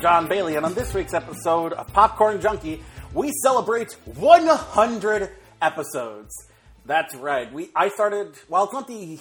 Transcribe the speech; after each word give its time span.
John 0.00 0.28
Bailey, 0.28 0.56
and 0.56 0.64
on 0.64 0.72
this 0.72 0.94
week's 0.94 1.12
episode 1.12 1.74
of 1.74 1.92
Popcorn 1.92 2.40
Junkie, 2.40 2.82
we 3.12 3.32
celebrate 3.42 3.92
100 4.06 5.30
episodes. 5.60 6.34
That's 6.86 7.14
right. 7.14 7.52
We 7.52 7.68
I 7.76 7.90
started. 7.90 8.32
Well, 8.48 8.64
it's 8.64 8.72
not 8.72 8.88
the. 8.88 9.18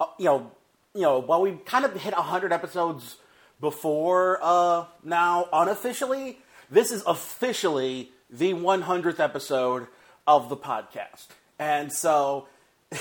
Uh, 0.00 0.06
you 0.18 0.24
know, 0.24 0.50
you 0.92 1.02
know. 1.02 1.20
Well, 1.20 1.42
we 1.42 1.52
kind 1.64 1.84
of 1.84 1.94
hit 1.94 2.16
100 2.16 2.52
episodes 2.52 3.18
before 3.60 4.40
uh, 4.42 4.86
now 5.04 5.48
unofficially. 5.52 6.40
This 6.68 6.90
is 6.90 7.04
officially 7.06 8.10
the 8.28 8.54
100th 8.54 9.20
episode 9.20 9.86
of 10.26 10.48
the 10.48 10.56
podcast, 10.56 11.28
and 11.58 11.92
so. 11.92 12.48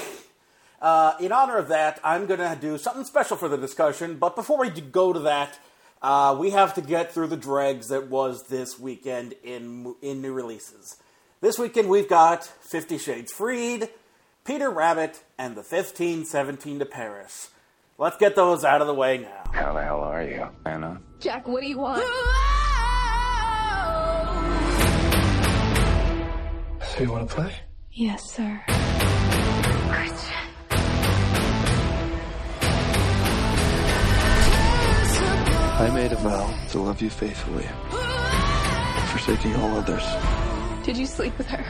Uh, 0.82 1.16
in 1.20 1.32
honor 1.32 1.58
of 1.58 1.68
that, 1.68 2.00
I'm 2.04 2.26
going 2.26 2.40
to 2.40 2.58
do 2.60 2.76
something 2.80 3.04
special 3.04 3.38
for 3.38 3.48
the 3.48 3.56
discussion. 3.56 4.18
But 4.18 4.36
before 4.36 4.58
we 4.58 4.72
go 4.72 5.14
to 5.14 5.20
that, 5.20 5.60
uh, 6.02 6.36
we 6.40 6.52
have 6.52 6.74
to 6.76 6.82
get 6.82 7.12
through 7.14 7.28
the 7.28 7.38
dregs 7.38 7.90
that 7.90 8.08
was 8.08 8.48
this 8.48 8.80
weekend 8.80 9.34
in 9.44 9.96
in 10.02 10.22
new 10.22 10.34
releases. 10.34 10.98
This 11.42 11.58
weekend 11.60 11.90
we've 11.90 12.10
got 12.10 12.44
Fifty 12.46 12.98
Shades 12.98 13.32
Freed, 13.32 13.90
Peter 14.46 14.70
Rabbit, 14.70 15.24
and 15.38 15.56
the 15.56 15.62
1517 15.62 16.80
to 16.80 16.86
Paris. 16.86 17.50
Let's 17.98 18.18
get 18.18 18.36
those 18.36 18.64
out 18.66 18.82
of 18.82 18.88
the 18.88 18.96
way 18.96 19.20
now. 19.20 19.44
How 19.52 19.74
the 19.74 19.84
hell 19.84 20.02
are 20.02 20.24
you, 20.24 20.48
Anna? 20.66 21.00
Jack, 21.20 21.48
what 21.48 21.62
do 21.62 21.68
you 21.68 21.78
want? 21.78 22.02
So 26.96 27.04
you 27.04 27.12
want 27.12 27.30
to 27.30 27.36
play? 27.36 27.54
Yes, 27.94 28.24
sir. 28.32 28.62
I 35.80 35.90
made 35.94 36.12
a 36.12 36.16
vow 36.18 36.54
to 36.70 36.80
love 36.80 37.02
you 37.02 37.10
faithfully, 37.10 37.66
forsaking 39.12 39.56
all 39.56 39.76
others, 39.78 40.04
Did 40.86 40.98
you 40.98 41.06
sleep 41.06 41.36
with 41.38 41.48
her? 41.48 41.64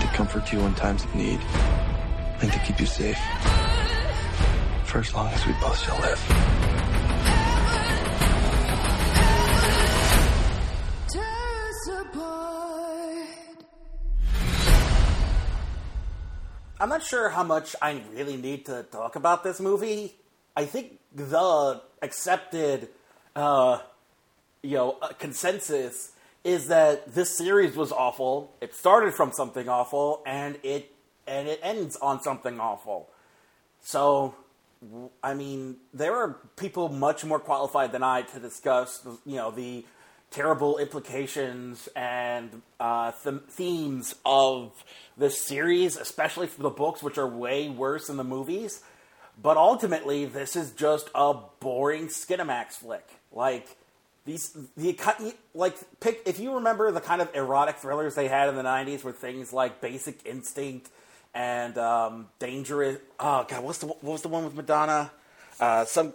to 0.00 0.06
comfort 0.16 0.52
you 0.52 0.60
in 0.60 0.74
times 0.74 1.04
of 1.04 1.14
need, 1.14 1.40
and 2.42 2.52
to 2.52 2.58
keep 2.60 2.78
you 2.80 2.86
safe 2.86 3.18
for 4.84 4.98
as 4.98 5.14
long 5.14 5.28
as 5.28 5.46
we 5.46 5.52
both 5.54 5.78
shall 5.82 5.98
live. 6.00 6.20
I'm 16.78 16.88
not 16.90 17.02
sure 17.02 17.28
how 17.30 17.42
much 17.42 17.74
I 17.80 18.02
really 18.12 18.36
need 18.36 18.66
to 18.66 18.82
talk 18.84 19.16
about 19.16 19.42
this 19.42 19.60
movie. 19.60 20.14
I 20.54 20.66
think 20.66 20.98
the 21.14 21.80
accepted, 22.02 22.88
uh, 23.34 23.78
you 24.62 24.76
know, 24.76 24.98
consensus 25.18 26.12
is 26.44 26.68
that 26.68 27.14
this 27.14 27.36
series 27.36 27.76
was 27.76 27.90
awful. 27.92 28.52
It 28.60 28.74
started 28.74 29.14
from 29.14 29.32
something 29.32 29.68
awful, 29.68 30.22
and 30.26 30.58
it 30.62 30.92
and 31.26 31.48
it 31.48 31.60
ends 31.62 31.96
on 31.96 32.22
something 32.22 32.60
awful. 32.60 33.08
So, 33.80 34.34
I 35.22 35.34
mean, 35.34 35.76
there 35.92 36.14
are 36.14 36.36
people 36.56 36.88
much 36.88 37.24
more 37.24 37.40
qualified 37.40 37.92
than 37.92 38.02
I 38.02 38.22
to 38.22 38.38
discuss, 38.38 39.04
you 39.24 39.36
know, 39.36 39.50
the 39.50 39.84
terrible 40.30 40.78
implications 40.78 41.88
and 41.96 42.62
uh, 42.78 43.12
th- 43.22 43.42
themes 43.48 44.14
of 44.24 44.84
this 45.16 45.40
series, 45.40 45.96
especially 45.96 46.46
for 46.46 46.62
the 46.62 46.70
books, 46.70 47.02
which 47.02 47.18
are 47.18 47.26
way 47.26 47.68
worse 47.68 48.08
than 48.08 48.16
the 48.16 48.24
movies. 48.24 48.82
But 49.40 49.56
ultimately, 49.56 50.24
this 50.24 50.56
is 50.56 50.70
just 50.72 51.10
a 51.14 51.34
boring 51.60 52.08
Skinamax 52.08 52.72
flick. 52.74 53.06
Like 53.32 53.76
these, 54.24 54.56
the 54.76 54.98
like 55.54 55.76
pick 56.00 56.22
if 56.26 56.40
you 56.40 56.54
remember 56.54 56.90
the 56.90 57.00
kind 57.00 57.20
of 57.20 57.34
erotic 57.34 57.76
thrillers 57.76 58.14
they 58.14 58.28
had 58.28 58.48
in 58.48 58.56
the 58.56 58.62
'90s, 58.62 59.04
with 59.04 59.16
things 59.16 59.52
like 59.52 59.80
Basic 59.80 60.24
Instinct 60.24 60.90
and 61.34 61.76
um, 61.76 62.28
Dangerous. 62.38 62.98
Oh 63.20 63.46
God, 63.48 63.62
what's 63.62 63.78
the 63.78 63.86
what 63.86 64.02
was 64.02 64.22
the 64.22 64.28
one 64.28 64.44
with 64.44 64.54
Madonna? 64.54 65.12
Uh, 65.60 65.84
some 65.84 66.14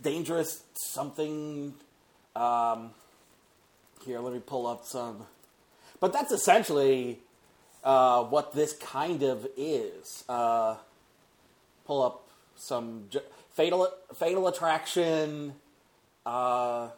dangerous 0.00 0.62
something. 0.74 1.74
Um, 2.34 2.90
here, 4.04 4.20
let 4.20 4.32
me 4.32 4.40
pull 4.40 4.66
up 4.66 4.84
some. 4.84 5.26
But 5.98 6.12
that's 6.12 6.30
essentially 6.30 7.18
uh, 7.82 8.22
what 8.24 8.52
this 8.52 8.72
kind 8.74 9.22
of 9.22 9.46
is. 9.56 10.24
Uh, 10.28 10.76
pull 11.86 12.02
up 12.02 12.25
some 12.56 13.04
j- 13.10 13.20
fatal 13.52 13.88
fatal 14.14 14.48
attraction. 14.48 15.54
Uh, 16.24 16.88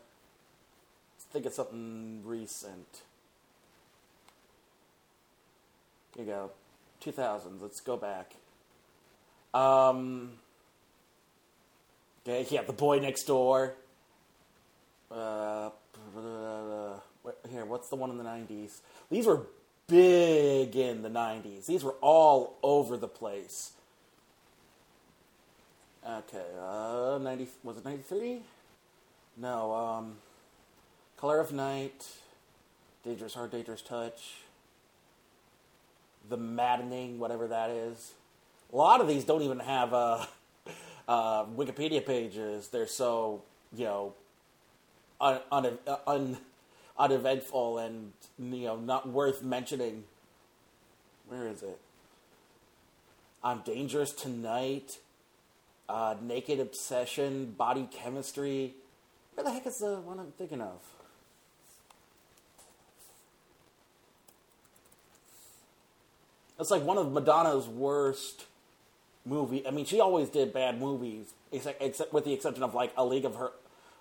think 1.32 1.46
of 1.46 1.52
something 1.52 2.22
recent. 2.24 3.02
Here 6.16 6.24
you 6.24 6.30
go, 6.30 6.50
two 7.00 7.12
thousands. 7.12 7.62
Let's 7.62 7.80
go 7.80 7.96
back. 7.96 8.32
Um, 9.54 10.32
okay, 12.26 12.46
yeah, 12.50 12.62
the 12.62 12.72
boy 12.72 12.98
next 12.98 13.24
door. 13.24 13.74
Uh, 15.10 15.70
here, 17.50 17.64
what's 17.64 17.88
the 17.88 17.96
one 17.96 18.10
in 18.10 18.18
the 18.18 18.24
'90s? 18.24 18.80
These 19.10 19.26
were 19.26 19.46
big 19.86 20.76
in 20.76 21.02
the 21.02 21.08
'90s. 21.08 21.66
These 21.66 21.84
were 21.84 21.96
all 22.00 22.58
over 22.62 22.96
the 22.96 23.08
place. 23.08 23.72
Okay, 26.06 26.44
uh, 26.60 27.18
90, 27.20 27.48
was 27.64 27.76
it 27.76 27.84
93? 27.84 28.40
No, 29.36 29.74
um, 29.74 30.16
Color 31.16 31.40
of 31.40 31.52
Night, 31.52 32.06
Dangerous 33.04 33.34
Heart, 33.34 33.52
Dangerous 33.52 33.82
Touch, 33.82 34.36
The 36.28 36.36
Maddening, 36.36 37.18
whatever 37.18 37.48
that 37.48 37.70
is. 37.70 38.12
A 38.72 38.76
lot 38.76 39.00
of 39.00 39.08
these 39.08 39.24
don't 39.24 39.42
even 39.42 39.58
have, 39.58 39.92
uh, 39.92 40.24
uh, 41.08 41.44
Wikipedia 41.46 42.04
pages. 42.04 42.68
They're 42.68 42.86
so, 42.86 43.42
you 43.76 43.84
know, 43.84 44.14
un, 45.20 45.40
un, 45.50 45.78
un, 46.06 46.38
uneventful 46.96 47.78
and, 47.78 48.12
you 48.38 48.66
know, 48.66 48.76
not 48.76 49.08
worth 49.08 49.42
mentioning. 49.42 50.04
Where 51.28 51.48
is 51.48 51.62
it? 51.62 51.78
I'm 53.42 53.60
Dangerous 53.60 54.12
Tonight 54.12 54.98
uh, 55.88 56.14
Naked 56.20 56.60
Obsession, 56.60 57.54
Body 57.56 57.88
Chemistry. 57.90 58.74
Where 59.34 59.44
the 59.44 59.50
heck 59.50 59.66
is 59.66 59.78
the 59.78 59.96
one 60.00 60.18
I'm 60.18 60.32
thinking 60.32 60.60
of? 60.60 60.80
It's 66.58 66.70
like 66.70 66.82
one 66.82 66.98
of 66.98 67.12
Madonna's 67.12 67.68
worst 67.68 68.46
movie. 69.24 69.66
I 69.66 69.70
mean, 69.70 69.84
she 69.84 70.00
always 70.00 70.28
did 70.28 70.52
bad 70.52 70.80
movies, 70.80 71.32
except, 71.52 71.80
except 71.80 72.12
with 72.12 72.24
the 72.24 72.32
exception 72.32 72.64
of 72.64 72.74
like 72.74 72.92
a 72.96 73.04
League 73.04 73.24
of 73.24 73.36
Her, 73.36 73.52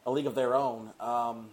a 0.05 0.11
League 0.11 0.25
of 0.25 0.33
Their 0.33 0.55
Own. 0.55 0.91
Um, 0.99 1.49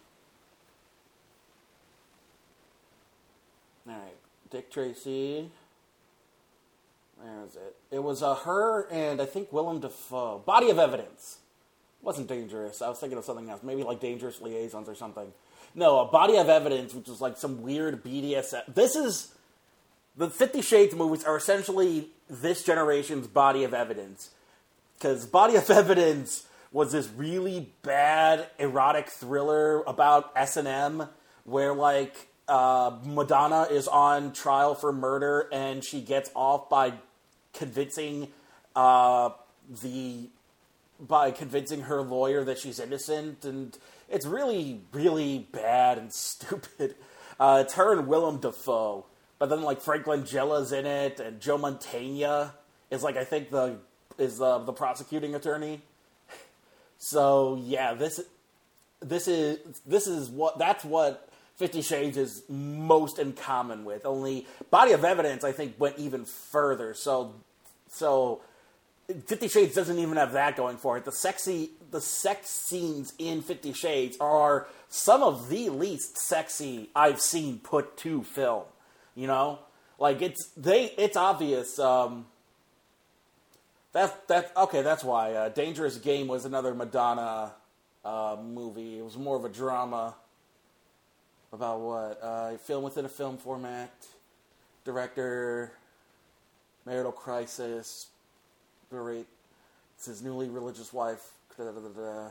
all 3.86 3.94
right, 3.94 4.16
Dick 4.50 4.70
Tracy. 4.70 5.50
Where 7.24 7.42
is 7.46 7.56
it? 7.56 7.74
It 7.90 8.02
was 8.02 8.22
uh, 8.22 8.34
her 8.34 8.86
and 8.90 9.20
I 9.20 9.24
think 9.24 9.50
Willem 9.50 9.80
Dafoe. 9.80 10.42
Body 10.44 10.68
of 10.68 10.78
Evidence. 10.78 11.38
Wasn't 12.02 12.28
dangerous. 12.28 12.82
I 12.82 12.90
was 12.90 12.98
thinking 12.98 13.16
of 13.16 13.24
something 13.24 13.48
else. 13.48 13.62
Maybe 13.62 13.82
like 13.82 13.98
Dangerous 13.98 14.42
Liaisons 14.42 14.90
or 14.90 14.94
something. 14.94 15.32
No, 15.75 16.00
a 16.00 16.04
Body 16.04 16.37
of 16.37 16.50
Evidence, 16.50 16.93
which 16.93 17.08
is 17.08 17.22
like 17.22 17.38
some 17.38 17.62
weird 17.62 18.04
BDSM. 18.04 18.75
This 18.75 18.94
is 18.94 19.32
the 20.14 20.28
Fifty 20.28 20.60
Shades 20.60 20.94
movies 20.94 21.25
are 21.25 21.34
essentially 21.34 22.08
this 22.28 22.62
generation's 22.62 23.26
Body 23.26 23.64
of 23.64 23.72
Evidence. 23.72 24.28
Because 24.99 25.25
Body 25.25 25.56
of 25.56 25.70
Evidence 25.70 26.46
was 26.72 26.93
this 26.93 27.08
really 27.16 27.70
bad 27.82 28.49
erotic 28.58 29.08
thriller 29.08 29.82
about 29.87 30.31
S 30.37 30.58
and 30.58 30.69
M, 30.69 31.08
where 31.44 31.72
like 31.72 32.28
uh, 32.49 32.99
Madonna 33.02 33.62
is 33.62 33.88
on 33.88 34.34
trial 34.34 34.75
for 34.75 34.93
murder 34.93 35.49
and 35.50 35.82
she 35.82 36.02
gets 36.02 36.31
off 36.34 36.69
by 36.69 36.93
convincing 37.54 38.28
uh, 38.76 39.30
the 39.82 40.28
by 41.00 41.30
convincing 41.30 41.82
her 41.82 42.02
lawyer 42.02 42.44
that 42.44 42.58
she's 42.58 42.78
innocent, 42.78 43.44
and 43.44 43.76
it's 44.08 44.26
really, 44.26 44.80
really 44.92 45.48
bad 45.52 45.98
and 45.98 46.12
stupid. 46.12 46.94
Uh, 47.38 47.62
it's 47.64 47.74
her 47.74 47.92
and 47.98 48.06
Willem 48.06 48.38
Dafoe, 48.38 49.06
but 49.38 49.48
then 49.48 49.62
like 49.62 49.80
Frank 49.80 50.06
Langella's 50.06 50.72
in 50.72 50.86
it, 50.86 51.20
and 51.20 51.40
Joe 51.40 51.58
Mantegna 51.58 52.52
is 52.90 53.02
like 53.02 53.16
I 53.16 53.24
think 53.24 53.50
the 53.50 53.78
is 54.18 54.38
the 54.38 54.58
the 54.58 54.72
prosecuting 54.72 55.34
attorney. 55.34 55.82
So 56.98 57.60
yeah, 57.62 57.94
this 57.94 58.20
this 59.00 59.28
is 59.28 59.58
this 59.84 60.06
is 60.06 60.30
what 60.30 60.58
that's 60.58 60.84
what 60.84 61.28
Fifty 61.56 61.82
Shades 61.82 62.16
is 62.16 62.42
most 62.48 63.18
in 63.18 63.32
common 63.32 63.84
with. 63.84 64.04
Only 64.04 64.46
Body 64.70 64.92
of 64.92 65.04
Evidence, 65.04 65.44
I 65.44 65.52
think, 65.52 65.78
went 65.78 65.98
even 65.98 66.24
further. 66.24 66.94
So, 66.94 67.34
so 67.88 68.42
Fifty 69.26 69.46
Shades 69.46 69.74
doesn't 69.74 69.98
even 69.98 70.16
have 70.16 70.32
that 70.32 70.56
going 70.56 70.78
for 70.78 70.96
it. 70.96 71.04
The 71.04 71.12
sexy, 71.12 71.70
the 71.90 72.00
sex 72.00 72.50
scenes 72.50 73.12
in 73.18 73.40
Fifty 73.40 73.72
Shades 73.72 74.16
are 74.18 74.66
some 74.88 75.22
of 75.22 75.48
the 75.48 75.68
least 75.68 76.18
sexy 76.18 76.90
I've 76.94 77.20
seen 77.20 77.60
put 77.60 77.96
to 77.98 78.24
film. 78.24 78.64
You 79.14 79.28
know, 79.28 79.60
like 79.98 80.22
it's 80.22 80.48
they, 80.56 80.86
it's 80.98 81.16
obvious. 81.16 81.78
Um, 81.78 82.26
that 83.92 84.26
that 84.26 84.52
okay, 84.56 84.82
that's 84.82 85.04
why 85.04 85.34
uh, 85.34 85.48
Dangerous 85.50 85.98
Game 85.98 86.26
was 86.26 86.44
another 86.44 86.74
Madonna 86.74 87.52
uh, 88.04 88.36
movie. 88.42 88.98
It 88.98 89.04
was 89.04 89.16
more 89.16 89.36
of 89.36 89.44
a 89.44 89.48
drama 89.48 90.16
about 91.54 91.80
what 91.80 92.20
uh, 92.20 92.56
film 92.58 92.82
within 92.82 93.04
a 93.04 93.08
film 93.08 93.38
format, 93.38 93.92
director, 94.84 95.72
marital 96.84 97.12
crisis, 97.12 98.08
berate 98.90 99.26
his 100.04 100.20
newly 100.20 100.48
religious 100.48 100.92
wife. 100.92 101.32
Da, 101.56 101.64
da, 101.64 101.70
da, 101.70 102.28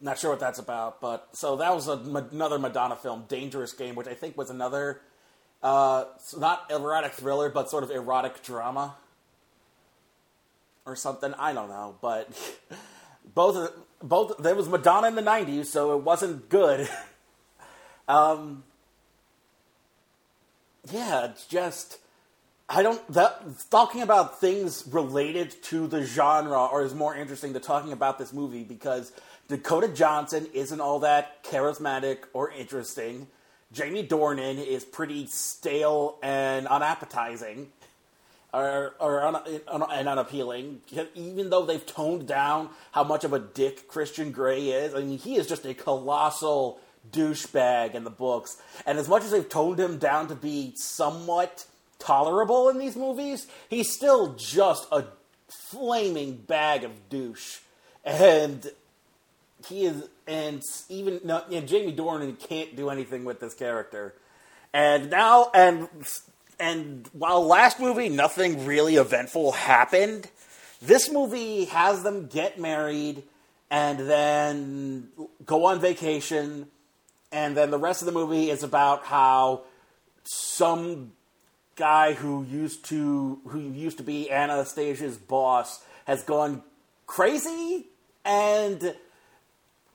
Not 0.00 0.18
sure 0.18 0.30
what 0.30 0.40
that's 0.40 0.60
about, 0.60 1.00
but 1.00 1.28
so 1.32 1.56
that 1.56 1.74
was 1.74 1.88
a, 1.88 1.94
another 2.32 2.58
Madonna 2.58 2.94
film, 2.94 3.24
Dangerous 3.28 3.72
Game, 3.72 3.96
which 3.96 4.06
I 4.06 4.14
think 4.14 4.38
was 4.38 4.50
another 4.50 5.00
uh, 5.60 6.04
not 6.38 6.70
erotic 6.70 7.12
thriller, 7.14 7.48
but 7.48 7.68
sort 7.68 7.82
of 7.82 7.90
erotic 7.90 8.44
drama 8.44 8.94
or 10.86 10.94
something. 10.94 11.34
I 11.34 11.52
don't 11.52 11.68
know, 11.68 11.96
but 12.00 12.30
both 13.34 13.72
both 14.02 14.38
there 14.38 14.54
was 14.54 14.68
Madonna 14.68 15.08
in 15.08 15.14
the 15.14 15.22
'90s, 15.22 15.66
so 15.66 15.96
it 15.96 16.02
wasn't 16.02 16.48
good. 16.48 16.88
um, 18.08 18.64
yeah, 20.90 21.26
it's 21.26 21.46
just 21.46 21.98
I 22.68 22.82
don't 22.82 23.06
that 23.12 23.42
talking 23.70 24.02
about 24.02 24.40
things 24.40 24.84
related 24.90 25.62
to 25.64 25.86
the 25.86 26.04
genre 26.04 26.66
or 26.66 26.82
is 26.82 26.94
more 26.94 27.14
interesting 27.14 27.54
than 27.54 27.62
talking 27.62 27.92
about 27.92 28.18
this 28.18 28.32
movie 28.32 28.64
because 28.64 29.12
Dakota 29.48 29.88
Johnson 29.88 30.46
isn't 30.52 30.80
all 30.80 30.98
that 31.00 31.42
charismatic 31.42 32.18
or 32.34 32.50
interesting. 32.50 33.28
Jamie 33.72 34.06
Dornan 34.06 34.64
is 34.64 34.84
pretty 34.84 35.26
stale 35.26 36.18
and 36.22 36.66
unappetizing 36.66 37.70
un, 38.52 38.90
un, 39.68 39.82
and 39.90 40.08
unappealing, 40.08 40.80
even 41.14 41.50
though 41.50 41.64
they've 41.64 41.84
toned 41.84 42.26
down 42.26 42.70
how 42.92 43.04
much 43.04 43.24
of 43.24 43.32
a 43.32 43.38
dick 43.38 43.88
Christian 43.88 44.32
Grey 44.32 44.68
is. 44.68 44.94
I 44.94 45.00
mean, 45.00 45.18
he 45.18 45.36
is 45.36 45.46
just 45.46 45.66
a 45.66 45.74
colossal 45.74 46.80
douchebag 47.12 47.94
in 47.94 48.04
the 48.04 48.10
books. 48.10 48.56
And 48.86 48.98
as 48.98 49.08
much 49.08 49.24
as 49.24 49.30
they've 49.30 49.48
toned 49.48 49.78
him 49.78 49.98
down 49.98 50.28
to 50.28 50.34
be 50.34 50.72
somewhat 50.76 51.66
tolerable 51.98 52.68
in 52.68 52.78
these 52.78 52.96
movies, 52.96 53.46
he's 53.68 53.92
still 53.92 54.34
just 54.34 54.86
a 54.92 55.04
flaming 55.70 56.36
bag 56.36 56.84
of 56.84 57.08
douche. 57.08 57.58
And 58.04 58.70
he 59.66 59.84
is, 59.86 60.04
and 60.26 60.62
even 60.88 61.20
no, 61.24 61.42
Jamie 61.50 61.94
Dornan 61.94 62.38
can't 62.38 62.76
do 62.76 62.90
anything 62.90 63.24
with 63.24 63.40
this 63.40 63.54
character. 63.54 64.14
And 64.72 65.10
now, 65.10 65.50
and 65.54 65.88
and 66.58 67.08
while 67.12 67.46
last 67.46 67.78
movie 67.78 68.08
nothing 68.08 68.66
really 68.66 68.96
eventful 68.96 69.52
happened, 69.52 70.28
this 70.82 71.10
movie 71.10 71.66
has 71.66 72.02
them 72.02 72.26
get 72.26 72.58
married 72.58 73.22
and 73.70 73.98
then 73.98 75.08
go 75.44 75.66
on 75.66 75.80
vacation, 75.80 76.66
and 77.30 77.56
then 77.56 77.70
the 77.70 77.78
rest 77.78 78.02
of 78.02 78.06
the 78.06 78.12
movie 78.12 78.50
is 78.50 78.62
about 78.62 79.04
how 79.04 79.62
some 80.24 81.12
guy 81.76 82.12
who 82.12 82.44
used 82.44 82.84
to 82.86 83.38
who 83.46 83.60
used 83.60 83.98
to 83.98 84.02
be 84.02 84.30
Anastasia's 84.30 85.16
boss 85.16 85.82
has 86.06 86.22
gone 86.24 86.62
crazy 87.06 87.86
and 88.24 88.94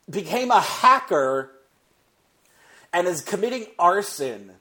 became 0.10 0.50
a 0.50 0.62
hacker 0.62 1.52
and 2.94 3.08
is 3.08 3.22
committing 3.22 3.66
arson 3.78 4.52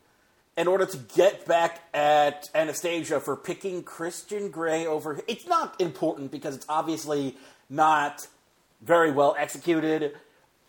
in 0.57 0.67
order 0.67 0.85
to 0.85 0.99
get 1.15 1.47
back 1.47 1.83
at 1.95 2.51
Anastasia 2.55 3.21
for 3.21 3.37
picking 3.37 3.83
Christian 3.83 4.51
Grey 4.51 4.87
over. 4.87 5.21
It's 5.27 5.47
not 5.47 5.81
important 5.81 6.31
because 6.31 6.55
it's 6.55 6.67
obviously 6.69 7.37
not 7.71 8.27
very 8.83 9.11
well 9.11 9.35
executed 9.39 10.15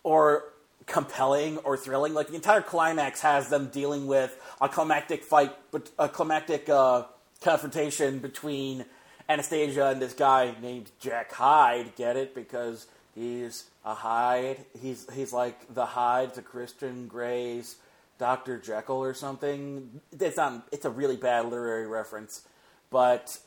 or 0.02 0.44
compelling 0.86 1.58
or 1.58 1.76
thrilling. 1.76 2.14
Like 2.14 2.28
the 2.28 2.34
entire 2.34 2.62
climax 2.62 3.20
has 3.20 3.50
them 3.50 3.68
dealing 3.68 4.06
with 4.06 4.38
a 4.60 4.68
climactic 4.68 5.22
fight, 5.22 5.52
but 5.70 5.90
a 5.98 6.08
climactic 6.08 6.68
uh, 6.68 7.04
confrontation 7.42 8.18
between 8.18 8.86
Anastasia 9.28 9.88
and 9.88 10.00
this 10.00 10.14
guy 10.14 10.54
named 10.62 10.90
Jack 11.00 11.32
Hyde. 11.32 11.94
Get 11.96 12.16
it? 12.16 12.34
Because 12.34 12.86
he's 13.14 13.64
a 13.84 13.94
Hyde. 13.94 14.64
He's 14.80 15.06
he's 15.14 15.32
like 15.32 15.74
the 15.74 15.86
Hyde 15.86 16.34
to 16.34 16.42
Christian 16.42 17.06
Grey's 17.06 17.76
Dr. 18.18 18.58
Jekyll 18.58 19.02
or 19.02 19.14
something. 19.14 20.00
It's 20.18 20.36
not. 20.36 20.66
It's 20.72 20.84
a 20.84 20.90
really 20.90 21.16
bad 21.16 21.44
literary 21.46 21.86
reference, 21.86 22.46
but 22.90 23.38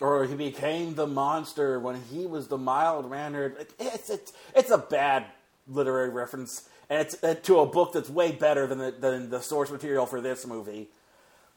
or 0.00 0.24
he 0.24 0.34
became 0.34 0.94
the 0.94 1.06
monster 1.06 1.78
when 1.78 2.00
he 2.10 2.26
was 2.26 2.48
the 2.48 2.58
mild 2.58 3.10
mannered. 3.10 3.66
It's 3.78 4.10
it's 4.10 4.32
it's 4.54 4.70
a 4.70 4.78
bad 4.78 5.26
literary 5.66 6.10
reference, 6.10 6.68
and 6.88 7.00
it's 7.00 7.22
uh, 7.22 7.34
to 7.42 7.60
a 7.60 7.66
book 7.66 7.92
that's 7.92 8.10
way 8.10 8.32
better 8.32 8.66
than 8.66 8.78
the, 8.78 8.90
than 8.90 9.30
the 9.30 9.40
source 9.40 9.70
material 9.70 10.06
for 10.06 10.20
this 10.20 10.46
movie. 10.46 10.88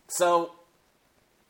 So 0.07 0.51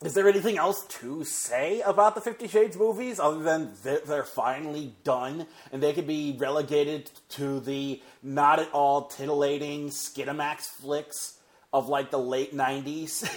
is 0.04 0.14
there 0.14 0.28
anything 0.28 0.58
else 0.58 0.86
to 1.00 1.24
say 1.24 1.82
about 1.82 2.16
the 2.16 2.22
Fifty 2.22 2.48
Shades 2.48 2.78
movies 2.78 3.20
other 3.20 3.42
than 3.42 3.72
they're 3.84 4.24
finally 4.24 4.94
done 5.04 5.48
and 5.72 5.82
they 5.82 5.94
could 5.94 6.08
be 6.08 6.36
relegated 6.38 7.12
to 7.30 7.60
the 7.60 8.02
not 8.22 8.60
at 8.60 8.72
all 8.72 9.06
titillating 9.06 9.90
Skinamax 9.90 10.62
flicks 10.66 11.38
of 11.72 11.88
like 11.90 12.12
the 12.12 12.20
late 12.20 12.54
90s? 12.56 13.30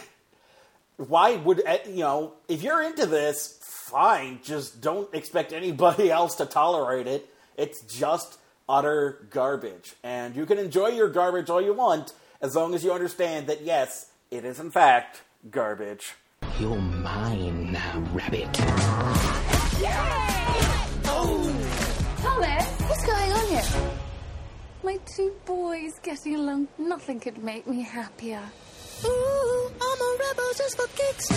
Why 0.96 1.36
would, 1.36 1.62
eh, 1.64 1.78
you 1.88 2.00
know, 2.00 2.34
if 2.48 2.62
you're 2.62 2.82
into 2.82 3.06
this, 3.06 3.58
fine, 3.60 4.40
just 4.42 4.80
don't 4.80 5.12
expect 5.14 5.52
anybody 5.52 6.10
else 6.10 6.34
to 6.36 6.46
tolerate 6.46 7.06
it. 7.06 7.28
It's 7.56 7.82
just 7.82 8.38
utter 8.68 9.26
garbage. 9.30 9.94
And 10.02 10.34
you 10.34 10.46
can 10.46 10.58
enjoy 10.58 10.88
your 10.88 11.08
garbage 11.08 11.50
all 11.50 11.62
you 11.62 11.74
want 11.74 12.12
as 12.40 12.56
long 12.56 12.74
as 12.74 12.82
you 12.84 12.92
understand 12.92 13.46
that, 13.46 13.62
yes, 13.62 14.10
it 14.30 14.44
is 14.44 14.58
in 14.58 14.70
fact 14.70 15.22
garbage. 15.50 16.14
You're 16.58 16.80
mine 16.80 17.72
now, 17.72 18.02
rabbit. 18.14 18.58
Yay! 19.78 19.90
Oh! 21.04 21.52
Thomas, 22.22 22.80
what's 22.88 23.04
going 23.04 23.32
on 23.32 23.46
here? 23.48 23.92
My 24.82 24.96
two 25.04 25.34
boys 25.44 25.92
getting 26.02 26.36
along. 26.36 26.68
Nothing 26.78 27.20
could 27.20 27.44
make 27.44 27.66
me 27.66 27.82
happier. 27.82 28.40
Ooh, 29.04 29.70
I'm 29.82 30.00
a 30.00 30.16
rebel 30.18 30.50
just 30.56 30.76
for 30.78 30.88
kicks. 30.96 31.30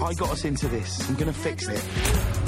I 0.00 0.14
got 0.14 0.30
us 0.30 0.44
into 0.44 0.68
this. 0.68 1.08
I'm 1.08 1.16
gonna 1.16 1.32
fix 1.32 1.66
it. 1.66 2.45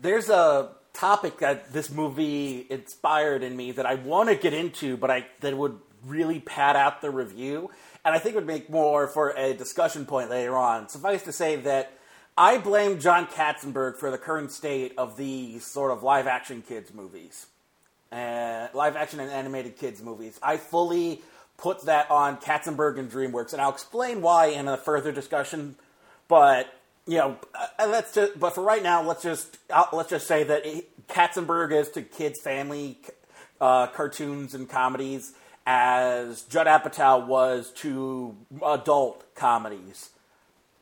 There's 0.00 0.28
a 0.28 0.70
topic 0.92 1.38
that 1.38 1.72
this 1.72 1.90
movie 1.90 2.66
inspired 2.68 3.42
in 3.42 3.56
me 3.56 3.72
that 3.72 3.86
I 3.86 3.94
want 3.94 4.28
to 4.28 4.34
get 4.34 4.52
into, 4.52 4.96
but 4.96 5.10
I 5.10 5.26
that 5.40 5.56
would 5.56 5.78
really 6.04 6.40
pad 6.40 6.76
out 6.76 7.02
the 7.02 7.10
review, 7.10 7.70
and 8.04 8.14
I 8.14 8.18
think 8.18 8.34
would 8.34 8.46
make 8.46 8.70
more 8.70 9.06
for 9.06 9.30
a 9.30 9.52
discussion 9.52 10.06
point 10.06 10.30
later 10.30 10.56
on. 10.56 10.88
Suffice 10.88 11.22
to 11.24 11.32
say 11.32 11.56
that 11.56 11.92
I 12.36 12.58
blame 12.58 12.98
John 12.98 13.26
Katzenberg 13.26 13.96
for 13.96 14.10
the 14.10 14.18
current 14.18 14.50
state 14.50 14.94
of 14.96 15.16
these 15.16 15.66
sort 15.66 15.90
of 15.90 16.02
live 16.02 16.26
action 16.26 16.62
kids 16.66 16.94
movies, 16.94 17.46
uh, 18.10 18.68
live 18.72 18.96
action 18.96 19.20
and 19.20 19.30
animated 19.30 19.76
kids 19.76 20.02
movies. 20.02 20.40
I 20.42 20.56
fully 20.56 21.22
put 21.58 21.84
that 21.84 22.10
on 22.10 22.38
Katzenberg 22.38 22.98
and 22.98 23.10
DreamWorks, 23.10 23.52
and 23.52 23.60
I'll 23.60 23.72
explain 23.72 24.22
why 24.22 24.46
in 24.46 24.68
a 24.68 24.78
further 24.78 25.12
discussion. 25.12 25.76
But 26.26 26.72
you 27.10 27.18
know, 27.18 27.36
uh, 27.56 27.86
let's 27.88 28.14
just. 28.14 28.38
But 28.38 28.54
for 28.54 28.62
right 28.62 28.84
now, 28.84 29.02
let's 29.02 29.24
just 29.24 29.58
uh, 29.68 29.86
let's 29.92 30.10
just 30.10 30.28
say 30.28 30.44
that 30.44 30.64
Katzenberg 31.08 31.72
is 31.72 31.90
to 31.90 32.02
kids' 32.02 32.40
family 32.40 32.98
uh, 33.60 33.88
cartoons 33.88 34.54
and 34.54 34.68
comedies 34.68 35.32
as 35.66 36.42
Judd 36.42 36.68
Apatow 36.68 37.26
was 37.26 37.72
to 37.78 38.36
adult 38.64 39.34
comedies. 39.34 40.10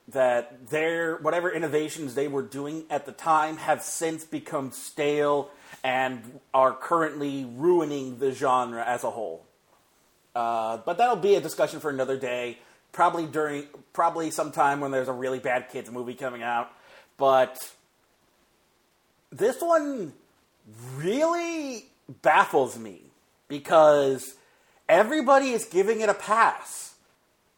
That 0.07 0.69
their 0.69 1.17
whatever 1.17 1.51
innovations 1.51 2.15
they 2.15 2.29
were 2.29 2.43
doing 2.43 2.85
at 2.91 3.07
the 3.07 3.13
time 3.13 3.57
have 3.57 3.83
since 3.83 4.27
become 4.27 4.71
stale 4.71 5.51
and 5.83 6.41
are 6.53 6.75
currently 6.75 7.47
ruining 7.47 8.19
the 8.19 8.33
genre 8.33 8.85
as 8.85 9.03
a 9.03 9.11
whole. 9.11 9.47
Uh, 10.35 10.77
but 10.85 10.99
that'll 10.99 11.17
be 11.17 11.37
a 11.37 11.41
discussion 11.41 11.81
for 11.81 11.89
another 11.89 12.19
day 12.19 12.59
probably 12.93 13.27
during 13.27 13.67
probably 13.93 14.31
sometime 14.31 14.81
when 14.81 14.91
there's 14.91 15.09
a 15.09 15.13
really 15.13 15.39
bad 15.39 15.69
kids 15.71 15.91
movie 15.91 16.15
coming 16.15 16.43
out. 16.43 16.71
But 17.17 17.59
this 19.31 19.61
one 19.61 20.13
really 20.97 21.87
baffles 22.23 22.79
me 22.79 23.03
because 23.49 24.35
everybody 24.89 25.51
is 25.51 25.65
giving 25.65 26.01
it 26.01 26.09
a 26.09 26.15
pass, 26.15 26.95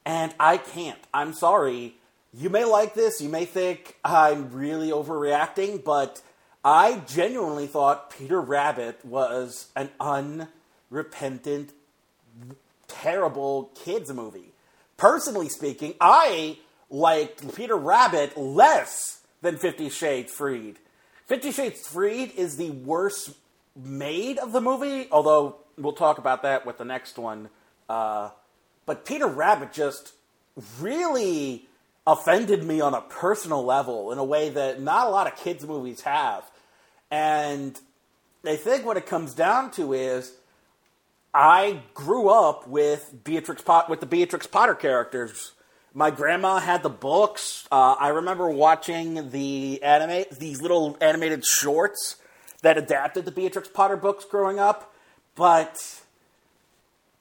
and 0.05 0.35
I 0.41 0.57
can't. 0.57 1.01
I'm 1.13 1.33
sorry. 1.33 1.95
You 2.33 2.49
may 2.49 2.65
like 2.65 2.95
this, 2.95 3.21
you 3.21 3.29
may 3.29 3.45
think 3.45 3.97
I'm 4.05 4.53
really 4.53 4.91
overreacting, 4.91 5.83
but 5.83 6.23
I 6.65 7.03
genuinely 7.07 7.67
thought 7.67 8.11
Peter 8.11 8.41
Rabbit 8.41 9.05
was 9.05 9.69
an 9.75 9.91
unrepentant, 9.99 11.73
terrible 12.87 13.71
kids 13.75 14.13
movie. 14.13 14.50
Personally 15.01 15.49
speaking, 15.49 15.95
I 15.99 16.59
liked 16.91 17.55
Peter 17.55 17.75
Rabbit 17.75 18.37
less 18.37 19.23
than 19.41 19.57
Fifty 19.57 19.89
Shades 19.89 20.31
Freed. 20.31 20.79
Fifty 21.25 21.53
Shades 21.53 21.89
Freed 21.89 22.33
is 22.37 22.59
the 22.59 22.69
worst 22.69 23.31
made 23.75 24.37
of 24.37 24.53
the 24.53 24.61
movie, 24.61 25.09
although 25.11 25.57
we'll 25.79 25.95
talk 25.95 26.19
about 26.19 26.43
that 26.43 26.67
with 26.67 26.77
the 26.77 26.85
next 26.85 27.17
one. 27.17 27.49
Uh, 27.89 28.29
but 28.85 29.07
Peter 29.07 29.27
Rabbit 29.27 29.73
just 29.73 30.13
really 30.79 31.67
offended 32.07 32.63
me 32.63 32.83
on 32.83 32.93
a 32.93 33.01
personal 33.01 33.65
level 33.65 34.13
in 34.13 34.19
a 34.19 34.25
way 34.25 34.51
that 34.51 34.83
not 34.83 35.07
a 35.07 35.11
lot 35.11 35.27
of 35.27 35.35
kids' 35.35 35.65
movies 35.65 36.03
have. 36.03 36.45
And 37.11 37.81
I 38.45 38.57
think 38.57 38.85
what 38.85 38.99
it 38.99 39.07
comes 39.07 39.33
down 39.33 39.71
to 39.73 39.95
is 39.95 40.35
I 41.33 41.83
grew 41.95 42.29
up 42.29 42.67
with 42.67 43.23
Beatrix 43.23 43.63
Pot 43.63 43.89
with 43.89 44.01
the 44.01 44.07
Beatrix 44.07 44.47
Potter 44.47 44.75
characters. 44.75 45.53
My 45.95 46.11
grandma 46.11 46.59
had 46.59 46.83
the 46.83 46.91
books. 46.91 47.67
Uh, 47.71 47.97
I 47.99 48.09
remember 48.09 48.51
watching 48.51 49.31
the 49.31 49.83
anime, 49.83 50.25
these 50.39 50.61
little 50.61 50.97
animated 51.01 51.45
shorts 51.45 52.17
that 52.63 52.77
adapted 52.77 53.25
the 53.25 53.31
Beatrix 53.31 53.69
Potter 53.69 53.97
books 53.97 54.25
growing 54.25 54.59
up. 54.59 54.93
But 55.37 56.01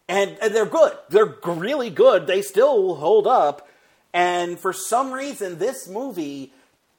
and, 0.08 0.38
and 0.42 0.56
they're 0.56 0.66
good. 0.66 0.94
They're 1.10 1.36
really 1.46 1.92
good. 1.92 2.26
They 2.26 2.42
still 2.42 2.96
hold 2.96 3.28
up. 3.28 3.68
And 4.12 4.60
for 4.60 4.74
some 4.74 5.12
reason, 5.12 5.60
this 5.60 5.88
movie, 5.88 6.52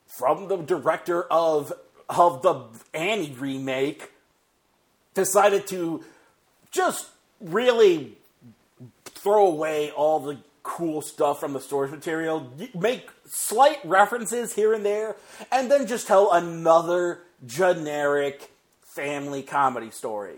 from 0.07 0.47
the 0.47 0.57
director 0.59 1.25
of 1.25 1.73
of 2.09 2.43
the 2.43 2.65
Annie 2.93 3.35
remake, 3.39 4.13
decided 5.15 5.67
to 5.69 6.05
just 6.71 7.09
really 7.41 8.17
throw 9.05 9.47
away 9.47 9.91
all 9.91 10.21
the 10.21 10.39
cool 10.63 11.03
stuff 11.03 11.41
from 11.41 11.53
the 11.53 11.61
source 11.61 11.91
material, 11.91 12.53
make 12.75 13.09
slight 13.27 13.79
references 13.85 14.55
here 14.55 14.73
and 14.73 14.85
there, 14.85 15.17
and 15.51 15.71
then 15.71 15.87
just 15.87 16.07
tell 16.07 16.33
another 16.33 17.21
generic 17.47 18.51
family 18.83 19.43
comedy 19.43 19.91
story. 19.91 20.37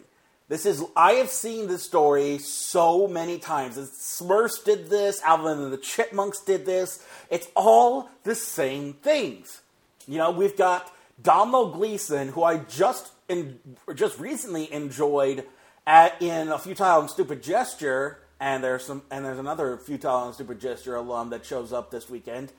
This 0.49 0.67
is 0.67 0.85
I 0.95 1.12
have 1.15 1.31
seen 1.31 1.67
this 1.67 1.83
story 1.83 2.39
so 2.39 3.09
many 3.09 3.39
times. 3.39 3.77
Smurfs 3.77 4.62
did 4.65 4.91
this, 4.91 5.23
Alvin 5.23 5.59
and 5.59 5.73
the 5.73 5.79
Chipmunks 5.79 6.41
did 6.41 6.67
this. 6.67 7.05
It's 7.31 7.49
all 7.57 8.11
the 8.25 8.35
same 8.35 8.93
things. 8.93 9.62
You 10.07 10.19
know, 10.19 10.31
we've 10.31 10.57
got 10.57 10.93
Domhnall 11.23 11.71
Gleeson, 11.71 12.29
who 12.29 12.43
I 12.43 12.59
just 12.59 13.12
in, 13.29 13.59
just 13.95 14.19
recently 14.19 14.71
enjoyed 14.73 15.45
at, 15.87 16.21
in 16.23 16.49
a 16.49 16.59
futile 16.59 17.01
and 17.01 17.11
stupid 17.11 17.43
gesture, 17.43 18.19
and 18.41 18.62
there's 18.62 18.85
some 18.85 19.03
and 19.11 19.25
there's 19.25 19.39
another 19.39 19.77
futile 19.77 20.27
and 20.27 20.35
stupid 20.35 20.61
gesture 20.61 20.97
alum 20.97 21.31
that 21.31 21.45
shows 21.45 21.73
up 21.73 21.91
this 21.91 22.09
weekend. 22.09 22.53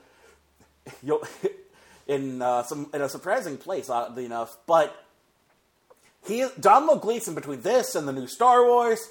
You'll, 1.02 1.26
in 2.06 2.42
uh, 2.42 2.62
some 2.62 2.90
in 2.92 3.02
a 3.02 3.08
surprising 3.08 3.56
place, 3.56 3.88
oddly 3.88 4.24
enough, 4.24 4.56
but 4.66 5.04
he 6.26 6.46
Domhnall 6.58 6.96
Gleeson 6.96 7.34
between 7.34 7.62
this 7.62 7.94
and 7.94 8.08
the 8.08 8.12
new 8.12 8.26
Star 8.26 8.64
Wars, 8.64 9.08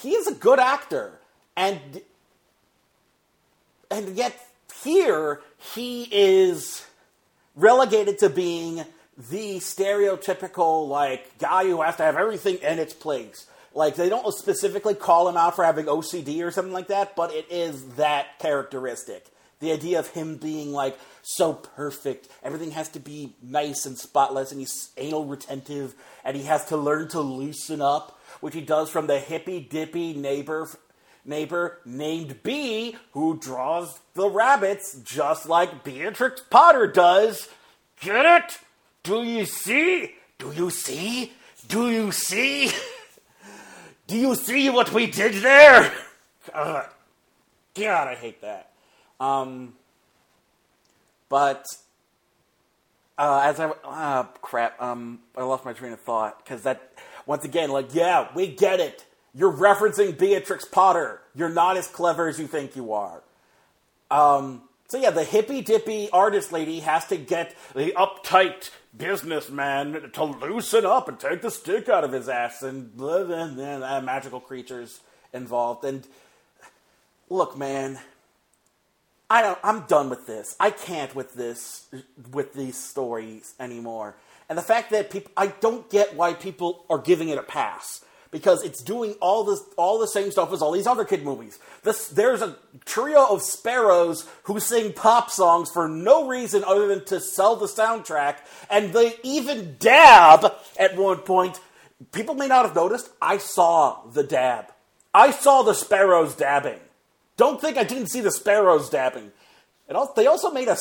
he 0.00 0.10
is 0.10 0.26
a 0.26 0.34
good 0.34 0.58
actor, 0.58 1.18
and 1.56 2.00
and 3.90 4.16
yet 4.16 4.34
here 4.82 5.40
he 5.74 6.08
is 6.10 6.84
relegated 7.54 8.18
to 8.18 8.30
being 8.30 8.84
the 9.30 9.56
stereotypical 9.58 10.88
like 10.88 11.38
guy 11.38 11.64
who 11.64 11.82
has 11.82 11.96
to 11.96 12.02
have 12.02 12.16
everything 12.16 12.56
in 12.56 12.78
its 12.78 12.94
place. 12.94 13.46
Like 13.74 13.96
they 13.96 14.08
don't 14.08 14.32
specifically 14.34 14.94
call 14.94 15.28
him 15.28 15.36
out 15.36 15.56
for 15.56 15.64
having 15.64 15.86
OCD 15.86 16.44
or 16.44 16.50
something 16.50 16.72
like 16.72 16.88
that, 16.88 17.16
but 17.16 17.32
it 17.32 17.46
is 17.50 17.84
that 17.94 18.38
characteristic. 18.38 19.26
The 19.60 19.72
idea 19.72 20.00
of 20.00 20.08
him 20.08 20.36
being 20.36 20.72
like 20.72 20.98
so 21.22 21.54
perfect, 21.54 22.28
everything 22.42 22.72
has 22.72 22.88
to 22.90 23.00
be 23.00 23.34
nice 23.40 23.86
and 23.86 23.96
spotless, 23.96 24.50
and 24.50 24.60
he's 24.60 24.90
anal 24.96 25.24
retentive, 25.24 25.94
and 26.24 26.36
he 26.36 26.42
has 26.44 26.64
to 26.66 26.76
learn 26.76 27.08
to 27.08 27.20
loosen 27.20 27.80
up, 27.80 28.18
which 28.40 28.54
he 28.54 28.60
does 28.60 28.90
from 28.90 29.06
the 29.06 29.20
hippy 29.20 29.60
dippy 29.60 30.14
neighbor 30.14 30.68
neighbor 31.24 31.78
named 31.84 32.42
B, 32.42 32.96
who 33.12 33.38
draws 33.38 34.00
the 34.14 34.28
rabbits 34.28 34.98
just 35.04 35.48
like 35.48 35.84
Beatrix 35.84 36.40
Potter 36.50 36.86
does. 36.86 37.48
Get 38.00 38.26
it? 38.26 38.58
Do 39.04 39.22
you 39.22 39.46
see? 39.46 40.14
Do 40.38 40.52
you 40.52 40.70
see? 40.70 41.32
Do 41.68 41.88
you 41.88 42.10
see? 42.10 42.72
Do 44.12 44.18
you 44.18 44.34
see 44.34 44.68
what 44.68 44.92
we 44.92 45.06
did 45.06 45.42
there? 45.42 45.90
God, 46.52 46.86
God 47.74 48.08
I 48.08 48.14
hate 48.14 48.42
that. 48.42 48.70
Um, 49.18 49.72
but 51.30 51.64
uh, 53.16 53.40
as 53.42 53.58
I 53.58 53.70
uh, 53.84 54.24
crap, 54.42 54.80
um, 54.82 55.20
I 55.34 55.44
lost 55.44 55.64
my 55.64 55.72
train 55.72 55.94
of 55.94 56.00
thought 56.02 56.44
because 56.44 56.64
that 56.64 56.92
once 57.24 57.46
again, 57.46 57.70
like, 57.70 57.94
yeah, 57.94 58.28
we 58.34 58.48
get 58.48 58.80
it. 58.80 59.06
You're 59.32 59.50
referencing 59.50 60.18
Beatrix 60.18 60.66
Potter. 60.66 61.22
You're 61.34 61.48
not 61.48 61.78
as 61.78 61.86
clever 61.86 62.28
as 62.28 62.38
you 62.38 62.46
think 62.46 62.76
you 62.76 62.92
are. 62.92 63.22
Um, 64.10 64.60
so 64.92 64.98
yeah, 64.98 65.08
the 65.08 65.24
hippy 65.24 65.62
dippy 65.62 66.10
artist 66.10 66.52
lady 66.52 66.80
has 66.80 67.06
to 67.06 67.16
get 67.16 67.56
the 67.74 67.92
uptight 67.92 68.68
businessman 68.94 70.10
to 70.12 70.24
loosen 70.24 70.84
up 70.84 71.08
and 71.08 71.18
take 71.18 71.40
the 71.40 71.50
stick 71.50 71.88
out 71.88 72.04
of 72.04 72.12
his 72.12 72.28
ass, 72.28 72.62
and 72.62 72.92
then 72.98 73.80
magical 74.04 74.38
creatures 74.38 75.00
involved. 75.32 75.86
And 75.86 76.06
look, 77.30 77.56
man, 77.56 78.00
I 79.30 79.40
don't, 79.40 79.58
I'm 79.64 79.86
done 79.86 80.10
with 80.10 80.26
this. 80.26 80.54
I 80.60 80.70
can't 80.70 81.14
with 81.14 81.32
this, 81.32 81.86
with 82.30 82.52
these 82.52 82.76
stories 82.76 83.54
anymore. 83.58 84.14
And 84.50 84.58
the 84.58 84.62
fact 84.62 84.90
that 84.90 85.08
people, 85.08 85.32
I 85.38 85.46
don't 85.46 85.88
get 85.88 86.16
why 86.16 86.34
people 86.34 86.84
are 86.90 86.98
giving 86.98 87.30
it 87.30 87.38
a 87.38 87.42
pass 87.42 88.04
because 88.32 88.64
it's 88.64 88.82
doing 88.82 89.14
all 89.20 89.44
this, 89.44 89.62
all 89.76 89.98
the 89.98 90.08
same 90.08 90.32
stuff 90.32 90.52
as 90.52 90.60
all 90.60 90.72
these 90.72 90.88
other 90.88 91.04
kid 91.04 91.22
movies. 91.22 91.60
This, 91.84 92.08
there's 92.08 92.42
a 92.42 92.56
trio 92.84 93.24
of 93.26 93.42
sparrows 93.42 94.28
who 94.44 94.58
sing 94.58 94.92
pop 94.92 95.30
songs 95.30 95.70
for 95.70 95.88
no 95.88 96.26
reason 96.26 96.64
other 96.64 96.88
than 96.88 97.04
to 97.04 97.20
sell 97.20 97.54
the 97.54 97.66
soundtrack, 97.66 98.38
and 98.68 98.92
they 98.92 99.14
even 99.22 99.76
dab 99.78 100.52
at 100.76 100.96
one 100.96 101.18
point. 101.18 101.60
People 102.10 102.34
may 102.34 102.48
not 102.48 102.66
have 102.66 102.74
noticed. 102.74 103.10
I 103.20 103.38
saw 103.38 104.04
the 104.06 104.24
dab. 104.24 104.72
I 105.14 105.30
saw 105.30 105.62
the 105.62 105.74
sparrows 105.74 106.34
dabbing. 106.34 106.80
Don't 107.36 107.60
think 107.60 107.76
I 107.76 107.84
didn't 107.84 108.08
see 108.08 108.20
the 108.20 108.32
sparrows 108.32 108.90
dabbing. 108.90 109.30
Also, 109.94 110.14
they 110.16 110.26
also 110.26 110.50
made 110.50 110.68
a, 110.68 110.76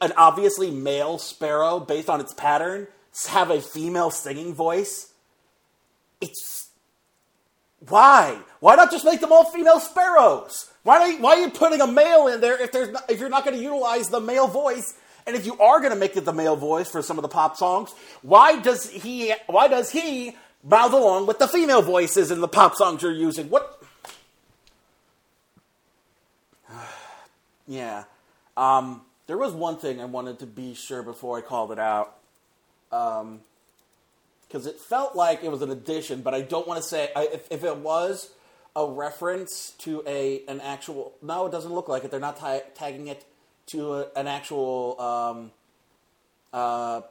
an 0.00 0.12
obviously 0.16 0.72
male 0.72 1.18
sparrow 1.18 1.78
based 1.78 2.10
on 2.10 2.20
its 2.20 2.34
pattern 2.34 2.88
have 3.24 3.50
a 3.50 3.60
female 3.60 4.10
singing 4.10 4.54
voice. 4.54 5.12
It's 6.20 6.65
why? 7.88 8.38
Why 8.60 8.74
not 8.74 8.90
just 8.90 9.04
make 9.04 9.20
them 9.20 9.32
all 9.32 9.44
female 9.44 9.80
sparrows? 9.80 10.70
Why, 10.82 11.06
you, 11.06 11.18
why 11.18 11.34
are 11.36 11.40
you 11.40 11.50
putting 11.50 11.80
a 11.80 11.86
male 11.86 12.28
in 12.28 12.40
there 12.40 12.60
if 12.62 12.72
there's 12.72 12.90
not, 12.90 13.10
if 13.10 13.20
you're 13.20 13.28
not 13.28 13.44
going 13.44 13.56
to 13.56 13.62
utilize 13.62 14.08
the 14.08 14.20
male 14.20 14.46
voice? 14.46 14.94
And 15.26 15.34
if 15.34 15.44
you 15.44 15.58
are 15.58 15.80
going 15.80 15.90
to 15.92 15.98
make 15.98 16.16
it 16.16 16.24
the 16.24 16.32
male 16.32 16.54
voice 16.54 16.88
for 16.88 17.02
some 17.02 17.18
of 17.18 17.22
the 17.22 17.28
pop 17.28 17.56
songs, 17.56 17.92
why 18.22 18.60
does 18.60 18.88
he 18.88 19.34
why 19.46 19.66
does 19.66 19.90
he 19.90 20.36
mouth 20.62 20.92
along 20.92 21.26
with 21.26 21.40
the 21.40 21.48
female 21.48 21.82
voices 21.82 22.30
in 22.30 22.40
the 22.40 22.48
pop 22.48 22.76
songs 22.76 23.02
you're 23.02 23.12
using? 23.12 23.50
What 23.50 23.82
Yeah. 27.66 28.04
Um, 28.56 29.02
there 29.26 29.36
was 29.36 29.52
one 29.52 29.76
thing 29.76 30.00
I 30.00 30.04
wanted 30.04 30.38
to 30.38 30.46
be 30.46 30.74
sure 30.74 31.02
before 31.02 31.36
I 31.36 31.40
called 31.40 31.72
it 31.72 31.80
out. 31.80 32.16
Because 34.56 34.68
it 34.68 34.80
felt 34.80 35.14
like 35.14 35.44
it 35.44 35.50
was 35.50 35.60
an 35.60 35.70
addition, 35.70 36.22
but 36.22 36.32
I 36.32 36.40
don't 36.40 36.66
want 36.66 36.80
to 36.80 36.88
say. 36.88 37.10
I, 37.14 37.28
if, 37.30 37.46
if, 37.50 37.62
it 37.62 37.76
was 37.76 38.30
a 38.74 38.86
reference 38.86 39.72
to 39.80 40.02
a 40.06 40.44
an 40.48 40.62
actual. 40.62 41.12
No, 41.20 41.44
it 41.44 41.52
doesn't 41.52 41.70
look 41.70 41.88
like 41.88 42.04
it. 42.04 42.10
They're 42.10 42.18
not 42.18 42.38
tagging 42.74 43.08
it 43.08 43.26
to 43.66 43.96
a, 43.96 44.06
an 44.16 44.26
actual 44.26 44.98
um, 44.98 45.50
uh, 46.54 47.02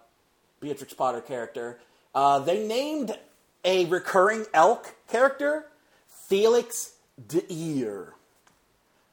Beatrix 0.60 0.96
Potter 0.96 1.22
character. 1.22 1.78
Uh, 2.16 2.40
they 2.40 2.68
named 2.68 3.16
a 3.64 3.86
recurring 3.86 4.48
elk 4.52 4.96
character 5.08 5.68
Felix 6.28 6.94
D'Eer 7.28 8.16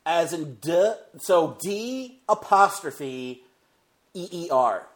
as 0.06 0.32
in 0.32 0.54
D, 0.54 0.92
so 1.18 1.58
D 1.60 2.20
apostrophe 2.30 3.42
E 4.14 4.28
E 4.32 4.48
R. 4.50 4.86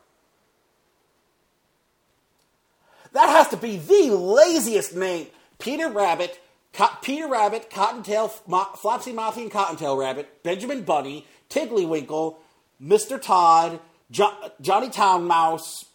That 3.13 3.29
has 3.31 3.49
to 3.49 3.57
be 3.57 3.77
the 3.79 4.15
laziest 4.17 4.95
name. 4.95 5.29
Peter 5.59 5.89
Rabbit, 5.89 6.39
Co- 6.73 6.89
Peter 7.03 7.27
Rabbit, 7.29 7.71
Cottontail, 7.71 8.31
Mo- 8.47 8.69
Flopsy 8.77 9.13
Moppy 9.13 9.43
and 9.43 9.51
Cottontail 9.51 9.97
Rabbit, 9.97 10.43
Benjamin 10.43 10.83
Bunny, 10.83 11.27
Tiddlywinkle, 11.49 12.37
Mr. 12.83 13.21
Todd, 13.21 13.81
jo- 14.11 14.51
Johnny 14.61 14.91
Town 14.91 15.27
Mouse. 15.27 15.87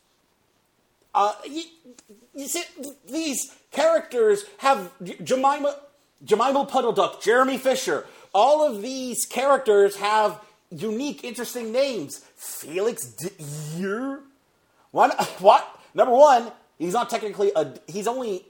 Uh, 1.13 1.33
you, 1.47 1.63
you 2.33 2.47
see, 2.47 2.63
these 3.09 3.53
characters 3.71 4.45
have 4.59 4.91
Jemima, 5.23 5.75
Jemima 6.23 6.65
Puddle 6.65 6.93
Duck, 6.93 7.21
Jeremy 7.21 7.57
Fisher. 7.57 8.05
All 8.33 8.65
of 8.65 8.81
these 8.81 9.25
characters 9.25 9.97
have 9.97 10.39
unique, 10.69 11.23
interesting 11.23 11.71
names. 11.71 12.19
Felix 12.35 13.05
Deer. 13.75 14.21
One, 14.91 15.11
what? 15.39 15.79
Number 15.93 16.13
one, 16.13 16.51
he's 16.81 16.93
not 16.93 17.09
technically 17.09 17.51
a. 17.55 17.73
He's 17.87 18.07
only, 18.07 18.45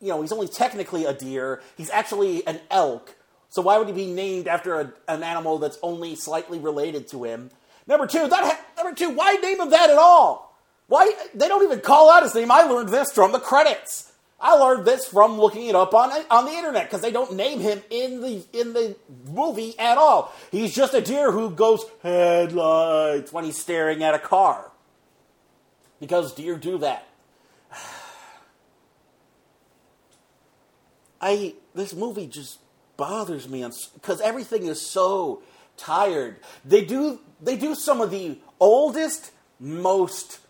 you 0.00 0.08
know, 0.08 0.22
he's 0.22 0.32
only 0.32 0.48
technically 0.48 1.04
a 1.04 1.12
deer. 1.12 1.62
He's 1.76 1.90
actually 1.90 2.46
an 2.46 2.60
elk. 2.70 3.14
So 3.50 3.62
why 3.62 3.78
would 3.78 3.86
he 3.86 3.94
be 3.94 4.06
named 4.06 4.48
after 4.48 4.80
a, 4.80 4.92
an 5.06 5.22
animal 5.22 5.58
that's 5.58 5.78
only 5.82 6.16
slightly 6.16 6.58
related 6.58 7.06
to 7.08 7.24
him? 7.24 7.50
Number 7.86 8.06
two, 8.06 8.26
that 8.26 8.44
ha- 8.44 8.60
number 8.76 8.96
two, 8.96 9.10
why 9.10 9.34
name 9.34 9.60
him 9.60 9.70
that 9.70 9.90
at 9.90 9.96
all? 9.96 10.58
Why 10.86 11.12
they 11.34 11.48
don't 11.48 11.62
even 11.62 11.80
call 11.80 12.10
out 12.10 12.22
his 12.22 12.34
name? 12.34 12.50
I 12.50 12.62
learned 12.62 12.88
this 12.88 13.12
from 13.12 13.32
the 13.32 13.38
credits. 13.38 14.12
I 14.40 14.54
learned 14.56 14.84
this 14.84 15.06
from 15.06 15.38
looking 15.38 15.68
it 15.68 15.74
up 15.74 15.94
on 15.94 16.10
on 16.30 16.44
the 16.46 16.52
internet 16.52 16.84
because 16.84 17.00
they 17.00 17.12
don't 17.12 17.34
name 17.34 17.60
him 17.60 17.80
in 17.90 18.20
the 18.20 18.44
in 18.52 18.72
the 18.72 18.96
movie 19.26 19.78
at 19.78 19.96
all. 19.96 20.34
He's 20.50 20.74
just 20.74 20.92
a 20.92 21.00
deer 21.00 21.30
who 21.30 21.50
goes 21.50 21.84
headlights 22.02 23.32
when 23.32 23.44
he's 23.44 23.58
staring 23.58 24.02
at 24.02 24.14
a 24.14 24.18
car. 24.18 24.70
Because 26.00 26.34
deer 26.34 26.56
do 26.58 26.78
that. 26.78 27.06
I 31.20 31.54
this 31.74 31.94
movie 31.94 32.26
just 32.26 32.58
bothers 32.96 33.48
me 33.48 33.64
because 33.94 34.20
everything 34.20 34.66
is 34.66 34.80
so 34.80 35.42
tired. 35.76 36.36
They 36.64 36.84
do 36.84 37.20
they 37.40 37.56
do 37.56 37.74
some 37.74 38.00
of 38.00 38.10
the 38.10 38.38
oldest, 38.60 39.32
most 39.58 40.40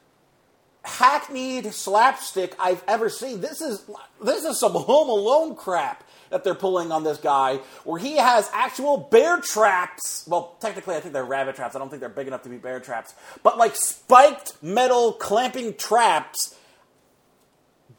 hackneyed 0.84 1.72
slapstick 1.72 2.54
I've 2.58 2.84
ever 2.86 3.08
seen. 3.08 3.40
This 3.40 3.60
is 3.60 3.84
this 4.22 4.44
is 4.44 4.58
some 4.58 4.72
Home 4.72 5.08
Alone 5.08 5.56
crap 5.56 6.04
that 6.30 6.42
they're 6.42 6.54
pulling 6.54 6.90
on 6.90 7.04
this 7.04 7.18
guy, 7.18 7.60
where 7.84 7.98
he 7.98 8.16
has 8.16 8.50
actual 8.52 8.96
bear 8.96 9.38
traps. 9.38 10.26
Well, 10.28 10.56
technically, 10.60 10.96
I 10.96 11.00
think 11.00 11.12
they're 11.12 11.24
rabbit 11.24 11.54
traps. 11.54 11.76
I 11.76 11.78
don't 11.78 11.88
think 11.88 12.00
they're 12.00 12.08
big 12.08 12.26
enough 12.26 12.42
to 12.42 12.48
be 12.48 12.56
bear 12.56 12.80
traps, 12.80 13.14
but 13.42 13.56
like 13.56 13.76
spiked 13.76 14.60
metal 14.62 15.12
clamping 15.12 15.74
traps. 15.74 16.56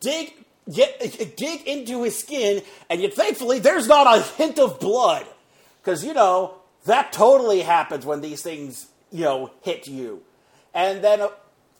Dig 0.05 0.33
get 0.71 1.35
dig 1.35 1.59
into 1.67 2.03
his 2.03 2.17
skin, 2.17 2.61
and 2.89 3.01
yet 3.01 3.13
thankfully 3.13 3.59
there's 3.59 3.87
not 3.87 4.05
a 4.05 4.21
hint 4.37 4.59
of 4.59 4.79
blood, 4.79 5.25
because 5.81 6.05
you 6.05 6.13
know 6.13 6.55
that 6.85 7.11
totally 7.11 7.61
happens 7.61 8.05
when 8.05 8.21
these 8.21 8.41
things 8.41 8.87
you 9.11 9.23
know 9.25 9.51
hit 9.61 9.87
you, 9.87 10.21
and 10.73 11.03
then. 11.03 11.27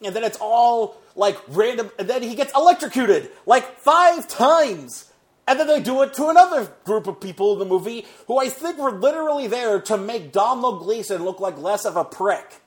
And 0.04 0.14
then 0.14 0.26
it's 0.26 0.38
all 0.42 0.98
like 1.16 1.38
random, 1.48 1.90
and 1.98 2.08
then 2.08 2.22
he 2.22 2.36
gets 2.36 2.54
electrocuted 2.54 3.32
like 3.46 3.80
five 3.80 4.28
times. 4.28 5.10
And 5.48 5.58
then 5.58 5.68
they 5.68 5.80
do 5.80 6.02
it 6.04 6.14
to 6.16 6.28
another 6.28 6.70
group 6.84 7.08
of 7.08 7.22
people 7.22 7.54
in 7.54 7.60
the 7.60 7.66
movie 7.66 8.06
who 8.28 8.38
I 8.38 8.50
think 8.50 8.78
were 8.78 8.92
literally 8.92 9.48
there 9.48 9.80
to 9.82 9.98
make 9.98 10.34
Domhnall 10.34 10.80
Gleeson 10.80 11.24
look 11.24 11.40
like 11.40 11.58
less 11.58 11.86
of 11.86 11.96
a 11.96 12.04
prick. 12.04 12.62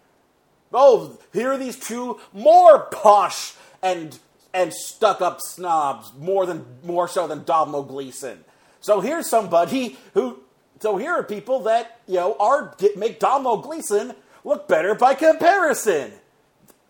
Oh, 0.73 1.19
here 1.33 1.53
are 1.53 1.59
these 1.59 1.79
two 1.79 2.19
more 2.33 2.89
posh 2.91 3.55
and 3.83 4.19
and 4.55 4.73
stuck 4.73 5.21
up 5.21 5.41
snobs, 5.41 6.13
more 6.19 6.47
than 6.47 6.65
more 6.83 7.09
so 7.09 7.27
than 7.27 7.45
Domhnall 7.45 7.83
Gleeson. 7.83 8.45
So 8.81 9.01
here's 9.01 9.29
somebody 9.29 9.97
who. 10.15 10.41
So 10.81 10.97
here 10.97 11.13
are 11.13 11.25
people 11.25 11.61
that 11.61 12.01
you 12.07 12.15
know 12.15 12.37
are 12.39 12.75
make 12.97 13.19
Domhnall 13.19 13.59
Gleeson 13.59 14.15
look 14.45 14.69
better 14.69 14.95
by 14.95 15.15
comparison 15.15 16.13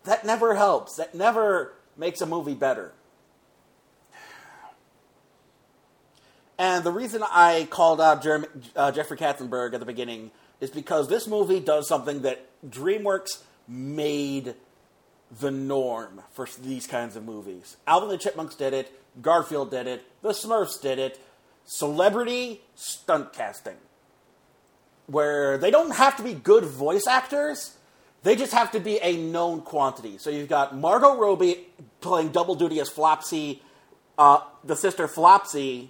that 0.03 0.25
never 0.25 0.55
helps. 0.55 0.95
That 0.95 1.13
never 1.13 1.73
makes 1.97 2.21
a 2.21 2.25
movie 2.25 2.55
better. 2.55 2.93
And 6.57 6.83
the 6.83 6.91
reason 6.91 7.23
I 7.23 7.67
called 7.69 8.01
out 8.01 8.21
Jeremy, 8.21 8.47
uh, 8.75 8.91
Jeffrey 8.91 9.17
Katzenberg 9.17 9.73
at 9.73 9.79
the 9.79 9.85
beginning 9.85 10.31
is 10.59 10.69
because 10.69 11.07
this 11.07 11.25
movie 11.25 11.61
does 11.61 11.87
something 11.87 12.23
that 12.23 12.45
DreamWorks 12.67 13.43
made 13.67 14.55
the 15.39 15.51
norm 15.51 16.21
for 16.31 16.47
these 16.61 16.87
kinds 16.87 17.15
of 17.15 17.23
movies. 17.23 17.77
Alvin 17.85 18.09
and 18.09 18.19
the 18.19 18.23
Chipmunks 18.23 18.55
did 18.55 18.73
it, 18.73 18.91
Garfield 19.21 19.71
did 19.71 19.87
it, 19.87 20.03
the 20.21 20.29
Smurfs 20.29 20.81
did 20.81 20.99
it. 20.99 21.19
Celebrity 21.65 22.61
stunt 22.75 23.31
casting. 23.31 23.77
Where 25.05 25.57
they 25.57 25.69
don't 25.71 25.91
have 25.91 26.17
to 26.17 26.23
be 26.23 26.33
good 26.33 26.63
voice 26.63 27.05
actors, 27.07 27.77
they 28.23 28.35
just 28.35 28.53
have 28.53 28.71
to 28.71 28.79
be 28.79 28.99
a 29.01 29.17
known 29.17 29.61
quantity. 29.61 30.17
So 30.17 30.29
you've 30.29 30.49
got 30.49 30.75
Margot 30.75 31.17
Robbie 31.17 31.67
playing 32.01 32.29
double 32.29 32.55
duty 32.55 32.79
as 32.79 32.89
Flopsy, 32.89 33.61
uh, 34.17 34.41
the 34.63 34.75
sister 34.75 35.07
Flopsy. 35.07 35.89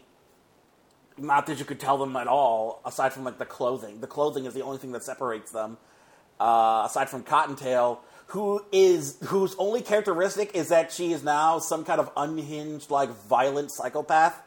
Not 1.17 1.47
that 1.47 1.59
you 1.59 1.65
could 1.65 1.79
tell 1.79 1.97
them 1.97 2.15
at 2.15 2.27
all, 2.27 2.81
aside 2.85 3.13
from 3.13 3.23
like 3.23 3.37
the 3.37 3.45
clothing. 3.45 3.99
The 3.99 4.07
clothing 4.07 4.45
is 4.45 4.53
the 4.53 4.61
only 4.61 4.77
thing 4.77 4.91
that 4.93 5.03
separates 5.03 5.51
them. 5.51 5.77
Uh, 6.39 6.83
aside 6.85 7.09
from 7.09 7.23
Cottontail, 7.23 8.01
who 8.29 8.63
is 8.71 9.17
whose 9.25 9.55
only 9.57 9.81
characteristic 9.81 10.55
is 10.55 10.69
that 10.69 10.91
she 10.91 11.13
is 11.13 11.23
now 11.23 11.59
some 11.59 11.83
kind 11.83 11.99
of 11.99 12.11
unhinged, 12.15 12.91
like 12.91 13.09
violent 13.09 13.71
psychopath. 13.71 14.39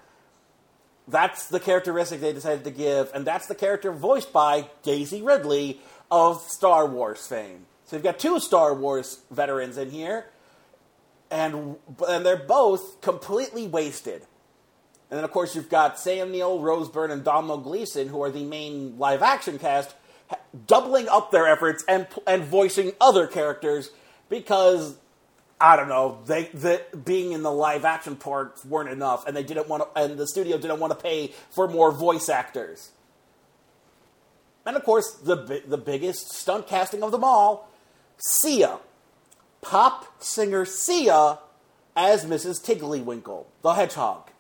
That's 1.09 1.49
the 1.49 1.59
characteristic 1.59 2.21
they 2.21 2.33
decided 2.33 2.63
to 2.65 2.71
give, 2.71 3.11
and 3.13 3.25
that's 3.27 3.47
the 3.47 3.57
character 3.57 3.91
voiced 3.91 4.33
by 4.33 4.69
Daisy 4.85 5.21
Ridley 5.21 5.81
of 6.11 6.43
Star 6.43 6.87
Wars 6.87 7.27
fame. 7.27 7.67
So 7.87 7.97
you've 7.97 8.05
got 8.05 8.21
two 8.21 8.39
Star 8.39 8.73
Wars 8.73 9.21
veterans 9.31 9.77
in 9.77 9.91
here, 9.91 10.27
and 11.31 11.77
and 12.09 12.25
they're 12.25 12.37
both 12.37 13.01
completely 13.01 13.67
wasted. 13.67 14.23
And 15.11 15.19
then 15.19 15.25
of 15.25 15.33
course 15.33 15.57
you've 15.57 15.69
got 15.69 15.99
Sam 15.99 16.31
Neill, 16.31 16.61
Rose 16.61 16.89
Byrne, 16.89 17.11
and 17.11 17.25
Domhnall 17.25 17.59
Gleeson, 17.59 18.09
who 18.09 18.23
are 18.23 18.31
the 18.31 18.45
main 18.45 18.97
live 18.97 19.23
action 19.23 19.59
cast, 19.59 19.95
doubling 20.67 21.09
up 21.09 21.31
their 21.31 21.47
efforts 21.47 21.85
and 21.89 22.07
and 22.27 22.45
voicing 22.45 22.93
other 23.01 23.27
characters 23.27 23.91
because 24.29 24.97
I 25.61 25.77
don't 25.77 25.89
know 25.89 26.19
they 26.27 26.45
the 26.47 26.83
being 27.05 27.33
in 27.33 27.43
the 27.43 27.53
live 27.53 27.85
action 27.85 28.17
parts 28.17 28.65
weren't 28.65 28.91
enough, 28.91 29.27
and 29.27 29.37
they 29.37 29.45
didn't 29.45 29.69
want 29.69 29.85
to, 29.85 30.01
and 30.01 30.19
the 30.19 30.27
studio 30.27 30.59
didn't 30.59 30.81
want 30.81 30.93
to 30.93 30.99
pay 30.99 31.33
for 31.51 31.69
more 31.69 31.93
voice 31.93 32.29
actors. 32.29 32.91
And 34.67 34.77
of 34.77 34.85
course, 34.85 35.13
the 35.13 35.63
the 35.67 35.79
biggest 35.79 36.33
stunt 36.33 36.67
casting 36.67 37.03
of 37.03 37.13
them 37.13 37.25
all 37.25 37.69
Sia, 38.19 38.79
pop 39.61 40.23
singer 40.23 40.65
Sia, 40.65 41.39
as 41.97 42.25
Mrs. 42.25 42.65
Tiddlywinkle, 42.65 43.47
the 43.63 43.75
hedgehog. 43.75 44.31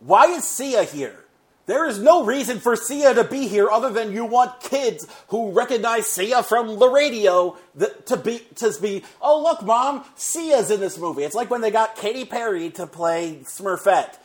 Why 0.00 0.26
is 0.26 0.44
Sia 0.44 0.84
here? 0.84 1.24
There 1.68 1.84
is 1.84 1.98
no 1.98 2.24
reason 2.24 2.60
for 2.60 2.76
Sia 2.76 3.12
to 3.12 3.24
be 3.24 3.46
here 3.46 3.68
other 3.68 3.90
than 3.90 4.10
you 4.10 4.24
want 4.24 4.58
kids 4.60 5.06
who 5.28 5.52
recognize 5.52 6.06
Sia 6.06 6.42
from 6.42 6.78
the 6.78 6.88
radio 6.88 7.58
to 8.06 8.16
be 8.16 8.38
to 8.54 8.74
be. 8.80 9.04
Oh 9.20 9.42
look, 9.42 9.62
mom, 9.62 10.02
Sia's 10.16 10.70
in 10.70 10.80
this 10.80 10.96
movie. 10.96 11.24
It's 11.24 11.34
like 11.34 11.50
when 11.50 11.60
they 11.60 11.70
got 11.70 11.94
Katy 11.94 12.24
Perry 12.24 12.70
to 12.70 12.86
play 12.86 13.40
Smurfette. 13.42 14.16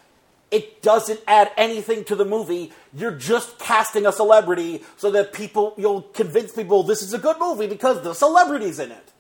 It 0.51 0.82
doesn't 0.82 1.19
add 1.27 1.51
anything 1.58 2.06
to 2.06 2.15
the 2.15 2.23
movie. 2.23 2.71
You're 2.93 3.12
just 3.12 3.60
casting 3.60 4.06
a 4.06 4.13
celebrity 4.13 4.82
so 4.95 5.12
that 5.12 5.34
people, 5.34 5.73
you'll 5.77 6.03
convince 6.03 6.53
people 6.53 6.84
this 6.84 7.01
is 7.01 7.13
a 7.13 7.17
good 7.17 7.39
movie 7.39 7.67
because 7.67 8.03
the 8.03 8.13
celebrity's 8.13 8.79
in 8.79 8.91
it. 8.91 9.12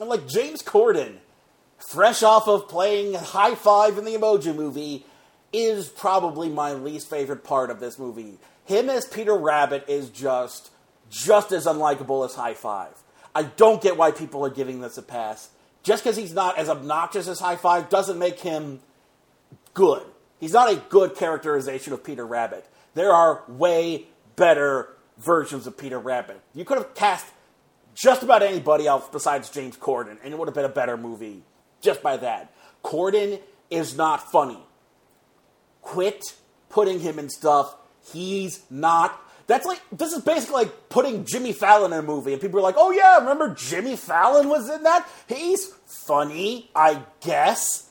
And 0.00 0.08
like 0.08 0.26
James 0.26 0.62
Corden, 0.62 1.16
fresh 1.76 2.22
off 2.22 2.48
of 2.48 2.70
playing 2.70 3.14
High 3.14 3.54
Five 3.54 3.98
in 3.98 4.06
the 4.06 4.12
Emoji 4.12 4.54
movie, 4.54 5.04
is 5.56 5.88
probably 5.88 6.50
my 6.50 6.74
least 6.74 7.08
favorite 7.08 7.42
part 7.42 7.70
of 7.70 7.80
this 7.80 7.98
movie. 7.98 8.38
Him 8.66 8.90
as 8.90 9.06
Peter 9.06 9.34
Rabbit 9.34 9.86
is 9.88 10.10
just, 10.10 10.70
just 11.08 11.50
as 11.50 11.64
unlikable 11.64 12.26
as 12.26 12.34
High 12.34 12.54
Five. 12.54 13.02
I 13.34 13.44
don't 13.44 13.80
get 13.80 13.96
why 13.96 14.10
people 14.10 14.44
are 14.44 14.50
giving 14.50 14.80
this 14.80 14.98
a 14.98 15.02
pass. 15.02 15.48
Just 15.82 16.02
because 16.02 16.16
he's 16.16 16.34
not 16.34 16.58
as 16.58 16.68
obnoxious 16.68 17.26
as 17.26 17.40
High 17.40 17.56
Five 17.56 17.88
doesn't 17.88 18.18
make 18.18 18.40
him 18.40 18.80
good. 19.72 20.02
He's 20.40 20.52
not 20.52 20.70
a 20.70 20.76
good 20.76 21.16
characterization 21.16 21.94
of 21.94 22.04
Peter 22.04 22.26
Rabbit. 22.26 22.66
There 22.94 23.12
are 23.12 23.42
way 23.48 24.06
better 24.36 24.90
versions 25.16 25.66
of 25.66 25.78
Peter 25.78 25.98
Rabbit. 25.98 26.40
You 26.54 26.66
could 26.66 26.76
have 26.78 26.94
cast 26.94 27.24
just 27.94 28.22
about 28.22 28.42
anybody 28.42 28.86
else 28.86 29.08
besides 29.10 29.48
James 29.48 29.76
Corden, 29.76 30.18
and 30.22 30.34
it 30.34 30.38
would 30.38 30.48
have 30.48 30.54
been 30.54 30.66
a 30.66 30.68
better 30.68 30.98
movie 30.98 31.42
just 31.80 32.02
by 32.02 32.18
that. 32.18 32.52
Corden 32.84 33.40
is 33.70 33.96
not 33.96 34.30
funny. 34.30 34.58
Quit 35.86 36.34
putting 36.68 36.98
him 36.98 37.18
in 37.18 37.30
stuff 37.30 37.76
he's 38.12 38.60
not. 38.70 39.22
That's 39.46 39.64
like 39.64 39.80
this 39.92 40.12
is 40.12 40.22
basically 40.22 40.64
like 40.64 40.88
putting 40.88 41.24
Jimmy 41.24 41.52
Fallon 41.52 41.92
in 41.92 42.00
a 42.00 42.02
movie, 42.02 42.32
and 42.32 42.42
people 42.42 42.58
are 42.58 42.62
like, 42.62 42.74
"Oh 42.76 42.90
yeah, 42.90 43.18
remember 43.18 43.54
Jimmy 43.54 43.94
Fallon 43.94 44.48
was 44.48 44.68
in 44.68 44.82
that? 44.82 45.08
He's 45.28 45.72
funny, 45.86 46.70
I 46.74 47.04
guess." 47.20 47.88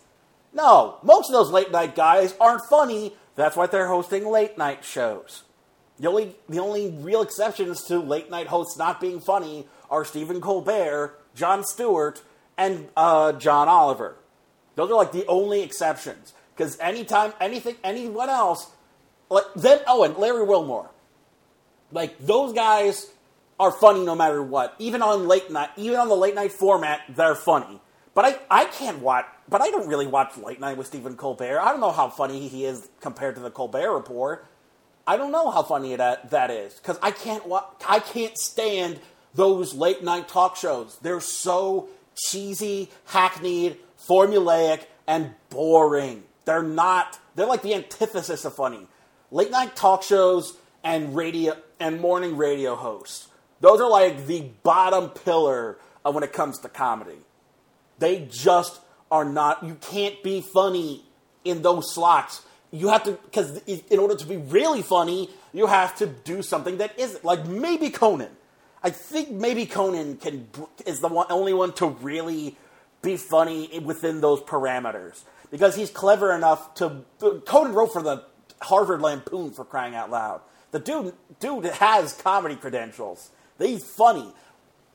No, 0.53 0.97
most 1.03 1.29
of 1.29 1.33
those 1.33 1.51
late 1.51 1.71
night 1.71 1.95
guys 1.95 2.35
aren't 2.39 2.65
funny. 2.69 3.15
That's 3.35 3.55
why 3.55 3.67
they're 3.67 3.87
hosting 3.87 4.27
late 4.27 4.57
night 4.57 4.83
shows. 4.83 5.43
The 5.97 6.09
only 6.09 6.35
the 6.49 6.59
only 6.59 6.91
real 6.91 7.21
exceptions 7.21 7.83
to 7.85 7.99
late 7.99 8.29
night 8.29 8.47
hosts 8.47 8.77
not 8.77 8.99
being 8.99 9.21
funny 9.21 9.65
are 9.89 10.03
Stephen 10.03 10.41
Colbert, 10.41 11.17
Jon 11.33 11.63
Stewart, 11.63 12.21
and 12.57 12.89
uh, 12.97 13.31
John 13.31 13.69
Oliver. 13.69 14.17
Those 14.75 14.91
are 14.91 14.95
like 14.95 15.13
the 15.13 15.25
only 15.27 15.61
exceptions. 15.61 16.33
Because 16.55 16.79
anytime 16.79 17.33
anything 17.41 17.75
anyone 17.83 18.29
else, 18.29 18.69
like 19.29 19.45
then 19.55 19.79
oh 19.87 20.03
and 20.03 20.15
Larry 20.17 20.45
Wilmore, 20.45 20.89
like 21.91 22.17
those 22.19 22.53
guys 22.53 23.09
are 23.59 23.71
funny 23.71 24.05
no 24.05 24.15
matter 24.15 24.41
what. 24.41 24.75
Even 24.79 25.01
on 25.01 25.27
late 25.27 25.51
night, 25.51 25.69
even 25.77 25.99
on 25.99 26.07
the 26.07 26.15
late 26.15 26.35
night 26.35 26.51
format, 26.51 27.01
they're 27.09 27.35
funny. 27.35 27.79
But 28.13 28.25
I 28.25 28.39
I 28.49 28.65
can't 28.65 28.99
watch. 28.99 29.25
But 29.47 29.61
I 29.61 29.69
don't 29.69 29.87
really 29.87 30.07
watch 30.07 30.37
late 30.37 30.59
night 30.59 30.77
with 30.77 30.87
Stephen 30.87 31.15
Colbert. 31.15 31.59
I 31.59 31.71
don't 31.71 31.81
know 31.81 31.91
how 31.91 32.09
funny 32.09 32.47
he 32.47 32.65
is 32.65 32.87
compared 33.01 33.35
to 33.35 33.41
the 33.41 33.51
Colbert 33.51 33.93
Report. 33.93 34.47
I 35.07 35.17
don't 35.17 35.31
know 35.31 35.51
how 35.51 35.61
funny 35.61 35.95
that 35.95 36.19
uh, 36.19 36.27
that 36.29 36.49
is 36.49 36.73
because 36.75 36.97
I 37.01 37.11
can't 37.11 37.45
wa- 37.45 37.65
I 37.87 37.99
can't 37.99 38.37
stand 38.37 38.99
those 39.35 39.73
late 39.73 40.03
night 40.03 40.27
talk 40.27 40.55
shows. 40.55 40.97
They're 41.01 41.19
so 41.19 41.89
cheesy, 42.15 42.89
hackneyed, 43.09 43.77
formulaic, 44.07 44.85
and 45.05 45.35
boring. 45.49 46.23
They're 46.45 46.63
not. 46.63 47.19
They're 47.35 47.47
like 47.47 47.63
the 47.63 47.73
antithesis 47.73 48.45
of 48.45 48.55
funny. 48.55 48.87
Late 49.31 49.51
night 49.51 49.75
talk 49.75 50.03
shows 50.03 50.57
and 50.83 51.15
radio 51.15 51.57
and 51.79 51.99
morning 51.99 52.37
radio 52.37 52.75
hosts. 52.75 53.27
Those 53.59 53.81
are 53.81 53.89
like 53.89 54.27
the 54.27 54.41
bottom 54.63 55.09
pillar 55.09 55.77
of 56.05 56.13
when 56.13 56.23
it 56.23 56.31
comes 56.31 56.59
to 56.59 56.69
comedy. 56.69 57.17
They 57.97 58.27
just 58.29 58.79
are 59.11 59.25
not. 59.25 59.63
You 59.63 59.75
can't 59.75 60.21
be 60.23 60.41
funny 60.41 61.03
in 61.43 61.61
those 61.63 61.93
slots. 61.93 62.43
You 62.71 62.89
have 62.89 63.03
to 63.03 63.13
because 63.13 63.57
in 63.65 63.99
order 63.99 64.15
to 64.15 64.25
be 64.25 64.37
really 64.37 64.81
funny, 64.81 65.29
you 65.53 65.65
have 65.65 65.95
to 65.97 66.05
do 66.05 66.41
something 66.41 66.77
that 66.77 66.97
isn't 66.99 67.25
like 67.25 67.45
maybe 67.47 67.89
Conan. 67.89 68.31
I 68.83 68.91
think 68.91 69.31
maybe 69.31 69.65
Conan 69.65 70.17
can 70.17 70.47
is 70.85 70.99
the 70.99 71.07
one, 71.07 71.25
only 71.29 71.53
one 71.53 71.73
to 71.73 71.87
really 71.87 72.57
be 73.01 73.17
funny 73.17 73.79
within 73.79 74.21
those 74.21 74.41
parameters 74.41 75.23
because 75.51 75.75
he's 75.75 75.89
clever 75.89 76.33
enough 76.33 76.73
to. 76.75 77.03
Conan 77.45 77.73
wrote 77.73 77.93
for 77.93 78.01
the 78.01 78.23
Harvard 78.61 79.01
Lampoon 79.01 79.51
for 79.51 79.65
crying 79.65 79.95
out 79.95 80.09
loud. 80.09 80.41
The 80.71 80.79
dude, 80.79 81.13
dude 81.39 81.65
has 81.65 82.13
comedy 82.13 82.55
credentials. 82.55 83.31
He's 83.57 83.83
funny. 83.83 84.27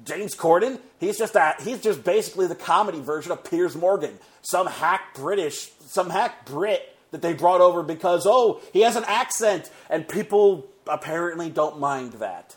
James 0.05 0.35
Corden, 0.35 0.81
he's 0.99 1.19
just 1.19 1.35
a, 1.35 1.55
he's 1.63 1.81
just 1.81 2.05
basically 2.05 2.47
the 2.47 2.55
comedy 2.55 3.01
version 3.01 3.33
of 3.33 3.45
Piers 3.45 3.77
Morgan, 3.77 4.19
some 4.41 4.67
hack 4.67 5.15
British, 5.15 5.71
some 5.81 6.09
hack 6.09 6.47
Brit 6.47 6.97
that 7.11 7.23
they 7.23 7.33
brought 7.33 7.61
over 7.61 7.83
because 7.83 8.27
oh 8.27 8.61
he 8.73 8.81
has 8.81 8.97
an 8.97 9.05
accent 9.07 9.71
and 9.91 10.09
people 10.09 10.67
apparently 10.87 11.51
don't 11.51 11.79
mind 11.79 12.15
that. 12.15 12.57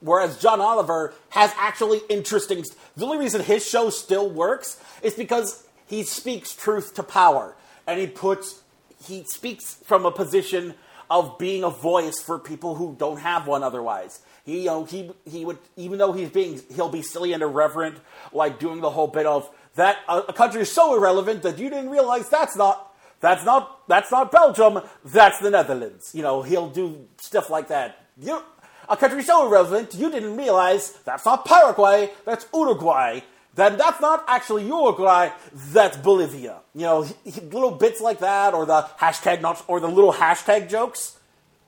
Whereas 0.00 0.38
John 0.38 0.60
Oliver 0.60 1.12
has 1.30 1.52
actually 1.58 2.00
interesting. 2.08 2.64
The 2.96 3.04
only 3.04 3.18
reason 3.18 3.42
his 3.42 3.66
show 3.66 3.90
still 3.90 4.30
works 4.30 4.82
is 5.02 5.14
because 5.14 5.66
he 5.90 6.04
speaks 6.04 6.54
truth 6.54 6.94
to 6.94 7.02
power, 7.02 7.56
and 7.84 7.98
he 7.98 8.06
puts 8.06 8.62
he 9.04 9.24
speaks 9.24 9.74
from 9.84 10.06
a 10.06 10.12
position 10.12 10.74
of 11.10 11.36
being 11.36 11.64
a 11.64 11.70
voice 11.70 12.20
for 12.20 12.38
people 12.38 12.76
who 12.76 12.94
don't 12.96 13.18
have 13.18 13.48
one 13.48 13.64
otherwise. 13.64 14.20
He, 14.44 14.60
you 14.60 14.66
know, 14.66 14.84
he 14.84 15.10
he 15.28 15.44
would 15.44 15.58
even 15.76 15.98
though 15.98 16.12
he's 16.12 16.30
being 16.30 16.60
he'll 16.72 16.88
be 16.88 17.02
silly 17.02 17.32
and 17.32 17.42
irreverent, 17.42 17.98
like 18.32 18.60
doing 18.60 18.80
the 18.80 18.90
whole 18.90 19.08
bit 19.08 19.26
of 19.26 19.50
that 19.74 19.98
a 20.08 20.32
country 20.32 20.60
is 20.60 20.70
so 20.70 20.96
irrelevant 20.96 21.42
that 21.42 21.58
you 21.58 21.68
didn't 21.68 21.90
realize 21.90 22.28
that's 22.28 22.54
not 22.54 22.94
that's 23.18 23.44
not 23.44 23.88
that's 23.88 24.12
not 24.12 24.30
Belgium, 24.30 24.80
that's 25.04 25.40
the 25.40 25.50
Netherlands. 25.50 26.12
You 26.14 26.22
know, 26.22 26.42
he'll 26.42 26.70
do 26.70 27.08
stuff 27.20 27.50
like 27.50 27.66
that. 27.66 28.06
You 28.16 28.40
a 28.88 28.96
country 28.96 29.24
so 29.24 29.44
irrelevant 29.48 29.96
you 29.96 30.08
didn't 30.08 30.36
realize 30.36 30.92
that's 31.04 31.24
not 31.24 31.44
Paraguay, 31.44 32.12
that's 32.24 32.46
Uruguay. 32.54 33.22
Then 33.54 33.76
that's 33.76 34.00
not 34.00 34.24
actually 34.28 34.66
Uruguay, 34.66 35.30
that's 35.52 35.96
Bolivia. 35.96 36.60
You 36.74 36.82
know, 36.82 37.02
he, 37.02 37.30
he, 37.30 37.40
little 37.40 37.72
bits 37.72 38.00
like 38.00 38.20
that, 38.20 38.54
or 38.54 38.64
the 38.64 38.82
hashtag 38.98 39.40
not, 39.40 39.62
or 39.66 39.80
the 39.80 39.88
little 39.88 40.12
hashtag 40.12 40.68
jokes. 40.68 41.18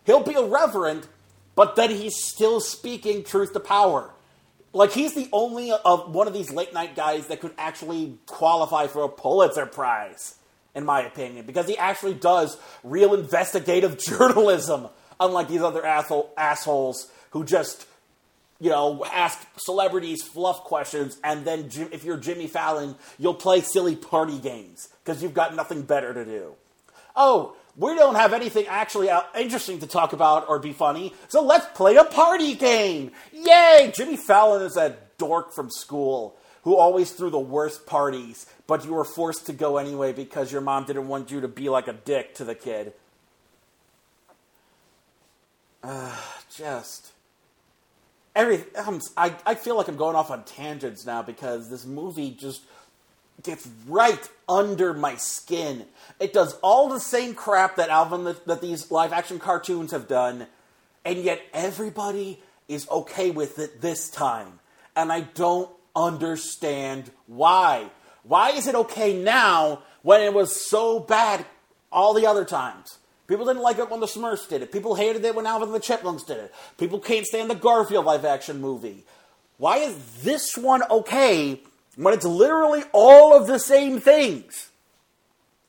He'll 0.04 0.22
be 0.22 0.34
irreverent, 0.34 1.08
but 1.54 1.76
then 1.76 1.90
he's 1.90 2.22
still 2.22 2.60
speaking 2.60 3.24
truth 3.24 3.52
to 3.52 3.60
power. 3.60 4.10
Like 4.72 4.92
he's 4.92 5.14
the 5.14 5.28
only 5.32 5.70
of 5.70 6.14
one 6.14 6.26
of 6.26 6.32
these 6.32 6.50
late 6.50 6.72
night 6.72 6.96
guys 6.96 7.26
that 7.26 7.40
could 7.40 7.52
actually 7.58 8.18
qualify 8.26 8.86
for 8.86 9.04
a 9.04 9.08
Pulitzer 9.08 9.66
Prize, 9.66 10.36
in 10.74 10.84
my 10.84 11.02
opinion, 11.02 11.44
because 11.46 11.66
he 11.66 11.76
actually 11.76 12.14
does 12.14 12.56
real 12.82 13.12
investigative 13.12 13.98
journalism, 14.04 14.88
unlike 15.20 15.48
these 15.48 15.62
other 15.62 15.84
asshole, 15.84 16.32
assholes 16.38 17.10
who 17.30 17.44
just, 17.44 17.86
you 18.62 18.70
know, 18.70 19.04
ask 19.12 19.44
celebrities 19.56 20.22
fluff 20.22 20.62
questions, 20.62 21.18
and 21.24 21.44
then 21.44 21.68
if 21.90 22.04
you're 22.04 22.16
Jimmy 22.16 22.46
Fallon, 22.46 22.94
you'll 23.18 23.34
play 23.34 23.60
silly 23.60 23.96
party 23.96 24.38
games 24.38 24.88
because 25.04 25.20
you've 25.20 25.34
got 25.34 25.56
nothing 25.56 25.82
better 25.82 26.14
to 26.14 26.24
do. 26.24 26.54
Oh, 27.16 27.56
we 27.76 27.96
don't 27.96 28.14
have 28.14 28.32
anything 28.32 28.68
actually 28.68 29.10
interesting 29.36 29.80
to 29.80 29.88
talk 29.88 30.12
about 30.12 30.48
or 30.48 30.60
be 30.60 30.72
funny, 30.72 31.12
so 31.26 31.42
let's 31.42 31.66
play 31.76 31.96
a 31.96 32.04
party 32.04 32.54
game. 32.54 33.10
Yay! 33.32 33.90
Jimmy 33.96 34.16
Fallon 34.16 34.62
is 34.62 34.76
a 34.76 34.96
dork 35.18 35.52
from 35.52 35.68
school 35.68 36.36
who 36.62 36.76
always 36.76 37.10
threw 37.10 37.30
the 37.30 37.40
worst 37.40 37.84
parties, 37.84 38.46
but 38.68 38.84
you 38.84 38.94
were 38.94 39.04
forced 39.04 39.46
to 39.46 39.52
go 39.52 39.76
anyway 39.76 40.12
because 40.12 40.52
your 40.52 40.60
mom 40.60 40.84
didn't 40.84 41.08
want 41.08 41.32
you 41.32 41.40
to 41.40 41.48
be 41.48 41.68
like 41.68 41.88
a 41.88 41.94
dick 41.94 42.36
to 42.36 42.44
the 42.44 42.54
kid. 42.54 42.92
Uh, 45.82 46.16
just 46.56 47.11
every 48.34 48.64
I 49.16 49.34
I 49.46 49.54
feel 49.54 49.76
like 49.76 49.88
I'm 49.88 49.96
going 49.96 50.16
off 50.16 50.30
on 50.30 50.44
tangents 50.44 51.06
now 51.06 51.22
because 51.22 51.70
this 51.70 51.84
movie 51.84 52.30
just 52.30 52.62
gets 53.42 53.68
right 53.86 54.28
under 54.48 54.94
my 54.94 55.16
skin. 55.16 55.86
It 56.20 56.32
does 56.32 56.54
all 56.62 56.88
the 56.88 57.00
same 57.00 57.34
crap 57.34 57.76
that 57.76 57.88
Alvin 57.88 58.24
that, 58.24 58.46
that 58.46 58.60
these 58.60 58.90
live 58.90 59.12
action 59.12 59.38
cartoons 59.38 59.90
have 59.92 60.08
done, 60.08 60.46
and 61.04 61.18
yet 61.18 61.40
everybody 61.52 62.40
is 62.68 62.88
okay 62.88 63.30
with 63.30 63.58
it 63.58 63.80
this 63.80 64.08
time. 64.10 64.60
And 64.94 65.10
I 65.10 65.22
don't 65.22 65.70
understand 65.96 67.10
why. 67.26 67.90
Why 68.22 68.50
is 68.50 68.66
it 68.66 68.74
okay 68.74 69.20
now 69.20 69.82
when 70.02 70.20
it 70.20 70.32
was 70.32 70.64
so 70.64 71.00
bad 71.00 71.44
all 71.90 72.14
the 72.14 72.26
other 72.26 72.44
times? 72.44 72.98
People 73.32 73.46
didn't 73.46 73.62
like 73.62 73.78
it 73.78 73.88
when 73.88 74.00
the 74.00 74.06
Smurfs 74.06 74.46
did 74.46 74.60
it. 74.60 74.70
People 74.70 74.94
hated 74.94 75.24
it 75.24 75.34
when 75.34 75.46
Alvin 75.46 75.68
and 75.68 75.74
the 75.74 75.80
Chipmunks 75.80 76.22
did 76.22 76.36
it. 76.36 76.54
People 76.76 77.00
can't 77.00 77.24
stand 77.24 77.48
the 77.48 77.54
Garfield 77.54 78.04
live 78.04 78.26
action 78.26 78.60
movie. 78.60 79.04
Why 79.56 79.78
is 79.78 79.96
this 80.22 80.54
one 80.54 80.82
okay 80.90 81.62
when 81.96 82.12
it's 82.12 82.26
literally 82.26 82.82
all 82.92 83.34
of 83.34 83.46
the 83.46 83.58
same 83.58 84.00
things? 84.00 84.68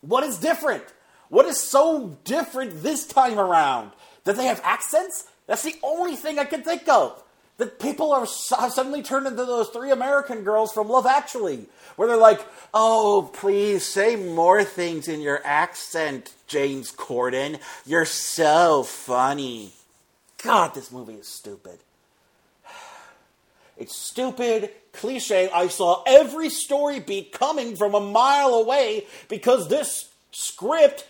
What 0.01 0.25
is 0.25 0.39
different? 0.39 0.83
What 1.29 1.45
is 1.45 1.57
so 1.57 2.17
different 2.25 2.83
this 2.83 3.07
time 3.07 3.39
around? 3.39 3.91
That 4.25 4.35
they 4.35 4.47
have 4.47 4.59
accents? 4.65 5.23
That's 5.47 5.63
the 5.63 5.75
only 5.83 6.17
thing 6.17 6.39
I 6.39 6.43
can 6.43 6.63
think 6.63 6.89
of. 6.89 7.22
That 7.63 7.79
people 7.79 8.11
are 8.11 8.25
suddenly 8.25 9.01
turned 9.01 9.25
into 9.25 9.45
those 9.45 9.69
three 9.69 9.89
American 9.89 10.43
girls 10.43 10.73
from 10.73 10.89
Love 10.89 11.05
Actually, 11.05 11.65
where 11.95 12.09
they're 12.09 12.17
like, 12.17 12.45
"Oh, 12.73 13.29
please 13.31 13.87
say 13.87 14.17
more 14.17 14.65
things 14.65 15.07
in 15.07 15.21
your 15.21 15.39
accent, 15.45 16.33
James 16.45 16.91
Corden. 16.91 17.61
You're 17.85 18.03
so 18.03 18.83
funny." 18.83 19.71
God, 20.43 20.73
this 20.73 20.91
movie 20.91 21.13
is 21.13 21.27
stupid. 21.27 21.79
It's 23.77 23.95
stupid, 23.95 24.69
cliche. 24.91 25.49
I 25.49 25.69
saw 25.69 26.03
every 26.05 26.49
story 26.49 26.99
beat 26.99 27.31
coming 27.31 27.77
from 27.77 27.95
a 27.95 28.01
mile 28.01 28.55
away 28.55 29.07
because 29.29 29.69
this 29.69 30.09
script 30.31 31.07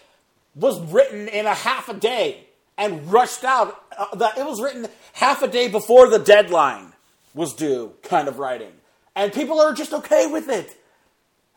was 0.53 0.79
written 0.79 1.27
in 1.27 1.47
a 1.47 1.55
half 1.55 1.89
a 1.89 1.95
day 1.95 2.45
and 2.77 3.11
rushed 3.11 3.43
out. 3.43 3.83
Uh, 3.97 4.15
the, 4.15 4.31
it 4.37 4.45
was 4.45 4.61
written 4.61 4.87
half 5.13 5.41
a 5.41 5.47
day 5.47 5.69
before 5.69 6.09
the 6.09 6.19
deadline 6.19 6.93
was 7.33 7.53
due, 7.53 7.93
kind 8.03 8.27
of 8.27 8.37
writing. 8.37 8.71
And 9.15 9.31
people 9.31 9.61
are 9.61 9.73
just 9.73 9.93
okay 9.93 10.27
with 10.27 10.49
it. 10.49 10.75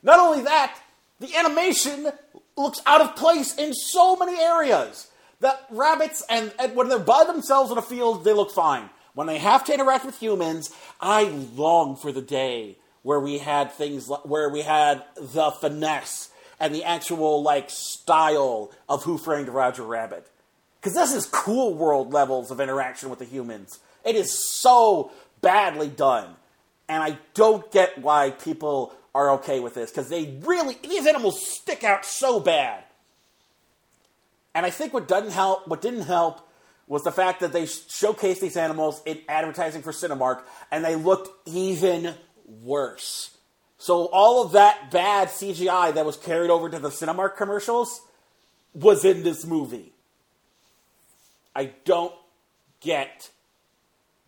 Not 0.02 0.20
only 0.20 0.42
that, 0.44 0.78
the 1.20 1.34
animation 1.36 2.08
looks 2.56 2.80
out 2.86 3.00
of 3.00 3.16
place 3.16 3.56
in 3.56 3.74
so 3.74 4.16
many 4.16 4.38
areas. 4.38 5.10
The 5.40 5.58
rabbits, 5.70 6.22
and, 6.30 6.52
and 6.58 6.74
when 6.74 6.88
they're 6.88 6.98
by 6.98 7.24
themselves 7.24 7.70
in 7.70 7.78
a 7.78 7.82
field, 7.82 8.24
they 8.24 8.32
look 8.32 8.50
fine. 8.50 8.88
When 9.14 9.26
they 9.26 9.38
have 9.38 9.64
to 9.64 9.74
interact 9.74 10.04
with 10.04 10.18
humans, 10.18 10.70
I 11.00 11.24
long 11.24 11.96
for 11.96 12.12
the 12.12 12.22
day 12.22 12.76
where 13.02 13.20
we 13.20 13.38
had 13.38 13.72
things 13.72 14.10
where 14.24 14.48
we 14.48 14.62
had 14.62 15.02
the 15.16 15.50
finesse 15.52 16.30
and 16.58 16.74
the 16.74 16.84
actual 16.84 17.42
like 17.42 17.70
style 17.70 18.72
of 18.88 19.04
Who 19.04 19.16
Framed 19.16 19.48
Roger 19.48 19.84
Rabbit. 19.84 20.28
Because 20.86 21.10
this 21.10 21.14
is 21.14 21.26
cool 21.26 21.74
world 21.74 22.12
levels 22.12 22.52
of 22.52 22.60
interaction 22.60 23.10
with 23.10 23.18
the 23.18 23.24
humans. 23.24 23.80
It 24.04 24.14
is 24.14 24.38
so 24.60 25.10
badly 25.40 25.88
done. 25.88 26.36
And 26.88 27.02
I 27.02 27.18
don't 27.34 27.68
get 27.72 27.98
why 27.98 28.30
people 28.30 28.94
are 29.12 29.32
okay 29.32 29.58
with 29.58 29.74
this. 29.74 29.90
Because 29.90 30.08
they 30.08 30.38
really, 30.42 30.76
these 30.84 31.04
animals 31.08 31.44
stick 31.44 31.82
out 31.82 32.04
so 32.04 32.38
bad. 32.38 32.84
And 34.54 34.64
I 34.64 34.70
think 34.70 34.94
what 34.94 35.08
doesn't 35.08 35.32
help, 35.32 35.66
what 35.66 35.82
didn't 35.82 36.02
help, 36.02 36.48
was 36.86 37.02
the 37.02 37.10
fact 37.10 37.40
that 37.40 37.52
they 37.52 37.64
showcased 37.64 38.38
these 38.38 38.56
animals 38.56 39.02
in 39.04 39.18
advertising 39.28 39.82
for 39.82 39.90
Cinemark, 39.90 40.42
and 40.70 40.84
they 40.84 40.94
looked 40.94 41.48
even 41.48 42.14
worse. 42.62 43.36
So 43.76 44.04
all 44.12 44.44
of 44.44 44.52
that 44.52 44.92
bad 44.92 45.30
CGI 45.30 45.94
that 45.94 46.06
was 46.06 46.16
carried 46.16 46.50
over 46.50 46.70
to 46.70 46.78
the 46.78 46.90
Cinemark 46.90 47.36
commercials 47.36 48.02
was 48.72 49.04
in 49.04 49.24
this 49.24 49.44
movie. 49.44 49.94
I 51.56 51.70
don't 51.86 52.12
get 52.80 53.30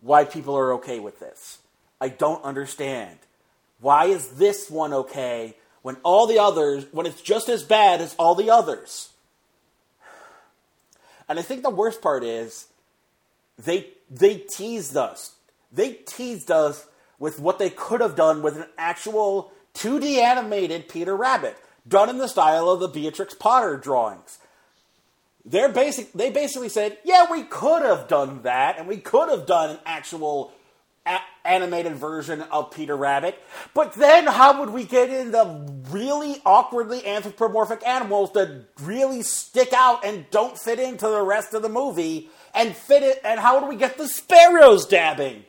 why 0.01 0.25
people 0.25 0.57
are 0.57 0.73
okay 0.73 0.99
with 0.99 1.19
this. 1.19 1.59
I 2.01 2.09
don't 2.09 2.43
understand. 2.43 3.19
Why 3.79 4.05
is 4.05 4.29
this 4.29 4.67
one 4.67 4.93
okay 4.93 5.55
when 5.83 5.97
all 6.01 6.25
the 6.25 6.39
others, 6.39 6.87
when 6.91 7.05
it's 7.05 7.21
just 7.21 7.47
as 7.47 7.61
bad 7.61 8.01
as 8.01 8.15
all 8.15 8.33
the 8.33 8.49
others? 8.49 9.09
And 11.29 11.37
I 11.37 11.43
think 11.43 11.61
the 11.61 11.69
worst 11.69 12.01
part 12.01 12.23
is 12.23 12.65
they 13.63 13.91
they 14.09 14.37
teased 14.37 14.97
us. 14.97 15.35
They 15.71 15.93
teased 15.93 16.49
us 16.49 16.87
with 17.19 17.39
what 17.39 17.59
they 17.59 17.69
could 17.69 18.01
have 18.01 18.15
done 18.15 18.41
with 18.41 18.57
an 18.57 18.65
actual 18.75 19.51
2D 19.75 20.17
animated 20.17 20.89
Peter 20.89 21.15
Rabbit, 21.15 21.57
done 21.87 22.09
in 22.09 22.17
the 22.17 22.27
style 22.27 22.71
of 22.71 22.79
the 22.79 22.87
Beatrix 22.87 23.35
Potter 23.35 23.77
drawings. 23.77 24.39
They're 25.45 25.69
basic, 25.69 26.11
they 26.13 26.29
basically 26.29 26.69
said, 26.69 26.97
yeah, 27.03 27.25
we 27.31 27.43
could 27.43 27.81
have 27.81 28.07
done 28.07 28.41
that, 28.43 28.77
and 28.77 28.87
we 28.87 28.97
could 28.97 29.29
have 29.29 29.45
done 29.45 29.71
an 29.71 29.79
actual 29.85 30.53
a- 31.05 31.19
animated 31.45 31.95
version 31.95 32.41
of 32.43 32.71
Peter 32.71 32.95
Rabbit, 32.95 33.41
but 33.73 33.93
then 33.93 34.27
how 34.27 34.59
would 34.59 34.69
we 34.69 34.83
get 34.83 35.09
in 35.09 35.31
the 35.31 35.67
really 35.89 36.41
awkwardly 36.45 37.05
anthropomorphic 37.05 37.85
animals 37.87 38.31
that 38.33 38.65
really 38.81 39.23
stick 39.23 39.73
out 39.73 40.05
and 40.05 40.29
don't 40.29 40.57
fit 40.57 40.79
into 40.79 41.07
the 41.07 41.21
rest 41.21 41.53
of 41.53 41.61
the 41.61 41.69
movie 41.69 42.29
and 42.53 42.75
fit 42.75 43.03
it? 43.03 43.21
And 43.23 43.39
how 43.39 43.59
would 43.59 43.69
we 43.69 43.75
get 43.75 43.97
the 43.97 44.07
sparrows 44.07 44.85
dabbing 44.85 45.45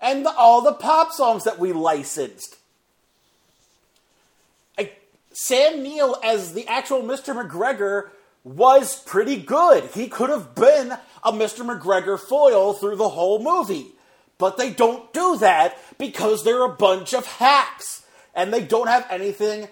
and 0.00 0.26
the, 0.26 0.34
all 0.34 0.60
the 0.60 0.74
pop 0.74 1.12
songs 1.12 1.44
that 1.44 1.58
we 1.58 1.72
licensed? 1.72 2.56
I, 4.76 4.92
Sam 5.32 5.82
Neill 5.82 6.16
as 6.22 6.52
the 6.52 6.66
actual 6.66 7.02
Mr. 7.02 7.34
McGregor 7.34 8.10
was 8.44 9.02
pretty 9.02 9.36
good. 9.36 9.84
He 9.90 10.08
could 10.08 10.30
have 10.30 10.54
been 10.54 10.92
a 11.22 11.32
Mr. 11.32 11.64
McGregor 11.64 12.18
foil 12.18 12.72
through 12.72 12.96
the 12.96 13.08
whole 13.08 13.42
movie. 13.42 13.92
But 14.38 14.56
they 14.56 14.70
don't 14.70 15.12
do 15.12 15.36
that 15.38 15.76
because 15.98 16.44
they're 16.44 16.64
a 16.64 16.74
bunch 16.74 17.12
of 17.12 17.26
hacks 17.26 18.06
and 18.34 18.52
they 18.52 18.62
don't 18.62 18.88
have 18.88 19.06
anything 19.10 19.68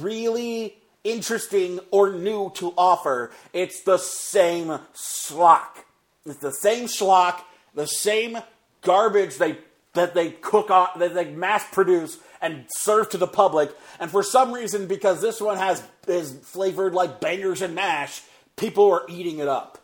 really 0.00 0.76
interesting 1.04 1.78
or 1.90 2.12
new 2.12 2.50
to 2.56 2.74
offer. 2.76 3.30
It's 3.52 3.82
the 3.82 3.98
same 3.98 4.80
schlock. 4.94 5.84
It's 6.26 6.38
the 6.38 6.52
same 6.52 6.86
schlock, 6.86 7.40
the 7.74 7.86
same 7.86 8.38
garbage 8.82 9.36
they 9.36 9.58
that 9.94 10.14
they 10.14 10.30
cook 10.30 10.70
on 10.70 10.88
that 10.98 11.14
they 11.14 11.30
mass 11.30 11.64
produce 11.72 12.18
and 12.40 12.66
serve 12.78 13.08
to 13.10 13.18
the 13.18 13.26
public. 13.26 13.70
And 13.98 14.10
for 14.10 14.22
some 14.22 14.52
reason, 14.52 14.86
because 14.86 15.20
this 15.20 15.40
one 15.40 15.58
has 15.58 15.82
is 16.06 16.32
flavored 16.42 16.94
like 16.94 17.20
bangers 17.20 17.62
and 17.62 17.74
mash, 17.74 18.22
people 18.56 18.90
are 18.90 19.04
eating 19.08 19.38
it 19.38 19.48
up. 19.48 19.78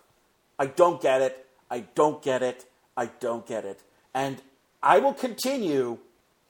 I 0.58 0.66
don't 0.66 1.00
get 1.00 1.22
it. 1.22 1.46
I 1.70 1.80
don't 1.94 2.22
get 2.22 2.42
it. 2.42 2.64
I 2.96 3.06
don't 3.20 3.46
get 3.46 3.64
it. 3.64 3.80
And 4.14 4.40
I 4.82 4.98
will 4.98 5.12
continue 5.12 5.98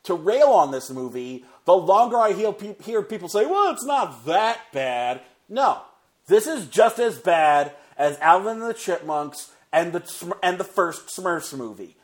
to 0.05 0.15
rail 0.15 0.49
on 0.49 0.71
this 0.71 0.91
movie 0.91 1.45
the 1.65 1.77
longer 1.77 2.17
I 2.17 2.33
hear, 2.33 2.55
hear 2.83 3.03
people 3.03 3.29
say, 3.29 3.45
well, 3.45 3.73
it's 3.73 3.85
not 3.85 4.25
that 4.27 4.61
bad. 4.73 5.21
No, 5.49 5.83
this 6.29 6.47
is 6.47 6.67
just 6.67 6.99
as 7.01 7.19
bad 7.19 7.73
as 7.99 8.19
Alvin 8.19 8.61
and 8.61 8.71
the 8.71 8.75
Chipmunks 8.75 9.51
and 9.73 9.93
the, 9.93 10.37
and 10.43 10.59
the 10.59 10.65
first 10.65 11.09
Smurfs 11.09 11.57
movie. 11.57 11.97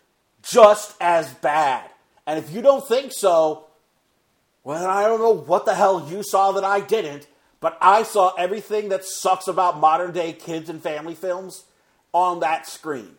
Just 0.43 0.97
as 1.01 1.33
bad. 1.35 1.89
And 2.27 2.39
if 2.39 2.53
you 2.53 2.61
don't 2.61 2.87
think 2.87 3.13
so, 3.13 3.67
well, 4.65 4.87
I 4.87 5.07
don't 5.07 5.21
know 5.21 5.35
what 5.35 5.67
the 5.67 5.75
hell 5.75 6.09
you 6.09 6.23
saw 6.23 6.53
that 6.53 6.65
I 6.65 6.81
didn't, 6.81 7.27
but 7.61 7.77
I 7.81 8.03
saw 8.03 8.35
everything 8.35 8.89
that 8.91 9.05
sucks 9.05 9.49
about 9.49 9.81
modern 9.81 10.13
day 10.13 10.33
kids 10.33 10.69
and 10.69 10.83
family 10.83 11.15
films 11.15 11.65
on 12.13 12.41
that 12.41 12.69
screen. 12.69 13.17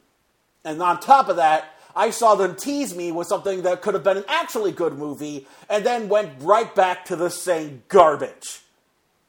And 0.64 0.82
on 0.82 1.00
top 1.00 1.28
of 1.28 1.36
that, 1.38 1.66
I 1.96 2.10
saw 2.10 2.36
them 2.36 2.56
tease 2.56 2.96
me 2.96 3.12
with 3.12 3.28
something 3.28 3.64
that 3.64 3.82
could 3.82 3.94
have 3.94 4.04
been 4.04 4.18
an 4.18 4.26
actually 4.28 4.72
good 4.72 4.98
movie 4.98 5.48
and 5.70 5.86
then 5.86 6.10
went 6.10 6.42
right 6.42 6.74
back 6.74 7.06
to 7.06 7.16
the 7.16 7.30
same 7.30 7.84
garbage. 7.88 8.62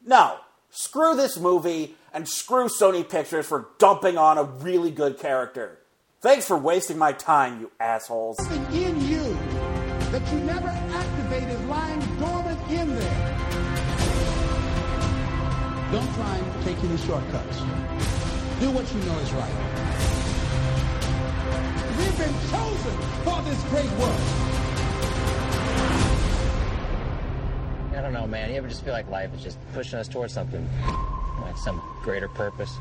No, 0.07 0.39
screw 0.71 1.15
this 1.15 1.39
movie 1.39 1.97
and 2.13 2.29
screw 2.29 2.67
Sony 2.67 3.09
Pictures 3.09 3.47
for 3.47 3.69
dumping 3.79 4.17
on 4.17 4.39
a 4.39 4.45
really 4.45 4.91
good 4.91 5.19
character. 5.19 5.79
Thanks 6.21 6.47
for 6.47 6.57
wasting 6.57 6.97
my 6.97 7.13
time, 7.13 7.61
you 7.61 7.71
assholes. 7.79 8.39
Something 8.39 8.83
in 8.83 9.01
you 9.03 9.37
that 10.11 10.33
you 10.33 10.39
never 10.41 10.69
activated 11.35 11.67
lying 11.69 12.01
dormant 12.19 12.61
in 12.71 12.95
there. 12.95 13.39
Don't 15.91 16.15
try 16.15 16.37
and 16.37 16.65
take 16.65 16.79
any 16.85 16.97
shortcuts. 16.99 17.59
Do 18.61 18.71
what 18.71 18.93
you 18.93 19.01
know 19.01 19.19
is 19.19 19.33
right. 19.33 19.55
We've 21.99 22.19
been 22.19 22.35
chosen 22.51 22.97
for 23.25 23.43
this 23.43 23.63
great 23.65 23.91
work. 23.99 24.21
I 27.97 28.03
don't 28.03 28.13
know, 28.13 28.27
man. 28.27 28.51
You 28.51 28.57
ever 28.57 28.69
just 28.69 28.85
feel 28.85 28.93
like 28.93 29.09
life 29.09 29.35
is 29.35 29.43
just 29.43 29.59
pushing 29.73 29.99
us 29.99 30.09
towards 30.09 30.33
something, 30.33 30.69
like 31.41 31.57
some 31.57 31.83
greater 32.03 32.29
purpose? 32.29 32.77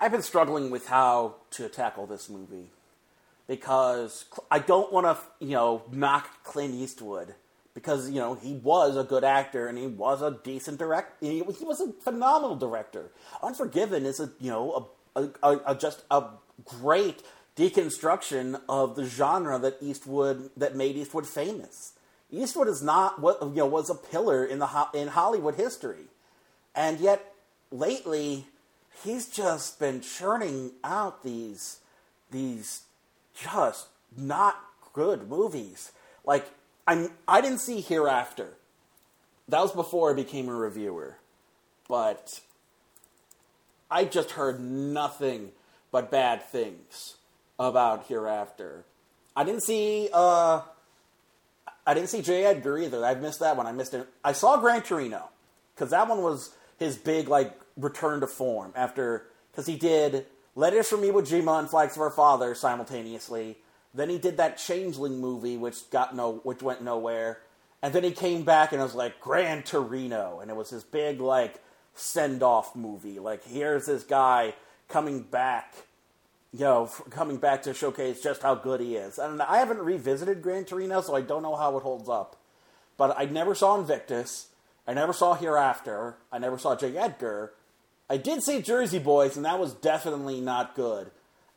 I've 0.00 0.12
been 0.12 0.22
struggling 0.22 0.70
with 0.70 0.86
how 0.86 1.36
to 1.52 1.68
tackle 1.68 2.06
this 2.06 2.28
movie 2.28 2.70
because 3.48 4.26
I 4.50 4.60
don't 4.60 4.92
want 4.92 5.06
to, 5.06 5.44
you 5.44 5.52
know, 5.52 5.82
knock 5.90 6.44
Clint 6.44 6.74
Eastwood 6.74 7.34
because 7.74 8.10
you 8.10 8.20
know 8.20 8.34
he 8.34 8.54
was 8.54 8.96
a 8.96 9.04
good 9.04 9.24
actor 9.24 9.68
and 9.68 9.78
he 9.78 9.86
was 9.86 10.20
a 10.20 10.38
decent 10.42 10.78
director. 10.78 11.12
He, 11.20 11.42
was 11.42 11.80
a 11.80 11.92
phenomenal 12.00 12.56
director. 12.56 13.10
Unforgiven 13.42 14.04
is 14.04 14.20
a 14.20 14.30
you 14.40 14.50
know 14.50 14.88
a, 15.14 15.28
a, 15.42 15.60
a, 15.66 15.74
just 15.74 16.02
a 16.10 16.24
great 16.64 17.22
deconstruction 17.56 18.60
of 18.68 18.96
the 18.96 19.04
genre 19.04 19.58
that 19.58 19.76
Eastwood 19.80 20.50
that 20.56 20.74
made 20.74 20.96
Eastwood 20.96 21.26
famous. 21.26 21.92
Eastwood 22.30 22.68
is 22.68 22.82
not 22.82 23.20
what 23.20 23.40
you 23.42 23.54
know 23.54 23.66
was 23.66 23.90
a 23.90 23.94
pillar 23.94 24.44
in 24.44 24.58
the 24.58 24.88
in 24.94 25.08
Hollywood 25.08 25.54
history, 25.54 26.06
and 26.74 26.98
yet 26.98 27.32
lately 27.70 28.46
he's 29.04 29.28
just 29.28 29.78
been 29.78 30.00
churning 30.00 30.72
out 30.84 31.22
these 31.22 31.80
these 32.30 32.82
just 33.34 33.88
not 34.16 34.56
good 34.92 35.28
movies. 35.28 35.92
Like 36.24 36.46
I'm 36.86 37.10
I 37.26 37.40
didn't 37.40 37.58
see 37.58 37.80
Hereafter. 37.80 38.54
That 39.48 39.60
was 39.60 39.72
before 39.72 40.10
I 40.10 40.14
became 40.14 40.48
a 40.48 40.54
reviewer. 40.54 41.16
But 41.88 42.40
I 43.90 44.04
just 44.04 44.32
heard 44.32 44.60
nothing 44.60 45.52
but 45.90 46.10
bad 46.10 46.42
things 46.44 47.16
about 47.58 48.06
Hereafter. 48.06 48.84
I 49.34 49.44
didn't 49.44 49.62
see 49.62 50.08
uh 50.12 50.62
I 51.86 51.94
didn't 51.94 52.10
see 52.10 52.20
J. 52.20 52.44
Edgar 52.44 52.78
either. 52.78 53.04
I 53.04 53.14
missed 53.14 53.40
that 53.40 53.56
one. 53.56 53.66
I 53.66 53.72
missed 53.72 53.94
it. 53.94 54.06
I 54.22 54.32
saw 54.32 54.58
Gran 54.58 54.82
Torino 54.82 55.30
because 55.74 55.90
that 55.90 56.06
one 56.06 56.22
was 56.22 56.50
his 56.78 56.98
big 56.98 57.28
like 57.28 57.58
return 57.78 58.20
to 58.20 58.26
form 58.26 58.72
after 58.76 59.26
because 59.50 59.66
he 59.66 59.76
did 59.76 60.26
Letters 60.54 60.88
from 60.88 61.02
Iwo 61.02 61.22
Jima 61.22 61.60
and 61.60 61.70
Flags 61.70 61.94
of 61.96 62.02
Our 62.02 62.10
Father 62.10 62.54
simultaneously. 62.54 63.58
Then 63.94 64.10
he 64.10 64.18
did 64.18 64.36
that 64.38 64.58
Changeling 64.58 65.20
movie, 65.20 65.56
which 65.56 65.88
got 65.90 66.14
no, 66.16 66.40
which 66.42 66.62
went 66.62 66.82
nowhere. 66.82 67.40
And 67.80 67.92
then 67.94 68.02
he 68.02 68.10
came 68.10 68.42
back 68.42 68.72
and 68.72 68.80
it 68.80 68.84
was 68.84 68.94
like 68.94 69.20
Gran 69.20 69.62
Torino, 69.62 70.40
and 70.40 70.50
it 70.50 70.56
was 70.56 70.70
his 70.70 70.82
big 70.84 71.20
like 71.20 71.62
send 71.94 72.42
off 72.42 72.74
movie. 72.74 73.20
Like 73.20 73.44
here's 73.44 73.86
this 73.86 74.02
guy 74.02 74.54
coming 74.88 75.22
back, 75.22 75.74
you 76.52 76.60
know, 76.60 76.90
coming 77.10 77.36
back 77.36 77.62
to 77.62 77.74
showcase 77.74 78.20
just 78.22 78.42
how 78.42 78.56
good 78.56 78.80
he 78.80 78.96
is. 78.96 79.18
And 79.18 79.40
I 79.42 79.58
haven't 79.58 79.78
revisited 79.78 80.42
Gran 80.42 80.64
Torino, 80.64 81.00
so 81.00 81.14
I 81.14 81.20
don't 81.20 81.42
know 81.42 81.56
how 81.56 81.76
it 81.76 81.82
holds 81.82 82.08
up. 82.08 82.36
but 82.98 83.14
I 83.18 83.24
never 83.26 83.54
saw 83.54 83.78
Invictus. 83.78 84.48
I 84.86 84.92
never 84.92 85.12
saw 85.14 85.34
Hereafter. 85.34 86.16
I 86.30 86.38
never 86.38 86.58
saw 86.58 86.76
J. 86.76 86.96
Edgar. 86.96 87.52
I 88.10 88.16
did 88.16 88.42
see 88.42 88.62
Jersey 88.62 88.98
Boys, 88.98 89.36
and 89.36 89.44
that 89.44 89.58
was 89.58 89.74
definitely 89.74 90.40
not 90.40 90.74
good. 90.74 91.10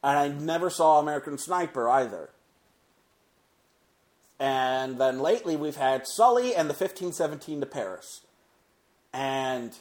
And 0.03 0.17
I 0.17 0.27
never 0.27 0.69
saw 0.69 0.99
American 0.99 1.37
Sniper 1.37 1.89
either. 1.89 2.29
And 4.39 4.99
then 4.99 5.19
lately 5.19 5.55
we've 5.55 5.75
had 5.75 6.07
Sully 6.07 6.55
and 6.55 6.67
the 6.67 6.73
1517 6.73 7.59
to 7.59 7.65
Paris. 7.67 8.21
And 9.13 9.77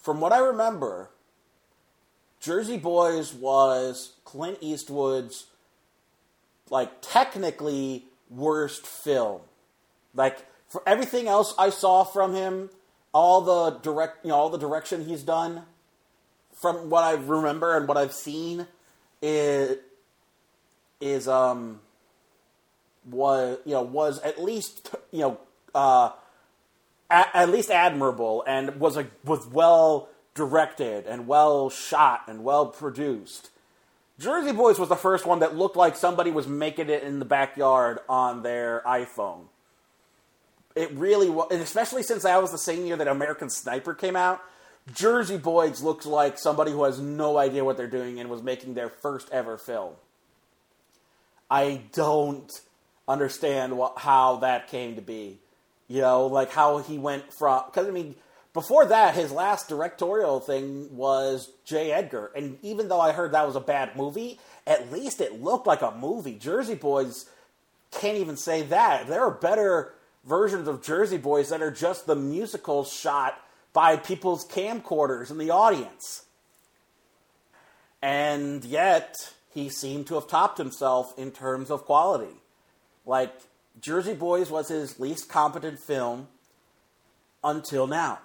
from 0.00 0.20
what 0.20 0.32
I 0.32 0.38
remember, 0.38 1.10
Jersey 2.40 2.76
Boys 2.76 3.34
was 3.34 4.12
Clint 4.24 4.58
Eastwood's 4.60 5.46
like 6.70 6.90
technically 7.02 8.04
worst 8.30 8.86
film. 8.86 9.42
Like 10.14 10.46
for 10.68 10.82
everything 10.86 11.28
else 11.28 11.54
I 11.58 11.70
saw 11.70 12.04
from 12.04 12.34
him, 12.34 12.70
all 13.12 13.40
the 13.42 13.78
direct, 13.78 14.24
you 14.24 14.30
know, 14.30 14.36
all 14.36 14.50
the 14.50 14.58
direction 14.58 15.04
he's 15.04 15.22
done, 15.22 15.62
from 16.60 16.90
what 16.90 17.04
I 17.04 17.12
remember 17.12 17.76
and 17.76 17.86
what 17.86 17.96
I've 17.96 18.12
seen, 18.12 18.66
is 19.20 19.78
is 21.00 21.28
um 21.28 21.80
was 23.04 23.58
you 23.64 23.72
know 23.72 23.82
was 23.82 24.20
at 24.20 24.42
least 24.42 24.94
you 25.10 25.20
know 25.20 25.40
uh 25.74 26.10
at, 27.10 27.28
at 27.34 27.48
least 27.48 27.70
admirable 27.70 28.44
and 28.46 28.80
was 28.80 28.96
a 28.96 29.06
was 29.24 29.46
well 29.46 30.08
directed 30.34 31.06
and 31.06 31.26
well 31.26 31.68
shot 31.68 32.22
and 32.26 32.42
well 32.42 32.66
produced. 32.66 33.50
Jersey 34.18 34.52
Boys 34.52 34.78
was 34.78 34.88
the 34.88 34.96
first 34.96 35.26
one 35.26 35.40
that 35.40 35.56
looked 35.56 35.76
like 35.76 35.96
somebody 35.96 36.30
was 36.30 36.46
making 36.46 36.90
it 36.90 37.02
in 37.02 37.18
the 37.18 37.24
backyard 37.24 37.98
on 38.08 38.42
their 38.42 38.82
iPhone. 38.86 39.46
It 40.74 40.90
really 40.92 41.28
was, 41.28 41.48
and 41.50 41.60
especially 41.60 42.02
since 42.02 42.22
that 42.22 42.40
was 42.40 42.50
the 42.50 42.58
same 42.58 42.86
year 42.86 42.96
that 42.96 43.08
American 43.08 43.50
Sniper 43.50 43.94
came 43.94 44.16
out. 44.16 44.42
Jersey 44.94 45.36
Boys 45.36 45.82
looks 45.82 46.06
like 46.06 46.38
somebody 46.38 46.72
who 46.72 46.84
has 46.84 46.98
no 46.98 47.38
idea 47.38 47.64
what 47.64 47.76
they're 47.76 47.86
doing 47.86 48.18
and 48.18 48.28
was 48.28 48.42
making 48.42 48.74
their 48.74 48.88
first 48.88 49.28
ever 49.30 49.56
film. 49.56 49.94
I 51.50 51.82
don't 51.92 52.50
understand 53.06 53.76
what, 53.76 53.98
how 53.98 54.36
that 54.36 54.68
came 54.68 54.96
to 54.96 55.02
be. 55.02 55.38
You 55.88 56.00
know, 56.00 56.26
like 56.26 56.50
how 56.50 56.78
he 56.78 56.98
went 56.98 57.32
from 57.32 57.64
because 57.66 57.86
I 57.86 57.90
mean, 57.90 58.14
before 58.54 58.86
that, 58.86 59.14
his 59.14 59.30
last 59.30 59.68
directorial 59.68 60.40
thing 60.40 60.96
was 60.96 61.50
J. 61.64 61.92
Edgar, 61.92 62.30
and 62.34 62.58
even 62.62 62.88
though 62.88 63.00
I 63.00 63.12
heard 63.12 63.32
that 63.32 63.46
was 63.46 63.56
a 63.56 63.60
bad 63.60 63.96
movie, 63.96 64.38
at 64.66 64.90
least 64.90 65.20
it 65.20 65.42
looked 65.42 65.66
like 65.66 65.82
a 65.82 65.90
movie. 65.90 66.38
Jersey 66.38 66.74
Boys 66.74 67.26
can't 67.90 68.16
even 68.16 68.36
say 68.36 68.62
that. 68.62 69.06
There 69.06 69.22
are 69.22 69.30
better 69.30 69.94
versions 70.24 70.68
of 70.68 70.82
Jersey 70.82 71.18
Boys 71.18 71.48
that 71.48 71.62
are 71.62 71.70
just 71.70 72.06
the 72.06 72.16
musical 72.16 72.84
shot 72.84 73.40
by 73.72 73.96
people's 73.96 74.46
camcorders 74.46 75.30
in 75.30 75.38
the 75.38 75.50
audience. 75.50 76.24
And 78.00 78.64
yet, 78.64 79.14
he 79.52 79.68
seemed 79.68 80.06
to 80.08 80.14
have 80.14 80.28
topped 80.28 80.58
himself 80.58 81.16
in 81.18 81.30
terms 81.30 81.70
of 81.70 81.84
quality. 81.84 82.34
Like, 83.06 83.32
Jersey 83.80 84.14
Boys 84.14 84.50
was 84.50 84.68
his 84.68 85.00
least 85.00 85.28
competent 85.28 85.78
film 85.78 86.28
until 87.42 87.86
now. 87.86 88.18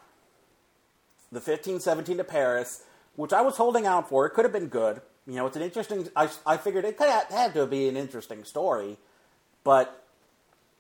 The 1.32 1.40
1517 1.40 2.18
to 2.18 2.24
Paris, 2.24 2.84
which 3.16 3.34
I 3.34 3.42
was 3.42 3.58
holding 3.58 3.86
out 3.86 4.10
for, 4.10 4.26
it 4.26 4.32
could 4.32 4.46
have 4.46 4.54
been 4.54 4.68
good. 4.68 5.02
You 5.26 5.36
know, 5.36 5.46
it's 5.46 5.58
an 5.58 5.62
interesting. 5.62 6.08
I, 6.16 6.30
I 6.46 6.58
figured 6.58 6.86
it 6.86 6.98
had 7.00 7.54
to 7.54 7.66
be 7.68 7.90
an 7.90 7.98
interesting 7.98 8.46
story, 8.46 8.98
but 9.66 10.07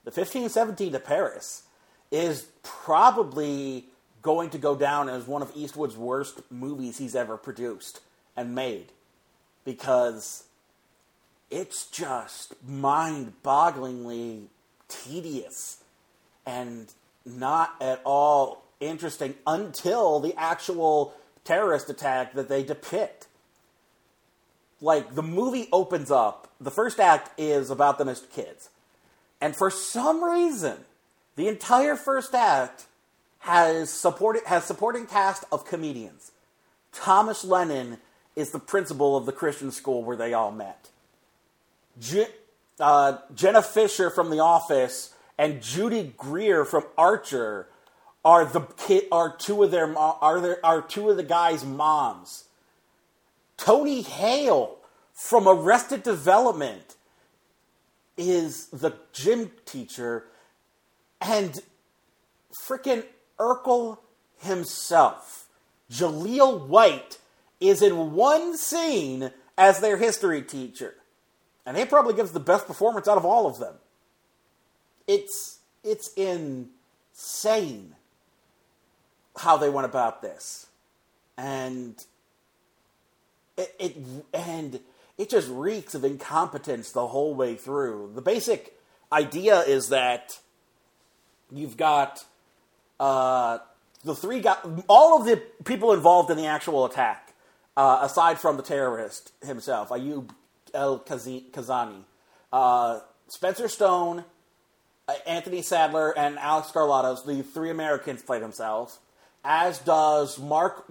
the 0.07 0.11
1517 0.11 0.93
to 0.93 0.99
Paris 0.99 1.63
is 2.11 2.47
probably 2.63 3.83
going 4.21 4.49
to 4.51 4.57
go 4.57 4.73
down 4.73 5.09
as 5.09 5.27
one 5.27 5.41
of 5.41 5.51
Eastwood's 5.53 5.97
worst 5.97 6.39
movies 6.49 6.97
he's 6.97 7.13
ever 7.13 7.35
produced 7.35 7.99
and 8.37 8.55
made 8.55 8.93
because 9.65 10.45
it's 11.51 11.87
just 11.87 12.53
mind 12.65 13.33
bogglingly 13.43 14.45
tedious 14.87 15.83
and 16.45 16.87
not 17.25 17.75
at 17.81 17.99
all 18.05 18.63
interesting 18.79 19.35
until 19.45 20.21
the 20.21 20.33
actual 20.37 21.13
terrorist 21.43 21.89
attack 21.89 22.31
that 22.31 22.47
they 22.47 22.63
depict. 22.63 23.27
Like, 24.79 25.15
the 25.15 25.23
movie 25.23 25.67
opens 25.73 26.11
up, 26.11 26.49
the 26.61 26.71
first 26.71 26.97
act 26.97 27.37
is 27.37 27.69
about 27.69 27.97
them 27.97 28.07
as 28.07 28.21
kids. 28.31 28.69
And 29.39 29.56
for 29.56 29.69
some 29.69 30.23
reason, 30.23 30.78
the 31.36 31.47
entire 31.47 31.95
first 31.95 32.34
act 32.34 32.86
has 33.39 33.89
supported 33.89 34.43
has 34.45 34.65
supporting 34.65 35.06
cast 35.06 35.45
of 35.52 35.65
comedians. 35.65 36.32
Thomas 36.91 37.43
Lennon 37.43 38.00
is 38.36 38.52
the 38.52 38.60
principal 38.60 39.15
of 39.15 39.26
the 39.26 39.32
Christian 39.32 39.71
school 39.71 40.04
where 40.04 40.17
they 40.17 40.34
all 40.34 40.52
met. 40.52 40.89
Je- 42.00 42.28
uh, 42.80 43.17
Jenna 43.34 43.62
Fischer 43.62 44.10
from 44.10 44.30
The 44.30 44.39
Office 44.39 45.13
and 45.38 45.62
Judy 45.62 46.13
Greer 46.17 46.65
from 46.65 46.84
Archer 46.97 47.67
are 48.26 48.45
the 48.45 49.08
are 49.12 49.36
two 49.36 49.63
of 49.63 49.71
their 49.71 49.97
are 49.97 50.41
there 50.41 50.65
are 50.65 50.82
two 50.82 51.10
of 51.10 51.17
the 51.17 51.23
guys' 51.23 51.63
moms. 51.63 52.45
Tony 53.56 54.02
Hale 54.02 54.78
from 55.13 55.47
Arrested 55.47 56.04
Development 56.04 56.96
is 58.17 58.67
the 58.67 58.93
gym 59.13 59.51
teacher, 59.65 60.25
and 61.21 61.60
frickin' 62.67 63.03
Urkel 63.39 63.99
himself, 64.39 65.47
Jaleel 65.91 66.67
White, 66.67 67.19
is 67.60 67.82
in 67.82 68.13
one 68.13 68.58
scene 68.58 69.32
as 69.58 69.80
their 69.80 69.97
history 69.97 70.41
teacher. 70.41 70.95
And 71.65 71.75
he 71.75 71.86
probably 71.86 72.13
gives 72.13 72.32
the 72.32 72.39
best 72.39 72.67
performance 72.67 73.08
out 73.08 73.17
of 73.17 73.25
all 73.25 73.47
of 73.47 73.60
them. 73.60 73.75
It's 75.08 75.60
it's 75.84 76.12
insane 76.13 77.95
how 79.38 79.58
they 79.58 79.69
went 79.69 79.86
about 79.86 80.21
this. 80.21 80.67
And 81.38 81.95
it, 83.58 83.75
it 83.80 83.97
and 84.34 84.80
it 85.17 85.30
just 85.30 85.49
reeks 85.49 85.95
of 85.95 86.03
incompetence 86.03 86.91
the 86.91 87.08
whole 87.08 87.34
way 87.34 87.56
through. 87.56 88.12
The 88.13 88.21
basic 88.21 88.77
idea 89.12 89.62
is 89.62 89.89
that 89.89 90.39
you've 91.51 91.77
got 91.77 92.25
uh, 92.99 93.60
the 94.03 94.15
three 94.15 94.41
guys, 94.41 94.58
all 94.88 95.19
of 95.19 95.25
the 95.25 95.38
people 95.63 95.93
involved 95.93 96.30
in 96.30 96.38
the 96.38 96.45
actual 96.45 96.86
attack, 96.86 97.34
uh, 97.75 97.99
aside 98.01 98.39
from 98.39 98.58
the 98.58 98.63
terrorist 98.63 99.32
himself, 99.43 99.89
Ayoub 99.89 100.30
El 100.73 100.99
Khazzani, 100.99 102.03
uh, 102.51 102.99
Spencer 103.27 103.67
Stone, 103.67 104.23
uh, 105.08 105.13
Anthony 105.25 105.62
Sadler, 105.62 106.17
and 106.17 106.38
Alex 106.39 106.71
Skarlatos, 106.71 107.25
the 107.25 107.43
three 107.43 107.69
Americans 107.69 108.21
play 108.21 108.39
themselves, 108.39 108.99
as 109.43 109.80
does 109.80 110.39
Mark 110.39 110.86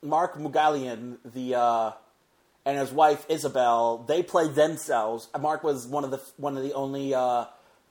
Mark 0.00 0.36
Moogalian, 0.36 1.16
the 1.24 1.56
uh, 1.56 1.92
and 2.64 2.78
his 2.78 2.92
wife 2.92 3.24
Isabel. 3.28 3.98
They 4.06 4.22
played 4.22 4.54
themselves. 4.54 5.28
Mark 5.38 5.64
was 5.64 5.86
one 5.86 6.04
of 6.04 6.10
the 6.10 6.20
one 6.36 6.56
of 6.56 6.62
the 6.62 6.74
only 6.74 7.14
uh, 7.14 7.46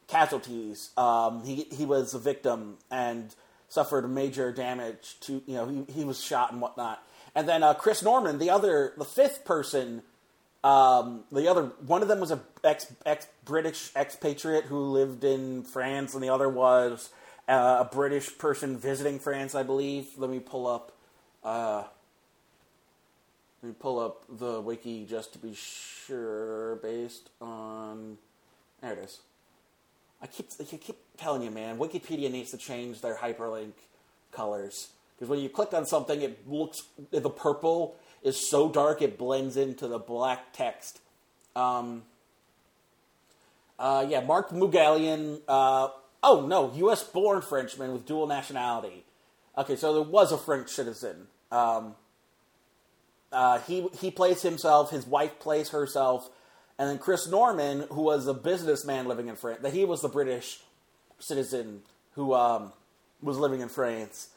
casualties. 0.08 0.92
Um, 0.98 1.44
he 1.44 1.68
he 1.72 1.86
was 1.86 2.14
a 2.14 2.20
victim 2.20 2.78
and 2.92 3.34
suffered 3.70 4.10
major 4.10 4.52
damage 4.52 5.20
to 5.22 5.42
you 5.46 5.56
know 5.56 5.68
he, 5.68 5.94
he 5.94 6.06
was 6.06 6.24
shot 6.24 6.52
and 6.52 6.62
whatnot. 6.62 7.04
And 7.36 7.48
then 7.48 7.64
uh, 7.64 7.74
Chris 7.74 8.02
Norman, 8.02 8.40
the 8.40 8.50
other 8.50 8.94
the 8.98 9.06
fifth 9.06 9.46
person 9.46 10.04
um, 10.64 11.24
the 11.32 11.48
other 11.48 11.72
one 11.86 12.02
of 12.02 12.08
them 12.08 12.20
was 12.20 12.32
a 12.32 12.42
ex 12.64 12.92
ex 13.06 13.28
British 13.46 13.92
expatriate 13.96 14.66
who 14.66 14.80
lived 14.92 15.24
in 15.24 15.64
France, 15.64 16.14
and 16.14 16.24
the 16.24 16.30
other 16.30 16.50
was 16.50 17.10
uh, 17.48 17.86
a 17.88 17.90
British 17.90 18.38
person 18.38 18.78
visiting 18.78 19.20
France, 19.20 19.56
I 19.56 19.64
believe. 19.64 20.08
Let 20.18 20.30
me 20.30 20.40
pull 20.40 20.68
up. 20.68 20.92
Let 23.62 23.70
me 23.70 23.76
pull 23.80 24.00
up 24.00 24.24
the 24.30 24.62
wiki 24.62 25.06
just 25.06 25.34
to 25.34 25.40
be 25.40 25.54
sure, 25.56 26.76
based 26.78 27.30
on. 27.42 28.18
There 28.82 28.94
it 28.94 29.00
is. 29.00 29.20
I 30.22 30.28
keep 30.28 30.50
I 30.60 30.64
keep 30.64 30.98
telling 31.18 31.42
you, 31.42 31.52
man. 31.52 31.78
Wikipedia 31.78 32.32
needs 32.32 32.52
to 32.52 32.58
change 32.58 33.02
their 33.02 33.16
hyperlink 33.16 33.74
colors 34.32 34.90
because 35.16 35.30
when 35.30 35.40
you 35.40 35.50
click 35.50 35.74
on 35.74 35.86
something, 35.86 36.22
it 36.22 36.48
looks 36.48 36.84
the 37.12 37.30
purple 37.30 37.96
is 38.24 38.50
so 38.50 38.70
dark 38.70 39.02
it 39.02 39.18
blends 39.18 39.58
into 39.58 39.88
the 39.88 40.00
black 40.00 40.54
text. 40.54 41.00
Um, 41.56 42.04
uh, 43.80 44.06
yeah, 44.08 44.22
Mark 44.22 44.50
Moogalian. 44.50 45.42
Uh, 45.48 45.90
oh 46.22 46.46
no, 46.46 46.72
U.S. 46.76 47.04
born 47.04 47.42
Frenchman 47.42 47.94
with 47.94 48.06
dual 48.06 48.28
nationality. 48.28 49.04
Okay, 49.58 49.76
so 49.76 49.94
there 49.94 50.04
was 50.04 50.32
a 50.32 50.38
French 50.38 50.70
citizen. 50.70 51.28
Um, 51.52 51.96
uh, 53.32 53.60
he 53.60 53.88
he 54.00 54.12
plays 54.12 54.42
himself. 54.42 54.92
His 54.92 55.06
wife 55.06 55.40
plays 55.40 55.70
herself, 55.70 56.30
and 56.78 56.90
then 56.90 56.98
Chris 56.98 57.28
Norman, 57.28 57.86
who 57.92 58.02
was 58.02 58.28
a 58.28 58.34
businessman 58.34 59.08
living 59.08 59.28
in 59.28 59.36
France, 59.36 59.62
that 59.62 59.74
he 59.74 59.86
was 59.86 60.02
the 60.02 60.10
British 60.10 60.60
citizen 61.20 61.82
who 62.14 62.34
um, 62.34 62.72
was 63.22 63.38
living 63.38 63.62
in 63.62 63.70
France. 63.70 64.30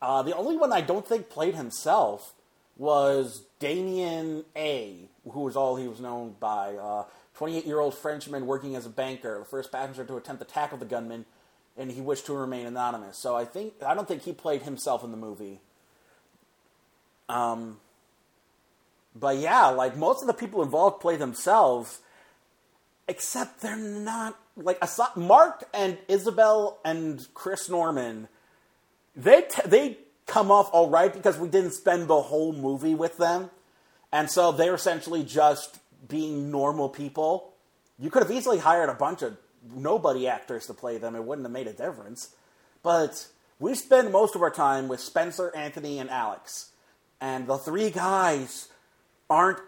Uh, 0.00 0.22
the 0.22 0.36
only 0.36 0.56
one 0.56 0.72
I 0.72 0.82
don't 0.82 1.06
think 1.06 1.30
played 1.30 1.54
himself 1.54 2.34
was 2.76 3.44
Damien 3.58 4.44
A, 4.54 5.08
who 5.30 5.40
was 5.40 5.56
all 5.56 5.76
he 5.76 5.88
was 5.88 6.00
known 6.00 6.36
by. 6.38 6.76
28 7.36 7.66
year 7.66 7.80
old 7.80 7.94
Frenchman 7.94 8.46
working 8.46 8.76
as 8.76 8.86
a 8.86 8.90
banker, 8.90 9.38
the 9.38 9.44
first 9.44 9.70
passenger 9.70 10.04
to 10.04 10.16
attempt 10.16 10.40
to 10.40 10.48
tackle 10.48 10.78
the 10.78 10.86
gunman, 10.86 11.26
and 11.76 11.90
he 11.90 12.00
wished 12.00 12.26
to 12.26 12.34
remain 12.34 12.66
anonymous. 12.66 13.18
So 13.18 13.36
I 13.36 13.44
think 13.44 13.74
I 13.84 13.94
don't 13.94 14.08
think 14.08 14.22
he 14.22 14.32
played 14.32 14.62
himself 14.62 15.04
in 15.04 15.10
the 15.10 15.16
movie. 15.16 15.60
Um, 17.28 17.78
but 19.14 19.38
yeah, 19.38 19.66
like 19.66 19.96
most 19.96 20.20
of 20.20 20.26
the 20.26 20.34
people 20.34 20.62
involved 20.62 21.00
play 21.00 21.16
themselves, 21.16 22.00
except 23.08 23.60
they're 23.60 23.76
not 23.76 24.38
like 24.56 24.78
aside, 24.82 25.16
Mark 25.16 25.64
and 25.72 25.98
Isabel 26.08 26.78
and 26.84 27.26
Chris 27.34 27.68
Norman. 27.68 28.28
They 29.14 29.42
t- 29.42 29.62
they 29.64 29.98
come 30.26 30.50
off 30.50 30.68
all 30.72 30.90
right 30.90 31.12
because 31.12 31.38
we 31.38 31.48
didn't 31.48 31.72
spend 31.72 32.08
the 32.08 32.22
whole 32.22 32.52
movie 32.52 32.94
with 32.94 33.16
them, 33.16 33.50
and 34.12 34.30
so 34.30 34.52
they're 34.52 34.74
essentially 34.74 35.24
just 35.24 35.78
being 36.08 36.50
normal 36.50 36.88
people. 36.88 37.52
You 37.98 38.10
could 38.10 38.22
have 38.22 38.30
easily 38.30 38.58
hired 38.58 38.90
a 38.90 38.94
bunch 38.94 39.22
of 39.22 39.36
nobody 39.74 40.28
actors 40.28 40.66
to 40.66 40.74
play 40.74 40.98
them. 40.98 41.16
It 41.16 41.24
wouldn't 41.24 41.46
have 41.46 41.52
made 41.52 41.66
a 41.66 41.72
difference. 41.72 42.34
But 42.82 43.26
we 43.58 43.74
spend 43.74 44.12
most 44.12 44.34
of 44.34 44.42
our 44.42 44.50
time 44.50 44.88
with 44.88 45.00
Spencer, 45.00 45.54
Anthony, 45.56 45.98
and 45.98 46.10
Alex. 46.10 46.70
And 47.20 47.46
the 47.46 47.56
three 47.56 47.90
guys 47.90 48.68
aren't 49.28 49.58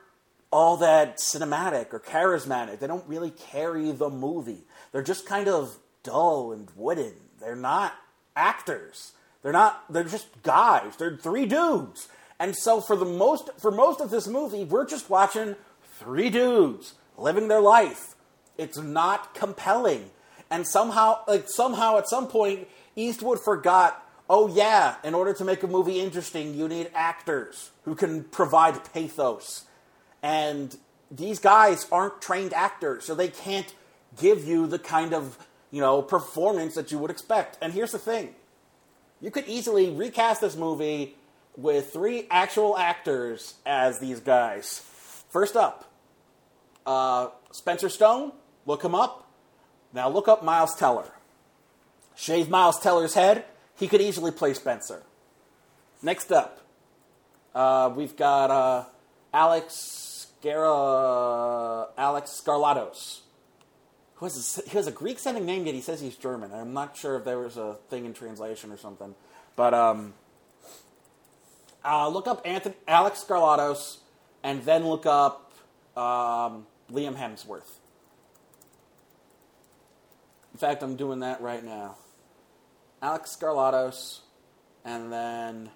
all 0.51 0.76
that 0.78 1.18
cinematic 1.18 1.92
or 1.92 2.01
charismatic. 2.01 2.78
They 2.78 2.86
don't 2.86 3.07
really 3.07 3.30
carry 3.30 3.90
the 3.92 4.11
movie. 4.11 4.64
They're 4.92 5.03
just 5.03 5.26
kind 5.26 5.49
of 5.49 5.76
dull 6.03 6.53
and 6.53 6.68
wooden. 6.76 7.14
They're 7.40 7.57
not 7.57 7.94
actors. 8.34 9.12
They're 9.42 9.53
not 9.53 9.84
they're 9.92 10.05
just 10.05 10.26
guys. 10.42 10.96
They're 10.96 11.16
three 11.16 11.46
dudes. 11.46 12.09
And 12.40 12.57
so 12.57 12.80
for 12.80 12.96
the 12.96 13.05
most 13.05 13.51
for 13.59 13.70
most 13.70 14.01
of 14.01 14.11
this 14.11 14.26
movie, 14.26 14.64
we're 14.64 14.86
just 14.86 15.11
watching 15.11 15.57
three 15.99 16.30
dudes 16.30 16.94
living 17.16 17.49
their 17.49 17.61
life. 17.61 18.14
It's 18.57 18.78
not 18.78 19.34
compelling. 19.34 20.11
And 20.51 20.66
somehow, 20.66 21.20
like 21.28 21.49
somehow 21.49 21.99
at 21.99 22.09
some 22.09 22.26
point, 22.26 22.68
Eastwood 22.96 23.38
forgot, 23.40 24.05
oh 24.29 24.49
yeah, 24.49 24.97
in 25.05 25.14
order 25.14 25.33
to 25.35 25.45
make 25.45 25.62
a 25.62 25.66
movie 25.66 26.01
interesting, 26.01 26.55
you 26.55 26.68
need 26.68 26.91
actors 26.95 27.70
who 27.85 27.95
can 27.95 28.24
provide 28.24 28.93
pathos. 28.93 29.64
And 30.22 30.76
these 31.11 31.39
guys 31.39 31.87
aren't 31.91 32.20
trained 32.20 32.53
actors, 32.53 33.05
so 33.05 33.14
they 33.14 33.29
can't 33.29 33.72
give 34.20 34.47
you 34.47 34.66
the 34.66 34.79
kind 34.79 35.14
of, 35.14 35.39
you 35.70 35.81
know, 35.81 36.03
performance 36.03 36.74
that 36.74 36.93
you 36.93 36.99
would 36.99 37.11
expect. 37.11 37.59
And 37.62 37.72
here's 37.72 37.93
the 37.93 37.99
thing. 37.99 38.35
You 39.20 39.31
could 39.31 39.47
easily 39.49 39.91
recast 39.91 40.41
this 40.41 40.57
movie 40.57 41.16
with 41.57 41.93
three 41.93 42.26
actual 42.31 42.76
actors 42.79 43.55
as 43.66 43.99
these 43.99 44.20
guys. 44.20 44.83
First 45.31 45.57
up, 45.57 45.91
uh, 46.87 47.29
Spencer 47.51 47.89
Stone, 47.89 48.33
look 48.64 48.85
him 48.85 48.95
up. 48.95 49.26
Now 49.93 50.09
look 50.09 50.29
up 50.29 50.45
Miles 50.45 50.74
Teller. 50.76 51.11
Shave 52.14 52.49
Miles 52.49 52.81
Teller's 52.81 53.14
head, 53.14 53.45
he 53.79 53.89
could 53.89 54.01
easily 54.01 54.31
play 54.31 54.55
Spencer. 54.55 55.03
Next 56.03 56.33
up, 56.33 56.61
uh, 57.55 57.93
we've 57.95 58.16
got 58.16 58.51
uh, 58.51 58.85
Alex 59.33 60.29
Gara, 60.43 61.89
Alex 61.97 62.43
Skarlatos. 62.45 63.20
Who 64.16 64.26
has, 64.26 64.59
a, 64.59 64.68
he 64.68 64.76
has 64.76 64.89
a 64.89 64.93
Greek 64.93 65.18
sounding 65.18 65.47
name, 65.47 65.64
yet 65.66 65.74
he 65.74 65.81
says 65.81 66.01
he's 66.01 66.16
German. 66.16 66.53
I'm 66.53 66.72
not 66.72 66.97
sure 66.97 67.16
if 67.16 67.24
there 67.24 67.39
was 67.39 67.57
a 67.57 67.76
thing 67.89 68.05
in 68.05 68.14
translation 68.14 68.72
or 68.72 68.76
something. 68.76 69.14
But 69.55 69.74
um, 69.74 70.14
uh, 71.85 72.09
look 72.09 72.26
up 72.26 72.43
Anthony, 72.45 72.74
Alex 72.89 73.24
Skarlatos, 73.26 73.99
and 74.43 74.64
then 74.64 74.87
look 74.87 75.07
up 75.07 75.53
um, 75.97 76.66
Liam 76.91 77.16
Hemsworth. 77.16 77.79
In 80.53 80.59
fact, 80.59 80.83
I'm 80.83 80.97
doing 80.97 81.20
that 81.20 81.41
right 81.41 81.64
now. 81.64 81.97
Alex 83.01 83.36
Skarlatos, 83.36 84.20
and 84.84 85.12
then 85.12 85.70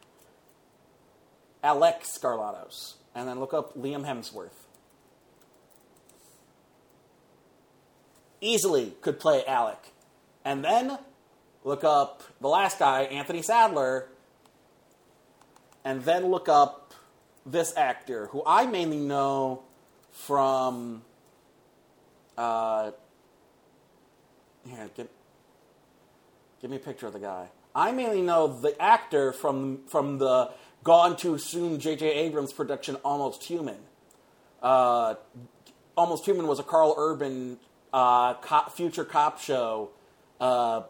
Alex 1.62 2.18
Skarlatos, 2.18 2.94
and 3.14 3.28
then 3.28 3.38
look 3.38 3.54
up 3.54 3.76
Liam 3.76 4.04
Hemsworth. 4.04 4.50
Easily 8.40 8.94
could 9.00 9.20
play 9.20 9.44
Alec. 9.46 9.78
And 10.44 10.64
then 10.64 10.98
look 11.62 11.84
up 11.84 12.24
the 12.40 12.48
last 12.48 12.80
guy, 12.80 13.02
Anthony 13.02 13.42
Sadler, 13.42 14.08
and 15.84 16.02
then 16.02 16.26
look 16.26 16.48
up 16.48 16.92
this 17.46 17.72
actor, 17.76 18.26
who 18.28 18.42
I 18.44 18.66
mainly 18.66 18.98
know 18.98 19.62
from 20.10 21.02
uh, 22.36 22.90
here, 24.66 24.90
give, 24.96 25.08
give 26.62 26.70
me 26.70 26.76
a 26.76 26.80
picture 26.80 27.08
of 27.08 27.12
the 27.12 27.18
guy. 27.18 27.48
I 27.74 27.90
mainly 27.90 28.22
know 28.22 28.46
the 28.46 28.80
actor 28.80 29.32
from 29.32 29.80
from 29.88 30.18
the 30.18 30.50
Gone 30.84 31.16
Too 31.16 31.36
Soon 31.36 31.78
J.J. 31.80 32.06
Abrams 32.06 32.52
production 32.52 32.94
Almost 33.04 33.44
Human. 33.44 33.78
Uh, 34.62 35.16
Almost 35.96 36.24
Human 36.24 36.46
was 36.46 36.58
a 36.58 36.62
Karl 36.62 36.94
Urban 36.96 37.58
uh, 37.92 38.34
cop, 38.34 38.72
future 38.72 39.04
cop 39.04 39.40
show 39.40 39.90
uh, 40.40 40.82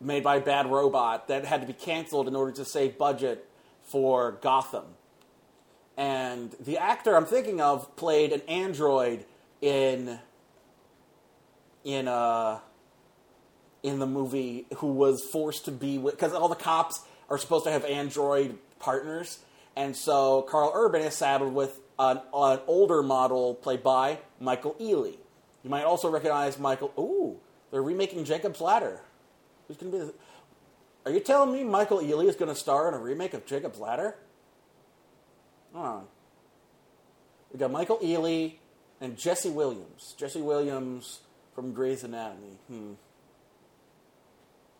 made 0.00 0.22
by 0.22 0.38
Bad 0.38 0.70
Robot 0.70 1.28
that 1.28 1.44
had 1.44 1.62
to 1.62 1.66
be 1.66 1.72
canceled 1.72 2.28
in 2.28 2.36
order 2.36 2.52
to 2.52 2.64
save 2.64 2.98
budget 2.98 3.48
for 3.82 4.32
Gotham. 4.42 4.84
And 5.96 6.52
the 6.60 6.78
actor 6.78 7.16
I'm 7.16 7.26
thinking 7.26 7.60
of 7.60 7.96
played 7.96 8.32
an 8.32 8.42
android 8.42 9.24
in 9.60 10.18
in 11.84 12.06
uh 12.06 12.60
in 13.82 13.98
the 13.98 14.06
movie 14.06 14.66
who 14.76 14.88
was 14.88 15.22
forced 15.22 15.64
to 15.66 15.72
be 15.72 15.98
with 15.98 16.14
because 16.14 16.32
all 16.32 16.48
the 16.48 16.54
cops 16.54 17.00
are 17.28 17.38
supposed 17.38 17.64
to 17.64 17.70
have 17.70 17.84
android 17.84 18.58
partners, 18.78 19.38
and 19.76 19.94
so 19.96 20.42
Karl 20.42 20.72
Urban 20.74 21.02
is 21.02 21.14
saddled 21.14 21.54
with 21.54 21.78
an, 21.98 22.20
an 22.34 22.60
older 22.66 23.02
model 23.02 23.54
played 23.54 23.82
by 23.82 24.18
Michael 24.40 24.74
Ealy. 24.80 25.16
You 25.62 25.70
might 25.70 25.84
also 25.84 26.10
recognize 26.10 26.58
Michael. 26.58 26.92
Ooh, 26.98 27.38
they're 27.70 27.82
remaking 27.82 28.24
Jacob's 28.24 28.60
Ladder. 28.60 29.00
Who's 29.68 29.76
going 29.76 29.92
to 29.92 30.06
be? 30.06 30.12
Are 31.06 31.12
you 31.12 31.20
telling 31.20 31.52
me 31.52 31.64
Michael 31.64 31.98
Ealy 31.98 32.28
is 32.28 32.36
going 32.36 32.48
to 32.48 32.54
star 32.54 32.88
in 32.88 32.94
a 32.94 32.98
remake 32.98 33.34
of 33.34 33.46
Jacob's 33.46 33.78
Ladder? 33.78 34.16
Oh. 35.74 36.02
We 37.52 37.58
got 37.58 37.70
Michael 37.70 37.98
Ealy 37.98 38.54
and 39.00 39.16
Jesse 39.16 39.50
Williams. 39.50 40.14
Jesse 40.18 40.40
Williams 40.40 41.20
from 41.54 41.72
Grey's 41.72 42.04
Anatomy. 42.04 42.58
Hmm. 42.68 42.92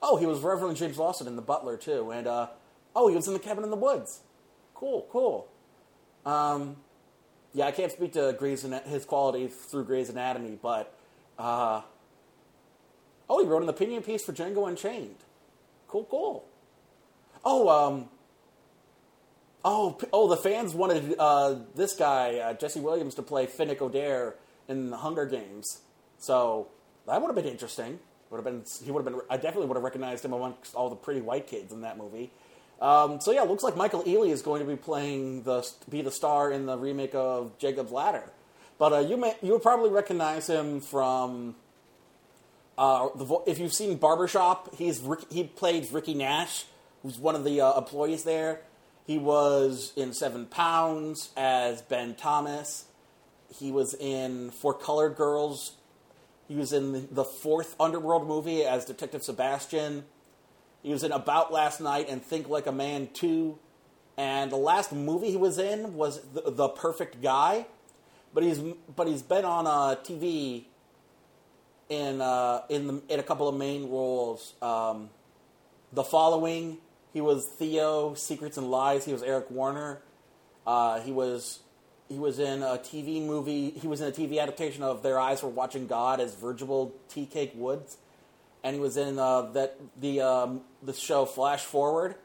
Oh, 0.02 0.16
he 0.16 0.26
was 0.26 0.40
Reverend 0.40 0.76
James 0.76 0.98
Lawson 0.98 1.26
in 1.26 1.36
The 1.36 1.42
Butler 1.42 1.76
too, 1.76 2.10
and 2.10 2.26
uh, 2.26 2.48
oh, 2.96 3.08
he 3.08 3.16
was 3.16 3.26
in 3.26 3.34
The 3.34 3.38
Cabin 3.38 3.64
in 3.64 3.70
the 3.70 3.76
Woods. 3.76 4.20
Cool, 4.74 5.06
cool. 5.10 5.48
Um, 6.24 6.76
yeah, 7.52 7.66
I 7.66 7.70
can't 7.70 7.92
speak 7.92 8.12
to 8.14 8.34
Grey's 8.38 8.62
his 8.62 9.04
quality 9.04 9.48
through 9.48 9.84
Grey's 9.84 10.08
Anatomy, 10.08 10.58
but 10.60 10.94
uh, 11.38 11.82
oh, 13.28 13.42
he 13.42 13.48
wrote 13.48 13.62
an 13.62 13.68
opinion 13.68 14.02
piece 14.02 14.24
for 14.24 14.32
Django 14.32 14.68
Unchained. 14.68 15.16
Cool, 15.88 16.06
cool. 16.10 16.44
Oh, 17.44 17.68
um, 17.68 18.08
Oh, 19.62 19.98
oh! 20.12 20.28
The 20.28 20.38
fans 20.38 20.74
wanted 20.74 21.16
uh, 21.18 21.56
this 21.74 21.94
guy 21.94 22.38
uh, 22.38 22.54
Jesse 22.54 22.80
Williams 22.80 23.14
to 23.16 23.22
play 23.22 23.46
Finnick 23.46 23.78
Odair 23.78 24.34
in 24.68 24.88
the 24.88 24.96
Hunger 24.96 25.26
Games, 25.26 25.82
so 26.18 26.68
that 27.06 27.20
would 27.20 27.28
have 27.28 27.36
been 27.36 27.52
interesting. 27.52 27.98
Would 28.30 28.36
have 28.36 28.44
been 28.44 28.62
he 28.84 28.90
would 28.90 29.04
have 29.04 29.12
been. 29.12 29.22
I 29.28 29.36
definitely 29.36 29.66
would 29.66 29.76
have 29.76 29.84
recognized 29.84 30.24
him 30.24 30.32
amongst 30.32 30.74
all 30.74 30.88
the 30.88 30.96
pretty 30.96 31.20
white 31.20 31.46
kids 31.46 31.72
in 31.72 31.80
that 31.80 31.98
movie. 31.98 32.30
Um, 32.80 33.20
so 33.20 33.32
yeah, 33.32 33.42
looks 33.42 33.62
like 33.62 33.76
Michael 33.76 34.02
Ealy 34.04 34.30
is 34.30 34.40
going 34.40 34.60
to 34.60 34.66
be 34.66 34.76
playing 34.76 35.42
the 35.42 35.68
be 35.88 36.00
the 36.02 36.12
star 36.12 36.50
in 36.50 36.66
the 36.66 36.78
remake 36.78 37.14
of 37.14 37.58
Jacob's 37.58 37.92
Ladder. 37.92 38.24
But 38.78 38.92
uh, 38.92 38.98
you 39.00 39.16
may 39.16 39.34
you 39.42 39.52
would 39.52 39.62
probably 39.62 39.90
recognize 39.90 40.48
him 40.48 40.80
from 40.80 41.56
uh, 42.78 43.08
the, 43.14 43.42
if 43.46 43.58
you've 43.58 43.74
seen 43.74 43.96
Barbershop. 43.96 44.74
He's 44.76 45.02
he 45.28 45.44
played 45.44 45.92
Ricky 45.92 46.14
Nash, 46.14 46.64
who's 47.02 47.18
one 47.18 47.34
of 47.34 47.44
the 47.44 47.60
uh, 47.60 47.76
employees 47.76 48.24
there. 48.24 48.62
He 49.06 49.18
was 49.18 49.92
in 49.96 50.14
Seven 50.14 50.46
Pounds 50.46 51.30
as 51.36 51.82
Ben 51.82 52.14
Thomas. 52.14 52.84
He 53.52 53.72
was 53.72 53.92
in 53.94 54.50
For 54.52 54.72
Colored 54.72 55.16
Girls. 55.16 55.72
He 56.50 56.56
was 56.56 56.72
in 56.72 57.06
the 57.12 57.22
fourth 57.22 57.76
Underworld 57.78 58.26
movie 58.26 58.64
as 58.64 58.84
Detective 58.84 59.22
Sebastian. 59.22 60.04
He 60.82 60.90
was 60.90 61.04
in 61.04 61.12
About 61.12 61.52
Last 61.52 61.80
Night 61.80 62.08
and 62.08 62.20
Think 62.20 62.48
Like 62.48 62.66
a 62.66 62.72
Man 62.72 63.08
2. 63.12 63.56
And 64.16 64.50
the 64.50 64.56
last 64.56 64.92
movie 64.92 65.30
he 65.30 65.36
was 65.36 65.60
in 65.60 65.94
was 65.94 66.20
The, 66.34 66.50
the 66.50 66.68
Perfect 66.68 67.22
Guy. 67.22 67.66
But 68.34 68.42
he's, 68.42 68.58
but 68.58 69.06
he's 69.06 69.22
been 69.22 69.44
on 69.44 69.68
uh, 69.68 69.94
TV 70.02 70.64
in 71.88 72.20
uh, 72.20 72.62
in 72.68 72.88
the, 72.88 73.02
in 73.08 73.20
a 73.20 73.22
couple 73.22 73.46
of 73.46 73.54
main 73.54 73.88
roles. 73.88 74.54
Um, 74.60 75.10
the 75.92 76.02
following, 76.02 76.78
he 77.12 77.20
was 77.20 77.46
Theo. 77.46 78.14
Secrets 78.14 78.56
and 78.56 78.72
Lies. 78.72 79.04
He 79.04 79.12
was 79.12 79.22
Eric 79.22 79.52
Warner. 79.52 80.02
Uh, 80.66 80.98
he 80.98 81.12
was 81.12 81.60
he 82.10 82.18
was 82.18 82.40
in 82.40 82.62
a 82.62 82.76
TV 82.76 83.24
movie. 83.24 83.70
He 83.70 83.86
was 83.86 84.00
in 84.00 84.08
a 84.08 84.10
TV 84.10 84.42
adaptation 84.42 84.82
of 84.82 85.02
Their 85.02 85.18
Eyes 85.18 85.42
Were 85.44 85.48
Watching 85.48 85.86
God 85.86 86.20
as 86.20 86.34
Virgil 86.34 86.92
Tea 87.08 87.24
Cake 87.24 87.52
Woods, 87.54 87.98
and 88.64 88.74
he 88.74 88.80
was 88.80 88.96
in 88.96 89.18
uh, 89.18 89.42
that 89.52 89.76
the 89.98 90.20
um, 90.20 90.62
the 90.82 90.92
show 90.92 91.24
Flash 91.24 91.62
Forward 91.62 92.16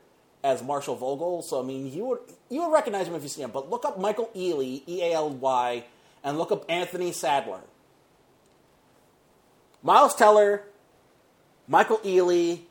as 0.43 0.63
Marshall 0.63 0.95
Vogel. 0.95 1.43
So 1.43 1.61
I 1.61 1.63
mean, 1.63 1.93
you 1.93 2.05
would 2.05 2.19
you 2.49 2.63
would 2.63 2.73
recognize 2.73 3.07
him 3.07 3.13
if 3.13 3.21
you 3.21 3.29
see 3.29 3.43
him. 3.43 3.51
But 3.51 3.69
look 3.69 3.85
up 3.85 3.99
Michael 3.99 4.31
Ealy, 4.35 4.81
E 4.87 5.03
A 5.03 5.13
L 5.13 5.29
Y, 5.29 5.85
and 6.23 6.39
look 6.39 6.51
up 6.51 6.65
Anthony 6.67 7.11
Sadler. 7.11 7.61
Miles 9.83 10.15
Teller, 10.15 10.63
Michael 11.67 11.99
Ealy, 11.99 12.61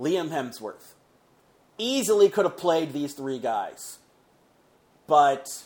Liam 0.00 0.30
Hemsworth. 0.30 0.94
Easily 1.76 2.30
could 2.30 2.46
have 2.46 2.56
played 2.56 2.94
these 2.94 3.12
three 3.12 3.38
guys. 3.38 3.98
But 5.06 5.65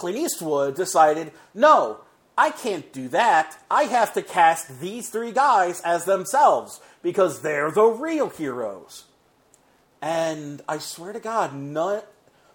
Clint 0.00 0.16
Eastwood 0.16 0.76
decided, 0.76 1.30
no, 1.52 1.98
I 2.38 2.52
can't 2.52 2.90
do 2.90 3.08
that. 3.08 3.62
I 3.70 3.82
have 3.82 4.14
to 4.14 4.22
cast 4.22 4.80
these 4.80 5.10
three 5.10 5.30
guys 5.30 5.82
as 5.82 6.06
themselves 6.06 6.80
because 7.02 7.42
they're 7.42 7.70
the 7.70 7.84
real 7.84 8.30
heroes. 8.30 9.04
And 10.00 10.62
I 10.66 10.78
swear 10.78 11.12
to 11.12 11.20
God, 11.20 11.54
none, 11.54 12.00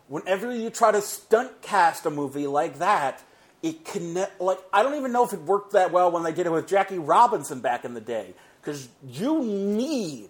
whenever 0.07 0.55
you 0.55 0.71
try 0.71 0.91
to 0.91 1.01
stunt 1.01 1.61
cast 1.61 2.07
a 2.07 2.09
movie 2.09 2.47
like 2.47 2.79
that, 2.79 3.21
it 3.61 3.85
connect 3.85 4.41
like 4.41 4.57
I 4.73 4.81
don't 4.81 4.95
even 4.95 5.11
know 5.11 5.23
if 5.23 5.33
it 5.33 5.41
worked 5.41 5.73
that 5.73 5.91
well 5.91 6.11
when 6.11 6.23
they 6.23 6.31
did 6.31 6.47
it 6.47 6.51
with 6.51 6.67
Jackie 6.67 6.97
Robinson 6.97 7.59
back 7.59 7.85
in 7.85 7.93
the 7.93 8.01
day 8.01 8.33
because 8.59 8.89
you 9.07 9.43
need 9.43 10.29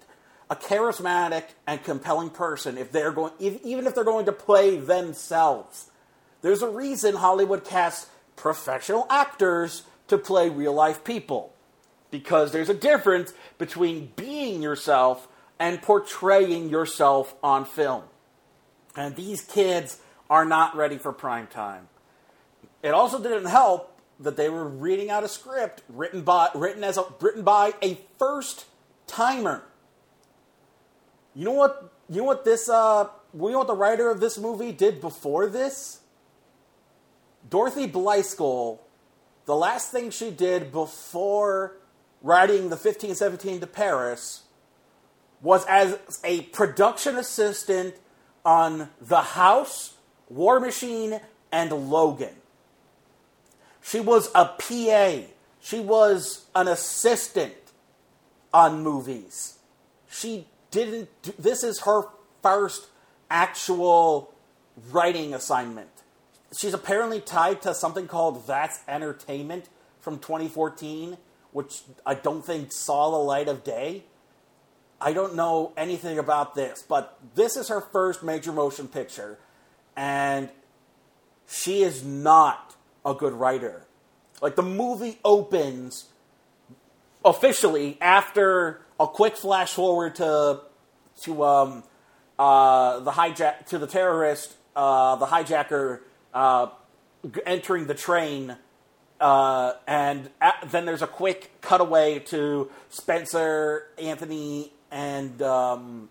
a 0.49 0.55
charismatic 0.55 1.43
and 1.65 1.81
compelling 1.81 2.29
person 2.29 2.77
if 2.77 2.91
they're 2.91 3.11
going 3.11 3.31
if, 3.39 3.63
even 3.63 3.87
if 3.87 3.95
they're 3.95 4.03
going 4.03 4.25
to 4.25 4.33
play 4.33 4.77
themselves. 4.77 5.89
There's 6.45 6.61
a 6.61 6.69
reason 6.69 7.15
Hollywood 7.15 7.65
casts 7.65 8.05
professional 8.35 9.07
actors 9.09 9.81
to 10.09 10.19
play 10.19 10.47
real 10.47 10.73
life 10.73 11.03
people 11.03 11.51
because 12.11 12.51
there's 12.51 12.69
a 12.69 12.75
difference 12.75 13.33
between 13.57 14.11
being 14.15 14.61
yourself 14.61 15.27
and 15.57 15.81
portraying 15.81 16.69
yourself 16.69 17.33
on 17.41 17.65
film. 17.65 18.03
And 18.95 19.15
these 19.15 19.41
kids 19.41 19.97
are 20.29 20.45
not 20.45 20.75
ready 20.75 20.99
for 20.99 21.11
prime 21.11 21.47
time. 21.47 21.89
It 22.83 22.93
also 22.93 23.17
didn't 23.17 23.45
help 23.45 23.99
that 24.19 24.37
they 24.37 24.47
were 24.47 24.67
reading 24.67 25.09
out 25.09 25.23
a 25.23 25.27
script 25.27 25.81
written 25.89 26.21
by 26.21 26.49
written 26.53 26.83
as 26.83 26.99
a, 26.99 27.05
written 27.21 27.41
by 27.41 27.73
a 27.81 27.97
first 28.19 28.65
timer. 29.07 29.63
You 31.33 31.45
know 31.45 31.53
what? 31.53 31.91
You 32.07 32.17
know 32.17 32.25
what 32.25 32.45
this? 32.45 32.69
Uh, 32.69 33.07
you 33.33 33.49
know 33.49 33.57
what 33.57 33.67
the 33.67 33.73
writer 33.73 34.11
of 34.11 34.19
this 34.19 34.37
movie 34.37 34.71
did 34.71 35.01
before 35.01 35.47
this? 35.47 36.01
Dorothy 37.49 37.87
Blyskal. 37.87 38.79
The 39.45 39.55
last 39.55 39.91
thing 39.91 40.09
she 40.09 40.31
did 40.31 40.71
before 40.71 41.77
writing 42.21 42.69
the 42.69 42.75
1517 42.75 43.59
to 43.61 43.67
Paris 43.67 44.43
was 45.41 45.65
as 45.67 45.99
a 46.23 46.41
production 46.41 47.17
assistant 47.17 47.95
on 48.43 48.89
The 48.99 49.21
House, 49.21 49.95
War 50.29 50.59
Machine, 50.59 51.19
and 51.51 51.71
Logan. 51.89 52.35
She 53.81 53.99
was 53.99 54.29
a 54.33 54.45
PA. 54.45 55.27
She 55.61 55.79
was 55.79 56.45
an 56.55 56.67
assistant 56.67 57.53
on 58.51 58.81
movies. 58.81 59.59
She 60.09 60.47
didn't. 60.71 61.09
Do, 61.21 61.33
this 61.37 61.63
is 61.63 61.81
her 61.81 62.03
first 62.41 62.87
actual 63.29 64.33
writing 64.91 65.33
assignment. 65.33 65.89
She's 66.57 66.73
apparently 66.73 67.19
tied 67.19 67.61
to 67.63 67.73
something 67.73 68.07
called 68.07 68.47
That's 68.47 68.79
Entertainment 68.87 69.67
from 69.99 70.19
2014, 70.19 71.17
which 71.51 71.81
I 72.05 72.15
don't 72.15 72.45
think 72.45 72.71
saw 72.71 73.11
the 73.11 73.17
light 73.17 73.47
of 73.47 73.63
day. 73.63 74.03
I 75.01 75.11
don't 75.11 75.35
know 75.35 75.73
anything 75.75 76.17
about 76.17 76.55
this, 76.55 76.83
but 76.87 77.19
this 77.35 77.57
is 77.57 77.67
her 77.67 77.81
first 77.81 78.23
major 78.23 78.53
motion 78.53 78.87
picture, 78.87 79.37
and 79.95 80.49
she 81.47 81.83
is 81.83 82.03
not 82.03 82.75
a 83.05 83.13
good 83.13 83.33
writer. 83.33 83.85
Like 84.41 84.55
the 84.55 84.63
movie 84.63 85.19
opens 85.25 86.05
officially 87.23 87.97
after 87.99 88.81
a 88.99 89.07
quick 89.07 89.35
flash 89.35 89.73
forward 89.73 90.15
to 90.15 90.61
to 91.21 91.43
um, 91.43 91.83
uh, 92.39 92.99
the 92.99 93.11
hijack 93.11 93.65
to 93.67 93.77
the 93.77 93.87
terrorist, 93.87 94.55
uh, 94.75 95.15
the 95.15 95.25
hijacker 95.25 96.01
uh, 96.35 96.67
entering 97.45 97.87
the 97.87 97.95
train, 97.95 98.55
uh, 99.19 99.73
and 99.87 100.29
at, 100.41 100.67
then 100.69 100.85
there's 100.85 101.01
a 101.01 101.07
quick 101.07 101.49
cutaway 101.61 102.19
to 102.19 102.69
Spencer, 102.89 103.87
Anthony, 103.97 104.73
and 104.91 105.41
um, 105.41 106.09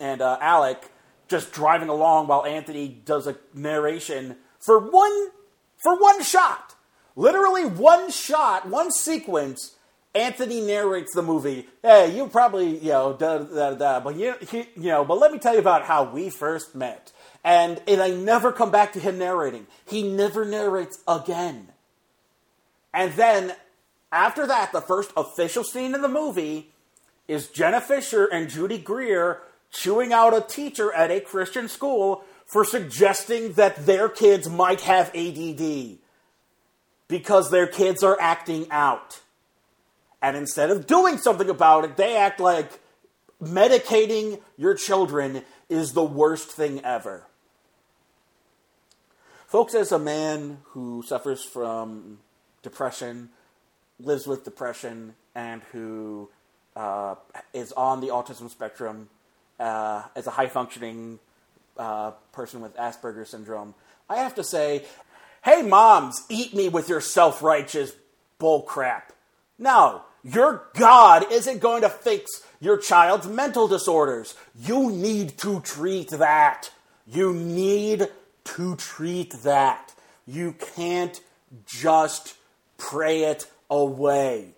and 0.00 0.22
uh, 0.22 0.38
Alec 0.40 0.90
just 1.28 1.52
driving 1.52 1.88
along 1.88 2.28
while 2.28 2.46
Anthony 2.46 2.88
does 2.88 3.26
a 3.26 3.36
narration 3.52 4.36
for 4.58 4.78
one 4.78 5.30
for 5.76 6.00
one 6.00 6.22
shot. 6.22 6.74
Literally 7.16 7.64
one 7.64 8.10
shot, 8.10 8.68
one 8.68 8.90
sequence. 8.92 9.74
Anthony 10.14 10.60
narrates 10.60 11.12
the 11.14 11.22
movie. 11.22 11.68
Hey, 11.82 12.16
you 12.16 12.28
probably 12.28 12.78
you 12.78 12.90
know 12.90 13.12
da 13.12 13.38
da 13.38 13.74
da, 13.74 14.00
but 14.00 14.16
you 14.16 14.34
you 14.52 14.66
know, 14.76 15.04
but 15.04 15.18
let 15.18 15.32
me 15.32 15.38
tell 15.38 15.54
you 15.54 15.60
about 15.60 15.84
how 15.84 16.04
we 16.04 16.30
first 16.30 16.74
met. 16.74 17.12
And 17.44 17.80
I 17.88 18.10
never 18.10 18.52
come 18.52 18.70
back 18.70 18.92
to 18.94 19.00
him 19.00 19.18
narrating. 19.18 19.66
He 19.86 20.02
never 20.02 20.44
narrates 20.44 20.98
again. 21.06 21.68
And 22.92 23.12
then 23.14 23.54
after 24.10 24.46
that, 24.46 24.72
the 24.72 24.80
first 24.80 25.12
official 25.16 25.64
scene 25.64 25.94
in 25.94 26.02
the 26.02 26.08
movie 26.08 26.70
is 27.26 27.48
Jenna 27.48 27.80
Fischer 27.80 28.26
and 28.26 28.48
Judy 28.48 28.78
Greer 28.78 29.40
chewing 29.70 30.12
out 30.12 30.34
a 30.34 30.40
teacher 30.40 30.92
at 30.92 31.10
a 31.10 31.20
Christian 31.20 31.68
school 31.68 32.24
for 32.46 32.64
suggesting 32.64 33.52
that 33.52 33.84
their 33.84 34.08
kids 34.08 34.48
might 34.48 34.80
have 34.80 35.14
ADD 35.14 35.98
because 37.06 37.50
their 37.50 37.66
kids 37.66 38.02
are 38.02 38.16
acting 38.20 38.66
out. 38.70 39.20
And 40.20 40.36
instead 40.36 40.70
of 40.70 40.86
doing 40.86 41.18
something 41.18 41.48
about 41.48 41.84
it, 41.84 41.96
they 41.96 42.16
act 42.16 42.40
like 42.40 42.80
medicating 43.42 44.40
your 44.56 44.74
children 44.74 45.42
is 45.68 45.92
the 45.92 46.02
worst 46.02 46.50
thing 46.50 46.84
ever. 46.84 47.24
Folks, 49.48 49.74
as 49.74 49.92
a 49.92 49.98
man 49.98 50.58
who 50.72 51.02
suffers 51.06 51.42
from 51.42 52.18
depression, 52.62 53.30
lives 53.98 54.26
with 54.26 54.44
depression, 54.44 55.14
and 55.34 55.62
who 55.72 56.28
uh, 56.76 57.14
is 57.54 57.72
on 57.72 58.02
the 58.02 58.08
autism 58.08 58.50
spectrum 58.50 59.08
uh, 59.58 60.02
as 60.14 60.26
a 60.26 60.30
high 60.32 60.48
functioning 60.48 61.18
uh, 61.78 62.10
person 62.30 62.60
with 62.60 62.76
Asperger's 62.76 63.30
syndrome, 63.30 63.74
I 64.10 64.16
have 64.16 64.34
to 64.34 64.44
say, 64.44 64.84
hey, 65.42 65.62
moms, 65.62 66.26
eat 66.28 66.52
me 66.52 66.68
with 66.68 66.90
your 66.90 67.00
self 67.00 67.42
righteous 67.42 67.92
bullcrap. 68.38 69.04
No, 69.58 70.02
your 70.22 70.64
God 70.74 71.32
isn't 71.32 71.60
going 71.60 71.80
to 71.80 71.88
fix 71.88 72.42
your 72.60 72.76
child's 72.76 73.26
mental 73.26 73.66
disorders. 73.66 74.34
You 74.60 74.90
need 74.90 75.38
to 75.38 75.60
treat 75.60 76.10
that. 76.10 76.70
You 77.06 77.32
need 77.32 78.08
to 78.56 78.76
treat 78.76 79.32
that. 79.42 79.94
You 80.26 80.54
can't 80.76 81.20
just 81.66 82.36
pray 82.76 83.24
it 83.24 83.50
away. 83.70 84.54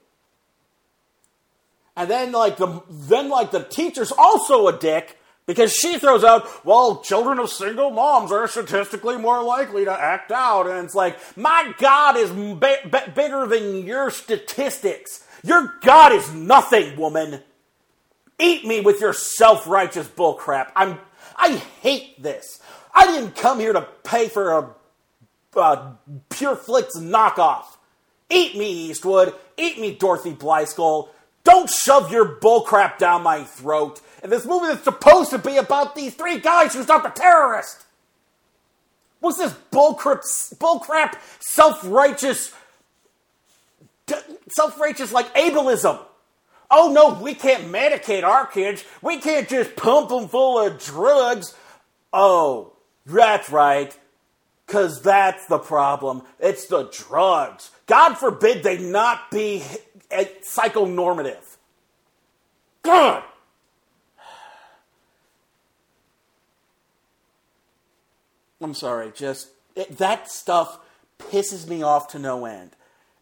And 1.97 2.11
then 2.11 2.32
like 2.32 2.57
the 2.57 2.82
then 2.88 3.28
like 3.28 3.51
the 3.51 3.62
teacher's 3.62 4.12
also 4.12 4.68
a 4.68 4.78
dick 4.78 5.18
because 5.51 5.72
she 5.72 5.99
throws 5.99 6.22
out, 6.22 6.64
well, 6.64 7.01
children 7.01 7.41
of 7.41 7.51
single 7.51 7.91
moms 7.91 8.30
are 8.30 8.47
statistically 8.47 9.18
more 9.18 9.43
likely 9.43 9.84
to 9.84 9.93
act 9.93 10.30
out. 10.30 10.68
And 10.68 10.84
it's 10.84 10.95
like, 10.95 11.18
my 11.36 11.74
God 11.78 12.16
is 12.16 12.30
b- 12.30 13.01
bigger 13.14 13.47
than 13.47 13.84
your 13.84 14.11
statistics. 14.12 15.26
Your 15.43 15.74
God 15.82 16.12
is 16.12 16.32
nothing, 16.32 16.97
woman. 16.97 17.43
Eat 18.38 18.64
me 18.64 18.80
with 18.80 19.01
your 19.01 19.12
self 19.12 19.66
righteous 19.66 20.07
bullcrap. 20.07 20.70
I'm, 20.76 20.99
I 21.41 21.57
hate 21.80 22.22
this. 22.22 22.61
I 22.95 23.07
didn't 23.07 23.34
come 23.34 23.59
here 23.59 23.72
to 23.72 23.82
pay 24.05 24.28
for 24.28 24.53
a, 24.53 25.59
a 25.59 25.97
Pure 26.28 26.57
Flix 26.57 26.97
knockoff. 26.97 27.64
Eat 28.28 28.57
me, 28.57 28.91
Eastwood. 28.91 29.34
Eat 29.57 29.80
me, 29.80 29.95
Dorothy 29.95 30.32
Blyskal. 30.32 31.09
Don't 31.43 31.70
shove 31.70 32.12
your 32.12 32.36
bullcrap 32.36 32.99
down 32.99 33.22
my 33.22 33.43
throat. 33.45 34.01
And 34.22 34.30
this 34.30 34.45
movie 34.45 34.66
that's 34.66 34.84
supposed 34.84 35.30
to 35.30 35.38
be 35.38 35.57
about 35.57 35.95
these 35.95 36.14
three 36.14 36.38
guys 36.38 36.74
who 36.74 36.82
stopped 36.82 37.07
a 37.07 37.20
terrorist. 37.20 37.84
What's 39.20 39.38
this 39.38 39.55
bullcrap, 39.72 40.20
bullcrap 40.59 41.16
self 41.41 41.80
righteous 41.84 42.53
self-righteous 44.49 45.12
like 45.12 45.32
ableism. 45.34 46.01
Oh 46.71 46.93
no, 46.93 47.21
we 47.21 47.35
can't 47.35 47.64
medicate 47.64 48.23
our 48.23 48.47
kids. 48.47 48.85
We 49.03 49.18
can't 49.18 49.49
just 49.49 49.75
pump 49.75 50.11
them 50.11 50.29
full 50.29 50.61
of 50.61 50.79
drugs. 50.79 51.55
Oh, 52.12 52.73
that's 53.07 53.51
right. 53.51 53.97
Because 54.66 55.03
that's 55.03 55.47
the 55.47 55.59
problem. 55.59 56.23
It's 56.39 56.66
the 56.66 56.85
drugs. 56.85 57.71
God 57.87 58.14
forbid 58.14 58.62
they 58.62 58.79
not 58.79 59.31
be 59.33 59.64
eh, 60.12 60.27
psychonormative. 60.45 61.57
God! 62.83 63.25
I'm 68.61 68.75
sorry, 68.75 69.11
just 69.14 69.49
it, 69.75 69.99
that 69.99 70.31
stuff 70.31 70.79
pisses 71.18 71.66
me 71.66 71.83
off 71.83 72.09
to 72.09 72.18
no 72.18 72.45
end. 72.45 72.71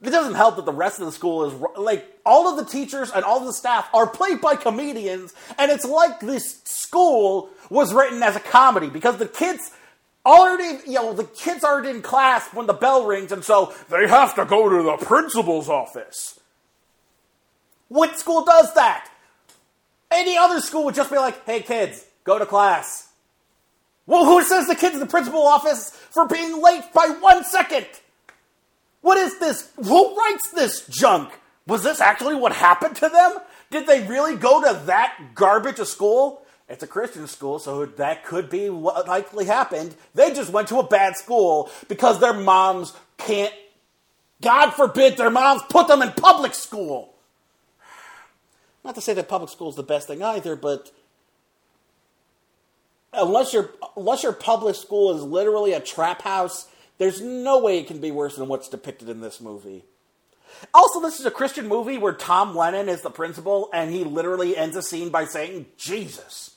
It 0.02 0.10
doesn't 0.10 0.34
help 0.34 0.56
that 0.56 0.64
the 0.64 0.72
rest 0.72 1.00
of 1.00 1.06
the 1.06 1.12
school 1.12 1.44
is 1.44 1.54
like 1.76 2.17
all 2.28 2.48
of 2.48 2.56
the 2.56 2.70
teachers 2.70 3.10
and 3.10 3.24
all 3.24 3.38
of 3.38 3.46
the 3.46 3.52
staff 3.52 3.88
are 3.94 4.06
played 4.06 4.40
by 4.40 4.54
comedians, 4.54 5.34
and 5.58 5.72
it's 5.72 5.84
like 5.84 6.20
this 6.20 6.60
school 6.64 7.48
was 7.70 7.94
written 7.94 8.22
as 8.22 8.36
a 8.36 8.40
comedy 8.40 8.88
because 8.88 9.16
the 9.16 9.26
kids 9.26 9.70
already, 10.26 10.78
you 10.86 10.94
know, 10.94 11.14
the 11.14 11.24
kids 11.24 11.64
aren't 11.64 11.86
in 11.86 12.02
class 12.02 12.46
when 12.52 12.66
the 12.66 12.74
bell 12.74 13.06
rings, 13.06 13.32
and 13.32 13.42
so 13.42 13.72
they 13.90 14.06
have 14.06 14.34
to 14.34 14.44
go 14.44 14.68
to 14.68 14.82
the 14.82 15.04
principal's 15.04 15.70
office. 15.70 16.38
What 17.88 18.18
school 18.18 18.44
does 18.44 18.74
that? 18.74 19.10
Any 20.10 20.36
other 20.36 20.60
school 20.60 20.84
would 20.84 20.94
just 20.94 21.10
be 21.10 21.16
like, 21.16 21.44
hey 21.46 21.62
kids, 21.62 22.04
go 22.24 22.38
to 22.38 22.44
class. 22.44 23.08
Well, 24.06 24.26
who 24.26 24.42
says 24.42 24.66
the 24.66 24.74
kids 24.74 24.94
in 24.94 25.00
the 25.00 25.06
principal 25.06 25.46
office 25.46 25.90
for 26.10 26.26
being 26.26 26.62
late 26.62 26.92
by 26.94 27.08
one 27.20 27.44
second? 27.44 27.86
What 29.00 29.16
is 29.16 29.38
this? 29.38 29.70
Who 29.76 30.16
writes 30.16 30.50
this 30.50 30.86
junk? 30.88 31.30
Was 31.68 31.82
this 31.82 32.00
actually 32.00 32.34
what 32.34 32.52
happened 32.52 32.96
to 32.96 33.10
them? 33.10 33.36
Did 33.70 33.86
they 33.86 34.06
really 34.06 34.36
go 34.36 34.62
to 34.62 34.86
that 34.86 35.34
garbage 35.34 35.78
of 35.78 35.86
school? 35.86 36.42
It's 36.66 36.82
a 36.82 36.86
Christian 36.86 37.26
school, 37.26 37.58
so 37.58 37.84
that 37.84 38.24
could 38.24 38.48
be 38.48 38.70
what 38.70 39.06
likely 39.06 39.44
happened. 39.44 39.94
They 40.14 40.32
just 40.32 40.50
went 40.50 40.68
to 40.68 40.78
a 40.78 40.86
bad 40.86 41.16
school 41.16 41.70
because 41.86 42.20
their 42.20 42.32
moms 42.32 42.94
can't, 43.18 43.52
God 44.40 44.70
forbid, 44.70 45.18
their 45.18 45.30
moms 45.30 45.62
put 45.68 45.88
them 45.88 46.00
in 46.00 46.12
public 46.12 46.54
school. 46.54 47.14
Not 48.82 48.94
to 48.94 49.00
say 49.02 49.12
that 49.12 49.28
public 49.28 49.50
school 49.50 49.68
is 49.68 49.76
the 49.76 49.82
best 49.82 50.08
thing 50.08 50.22
either, 50.22 50.56
but 50.56 50.90
unless 53.12 53.52
your 53.52 53.70
unless 53.94 54.22
your 54.22 54.32
public 54.32 54.74
school 54.74 55.14
is 55.14 55.22
literally 55.22 55.74
a 55.74 55.80
trap 55.80 56.22
house, 56.22 56.68
there's 56.96 57.20
no 57.20 57.58
way 57.58 57.78
it 57.78 57.86
can 57.86 58.00
be 58.00 58.10
worse 58.10 58.36
than 58.36 58.48
what's 58.48 58.68
depicted 58.68 59.10
in 59.10 59.20
this 59.20 59.40
movie. 59.40 59.84
Also, 60.74 61.00
this 61.00 61.20
is 61.20 61.26
a 61.26 61.30
Christian 61.30 61.68
movie 61.68 61.98
where 61.98 62.12
Tom 62.12 62.56
Lennon 62.56 62.88
is 62.88 63.02
the 63.02 63.10
principal, 63.10 63.70
and 63.72 63.90
he 63.90 64.04
literally 64.04 64.56
ends 64.56 64.76
a 64.76 64.82
scene 64.82 65.10
by 65.10 65.24
saying 65.24 65.66
Jesus. 65.76 66.56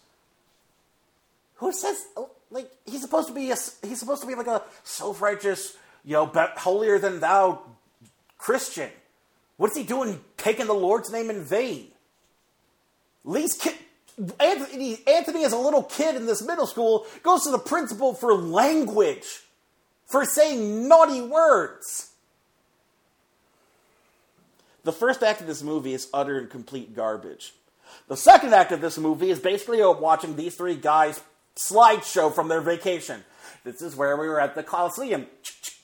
Who 1.56 1.72
says 1.72 2.04
like 2.52 2.70
he's 2.86 3.02
supposed 3.02 3.28
to 3.30 3.34
be 3.34 3.52
a, 3.52 3.56
he's 3.84 4.00
supposed 4.00 4.22
to 4.22 4.28
be 4.28 4.36
like 4.36 4.48
a 4.48 4.62
self 4.84 5.22
righteous, 5.22 5.78
you 6.04 6.14
know, 6.14 6.32
holier 6.58 7.00
than 7.00 7.20
thou 7.20 7.62
Christian? 8.38 8.90
What's 9.58 9.78
he 9.78 9.84
doing 9.84 10.20
taking 10.38 10.68
the 10.68 10.74
Lord's 10.74 11.12
name 11.12 11.30
in 11.30 11.44
vain? 11.44 11.88
Lee's 13.24 13.54
kid, 13.54 13.76
Anthony, 14.40 15.00
Anthony, 15.08 15.46
as 15.46 15.54
a 15.54 15.58
little 15.58 15.84
kid 15.84 16.16
in 16.16 16.26
this 16.26 16.42
middle 16.42 16.68
school, 16.68 17.06
goes 17.24 17.44
to 17.44 17.52
the 17.52 17.60
principal 17.60 18.14
for 18.14 18.34
language, 18.34 19.44
for 20.08 20.26
saying 20.26 20.88
naughty 20.88 21.22
words. 21.22 22.11
The 24.84 24.92
first 24.92 25.22
act 25.22 25.42
of 25.42 25.48
this 25.48 25.62
movie 25.62 25.94
is 25.94 26.10
utter 26.14 26.40
and 26.40 26.50
complete 26.50 26.96
garbage. 26.96 27.54
The 28.08 28.18
second 28.18 28.54
act 28.54 28.72
of 28.72 28.82
this 28.82 28.98
movie 28.98 29.30
is 29.30 29.40
basically 29.40 29.82
watching 29.84 30.36
these 30.36 30.56
three 30.56 30.76
guys 30.76 31.22
slideshow 31.56 32.34
from 32.34 32.48
their 32.48 32.62
vacation. 32.62 33.24
This 33.64 33.82
is 33.82 33.96
where 33.96 34.18
we 34.18 34.28
were 34.28 34.42
at 34.42 34.56
the 34.56 34.64
Coliseum. 34.64 35.28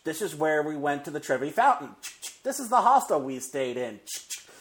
This 0.03 0.21
is 0.21 0.35
where 0.35 0.63
we 0.63 0.75
went 0.75 1.05
to 1.05 1.11
the 1.11 1.19
Trevi 1.19 1.51
Fountain. 1.51 1.89
This 2.43 2.59
is 2.59 2.69
the 2.69 2.81
hostel 2.81 3.19
we 3.19 3.39
stayed 3.39 3.77
in. 3.77 3.99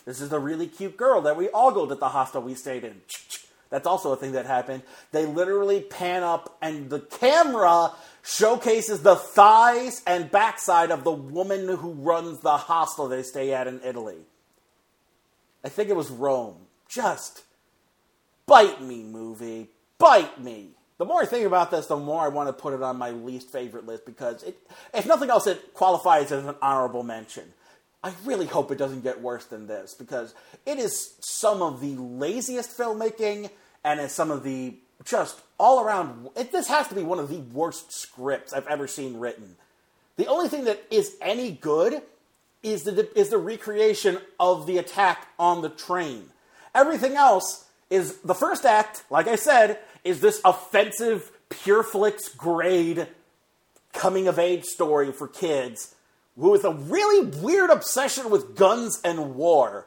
This 0.05 0.21
is 0.21 0.29
the 0.29 0.39
really 0.39 0.67
cute 0.67 0.97
girl 0.97 1.23
that 1.23 1.37
we 1.37 1.49
ogled 1.51 1.93
at 1.93 2.01
the 2.01 2.09
hostel 2.09 2.43
we 2.43 2.55
stayed 2.55 2.85
in. 2.85 3.01
That's 3.71 3.87
also 3.87 4.13
a 4.13 4.17
thing 4.17 4.33
that 4.33 4.47
happened. 4.47 4.83
They 5.13 5.27
literally 5.27 5.81
pan 5.81 6.23
up, 6.23 6.57
and 6.63 6.91
the 6.91 7.01
camera 7.01 7.93
showcases 8.27 9.03
the 9.03 9.15
thighs 9.15 10.03
and 10.05 10.31
backside 10.31 10.91
of 10.91 11.05
the 11.05 11.13
woman 11.13 11.69
who 11.69 11.93
runs 11.93 12.41
the 12.41 12.57
hostel 12.57 13.09
they 13.09 13.23
stay 13.23 13.55
at 13.55 13.69
in 13.69 13.81
Italy. 13.85 14.19
I 15.65 15.69
think 15.69 15.89
it 15.89 15.97
was 15.97 16.11
Rome. 16.11 16.57
Just 16.89 17.45
bite 18.47 18.83
me, 18.83 19.05
movie. 19.05 19.69
Bite 19.99 20.43
me. 20.43 20.71
The 20.99 21.05
more 21.05 21.23
I 21.23 21.27
think 21.27 21.47
about 21.47 21.71
this, 21.71 21.87
the 21.87 21.97
more 21.97 22.23
I 22.23 22.29
want 22.29 22.49
to 22.49 22.53
put 22.53 22.75
it 22.75 22.83
on 22.83 22.97
my 22.97 23.11
least 23.11 23.51
favorite 23.51 23.87
list 23.87 24.05
because, 24.05 24.43
it, 24.43 24.57
if 24.93 25.07
nothing 25.07 25.31
else, 25.31 25.47
it 25.47 25.75
qualifies 25.75 26.33
as 26.33 26.45
an 26.45 26.55
honorable 26.61 27.03
mention. 27.03 27.45
I 28.03 28.13
really 28.25 28.47
hope 28.47 28.71
it 28.71 28.79
doesn't 28.79 29.03
get 29.03 29.21
worse 29.21 29.45
than 29.45 29.67
this 29.67 29.95
because 29.95 30.35
it 30.65 30.79
is 30.79 31.15
some 31.21 31.63
of 31.63 31.81
the 31.81 31.95
laziest 31.97 32.77
filmmaking 32.77 33.51
and 33.85 34.01
is 34.01 34.13
some 34.13 34.31
of 34.31 34.43
the 34.43 34.75
just 35.05 35.41
all 35.59 35.83
around. 35.83 36.29
It, 36.37 36.53
this 36.53 36.69
has 36.69 36.89
to 36.89 36.95
be 36.95 37.03
one 37.03 37.19
of 37.19 37.29
the 37.29 37.39
worst 37.39 37.93
scripts 37.93 38.53
I've 38.53 38.67
ever 38.67 38.87
seen 38.87 39.19
written. 39.19 39.57
The 40.17 40.27
only 40.27 40.49
thing 40.49 40.65
that 40.65 40.83
is 40.91 41.17
any 41.21 41.53
good 41.53 42.03
is 42.63 42.83
the 42.83 43.09
is 43.19 43.29
the 43.29 43.39
recreation 43.39 44.19
of 44.41 44.67
the 44.67 44.79
attack 44.79 45.29
on 45.39 45.63
the 45.63 45.69
train. 45.69 46.31
Everything 46.75 47.15
else 47.15 47.67
is 47.91 48.19
the 48.19 48.35
first 48.35 48.65
act. 48.65 49.05
Like 49.11 49.29
I 49.29 49.37
said, 49.37 49.79
is 50.05 50.21
this 50.21 50.41
offensive 50.45 51.31
Pure 51.49 51.85
Flix 51.85 52.29
grade 52.29 53.09
coming 53.93 54.29
of 54.29 54.39
age 54.39 54.65
story 54.65 55.13
for 55.13 55.29
kids 55.29 55.95
with 56.37 56.65
a 56.65 56.73
really 56.73 57.27
weird 57.41 57.71
obsession 57.71 58.31
with 58.31 58.57
guns 58.57 59.01
and 59.03 59.35
war. 59.35 59.87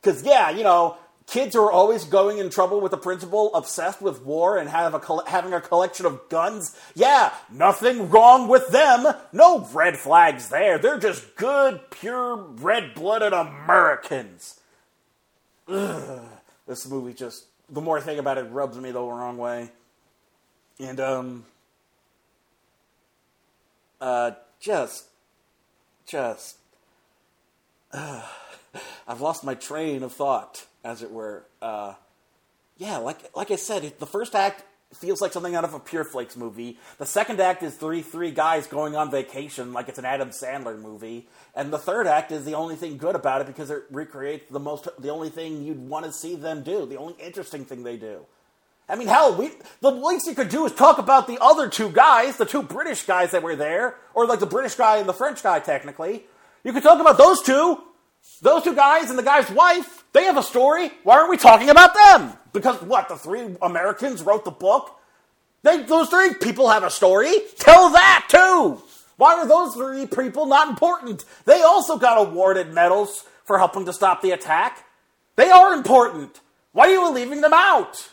Because, 0.00 0.22
yeah, 0.22 0.50
you 0.50 0.62
know, 0.62 0.98
kids 1.30 1.54
who 1.54 1.62
are 1.62 1.72
always 1.72 2.04
going 2.04 2.38
in 2.38 2.50
trouble 2.50 2.80
with 2.80 2.90
the 2.90 2.98
principal, 2.98 3.54
obsessed 3.54 4.02
with 4.02 4.22
war 4.22 4.58
and 4.58 4.68
have 4.68 4.94
a, 4.94 5.28
having 5.28 5.52
a 5.52 5.60
collection 5.60 6.06
of 6.06 6.28
guns. 6.28 6.76
Yeah, 6.94 7.32
nothing 7.50 8.10
wrong 8.10 8.48
with 8.48 8.68
them. 8.68 9.06
No 9.32 9.66
red 9.72 9.96
flags 9.96 10.48
there. 10.48 10.78
They're 10.78 10.98
just 10.98 11.36
good, 11.36 11.80
pure, 11.90 12.36
red 12.36 12.94
blooded 12.94 13.32
Americans. 13.32 14.60
Ugh. 15.68 16.20
This 16.66 16.88
movie 16.88 17.14
just, 17.14 17.46
the 17.68 17.80
more 17.80 17.98
I 17.98 18.00
think 18.00 18.20
about 18.20 18.38
it, 18.38 18.42
rubs 18.50 18.76
me 18.76 18.90
the 18.90 19.00
wrong 19.00 19.38
way. 19.38 19.70
And, 20.78 21.00
um, 21.00 21.44
uh, 24.00 24.32
just 24.60 25.06
just. 26.10 26.56
Uh, 27.92 28.22
I've 29.08 29.20
lost 29.20 29.44
my 29.44 29.54
train 29.54 30.02
of 30.02 30.12
thought, 30.12 30.66
as 30.84 31.02
it 31.02 31.10
were. 31.10 31.44
Uh, 31.60 31.94
yeah, 32.76 32.98
like 32.98 33.18
like 33.36 33.50
I 33.50 33.56
said, 33.56 33.92
the 33.98 34.06
first 34.06 34.34
act 34.34 34.64
feels 34.94 35.20
like 35.20 35.32
something 35.32 35.54
out 35.54 35.64
of 35.64 35.74
a 35.74 35.78
Pure 35.78 36.04
Flakes 36.04 36.36
movie. 36.36 36.76
The 36.98 37.06
second 37.06 37.40
act 37.40 37.62
is 37.62 37.74
three 37.76 38.02
three 38.02 38.30
guys 38.30 38.66
going 38.66 38.96
on 38.96 39.10
vacation, 39.10 39.72
like 39.72 39.88
it's 39.88 39.98
an 39.98 40.04
Adam 40.04 40.30
Sandler 40.30 40.80
movie. 40.80 41.28
And 41.54 41.72
the 41.72 41.78
third 41.78 42.06
act 42.06 42.32
is 42.32 42.44
the 42.44 42.54
only 42.54 42.76
thing 42.76 42.96
good 42.96 43.14
about 43.14 43.40
it 43.40 43.46
because 43.46 43.70
it 43.70 43.84
recreates 43.90 44.50
the 44.50 44.60
most 44.60 44.88
the 44.98 45.10
only 45.10 45.30
thing 45.30 45.62
you'd 45.64 45.88
want 45.88 46.06
to 46.06 46.12
see 46.12 46.34
them 46.34 46.62
do, 46.62 46.86
the 46.86 46.96
only 46.96 47.14
interesting 47.20 47.64
thing 47.64 47.82
they 47.82 47.96
do. 47.96 48.26
I 48.88 48.96
mean, 48.96 49.06
hell, 49.06 49.36
we 49.36 49.52
the 49.80 49.90
least 49.90 50.26
you 50.26 50.34
could 50.34 50.48
do 50.48 50.66
is 50.66 50.72
talk 50.72 50.98
about 50.98 51.28
the 51.28 51.38
other 51.40 51.68
two 51.68 51.90
guys, 51.90 52.36
the 52.36 52.46
two 52.46 52.62
British 52.62 53.04
guys 53.04 53.30
that 53.30 53.42
were 53.42 53.56
there, 53.56 53.96
or 54.14 54.26
like 54.26 54.40
the 54.40 54.46
British 54.46 54.74
guy 54.74 54.96
and 54.96 55.08
the 55.08 55.14
French 55.14 55.42
guy, 55.42 55.60
technically. 55.60 56.24
You 56.64 56.72
could 56.72 56.82
talk 56.82 57.00
about 57.00 57.16
those 57.16 57.40
two. 57.42 57.80
Those 58.42 58.64
two 58.64 58.74
guys 58.74 59.10
and 59.10 59.18
the 59.18 59.22
guy's 59.22 59.50
wife, 59.50 60.04
they 60.12 60.24
have 60.24 60.36
a 60.36 60.42
story. 60.42 60.90
Why 61.04 61.18
aren't 61.18 61.30
we 61.30 61.36
talking 61.36 61.68
about 61.68 61.94
them? 61.94 62.32
Because 62.52 62.80
what, 62.82 63.08
the 63.08 63.16
three 63.16 63.56
Americans 63.62 64.22
wrote 64.22 64.44
the 64.44 64.50
book? 64.50 64.96
They, 65.62 65.82
those 65.82 66.08
three 66.08 66.34
people 66.34 66.70
have 66.70 66.84
a 66.84 66.90
story. 66.90 67.32
Tell 67.58 67.90
that 67.90 68.26
too. 68.28 68.82
Why 69.16 69.34
are 69.34 69.46
those 69.46 69.74
three 69.74 70.06
people 70.06 70.46
not 70.46 70.70
important? 70.70 71.24
They 71.44 71.60
also 71.60 71.98
got 71.98 72.18
awarded 72.18 72.72
medals 72.72 73.24
for 73.44 73.58
helping 73.58 73.84
to 73.84 73.92
stop 73.92 74.22
the 74.22 74.30
attack. 74.30 74.86
They 75.36 75.50
are 75.50 75.74
important. 75.74 76.40
Why 76.72 76.86
are 76.86 76.90
you 76.90 77.10
leaving 77.10 77.42
them 77.42 77.52
out? 77.52 78.08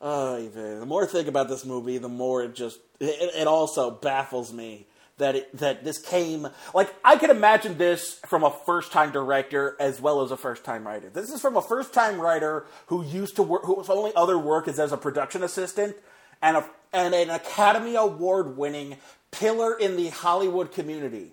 Uh, 0.00 0.36
the 0.36 0.84
more 0.86 1.04
I 1.04 1.06
think 1.06 1.28
about 1.28 1.48
this 1.48 1.64
movie, 1.64 1.98
the 1.98 2.08
more 2.08 2.42
it 2.44 2.54
just 2.54 2.78
it, 3.00 3.34
it 3.34 3.46
also 3.46 3.90
baffles 3.90 4.52
me 4.52 4.86
that 5.18 5.36
it, 5.36 5.56
that 5.56 5.84
this 5.84 5.98
came 5.98 6.48
like 6.74 6.94
I 7.04 7.16
could 7.16 7.30
imagine 7.30 7.78
this 7.78 8.20
from 8.26 8.44
a 8.44 8.50
first 8.64 8.90
time 8.92 9.12
director 9.12 9.76
as 9.78 10.00
well 10.00 10.22
as 10.22 10.30
a 10.30 10.36
first 10.36 10.64
time 10.64 10.86
writer. 10.86 11.10
This 11.10 11.30
is 11.30 11.40
from 11.40 11.56
a 11.56 11.62
first 11.62 11.92
time 11.92 12.20
writer 12.20 12.66
who 12.86 13.04
used 13.04 13.36
to 13.36 13.42
work 13.42 13.64
whose 13.64 13.90
only 13.90 14.12
other 14.16 14.38
work 14.38 14.68
is 14.68 14.78
as 14.78 14.92
a 14.92 14.96
production 14.96 15.42
assistant 15.42 15.96
and 16.40 16.56
a 16.56 16.70
and 16.92 17.14
an 17.14 17.30
Academy 17.30 17.96
Award 17.96 18.56
winning 18.56 18.96
pillar 19.30 19.78
in 19.78 19.96
the 19.96 20.08
Hollywood 20.08 20.72
community. 20.72 21.32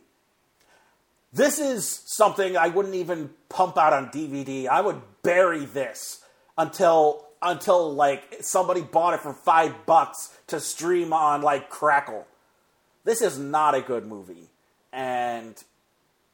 This 1.32 1.60
is 1.60 1.88
something 2.06 2.56
I 2.56 2.68
wouldn't 2.68 2.96
even 2.96 3.30
pump 3.50 3.78
out 3.78 3.94
on 3.94 4.08
DVD. 4.08 4.68
I 4.68 4.82
would 4.82 5.02
bury 5.22 5.66
this 5.66 6.24
until 6.58 7.26
until 7.42 7.94
like 7.94 8.38
somebody 8.42 8.82
bought 8.82 9.14
it 9.14 9.20
for 9.20 9.34
five 9.34 9.86
bucks 9.86 10.36
to 10.48 10.60
stream 10.60 11.14
on 11.14 11.42
like 11.42 11.70
Crackle. 11.70 12.26
This 13.06 13.22
is 13.22 13.40
not 13.40 13.76
a 13.76 13.82
good 13.82 14.06
movie, 14.06 14.50
and 14.92 15.56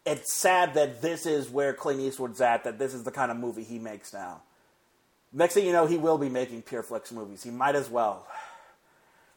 it's 0.06 0.34
sad 0.34 0.74
that 0.74 1.02
this 1.02 1.26
is 1.26 1.50
where 1.50 1.74
Clint 1.74 2.00
Eastwood's 2.00 2.42
at. 2.42 2.64
That 2.64 2.80
this 2.80 2.94
is 2.94 3.04
the 3.04 3.12
kind 3.12 3.30
of 3.30 3.38
movie 3.38 3.64
he 3.64 3.78
makes 3.78 4.14
now. 4.14 4.42
Next 5.34 5.54
thing 5.54 5.66
you 5.66 5.74
know, 5.74 5.86
he 5.86 5.98
will 5.98 6.18
be 6.18 6.30
making 6.30 6.64
Pure 6.64 6.84
PureFlix 6.84 7.12
movies. 7.12 7.44
He 7.44 7.52
might 7.52 7.76
as 7.76 7.90
well. 7.90 8.26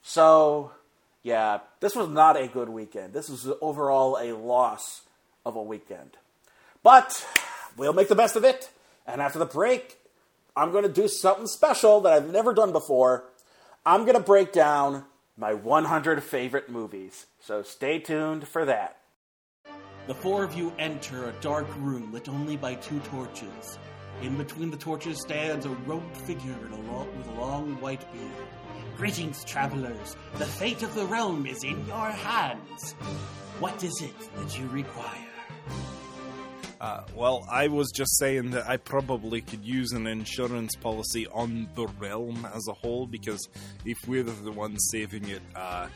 So, 0.02 0.72
yeah, 1.22 1.60
this 1.80 1.94
was 1.94 2.08
not 2.08 2.36
a 2.36 2.48
good 2.48 2.68
weekend. 2.68 3.12
This 3.12 3.28
was 3.28 3.48
overall 3.60 4.18
a 4.20 4.32
loss 4.36 5.02
of 5.46 5.54
a 5.56 5.62
weekend. 5.62 6.16
But 6.82 7.26
we'll 7.76 7.92
make 7.92 8.08
the 8.08 8.14
best 8.14 8.36
of 8.36 8.44
it. 8.44 8.70
And 9.06 9.20
after 9.20 9.38
the 9.38 9.46
break, 9.46 9.98
I'm 10.56 10.72
going 10.72 10.82
to 10.82 10.92
do 10.92 11.08
something 11.08 11.46
special 11.46 12.00
that 12.02 12.12
I've 12.12 12.30
never 12.30 12.52
done 12.52 12.72
before. 12.72 13.24
I'm 13.86 14.02
going 14.02 14.16
to 14.16 14.22
break 14.22 14.52
down 14.52 15.04
my 15.36 15.52
100 15.54 16.22
favorite 16.22 16.70
movies. 16.70 17.26
So 17.40 17.62
stay 17.62 17.98
tuned 17.98 18.46
for 18.46 18.64
that. 18.64 18.98
The 20.06 20.14
four 20.14 20.44
of 20.44 20.54
you 20.54 20.72
enter 20.78 21.28
a 21.28 21.32
dark 21.40 21.66
room 21.78 22.12
lit 22.12 22.28
only 22.28 22.56
by 22.56 22.74
two 22.74 23.00
torches. 23.00 23.78
In 24.22 24.36
between 24.36 24.70
the 24.70 24.76
torches 24.76 25.20
stands 25.20 25.66
a 25.66 25.70
robed 25.70 26.16
figure 26.16 26.54
with 26.70 27.28
a 27.28 27.40
long 27.40 27.80
white 27.80 28.10
beard. 28.12 28.48
Greetings, 28.96 29.44
travelers. 29.44 30.16
The 30.34 30.46
fate 30.46 30.82
of 30.82 30.94
the 30.94 31.06
realm 31.06 31.46
is 31.46 31.64
in 31.64 31.84
your 31.86 32.10
hands. 32.10 32.92
What 33.58 33.82
is 33.82 34.02
it 34.02 34.36
that 34.36 34.58
you 34.58 34.68
require? 34.68 35.28
Uh, 36.84 37.02
well, 37.16 37.46
I 37.50 37.68
was 37.68 37.90
just 37.90 38.18
saying 38.18 38.50
that 38.50 38.68
I 38.68 38.76
probably 38.76 39.40
could 39.40 39.64
use 39.64 39.92
an 39.92 40.06
insurance 40.06 40.76
policy 40.76 41.26
on 41.28 41.66
the 41.74 41.86
realm 41.98 42.46
as 42.54 42.68
a 42.68 42.74
whole 42.74 43.06
because 43.06 43.48
if 43.86 43.96
we're 44.06 44.22
the 44.22 44.52
ones 44.52 44.86
saving 44.90 45.26
it, 45.30 45.40
uh, 45.56 45.88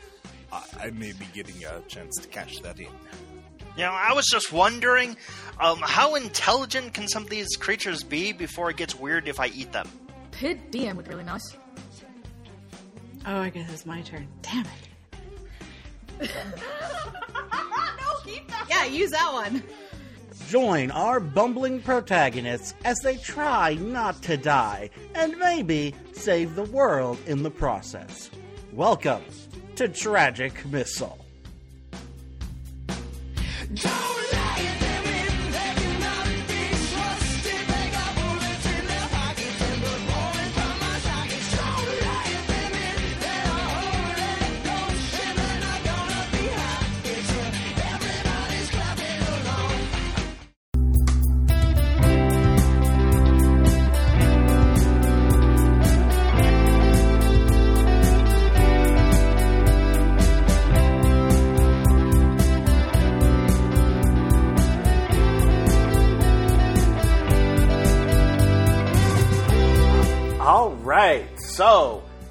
I, 0.51 0.63
I 0.79 0.89
may 0.89 1.11
be 1.11 1.27
getting 1.31 1.63
a 1.63 1.81
chance 1.81 2.15
to 2.15 2.27
cash 2.29 2.57
that 2.61 2.79
in. 2.79 2.87
You 3.77 3.83
know, 3.83 3.91
I 3.91 4.13
was 4.13 4.25
just 4.25 4.51
wondering, 4.51 5.15
um, 5.59 5.77
how 5.79 6.15
intelligent 6.15 6.95
can 6.95 7.07
some 7.07 7.21
of 7.21 7.29
these 7.29 7.55
creatures 7.55 8.01
be 8.01 8.33
before 8.33 8.71
it 8.71 8.77
gets 8.77 8.95
weird 8.95 9.27
if 9.27 9.39
I 9.39 9.49
eat 9.49 9.71
them? 9.71 9.87
Pit 10.31 10.71
DM 10.71 10.95
would 10.95 11.05
be 11.05 11.11
really 11.11 11.23
nice. 11.23 11.55
Oh, 13.27 13.37
I 13.37 13.49
guess 13.51 13.71
it's 13.71 13.85
my 13.85 14.01
turn. 14.01 14.27
Damn 14.41 14.65
it. 16.19 16.31
no, 16.31 18.07
keep 18.25 18.47
that. 18.47 18.65
Yeah, 18.67 18.85
use 18.85 19.11
that 19.11 19.31
one. 19.31 19.61
Join 20.49 20.89
our 20.89 21.19
bumbling 21.19 21.79
protagonists 21.79 22.73
as 22.83 22.97
they 23.03 23.17
try 23.17 23.75
not 23.75 24.19
to 24.23 24.35
die 24.35 24.89
and 25.13 25.37
maybe 25.37 25.93
save 26.13 26.55
the 26.55 26.63
world 26.63 27.19
in 27.27 27.43
the 27.43 27.51
process. 27.51 28.31
Welcome 28.73 29.21
to 29.75 29.87
Tragic 29.87 30.65
Missile. 30.65 31.23
All 33.85 34.38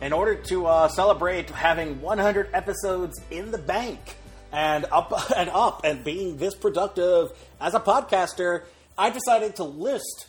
in 0.09 0.15
order 0.15 0.37
to 0.37 0.65
uh, 0.65 0.89
celebrate 0.89 1.51
having 1.51 2.01
100 2.01 2.49
episodes 2.55 3.21
in 3.31 3.51
the 3.51 3.59
bank 3.59 4.17
and 4.51 4.87
up 4.91 5.13
and 5.37 5.51
up 5.51 5.83
and 5.85 6.03
being 6.03 6.39
this 6.39 6.55
productive 6.55 7.29
as 7.61 7.75
a 7.75 7.81
podcaster, 7.81 8.65
I 8.97 9.11
decided 9.11 9.57
to 9.57 9.65
list 9.65 10.29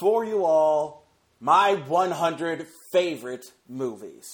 for 0.00 0.24
you 0.24 0.44
all 0.44 1.06
my 1.38 1.74
100 1.74 2.66
favorite 2.92 3.52
movies. 3.68 4.26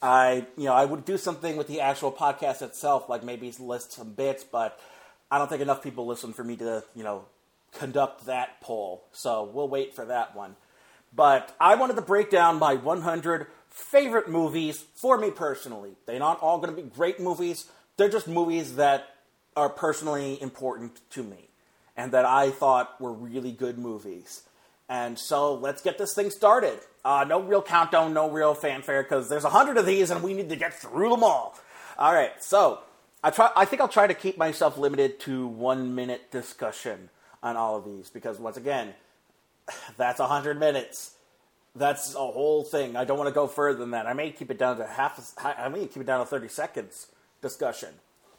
I, 0.00 0.46
you 0.56 0.64
know, 0.64 0.72
I 0.72 0.86
would 0.86 1.04
do 1.04 1.18
something 1.18 1.58
with 1.58 1.68
the 1.68 1.82
actual 1.82 2.10
podcast 2.10 2.62
itself, 2.62 3.10
like 3.10 3.22
maybe 3.22 3.52
list 3.58 3.92
some 3.92 4.14
bits, 4.14 4.44
but 4.44 4.80
I 5.30 5.36
don't 5.36 5.50
think 5.50 5.60
enough 5.60 5.82
people 5.82 6.06
listen 6.06 6.32
for 6.32 6.42
me 6.42 6.56
to, 6.56 6.82
you 6.94 7.04
know, 7.04 7.26
conduct 7.72 8.24
that 8.24 8.62
poll. 8.62 9.04
So 9.12 9.44
we'll 9.52 9.68
wait 9.68 9.94
for 9.94 10.06
that 10.06 10.34
one. 10.34 10.56
But 11.14 11.54
I 11.60 11.74
wanted 11.74 11.96
to 11.96 12.02
break 12.02 12.30
down 12.30 12.58
my 12.58 12.76
100 12.76 13.48
favorite 13.76 14.28
movies 14.28 14.82
for 14.94 15.18
me 15.18 15.30
personally. 15.30 15.92
They're 16.06 16.18
not 16.18 16.40
all 16.40 16.58
going 16.58 16.74
to 16.74 16.82
be 16.82 16.88
great 16.88 17.20
movies. 17.20 17.66
They're 17.98 18.08
just 18.08 18.26
movies 18.26 18.76
that 18.76 19.06
are 19.54 19.68
personally 19.68 20.40
important 20.40 20.98
to 21.10 21.22
me 21.22 21.50
and 21.96 22.12
that 22.12 22.24
I 22.24 22.50
thought 22.50 22.98
were 23.00 23.12
really 23.12 23.52
good 23.52 23.78
movies. 23.78 24.42
And 24.88 25.18
so 25.18 25.54
let's 25.54 25.82
get 25.82 25.98
this 25.98 26.14
thing 26.14 26.30
started. 26.30 26.78
Uh, 27.04 27.26
no 27.28 27.42
real 27.42 27.60
countdown, 27.60 28.14
no 28.14 28.30
real 28.30 28.54
fanfare, 28.54 29.02
because 29.02 29.28
there's 29.28 29.44
a 29.44 29.50
hundred 29.50 29.76
of 29.76 29.84
these 29.84 30.10
and 30.10 30.22
we 30.22 30.32
need 30.32 30.48
to 30.48 30.56
get 30.56 30.72
through 30.72 31.10
them 31.10 31.22
all. 31.22 31.58
All 31.98 32.14
right, 32.14 32.32
so 32.42 32.80
I 33.22 33.30
try. 33.30 33.50
I 33.56 33.64
think 33.64 33.82
I'll 33.82 33.88
try 33.88 34.06
to 34.06 34.14
keep 34.14 34.38
myself 34.38 34.78
limited 34.78 35.20
to 35.20 35.46
one 35.46 35.94
minute 35.94 36.30
discussion 36.30 37.10
on 37.42 37.56
all 37.56 37.76
of 37.76 37.84
these 37.84 38.10
because 38.10 38.38
once 38.38 38.56
again, 38.56 38.94
that's 39.96 40.20
a 40.20 40.26
hundred 40.26 40.58
minutes. 40.58 41.15
That's 41.76 42.14
a 42.14 42.18
whole 42.18 42.64
thing. 42.64 42.96
I 42.96 43.04
don't 43.04 43.18
want 43.18 43.28
to 43.28 43.34
go 43.34 43.46
further 43.46 43.78
than 43.78 43.90
that. 43.90 44.06
I 44.06 44.14
may 44.14 44.30
keep 44.30 44.50
it 44.50 44.58
down 44.58 44.78
to 44.78 44.86
half. 44.86 45.34
I 45.44 45.68
may 45.68 45.86
keep 45.86 45.98
it 45.98 46.06
down 46.06 46.20
to 46.20 46.26
thirty 46.26 46.48
seconds 46.48 47.08
discussion. 47.42 47.90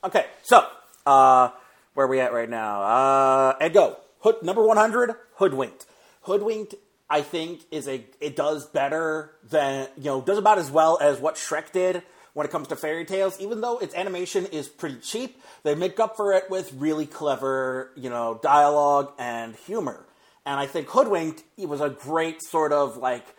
Okay, 0.03 0.25
so 0.41 0.65
uh, 1.05 1.49
where 1.93 2.05
are 2.05 2.09
we 2.09 2.19
at 2.19 2.33
right 2.33 2.49
now? 2.49 2.81
Uh, 2.81 3.69
go. 3.69 3.97
Hood, 4.21 4.41
number 4.41 4.65
one 4.65 4.77
hundred. 4.77 5.11
Hoodwinked. 5.35 5.85
Hoodwinked. 6.21 6.75
I 7.09 7.21
think 7.21 7.61
is 7.71 7.87
a. 7.87 8.03
It 8.19 8.35
does 8.35 8.65
better 8.65 9.33
than 9.49 9.87
you 9.97 10.05
know. 10.05 10.21
Does 10.21 10.39
about 10.39 10.57
as 10.57 10.71
well 10.71 10.97
as 10.99 11.19
what 11.19 11.35
Shrek 11.35 11.71
did 11.71 12.03
when 12.33 12.45
it 12.45 12.51
comes 12.51 12.67
to 12.67 12.75
fairy 12.75 13.05
tales. 13.05 13.39
Even 13.39 13.61
though 13.61 13.77
its 13.77 13.95
animation 13.95 14.45
is 14.47 14.67
pretty 14.67 14.97
cheap, 14.97 15.41
they 15.63 15.75
make 15.75 15.99
up 15.99 16.17
for 16.17 16.33
it 16.33 16.49
with 16.49 16.73
really 16.73 17.05
clever, 17.05 17.91
you 17.95 18.09
know, 18.09 18.39
dialogue 18.43 19.13
and 19.17 19.55
humor. 19.55 20.05
And 20.47 20.61
I 20.61 20.65
think 20.65 20.87
Hoodwinked 20.87 21.43
was 21.57 21.81
a 21.81 21.89
great 21.89 22.41
sort 22.41 22.71
of 22.71 22.95
like 22.95 23.35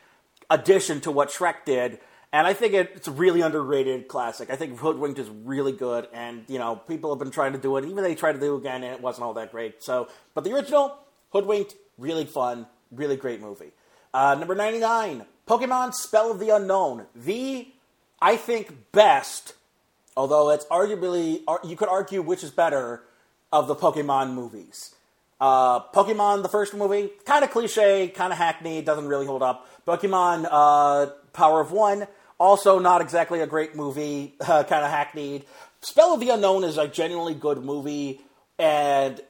addition 0.51 1.01
to 1.01 1.11
what 1.11 1.31
Shrek 1.31 1.65
did. 1.65 2.01
And 2.35 2.47
I 2.47 2.53
think 2.53 2.75
it, 2.75 2.93
it's 2.95 3.09
a 3.09 3.11
really 3.11 3.41
underrated 3.41 4.09
classic. 4.09 4.51
I 4.51 4.57
think 4.57 4.79
Hoodwinked 4.79 5.19
is 5.19 5.31
really 5.31 5.73
good, 5.73 6.07
and 6.13 6.45
you 6.49 6.59
know 6.59 6.77
people 6.77 7.11
have 7.11 7.19
been 7.19 7.31
trying 7.31 7.55
to 7.55 7.59
do 7.59 7.79
it. 7.79 7.87
Even 7.87 8.05
they 8.05 8.15
tried 8.15 8.33
to 8.33 8.39
do 8.39 8.55
it 8.55 8.59
again, 8.59 8.85
and 8.85 8.93
it 8.93 9.01
wasn't 9.01 9.25
all 9.25 9.33
that 9.35 9.51
great. 9.51 9.83
So, 9.83 10.09
but 10.35 10.45
the 10.45 10.53
original 10.53 10.99
Hoodwinked, 11.33 11.75
really 11.97 12.27
fun, 12.27 12.67
really 12.93 13.17
great 13.17 13.41
movie. 13.41 13.73
Uh, 14.13 14.37
number 14.39 14.55
ninety 14.55 14.79
nine, 14.79 15.25
Pokemon 15.47 15.95
Spell 15.95 16.31
of 16.31 16.39
the 16.39 16.51
Unknown, 16.51 17.07
the 17.15 17.69
I 18.21 18.37
think 18.37 18.93
best, 18.93 19.55
although 20.15 20.51
it's 20.51 20.67
arguably 20.67 21.41
you 21.65 21.77
could 21.77 21.89
argue 21.89 22.21
which 22.21 22.45
is 22.45 22.51
better 22.51 23.05
of 23.51 23.67
the 23.67 23.75
Pokemon 23.75 24.35
movies. 24.35 24.95
Uh, 25.41 25.81
Pokemon, 25.93 26.43
the 26.43 26.49
first 26.49 26.75
movie, 26.75 27.11
kind 27.25 27.45
of 27.45 27.51
cliche, 27.51 28.09
kind 28.09 28.33
of 28.33 28.39
hackneyed, 28.39 28.85
doesn't 28.85 29.07
really 29.07 29.27
hold 29.27 29.43
up. 29.43 29.69
Pokemon 29.87 30.49
uh, 30.51 31.11
Power 31.33 31.61
of 31.61 31.71
One, 31.71 32.07
also 32.39 32.79
not 32.79 33.01
exactly 33.01 33.41
a 33.41 33.47
great 33.47 33.77
movie, 33.77 34.35
uh, 34.41 34.65
kind 34.65 34.85
of 34.85 34.91
hackneyed. 34.91 35.45
Spell 35.81 36.15
of 36.15 36.21
the 36.21 36.31
Unknown 36.31 36.65
is 36.65 36.77
a 36.77 36.89
genuinely 36.89 37.35
good 37.35 37.63
movie, 37.63 38.21
and 38.59 39.21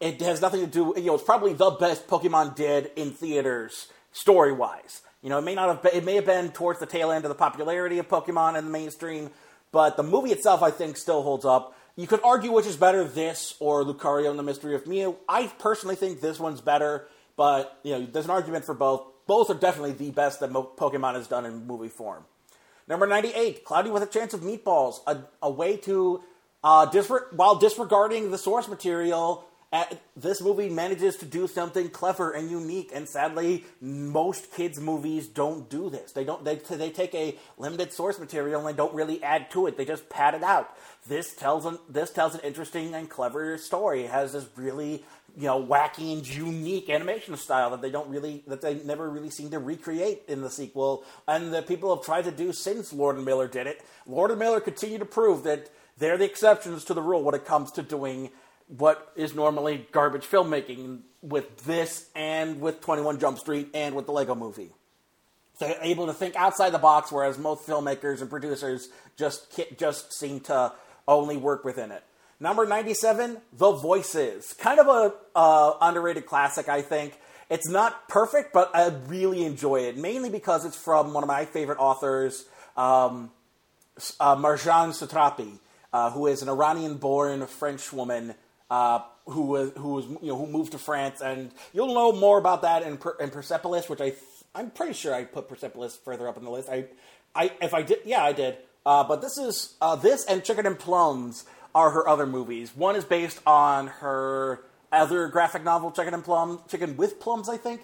it 0.00 0.20
has 0.20 0.40
nothing 0.40 0.60
to 0.60 0.66
do. 0.66 0.94
You 0.96 1.06
know, 1.06 1.14
it's 1.14 1.24
probably 1.24 1.52
the 1.52 1.70
best 1.70 2.06
Pokemon 2.06 2.54
did 2.54 2.90
in 2.94 3.10
theaters 3.10 3.88
story 4.12 4.52
wise. 4.52 5.02
You 5.22 5.30
know, 5.30 5.38
it 5.38 5.42
may 5.42 5.54
not 5.54 5.68
have 5.68 5.82
been, 5.82 5.94
it 5.94 6.04
may 6.04 6.14
have 6.14 6.26
been 6.26 6.50
towards 6.50 6.78
the 6.78 6.86
tail 6.86 7.10
end 7.10 7.24
of 7.24 7.28
the 7.28 7.34
popularity 7.34 7.98
of 7.98 8.08
Pokemon 8.08 8.56
in 8.56 8.66
the 8.66 8.70
mainstream, 8.70 9.30
but 9.72 9.96
the 9.96 10.02
movie 10.02 10.30
itself, 10.30 10.62
I 10.62 10.70
think, 10.70 10.96
still 10.96 11.22
holds 11.22 11.44
up. 11.44 11.73
You 11.96 12.06
could 12.08 12.20
argue 12.24 12.50
which 12.50 12.66
is 12.66 12.76
better, 12.76 13.04
this 13.04 13.54
or 13.60 13.84
Lucario 13.84 14.28
and 14.30 14.38
the 14.38 14.42
Mystery 14.42 14.74
of 14.74 14.86
Mew. 14.86 15.16
I 15.28 15.46
personally 15.46 15.94
think 15.94 16.20
this 16.20 16.40
one's 16.40 16.60
better, 16.60 17.06
but 17.36 17.78
you 17.84 17.92
know, 17.92 18.06
there's 18.06 18.24
an 18.24 18.32
argument 18.32 18.64
for 18.64 18.74
both. 18.74 19.04
Both 19.26 19.48
are 19.48 19.54
definitely 19.54 19.92
the 19.92 20.10
best 20.10 20.40
that 20.40 20.50
Mo- 20.50 20.72
Pokemon 20.76 21.14
has 21.14 21.28
done 21.28 21.46
in 21.46 21.66
movie 21.66 21.88
form. 21.88 22.24
Number 22.88 23.06
98, 23.06 23.64
Cloudy 23.64 23.90
with 23.90 24.02
a 24.02 24.06
Chance 24.06 24.34
of 24.34 24.40
Meatballs, 24.40 24.96
a, 25.06 25.20
a 25.40 25.50
way 25.50 25.76
to, 25.78 26.22
uh, 26.62 26.90
disre- 26.90 27.32
while 27.32 27.54
disregarding 27.54 28.30
the 28.30 28.36
source 28.36 28.68
material, 28.68 29.46
uh, 29.74 29.84
this 30.16 30.40
movie 30.40 30.68
manages 30.68 31.16
to 31.16 31.26
do 31.26 31.48
something 31.48 31.88
clever 31.88 32.30
and 32.30 32.48
unique. 32.48 32.92
And 32.94 33.08
sadly, 33.08 33.64
most 33.80 34.52
kids' 34.52 34.78
movies 34.78 35.26
don't 35.26 35.68
do 35.68 35.90
this. 35.90 36.12
They 36.12 36.22
don't. 36.22 36.44
They, 36.44 36.54
they 36.56 36.90
take 36.90 37.12
a 37.12 37.36
limited 37.58 37.92
source 37.92 38.20
material 38.20 38.60
and 38.60 38.68
they 38.68 38.76
don't 38.76 38.94
really 38.94 39.20
add 39.20 39.50
to 39.50 39.66
it. 39.66 39.76
They 39.76 39.84
just 39.84 40.08
pad 40.08 40.34
it 40.34 40.44
out. 40.44 40.76
This 41.06 41.34
tells 41.34 41.66
an 41.66 41.78
this 41.88 42.10
tells 42.10 42.34
an 42.34 42.40
interesting 42.42 42.94
and 42.94 43.08
clever 43.08 43.58
story. 43.58 44.04
It 44.04 44.10
has 44.10 44.32
this 44.32 44.46
really 44.56 45.04
you 45.36 45.46
know 45.46 45.62
wacky 45.62 46.12
and 46.12 46.26
unique 46.26 46.88
animation 46.88 47.36
style 47.36 47.70
that 47.70 47.82
they 47.82 47.90
don't 47.90 48.08
really 48.08 48.42
that 48.46 48.62
they 48.62 48.74
never 48.74 49.10
really 49.10 49.30
seem 49.30 49.50
to 49.50 49.58
recreate 49.58 50.22
in 50.28 50.40
the 50.40 50.50
sequel 50.50 51.04
and 51.28 51.52
that 51.52 51.66
people 51.66 51.94
have 51.94 52.04
tried 52.04 52.24
to 52.24 52.30
do 52.30 52.52
since 52.52 52.92
Lord 52.92 53.16
and 53.16 53.24
Miller 53.24 53.48
did 53.48 53.66
it. 53.66 53.82
Lord 54.06 54.30
and 54.30 54.40
Miller 54.40 54.60
continue 54.60 54.98
to 54.98 55.04
prove 55.04 55.42
that 55.44 55.70
they're 55.98 56.16
the 56.16 56.24
exceptions 56.24 56.84
to 56.84 56.94
the 56.94 57.02
rule 57.02 57.22
when 57.22 57.34
it 57.34 57.44
comes 57.44 57.70
to 57.72 57.82
doing 57.82 58.30
what 58.66 59.12
is 59.14 59.34
normally 59.34 59.86
garbage 59.92 60.24
filmmaking 60.24 61.00
with 61.20 61.64
this 61.64 62.08
and 62.14 62.60
with 62.60 62.80
21 62.80 63.20
Jump 63.20 63.38
Street 63.38 63.68
and 63.74 63.94
with 63.94 64.06
the 64.06 64.12
Lego 64.12 64.34
movie. 64.34 64.70
They're 65.58 65.76
able 65.82 66.06
to 66.06 66.12
think 66.12 66.34
outside 66.34 66.70
the 66.70 66.78
box, 66.78 67.12
whereas 67.12 67.38
most 67.38 67.66
filmmakers 67.66 68.20
and 68.20 68.30
producers 68.30 68.88
just 69.16 69.60
just 69.78 70.12
seem 70.12 70.40
to 70.40 70.72
only 71.06 71.36
work 71.36 71.64
within 71.64 71.90
it. 71.92 72.02
Number 72.40 72.66
97, 72.66 73.38
The 73.52 73.72
Voices. 73.72 74.54
Kind 74.54 74.80
of 74.80 74.86
a 74.88 75.14
uh, 75.36 75.74
underrated 75.80 76.26
classic, 76.26 76.68
I 76.68 76.82
think. 76.82 77.14
It's 77.50 77.68
not 77.68 78.08
perfect, 78.08 78.52
but 78.52 78.70
I 78.74 78.88
really 79.06 79.44
enjoy 79.44 79.82
it, 79.82 79.96
mainly 79.96 80.30
because 80.30 80.64
it's 80.64 80.76
from 80.76 81.12
one 81.12 81.22
of 81.22 81.28
my 81.28 81.44
favorite 81.44 81.78
authors, 81.78 82.46
um, 82.76 83.30
uh, 84.18 84.34
Marjane 84.36 84.90
Satrapi, 84.90 85.58
uh, 85.92 86.10
who 86.10 86.26
is 86.26 86.42
an 86.42 86.48
Iranian-born 86.48 87.46
French 87.46 87.92
woman 87.92 88.34
uh, 88.70 89.00
who 89.26 89.42
was 89.42 89.72
who 89.76 89.94
was 89.94 90.06
you 90.06 90.28
know 90.28 90.36
who 90.36 90.46
moved 90.46 90.72
to 90.72 90.78
France, 90.78 91.20
and 91.20 91.52
you'll 91.72 91.94
know 91.94 92.12
more 92.12 92.38
about 92.38 92.62
that 92.62 92.82
in, 92.82 92.96
per, 92.96 93.16
in 93.20 93.30
Persepolis, 93.30 93.88
which 93.88 94.00
I 94.00 94.14
I'm 94.54 94.70
pretty 94.70 94.94
sure 94.94 95.14
I 95.14 95.24
put 95.24 95.48
Persepolis 95.48 95.96
further 95.96 96.28
up 96.28 96.36
in 96.36 96.44
the 96.44 96.50
list. 96.50 96.68
I 96.68 96.86
I 97.34 97.52
if 97.62 97.74
I 97.74 97.82
did 97.82 98.00
yeah 98.04 98.24
I 98.24 98.32
did, 98.32 98.56
uh, 98.86 99.04
but 99.04 99.20
this 99.22 99.38
is 99.38 99.74
uh, 99.80 99.96
this 99.96 100.24
and 100.26 100.44
Chicken 100.44 100.66
and 100.66 100.78
Plums 100.78 101.44
are 101.74 101.90
her 101.90 102.08
other 102.08 102.26
movies. 102.26 102.74
One 102.74 102.96
is 102.96 103.04
based 103.04 103.40
on 103.46 103.88
her 103.88 104.64
other 104.92 105.28
graphic 105.28 105.64
novel, 105.64 105.90
Chicken 105.90 106.14
and 106.14 106.24
Plums, 106.24 106.60
Chicken 106.70 106.96
with 106.96 107.18
Plums, 107.18 107.48
I 107.48 107.56
think. 107.56 107.82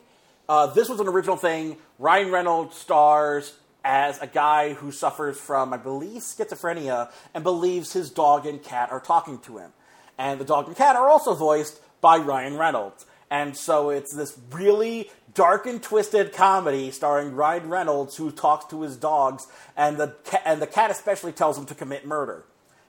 Uh, 0.49 0.67
this 0.67 0.89
was 0.89 1.01
an 1.01 1.09
original 1.09 1.37
thing. 1.37 1.77
Ryan 1.99 2.31
Reynolds 2.31 2.77
stars 2.77 3.57
as 3.85 4.21
a 4.21 4.27
guy 4.27 4.75
who 4.75 4.93
suffers 4.93 5.39
from, 5.39 5.73
I 5.73 5.77
believe, 5.77 6.23
schizophrenia 6.23 7.11
and 7.35 7.43
believes 7.43 7.93
his 7.93 8.11
dog 8.11 8.47
and 8.47 8.63
cat 8.63 8.91
are 8.93 9.01
talking 9.01 9.39
to 9.41 9.59
him 9.59 9.73
and 10.21 10.39
the 10.39 10.45
dog 10.45 10.67
and 10.67 10.77
cat 10.77 10.97
are 10.97 11.09
also 11.09 11.35
voiced 11.35 11.81
by 12.03 12.19
Ryan 12.19 12.59
Reynolds. 12.59 13.07
And 13.31 13.57
so 13.57 13.89
it's 13.89 14.13
this 14.13 14.39
really 14.53 15.11
dark 15.35 15.67
and 15.67 15.83
twisted 15.83 16.33
comedy 16.33 16.91
starring 16.91 17.35
Ryan 17.35 17.69
Reynolds 17.69 18.17
who 18.17 18.31
talks 18.31 18.65
to 18.67 18.83
his 18.83 18.97
dogs, 18.97 19.47
and 19.77 19.97
the 19.97 20.15
and 20.45 20.61
the 20.61 20.67
cat 20.67 20.91
especially 20.91 21.33
tells 21.33 21.59
him 21.59 21.67
to 21.67 21.75
commit 21.75 22.07
murder. 22.07 22.45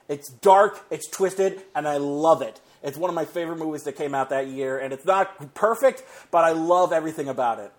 It's 0.08 0.28
dark, 0.28 0.84
it's 0.90 1.08
twisted, 1.08 1.62
and 1.74 1.86
I 1.86 1.96
love 1.96 2.42
it. 2.42 2.60
It's 2.82 2.98
one 2.98 3.08
of 3.08 3.14
my 3.14 3.24
favorite 3.24 3.58
movies 3.58 3.84
that 3.84 3.92
came 3.92 4.14
out 4.14 4.30
that 4.30 4.48
year, 4.48 4.78
and 4.78 4.92
it's 4.92 5.04
not 5.04 5.54
perfect, 5.54 6.02
but 6.30 6.44
I 6.44 6.50
love 6.50 6.92
everything 6.92 7.28
about 7.28 7.60
it. 7.60 7.72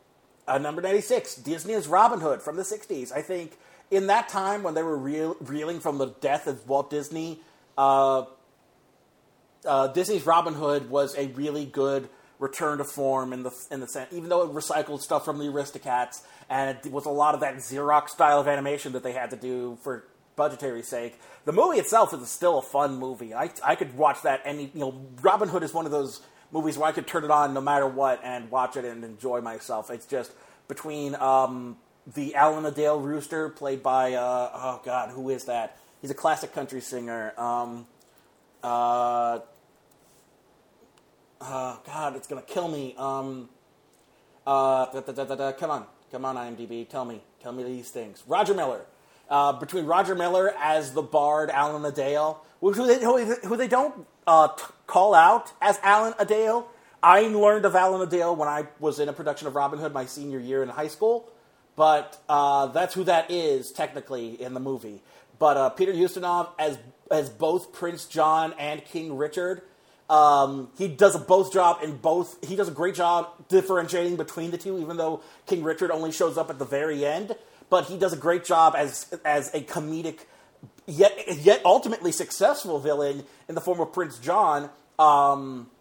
Uh, 0.48 0.58
number 0.58 0.82
96, 0.82 1.36
Disney's 1.36 1.88
Robin 1.88 2.20
Hood 2.20 2.42
from 2.42 2.56
the 2.56 2.64
60s. 2.64 3.12
I 3.12 3.22
think 3.22 3.58
in 3.92 4.08
that 4.08 4.30
time 4.30 4.64
when 4.64 4.74
they 4.74 4.84
were 4.84 4.98
reel- 4.98 5.38
reeling 5.42 5.80
from 5.80 5.98
the 5.98 6.08
death 6.08 6.48
of 6.48 6.68
Walt 6.68 6.90
Disney, 6.90 7.40
uh, 7.78 8.26
uh, 9.66 9.88
Disney's 9.88 10.26
Robin 10.26 10.54
Hood 10.54 10.90
was 10.90 11.16
a 11.18 11.28
really 11.28 11.66
good 11.66 12.10
return 12.44 12.78
to 12.78 12.84
form 12.84 13.32
in 13.32 13.44
the 13.44 13.52
in 13.72 13.80
the 13.80 13.88
sense, 13.88 14.12
even 14.12 14.28
though 14.28 14.44
it 14.44 14.54
recycled 14.54 15.00
stuff 15.00 15.24
from 15.24 15.40
the 15.40 15.46
Aristocats 15.46 16.22
and 16.50 16.78
it 16.78 16.92
was 16.92 17.06
a 17.06 17.10
lot 17.10 17.34
of 17.34 17.40
that 17.40 17.56
Xerox 17.56 18.10
style 18.10 18.40
of 18.40 18.48
animation 18.50 18.92
that 18.92 19.02
they 19.02 19.14
had 19.14 19.30
to 19.30 19.38
do 19.38 19.78
for 19.82 20.06
budgetary 20.36 20.84
sake. 20.84 21.20
The 21.46 21.54
movie 21.54 21.80
itself 21.80 22.14
is 22.14 22.30
still 22.30 22.60
a 22.60 22.62
fun 22.62 22.98
movie. 22.98 23.34
I 23.34 23.50
I 23.64 23.76
could 23.76 23.96
watch 23.96 24.22
that 24.24 24.42
any 24.44 24.64
you 24.74 24.80
know 24.80 25.06
Robin 25.22 25.48
Hood 25.48 25.64
is 25.64 25.74
one 25.74 25.86
of 25.86 25.92
those 25.92 26.22
movies 26.52 26.78
where 26.78 26.90
I 26.90 26.92
could 26.92 27.08
turn 27.08 27.24
it 27.24 27.32
on 27.32 27.54
no 27.54 27.62
matter 27.62 27.88
what 27.88 28.20
and 28.24 28.52
watch 28.52 28.76
it 28.76 28.84
and 28.84 29.06
enjoy 29.06 29.40
myself. 29.40 29.90
It's 29.90 30.06
just 30.06 30.34
between 30.68 31.16
um, 31.16 31.78
the 32.06 32.36
Alan-a-Dale 32.36 33.00
Rooster 33.00 33.50
played 33.50 33.82
by 33.82 34.14
uh, 34.14 34.52
oh 34.54 34.82
god 34.84 35.12
who 35.12 35.30
is 35.30 35.46
that? 35.46 35.78
He's 36.02 36.12
a 36.12 36.16
classic 36.16 36.54
country 36.54 36.82
singer. 36.82 37.34
Um, 37.38 37.88
uh, 38.62 39.40
uh, 41.44 41.78
God, 41.86 42.16
it's 42.16 42.28
gonna 42.28 42.42
kill 42.42 42.68
me. 42.68 42.96
Um, 42.98 43.50
uh, 44.46 44.86
da, 45.02 45.02
da, 45.02 45.36
da, 45.36 45.52
come 45.54 45.72
on, 45.72 45.86
come 46.12 46.26
on, 46.26 46.36
IMDb, 46.36 46.88
tell 46.88 47.06
me, 47.06 47.22
tell 47.42 47.52
me 47.52 47.64
these 47.64 47.90
things. 47.90 48.24
Roger 48.28 48.54
Miller, 48.54 48.86
uh, 49.30 49.54
between 49.54 49.86
Roger 49.86 50.16
Miller 50.16 50.54
as 50.60 50.94
the 50.94 51.02
Bard, 51.02 51.50
Alan-a-Dale, 51.50 52.42
who 52.62 52.74
they, 52.74 53.04
who 53.48 53.58
they 53.58 53.68
don't 53.68 54.06
uh, 54.28 54.50
t- 54.50 54.64
call 54.88 55.14
out 55.14 55.52
as 55.62 55.80
Alan-a-Dale. 55.84 56.68
I 57.02 57.22
learned 57.22 57.66
of 57.66 57.76
Alan-a-Dale 57.76 58.36
when 58.36 58.48
I 58.48 58.68
was 58.80 59.00
in 59.00 59.10
a 59.10 59.14
production 59.14 59.48
of 59.48 59.56
Robin 59.56 59.80
Hood 59.80 59.94
my 59.94 60.06
senior 60.06 60.40
year 60.40 60.64
in 60.64 60.70
high 60.70 60.88
school, 60.88 61.30
but 61.76 62.22
uh, 62.30 62.68
that's 62.68 62.94
who 62.94 63.04
that 63.06 63.30
is 63.32 63.72
technically 63.72 64.42
in 64.42 64.54
the 64.54 64.60
movie. 64.60 65.02
But 65.40 65.58
uh, 65.58 65.70
Peter 65.70 65.92
Ustinov 65.94 66.50
as 66.58 66.78
as 67.12 67.30
both 67.30 67.74
Prince 67.74 68.06
John 68.06 68.54
and 68.58 68.84
King 68.86 69.18
Richard 69.18 69.62
um, 70.14 70.70
he 70.78 70.88
does 70.88 71.16
a 71.16 71.20
both 71.20 71.52
job 71.52 71.80
in 71.82 71.98
both. 71.98 72.38
He 72.46 72.56
does 72.56 72.68
a 72.68 72.72
great 72.72 72.94
job 72.94 73.48
differentiating 73.50 74.16
between 74.16 74.52
the 74.52 74.60
two, 74.60 74.78
even 74.78 74.98
though 74.98 75.22
King 75.48 75.64
Richard 75.64 75.90
only 75.90 76.12
shows 76.12 76.38
up 76.38 76.52
at 76.52 76.60
the 76.60 76.66
very 76.66 77.04
end. 77.04 77.36
But 77.72 77.86
he 77.86 77.98
does 77.98 78.14
a 78.14 78.18
great 78.18 78.46
job 78.46 78.76
as 78.78 79.12
as 79.26 79.52
a 79.56 79.62
comedic, 79.62 80.20
yet 80.86 81.18
yet 81.40 81.62
ultimately 81.66 82.12
successful 82.12 82.78
villain 82.78 83.24
in 83.50 83.56
the 83.56 83.62
form 83.62 83.80
of 83.80 83.92
Prince 83.92 84.20
John. 84.20 84.70
Um, 85.00 85.72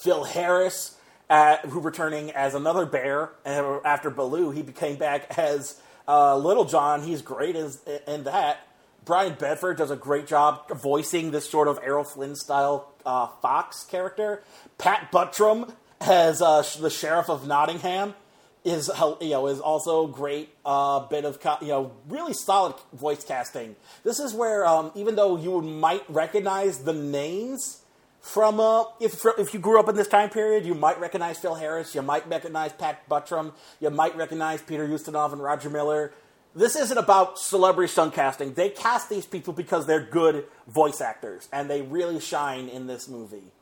Phil 0.00 0.22
Harris, 0.22 0.96
uh, 1.28 1.56
who 1.56 1.80
returning 1.80 2.30
as 2.30 2.54
another 2.54 2.86
bear 2.86 3.30
after 3.44 4.10
Baloo, 4.10 4.52
he 4.52 4.62
became 4.62 4.94
back 4.94 5.36
as 5.36 5.80
uh, 6.06 6.36
Little 6.36 6.66
John. 6.66 7.02
He's 7.02 7.20
great 7.20 7.56
as 7.56 7.80
in 8.06 8.22
that. 8.24 8.64
Brian 9.10 9.34
Bedford 9.34 9.76
does 9.76 9.90
a 9.90 9.96
great 9.96 10.28
job 10.28 10.68
voicing 10.70 11.32
this 11.32 11.50
sort 11.50 11.66
of 11.66 11.80
Errol 11.82 12.04
Flynn 12.04 12.36
style 12.36 12.92
uh, 13.04 13.26
Fox 13.42 13.82
character. 13.82 14.40
Pat 14.78 15.10
Buttram 15.10 15.74
as 16.00 16.40
uh, 16.40 16.62
the 16.78 16.90
sheriff 16.90 17.28
of 17.28 17.44
Nottingham 17.44 18.14
is 18.64 18.88
you 19.20 19.30
know 19.30 19.48
is 19.48 19.58
also 19.58 20.06
great 20.06 20.50
uh, 20.64 21.00
bit 21.00 21.24
of 21.24 21.44
you 21.60 21.66
know 21.66 21.90
really 22.08 22.32
solid 22.32 22.76
voice 22.92 23.24
casting. 23.24 23.74
This 24.04 24.20
is 24.20 24.32
where 24.32 24.64
um, 24.64 24.92
even 24.94 25.16
though 25.16 25.36
you 25.36 25.60
might 25.60 26.08
recognize 26.08 26.84
the 26.84 26.92
names 26.92 27.82
from 28.20 28.60
uh, 28.60 28.84
if 29.00 29.24
if 29.38 29.52
you 29.52 29.58
grew 29.58 29.80
up 29.80 29.88
in 29.88 29.96
this 29.96 30.06
time 30.06 30.30
period, 30.30 30.64
you 30.64 30.74
might 30.76 31.00
recognize 31.00 31.36
Phil 31.36 31.56
Harris, 31.56 31.96
you 31.96 32.02
might 32.02 32.28
recognize 32.28 32.72
Pat 32.74 33.08
Buttram, 33.08 33.54
you 33.80 33.90
might 33.90 34.16
recognize 34.16 34.62
Peter 34.62 34.86
Ustinov 34.86 35.32
and 35.32 35.42
Roger 35.42 35.68
Miller 35.68 36.12
this 36.54 36.76
isn't 36.76 36.98
about 36.98 37.38
celebrity 37.38 37.90
stunt 37.90 38.14
casting. 38.14 38.54
They 38.54 38.70
cast 38.70 39.08
these 39.08 39.26
people 39.26 39.52
because 39.52 39.86
they're 39.86 40.04
good 40.04 40.46
voice 40.66 41.00
actors, 41.00 41.48
and 41.52 41.70
they 41.70 41.82
really 41.82 42.20
shine 42.20 42.68
in 42.68 42.86
this 42.86 43.08
movie. 43.08 43.52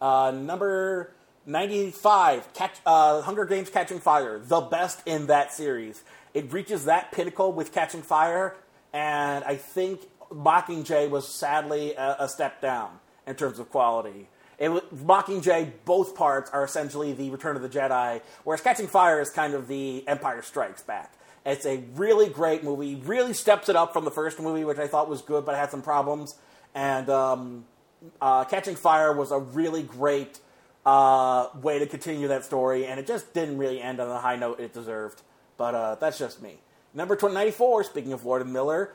Uh, 0.00 0.32
number 0.32 1.14
95, 1.46 2.52
Catch, 2.52 2.78
uh, 2.84 3.22
Hunger 3.22 3.44
Games 3.44 3.70
Catching 3.70 4.00
Fire, 4.00 4.38
the 4.38 4.60
best 4.60 5.00
in 5.06 5.26
that 5.26 5.52
series. 5.52 6.02
It 6.32 6.52
reaches 6.52 6.86
that 6.86 7.12
pinnacle 7.12 7.52
with 7.52 7.72
Catching 7.72 8.02
Fire, 8.02 8.56
and 8.92 9.44
I 9.44 9.56
think 9.56 10.00
Mockingjay 10.32 11.08
was 11.08 11.28
sadly 11.28 11.94
a, 11.94 12.16
a 12.20 12.28
step 12.28 12.60
down 12.60 12.98
in 13.26 13.36
terms 13.36 13.58
of 13.58 13.70
quality. 13.70 14.28
It, 14.58 14.70
Mockingjay, 14.94 15.72
both 15.84 16.16
parts 16.16 16.50
are 16.50 16.64
essentially 16.64 17.12
the 17.12 17.30
Return 17.30 17.56
of 17.56 17.62
the 17.62 17.68
Jedi, 17.68 18.22
whereas 18.42 18.60
Catching 18.60 18.86
Fire 18.86 19.20
is 19.20 19.30
kind 19.30 19.54
of 19.54 19.68
the 19.68 20.06
Empire 20.08 20.42
Strikes 20.42 20.82
Back. 20.82 21.12
It's 21.44 21.66
a 21.66 21.84
really 21.94 22.28
great 22.28 22.64
movie. 22.64 22.94
Really 22.94 23.34
steps 23.34 23.68
it 23.68 23.76
up 23.76 23.92
from 23.92 24.04
the 24.04 24.10
first 24.10 24.40
movie, 24.40 24.64
which 24.64 24.78
I 24.78 24.86
thought 24.86 25.08
was 25.08 25.22
good, 25.22 25.44
but 25.44 25.54
had 25.54 25.70
some 25.70 25.82
problems. 25.82 26.36
And 26.74 27.08
um, 27.10 27.64
uh, 28.20 28.44
Catching 28.44 28.76
Fire 28.76 29.12
was 29.12 29.30
a 29.30 29.38
really 29.38 29.82
great 29.82 30.40
uh, 30.86 31.48
way 31.60 31.78
to 31.78 31.86
continue 31.86 32.28
that 32.28 32.44
story, 32.44 32.86
and 32.86 32.98
it 32.98 33.06
just 33.06 33.32
didn't 33.34 33.58
really 33.58 33.80
end 33.80 34.00
on 34.00 34.08
the 34.08 34.18
high 34.18 34.36
note 34.36 34.60
it 34.60 34.72
deserved. 34.72 35.22
But 35.56 35.74
uh, 35.74 35.94
that's 35.96 36.18
just 36.18 36.42
me. 36.42 36.58
Number 36.94 37.18
94, 37.20 37.84
speaking 37.84 38.12
of 38.12 38.24
Lord 38.24 38.42
and 38.42 38.52
Miller, 38.52 38.94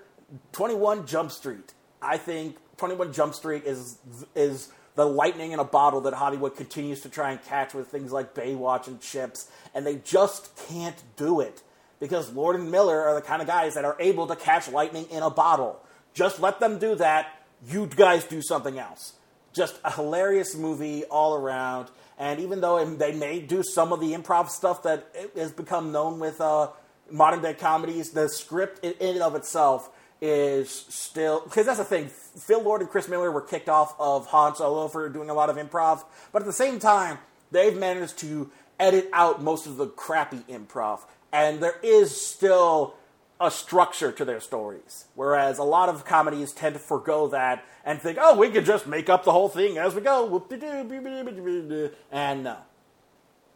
21 0.52 1.06
Jump 1.06 1.32
Street. 1.32 1.74
I 2.02 2.18
think 2.18 2.58
21 2.78 3.14
Jump 3.14 3.34
Street 3.34 3.64
is 3.66 3.97
is 4.36 4.70
the 4.95 5.06
lightning 5.06 5.52
in 5.52 5.60
a 5.60 5.66
bottle 5.66 6.02
that 6.02 6.14
Hollywood 6.14 6.56
continues 6.56 7.02
to 7.02 7.10
try 7.10 7.32
and 7.32 7.43
catch 7.43 7.74
with 7.74 7.88
things 7.88 8.12
like 8.12 8.34
Baywatch 8.34 8.88
and 8.88 9.00
Chips, 9.00 9.50
and 9.74 9.86
they 9.86 9.95
just 9.95 10.56
can't 10.68 11.02
do 11.16 11.39
it. 11.39 11.62
Because 12.00 12.32
Lord 12.32 12.56
and 12.56 12.72
Miller 12.72 13.02
are 13.02 13.16
the 13.16 13.22
kind 13.22 13.41
of 13.41 13.47
guys 13.47 13.76
that 13.76 13.86
are 13.86 13.95
able 14.00 14.28
to 14.28 14.36
catch 14.36 14.70
lightning 14.70 15.06
in 15.12 15.24
a 15.24 15.30
bottle. 15.30 15.80
Just 16.14 16.39
let 16.39 16.60
them 16.60 16.80
do 16.80 16.95
that. 16.95 17.28
You 17.68 17.88
guys 17.88 18.24
do 18.24 18.41
something 18.41 18.80
else. 18.80 19.14
Just 19.54 19.80
a 19.84 19.91
hilarious 19.91 20.56
movie 20.56 21.04
all 21.06 21.36
around. 21.36 21.89
And 22.18 22.39
even 22.39 22.62
though 22.62 22.84
they 22.84 23.14
may 23.14 23.39
do 23.39 23.64
some 23.64 23.93
of 23.93 24.00
the 24.00 24.14
improv 24.14 24.50
stuff 24.50 24.84
that 24.84 25.14
has 25.36 25.52
become 25.52 25.91
known 25.91 26.20
with 26.20 26.39
uh, 26.41 26.70
modern 27.10 27.41
day 27.41 27.54
comedies, 27.54 28.12
the 28.12 28.30
script 28.30 28.84
in 28.84 28.93
and 29.00 29.22
of 29.22 29.36
itself 29.36 29.89
is 30.22 30.70
still 30.89 31.41
because 31.41 31.66
that's 31.66 31.78
the 31.78 31.86
thing. 31.86 32.08
Phil 32.08 32.62
Lord 32.62 32.82
and 32.82 32.89
Chris 32.89 33.08
Miller 33.08 33.32
were 33.32 33.41
kicked 33.41 33.70
off 33.70 33.95
of 34.00 34.28
Han 34.28 34.56
Solo 34.56 34.88
for 34.88 35.08
doing 35.10 35.30
a 35.30 35.34
lot 35.34 35.50
of 35.50 35.56
improv, 35.56 36.04
but 36.32 36.41
at 36.41 36.45
the 36.45 36.54
same 36.54 36.80
time, 36.80 37.20
they've 37.52 37.78
managed 37.78 38.18
to 38.20 38.52
edit 38.80 39.10
out 39.14 39.41
most 39.41 39.66
of 39.66 39.78
the 39.78 39.88
crappy 39.88 40.39
improv, 40.50 41.00
and 41.32 41.61
there 41.61 41.80
is 41.84 42.19
still 42.19 42.95
a 43.39 43.49
structure 43.49 44.11
to 44.11 44.25
their 44.25 44.41
stories. 44.41 45.05
Whereas 45.15 45.57
a 45.57 45.63
lot 45.63 45.89
of 45.89 46.05
comedies 46.05 46.51
tend 46.51 46.75
to 46.75 46.80
forego 46.80 47.27
that 47.30 47.63
and 47.86 48.01
think, 48.01 48.17
oh, 48.19 48.38
we 48.38 48.49
could 48.49 48.65
just 48.65 48.86
make 48.86 49.09
up 49.09 49.23
the 49.23 49.32
whole 49.32 49.49
thing 49.49 49.77
as 49.77 49.95
we 49.95 50.01
go. 50.01 50.25
Whoop-de-doo, 50.25 51.91
And 52.11 52.43
no, 52.43 52.57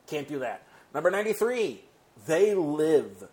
can't 0.08 0.28
do 0.28 0.40
that. 0.40 0.64
Number 0.94 1.12
93, 1.12 1.82
They 2.26 2.54
Live. 2.54 3.26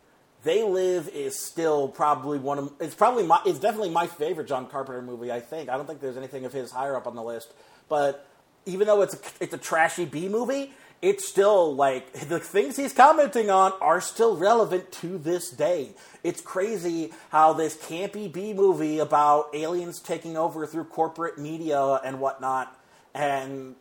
They 0.43 0.62
Live 0.62 1.09
is 1.11 1.38
still 1.38 1.88
probably 1.88 2.38
one 2.38 2.59
of 2.59 2.72
it's 2.80 2.95
probably 2.95 3.24
my 3.24 3.41
it's 3.45 3.59
definitely 3.59 3.91
my 3.91 4.07
favorite 4.07 4.49
John 4.49 4.66
Carpenter 4.66 5.03
movie. 5.03 5.30
I 5.30 5.41
think 5.41 5.68
I 5.68 5.76
don't 5.76 5.86
think 5.86 6.01
there's 6.01 6.16
anything 6.16 6.47
of 6.47 6.53
his 6.53 6.70
higher 6.70 6.97
up 6.97 7.07
on 7.07 7.14
the 7.14 7.22
list, 7.22 7.53
but 7.91 8.26
even 8.64 8.86
though 8.86 9.03
it's 9.03 9.14
a, 9.14 9.18
it's 9.41 9.53
a 9.53 9.59
trashy 9.59 10.07
B 10.07 10.28
movie, 10.28 10.72
it's 11.03 11.27
still 11.27 11.75
like 11.75 12.13
the 12.13 12.39
things 12.39 12.77
he's 12.77 12.93
commenting 12.93 13.51
on 13.51 13.73
are 13.81 14.01
still 14.01 14.37
relevant 14.37 14.93
to 14.93 15.17
this 15.17 15.51
day. 15.51 15.91
It's 16.23 16.41
crazy 16.41 17.13
how 17.31 17.55
this 17.55 17.77
campy 17.77 18.31
B 18.31 18.53
movie 18.53 18.99
about 18.99 19.55
aliens 19.55 20.01
taking 20.01 20.37
over 20.37 20.67
through 20.67 20.85
corporate 20.85 21.39
media 21.39 21.81
and 22.05 22.21
whatnot, 22.21 22.79
and 23.15 23.77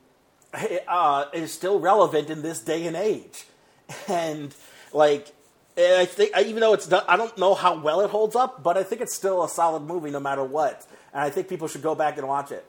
uh, 0.87 1.25
is 1.33 1.51
still 1.51 1.79
relevant 1.79 2.29
in 2.29 2.41
this 2.41 2.59
day 2.59 2.87
and 2.87 2.95
age. 2.95 3.45
And 4.07 4.53
like 4.93 5.33
I 5.79 6.05
think, 6.05 6.37
even 6.37 6.59
though 6.59 6.73
it's, 6.73 6.91
I 6.91 7.15
don't 7.15 7.35
know 7.37 7.55
how 7.55 7.79
well 7.79 8.01
it 8.01 8.09
holds 8.09 8.35
up, 8.35 8.61
but 8.61 8.77
I 8.77 8.83
think 8.83 9.01
it's 9.01 9.15
still 9.15 9.43
a 9.43 9.49
solid 9.49 9.81
movie 9.81 10.11
no 10.11 10.19
matter 10.19 10.43
what. 10.43 10.85
And 11.13 11.23
I 11.23 11.29
think 11.29 11.47
people 11.47 11.67
should 11.67 11.81
go 11.81 11.95
back 11.95 12.17
and 12.17 12.27
watch 12.27 12.51
it. 12.51 12.65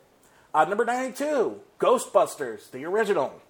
Uh, 0.55 0.65
number 0.65 0.85
92, 0.85 1.61
Ghostbusters, 1.79 2.71
the 2.71 2.85
original. 2.85 3.41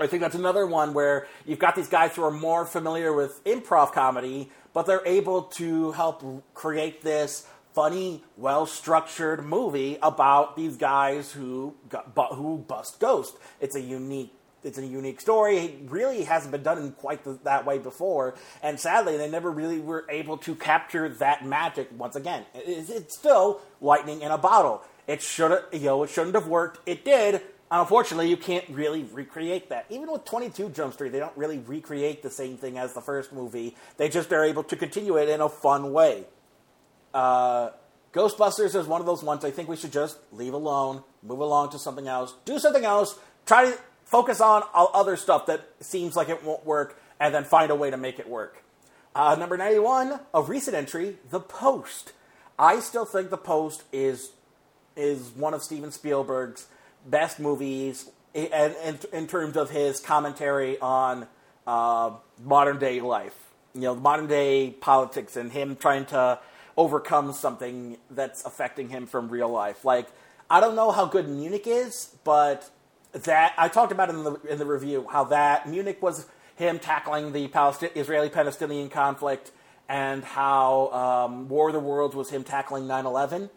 I 0.00 0.06
think 0.06 0.22
that's 0.22 0.34
another 0.34 0.66
one 0.66 0.92
where 0.92 1.26
you've 1.46 1.58
got 1.58 1.76
these 1.76 1.88
guys 1.88 2.16
who 2.16 2.24
are 2.24 2.30
more 2.30 2.66
familiar 2.66 3.12
with 3.12 3.42
improv 3.44 3.92
comedy, 3.92 4.50
but 4.72 4.86
they're 4.86 5.06
able 5.06 5.42
to 5.42 5.92
help 5.92 6.44
create 6.52 7.02
this 7.02 7.46
funny, 7.74 8.22
well 8.36 8.66
structured 8.66 9.44
movie 9.44 9.98
about 10.02 10.56
these 10.56 10.76
guys 10.76 11.32
who 11.32 11.74
got, 11.88 12.12
who 12.32 12.58
bust 12.58 12.98
ghosts. 13.00 13.36
It's 13.60 13.76
a 13.76 13.80
unique 13.80 14.32
it's 14.64 14.78
a 14.78 14.86
unique 14.86 15.20
story. 15.20 15.58
It 15.58 15.90
really 15.90 16.24
hasn't 16.24 16.50
been 16.50 16.62
done 16.62 16.78
in 16.78 16.92
quite 16.92 17.22
the, 17.22 17.38
that 17.44 17.66
way 17.66 17.78
before, 17.78 18.34
and 18.62 18.80
sadly, 18.80 19.18
they 19.18 19.28
never 19.28 19.50
really 19.50 19.78
were 19.78 20.06
able 20.08 20.38
to 20.38 20.54
capture 20.54 21.06
that 21.08 21.44
magic 21.44 21.90
once 21.96 22.16
again. 22.16 22.46
It, 22.54 22.88
it's 22.88 23.14
still 23.14 23.60
lightning 23.82 24.22
in 24.22 24.30
a 24.30 24.38
bottle. 24.38 24.82
It 25.06 25.20
should, 25.20 25.62
you 25.70 25.80
know, 25.80 26.02
it 26.04 26.10
shouldn't 26.10 26.34
have 26.34 26.48
worked. 26.48 26.80
It 26.88 27.04
did. 27.04 27.42
Unfortunately, 27.70 28.28
you 28.28 28.36
can't 28.36 28.68
really 28.68 29.04
recreate 29.04 29.70
that. 29.70 29.86
Even 29.88 30.10
with 30.10 30.24
22 30.24 30.68
Jump 30.70 30.94
Street, 30.94 31.10
they 31.10 31.18
don't 31.18 31.36
really 31.36 31.58
recreate 31.58 32.22
the 32.22 32.30
same 32.30 32.56
thing 32.56 32.78
as 32.78 32.92
the 32.92 33.00
first 33.00 33.32
movie. 33.32 33.74
They 33.96 34.08
just 34.08 34.32
are 34.32 34.44
able 34.44 34.64
to 34.64 34.76
continue 34.76 35.16
it 35.16 35.28
in 35.28 35.40
a 35.40 35.48
fun 35.48 35.92
way. 35.92 36.24
Uh, 37.12 37.70
Ghostbusters 38.12 38.76
is 38.76 38.86
one 38.86 39.00
of 39.00 39.06
those 39.06 39.22
ones 39.22 39.44
I 39.44 39.50
think 39.50 39.68
we 39.68 39.76
should 39.76 39.92
just 39.92 40.18
leave 40.30 40.54
alone, 40.54 41.02
move 41.22 41.40
along 41.40 41.70
to 41.70 41.78
something 41.78 42.06
else, 42.06 42.34
do 42.44 42.58
something 42.58 42.84
else, 42.84 43.18
try 43.44 43.64
to 43.64 43.78
focus 44.04 44.40
on 44.40 44.62
other 44.72 45.16
stuff 45.16 45.46
that 45.46 45.68
seems 45.80 46.14
like 46.14 46.28
it 46.28 46.44
won't 46.44 46.64
work, 46.64 47.00
and 47.18 47.34
then 47.34 47.44
find 47.44 47.70
a 47.70 47.74
way 47.74 47.90
to 47.90 47.96
make 47.96 48.18
it 48.20 48.28
work. 48.28 48.62
Uh, 49.14 49.34
number 49.36 49.56
91, 49.56 50.20
a 50.32 50.42
recent 50.42 50.76
entry, 50.76 51.16
The 51.30 51.40
Post. 51.40 52.12
I 52.58 52.78
still 52.80 53.04
think 53.04 53.30
The 53.30 53.36
Post 53.36 53.82
is 53.92 54.30
is 54.96 55.30
one 55.30 55.54
of 55.54 55.62
Steven 55.62 55.90
Spielberg's 55.90 56.68
best 57.04 57.40
movies 57.40 58.08
in, 58.32 58.46
in, 58.84 58.98
in 59.12 59.26
terms 59.26 59.56
of 59.56 59.70
his 59.70 60.00
commentary 60.00 60.78
on 60.78 61.26
uh, 61.66 62.12
modern 62.42 62.78
day 62.78 63.00
life. 63.00 63.36
You 63.74 63.82
know, 63.82 63.94
modern 63.94 64.26
day 64.26 64.70
politics 64.70 65.36
and 65.36 65.50
him 65.50 65.76
trying 65.76 66.06
to 66.06 66.38
overcome 66.76 67.32
something 67.32 67.96
that's 68.10 68.44
affecting 68.44 68.88
him 68.88 69.06
from 69.06 69.28
real 69.28 69.48
life. 69.48 69.84
Like, 69.84 70.08
I 70.50 70.60
don't 70.60 70.76
know 70.76 70.90
how 70.90 71.06
good 71.06 71.28
Munich 71.28 71.66
is, 71.66 72.14
but 72.24 72.68
that 73.12 73.54
I 73.56 73.68
talked 73.68 73.92
about 73.92 74.10
in 74.10 74.24
the 74.24 74.34
in 74.48 74.58
the 74.58 74.66
review 74.66 75.06
how 75.10 75.24
that 75.24 75.68
Munich 75.68 76.02
was 76.02 76.26
him 76.56 76.78
tackling 76.78 77.32
the 77.32 77.48
Palestinian, 77.48 77.98
Israeli-Palestinian 77.98 78.90
conflict, 78.90 79.50
and 79.88 80.24
how 80.24 80.90
um, 81.28 81.48
War 81.48 81.68
of 81.68 81.74
the 81.74 81.80
Worlds 81.80 82.14
was 82.14 82.30
him 82.30 82.44
tackling 82.44 82.84
9/11. 82.84 83.50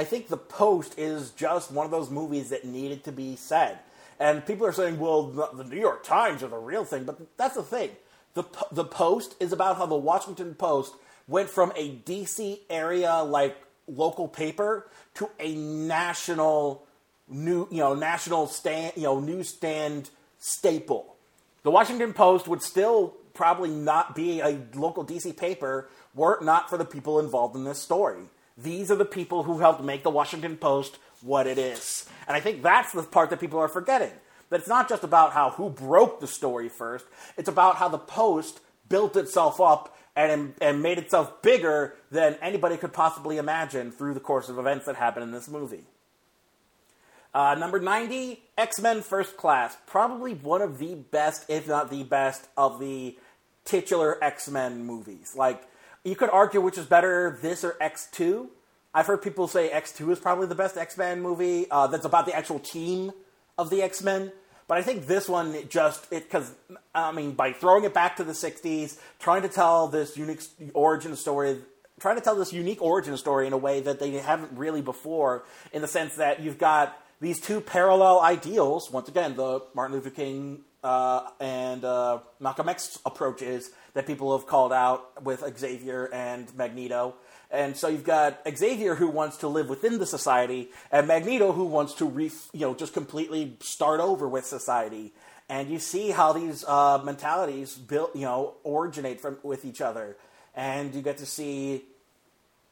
I 0.00 0.04
think 0.04 0.28
The 0.28 0.38
Post 0.38 0.98
is 0.98 1.30
just 1.32 1.70
one 1.70 1.84
of 1.84 1.90
those 1.90 2.08
movies 2.08 2.48
that 2.48 2.64
needed 2.64 3.04
to 3.04 3.12
be 3.12 3.36
said. 3.36 3.80
And 4.18 4.46
people 4.46 4.66
are 4.66 4.72
saying, 4.72 4.98
"Well, 4.98 5.24
the 5.24 5.62
New 5.64 5.78
York 5.78 6.04
Times 6.04 6.42
are 6.42 6.48
the 6.48 6.56
real 6.56 6.86
thing," 6.86 7.04
but 7.04 7.18
that's 7.36 7.56
the 7.56 7.62
thing. 7.62 7.90
The 8.32 8.44
The 8.72 8.86
Post 8.86 9.34
is 9.40 9.52
about 9.52 9.76
how 9.76 9.84
the 9.84 9.96
Washington 9.96 10.54
Post 10.54 10.94
went 11.28 11.50
from 11.50 11.70
a 11.76 11.96
DC 11.96 12.60
area 12.70 13.22
like 13.22 13.58
local 13.86 14.26
paper 14.26 14.88
to 15.16 15.28
a 15.38 15.54
national 15.54 16.86
new, 17.28 17.68
you 17.70 17.80
know, 17.80 17.94
national 17.94 18.46
stand, 18.46 18.94
you 18.96 19.02
know, 19.02 19.20
newsstand 19.20 20.08
staple. 20.38 21.14
The 21.62 21.70
Washington 21.70 22.14
Post 22.14 22.48
would 22.48 22.62
still 22.62 23.16
probably 23.34 23.68
not 23.68 24.14
be 24.14 24.40
a 24.40 24.62
local 24.74 25.04
DC 25.04 25.36
paper 25.36 25.90
were 26.14 26.38
it 26.38 26.42
not 26.42 26.70
for 26.70 26.78
the 26.78 26.86
people 26.86 27.20
involved 27.20 27.54
in 27.54 27.64
this 27.64 27.78
story. 27.78 28.30
These 28.62 28.90
are 28.90 28.96
the 28.96 29.04
people 29.04 29.44
who 29.44 29.58
helped 29.58 29.82
make 29.82 30.02
the 30.02 30.10
Washington 30.10 30.56
Post 30.56 30.98
what 31.22 31.46
it 31.46 31.58
is. 31.58 32.08
And 32.26 32.36
I 32.36 32.40
think 32.40 32.62
that's 32.62 32.92
the 32.92 33.02
part 33.02 33.30
that 33.30 33.40
people 33.40 33.58
are 33.58 33.68
forgetting. 33.68 34.12
That 34.48 34.60
it's 34.60 34.68
not 34.68 34.88
just 34.88 35.04
about 35.04 35.32
how 35.32 35.50
who 35.50 35.70
broke 35.70 36.20
the 36.20 36.26
story 36.26 36.68
first, 36.68 37.06
it's 37.36 37.48
about 37.48 37.76
how 37.76 37.88
the 37.88 37.98
Post 37.98 38.60
built 38.88 39.16
itself 39.16 39.60
up 39.60 39.96
and, 40.16 40.54
and 40.60 40.82
made 40.82 40.98
itself 40.98 41.40
bigger 41.42 41.94
than 42.10 42.36
anybody 42.42 42.76
could 42.76 42.92
possibly 42.92 43.38
imagine 43.38 43.92
through 43.92 44.14
the 44.14 44.20
course 44.20 44.48
of 44.48 44.58
events 44.58 44.86
that 44.86 44.96
happened 44.96 45.24
in 45.24 45.30
this 45.30 45.48
movie. 45.48 45.84
Uh, 47.32 47.54
number 47.54 47.78
90, 47.78 48.42
X 48.58 48.80
Men 48.80 49.02
First 49.02 49.36
Class. 49.36 49.76
Probably 49.86 50.34
one 50.34 50.62
of 50.62 50.78
the 50.78 50.96
best, 50.96 51.48
if 51.48 51.68
not 51.68 51.90
the 51.90 52.02
best, 52.02 52.48
of 52.56 52.80
the 52.80 53.16
titular 53.64 54.22
X 54.22 54.48
Men 54.48 54.84
movies. 54.84 55.34
Like, 55.36 55.62
you 56.04 56.16
could 56.16 56.30
argue 56.30 56.60
which 56.60 56.78
is 56.78 56.86
better, 56.86 57.38
this 57.42 57.64
or 57.64 57.76
X2. 57.80 58.48
I've 58.92 59.06
heard 59.06 59.22
people 59.22 59.46
say 59.48 59.70
X2 59.70 60.12
is 60.12 60.18
probably 60.18 60.46
the 60.46 60.54
best 60.54 60.76
X 60.76 60.96
Men 60.96 61.20
movie 61.20 61.66
uh, 61.70 61.86
that's 61.86 62.04
about 62.04 62.26
the 62.26 62.34
actual 62.34 62.58
team 62.58 63.12
of 63.56 63.70
the 63.70 63.82
X 63.82 64.02
Men. 64.02 64.32
But 64.66 64.78
I 64.78 64.82
think 64.82 65.06
this 65.06 65.28
one 65.28 65.54
it 65.54 65.70
just 65.70 66.12
it 66.12 66.24
because 66.24 66.52
I 66.94 67.12
mean 67.12 67.32
by 67.32 67.52
throwing 67.52 67.84
it 67.84 67.92
back 67.92 68.16
to 68.16 68.24
the 68.24 68.32
'60s, 68.32 68.98
trying 69.18 69.42
to 69.42 69.48
tell 69.48 69.88
this 69.88 70.16
unique 70.16 70.42
origin 70.74 71.14
story, 71.16 71.58
trying 72.00 72.16
to 72.16 72.22
tell 72.22 72.36
this 72.36 72.52
unique 72.52 72.80
origin 72.80 73.16
story 73.16 73.46
in 73.46 73.52
a 73.52 73.58
way 73.58 73.80
that 73.80 74.00
they 74.00 74.12
haven't 74.12 74.52
really 74.56 74.80
before, 74.80 75.44
in 75.72 75.82
the 75.82 75.88
sense 75.88 76.16
that 76.16 76.40
you've 76.40 76.58
got 76.58 76.96
these 77.20 77.40
two 77.40 77.60
parallel 77.60 78.20
ideals, 78.20 78.90
once 78.90 79.08
again, 79.08 79.36
the 79.36 79.60
Martin 79.74 79.96
Luther 79.96 80.10
King 80.10 80.60
uh, 80.82 81.28
and 81.38 81.84
uh, 81.84 82.20
Malcolm 82.38 82.68
X 82.68 82.98
approaches 83.04 83.70
that 83.94 84.06
people 84.06 84.36
have 84.36 84.46
called 84.46 84.72
out 84.72 85.22
with 85.22 85.44
Xavier 85.58 86.08
and 86.12 86.54
Magneto. 86.56 87.14
And 87.50 87.76
so 87.76 87.88
you've 87.88 88.04
got 88.04 88.40
Xavier 88.56 88.94
who 88.94 89.08
wants 89.08 89.38
to 89.38 89.48
live 89.48 89.68
within 89.68 89.98
the 89.98 90.06
society, 90.06 90.70
and 90.92 91.08
Magneto 91.08 91.52
who 91.52 91.64
wants 91.64 91.94
to, 91.94 92.04
re- 92.04 92.30
you 92.52 92.60
know, 92.60 92.74
just 92.74 92.94
completely 92.94 93.56
start 93.60 94.00
over 94.00 94.28
with 94.28 94.46
society. 94.46 95.12
And 95.48 95.68
you 95.68 95.80
see 95.80 96.10
how 96.10 96.32
these 96.32 96.64
uh, 96.64 97.02
mentalities 97.04 97.74
build, 97.74 98.10
you 98.14 98.20
know, 98.20 98.54
originate 98.64 99.20
from 99.20 99.38
with 99.42 99.64
each 99.64 99.80
other, 99.80 100.16
and 100.54 100.94
you 100.94 101.02
get 101.02 101.18
to 101.18 101.26
see 101.26 101.82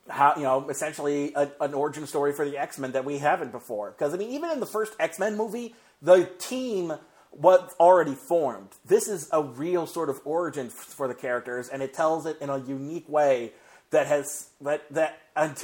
how 0.09 0.35
you 0.37 0.43
know 0.43 0.69
essentially 0.71 1.33
a, 1.35 1.51
an 1.61 1.75
origin 1.75 2.07
story 2.07 2.33
for 2.33 2.49
the 2.49 2.57
X 2.57 2.79
Men 2.79 2.93
that 2.93 3.05
we 3.05 3.19
haven't 3.19 3.51
before. 3.51 3.91
Because 3.91 4.15
I 4.15 4.17
mean, 4.17 4.31
even 4.31 4.51
in 4.51 4.61
the 4.61 4.67
first 4.67 4.95
X 5.01 5.19
Men 5.19 5.37
movie, 5.37 5.75
the 6.01 6.31
team 6.39 6.93
was 7.33 7.75
already 7.79 8.15
formed. 8.15 8.71
This 8.85 9.09
is 9.09 9.29
a 9.33 9.43
real 9.43 9.87
sort 9.87 10.11
of 10.11 10.21
origin 10.25 10.71
for 10.71 11.09
the 11.09 11.15
characters, 11.15 11.69
and 11.69 11.83
it 11.83 11.95
tells 11.95 12.27
it 12.27 12.39
in 12.41 12.51
a 12.51 12.59
unique 12.59 13.09
way 13.09 13.53
that 13.91 14.07
has 14.07 14.51
that 14.61 14.85
that 14.93 15.19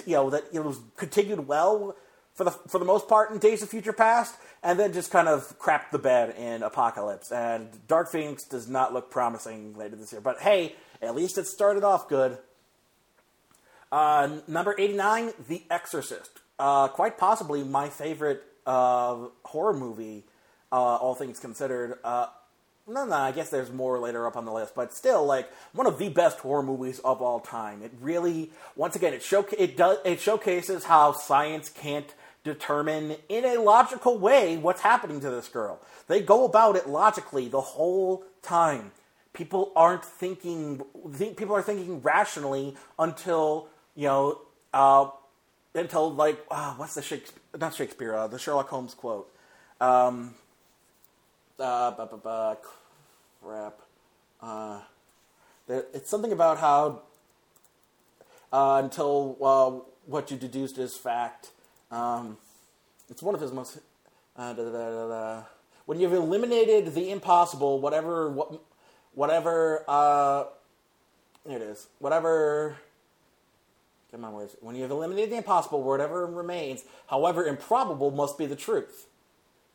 you 0.06 0.14
know 0.14 0.30
that 0.30 0.44
it 0.52 0.64
was 0.64 0.78
continued 0.96 1.46
well 1.46 1.96
for 2.34 2.44
the 2.44 2.50
for 2.50 2.78
the 2.78 2.84
most 2.84 3.08
part 3.08 3.30
in 3.30 3.38
Days 3.38 3.62
of 3.62 3.68
Future 3.68 3.92
Past, 3.92 4.34
and 4.62 4.78
then 4.78 4.92
just 4.92 5.10
kind 5.10 5.28
of 5.28 5.58
crapped 5.58 5.90
the 5.90 5.98
bed 5.98 6.34
in 6.36 6.62
Apocalypse. 6.62 7.30
And 7.30 7.68
Dark 7.86 8.10
Phoenix 8.10 8.44
does 8.44 8.68
not 8.68 8.92
look 8.92 9.10
promising 9.10 9.76
later 9.76 9.96
this 9.96 10.12
year. 10.12 10.20
But 10.20 10.40
hey, 10.40 10.74
at 11.00 11.14
least 11.14 11.38
it 11.38 11.46
started 11.46 11.84
off 11.84 12.08
good. 12.08 12.38
Uh, 13.92 14.40
number 14.48 14.74
89, 14.76 15.32
The 15.48 15.62
Exorcist. 15.70 16.40
Uh, 16.58 16.88
quite 16.88 17.16
possibly 17.16 17.62
my 17.62 17.88
favorite 17.88 18.42
uh, 18.66 19.26
horror 19.44 19.74
movie, 19.74 20.24
uh, 20.74 20.96
all 20.96 21.14
things 21.14 21.38
considered. 21.38 21.98
Uh, 22.02 22.26
no, 22.88 23.06
no, 23.06 23.14
I 23.14 23.30
guess 23.30 23.48
there's 23.48 23.70
more 23.70 24.00
later 24.00 24.26
up 24.26 24.36
on 24.36 24.44
the 24.44 24.52
list, 24.52 24.74
but 24.74 24.92
still, 24.92 25.24
like 25.24 25.48
one 25.72 25.86
of 25.86 25.98
the 25.98 26.08
best 26.08 26.40
horror 26.40 26.64
movies 26.64 26.98
of 26.98 27.22
all 27.22 27.38
time. 27.38 27.80
It 27.80 27.92
really, 28.00 28.50
once 28.74 28.96
again, 28.96 29.14
it 29.14 29.22
show 29.22 29.46
it 29.56 29.76
does 29.76 29.98
it 30.04 30.20
showcases 30.20 30.84
how 30.84 31.12
science 31.12 31.68
can't 31.68 32.12
determine 32.42 33.16
in 33.28 33.44
a 33.44 33.56
logical 33.58 34.18
way 34.18 34.56
what's 34.56 34.80
happening 34.80 35.20
to 35.20 35.30
this 35.30 35.46
girl. 35.46 35.80
They 36.08 36.20
go 36.20 36.44
about 36.44 36.74
it 36.74 36.88
logically 36.88 37.48
the 37.48 37.60
whole 37.60 38.24
time. 38.42 38.90
People 39.32 39.70
aren't 39.76 40.04
thinking. 40.04 40.82
Think, 41.12 41.36
people 41.36 41.54
are 41.54 41.62
thinking 41.62 42.02
rationally 42.02 42.74
until 42.98 43.68
you 43.94 44.08
know, 44.08 44.40
uh, 44.74 45.08
until 45.72 46.12
like 46.12 46.44
uh, 46.50 46.74
what's 46.74 46.96
the 46.96 47.02
Shakespeare? 47.02 47.40
Not 47.58 47.74
Shakespeare. 47.74 48.12
Uh, 48.14 48.26
the 48.26 48.40
Sherlock 48.40 48.68
Holmes 48.68 48.92
quote. 48.92 49.30
Um, 49.80 50.34
uh, 51.58 51.90
bu- 51.92 52.06
bu- 52.06 52.16
bu- 52.18 52.56
crap. 53.42 53.80
Uh, 54.40 54.80
there, 55.66 55.84
it's 55.92 56.10
something 56.10 56.32
about 56.32 56.58
how 56.58 57.02
uh, 58.52 58.80
until 58.82 59.36
uh, 59.42 59.90
what 60.06 60.30
you 60.30 60.36
deduced 60.36 60.78
is 60.78 60.96
fact. 60.96 61.50
Um, 61.90 62.36
it's 63.08 63.22
one 63.22 63.34
of 63.34 63.40
his 63.40 63.52
most. 63.52 63.78
Uh, 64.36 64.52
da, 64.52 64.64
da, 64.64 65.08
da. 65.08 65.42
When 65.86 66.00
you've 66.00 66.12
eliminated 66.12 66.94
the 66.94 67.10
impossible, 67.10 67.80
whatever, 67.80 68.30
what, 68.30 68.60
whatever. 69.14 69.84
Uh, 69.86 70.44
it 71.48 71.60
is. 71.60 71.88
Whatever. 71.98 72.76
Get 74.10 74.20
my 74.20 74.30
words. 74.30 74.56
When 74.60 74.76
you've 74.76 74.90
eliminated 74.90 75.32
the 75.32 75.36
impossible, 75.36 75.82
whatever 75.82 76.26
remains, 76.26 76.84
however 77.08 77.44
improbable, 77.46 78.10
must 78.10 78.38
be 78.38 78.46
the 78.46 78.56
truth. 78.56 79.06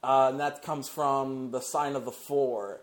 Uh, 0.03 0.29
and 0.31 0.39
that 0.39 0.63
comes 0.63 0.87
from 0.87 1.51
the 1.51 1.59
sign 1.59 1.95
of 1.95 2.05
the 2.05 2.11
four. 2.11 2.81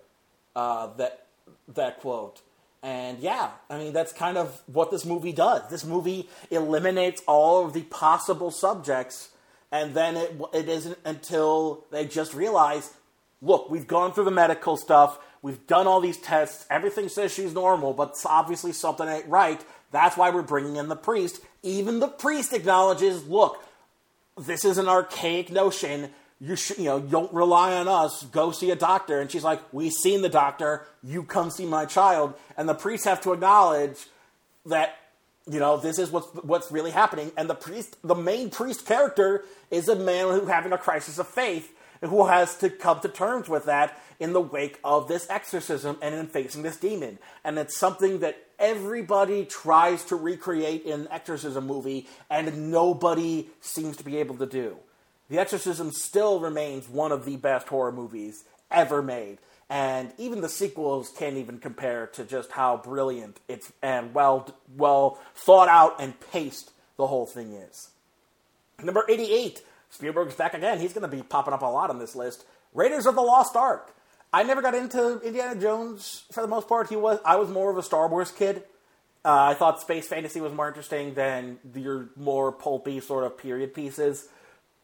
Uh, 0.54 0.88
that 0.96 1.26
that 1.74 2.00
quote. 2.00 2.40
And 2.82 3.18
yeah, 3.18 3.50
I 3.68 3.78
mean 3.78 3.92
that's 3.92 4.12
kind 4.12 4.38
of 4.38 4.62
what 4.66 4.90
this 4.90 5.04
movie 5.04 5.32
does. 5.32 5.68
This 5.70 5.84
movie 5.84 6.28
eliminates 6.50 7.22
all 7.26 7.64
of 7.64 7.72
the 7.72 7.82
possible 7.82 8.50
subjects, 8.50 9.30
and 9.72 9.94
then 9.94 10.16
it 10.16 10.40
it 10.54 10.68
isn't 10.68 10.98
until 11.04 11.84
they 11.90 12.06
just 12.06 12.32
realize, 12.32 12.94
look, 13.42 13.70
we've 13.70 13.86
gone 13.86 14.12
through 14.12 14.24
the 14.24 14.30
medical 14.30 14.76
stuff, 14.76 15.18
we've 15.42 15.66
done 15.66 15.86
all 15.86 16.00
these 16.00 16.18
tests, 16.18 16.64
everything 16.70 17.08
says 17.08 17.34
she's 17.34 17.52
normal, 17.52 17.92
but 17.92 18.16
obviously 18.24 18.72
something 18.72 19.08
ain't 19.08 19.26
right. 19.26 19.62
That's 19.90 20.16
why 20.16 20.30
we're 20.30 20.42
bringing 20.42 20.76
in 20.76 20.88
the 20.88 20.96
priest. 20.96 21.40
Even 21.62 22.00
the 22.00 22.08
priest 22.08 22.52
acknowledges, 22.52 23.26
look, 23.26 23.62
this 24.38 24.64
is 24.64 24.78
an 24.78 24.88
archaic 24.88 25.50
notion. 25.50 26.10
You 26.38 26.54
should, 26.56 26.78
you 26.78 26.84
know, 26.84 27.00
don't 27.00 27.32
rely 27.32 27.74
on 27.74 27.88
us. 27.88 28.24
Go 28.24 28.50
see 28.50 28.70
a 28.70 28.76
doctor. 28.76 29.20
And 29.20 29.30
she's 29.30 29.44
like, 29.44 29.60
"We've 29.72 29.92
seen 29.92 30.22
the 30.22 30.28
doctor. 30.28 30.86
You 31.02 31.22
come 31.22 31.50
see 31.50 31.64
my 31.64 31.86
child." 31.86 32.34
And 32.56 32.68
the 32.68 32.74
priests 32.74 33.06
have 33.06 33.22
to 33.22 33.32
acknowledge 33.32 34.06
that, 34.66 34.96
you 35.46 35.58
know, 35.58 35.78
this 35.78 35.98
is 35.98 36.10
what's 36.10 36.28
what's 36.42 36.70
really 36.70 36.90
happening. 36.90 37.32
And 37.38 37.48
the 37.48 37.54
priest, 37.54 37.96
the 38.02 38.14
main 38.14 38.50
priest 38.50 38.84
character, 38.84 39.44
is 39.70 39.88
a 39.88 39.96
man 39.96 40.28
who 40.28 40.46
having 40.46 40.72
a 40.72 40.78
crisis 40.78 41.18
of 41.18 41.26
faith, 41.26 41.72
and 42.02 42.10
who 42.10 42.26
has 42.26 42.56
to 42.58 42.68
come 42.68 43.00
to 43.00 43.08
terms 43.08 43.48
with 43.48 43.64
that 43.64 43.98
in 44.18 44.32
the 44.32 44.40
wake 44.40 44.78
of 44.84 45.08
this 45.08 45.26
exorcism 45.30 45.96
and 46.02 46.14
in 46.14 46.26
facing 46.26 46.62
this 46.62 46.76
demon. 46.76 47.18
And 47.44 47.58
it's 47.58 47.76
something 47.76 48.20
that 48.20 48.36
everybody 48.58 49.44
tries 49.46 50.04
to 50.04 50.16
recreate 50.16 50.84
in 50.84 51.00
an 51.00 51.08
exorcism 51.10 51.66
movie, 51.66 52.08
and 52.28 52.70
nobody 52.70 53.48
seems 53.60 53.96
to 53.98 54.04
be 54.04 54.18
able 54.18 54.36
to 54.36 54.46
do. 54.46 54.76
The 55.28 55.38
Exorcism 55.38 55.90
still 55.90 56.40
remains 56.40 56.88
one 56.88 57.12
of 57.12 57.24
the 57.24 57.36
best 57.36 57.68
horror 57.68 57.92
movies 57.92 58.44
ever 58.70 59.02
made, 59.02 59.38
and 59.68 60.12
even 60.18 60.40
the 60.40 60.48
sequels 60.48 61.12
can't 61.16 61.36
even 61.36 61.58
compare 61.58 62.06
to 62.08 62.24
just 62.24 62.52
how 62.52 62.76
brilliant 62.76 63.40
it's 63.48 63.72
and 63.82 64.14
well 64.14 64.54
well 64.76 65.18
thought 65.34 65.68
out 65.68 66.00
and 66.00 66.18
paced 66.32 66.70
the 66.96 67.08
whole 67.08 67.26
thing 67.26 67.52
is. 67.52 67.90
Number 68.82 69.04
88, 69.08 69.62
Spielberg's 69.90 70.34
back 70.34 70.54
again. 70.54 70.78
He's 70.78 70.92
going 70.92 71.08
to 71.08 71.16
be 71.16 71.22
popping 71.22 71.54
up 71.54 71.62
a 71.62 71.66
lot 71.66 71.90
on 71.90 71.98
this 71.98 72.14
list. 72.14 72.44
Raiders 72.74 73.06
of 73.06 73.14
the 73.14 73.22
Lost 73.22 73.56
Ark. 73.56 73.92
I 74.32 74.42
never 74.42 74.60
got 74.60 74.74
into 74.74 75.20
Indiana 75.20 75.58
Jones 75.58 76.24
for 76.30 76.42
the 76.42 76.48
most 76.48 76.68
part. 76.68 76.88
He 76.88 76.96
was 76.96 77.18
I 77.24 77.36
was 77.36 77.48
more 77.48 77.70
of 77.70 77.78
a 77.78 77.82
Star 77.82 78.08
Wars 78.08 78.30
kid. 78.30 78.62
Uh, 79.24 79.50
I 79.50 79.54
thought 79.54 79.80
space 79.80 80.06
fantasy 80.06 80.40
was 80.40 80.52
more 80.52 80.68
interesting 80.68 81.14
than 81.14 81.58
your 81.74 82.10
more 82.14 82.52
pulpy 82.52 83.00
sort 83.00 83.24
of 83.24 83.36
period 83.36 83.74
pieces 83.74 84.28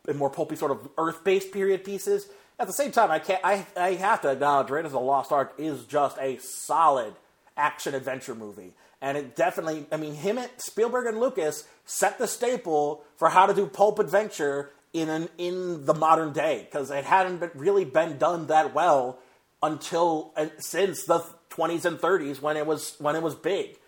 and 0.09 0.18
more 0.18 0.30
pulpy 0.30 0.57
sort 0.57 0.70
of 0.70 0.88
earth-based 0.98 1.53
period 1.53 1.84
pieces. 1.84 2.28
At 2.59 2.66
the 2.66 2.72
same 2.72 2.92
time, 2.92 3.11
I 3.11 3.18
can't. 3.18 3.40
I, 3.44 3.66
I 3.76 3.94
have 3.94 4.20
to 4.22 4.30
acknowledge 4.30 4.70
Raiders 4.70 4.88
of 4.88 4.92
the 4.92 5.00
Lost 5.00 5.32
Ark 5.32 5.55
is 5.59 5.84
just 5.84 6.18
a 6.18 6.38
solid 6.38 7.14
action 7.57 7.94
adventure 7.94 8.34
movie, 8.34 8.72
and 9.00 9.16
it 9.16 9.34
definitely. 9.34 9.86
I 9.90 9.96
mean, 9.96 10.14
him 10.14 10.38
and 10.38 10.50
Spielberg 10.59 11.07
and 11.07 11.18
Lucas 11.18 11.66
set 11.84 12.18
the 12.18 12.28
staple 12.28 13.05
for 13.16 13.30
how 13.30 13.46
to 13.46 13.55
do 13.55 13.66
pulp 13.66 13.98
adventure 13.98 14.70
in 14.92 15.09
an, 15.09 15.28
in 15.38 15.86
the 15.86 15.94
modern 15.94 16.32
day 16.32 16.66
because 16.70 16.90
it 16.90 17.05
hadn't 17.05 17.38
been, 17.38 17.50
really 17.55 17.84
been 17.84 18.18
done 18.18 18.46
that 18.48 18.74
well 18.74 19.18
until 19.62 20.32
uh, 20.36 20.46
since 20.59 21.05
the 21.05 21.24
20s 21.50 21.84
and 21.84 21.98
30s 21.98 22.40
when 22.40 22.57
it 22.57 22.66
was 22.66 22.96
when 22.98 23.16
it 23.16 23.22
was 23.22 23.34
big. 23.34 23.78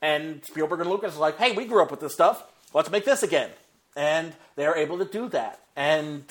And 0.00 0.44
Spielberg 0.44 0.80
and 0.80 0.90
Lucas 0.90 1.12
was 1.12 1.18
like, 1.18 1.38
"Hey, 1.38 1.52
we 1.52 1.66
grew 1.66 1.82
up 1.82 1.90
with 1.90 2.00
this 2.00 2.12
stuff. 2.12 2.44
Let's 2.72 2.90
make 2.90 3.04
this 3.04 3.22
again." 3.22 3.50
And 3.96 4.32
they 4.56 4.66
were 4.66 4.76
able 4.76 4.98
to 4.98 5.04
do 5.04 5.28
that, 5.28 5.60
and 5.76 6.24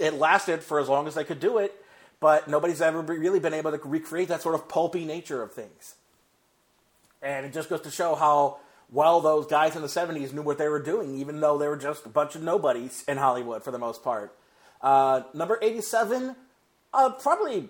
it 0.00 0.14
lasted 0.14 0.62
for 0.62 0.80
as 0.80 0.88
long 0.88 1.06
as 1.06 1.14
they 1.14 1.24
could 1.24 1.40
do 1.40 1.58
it. 1.58 1.74
But 2.20 2.48
nobody's 2.48 2.80
ever 2.80 3.02
really 3.02 3.40
been 3.40 3.54
able 3.54 3.70
to 3.70 3.80
recreate 3.86 4.28
that 4.28 4.42
sort 4.42 4.54
of 4.54 4.68
pulpy 4.68 5.04
nature 5.04 5.42
of 5.42 5.52
things. 5.52 5.94
And 7.22 7.46
it 7.46 7.52
just 7.52 7.68
goes 7.68 7.82
to 7.82 7.90
show 7.90 8.14
how 8.14 8.58
well 8.90 9.20
those 9.20 9.46
guys 9.46 9.76
in 9.76 9.82
the 9.82 9.88
70s 9.88 10.32
knew 10.32 10.42
what 10.42 10.58
they 10.58 10.68
were 10.68 10.80
doing, 10.80 11.16
even 11.16 11.40
though 11.40 11.58
they 11.58 11.68
were 11.68 11.76
just 11.76 12.06
a 12.06 12.08
bunch 12.08 12.34
of 12.34 12.42
nobodies 12.42 13.04
in 13.08 13.16
Hollywood 13.16 13.62
for 13.62 13.70
the 13.70 13.78
most 13.78 14.02
part. 14.02 14.34
Uh, 14.80 15.22
number 15.32 15.58
87, 15.60 16.36
uh, 16.92 17.10
probably 17.10 17.68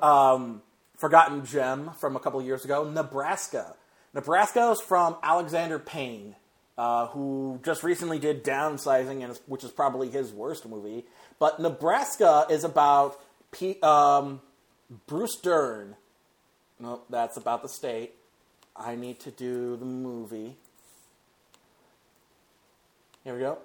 um, 0.00 0.62
forgotten 0.96 1.44
gem 1.44 1.90
from 1.98 2.16
a 2.16 2.20
couple 2.20 2.40
years 2.40 2.64
ago, 2.64 2.88
Nebraska. 2.88 3.74
Nebraska 4.14 4.70
is 4.70 4.80
from 4.80 5.16
Alexander 5.22 5.78
Payne, 5.78 6.36
uh, 6.82 7.06
who 7.06 7.60
just 7.64 7.84
recently 7.84 8.18
did 8.18 8.42
Downsizing, 8.42 9.22
and 9.22 9.38
which 9.46 9.62
is 9.62 9.70
probably 9.70 10.10
his 10.10 10.32
worst 10.32 10.68
movie. 10.68 11.04
But 11.38 11.60
Nebraska 11.60 12.44
is 12.50 12.64
about 12.64 13.20
P- 13.52 13.80
um, 13.82 14.40
Bruce 15.06 15.36
Dern. 15.36 15.94
No, 16.80 17.02
that's 17.08 17.36
about 17.36 17.62
the 17.62 17.68
state. 17.68 18.14
I 18.74 18.96
need 18.96 19.20
to 19.20 19.30
do 19.30 19.76
the 19.76 19.84
movie. 19.84 20.56
Here 23.22 23.34
we 23.34 23.38
go. 23.38 23.58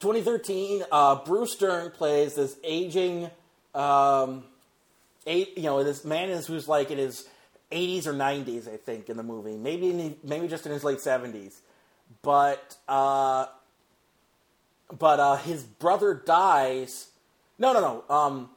2013, 0.00 0.84
uh, 0.90 1.16
Bruce 1.26 1.56
Dern 1.56 1.90
plays 1.90 2.36
this 2.36 2.56
aging, 2.64 3.28
um, 3.74 4.44
eight, 5.26 5.58
you 5.58 5.64
know, 5.64 5.84
this 5.84 6.06
man 6.06 6.30
is 6.30 6.46
who's 6.46 6.66
like 6.66 6.90
in 6.90 6.96
his 6.96 7.28
80s 7.70 8.06
or 8.06 8.14
90s, 8.14 8.66
I 8.66 8.78
think, 8.78 9.10
in 9.10 9.18
the 9.18 9.22
movie. 9.22 9.58
Maybe 9.58 9.90
in 9.90 9.98
the, 9.98 10.14
maybe 10.24 10.48
just 10.48 10.64
in 10.64 10.72
his 10.72 10.84
late 10.84 10.98
70s, 10.98 11.56
but 12.22 12.76
uh, 12.88 13.46
but 14.98 15.20
uh, 15.20 15.36
his 15.36 15.62
brother 15.62 16.14
dies. 16.14 17.08
No, 17.58 17.72
no, 17.72 17.80
no. 17.80 18.14
Um, 18.14 18.50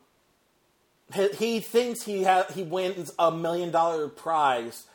he, 1.13 1.27
he 1.29 1.59
thinks 1.59 2.03
he 2.03 2.23
ha- 2.23 2.47
he 2.53 2.63
wins 2.63 3.13
a 3.19 3.31
million 3.31 3.71
dollar 3.71 4.07
prize 4.07 4.85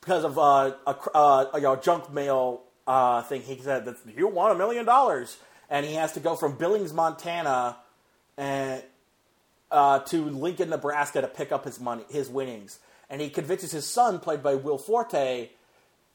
because 0.00 0.24
of 0.24 0.38
uh, 0.38 0.72
a, 0.86 0.96
uh, 1.14 1.50
you 1.54 1.60
know, 1.62 1.76
junk 1.76 2.12
mail 2.12 2.62
uh, 2.86 3.22
thing. 3.22 3.42
He 3.42 3.58
said 3.60 3.84
that 3.86 3.96
you 4.16 4.28
won 4.28 4.50
a 4.50 4.54
million 4.54 4.84
dollars, 4.84 5.36
and 5.68 5.84
he 5.84 5.94
has 5.94 6.12
to 6.12 6.20
go 6.20 6.36
from 6.36 6.56
Billings, 6.56 6.92
Montana, 6.92 7.76
and 8.36 8.82
uh, 9.70 10.00
to 10.00 10.24
Lincoln, 10.24 10.70
Nebraska, 10.70 11.20
to 11.20 11.28
pick 11.28 11.52
up 11.52 11.64
his 11.64 11.80
money, 11.80 12.04
his 12.10 12.28
winnings. 12.28 12.78
And 13.10 13.20
he 13.20 13.28
convinces 13.28 13.70
his 13.70 13.86
son, 13.86 14.18
played 14.18 14.42
by 14.42 14.54
Will 14.54 14.78
Forte, 14.78 15.50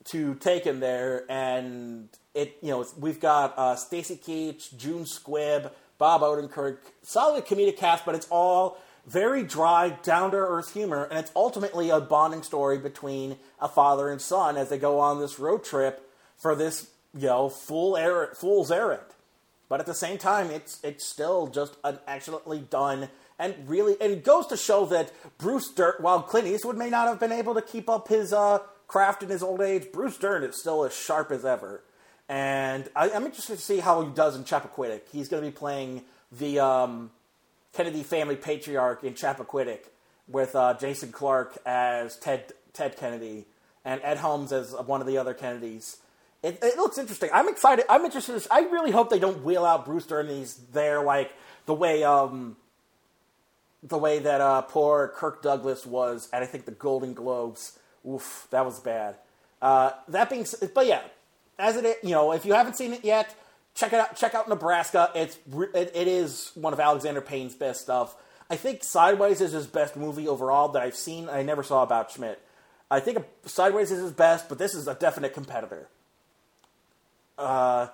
to 0.06 0.36
take 0.36 0.64
him 0.64 0.80
there. 0.80 1.26
And 1.30 2.10
it, 2.34 2.58
you 2.62 2.70
know, 2.70 2.86
we've 2.98 3.20
got 3.20 3.58
uh, 3.58 3.76
Stacy 3.76 4.16
Keach, 4.16 4.76
June 4.78 5.04
Squibb, 5.04 5.72
Bob 5.98 6.22
Odenkirk, 6.22 6.78
solid 7.04 7.46
comedic 7.46 7.78
cast, 7.78 8.06
but 8.06 8.16
it's 8.16 8.28
all 8.30 8.80
very 9.06 9.44
dry, 9.44 9.90
down 10.04 10.32
to 10.32 10.38
earth 10.38 10.74
humor, 10.74 11.06
and 11.10 11.20
it's 11.20 11.32
ultimately 11.36 11.90
a 11.90 12.00
bonding 12.00 12.44
story 12.44 12.78
between 12.78 13.38
a 13.60 13.68
father 13.68 14.10
and 14.10 14.22
son 14.22 14.56
as 14.56 14.70
they 14.70 14.78
go 14.78 15.00
on 15.00 15.20
this 15.20 15.40
road 15.40 15.64
trip 15.64 16.10
for 16.38 16.56
this, 16.56 16.90
you 17.14 17.28
know, 17.28 17.50
fool 17.50 17.98
errand, 17.98 18.38
fool's 18.38 18.72
errand. 18.72 19.02
but 19.68 19.80
at 19.80 19.86
the 19.86 19.96
same 19.96 20.18
time, 20.18 20.50
it's 20.50 20.80
it's 20.84 21.06
still 21.06 21.48
just 21.48 21.76
an 21.84 22.00
excellently 22.08 22.60
done 22.60 23.10
and 23.40 23.56
really 23.68 23.96
and 24.02 24.12
it 24.12 24.24
goes 24.24 24.46
to 24.48 24.58
show 24.58 24.86
that 24.86 25.12
Bruce 25.38 25.70
Dern, 25.70 25.94
while 26.00 26.22
Clint 26.22 26.48
Eastwood 26.48 26.78
may 26.78 26.90
not 26.90 27.08
have 27.08 27.20
been 27.20 27.32
able 27.32 27.56
to 27.56 27.62
keep 27.62 27.90
up 27.90 28.10
his 28.10 28.34
uh, 28.34 28.60
craft 28.90 29.24
in 29.24 29.30
his 29.30 29.42
old 29.42 29.62
age, 29.62 29.86
Bruce 29.94 30.18
Dern 30.18 30.44
is 30.44 30.60
still 30.60 30.84
as 30.84 30.94
sharp 30.94 31.32
as 31.32 31.46
ever. 31.46 31.82
And 32.28 32.90
I, 32.96 33.12
I'm 33.12 33.26
interested 33.26 33.56
to 33.56 33.62
see 33.62 33.80
how 33.80 34.02
he 34.02 34.10
does 34.10 34.36
in 34.36 34.44
Chappaquiddick. 34.44 35.02
He's 35.12 35.30
going 35.30 35.42
to 35.42 35.50
be 35.50 35.56
playing 35.56 36.02
the 36.32 36.60
um, 36.60 37.12
Kennedy 37.72 38.04
family 38.04 38.36
patriarch 38.36 39.04
in 39.04 39.14
Chappaquiddick 39.14 39.86
with 40.28 40.56
uh, 40.56 40.74
Jason 40.74 41.12
Clarke 41.12 41.58
as 41.66 42.18
Ted 42.18 42.52
Ted 42.74 42.98
Kennedy 42.98 43.46
and 43.86 44.02
Ed 44.04 44.18
Helms 44.18 44.52
as 44.52 44.74
one 44.74 45.02
of 45.02 45.08
the 45.08 45.18
other 45.18 45.34
Kennedys. 45.34 45.98
It, 46.44 46.60
it 46.62 46.78
looks 46.78 46.98
interesting. 46.98 47.30
I'm 47.34 47.50
excited. 47.50 47.86
I'm 47.90 48.06
interested. 48.06 48.46
I 48.50 48.62
really 48.62 48.92
hope 48.92 49.10
they 49.10 49.20
don't 49.20 49.44
wheel 49.44 49.66
out 49.66 49.86
Bruce 49.86 50.06
Dern. 50.06 50.30
He's 50.30 50.56
there 50.74 51.04
like 51.04 51.32
the 51.66 51.74
way 51.74 52.04
um, 52.04 52.58
the 53.84 53.98
way 53.98 54.20
that 54.20 54.42
uh, 54.42 54.62
poor 54.64 55.12
Kirk 55.16 55.42
Douglas 55.42 55.86
was 55.86 56.30
at 56.32 56.44
I 56.44 56.46
think 56.46 56.66
the 56.66 56.72
Golden 56.72 57.14
Globes. 57.14 57.79
Oof, 58.08 58.48
that 58.52 58.66
was 58.66 58.80
bad. 58.80 59.16
Uh, 59.62 59.92
that 60.08 60.30
being, 60.30 60.46
but 60.74 60.86
yeah, 60.86 61.02
as 61.58 61.76
it 61.76 62.00
you 62.04 62.12
know, 62.12 62.32
if 62.32 62.46
you 62.46 62.54
haven't 62.54 62.78
seen 62.78 62.94
it 62.94 63.04
yet, 63.04 63.36
check 63.76 63.94
it 63.94 64.00
out. 64.00 64.16
Check 64.16 64.36
out 64.36 64.48
Nebraska. 64.48 65.12
It's 65.14 65.38
it, 65.74 65.92
it 65.94 66.08
is 66.08 66.52
one 66.56 66.74
of 66.74 66.80
Alexander 66.80 67.22
Payne's 67.22 67.56
best 67.56 67.82
stuff. 67.82 68.16
I 68.50 68.56
think 68.56 68.84
Sideways 68.84 69.42
is 69.42 69.52
his 69.52 69.68
best 69.68 69.96
movie 69.96 70.28
overall 70.28 70.70
that 70.70 70.82
I've 70.82 70.96
seen. 70.96 71.30
I 71.30 71.44
never 71.44 71.62
saw 71.62 71.84
about 71.84 72.12
Schmidt. 72.12 72.42
I 72.90 73.00
think 73.00 73.20
Sideways 73.46 73.92
is 73.92 74.02
his 74.02 74.12
best, 74.12 74.50
but 74.50 74.58
this 74.58 74.74
is 74.74 74.88
a 74.88 74.96
definite 74.96 75.34
competitor. 75.34 75.88
Uh, 77.38 77.88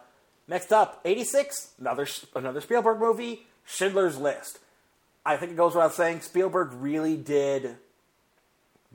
next 0.48 0.72
up, 0.72 1.02
'86, 1.03 1.72
another 1.80 2.07
another 2.36 2.61
Spielberg 2.61 2.99
movie, 2.99 3.45
Schindler's 3.65 4.18
List. 4.18 4.60
I 5.26 5.38
think 5.38 5.52
it 5.52 5.57
goes 5.57 5.73
without 5.73 5.94
saying 5.94 6.22
Spielberg 6.22 6.72
really 6.73 7.18
did 7.18 7.77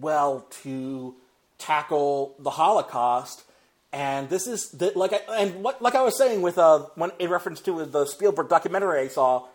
well 0.01 0.47
to 0.63 1.15
tackle 1.59 2.35
the 2.39 2.51
Holocaust, 2.51 3.45
and 3.93 4.29
this 4.29 4.47
is 4.47 4.71
the, 4.71 4.93
like 4.95 5.13
I, 5.13 5.21
and 5.39 5.63
what, 5.63 5.83
like 5.83 5.95
I 5.95 6.03
was 6.03 6.17
saying 6.17 6.43
with 6.43 6.59
uh 6.59 6.87
when 6.95 7.11
in 7.19 7.31
reference 7.31 7.61
to 7.63 7.85
the 7.85 8.07
Spielberg 8.07 8.49
documentary 8.49 9.01
I 9.01 9.09
saw, 9.09 9.47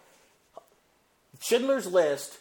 Schindler's 1.40 1.88
List 1.88 2.40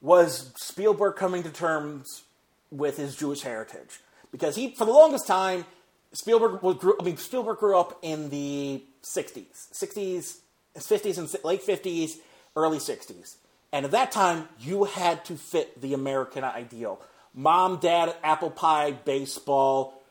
was 0.00 0.52
Spielberg 0.56 1.16
coming 1.16 1.42
to 1.42 1.50
terms 1.50 2.22
with 2.70 2.96
his 2.96 3.16
Jewish 3.16 3.42
heritage 3.42 4.00
because 4.32 4.56
he 4.56 4.74
for 4.74 4.84
the 4.84 4.92
longest 4.92 5.26
time 5.26 5.64
Spielberg 6.12 6.62
was 6.62 6.76
grew, 6.76 6.96
I 7.00 7.04
mean 7.04 7.16
Spielberg 7.16 7.58
grew 7.58 7.78
up 7.78 7.98
in 8.02 8.30
the 8.30 8.82
60s, 9.02 9.72
60s, 9.72 10.38
50s 10.76 11.18
and 11.18 11.44
late 11.44 11.64
50s, 11.64 12.12
early 12.56 12.78
60s. 12.78 13.36
And 13.72 13.84
at 13.84 13.90
that 13.92 14.12
time, 14.12 14.48
you 14.58 14.84
had 14.84 15.24
to 15.26 15.36
fit 15.36 15.80
the 15.80 15.92
American 15.92 16.44
ideal. 16.44 17.00
Mom, 17.36 17.76
dad, 17.76 18.16
apple 18.24 18.50
pie, 18.50 18.92
baseball, 18.92 20.02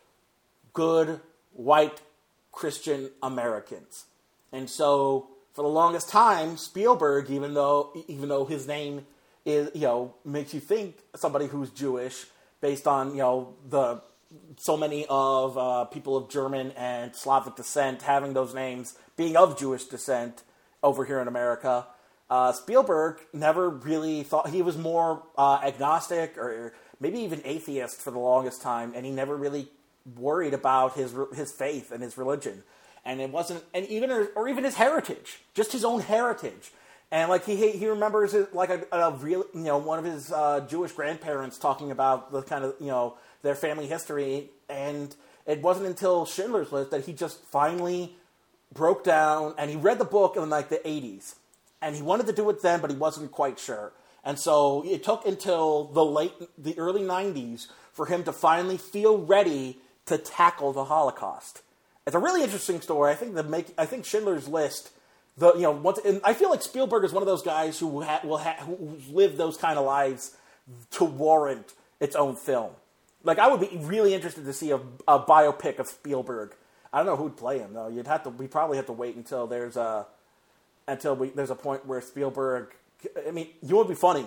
good 0.73 1.19
white 1.53 2.01
Christian 2.51 3.09
Americans. 3.23 4.05
And 4.51 4.69
so 4.69 5.27
for 5.53 5.63
the 5.63 5.67
longest 5.67 6.07
time, 6.07 6.55
Spielberg, 6.55 7.31
even 7.31 7.55
though 7.55 7.91
even 8.07 8.29
though 8.29 8.45
his 8.45 8.67
name 8.67 9.07
is 9.43 9.71
you 9.73 9.81
know 9.81 10.13
makes 10.23 10.53
you 10.53 10.59
think 10.59 10.97
somebody 11.15 11.47
who's 11.47 11.71
Jewish 11.71 12.25
based 12.61 12.87
on 12.87 13.11
you 13.11 13.17
know 13.17 13.55
the 13.69 14.01
so 14.57 14.77
many 14.77 15.05
of 15.09 15.57
uh, 15.57 15.85
people 15.85 16.15
of 16.17 16.29
German 16.29 16.71
and 16.71 17.15
Slavic 17.15 17.55
descent 17.55 18.03
having 18.03 18.33
those 18.33 18.53
names 18.53 18.95
being 19.17 19.35
of 19.35 19.57
Jewish 19.57 19.85
descent 19.85 20.43
over 20.83 21.05
here 21.05 21.19
in 21.19 21.27
America. 21.27 21.87
Uh, 22.29 22.51
Spielberg 22.51 23.21
never 23.33 23.69
really 23.69 24.23
thought 24.23 24.49
he 24.49 24.61
was 24.61 24.77
more 24.77 25.23
uh, 25.37 25.59
agnostic 25.63 26.37
or 26.37 26.73
maybe 26.99 27.19
even 27.19 27.41
atheist 27.43 28.01
for 28.01 28.11
the 28.11 28.19
longest 28.19 28.61
time, 28.61 28.93
and 28.95 29.05
he 29.05 29.11
never 29.11 29.35
really 29.35 29.67
worried 30.15 30.53
about 30.53 30.93
his 30.93 31.13
his 31.35 31.51
faith 31.51 31.91
and 31.91 32.01
his 32.03 32.17
religion, 32.17 32.63
and 33.03 33.21
it 33.21 33.29
wasn't, 33.29 33.63
and 33.73 33.85
even 33.87 34.11
or 34.35 34.47
even 34.47 34.63
his 34.63 34.75
heritage, 34.75 35.39
just 35.53 35.71
his 35.71 35.85
own 35.85 36.01
heritage. 36.01 36.71
And 37.11 37.29
like 37.29 37.45
he 37.45 37.71
he 37.71 37.87
remembers 37.87 38.33
it 38.33 38.53
like 38.53 38.69
a, 38.69 38.83
a 38.91 39.11
real 39.11 39.45
you 39.53 39.61
know 39.61 39.77
one 39.77 39.99
of 39.99 40.05
his 40.05 40.31
uh, 40.31 40.65
Jewish 40.67 40.91
grandparents 40.91 41.57
talking 41.57 41.91
about 41.91 42.31
the 42.31 42.41
kind 42.41 42.65
of 42.65 42.75
you 42.79 42.87
know 42.87 43.15
their 43.41 43.55
family 43.55 43.87
history, 43.87 44.49
and 44.69 45.15
it 45.45 45.61
wasn't 45.61 45.85
until 45.85 46.25
Schindler's 46.25 46.71
List 46.71 46.91
that 46.91 47.05
he 47.05 47.13
just 47.13 47.39
finally 47.45 48.15
broke 48.73 49.03
down 49.03 49.53
and 49.57 49.69
he 49.69 49.75
read 49.75 49.99
the 49.99 50.05
book 50.05 50.35
in 50.35 50.49
like 50.49 50.69
the 50.69 50.77
80s 50.77 51.35
and 51.81 51.95
he 51.95 52.01
wanted 52.01 52.25
to 52.27 52.33
do 52.33 52.49
it 52.49 52.61
then, 52.61 52.81
but 52.81 52.89
he 52.89 52.95
wasn't 52.95 53.31
quite 53.31 53.59
sure. 53.59 53.93
And 54.25 54.39
so 54.39 54.83
it 54.85 55.03
took 55.03 55.25
until 55.25 55.85
the 55.85 56.03
late, 56.03 56.33
the 56.57 56.77
early 56.77 57.01
'90s 57.01 57.67
for 57.93 58.07
him 58.07 58.23
to 58.23 58.33
finally 58.33 58.77
feel 58.77 59.19
ready 59.19 59.77
to 60.07 60.17
tackle 60.17 60.73
the 60.73 60.85
Holocaust. 60.85 61.61
It's 62.05 62.15
a 62.15 62.19
really 62.19 62.43
interesting 62.43 62.81
story. 62.81 63.11
I 63.11 63.15
think 63.15 63.35
the 63.35 63.43
make, 63.43 63.67
I 63.77 63.85
think 63.85 64.05
Schindler's 64.05 64.47
List, 64.47 64.91
the 65.37 65.53
you 65.53 65.61
know, 65.61 65.71
once, 65.71 65.99
and 66.05 66.21
I 66.23 66.33
feel 66.33 66.49
like 66.49 66.61
Spielberg 66.61 67.03
is 67.03 67.11
one 67.11 67.23
of 67.23 67.27
those 67.27 67.41
guys 67.41 67.79
who 67.79 68.01
ha, 68.01 68.19
will 68.23 68.37
ha, 68.37 68.55
who 68.59 68.97
live 69.11 69.37
those 69.37 69.57
kind 69.57 69.79
of 69.79 69.85
lives 69.85 70.35
to 70.91 71.05
warrant 71.05 71.73
its 71.99 72.15
own 72.15 72.35
film. 72.35 72.71
Like 73.23 73.39
I 73.39 73.47
would 73.47 73.59
be 73.59 73.77
really 73.77 74.13
interested 74.13 74.45
to 74.45 74.53
see 74.53 74.71
a, 74.71 74.79
a 75.07 75.19
biopic 75.19 75.79
of 75.79 75.87
Spielberg. 75.87 76.55
I 76.93 76.97
don't 76.99 77.07
know 77.07 77.15
who'd 77.15 77.37
play 77.37 77.59
him 77.59 77.73
though. 77.73 77.87
You'd 77.87 78.07
have 78.07 78.23
to. 78.23 78.29
We 78.29 78.47
probably 78.47 78.77
have 78.77 78.85
to 78.87 78.93
wait 78.93 79.15
until 79.15 79.47
there's 79.47 79.75
a 79.75 80.05
until 80.87 81.15
we, 81.15 81.29
there's 81.29 81.49
a 81.49 81.55
point 81.55 81.85
where 81.85 82.01
Spielberg. 82.01 82.73
I 83.27 83.31
mean, 83.31 83.49
you 83.61 83.75
would 83.77 83.87
be 83.87 83.95
funny. 83.95 84.25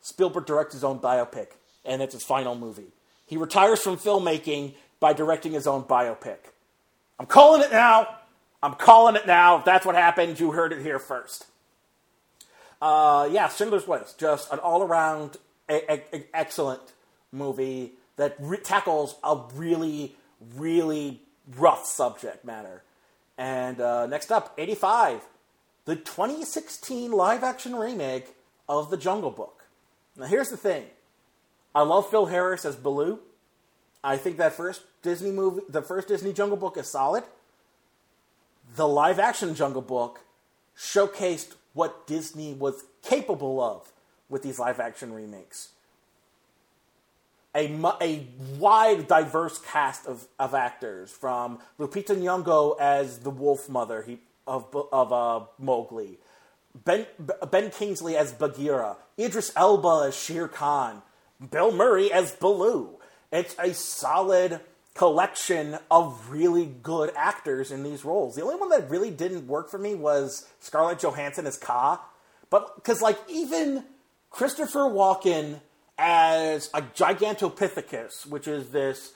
Spielberg 0.00 0.46
directs 0.46 0.74
his 0.74 0.84
own 0.84 0.98
biopic, 1.00 1.48
and 1.84 2.00
it's 2.02 2.14
his 2.14 2.22
final 2.24 2.54
movie. 2.54 2.92
He 3.26 3.36
retires 3.36 3.80
from 3.82 3.96
filmmaking 3.96 4.74
by 5.00 5.12
directing 5.12 5.52
his 5.52 5.66
own 5.66 5.82
biopic. 5.84 6.38
I'm 7.18 7.26
calling 7.26 7.62
it 7.62 7.72
now. 7.72 8.16
I'm 8.62 8.74
calling 8.74 9.16
it 9.16 9.26
now. 9.26 9.58
If 9.58 9.64
that's 9.64 9.84
what 9.86 9.94
happened, 9.94 10.40
you 10.40 10.52
heard 10.52 10.72
it 10.72 10.82
here 10.82 10.98
first. 10.98 11.46
Uh, 12.80 13.28
yeah, 13.30 13.48
Schindler's 13.48 13.88
List, 13.88 14.18
just 14.18 14.52
an 14.52 14.58
all-around 14.60 15.36
a- 15.68 15.92
a- 16.16 16.24
excellent 16.32 16.80
movie 17.32 17.92
that 18.16 18.36
re- 18.38 18.58
tackles 18.58 19.16
a 19.24 19.36
really, 19.54 20.16
really 20.56 21.20
rough 21.56 21.84
subject 21.86 22.44
matter. 22.44 22.82
And 23.36 23.80
uh, 23.80 24.06
next 24.06 24.30
up, 24.32 24.54
85, 24.58 25.22
the 25.88 25.96
2016 25.96 27.10
live 27.12 27.42
action 27.42 27.74
remake 27.74 28.26
of 28.68 28.90
The 28.90 28.98
Jungle 28.98 29.30
Book. 29.30 29.64
Now, 30.18 30.26
here's 30.26 30.50
the 30.50 30.56
thing 30.58 30.84
I 31.74 31.80
love 31.80 32.10
Phil 32.10 32.26
Harris 32.26 32.66
as 32.66 32.76
Baloo. 32.76 33.20
I 34.04 34.18
think 34.18 34.36
that 34.36 34.52
first 34.52 34.82
Disney 35.00 35.30
movie, 35.30 35.62
the 35.66 35.80
first 35.80 36.06
Disney 36.08 36.34
Jungle 36.34 36.58
Book 36.58 36.76
is 36.76 36.88
solid. 36.88 37.24
The 38.76 38.86
live 38.86 39.18
action 39.18 39.54
Jungle 39.54 39.80
Book 39.80 40.20
showcased 40.76 41.54
what 41.72 42.06
Disney 42.06 42.52
was 42.52 42.84
capable 43.02 43.58
of 43.58 43.90
with 44.28 44.42
these 44.42 44.58
live 44.58 44.80
action 44.80 45.14
remakes. 45.14 45.70
A, 47.54 47.74
a 48.02 48.26
wide, 48.58 49.08
diverse 49.08 49.58
cast 49.58 50.06
of, 50.06 50.26
of 50.38 50.52
actors, 50.52 51.10
from 51.10 51.60
Lupita 51.78 52.14
Nyong'o 52.14 52.78
as 52.78 53.20
the 53.20 53.30
Wolf 53.30 53.70
Mother, 53.70 54.02
he, 54.02 54.18
of 54.48 54.74
of 54.92 55.12
uh, 55.12 55.46
Mowgli, 55.58 56.18
Ben 56.74 57.06
Ben 57.50 57.70
Kingsley 57.70 58.16
as 58.16 58.32
Bagheera, 58.32 58.96
Idris 59.18 59.52
Elba 59.54 60.06
as 60.08 60.18
Shere 60.18 60.48
Khan, 60.48 61.02
Bill 61.50 61.70
Murray 61.70 62.12
as 62.12 62.32
Baloo. 62.32 62.98
It's 63.30 63.54
a 63.58 63.74
solid 63.74 64.60
collection 64.94 65.78
of 65.90 66.30
really 66.30 66.66
good 66.66 67.12
actors 67.14 67.70
in 67.70 67.84
these 67.84 68.04
roles. 68.04 68.34
The 68.34 68.42
only 68.42 68.56
one 68.56 68.70
that 68.70 68.90
really 68.90 69.10
didn't 69.10 69.46
work 69.46 69.70
for 69.70 69.78
me 69.78 69.94
was 69.94 70.48
Scarlett 70.58 70.98
Johansson 70.98 71.46
as 71.46 71.56
Kaa, 71.56 72.00
but 72.50 72.74
because 72.74 73.00
like 73.00 73.18
even 73.28 73.84
Christopher 74.30 74.80
Walken 74.80 75.60
as 75.98 76.70
a 76.72 76.82
Gigantopithecus, 76.82 78.26
which 78.26 78.48
is 78.48 78.70
this 78.70 79.12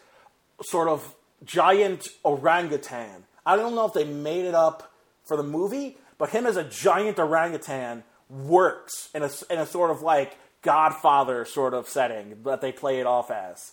sort 0.63 0.89
of 0.89 1.15
giant 1.45 2.09
orangutan. 2.25 3.25
I 3.45 3.57
don't 3.57 3.75
know 3.75 3.87
if 3.87 3.93
they 3.93 4.05
made 4.05 4.45
it 4.45 4.55
up 4.55 4.92
for 5.25 5.37
the 5.37 5.43
movie, 5.43 5.97
but 6.19 6.31
him 6.31 6.47
as 6.47 6.57
a 6.57 6.65
giant 6.65 7.19
orangutan 7.19 8.05
works 8.29 9.09
in 9.15 9.23
a, 9.23 9.31
in 9.51 9.59
a 9.59 9.67
sort 9.67 9.91
of 9.91 10.03
like 10.03 10.39
Godfather 10.63 11.45
sort 11.45 11.75
of 11.75 11.89
setting 11.89 12.43
that 12.45 12.61
they 12.61 12.73
play 12.73 13.01
it 13.01 13.07
off 13.07 13.31
as. 13.31 13.73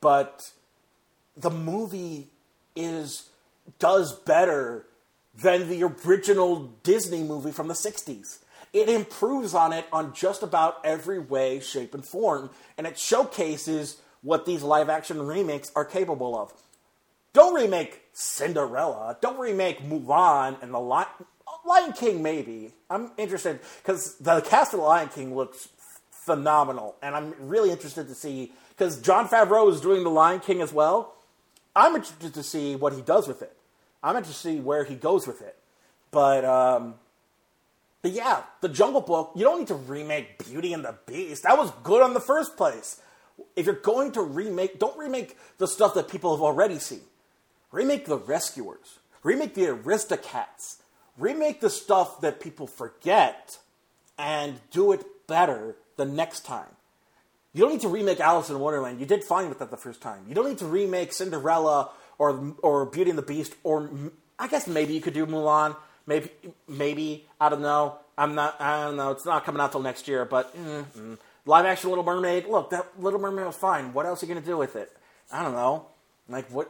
But 0.00 0.50
the 1.36 1.50
movie 1.50 2.28
is 2.74 3.30
does 3.78 4.12
better 4.12 4.86
than 5.34 5.68
the 5.68 5.84
original 5.84 6.74
Disney 6.82 7.22
movie 7.22 7.52
from 7.52 7.68
the 7.68 7.74
60s. 7.74 8.38
It 8.72 8.88
improves 8.88 9.54
on 9.54 9.72
it 9.72 9.86
on 9.92 10.14
just 10.14 10.42
about 10.42 10.84
every 10.84 11.18
way, 11.18 11.60
shape, 11.60 11.94
and 11.94 12.04
form, 12.04 12.50
and 12.78 12.86
it 12.86 12.98
showcases 12.98 14.00
what 14.22 14.46
these 14.46 14.62
live 14.62 14.88
action 14.88 15.22
remakes 15.22 15.70
are 15.74 15.84
capable 15.84 16.38
of. 16.38 16.52
Don't 17.32 17.54
remake 17.54 18.02
Cinderella. 18.12 19.16
Don't 19.20 19.38
remake 19.38 19.82
Mulan 19.82 20.60
and 20.62 20.74
the 20.74 20.78
lot. 20.78 21.24
Lion 21.64 21.92
King, 21.92 22.22
maybe. 22.22 22.72
I'm 22.88 23.12
interested 23.16 23.60
because 23.82 24.16
the 24.16 24.40
cast 24.40 24.72
of 24.74 24.80
the 24.80 24.86
Lion 24.86 25.08
King 25.08 25.36
looks 25.36 25.68
phenomenal, 26.10 26.96
and 27.02 27.14
I'm 27.14 27.34
really 27.38 27.70
interested 27.70 28.08
to 28.08 28.14
see 28.14 28.52
because 28.70 29.00
Jon 29.00 29.28
Favreau 29.28 29.70
is 29.72 29.80
doing 29.80 30.02
the 30.04 30.10
Lion 30.10 30.40
King 30.40 30.60
as 30.62 30.72
well. 30.72 31.14
I'm 31.76 31.94
interested 31.94 32.34
to 32.34 32.42
see 32.42 32.74
what 32.76 32.92
he 32.92 33.02
does 33.02 33.28
with 33.28 33.42
it. 33.42 33.56
I'm 34.02 34.16
interested 34.16 34.48
to 34.48 34.54
see 34.56 34.60
where 34.60 34.84
he 34.84 34.94
goes 34.94 35.26
with 35.26 35.42
it. 35.42 35.56
But 36.10 36.44
um, 36.44 36.94
but 38.02 38.12
yeah, 38.12 38.42
the 38.60 38.68
Jungle 38.68 39.00
Book. 39.00 39.32
You 39.36 39.44
don't 39.44 39.60
need 39.60 39.68
to 39.68 39.74
remake 39.74 40.44
Beauty 40.44 40.72
and 40.72 40.84
the 40.84 40.96
Beast. 41.06 41.42
That 41.42 41.58
was 41.58 41.70
good 41.82 42.02
on 42.02 42.14
the 42.14 42.20
first 42.20 42.56
place. 42.56 43.00
If 43.56 43.66
you're 43.66 43.74
going 43.74 44.12
to 44.12 44.22
remake, 44.22 44.78
don't 44.78 44.98
remake 44.98 45.36
the 45.58 45.66
stuff 45.66 45.94
that 45.94 46.08
people 46.08 46.34
have 46.34 46.42
already 46.42 46.78
seen. 46.78 47.00
Remake 47.72 48.06
the 48.06 48.18
Rescuers. 48.18 48.98
Remake 49.22 49.54
the 49.54 49.66
Aristocats. 49.66 50.76
Remake 51.18 51.60
the 51.60 51.70
stuff 51.70 52.20
that 52.22 52.40
people 52.40 52.66
forget, 52.66 53.58
and 54.18 54.58
do 54.70 54.92
it 54.92 55.04
better 55.26 55.76
the 55.96 56.04
next 56.04 56.44
time. 56.46 56.76
You 57.52 57.62
don't 57.62 57.72
need 57.72 57.80
to 57.80 57.88
remake 57.88 58.20
Alice 58.20 58.48
in 58.48 58.58
Wonderland. 58.58 59.00
You 59.00 59.06
did 59.06 59.24
fine 59.24 59.48
with 59.48 59.58
that 59.58 59.70
the 59.70 59.76
first 59.76 60.00
time. 60.00 60.24
You 60.28 60.34
don't 60.34 60.48
need 60.48 60.58
to 60.58 60.66
remake 60.66 61.12
Cinderella 61.12 61.90
or 62.18 62.54
or 62.62 62.86
Beauty 62.86 63.10
and 63.10 63.18
the 63.18 63.22
Beast 63.22 63.54
or 63.64 63.90
I 64.38 64.48
guess 64.48 64.66
maybe 64.66 64.94
you 64.94 65.00
could 65.00 65.14
do 65.14 65.26
Mulan. 65.26 65.76
Maybe 66.06 66.30
maybe 66.68 67.26
I 67.40 67.48
don't 67.48 67.62
know. 67.62 67.98
I'm 68.16 68.34
not. 68.34 68.60
I 68.60 68.84
don't 68.84 68.96
know. 68.96 69.10
It's 69.10 69.24
not 69.24 69.44
coming 69.44 69.60
out 69.60 69.72
till 69.72 69.82
next 69.82 70.06
year. 70.06 70.24
But 70.24 70.56
mm, 70.56 70.84
mm. 70.84 71.18
live 71.44 71.66
action 71.66 71.90
Little 71.90 72.04
Mermaid. 72.04 72.46
Look, 72.46 72.70
that 72.70 72.86
Little 73.00 73.18
Mermaid 73.18 73.46
was 73.46 73.56
fine. 73.56 73.92
What 73.92 74.06
else 74.06 74.22
are 74.22 74.26
you 74.26 74.34
gonna 74.34 74.46
do 74.46 74.56
with 74.56 74.76
it? 74.76 74.96
I 75.32 75.42
don't 75.42 75.54
know. 75.54 75.86
Like 76.30 76.50
what? 76.50 76.66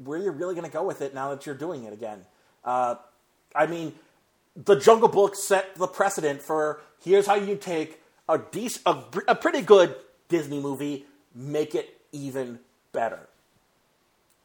Where 0.00 0.18
you're 0.18 0.32
really 0.32 0.54
gonna 0.54 0.68
go 0.68 0.84
with 0.84 1.00
it 1.00 1.14
now 1.14 1.30
that 1.30 1.46
you're 1.46 1.54
doing 1.54 1.84
it 1.84 1.92
again? 1.92 2.20
Uh, 2.64 2.96
I 3.54 3.66
mean, 3.66 3.94
the 4.56 4.76
Jungle 4.76 5.08
Book 5.08 5.36
set 5.36 5.74
the 5.76 5.86
precedent 5.86 6.42
for 6.42 6.80
here's 7.02 7.26
how 7.26 7.34
you 7.34 7.56
take 7.56 8.00
a 8.28 8.38
decent, 8.38 8.86
a, 8.86 9.02
a 9.28 9.34
pretty 9.34 9.60
good 9.60 9.94
Disney 10.28 10.60
movie, 10.60 11.06
make 11.34 11.74
it 11.74 12.00
even 12.12 12.58
better. 12.92 13.28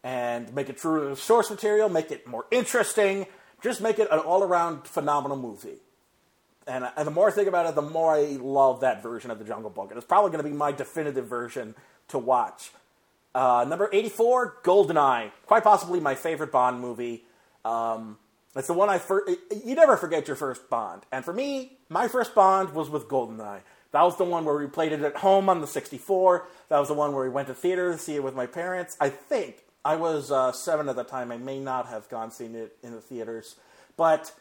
And 0.03 0.53
make 0.53 0.69
it 0.69 0.77
true 0.77 1.03
to 1.03 1.09
the 1.09 1.15
source 1.15 1.49
material, 1.49 1.89
make 1.89 2.11
it 2.11 2.25
more 2.25 2.45
interesting, 2.51 3.25
just 3.61 3.81
make 3.81 3.99
it 3.99 4.07
an 4.11 4.19
all 4.19 4.43
around 4.43 4.87
phenomenal 4.87 5.37
movie. 5.37 5.79
And, 6.67 6.89
and 6.95 7.07
the 7.07 7.11
more 7.11 7.29
I 7.29 7.31
think 7.31 7.47
about 7.47 7.65
it, 7.65 7.75
the 7.75 7.81
more 7.81 8.15
I 8.15 8.37
love 8.39 8.81
that 8.81 9.01
version 9.01 9.31
of 9.31 9.39
the 9.39 9.45
Jungle 9.45 9.69
Book. 9.69 9.89
And 9.89 9.97
it's 9.97 10.07
probably 10.07 10.31
going 10.31 10.43
to 10.43 10.49
be 10.49 10.55
my 10.55 10.71
definitive 10.71 11.25
version 11.25 11.75
to 12.09 12.19
watch. 12.19 12.71
Uh, 13.33 13.65
number 13.67 13.89
84, 13.91 14.57
Goldeneye. 14.63 15.31
Quite 15.45 15.63
possibly 15.63 15.99
my 15.99 16.15
favorite 16.15 16.51
Bond 16.51 16.79
movie. 16.79 17.23
Um, 17.63 18.17
it's 18.55 18.67
the 18.67 18.73
one 18.73 18.89
I 18.89 18.97
first. 18.97 19.37
You 19.63 19.75
never 19.75 19.95
forget 19.97 20.27
your 20.27 20.35
first 20.35 20.69
Bond. 20.69 21.03
And 21.11 21.23
for 21.23 21.33
me, 21.33 21.77
my 21.89 22.07
first 22.07 22.33
Bond 22.33 22.73
was 22.73 22.89
with 22.89 23.07
Goldeneye. 23.07 23.61
That 23.91 24.03
was 24.03 24.17
the 24.17 24.23
one 24.23 24.45
where 24.45 24.55
we 24.55 24.67
played 24.67 24.91
it 24.91 25.01
at 25.01 25.17
home 25.17 25.49
on 25.49 25.61
the 25.61 25.67
64. 25.67 26.47
That 26.69 26.79
was 26.79 26.89
the 26.89 26.93
one 26.93 27.13
where 27.13 27.23
we 27.23 27.29
went 27.29 27.47
to 27.47 27.53
theater 27.53 27.91
to 27.91 27.97
see 27.97 28.15
it 28.15 28.23
with 28.23 28.35
my 28.35 28.45
parents. 28.45 28.95
I 28.99 29.09
think 29.09 29.63
I 29.83 29.95
was 29.95 30.31
uh, 30.31 30.51
seven 30.51 30.89
at 30.89 30.95
the 30.95 31.03
time. 31.03 31.31
I 31.31 31.37
may 31.37 31.59
not 31.59 31.87
have 31.87 32.09
gone 32.09 32.31
seen 32.31 32.55
it 32.55 32.77
in 32.83 32.91
the 32.91 33.01
theaters, 33.01 33.55
but 33.97 34.31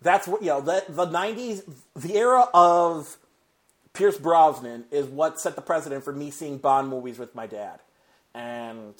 that's 0.00 0.28
what 0.28 0.42
you 0.42 0.48
know. 0.48 0.60
The, 0.60 0.84
the 0.88 1.06
90s, 1.06 1.62
the 1.96 2.16
era 2.16 2.46
of 2.54 3.16
Pierce 3.92 4.18
Brosnan 4.18 4.84
is 4.90 5.06
what 5.06 5.40
set 5.40 5.56
the 5.56 5.62
precedent 5.62 6.04
for 6.04 6.12
me 6.12 6.30
seeing 6.30 6.58
Bond 6.58 6.88
movies 6.88 7.18
with 7.18 7.34
my 7.34 7.46
dad, 7.46 7.80
and 8.34 8.94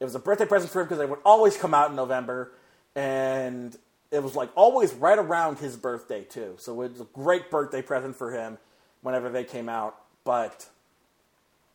it 0.00 0.04
was 0.04 0.14
a 0.14 0.18
birthday 0.18 0.46
present 0.46 0.72
for 0.72 0.80
him 0.80 0.86
because 0.86 0.98
they 0.98 1.06
would 1.06 1.20
always 1.24 1.56
come 1.56 1.74
out 1.74 1.90
in 1.90 1.96
November, 1.96 2.52
and 2.94 3.76
it 4.10 4.22
was 4.22 4.34
like 4.34 4.50
always 4.54 4.92
right 4.94 5.18
around 5.18 5.58
his 5.58 5.76
birthday 5.76 6.24
too. 6.24 6.54
So 6.58 6.82
it 6.82 6.92
was 6.92 7.00
a 7.00 7.06
great 7.12 7.50
birthday 7.50 7.82
present 7.82 8.16
for 8.16 8.32
him 8.32 8.58
whenever 9.00 9.30
they 9.30 9.44
came 9.44 9.68
out. 9.68 9.96
But 10.24 10.68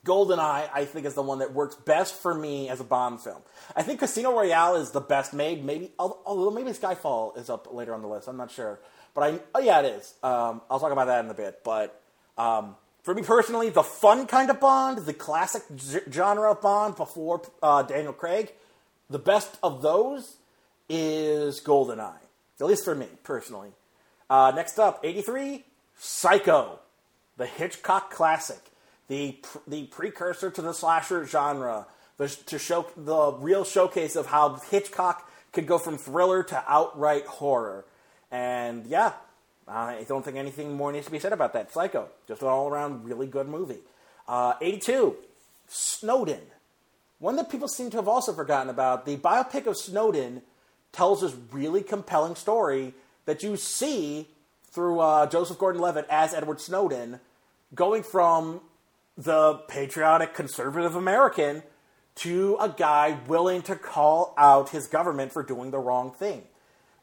GoldenEye, 0.06 0.70
I 0.74 0.86
think, 0.86 1.06
is 1.06 1.16
the 1.16 1.22
one 1.22 1.40
that 1.40 1.54
works 1.54 1.76
best 1.76 2.16
for 2.16 2.34
me 2.34 2.70
as 2.70 2.80
a 2.80 2.84
Bond 2.84 3.20
film. 3.20 3.42
I 3.76 3.84
think 3.84 4.00
Casino 4.00 4.34
Royale 4.34 4.76
is 4.76 4.92
the 4.92 5.02
best 5.02 5.34
made. 5.34 5.66
Maybe, 5.66 5.92
although 6.00 6.52
maybe 6.52 6.72
Skyfall 6.72 7.38
is 7.38 7.50
up 7.50 7.74
later 7.74 7.94
on 7.94 8.02
the 8.02 8.08
list. 8.08 8.28
I'm 8.28 8.38
not 8.38 8.52
sure, 8.52 8.80
but 9.14 9.24
I 9.24 9.40
oh 9.56 9.60
yeah, 9.60 9.82
it 9.82 9.86
is. 9.86 10.14
Um, 10.24 10.62
I'll 10.70 10.80
talk 10.80 10.92
about 10.92 11.08
that 11.08 11.26
in 11.26 11.32
a 11.32 11.34
bit. 11.34 11.64
But 11.64 12.02
um, 12.38 12.76
for 13.08 13.14
me 13.14 13.22
personally, 13.22 13.70
the 13.70 13.84
fun 13.84 14.28
kind 14.28 14.50
of 14.50 14.60
Bond, 14.60 14.98
the 14.98 15.14
classic 15.14 15.64
genre 16.12 16.52
of 16.52 16.62
Bond 16.62 16.98
before 16.98 17.42
uh, 17.64 17.82
Daniel 17.84 18.12
Craig, 18.12 18.52
the 19.10 19.18
best 19.18 19.58
of 19.64 19.82
those 19.82 20.36
is 20.90 21.62
GoldenEye. 21.62 22.20
At 22.60 22.68
least 22.68 22.84
for 22.84 22.96
me 22.96 23.08
personally. 23.24 23.70
Uh, 24.30 24.52
next 24.54 24.78
up, 24.78 25.00
83, 25.06 25.64
Psycho 25.98 26.80
the 27.38 27.46
Hitchcock 27.46 28.12
classic, 28.12 28.60
the 29.08 29.38
the 29.66 29.86
precursor 29.86 30.52
to 30.52 30.62
the 30.62 30.74
slasher 30.74 31.26
genre, 31.26 31.88
the, 32.18 32.28
to 32.28 32.60
show 32.60 32.88
the 32.98 33.32
real 33.40 33.64
showcase 33.64 34.18
of 34.18 34.26
how 34.26 34.56
Hitchcock 34.70 35.32
could 35.54 35.66
go 35.66 35.78
from 35.78 35.98
thriller 35.98 36.44
to 36.44 36.62
outright 36.68 37.26
horror. 37.26 37.86
And 38.32 38.86
yeah, 38.86 39.14
I 39.68 40.06
don't 40.08 40.24
think 40.24 40.38
anything 40.38 40.74
more 40.74 40.92
needs 40.92 41.06
to 41.08 41.12
be 41.12 41.20
said 41.20 41.34
about 41.34 41.54
that. 41.54 41.72
Psycho, 41.72 42.08
just 42.28 42.42
an 42.42 42.48
all 42.48 42.70
around 42.70 43.04
really 43.04 43.28
good 43.28 43.48
movie. 43.48 43.80
Uh, 44.28 44.54
82, 44.62 45.16
Snowden. 45.68 46.42
One 47.20 47.36
that 47.36 47.50
people 47.50 47.68
seem 47.68 47.90
to 47.92 47.98
have 47.98 48.08
also 48.08 48.34
forgotten 48.34 48.70
about. 48.70 49.06
The 49.06 49.18
biopic 49.18 49.66
of 49.66 49.76
Snowden 49.78 50.42
tells 50.92 51.22
this 51.22 51.36
really 51.52 51.82
compelling 51.82 52.36
story 52.36 52.94
that 53.26 53.44
you 53.44 53.58
see 53.58 54.28
through 54.72 55.00
uh, 55.00 55.28
Joseph 55.28 55.58
Gordon 55.58 55.82
Levitt 55.82 56.06
as 56.10 56.34
Edward 56.34 56.62
Snowden 56.62 57.20
going 57.74 58.04
from 58.04 58.62
the 59.18 59.56
patriotic 59.68 60.34
conservative 60.34 60.96
American 60.96 61.64
to 62.16 62.58
a 62.60 62.70
guy 62.70 63.18
willing 63.28 63.62
to 63.64 63.76
call 63.76 64.34
out 64.38 64.70
his 64.70 64.88
government 64.88 65.32
for 65.32 65.44
doing 65.44 65.72
the 65.72 65.80
wrong 65.80 66.12
thing. 66.12 66.44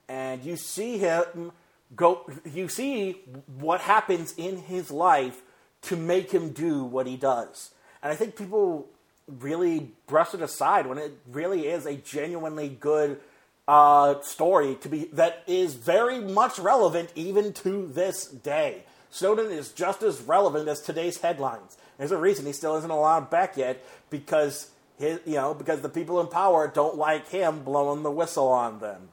And 0.09 0.45
you 0.45 0.57
see 0.57 0.99
him 0.99 1.53
go, 1.95 2.31
you 2.45 2.69
see 2.69 3.13
what 3.59 3.81
happens 3.81 4.35
in 4.37 4.59
his 4.59 4.91
life 4.91 5.43
to 5.83 5.97
make 5.97 6.31
him 6.31 6.51
do 6.51 6.85
what 6.85 7.07
he 7.07 7.17
does. 7.17 7.71
And 8.03 8.13
I 8.13 8.17
think 8.17 8.37
people 8.37 8.89
really 9.27 9.93
brush 10.07 10.35
it 10.35 10.43
aside 10.43 10.87
when 10.87 10.99
it 10.99 11.13
really 11.31 11.67
is 11.67 11.87
a 11.87 11.95
genuinely 11.95 12.69
good 12.69 13.21
uh, 13.67 14.21
story 14.21 14.77
to 14.83 14.89
be 14.89 15.05
that 15.15 15.43
is 15.47 15.75
very 15.75 16.21
much 16.21 16.59
relevant 16.59 17.11
even 17.15 17.53
to 17.53 17.87
this 17.87 18.27
day. 18.27 18.83
Snowden 19.11 19.51
is 19.51 19.71
just 19.71 20.03
as 20.03 20.21
relevant 20.21 20.69
as 20.69 20.81
today's 20.81 21.21
headlines. 21.21 21.79
There's 21.97 22.13
a 22.13 22.19
reason 22.19 22.47
he 22.47 22.53
still 22.53 22.77
isn't 22.77 22.91
allowed 22.91 23.31
back 23.31 23.57
yet 23.57 23.83
because 24.11 24.71
his, 24.99 25.21
you 25.25 25.35
know 25.35 25.55
because 25.55 25.81
the 25.81 25.89
people 25.89 26.21
in 26.21 26.27
power 26.27 26.69
don't 26.69 26.97
like 26.97 27.29
him 27.29 27.63
blowing 27.63 28.03
the 28.03 28.11
whistle 28.11 28.49
on 28.49 28.81
them. 28.81 29.09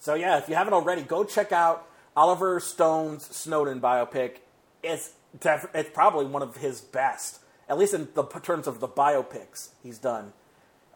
So 0.00 0.14
yeah, 0.14 0.38
if 0.38 0.48
you 0.48 0.54
haven't 0.56 0.72
already, 0.72 1.02
go 1.02 1.24
check 1.24 1.52
out 1.52 1.86
Oliver 2.16 2.58
Stone's 2.58 3.24
Snowden 3.24 3.80
biopic. 3.80 4.38
It's 4.82 5.12
def- 5.38 5.70
it's 5.74 5.90
probably 5.90 6.26
one 6.26 6.42
of 6.42 6.56
his 6.56 6.80
best, 6.80 7.40
at 7.68 7.78
least 7.78 7.94
in 7.94 8.08
the 8.14 8.24
terms 8.24 8.66
of 8.66 8.80
the 8.80 8.88
biopics 8.88 9.68
he's 9.82 9.98
done. 9.98 10.32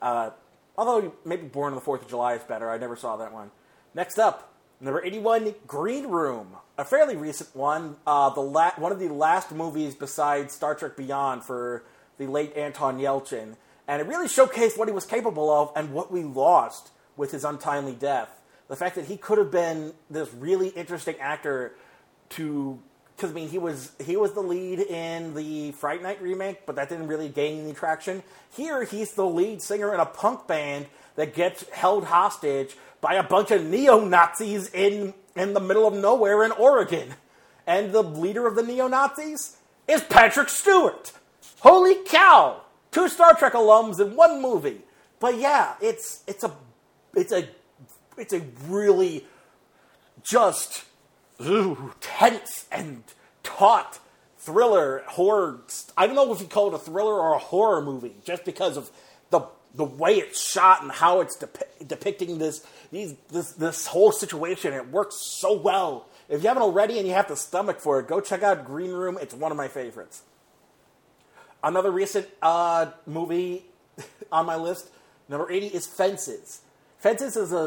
Uh, 0.02 0.31
although 0.76 1.14
maybe 1.24 1.47
Born 1.47 1.72
on 1.72 1.74
the 1.76 1.81
Fourth 1.81 2.02
of 2.02 2.09
July 2.09 2.35
is 2.35 2.43
better. 2.43 2.68
I 2.70 2.78
never 2.78 2.97
saw 2.97 3.16
that 3.16 3.32
one. 3.32 3.51
Next 3.94 4.18
up, 4.18 4.55
Number 4.81 5.02
81, 5.02 5.55
Green 5.66 6.09
Room, 6.09 6.56
a 6.76 6.85
fairly 6.85 7.16
recent 7.16 7.55
one. 7.55 7.97
Uh, 8.06 8.28
the 8.31 8.40
la- 8.40 8.72
one 8.76 8.93
of 8.93 8.98
the 8.98 9.09
last 9.09 9.52
movies 9.52 9.94
besides 9.94 10.52
Star 10.52 10.74
Trek 10.74 10.97
Beyond 10.97 11.44
for 11.44 11.85
the 12.18 12.26
late 12.26 12.55
Anton 12.56 12.98
Yelchin. 12.98 13.56
And 13.86 14.02
it 14.02 14.06
really 14.06 14.26
showcased 14.26 14.76
what 14.76 14.89
he 14.89 14.93
was 14.93 15.06
capable 15.06 15.51
of 15.51 15.70
and 15.76 15.93
what 15.93 16.10
we 16.10 16.22
lost 16.22 16.90
with 17.16 17.31
his 17.31 17.44
untimely 17.44 17.94
death. 17.94 18.40
The 18.69 18.77
fact 18.77 18.97
that 18.97 19.07
he 19.07 19.16
could 19.16 19.39
have 19.39 19.51
been 19.51 19.93
this 20.11 20.32
really 20.35 20.69
interesting 20.69 21.16
actor 21.20 21.74
to 22.31 22.78
because 23.16 23.31
I 23.31 23.35
mean 23.35 23.49
he 23.49 23.59
was 23.59 23.93
he 24.05 24.16
was 24.16 24.32
the 24.32 24.41
lead 24.41 24.81
in 24.81 25.35
the 25.35 25.73
Fright 25.73 26.03
Night 26.03 26.20
remake, 26.20 26.66
but 26.66 26.77
that 26.77 26.89
didn't 26.89 27.07
really 27.07 27.28
gain 27.28 27.62
any 27.62 27.73
traction. 27.73 28.23
Here 28.57 28.85
he's 28.85 29.12
the 29.12 29.27
lead 29.27 29.62
singer 29.62 29.95
in 29.95 30.01
a 30.01 30.07
punk 30.07 30.47
band 30.47 30.86
that 31.16 31.35
gets 31.35 31.69
held 31.70 32.05
hostage 32.05 32.77
by 33.01 33.15
a 33.15 33.23
bunch 33.23 33.51
of 33.51 33.65
neo 33.65 34.05
Nazis 34.05 34.70
in, 34.70 35.15
in 35.36 35.53
the 35.53 35.61
middle 35.61 35.86
of 35.86 35.95
nowhere 35.95 36.43
in 36.43 36.53
Oregon. 36.53 37.15
And 37.66 37.93
the 37.93 38.03
leader 38.03 38.47
of 38.47 38.57
the 38.57 38.62
neo 38.62 38.89
Nazis 38.89 39.57
is 39.86 40.03
Patrick 40.03 40.49
Stewart. 40.49 41.12
Holy 41.61 41.97
cow! 42.07 42.62
Two 42.91 43.09
Star 43.09 43.35
Trek 43.35 43.53
alums 43.53 44.01
in 44.01 44.16
one 44.16 44.41
movie. 44.41 44.81
But 45.20 45.39
yeah, 45.39 45.74
it's 45.81 46.23
it's 46.27 46.45
a 46.45 46.53
it's 47.15 47.32
a 47.32 47.49
it's 48.16 48.32
a 48.32 48.43
really 48.66 49.27
just 50.23 50.85
ooh, 51.45 51.93
tense 52.01 52.66
and 52.70 53.03
taut 53.43 53.99
thriller 54.39 55.03
horror. 55.07 55.61
I 55.97 56.07
don't 56.07 56.16
know 56.16 56.32
if 56.32 56.41
you 56.41 56.47
call 56.47 56.69
it 56.69 56.74
a 56.74 56.78
thriller 56.78 57.15
or 57.15 57.35
a 57.35 57.39
horror 57.39 57.82
movie, 57.82 58.16
just 58.24 58.45
because 58.45 58.77
of 58.77 58.91
the 59.31 59.47
the 59.74 59.85
way 59.85 60.15
it's 60.15 60.41
shot 60.41 60.82
and 60.82 60.93
how 60.93 61.20
it's 61.20 61.36
depi- 61.36 61.86
depicting 61.86 62.39
this 62.39 62.65
these 62.93 63.15
this 63.31 63.53
this 63.53 63.86
whole 63.86 64.12
situation. 64.12 64.73
It 64.73 64.89
works 64.91 65.16
so 65.16 65.55
well. 65.55 66.09
If 66.28 66.43
you 66.43 66.49
haven't 66.49 66.62
already 66.62 66.99
and 66.99 67.07
you 67.07 67.15
have 67.15 67.28
the 67.28 67.36
stomach 67.36 67.81
for 67.81 68.01
it, 68.01 68.07
go 68.07 68.20
check 68.20 68.43
out 68.43 68.65
Green 68.65 68.91
Room. 68.93 69.19
It's 69.20 69.35
one 69.35 69.51
of 69.51 69.59
my 69.59 69.69
favorites. 69.69 70.23
Another 71.62 71.91
recent 71.91 72.28
uh, 72.43 72.86
movie 73.07 73.65
on 74.32 74.47
my 74.47 74.57
list, 74.57 74.91
number 75.28 75.51
eighty, 75.51 75.66
is 75.66 75.86
Fences. 75.86 76.61
Fences 77.05 77.36
is 77.36 77.52
a 77.52 77.66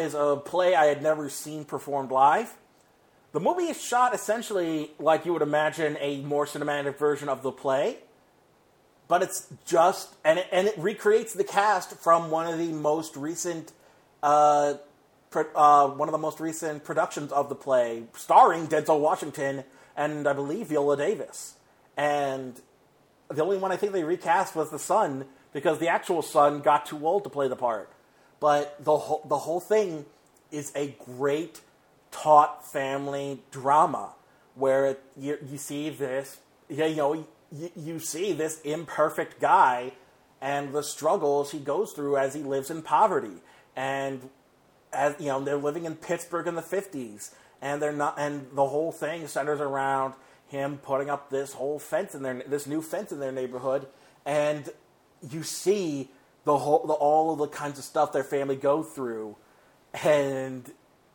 is 0.00 0.14
a 0.14 0.42
play 0.44 0.74
I 0.74 0.86
had 0.86 1.00
never 1.00 1.28
seen 1.28 1.64
performed 1.64 2.10
live. 2.10 2.52
The 3.30 3.38
movie 3.38 3.66
is 3.66 3.80
shot 3.80 4.16
essentially 4.16 4.90
like 4.98 5.24
you 5.24 5.32
would 5.32 5.42
imagine 5.42 5.96
a 6.00 6.22
more 6.22 6.44
cinematic 6.44 6.98
version 6.98 7.28
of 7.28 7.44
the 7.44 7.52
play, 7.52 7.98
but 9.06 9.22
it's 9.22 9.46
just 9.64 10.16
and 10.24 10.40
it, 10.40 10.48
and 10.50 10.66
it 10.66 10.74
recreates 10.76 11.34
the 11.34 11.44
cast 11.44 11.92
from 11.98 12.32
one 12.32 12.52
of 12.52 12.58
the 12.58 12.72
most 12.72 13.14
recent 13.16 13.70
uh, 14.24 14.74
uh, 15.54 15.86
one 15.86 16.08
of 16.08 16.12
the 16.12 16.18
most 16.18 16.40
recent 16.40 16.82
productions 16.82 17.30
of 17.30 17.48
the 17.48 17.54
play, 17.54 18.02
starring 18.16 18.66
Denzel 18.66 18.98
Washington 18.98 19.62
and 19.96 20.26
I 20.26 20.32
believe 20.32 20.66
Viola 20.66 20.96
Davis. 20.96 21.54
And 21.96 22.60
the 23.28 23.44
only 23.44 23.56
one 23.56 23.70
I 23.70 23.76
think 23.76 23.92
they 23.92 24.02
recast 24.02 24.56
was 24.56 24.70
the 24.70 24.80
son 24.80 25.26
because 25.52 25.78
the 25.78 25.86
actual 25.86 26.22
son 26.22 26.58
got 26.60 26.86
too 26.86 27.06
old 27.06 27.22
to 27.22 27.30
play 27.30 27.46
the 27.46 27.54
part. 27.54 27.93
But 28.40 28.82
the 28.84 28.96
whole 28.96 29.22
the 29.26 29.38
whole 29.38 29.60
thing 29.60 30.06
is 30.50 30.72
a 30.74 30.94
great 31.04 31.60
taut 32.10 32.66
family 32.66 33.40
drama 33.50 34.12
where 34.54 34.86
it, 34.86 35.02
you, 35.16 35.36
you 35.50 35.58
see 35.58 35.90
this 35.90 36.38
you 36.68 36.94
know 36.94 37.26
you, 37.52 37.70
you 37.76 37.98
see 37.98 38.32
this 38.32 38.60
imperfect 38.62 39.40
guy 39.40 39.92
and 40.40 40.72
the 40.72 40.82
struggles 40.82 41.52
he 41.52 41.58
goes 41.58 41.92
through 41.92 42.16
as 42.16 42.34
he 42.34 42.42
lives 42.42 42.70
in 42.70 42.82
poverty. 42.82 43.42
And 43.74 44.28
as 44.92 45.14
you 45.18 45.26
know 45.26 45.42
they're 45.42 45.56
living 45.56 45.84
in 45.86 45.96
Pittsburgh 45.96 46.46
in 46.46 46.54
the 46.54 46.62
50s 46.62 47.30
and 47.60 47.80
they're 47.80 47.92
not 47.92 48.14
and 48.18 48.46
the 48.52 48.66
whole 48.66 48.92
thing 48.92 49.26
centers 49.26 49.60
around 49.60 50.14
him 50.48 50.78
putting 50.78 51.10
up 51.10 51.30
this 51.30 51.54
whole 51.54 51.78
fence 51.78 52.14
in 52.14 52.22
their 52.22 52.42
this 52.46 52.66
new 52.66 52.82
fence 52.82 53.10
in 53.10 53.20
their 53.20 53.32
neighborhood. 53.32 53.86
And 54.26 54.70
you 55.30 55.42
see 55.42 56.10
the 56.44 56.58
whole 56.58 56.86
the, 56.86 56.92
all 56.92 57.32
of 57.32 57.38
the 57.38 57.48
kinds 57.48 57.78
of 57.78 57.84
stuff 57.84 58.12
their 58.12 58.24
family 58.24 58.56
go 58.56 58.82
through. 58.82 59.36
And 60.02 60.70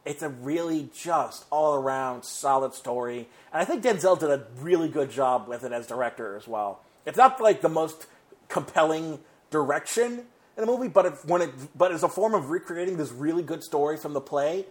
it's 0.06 0.24
a 0.24 0.30
really 0.30 0.90
just 0.96 1.46
all 1.50 1.76
around 1.76 2.24
solid 2.24 2.74
story. 2.74 3.28
And 3.52 3.62
I 3.62 3.66
think 3.66 3.84
Denzel 3.84 4.20
did 4.20 4.30
a 4.30 4.46
really 4.60 4.90
good 4.90 5.12
job 5.12 5.48
with 5.48 5.64
it 5.64 5.72
as 5.72 5.88
director 5.88 6.36
as 6.36 6.48
well. 6.48 6.82
It's 7.06 7.18
not 7.18 7.40
like 7.42 7.62
the 7.62 7.70
most 7.70 8.08
compelling 8.48 9.20
direction 9.52 10.26
in 10.58 10.64
a 10.64 10.66
movie 10.66 10.88
but 10.88 11.06
it, 11.06 11.14
when 11.26 11.42
it 11.42 11.52
but 11.78 11.92
as 11.92 12.04
a 12.04 12.10
form 12.10 12.34
of 12.34 12.50
recreating 12.50 12.98
this 12.98 13.12
really 13.12 13.44
good 13.44 13.64
story 13.64 13.98
from 13.98 14.14
the 14.14 14.22
play. 14.22 14.66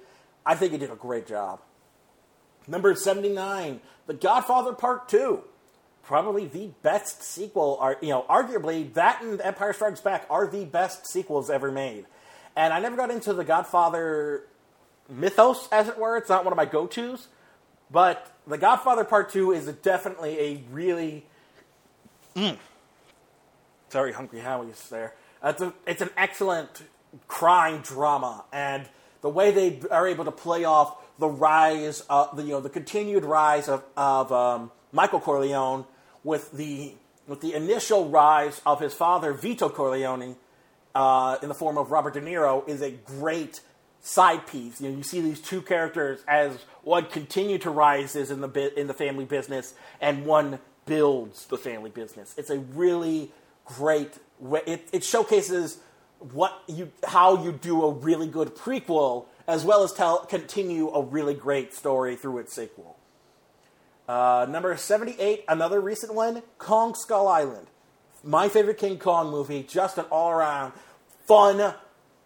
I 0.45 0.55
think 0.55 0.73
he 0.73 0.79
did 0.79 0.91
a 0.91 0.97
great 0.97 1.27
job. 1.27 1.61
Number 2.67 2.95
79, 2.95 3.81
The 4.07 4.15
Godfather 4.15 4.73
Part 4.73 5.09
2. 5.09 5.43
Probably 6.09 6.47
the 6.47 6.71
best 6.81 7.23
sequel, 7.23 7.77
are 7.83 7.99
you 8.01 8.09
know, 8.09 8.25
arguably 8.31 8.91
that 8.95 9.21
and 9.21 9.43
Empire 9.43 9.75
Strikes 9.75 10.01
Back 10.01 10.25
are 10.31 10.47
the 10.47 10.65
best 10.65 11.07
sequels 11.07 11.51
ever 11.51 11.71
made. 11.71 12.07
And 12.57 12.73
I 12.73 12.81
never 12.81 12.97
got 12.97 13.11
into 13.11 13.35
the 13.35 13.45
Godfather 13.45 14.45
mythos, 15.07 15.69
as 15.71 15.87
it 15.87 15.99
were. 15.99 16.17
It's 16.17 16.31
not 16.31 16.45
one 16.47 16.53
of 16.55 16.57
my 16.57 16.65
go-tos, 16.65 17.29
but 17.91 18.35
The 18.47 18.57
Godfather 18.57 19.05
Part 19.05 19.29
2 19.33 19.53
is 19.53 19.67
definitely 19.67 20.41
a 20.41 20.63
really 20.73 21.27
mm, 22.35 22.57
sorry, 23.91 24.15
Hungry 24.15 24.41
Howie's 24.41 24.89
there. 24.89 25.15
It's, 25.45 25.61
a, 25.61 25.75
it's 25.87 26.01
an 26.01 26.11
excellent 26.17 26.85
crime 27.27 27.83
drama, 27.83 28.47
and 28.51 28.89
the 29.21 29.29
way 29.29 29.51
they 29.51 29.87
are 29.91 30.09
able 30.09 30.25
to 30.25 30.33
play 30.33 30.65
off 30.65 30.97
the 31.19 31.29
rise, 31.29 32.01
of, 32.09 32.35
the, 32.35 32.45
you 32.45 32.53
know, 32.53 32.61
the 32.61 32.71
continued 32.71 33.27
rise 33.27 33.69
of, 33.69 33.85
of 33.95 34.33
um, 34.33 34.71
Michael 34.91 35.21
Corleone 35.21 35.85
with 36.29 36.53
the 36.53 36.93
with 37.27 37.41
the 37.41 37.55
initial 37.55 38.09
rise 38.09 38.61
of 38.65 38.81
his 38.81 38.95
father 38.95 39.33
Vito 39.33 39.69
Corleone 39.69 40.37
uh, 40.95 41.39
in 41.43 41.49
the 41.49 41.55
form 41.55 41.77
of 41.79 41.91
Robert 41.91 42.15
De 42.15 42.21
Niro 42.21 42.67
is 42.69 42.83
a 42.83 42.91
great 42.91 43.61
side 44.01 44.47
piece. 44.47 44.81
You 44.81 44.91
know, 44.91 44.97
you 44.97 45.03
see 45.03 45.21
these 45.21 45.41
two 45.41 45.63
characters 45.63 46.21
as 46.29 46.59
one 46.83 47.07
continue 47.07 47.59
to 47.59 47.71
rise 47.71 48.15
in 48.15 48.41
the 48.41 48.49
bi- 48.49 48.73
in 48.77 48.87
the 48.87 48.95
family 48.95 49.25
business, 49.25 49.75
and 50.01 50.27
one 50.27 50.59
builds 50.87 51.47
the 51.47 51.59
family 51.59 51.91
business. 51.91 52.35
It's 52.37 52.51
a 52.51 52.59
really 52.59 53.33
great. 53.65 54.19
Way, 54.39 54.61
it, 54.67 54.89
it 54.93 55.05
showcases 55.05 55.79
what 56.21 56.63
you 56.69 56.93
how 57.05 57.43
you 57.43 57.53
do 57.53 57.85
a 57.85 57.91
really 57.91 58.29
good 58.29 58.55
prequel 58.55 59.27
as 59.49 59.65
well 59.65 59.83
as 59.83 59.93
tell 59.93 60.27
continue 60.27 60.91
a 60.91 61.03
really 61.03 61.35
great 61.35 61.73
story 61.73 62.17
through 62.17 62.39
its 62.39 62.53
sequel. 62.53 62.98
Uh, 64.09 64.47
number 64.49 64.75
78, 64.75 65.45
another 65.49 65.81
recent 65.81 66.15
one, 66.15 66.43
Kong 66.57 66.95
Skull 66.95 67.29
Island. 67.29 67.67
My 68.25 68.49
favorite 68.49 68.79
King 68.79 68.99
Kong 68.99 69.31
movie, 69.31 69.63
just 69.63 69.99
an 69.99 70.07
all 70.11 70.31
around 70.31 70.73
fun, 71.27 71.75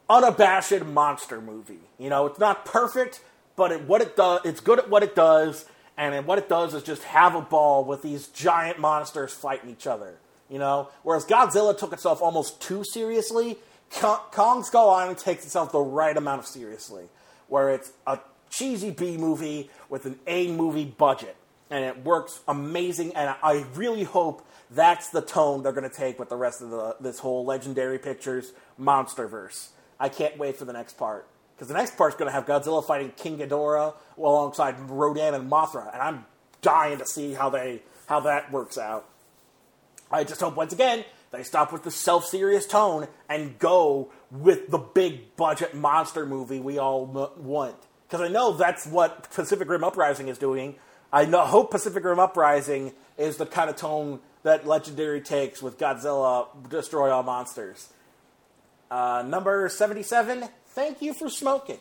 unabashed 0.09 0.85
monster 0.85 1.41
movie. 1.41 1.81
You 1.99 2.09
know, 2.09 2.27
it's 2.27 2.39
not 2.39 2.65
perfect, 2.65 3.21
but 3.57 3.73
it, 3.73 3.83
what 3.83 4.01
it 4.01 4.17
does, 4.17 4.41
it's 4.45 4.61
good 4.61 4.79
at 4.79 4.89
what 4.89 5.03
it 5.03 5.17
does, 5.17 5.65
and 5.97 6.25
what 6.25 6.39
it 6.39 6.49
does 6.49 6.73
is 6.73 6.85
just 6.85 7.03
have 7.03 7.35
a 7.35 7.41
ball 7.41 7.85
with 7.85 8.03
these 8.03 8.29
giant 8.29 8.79
monsters 8.79 9.33
fighting 9.33 9.69
each 9.69 9.89
other. 9.89 10.19
You 10.49 10.59
know, 10.59 10.89
whereas 11.03 11.25
Godzilla 11.25 11.77
took 11.77 11.93
itself 11.93 12.23
almost 12.23 12.61
too 12.61 12.85
seriously, 12.85 13.59
Kong 13.91 14.63
Skull 14.63 14.89
Island 14.89 15.19
takes 15.19 15.45
itself 15.45 15.73
the 15.73 15.81
right 15.81 16.17
amount 16.17 16.41
of 16.41 16.47
seriously, 16.47 17.05
where 17.49 17.71
it's 17.71 17.93
a 18.07 18.21
cheesy 18.51 18.91
B 18.91 19.17
movie 19.17 19.71
with 19.89 20.07
an 20.07 20.19
A 20.27 20.49
movie 20.49 20.85
budget, 20.85 21.37
and 21.73 21.87
it 21.87 22.05
works 22.05 22.41
amazing. 22.47 23.17
And 23.17 23.35
I 23.43 23.65
really 23.75 24.05
hope 24.05 24.47
that's 24.71 25.09
the 25.09 25.23
tone 25.23 25.63
they're 25.63 25.73
going 25.73 25.89
to 25.89 25.97
take 25.97 26.19
with 26.19 26.29
the 26.29 26.37
rest 26.37 26.61
of 26.61 26.71
the, 26.71 26.97
this 27.01 27.19
whole 27.19 27.47
Legendary 27.47 27.99
Pictures 27.99 28.53
MonsterVerse. 28.79 29.69
I 29.99 30.11
can't 30.11 30.37
wait 30.37 30.57
for 30.57 30.67
the 30.67 30.75
next 30.75 30.99
part 30.99 31.27
because 31.57 31.69
the 31.69 31.75
next 31.75 31.97
part's 31.97 32.15
going 32.15 32.29
to 32.29 32.33
have 32.33 32.45
Godzilla 32.45 32.87
fighting 32.87 33.11
King 33.17 33.39
Ghidorah 33.39 33.95
alongside 34.19 34.79
Rodan 34.91 35.33
and 35.33 35.51
Mothra, 35.51 35.93
and 35.93 36.03
I'm 36.03 36.27
dying 36.61 36.99
to 36.99 37.07
see 37.07 37.33
how 37.33 37.49
they 37.49 37.83
how 38.07 38.21
that 38.21 38.53
works 38.53 38.77
out. 38.77 39.09
I 40.11 40.25
just 40.25 40.43
hope 40.43 40.57
once 40.57 40.75
again 40.75 41.05
they 41.31 41.43
stop 41.43 41.73
with 41.73 41.85
the 41.85 41.91
self 41.91 42.27
serious 42.27 42.67
tone 42.67 43.09
and 43.31 43.59
go 43.59 44.11
with 44.31 44.69
the 44.69 44.79
big 44.79 45.37
budget 45.37 45.75
monster 45.75 46.27
movie 46.27 46.61
we 46.61 46.77
all 46.79 47.07
want. 47.39 47.77
Because 48.07 48.21
I 48.21 48.29
know 48.29 48.53
that's 48.53 48.87
what 48.87 49.31
Pacific 49.31 49.71
Rim 49.71 49.85
Uprising 49.85 50.29
is 50.29 50.37
doing. 50.37 50.75
I 51.15 51.27
know, 51.27 51.41
hope 51.41 51.71
Pacific 51.71 52.03
Rim 52.05 52.19
Uprising 52.19 52.93
is 53.19 53.37
the 53.37 53.45
kind 53.45 53.69
of 53.69 53.77
tone 53.77 54.21
that 54.45 54.67
Legendary 54.67 55.21
takes 55.21 55.61
with 55.61 55.79
Godzilla 55.79 56.47
Destroy 56.71 57.11
All 57.11 57.23
Monsters. 57.23 57.91
Uh, 58.91 59.23
number 59.27 59.69
77, 59.69 60.49
Thank 60.69 61.03
You 61.03 61.13
for 61.13 61.29
Smoking. 61.29 61.81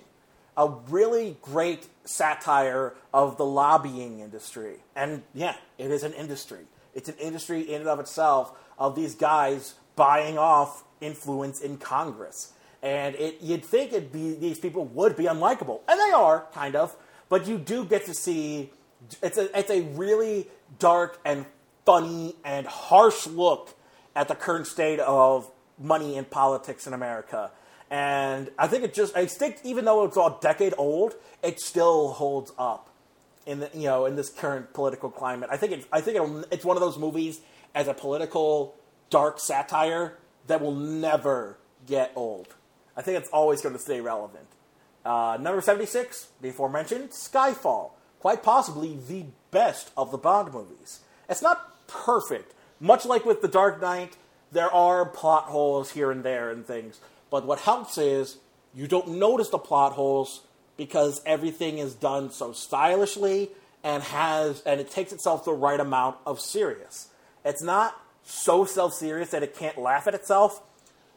A 0.58 0.68
really 0.90 1.38
great 1.42 1.88
satire 2.04 2.94
of 3.14 3.38
the 3.38 3.46
lobbying 3.46 4.20
industry. 4.20 4.76
And 4.98 5.24
yeah, 5.34 5.56
it 5.78 5.92
is 5.92 6.04
an 6.04 6.12
industry. 6.12 6.66
It's 6.94 7.08
an 7.08 7.16
industry 7.16 7.62
in 7.62 7.80
and 7.80 7.90
of 7.90 8.02
itself 8.02 8.52
of 8.78 8.98
these 8.98 9.16
guys 9.16 9.76
buying 9.96 10.38
off 10.38 10.84
influence 11.00 11.62
in 11.62 11.78
Congress. 11.78 12.52
And 12.84 13.16
it, 13.16 13.38
you'd 13.40 13.64
think 13.64 13.94
it'd 13.94 14.12
be 14.12 14.34
these 14.34 14.60
people 14.60 14.84
would 14.88 15.16
be 15.16 15.24
unlikable, 15.24 15.80
and 15.88 15.98
they 15.98 16.12
are 16.14 16.48
kind 16.54 16.76
of. 16.76 16.94
But 17.30 17.48
you 17.48 17.58
do 17.58 17.86
get 17.86 18.06
to 18.08 18.14
see 18.14 18.72
it's 19.22 19.38
a 19.38 19.58
it's 19.58 19.72
a 19.72 19.82
really 19.82 20.48
dark 20.80 21.20
and 21.26 21.46
funny 21.86 22.36
and 22.44 22.66
harsh 22.68 23.28
look 23.28 23.76
at 24.16 24.28
the 24.28 24.36
current 24.36 24.68
state 24.68 25.00
of 25.00 25.50
money 25.80 26.16
in 26.16 26.26
politics 26.26 26.88
in 26.88 26.94
America. 26.94 27.52
And 27.90 28.50
I 28.58 28.68
think 28.68 28.84
it 28.84 28.94
just 28.94 29.16
I 29.16 29.26
think 29.26 29.58
even 29.64 29.86
though 29.86 30.06
it's 30.06 30.18
all 30.18 30.40
decade 30.42 30.74
old, 30.78 31.16
it 31.44 31.60
still 31.60 32.14
holds 32.14 32.52
up 32.58 32.90
in 33.46 33.60
the 33.60 33.70
you 33.74 33.86
know 33.86 34.06
in 34.06 34.16
this 34.16 34.30
current 34.30 34.74
political 34.74 35.10
climate. 35.10 35.50
I 35.52 35.58
think 35.58 35.74
it 35.74 35.86
I 35.92 36.02
think 36.02 36.46
it's 36.52 36.64
one 36.64 36.78
of 36.78 36.82
those 36.82 36.98
movies 36.98 37.42
as 37.74 37.88
a 37.88 37.94
political 37.94 38.76
dark 39.10 39.40
satire 39.40 40.18
that 40.48 40.62
will 40.62 40.76
never 40.76 41.58
get 41.86 42.12
old. 42.16 42.56
I 42.96 43.02
think 43.02 43.18
it's 43.18 43.30
always 43.30 43.62
going 43.62 43.74
to 43.74 43.82
stay 43.82 44.02
relevant. 44.02 44.48
Uh, 45.04 45.38
number 45.40 45.62
76, 45.62 46.28
before 46.42 46.70
mentioned, 46.70 47.10
Skyfall. 47.10 47.92
Quite 48.22 48.44
possibly 48.44 48.96
the 49.08 49.26
best 49.50 49.90
of 49.98 50.12
the 50.12 50.18
Bond 50.18 50.54
movies. 50.54 51.00
It's 51.28 51.42
not 51.42 51.88
perfect. 51.88 52.54
Much 52.80 53.04
like 53.04 53.26
with 53.26 53.42
The 53.42 53.48
Dark 53.48 53.82
Knight, 53.82 54.16
there 54.52 54.72
are 54.72 55.06
plot 55.06 55.46
holes 55.46 55.94
here 55.94 56.12
and 56.12 56.24
there 56.24 56.52
and 56.52 56.64
things. 56.64 57.00
But 57.32 57.48
what 57.48 57.62
helps 57.62 57.98
is 57.98 58.38
you 58.76 58.88
don't 58.88 59.08
notice 59.18 59.50
the 59.50 59.58
plot 59.58 59.94
holes 59.94 60.42
because 60.78 61.20
everything 61.26 61.80
is 61.80 61.96
done 61.96 62.32
so 62.32 62.54
stylishly 62.54 63.50
and 63.84 64.04
has 64.04 64.62
and 64.68 64.80
it 64.80 64.92
takes 64.92 65.12
itself 65.12 65.44
the 65.44 65.54
right 65.54 65.80
amount 65.80 66.18
of 66.24 66.40
serious. 66.40 67.08
It's 67.44 67.64
not 67.64 68.00
so 68.22 68.66
self 68.66 68.94
serious 68.94 69.32
that 69.32 69.42
it 69.42 69.56
can't 69.56 69.80
laugh 69.80 70.08
at 70.08 70.14
itself, 70.14 70.62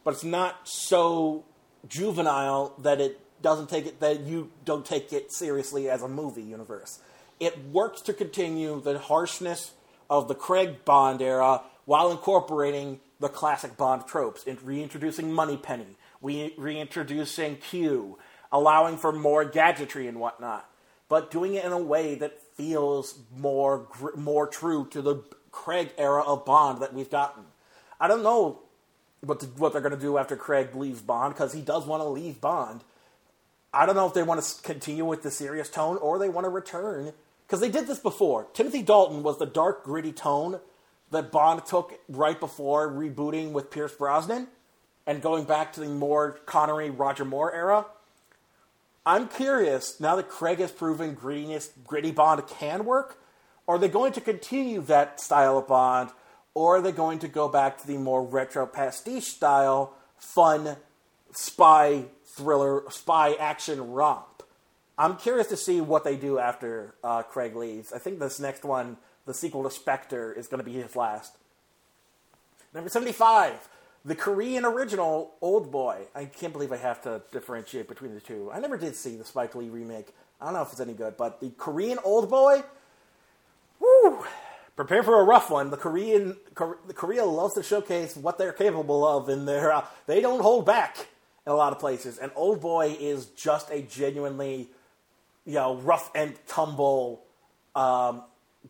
but 0.04 0.14
it's 0.14 0.24
not 0.24 0.66
so 0.66 1.44
juvenile 1.86 2.72
that 2.78 2.98
it 2.98 3.20
doesn't 3.44 3.68
take 3.68 3.86
it 3.86 4.00
that 4.00 4.20
you 4.20 4.50
don't 4.64 4.86
take 4.86 5.12
it 5.12 5.30
seriously 5.30 5.88
as 5.90 6.02
a 6.02 6.08
movie 6.08 6.42
universe. 6.42 6.98
It 7.38 7.66
works 7.66 8.00
to 8.02 8.14
continue 8.14 8.80
the 8.80 8.98
harshness 8.98 9.72
of 10.08 10.28
the 10.28 10.34
Craig 10.34 10.84
Bond 10.86 11.20
era 11.20 11.60
while 11.84 12.10
incorporating 12.10 13.00
the 13.20 13.28
classic 13.28 13.76
Bond 13.76 14.06
tropes, 14.06 14.44
in 14.44 14.58
reintroducing 14.62 15.30
Moneypenny, 15.30 15.98
re- 16.22 16.54
reintroducing 16.56 17.56
Q, 17.56 18.18
allowing 18.50 18.96
for 18.96 19.12
more 19.12 19.44
gadgetry 19.44 20.08
and 20.08 20.18
whatnot, 20.18 20.68
but 21.10 21.30
doing 21.30 21.54
it 21.54 21.64
in 21.66 21.72
a 21.72 21.78
way 21.78 22.14
that 22.14 22.40
feels 22.56 23.18
more 23.36 23.86
gr- 23.90 24.16
more 24.16 24.46
true 24.46 24.88
to 24.90 25.02
the 25.02 25.22
Craig 25.52 25.92
era 25.98 26.22
of 26.22 26.46
Bond 26.46 26.80
that 26.80 26.94
we've 26.94 27.10
gotten. 27.10 27.44
I 28.00 28.08
don't 28.08 28.22
know 28.22 28.62
what 29.20 29.42
what 29.58 29.72
they're 29.72 29.82
going 29.82 29.94
to 29.94 30.00
do 30.00 30.16
after 30.16 30.34
Craig 30.34 30.74
leaves 30.74 31.02
Bond 31.02 31.34
because 31.34 31.52
he 31.52 31.60
does 31.60 31.84
want 31.84 32.02
to 32.02 32.08
leave 32.08 32.40
Bond. 32.40 32.82
I 33.74 33.86
don't 33.86 33.96
know 33.96 34.06
if 34.06 34.14
they 34.14 34.22
want 34.22 34.42
to 34.42 34.62
continue 34.62 35.04
with 35.04 35.22
the 35.22 35.30
serious 35.30 35.68
tone 35.68 35.96
or 35.96 36.18
they 36.18 36.28
want 36.28 36.44
to 36.44 36.48
return 36.48 37.12
because 37.46 37.60
they 37.60 37.68
did 37.68 37.86
this 37.86 37.98
before. 37.98 38.46
Timothy 38.54 38.82
Dalton 38.82 39.22
was 39.22 39.38
the 39.38 39.46
dark, 39.46 39.84
gritty 39.84 40.12
tone 40.12 40.60
that 41.10 41.32
Bond 41.32 41.66
took 41.66 41.98
right 42.08 42.38
before 42.38 42.88
rebooting 42.90 43.50
with 43.52 43.70
Pierce 43.70 43.92
Brosnan 43.92 44.48
and 45.06 45.20
going 45.20 45.44
back 45.44 45.72
to 45.74 45.80
the 45.80 45.88
more 45.88 46.38
Connery, 46.46 46.90
Roger 46.90 47.24
Moore 47.24 47.52
era. 47.52 47.86
I'm 49.04 49.28
curious 49.28 50.00
now 50.00 50.16
that 50.16 50.28
Craig 50.28 50.60
has 50.60 50.70
proven 50.70 51.14
grittiness, 51.14 51.70
gritty 51.84 52.12
Bond 52.12 52.46
can 52.46 52.84
work. 52.84 53.18
Are 53.66 53.78
they 53.78 53.88
going 53.88 54.12
to 54.12 54.20
continue 54.20 54.80
that 54.82 55.20
style 55.20 55.58
of 55.58 55.66
Bond, 55.66 56.10
or 56.54 56.76
are 56.76 56.80
they 56.80 56.92
going 56.92 57.18
to 57.18 57.28
go 57.28 57.48
back 57.48 57.78
to 57.78 57.86
the 57.86 57.98
more 57.98 58.22
retro 58.22 58.66
pastiche 58.66 59.24
style, 59.24 59.94
fun 60.16 60.76
spy 61.32 62.04
thriller, 62.34 62.82
spy 62.90 63.34
action 63.34 63.92
romp? 63.92 64.42
I'm 64.96 65.16
curious 65.16 65.48
to 65.48 65.56
see 65.56 65.80
what 65.80 66.04
they 66.04 66.16
do 66.16 66.38
after 66.38 66.94
uh, 67.02 67.22
Craig 67.22 67.56
leaves. 67.56 67.92
I 67.92 67.98
think 67.98 68.18
this 68.18 68.38
next 68.38 68.64
one, 68.64 68.96
the 69.26 69.34
sequel 69.34 69.64
to 69.64 69.70
Spectre, 69.70 70.32
is 70.32 70.46
going 70.46 70.58
to 70.58 70.64
be 70.64 70.74
his 70.74 70.94
last. 70.94 71.36
Number 72.72 72.88
75, 72.88 73.68
the 74.04 74.14
Korean 74.14 74.64
original 74.64 75.32
Old 75.40 75.72
Boy. 75.72 76.02
I 76.14 76.26
can't 76.26 76.52
believe 76.52 76.72
I 76.72 76.76
have 76.76 77.02
to 77.02 77.22
differentiate 77.32 77.88
between 77.88 78.14
the 78.14 78.20
two. 78.20 78.50
I 78.52 78.60
never 78.60 78.76
did 78.76 78.94
see 78.94 79.16
the 79.16 79.24
Spike 79.24 79.54
Lee 79.54 79.68
remake. 79.68 80.14
I 80.40 80.46
don't 80.46 80.54
know 80.54 80.62
if 80.62 80.70
it's 80.70 80.80
any 80.80 80.92
good, 80.92 81.16
but 81.16 81.40
the 81.40 81.50
Korean 81.50 81.98
Old 82.04 82.28
Boy, 82.28 82.62
woo! 83.80 84.24
Prepare 84.76 85.04
for 85.04 85.20
a 85.20 85.24
rough 85.24 85.50
one. 85.50 85.70
The 85.70 85.76
Korean, 85.76 86.36
Korea 86.54 87.24
loves 87.24 87.54
to 87.54 87.62
showcase 87.62 88.16
what 88.16 88.38
they're 88.38 88.52
capable 88.52 89.06
of, 89.06 89.28
and 89.28 89.46
they're, 89.46 89.72
uh, 89.72 89.86
they 90.06 90.20
don't 90.20 90.40
hold 90.40 90.66
back 90.66 91.08
in 91.46 91.52
a 91.52 91.56
lot 91.56 91.72
of 91.72 91.78
places. 91.78 92.18
And 92.18 92.32
Old 92.34 92.60
Boy 92.60 92.96
is 92.98 93.26
just 93.26 93.70
a 93.70 93.82
genuinely, 93.82 94.68
you 95.44 95.54
know, 95.54 95.76
rough 95.76 96.10
and 96.14 96.34
tumble, 96.46 97.22
um, 97.74 98.22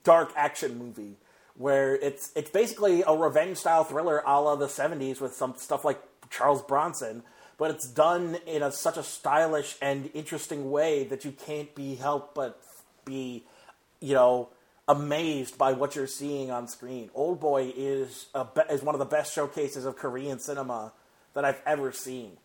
dark 0.02 0.32
action 0.36 0.78
movie 0.78 1.16
where 1.56 1.94
it's 1.94 2.32
it's 2.34 2.50
basically 2.50 3.02
a 3.06 3.14
revenge 3.14 3.58
style 3.58 3.84
thriller 3.84 4.22
a 4.26 4.40
la 4.40 4.56
the 4.56 4.66
70s 4.66 5.20
with 5.20 5.34
some 5.34 5.54
stuff 5.56 5.84
like 5.84 6.00
Charles 6.30 6.62
Bronson, 6.62 7.22
but 7.58 7.70
it's 7.70 7.86
done 7.86 8.38
in 8.46 8.62
a, 8.62 8.72
such 8.72 8.96
a 8.96 9.02
stylish 9.02 9.76
and 9.80 10.10
interesting 10.14 10.70
way 10.70 11.04
that 11.04 11.24
you 11.24 11.32
can't 11.32 11.74
be 11.74 11.94
helped 11.94 12.34
but 12.34 12.60
be, 13.04 13.44
you 14.00 14.14
know, 14.14 14.48
amazed 14.88 15.56
by 15.56 15.72
what 15.72 15.94
you're 15.94 16.06
seeing 16.06 16.50
on 16.50 16.66
screen. 16.66 17.10
Old 17.14 17.40
Boy 17.40 17.72
is 17.76 18.26
a 18.34 18.46
is 18.70 18.82
one 18.82 18.94
of 18.94 18.98
the 18.98 19.04
best 19.04 19.32
showcases 19.32 19.84
of 19.84 19.96
Korean 19.96 20.38
cinema 20.40 20.92
that 21.34 21.44
I've 21.44 21.62
ever 21.64 21.92
seen, 21.92 22.36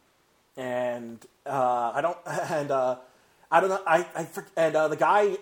and 0.58 1.26
uh, 1.46 1.92
I 1.96 2.02
don't 2.02 2.18
and 2.52 2.72
uh, 2.72 2.98
I 3.52 3.60
don't 3.60 3.70
know 3.70 3.82
I 3.86 4.06
I 4.16 4.28
and 4.56 4.76
uh, 4.76 4.88
the 4.88 4.96
guy 4.96 5.38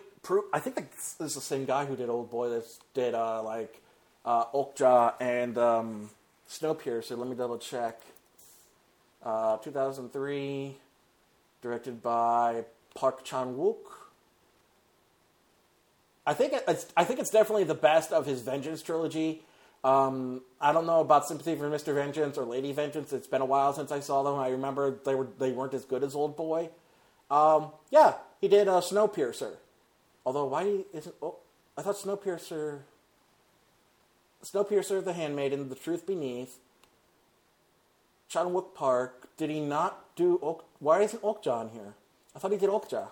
I 0.54 0.60
think 0.60 0.76
this 0.76 1.16
is 1.20 1.36
the 1.36 1.42
same 1.42 1.66
guy 1.66 1.86
who 1.86 1.96
did 1.96 2.10
Old 2.10 2.30
Boy 2.30 2.50
that 2.50 2.66
did 2.94 3.14
uh, 3.14 3.42
like 3.44 3.82
uh, 4.26 4.46
Okja 4.48 5.14
and 5.22 5.58
um, 5.58 6.10
Snowpiercer. 6.50 7.18
Let 7.18 7.30
me 7.30 7.36
double 7.36 7.58
check. 7.58 8.02
Uh, 9.24 9.58
2003, 9.58 10.76
directed 11.62 12.04
by 12.04 12.66
Park 12.94 13.24
Chan 13.24 13.56
Wook. 13.56 13.78
I 16.26 16.34
think 16.34 16.54
it's 16.68 16.88
I 16.98 17.06
think 17.06 17.20
it's 17.20 17.30
definitely 17.30 17.64
the 17.64 17.74
best 17.74 18.12
of 18.12 18.26
his 18.26 18.42
Vengeance 18.42 18.82
trilogy. 18.82 19.44
Um, 19.84 20.42
I 20.60 20.74
don't 20.74 20.86
know 20.86 21.02
about 21.02 21.28
Sympathy 21.28 21.56
for 21.56 21.70
Mr. 21.70 21.94
Vengeance 21.94 22.38
or 22.38 22.46
Lady 22.46 22.72
Vengeance. 22.72 23.14
It's 23.14 23.28
been 23.28 23.42
a 23.42 23.46
while 23.46 23.74
since 23.74 23.92
I 23.92 24.00
saw 24.00 24.24
them. 24.24 24.36
I 24.36 24.50
remember 24.50 24.98
they 25.06 25.16
were 25.16 25.28
they 25.38 25.52
weren't 25.52 25.74
as 25.74 25.86
good 25.86 26.04
as 26.04 26.16
Old 26.16 26.36
Boy. 26.36 26.70
Um, 27.30 27.72
yeah, 27.90 28.16
he 28.42 28.48
did 28.48 28.68
uh, 28.68 28.82
Snowpiercer. 28.82 29.56
Although 30.26 30.46
why 30.46 30.80
isn't 30.94 31.16
oh, 31.22 31.36
I 31.78 31.82
thought 31.84 31.96
Snowpiercer 31.96 32.80
Snowpiercer, 34.44 35.04
The 35.04 35.14
Handmaiden, 35.14 35.70
The 35.70 35.76
Truth 35.76 36.06
Beneath, 36.06 36.58
Chan 38.30 38.62
Park. 38.76 39.30
Did 39.38 39.50
he 39.50 39.60
not 39.60 40.16
do 40.16 40.40
Ok? 40.42 40.66
Why 40.80 41.02
isn't 41.02 41.22
Okja 41.22 41.52
on 41.52 41.70
here? 41.70 41.94
I 42.36 42.40
thought 42.40 42.52
he 42.52 42.58
did 42.58 42.70
Okja. 42.70 43.08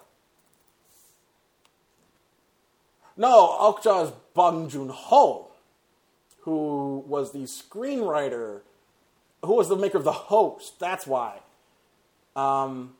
No, 3.17 3.57
Okja 3.59 4.05
is 4.05 4.11
Bong 4.33 4.69
Joon 4.69 4.89
Ho, 4.89 5.47
who 6.45 7.03
was 7.07 7.33
the 7.33 7.39
screenwriter, 7.39 8.61
who 9.43 9.53
was 9.55 9.67
the 9.67 9.75
maker 9.75 9.97
of 9.97 10.03
The 10.03 10.11
Host. 10.11 10.79
That's 10.79 11.05
why. 11.05 11.39
Um, 12.35 12.93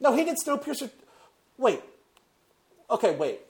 no, 0.00 0.14
he 0.16 0.24
did 0.24 0.36
Snowpiercer. 0.38 0.90
Wait. 1.56 1.82
Okay, 2.90 3.16
wait. 3.16 3.40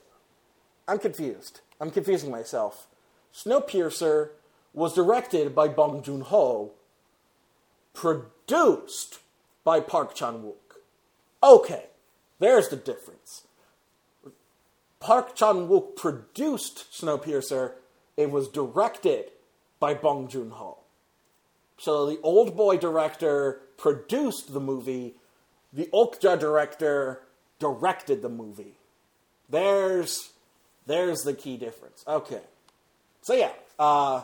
I'm 0.89 0.99
confused. 0.99 1.61
I'm 1.81 1.91
confusing 1.91 2.31
myself. 2.31 2.87
Snowpiercer 3.35 4.31
was 4.73 4.95
directed 4.95 5.55
by 5.55 5.69
Bong 5.69 6.03
Joon 6.03 6.23
Ho, 6.23 6.73
produced 7.93 9.19
by 9.63 9.81
Park 9.81 10.15
Chan 10.15 10.43
Wook. 10.43 10.79
Okay, 11.43 11.85
there's 12.39 12.69
the 12.69 12.77
difference. 12.77 13.47
Park 15.01 15.37
Chan 15.37 15.69
Wook 15.69 15.97
produced 15.97 16.91
Snowpiercer. 16.93 17.73
It 18.19 18.33
was 18.33 18.49
directed 18.49 19.31
by 19.79 19.95
Bong 19.95 20.27
Joon 20.27 20.51
Ho. 20.51 20.79
So 21.79 22.05
the 22.05 22.19
old 22.23 22.57
boy 22.57 22.77
director 22.77 23.61
produced 23.77 24.53
the 24.53 24.59
movie. 24.59 25.15
The 25.73 25.89
Okja 25.95 26.37
director 26.37 27.23
directed 27.61 28.21
the 28.21 28.29
movie. 28.29 28.75
There's 29.49 30.33
there's 30.85 31.23
the 31.23 31.33
key 31.33 31.57
difference. 31.57 32.03
Okay. 32.09 32.41
So 33.23 33.35
yeah, 33.35 33.53
uh, 33.79 34.23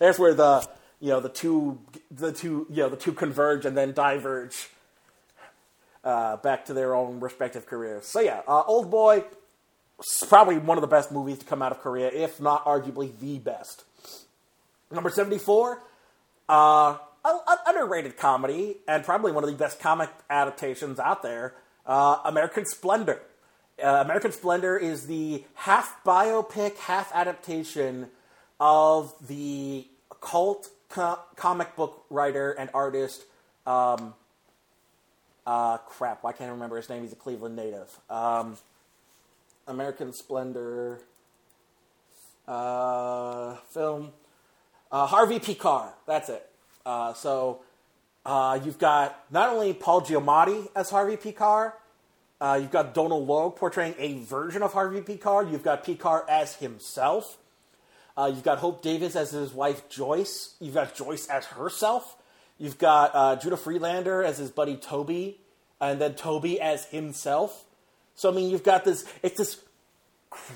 there's 0.00 0.18
where 0.18 0.34
the 0.34 0.68
you 0.98 1.10
know 1.10 1.20
the 1.20 1.28
two 1.28 1.78
the 2.10 2.32
two 2.32 2.66
you 2.68 2.82
know 2.82 2.88
the 2.88 2.96
two 2.96 3.12
converge 3.12 3.64
and 3.64 3.76
then 3.76 3.92
diverge 3.92 4.70
uh, 6.02 6.36
back 6.38 6.64
to 6.64 6.74
their 6.74 6.96
own 6.96 7.20
respective 7.20 7.64
careers. 7.64 8.06
So 8.06 8.18
yeah, 8.18 8.40
uh, 8.48 8.64
Old 8.66 8.90
Boy 8.90 9.22
probably 10.28 10.58
one 10.58 10.78
of 10.78 10.82
the 10.82 10.88
best 10.88 11.10
movies 11.10 11.38
to 11.38 11.44
come 11.44 11.62
out 11.62 11.72
of 11.72 11.80
Korea, 11.80 12.08
if 12.08 12.40
not 12.40 12.64
arguably 12.64 13.10
the 13.18 13.38
best. 13.38 13.84
Number 14.90 15.10
seventy 15.10 15.38
four, 15.38 15.82
uh, 16.48 16.96
an 17.24 17.58
underrated 17.66 18.16
comedy 18.16 18.76
and 18.86 19.04
probably 19.04 19.32
one 19.32 19.44
of 19.44 19.50
the 19.50 19.56
best 19.56 19.80
comic 19.80 20.10
adaptations 20.30 20.98
out 20.98 21.22
there. 21.22 21.54
Uh, 21.86 22.18
American 22.24 22.64
Splendor. 22.64 23.20
Uh, 23.82 24.02
American 24.04 24.32
Splendor 24.32 24.76
is 24.76 25.06
the 25.06 25.44
half 25.54 26.02
biopic, 26.04 26.76
half 26.76 27.10
adaptation 27.14 28.08
of 28.58 29.14
the 29.26 29.86
cult 30.20 30.68
co- 30.88 31.18
comic 31.36 31.76
book 31.76 32.04
writer 32.10 32.52
and 32.52 32.70
artist. 32.74 33.24
Um, 33.66 34.14
uh, 35.46 35.78
crap, 35.78 36.22
why 36.22 36.32
can't 36.32 36.50
I 36.50 36.52
remember 36.52 36.76
his 36.76 36.88
name? 36.88 37.02
He's 37.02 37.12
a 37.12 37.16
Cleveland 37.16 37.56
native. 37.56 37.88
Um, 38.10 38.58
American 39.68 40.12
Splendor 40.12 41.00
uh, 42.48 43.56
film. 43.70 44.12
Uh, 44.90 45.06
Harvey 45.06 45.38
Pekar 45.38 45.92
That's 46.06 46.30
it. 46.30 46.50
Uh, 46.84 47.12
so 47.12 47.60
uh, 48.24 48.58
you've 48.64 48.78
got 48.78 49.24
not 49.30 49.50
only 49.50 49.74
Paul 49.74 50.00
Giamatti 50.00 50.66
as 50.74 50.88
Harvey 50.88 51.16
Pekar, 51.16 51.74
uh, 52.40 52.58
you've 52.60 52.70
got 52.70 52.94
Donal 52.94 53.24
Logue 53.24 53.56
portraying 53.56 53.94
a 53.98 54.24
version 54.24 54.62
of 54.62 54.72
Harvey 54.72 55.00
Pekar 55.00 55.50
You've 55.50 55.62
got 55.62 55.84
P. 55.84 55.98
As 56.28 56.56
himself. 56.56 57.36
Uh, 58.16 58.32
you've 58.34 58.42
got 58.42 58.58
Hope 58.58 58.82
Davis 58.82 59.14
as 59.14 59.30
his 59.30 59.52
wife 59.52 59.88
Joyce. 59.88 60.54
You've 60.60 60.74
got 60.74 60.94
Joyce 60.94 61.28
as 61.28 61.44
herself. 61.46 62.16
You've 62.58 62.78
got 62.78 63.40
Judah 63.40 63.56
Friedlander 63.56 64.24
as 64.24 64.38
his 64.38 64.50
buddy 64.50 64.76
Toby, 64.76 65.40
and 65.80 66.00
then 66.00 66.14
Toby 66.14 66.60
as 66.60 66.86
himself. 66.86 67.64
So 68.18 68.28
I 68.28 68.34
mean, 68.34 68.50
you've 68.50 68.64
got 68.64 68.84
this. 68.84 69.04
It's 69.22 69.38
this 69.38 69.60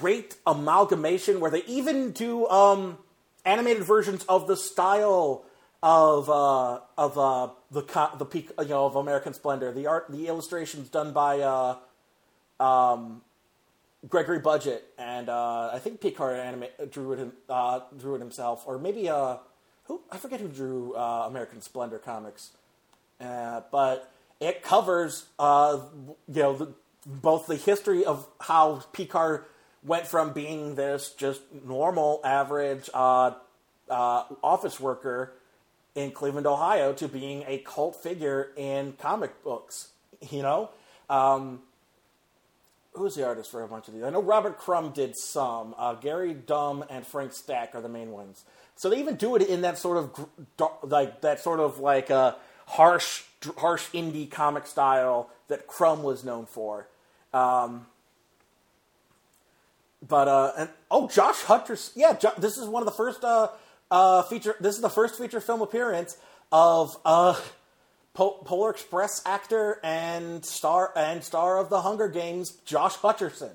great 0.01 0.34
amalgamation 0.44 1.39
where 1.39 1.51
they 1.51 1.62
even 1.66 2.10
do 2.10 2.48
um, 2.48 2.98
animated 3.44 3.84
versions 3.84 4.24
of 4.24 4.48
the 4.48 4.56
style 4.56 5.44
of 5.80 6.28
uh, 6.28 6.80
of 6.98 7.16
uh, 7.16 7.51
the 7.70 7.82
the 8.18 8.24
peak 8.24 8.51
you 8.59 8.66
know 8.66 8.86
of 8.86 8.97
American 8.97 9.32
Splendor. 9.32 9.70
The 9.70 9.86
art, 9.86 10.06
the 10.10 10.26
illustrations 10.26 10.89
done 10.89 11.12
by 11.12 11.39
uh, 11.39 11.76
um, 12.59 13.22
Gregory 14.09 14.40
Budgett, 14.40 14.80
and 14.98 15.28
uh, 15.28 15.70
I 15.72 15.78
think 15.78 16.01
Pekar 16.01 16.36
anima- 16.36 16.86
drew 16.90 17.12
it 17.12 17.32
uh, 17.48 17.78
drew 17.97 18.16
it 18.16 18.18
himself, 18.18 18.64
or 18.66 18.76
maybe 18.76 19.09
uh, 19.09 19.36
who 19.84 20.01
I 20.10 20.16
forget 20.18 20.40
who 20.40 20.48
drew 20.48 20.97
American 20.97 21.60
Splendor 21.60 22.01
comics, 22.01 22.51
but 23.20 24.12
it 24.40 24.64
covers 24.64 25.26
you 25.39 26.16
know 26.26 26.56
the, 26.56 26.74
both 27.06 27.46
the 27.46 27.56
history 27.56 28.04
of 28.04 28.26
how 28.40 28.82
Pekar 28.92 29.44
went 29.82 30.06
from 30.06 30.32
being 30.32 30.74
this 30.74 31.10
just 31.10 31.42
normal, 31.64 32.20
average 32.24 32.88
uh, 32.94 33.32
uh, 33.90 34.24
office 34.42 34.78
worker 34.78 35.32
in 35.94 36.10
Cleveland, 36.10 36.46
Ohio, 36.46 36.92
to 36.94 37.08
being 37.08 37.44
a 37.46 37.58
cult 37.58 37.96
figure 37.96 38.52
in 38.56 38.94
comic 38.94 39.42
books. 39.42 39.88
You 40.30 40.42
know, 40.42 40.70
um, 41.10 41.62
who's 42.94 43.16
the 43.16 43.26
artist 43.26 43.50
for 43.50 43.62
a 43.62 43.68
bunch 43.68 43.88
of 43.88 43.94
these? 43.94 44.04
I 44.04 44.10
know 44.10 44.22
Robert 44.22 44.58
Crumb 44.58 44.90
did 44.90 45.16
some. 45.16 45.74
Uh, 45.76 45.94
Gary 45.94 46.34
Dumm 46.34 46.86
and 46.88 47.06
Frank 47.06 47.32
Stack 47.32 47.74
are 47.74 47.80
the 47.80 47.88
main 47.88 48.12
ones. 48.12 48.44
So 48.76 48.88
they 48.88 48.98
even 48.98 49.16
do 49.16 49.36
it 49.36 49.42
in 49.42 49.62
that 49.62 49.78
sort 49.78 49.98
of 49.98 50.28
like 50.82 51.20
that 51.20 51.40
sort 51.40 51.60
of 51.60 51.78
like 51.78 52.10
a 52.10 52.36
harsh, 52.66 53.24
harsh 53.58 53.88
indie 53.90 54.30
comic 54.30 54.66
style 54.66 55.28
that 55.48 55.66
Crumb 55.66 56.02
was 56.02 56.24
known 56.24 56.46
for. 56.46 56.86
Um, 57.32 57.86
but 60.06 60.28
uh, 60.28 60.52
and 60.59 60.70
oh, 60.90 61.09
Josh 61.09 61.42
Hutcherson, 61.42 61.92
yeah, 61.96 62.14
jo- 62.14 62.32
this 62.38 62.59
is 62.59 62.68
one 62.68 62.82
of 62.82 62.86
the 62.86 62.92
first 62.92 63.24
uh, 63.24 63.48
uh, 63.90 64.22
feature. 64.22 64.56
This 64.60 64.74
is 64.74 64.82
the 64.82 64.90
first 64.90 65.16
feature 65.16 65.40
film 65.40 65.62
appearance 65.62 66.16
of 66.50 66.96
uh, 67.04 67.38
Po- 68.14 68.42
Polar 68.44 68.70
Express 68.70 69.22
actor 69.24 69.80
and 69.82 70.44
star 70.44 70.92
and 70.96 71.22
star 71.22 71.59
of 71.59 71.70
the 71.70 71.82
Hunger 71.82 72.09
Games, 72.09 72.50
Josh 72.64 72.96
Hutcherson. 72.96 73.52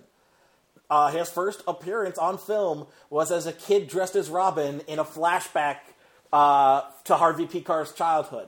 Uh, 0.90 1.12
his 1.12 1.30
first 1.30 1.64
appearance 1.68 2.18
on 2.18 2.38
film 2.38 2.88
was 3.10 3.32
as 3.32 3.46
a 3.46 3.52
kid 3.52 3.90
dressed 3.90 4.16
as 4.16 4.30
Robin 4.30 4.82
in 4.88 5.00
a 5.00 5.04
flashback 5.04 5.78
uh, 6.32 6.82
to 7.04 7.16
Harvey 7.16 7.46
Pekar's 7.46 7.92
childhood. 7.92 8.48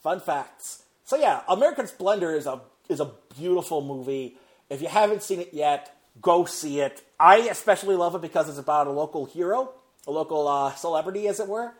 Fun 0.00 0.20
facts. 0.20 0.84
So 1.04 1.16
yeah, 1.16 1.42
American 1.48 1.86
Splendor 1.86 2.34
is 2.34 2.46
a 2.46 2.60
is 2.92 3.00
a 3.00 3.10
beautiful 3.36 3.82
movie. 3.82 4.36
If 4.70 4.80
you 4.80 4.88
haven't 4.88 5.22
seen 5.22 5.40
it 5.40 5.52
yet, 5.52 5.96
go 6.20 6.44
see 6.44 6.80
it. 6.80 7.02
I 7.18 7.38
especially 7.38 7.96
love 7.96 8.14
it 8.14 8.20
because 8.20 8.48
it's 8.48 8.58
about 8.58 8.86
a 8.86 8.90
local 8.90 9.26
hero, 9.26 9.72
a 10.06 10.10
local 10.10 10.46
uh, 10.46 10.74
celebrity, 10.74 11.26
as 11.26 11.40
it 11.40 11.48
were. 11.48 11.72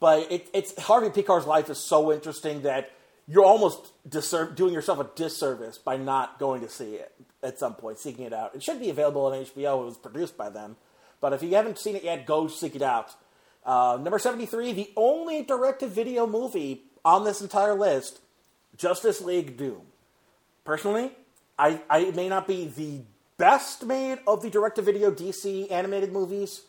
But 0.00 0.30
it, 0.30 0.48
it's 0.54 0.80
Harvey 0.80 1.08
Pekar's 1.08 1.46
life 1.46 1.68
is 1.70 1.78
so 1.78 2.12
interesting 2.12 2.62
that 2.62 2.92
you're 3.26 3.44
almost 3.44 3.92
doing 4.54 4.72
yourself 4.72 5.00
a 5.00 5.10
disservice 5.16 5.76
by 5.76 5.96
not 5.96 6.38
going 6.38 6.62
to 6.62 6.68
see 6.68 6.94
it 6.94 7.12
at 7.42 7.58
some 7.58 7.74
point, 7.74 7.98
seeking 7.98 8.24
it 8.24 8.32
out. 8.32 8.54
It 8.54 8.62
should 8.62 8.80
be 8.80 8.90
available 8.90 9.26
on 9.26 9.32
HBO. 9.32 9.82
It 9.82 9.84
was 9.84 9.98
produced 9.98 10.36
by 10.36 10.50
them. 10.50 10.76
But 11.20 11.32
if 11.32 11.42
you 11.42 11.54
haven't 11.54 11.78
seen 11.78 11.96
it 11.96 12.04
yet, 12.04 12.26
go 12.26 12.48
seek 12.48 12.76
it 12.76 12.82
out. 12.82 13.10
Uh, 13.66 13.98
number 14.00 14.18
73, 14.18 14.72
the 14.72 14.90
only 14.96 15.42
direct 15.42 15.80
to 15.80 15.88
video 15.88 16.26
movie 16.26 16.84
on 17.04 17.24
this 17.24 17.40
entire 17.40 17.74
list 17.74 18.20
Justice 18.76 19.20
League 19.20 19.56
Doom. 19.56 19.82
Personally, 20.68 21.12
I, 21.58 21.80
I 21.88 22.10
may 22.10 22.28
not 22.28 22.46
be 22.46 22.66
the 22.66 23.00
best 23.38 23.86
made 23.86 24.18
of 24.26 24.42
the 24.42 24.50
direct 24.50 24.76
to 24.76 24.82
video 24.82 25.10
DC 25.10 25.72
animated 25.72 26.12
movies. 26.12 26.60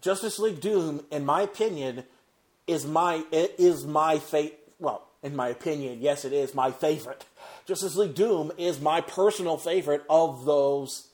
Justice 0.00 0.38
League 0.38 0.60
Doom, 0.60 1.04
in 1.10 1.26
my 1.26 1.42
opinion, 1.42 2.04
is 2.68 2.86
my 2.86 3.24
it 3.32 3.56
is 3.58 3.84
my 3.86 4.20
fate. 4.20 4.60
Well, 4.78 5.08
in 5.20 5.34
my 5.34 5.48
opinion, 5.48 5.98
yes, 6.00 6.24
it 6.24 6.32
is 6.32 6.54
my 6.54 6.70
favorite. 6.70 7.24
Justice 7.66 7.96
League 7.96 8.14
Doom 8.14 8.52
is 8.56 8.80
my 8.80 9.00
personal 9.00 9.56
favorite 9.56 10.04
of 10.08 10.44
those 10.44 11.08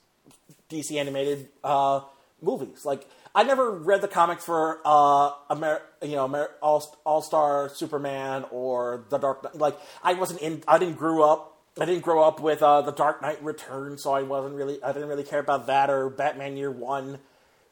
DC 0.69 0.95
animated 1.01 1.49
uh, 1.65 2.03
movies. 2.43 2.85
Like 2.85 3.09
I 3.35 3.45
never 3.45 3.71
read 3.71 4.03
the 4.03 4.09
comics 4.09 4.45
for 4.45 4.83
uh, 4.85 5.31
Amer- 5.51 5.81
you 6.03 6.17
know 6.17 6.27
Amer- 6.27 6.51
All 6.61 6.85
All 7.07 7.23
Star 7.23 7.71
Superman 7.71 8.45
or 8.51 9.07
the 9.09 9.17
Dark 9.17 9.43
Knight. 9.43 9.57
Like 9.57 9.81
I 10.03 10.13
wasn't 10.13 10.43
in. 10.43 10.63
I 10.69 10.77
didn't 10.77 10.99
grow 10.99 11.23
up. 11.23 11.57
I 11.79 11.85
didn't 11.85 12.03
grow 12.03 12.23
up 12.23 12.41
with 12.41 12.63
uh, 12.63 12.83
the 12.83 12.93
Dark 12.93 13.23
Knight 13.23 13.43
Returns, 13.43 14.03
so 14.03 14.13
I 14.13 14.23
wasn't 14.23 14.55
really. 14.55 14.83
I 14.83 14.93
didn't 14.93 15.09
really 15.09 15.25
care 15.25 15.39
about 15.39 15.67
that 15.67 15.89
or 15.89 16.11
Batman 16.11 16.57
Year 16.57 16.71
One 16.71 17.19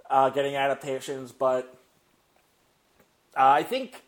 uh, 0.08 0.30
getting 0.30 0.56
adaptations. 0.56 1.32
But 1.32 1.74
uh, 3.36 3.48
I 3.48 3.62
think 3.64 4.02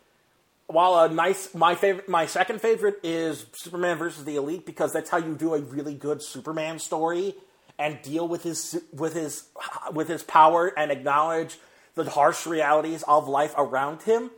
while 0.67 0.99
a 1.01 1.09
nice 1.09 1.55
my 1.55 1.75
favorite 1.75 2.09
my 2.09 2.27
second 2.27 2.61
favorite 2.61 3.01
is 3.03 3.47
Superman 3.53 3.99
versus 3.99 4.25
the 4.25 4.37
Elite 4.37 4.65
because 4.65 4.93
that's 4.93 5.11
how 5.11 5.19
you 5.19 5.35
do 5.35 5.55
a 5.55 5.61
really 5.61 5.95
good 5.95 6.23
Superman 6.23 6.79
story 6.79 7.35
and 7.79 8.01
deal 8.03 8.29
with 8.29 8.43
his 8.43 8.81
with 8.93 9.15
his 9.15 9.49
with 9.93 10.09
his 10.09 10.23
power 10.23 10.69
and 10.79 10.93
acknowledge 10.93 11.59
the 11.95 12.09
harsh 12.09 12.47
realities 12.47 13.03
of 13.09 13.27
life 13.27 13.55
around 13.59 14.03
him. 14.03 14.31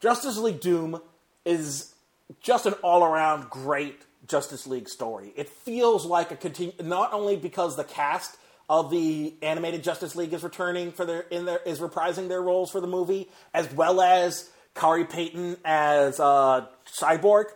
Justice 0.00 0.38
League 0.38 0.60
Doom 0.60 1.00
is 1.44 1.94
just 2.40 2.66
an 2.66 2.72
all-around 2.82 3.50
great 3.50 4.02
Justice 4.32 4.66
League 4.66 4.88
story. 4.88 5.32
It 5.36 5.48
feels 5.48 6.06
like 6.06 6.30
a 6.30 6.36
continue 6.36 6.72
not 6.82 7.12
only 7.12 7.36
because 7.36 7.76
the 7.76 7.84
cast 7.84 8.36
of 8.68 8.90
the 8.90 9.34
animated 9.42 9.84
Justice 9.84 10.16
League 10.16 10.32
is 10.32 10.42
returning 10.42 10.90
for 10.90 11.04
their 11.04 11.20
in 11.20 11.44
their 11.44 11.58
is 11.58 11.80
reprising 11.80 12.28
their 12.28 12.40
roles 12.40 12.70
for 12.70 12.80
the 12.80 12.86
movie, 12.86 13.28
as 13.52 13.70
well 13.74 14.00
as 14.00 14.48
Khary 14.74 15.04
Payton 15.04 15.58
as 15.66 16.18
uh, 16.18 16.64
Cyborg, 16.86 17.46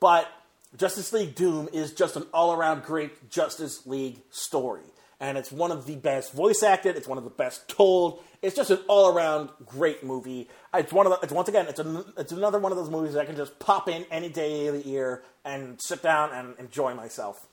but 0.00 0.28
Justice 0.76 1.14
League 1.14 1.34
Doom 1.34 1.70
is 1.72 1.94
just 1.94 2.16
an 2.16 2.26
all 2.34 2.52
around 2.52 2.82
great 2.82 3.30
Justice 3.30 3.86
League 3.86 4.20
story. 4.30 4.84
And 5.20 5.36
it's 5.36 5.50
one 5.50 5.72
of 5.72 5.86
the 5.86 5.96
best 5.96 6.32
voice 6.32 6.62
acted, 6.62 6.96
it's 6.96 7.08
one 7.08 7.18
of 7.18 7.24
the 7.24 7.30
best 7.30 7.68
told. 7.68 8.22
It's 8.40 8.54
just 8.54 8.70
an 8.70 8.78
all 8.86 9.12
around 9.12 9.48
great 9.66 10.04
movie. 10.04 10.48
It's 10.72 10.92
one 10.92 11.06
of 11.06 11.12
the, 11.12 11.18
it's 11.24 11.32
once 11.32 11.48
again, 11.48 11.66
it's, 11.66 11.80
a, 11.80 12.04
it's 12.16 12.30
another 12.30 12.60
one 12.60 12.70
of 12.70 12.78
those 12.78 12.88
movies 12.88 13.14
that 13.14 13.22
I 13.22 13.24
can 13.24 13.34
just 13.34 13.58
pop 13.58 13.88
in 13.88 14.04
any 14.12 14.28
day 14.28 14.68
of 14.68 14.74
the 14.74 14.88
year 14.88 15.24
and 15.48 15.80
sit 15.80 16.02
down 16.02 16.32
and 16.32 16.54
enjoy 16.58 16.94
myself. 16.94 17.46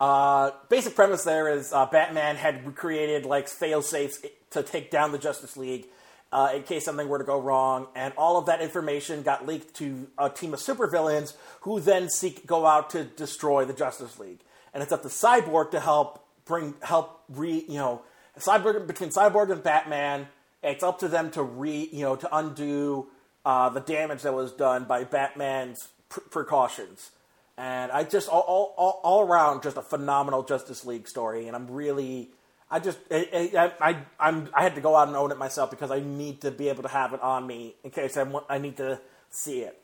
Uh, 0.00 0.52
basic 0.68 0.94
premise 0.94 1.24
there 1.24 1.48
is 1.48 1.72
uh, 1.72 1.86
Batman 1.86 2.36
had 2.36 2.74
created 2.76 3.26
like 3.26 3.48
fail 3.48 3.82
safes 3.82 4.24
to 4.50 4.62
take 4.62 4.90
down 4.90 5.12
the 5.12 5.18
Justice 5.18 5.56
League 5.56 5.86
uh, 6.30 6.52
in 6.54 6.62
case 6.62 6.84
something 6.84 7.08
were 7.08 7.18
to 7.18 7.24
go 7.24 7.40
wrong, 7.40 7.88
and 7.96 8.12
all 8.16 8.36
of 8.36 8.46
that 8.46 8.60
information 8.60 9.22
got 9.22 9.46
leaked 9.46 9.74
to 9.74 10.08
a 10.18 10.28
team 10.28 10.52
of 10.52 10.60
supervillains 10.60 11.34
who 11.62 11.80
then 11.80 12.08
seek 12.08 12.46
go 12.46 12.66
out 12.66 12.90
to 12.90 13.04
destroy 13.04 13.64
the 13.64 13.72
Justice 13.72 14.18
League. 14.18 14.40
And 14.72 14.82
it's 14.82 14.92
up 14.92 15.02
to 15.02 15.08
Cyborg 15.08 15.70
to 15.72 15.80
help 15.80 16.24
bring 16.44 16.74
help 16.82 17.22
re 17.28 17.64
you 17.66 17.78
know 17.78 18.02
Cyborg 18.38 18.86
between 18.86 19.10
Cyborg 19.10 19.50
and 19.50 19.62
Batman. 19.62 20.28
It's 20.62 20.82
up 20.82 20.98
to 21.00 21.08
them 21.08 21.30
to 21.32 21.42
re 21.42 21.88
you 21.90 22.02
know 22.02 22.16
to 22.16 22.36
undo 22.36 23.08
uh, 23.44 23.70
the 23.70 23.80
damage 23.80 24.22
that 24.22 24.34
was 24.34 24.52
done 24.52 24.84
by 24.84 25.04
Batman's 25.04 25.88
pr- 26.08 26.20
precautions. 26.20 27.10
And 27.56 27.90
I 27.90 28.04
just 28.04 28.28
all, 28.28 28.40
all, 28.40 28.74
all, 28.76 29.00
all 29.02 29.20
around 29.26 29.62
just 29.62 29.76
a 29.76 29.82
phenomenal 29.82 30.42
Justice 30.44 30.84
League 30.84 31.08
story, 31.08 31.48
and 31.48 31.56
I'm 31.56 31.68
really 31.70 32.30
I 32.70 32.80
just 32.80 32.98
I, 33.10 33.72
I 33.80 33.96
I'm 34.20 34.48
I 34.54 34.62
had 34.62 34.74
to 34.74 34.80
go 34.80 34.94
out 34.94 35.08
and 35.08 35.16
own 35.16 35.32
it 35.32 35.38
myself 35.38 35.70
because 35.70 35.90
I 35.90 36.00
need 36.00 36.42
to 36.42 36.50
be 36.50 36.68
able 36.68 36.82
to 36.82 36.88
have 36.88 37.14
it 37.14 37.22
on 37.22 37.46
me 37.46 37.74
in 37.82 37.90
case 37.90 38.16
I 38.16 38.24
want, 38.24 38.44
I 38.48 38.58
need 38.58 38.76
to 38.76 39.00
see 39.30 39.60
it. 39.60 39.80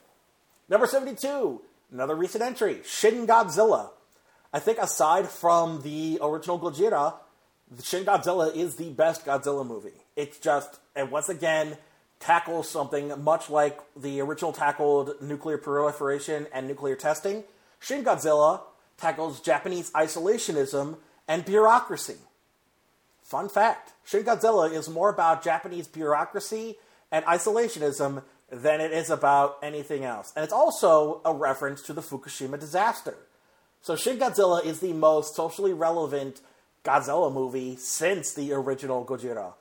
Number 0.69 0.87
seventy 0.87 1.17
two, 1.17 1.63
another 1.91 2.15
recent 2.15 2.45
entry, 2.45 2.81
Shin 2.85 3.27
Godzilla. 3.27 3.91
I 4.53 4.59
think 4.59 4.79
aside 4.79 5.29
from 5.29 5.83
the 5.83 6.19
original 6.23 6.61
Gojira, 6.61 7.15
Shin 7.83 8.05
Godzilla 8.05 8.55
is 8.55 8.77
the 8.77 8.91
best 8.91 9.25
Godzilla 9.25 9.67
movie. 9.67 10.03
It's 10.15 10.39
just 10.39 10.79
and 10.95 11.11
once 11.11 11.31
again 11.31 11.79
tackles 12.25 12.71
something 12.71 13.23
much 13.23 13.51
like 13.51 13.79
the 13.95 14.19
original 14.21 14.51
tackled 14.51 15.15
nuclear 15.21 15.59
proliferation 15.59 16.47
and 16.55 16.67
nuclear 16.67 16.97
testing. 16.97 17.45
Shin 17.81 18.03
Godzilla 18.03 18.63
tackles 18.97 19.41
Japanese 19.41 19.91
isolationism 19.91 20.97
and 21.29 21.45
bureaucracy. 21.45 22.17
Fun 23.23 23.51
fact 23.51 23.93
Shin 24.05 24.25
Godzilla 24.25 24.73
is 24.73 24.89
more 24.89 25.11
about 25.11 25.45
Japanese 25.45 25.87
bureaucracy 25.87 26.77
and 27.13 27.27
isolationism 27.27 28.23
than 28.51 28.81
it 28.81 28.93
is 28.93 29.11
about 29.11 29.59
anything 29.63 30.05
else. 30.05 30.33
And 30.35 30.45
it's 30.45 30.53
also 30.53 31.21
a 31.27 31.35
reference 31.35 31.83
to 31.83 31.93
the 31.93 32.01
Fukushima 32.01 32.59
disaster. 32.59 33.17
So 33.83 33.97
Shin 33.97 34.19
Godzilla 34.19 34.65
is 34.65 34.81
the 34.81 34.95
most 34.95 35.35
socially 35.35 35.75
relevant 35.75 36.41
Godzilla 36.85 37.31
movie 37.31 37.77
since 37.77 38.33
the 38.33 38.55
original 38.55 39.05
Gojira. 39.05 39.53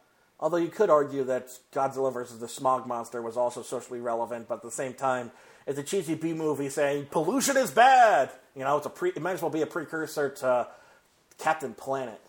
Although 0.43 0.57
you 0.57 0.67
could 0.67 0.89
argue 0.89 1.23
that 1.23 1.57
Godzilla 1.71 2.11
vs. 2.11 2.39
the 2.39 2.49
Smog 2.49 2.85
Monster 2.85 3.21
was 3.21 3.37
also 3.37 3.61
socially 3.61 4.01
relevant, 4.01 4.49
but 4.49 4.55
at 4.55 4.61
the 4.61 4.71
same 4.71 4.93
time, 4.93 5.31
it's 5.65 5.79
a 5.79 5.83
cheesy 5.83 6.15
B 6.15 6.33
movie 6.33 6.67
saying 6.67 7.07
pollution 7.11 7.55
is 7.55 7.71
bad. 7.71 8.29
You 8.53 8.65
know, 8.65 8.75
it's 8.75 8.85
a 8.85 8.89
pre- 8.89 9.11
it 9.11 9.21
might 9.21 9.31
as 9.31 9.41
well 9.41 9.51
be 9.51 9.61
a 9.61 9.65
precursor 9.65 10.31
to 10.31 10.67
Captain 11.39 11.73
Planet. 11.73 12.19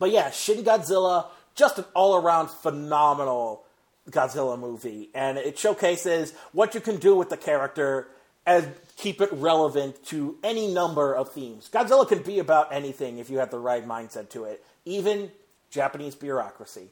But 0.00 0.10
yeah, 0.10 0.32
Shin 0.32 0.64
Godzilla, 0.64 1.26
just 1.54 1.78
an 1.78 1.84
all 1.94 2.16
around 2.16 2.50
phenomenal 2.50 3.62
Godzilla 4.10 4.58
movie, 4.58 5.10
and 5.14 5.38
it 5.38 5.60
showcases 5.60 6.34
what 6.50 6.74
you 6.74 6.80
can 6.80 6.96
do 6.96 7.14
with 7.14 7.30
the 7.30 7.36
character 7.36 8.08
and 8.44 8.74
keep 8.96 9.20
it 9.20 9.32
relevant 9.32 10.04
to 10.06 10.36
any 10.42 10.66
number 10.66 11.14
of 11.14 11.30
themes. 11.30 11.70
Godzilla 11.72 12.08
can 12.08 12.24
be 12.24 12.40
about 12.40 12.72
anything 12.72 13.18
if 13.18 13.30
you 13.30 13.38
have 13.38 13.52
the 13.52 13.60
right 13.60 13.86
mindset 13.86 14.30
to 14.30 14.42
it, 14.42 14.64
even 14.84 15.30
Japanese 15.70 16.14
bureaucracy. 16.14 16.88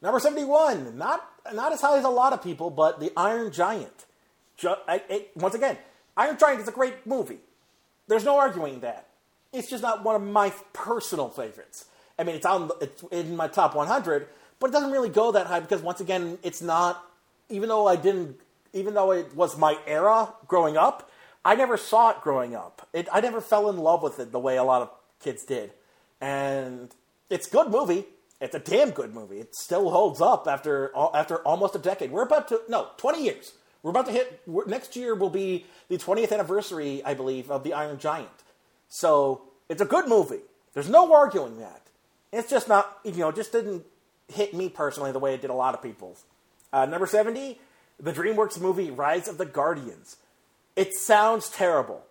Number 0.00 0.20
71, 0.20 0.96
not, 0.96 1.28
not 1.52 1.72
as 1.72 1.80
high 1.80 1.98
as 1.98 2.04
a 2.04 2.08
lot 2.08 2.32
of 2.32 2.42
people, 2.42 2.70
but 2.70 3.00
The 3.00 3.12
Iron 3.16 3.50
Giant. 3.50 4.06
Once 5.34 5.54
again, 5.54 5.76
Iron 6.16 6.36
Giant 6.38 6.60
is 6.60 6.68
a 6.68 6.72
great 6.72 7.06
movie. 7.06 7.38
There's 8.06 8.24
no 8.24 8.38
arguing 8.38 8.80
that. 8.80 9.06
It's 9.52 9.68
just 9.68 9.82
not 9.82 10.04
one 10.04 10.16
of 10.16 10.22
my 10.22 10.52
personal 10.72 11.28
favorites. 11.28 11.86
I 12.18 12.24
mean, 12.24 12.34
it's 12.34 12.46
on 12.46 12.70
it's 12.80 13.02
in 13.12 13.36
my 13.36 13.48
top 13.48 13.74
100, 13.74 14.26
but 14.58 14.70
it 14.70 14.72
doesn't 14.72 14.90
really 14.90 15.08
go 15.08 15.32
that 15.32 15.46
high 15.46 15.60
because 15.60 15.82
once 15.82 16.00
again, 16.00 16.38
it's 16.42 16.60
not. 16.60 17.04
Even 17.48 17.68
though 17.70 17.86
I 17.86 17.96
didn't, 17.96 18.36
even 18.72 18.94
though 18.94 19.12
it 19.12 19.34
was 19.34 19.56
my 19.56 19.78
era 19.86 20.34
growing 20.46 20.76
up, 20.76 21.10
I 21.44 21.54
never 21.54 21.76
saw 21.76 22.10
it 22.10 22.20
growing 22.20 22.54
up. 22.54 22.86
It, 22.92 23.08
I 23.12 23.20
never 23.20 23.40
fell 23.40 23.70
in 23.70 23.78
love 23.78 24.02
with 24.02 24.18
it 24.18 24.32
the 24.32 24.38
way 24.38 24.56
a 24.56 24.64
lot 24.64 24.82
of 24.82 24.90
kids 25.20 25.44
did, 25.44 25.72
and 26.20 26.94
it's 27.30 27.46
a 27.46 27.50
good 27.50 27.68
movie. 27.68 28.04
It's 28.40 28.54
a 28.54 28.60
damn 28.60 28.90
good 28.90 29.12
movie. 29.12 29.40
It 29.40 29.54
still 29.54 29.90
holds 29.90 30.20
up 30.20 30.46
after 30.46 30.92
after 31.14 31.36
almost 31.38 31.74
a 31.74 31.78
decade. 31.78 32.10
We're 32.12 32.22
about 32.22 32.48
to 32.48 32.60
no 32.68 32.88
twenty 32.96 33.24
years. 33.24 33.52
We're 33.82 33.90
about 33.90 34.06
to 34.06 34.12
hit 34.12 34.42
next 34.66 34.96
year 34.96 35.14
will 35.14 35.30
be 35.30 35.64
the 35.88 35.98
20th 35.98 36.32
anniversary, 36.32 37.00
I 37.04 37.14
believe, 37.14 37.48
of 37.50 37.62
the 37.62 37.72
Iron 37.72 37.98
Giant. 37.98 38.28
So 38.88 39.42
it's 39.68 39.80
a 39.80 39.84
good 39.84 40.08
movie. 40.08 40.40
There's 40.74 40.88
no 40.88 41.12
arguing 41.14 41.58
that. 41.60 41.82
It's 42.32 42.50
just 42.50 42.68
not 42.68 42.98
you 43.04 43.12
know 43.12 43.32
just 43.32 43.52
didn't 43.52 43.84
hit 44.28 44.54
me 44.54 44.68
personally 44.68 45.12
the 45.12 45.18
way 45.18 45.34
it 45.34 45.40
did 45.40 45.50
a 45.50 45.54
lot 45.54 45.74
of 45.74 45.82
people. 45.82 46.16
Uh, 46.72 46.84
number 46.86 47.06
70, 47.06 47.58
the 47.98 48.12
DreamWorks 48.12 48.60
movie 48.60 48.90
Rise 48.90 49.26
of 49.26 49.38
the 49.38 49.46
Guardians. 49.46 50.16
It 50.76 50.94
sounds 50.94 51.48
terrible. 51.48 52.04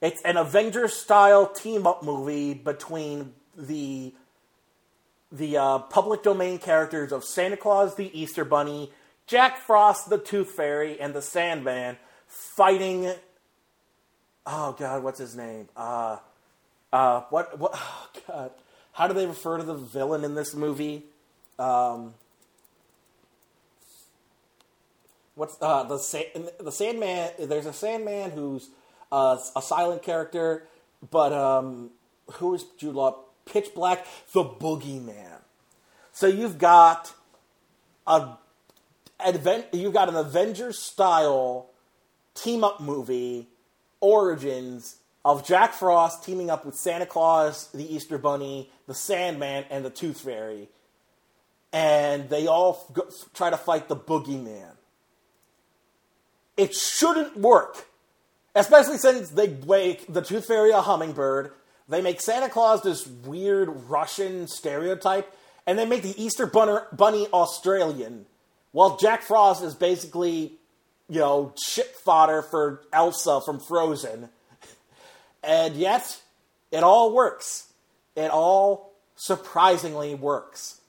It's 0.00 0.22
an 0.22 0.36
Avengers 0.36 0.94
style 0.94 1.46
team 1.46 1.86
up 1.86 2.02
movie 2.02 2.54
between 2.54 3.32
the 3.56 4.14
the 5.32 5.56
uh, 5.56 5.78
public 5.78 6.22
domain 6.22 6.58
characters 6.58 7.12
of 7.12 7.24
Santa 7.24 7.56
Claus 7.56 7.94
the 7.94 8.10
Easter 8.18 8.44
Bunny, 8.44 8.92
Jack 9.26 9.58
Frost 9.58 10.10
the 10.10 10.18
Tooth 10.18 10.50
Fairy, 10.50 11.00
and 11.00 11.14
the 11.14 11.22
Sandman 11.22 11.96
fighting. 12.26 13.12
Oh 14.46 14.74
God, 14.78 15.02
what's 15.02 15.18
his 15.18 15.36
name? 15.36 15.68
Uh, 15.76 16.16
uh, 16.92 17.22
what? 17.30 17.58
What? 17.58 17.72
Oh 17.74 18.08
God, 18.26 18.50
how 18.92 19.06
do 19.06 19.14
they 19.14 19.26
refer 19.26 19.58
to 19.58 19.62
the 19.62 19.74
villain 19.74 20.24
in 20.24 20.34
this 20.34 20.54
movie? 20.54 21.04
Um, 21.58 22.14
what's 25.34 25.56
uh, 25.60 25.84
the 25.84 25.98
Sa- 25.98 26.18
the 26.58 26.72
Sandman? 26.72 27.30
There's 27.38 27.66
a 27.66 27.72
Sandman 27.72 28.30
who's 28.32 28.70
uh, 29.12 29.38
a 29.54 29.62
silent 29.62 30.02
character, 30.02 30.66
but 31.10 31.32
um, 31.32 31.90
who 32.32 32.54
is 32.54 32.64
Jude 32.78 32.94
Law? 32.94 33.16
Pitch 33.50 33.74
Black, 33.74 34.06
the 34.32 34.44
Boogeyman. 34.44 35.40
So 36.12 36.26
you've 36.26 36.58
got 36.58 37.12
a 38.06 38.36
advent, 39.18 39.66
you've 39.72 39.92
got 39.92 40.08
an 40.08 40.16
Avengers 40.16 40.78
style 40.78 41.70
team 42.34 42.64
up 42.64 42.80
movie 42.80 43.48
origins 44.00 44.96
of 45.24 45.46
Jack 45.46 45.74
Frost 45.74 46.24
teaming 46.24 46.50
up 46.50 46.64
with 46.64 46.74
Santa 46.74 47.06
Claus, 47.06 47.68
the 47.72 47.94
Easter 47.94 48.18
Bunny, 48.18 48.70
the 48.86 48.94
Sandman, 48.94 49.64
and 49.70 49.84
the 49.84 49.90
Tooth 49.90 50.20
Fairy, 50.22 50.68
and 51.72 52.28
they 52.30 52.46
all 52.46 52.86
try 53.34 53.50
to 53.50 53.56
fight 53.56 53.88
the 53.88 53.96
Boogeyman. 53.96 54.72
It 56.56 56.74
shouldn't 56.74 57.36
work, 57.36 57.86
especially 58.54 58.98
since 58.98 59.30
they 59.30 59.48
make 59.66 60.10
the 60.12 60.22
Tooth 60.22 60.46
Fairy 60.46 60.70
a 60.70 60.80
hummingbird 60.80 61.52
they 61.90 62.00
make 62.00 62.20
Santa 62.20 62.48
Claus 62.48 62.82
this 62.82 63.04
weird 63.06 63.68
Russian 63.90 64.46
stereotype, 64.46 65.34
and 65.66 65.76
they 65.76 65.84
make 65.84 66.02
the 66.02 66.22
Easter 66.22 66.46
Bunny 66.46 67.26
Australian, 67.32 68.26
while 68.70 68.96
Jack 68.96 69.22
Frost 69.22 69.64
is 69.64 69.74
basically, 69.74 70.52
you 71.08 71.18
know, 71.18 71.52
shit 71.60 71.96
fodder 71.96 72.42
for 72.42 72.82
Elsa 72.92 73.40
from 73.44 73.60
Frozen. 73.60 74.30
And 75.42 75.74
yet, 75.74 76.20
it 76.70 76.82
all 76.82 77.14
works. 77.14 77.72
It 78.14 78.30
all 78.30 78.92
surprisingly 79.16 80.14
works. 80.14 80.82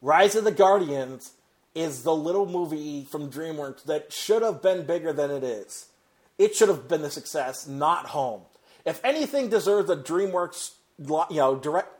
Rise 0.00 0.34
of 0.34 0.44
the 0.44 0.50
Guardians 0.50 1.32
is 1.74 2.04
the 2.04 2.16
little 2.16 2.46
movie 2.46 3.04
from 3.04 3.30
DreamWorks 3.30 3.84
that 3.84 4.10
should 4.10 4.40
have 4.40 4.62
been 4.62 4.86
bigger 4.86 5.12
than 5.12 5.30
it 5.30 5.44
is. 5.44 5.90
It 6.38 6.54
should 6.54 6.70
have 6.70 6.88
been 6.88 7.02
the 7.02 7.10
success, 7.10 7.68
not 7.68 8.06
home 8.06 8.44
if 8.88 9.04
anything 9.04 9.50
deserves 9.50 9.90
a 9.90 9.96
DreamWorks, 9.96 10.72
you 10.98 11.36
know, 11.36 11.56
direct 11.56 11.90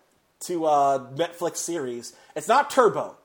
to 0.41 0.65
uh, 0.65 1.11
Netflix 1.15 1.59
series, 1.59 2.15
it's 2.35 2.49
not 2.49 2.71
Turbo, 2.71 3.17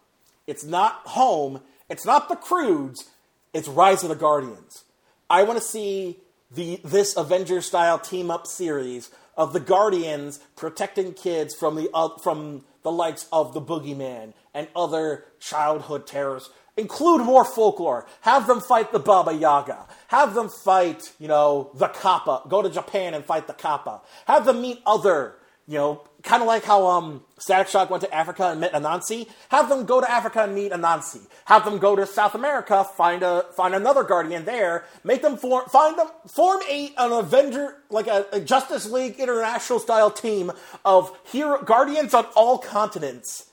it's 0.48 0.64
not 0.66 1.02
Home, 1.06 1.62
it's 1.90 2.06
not 2.06 2.28
The 2.28 2.36
Croods, 2.36 3.10
it's 3.54 3.68
Rise 3.68 4.04
of 4.04 4.10
the 4.10 4.16
Guardians. 4.16 4.84
I 5.30 5.44
want 5.44 5.60
to 5.60 5.66
see 5.66 6.18
the 6.52 6.82
this 6.84 7.16
Avengers 7.16 7.66
style 7.66 7.98
team 7.98 8.30
up 8.30 8.46
series 8.48 9.10
of 9.38 9.54
the 9.54 9.60
Guardians 9.60 10.40
protecting 10.56 11.14
kids 11.14 11.56
from 11.56 11.76
the 11.76 11.90
uh, 11.94 12.18
from 12.18 12.66
the 12.84 12.92
likes 12.92 13.28
of 13.32 13.54
the 13.54 13.62
Boogeyman 13.62 14.34
and 14.54 14.68
other 14.76 15.26
childhood 15.40 16.06
terrors 16.06 16.50
Include 16.76 17.22
more 17.22 17.46
folklore. 17.46 18.08
Have 18.22 18.48
them 18.48 18.60
fight 18.60 18.92
the 18.92 19.00
Baba 19.00 19.32
Yaga. 19.32 19.86
Have 20.08 20.34
them 20.34 20.50
fight, 20.50 21.14
you 21.20 21.28
know, 21.28 21.70
the 21.76 21.88
Kappa. 21.88 22.42
Go 22.48 22.64
to 22.64 22.70
Japan 22.70 23.14
and 23.14 23.24
fight 23.24 23.46
the 23.46 23.54
Kappa. 23.54 24.02
Have 24.26 24.46
them 24.46 24.62
meet 24.62 24.82
other, 24.84 25.36
you 25.68 25.78
know, 25.78 26.02
kind 26.24 26.42
of 26.42 26.48
like 26.48 26.64
how 26.64 26.88
um, 26.88 27.24
Static 27.38 27.68
Shock 27.68 27.92
went 27.92 28.02
to 28.02 28.12
Africa 28.12 28.48
and 28.48 28.60
met 28.60 28.74
Anansi. 28.74 29.28
Have 29.50 29.70
them 29.70 29.86
go 29.86 30.02
to 30.02 30.10
Africa 30.10 30.44
and 30.44 30.56
meet 30.56 30.72
Anansi. 30.72 31.28
Have 31.46 31.64
them 31.64 31.78
go 31.78 31.96
to 31.96 32.08
South 32.08 32.34
America, 32.34 32.84
find 32.84 33.22
a 33.22 33.46
find 33.56 33.76
another 33.76 34.04
Guardian 34.04 34.46
there. 34.46 34.86
Make 35.04 35.22
them 35.22 35.38
form 35.38 35.66
find 35.70 35.98
them 36.00 36.08
form 36.28 36.60
a 36.68 36.92
an 36.98 37.12
Avenger 37.12 37.76
like 37.92 38.08
a, 38.08 38.26
a 38.32 38.40
Justice 38.40 38.90
League 38.90 39.20
International 39.20 39.78
style 39.78 40.10
team 40.10 40.52
of 40.84 41.16
hero 41.26 41.62
Guardians 41.62 42.16
on 42.16 42.26
all 42.36 42.58
continents 42.58 43.52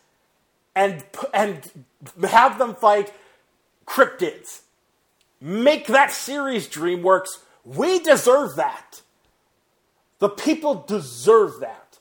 and 0.80 1.04
and 1.34 1.70
have 2.22 2.58
them 2.58 2.74
fight 2.74 3.12
cryptids. 3.86 4.62
Make 5.40 5.86
that 5.88 6.10
series, 6.10 6.68
DreamWorks. 6.68 7.38
We 7.64 7.98
deserve 8.00 8.56
that. 8.56 9.02
The 10.18 10.30
people 10.30 10.84
deserve 10.86 11.60
that. 11.60 11.98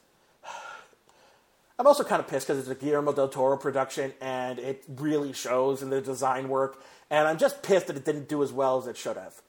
I'm 1.78 1.88
also 1.88 2.04
kind 2.04 2.20
of 2.20 2.28
pissed 2.28 2.48
because 2.48 2.60
it's 2.60 2.70
a 2.70 2.76
Guillermo 2.76 3.14
del 3.14 3.30
Toro 3.30 3.56
production 3.56 4.14
and 4.20 4.60
it 4.60 4.84
really 4.88 5.32
shows 5.32 5.82
in 5.82 5.90
the 5.90 6.02
design 6.02 6.50
work. 6.50 6.82
And 7.10 7.28
I'm 7.28 7.38
just 7.38 7.64
pissed 7.64 7.88
that 7.88 7.96
it 7.96 8.04
didn't 8.04 8.28
do 8.28 8.44
as 8.44 8.52
well 8.52 8.78
as 8.78 8.88
it 8.88 8.98
should 8.98 9.16
have. 9.16 9.42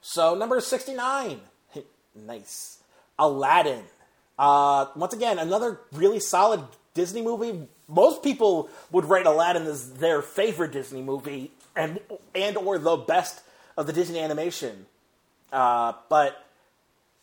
So, 0.00 0.34
number 0.34 0.60
69. 0.60 1.40
nice. 2.14 2.78
Aladdin. 3.18 3.84
Uh, 4.36 4.86
once 4.96 5.14
again, 5.14 5.38
another 5.38 5.80
really 5.92 6.18
solid 6.18 6.64
Disney 6.94 7.22
movie. 7.22 7.68
Most 7.90 8.22
people 8.22 8.70
would 8.92 9.04
rate 9.04 9.26
Aladdin 9.26 9.66
as 9.66 9.94
their 9.94 10.22
favorite 10.22 10.72
Disney 10.72 11.02
movie 11.02 11.50
and 11.76 11.98
and 12.34 12.56
or 12.56 12.78
the 12.78 12.96
best 12.96 13.42
of 13.76 13.86
the 13.86 13.92
Disney 13.92 14.20
animation. 14.20 14.86
Uh, 15.52 15.94
but 16.08 16.46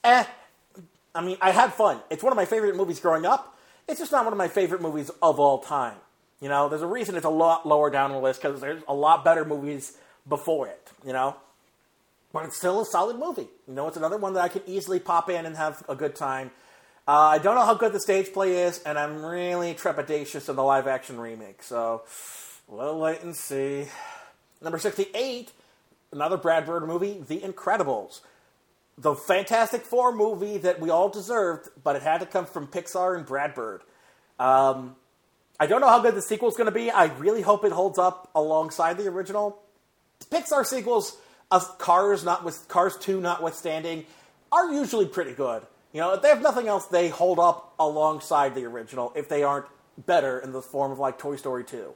eh, 0.03 0.25
I 1.15 1.21
mean, 1.21 1.37
I 1.41 1.51
had 1.51 1.73
fun. 1.73 1.99
It's 2.09 2.23
one 2.23 2.33
of 2.33 2.37
my 2.37 2.45
favorite 2.45 2.75
movies 2.75 2.99
growing 2.99 3.25
up. 3.25 3.57
It's 3.87 3.99
just 3.99 4.11
not 4.11 4.25
one 4.25 4.33
of 4.33 4.37
my 4.37 4.49
favorite 4.49 4.81
movies 4.81 5.09
of 5.21 5.39
all 5.39 5.59
time. 5.59 5.95
You 6.41 6.49
know, 6.49 6.69
there's 6.69 6.81
a 6.81 6.87
reason 6.87 7.15
it's 7.15 7.25
a 7.25 7.29
lot 7.29 7.65
lower 7.65 7.89
down 7.89 8.11
the 8.11 8.19
list 8.19 8.41
because 8.41 8.59
there's 8.61 8.83
a 8.87 8.93
lot 8.93 9.23
better 9.23 9.45
movies 9.45 9.97
before 10.27 10.67
it. 10.67 10.91
You 11.05 11.13
know, 11.13 11.37
but 12.33 12.45
it's 12.45 12.57
still 12.57 12.81
a 12.81 12.85
solid 12.85 13.17
movie. 13.17 13.47
You 13.67 13.73
know, 13.73 13.87
it's 13.87 13.97
another 13.97 14.17
one 14.17 14.33
that 14.33 14.41
I 14.41 14.49
can 14.49 14.61
easily 14.67 14.99
pop 14.99 15.29
in 15.29 15.45
and 15.45 15.55
have 15.55 15.83
a 15.87 15.95
good 15.95 16.15
time. 16.15 16.51
Uh, 17.07 17.11
I 17.11 17.37
don't 17.37 17.55
know 17.55 17.65
how 17.65 17.73
good 17.73 17.93
the 17.93 18.01
stage 18.01 18.33
play 18.33 18.63
is, 18.63 18.79
and 18.79 18.99
I'm 18.99 19.23
really 19.25 19.73
trepidatious 19.73 20.49
of 20.49 20.57
the 20.57 20.63
live 20.63 20.87
action 20.87 21.17
remake. 21.17 21.63
So 21.63 22.01
we'll 22.67 22.99
wait 22.99 23.21
and 23.21 23.33
see. 23.33 23.85
Number 24.61 24.77
68, 24.77 25.51
another 26.11 26.35
Brad 26.35 26.65
Bird 26.65 26.85
movie, 26.85 27.23
The 27.25 27.39
Incredibles. 27.39 28.19
The 28.97 29.15
Fantastic 29.15 29.83
Four 29.83 30.11
movie 30.11 30.57
that 30.57 30.81
we 30.81 30.89
all 30.89 31.07
deserved, 31.07 31.69
but 31.81 31.95
it 31.95 32.01
had 32.01 32.17
to 32.19 32.25
come 32.25 32.45
from 32.45 32.67
Pixar 32.67 33.15
and 33.15 33.25
Brad 33.25 33.53
Bird. 33.53 33.83
Um, 34.37 34.95
I 35.59 35.67
don't 35.67 35.79
know 35.79 35.87
how 35.87 35.99
good 35.99 36.15
the 36.15 36.21
sequel 36.21 36.49
is 36.49 36.57
going 36.57 36.65
to 36.65 36.71
be. 36.71 36.91
I 36.91 37.05
really 37.05 37.41
hope 37.41 37.63
it 37.63 37.71
holds 37.71 37.97
up 37.97 38.29
alongside 38.35 38.97
the 38.97 39.07
original. 39.07 39.61
Pixar 40.29 40.65
sequels, 40.65 41.15
of 41.51 41.77
Cars 41.77 42.25
not 42.25 42.43
with 42.43 42.67
Cars 42.67 42.97
Two 42.97 43.21
notwithstanding, 43.21 44.05
are 44.51 44.73
usually 44.73 45.05
pretty 45.05 45.33
good. 45.33 45.61
You 45.97 46.03
know, 46.03 46.13
if 46.13 46.21
they 46.21 46.29
have 46.29 46.43
nothing 46.43 46.67
else, 46.67 46.85
they 46.85 47.09
hold 47.09 47.39
up 47.39 47.73
alongside 47.79 48.53
the 48.53 48.65
original 48.65 49.11
if 49.15 49.27
they 49.29 49.41
aren't 49.41 49.65
better 49.97 50.37
in 50.37 50.51
the 50.51 50.61
form 50.61 50.91
of 50.91 50.99
like 50.99 51.17
Toy 51.17 51.37
Story 51.37 51.63
2. 51.63 51.91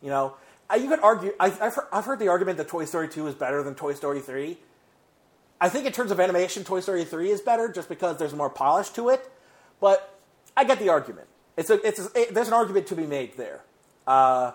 You 0.00 0.08
know, 0.08 0.36
I, 0.70 0.76
you 0.76 0.88
could 0.88 1.00
argue. 1.00 1.34
I, 1.38 1.48
I've, 1.48 1.74
heard, 1.74 1.84
I've 1.92 2.06
heard 2.06 2.20
the 2.20 2.28
argument 2.28 2.56
that 2.56 2.68
Toy 2.68 2.86
Story 2.86 3.06
2 3.06 3.26
is 3.26 3.34
better 3.34 3.62
than 3.62 3.74
Toy 3.74 3.92
Story 3.92 4.20
3. 4.20 4.56
I 5.60 5.68
think 5.68 5.84
in 5.84 5.92
terms 5.92 6.10
of 6.10 6.20
animation, 6.20 6.64
Toy 6.64 6.80
Story 6.80 7.04
3 7.04 7.30
is 7.32 7.42
better 7.42 7.70
just 7.70 7.90
because 7.90 8.16
there's 8.16 8.32
more 8.32 8.48
polish 8.48 8.88
to 8.92 9.10
it. 9.10 9.30
But 9.78 10.18
I 10.56 10.64
get 10.64 10.78
the 10.78 10.88
argument. 10.88 11.26
It's 11.58 11.68
a, 11.68 11.86
it's 11.86 11.98
a, 12.00 12.18
it, 12.18 12.32
there's 12.32 12.48
an 12.48 12.54
argument 12.54 12.86
to 12.86 12.96
be 12.96 13.04
made 13.04 13.36
there. 13.36 13.60
Uh, 14.06 14.52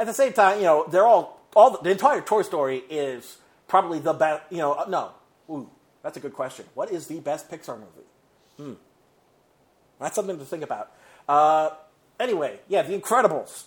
at 0.00 0.06
the 0.06 0.14
same 0.14 0.32
time, 0.32 0.56
you 0.56 0.64
know, 0.64 0.86
they're 0.88 1.06
all 1.06 1.42
all 1.54 1.72
the, 1.72 1.82
the 1.82 1.90
entire 1.90 2.22
Toy 2.22 2.40
Story 2.40 2.78
is 2.88 3.36
probably 3.68 3.98
the 3.98 4.14
best. 4.14 4.44
You 4.50 4.56
know, 4.56 4.72
uh, 4.72 4.86
no, 4.88 5.10
Ooh, 5.50 5.68
that's 6.02 6.16
a 6.16 6.20
good 6.20 6.32
question. 6.32 6.64
What 6.72 6.90
is 6.90 7.08
the 7.08 7.20
best 7.20 7.50
Pixar 7.50 7.78
movie? 7.78 8.05
Hmm, 8.56 8.74
that's 10.00 10.14
something 10.14 10.38
to 10.38 10.44
think 10.44 10.62
about. 10.62 10.92
Uh, 11.28 11.70
anyway, 12.18 12.60
yeah, 12.68 12.82
The 12.82 12.98
Incredibles, 12.98 13.64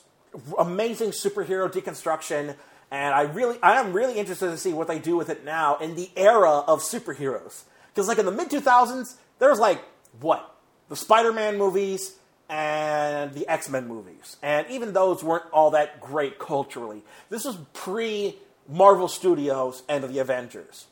amazing 0.58 1.12
superhero 1.12 1.72
deconstruction, 1.72 2.56
and 2.92 3.14
I 3.14 3.22
really, 3.22 3.58
I 3.62 3.80
am 3.80 3.94
really 3.94 4.18
interested 4.18 4.50
to 4.50 4.58
see 4.58 4.74
what 4.74 4.88
they 4.88 5.00
do 5.00 5.16
with 5.16 5.30
it 5.30 5.46
now 5.46 5.78
in 5.78 5.96
the 5.96 6.10
era 6.16 6.64
of 6.68 6.82
superheroes. 6.82 7.64
Because 7.94 8.08
like 8.08 8.18
in 8.18 8.26
the 8.26 8.32
mid 8.32 8.50
two 8.50 8.62
thousands, 8.62 9.18
there 9.40 9.50
was 9.50 9.60
like 9.60 9.84
what 10.20 10.56
the 10.90 10.96
Spider 10.96 11.34
Man 11.34 11.58
movies 11.58 12.16
and 12.50 13.34
the 13.34 13.48
X 13.48 13.70
Men 13.70 13.88
movies, 13.88 14.38
and 14.42 14.66
even 14.70 14.94
those 14.94 15.24
weren't 15.24 15.46
all 15.52 15.72
that 15.72 16.02
great 16.02 16.40
culturally. 16.40 17.04
This 17.30 17.46
was 17.46 17.58
pre 17.74 18.38
Marvel 18.68 19.08
Studios 19.08 19.84
and 19.88 20.04
the 20.04 20.20
Avengers. 20.20 20.88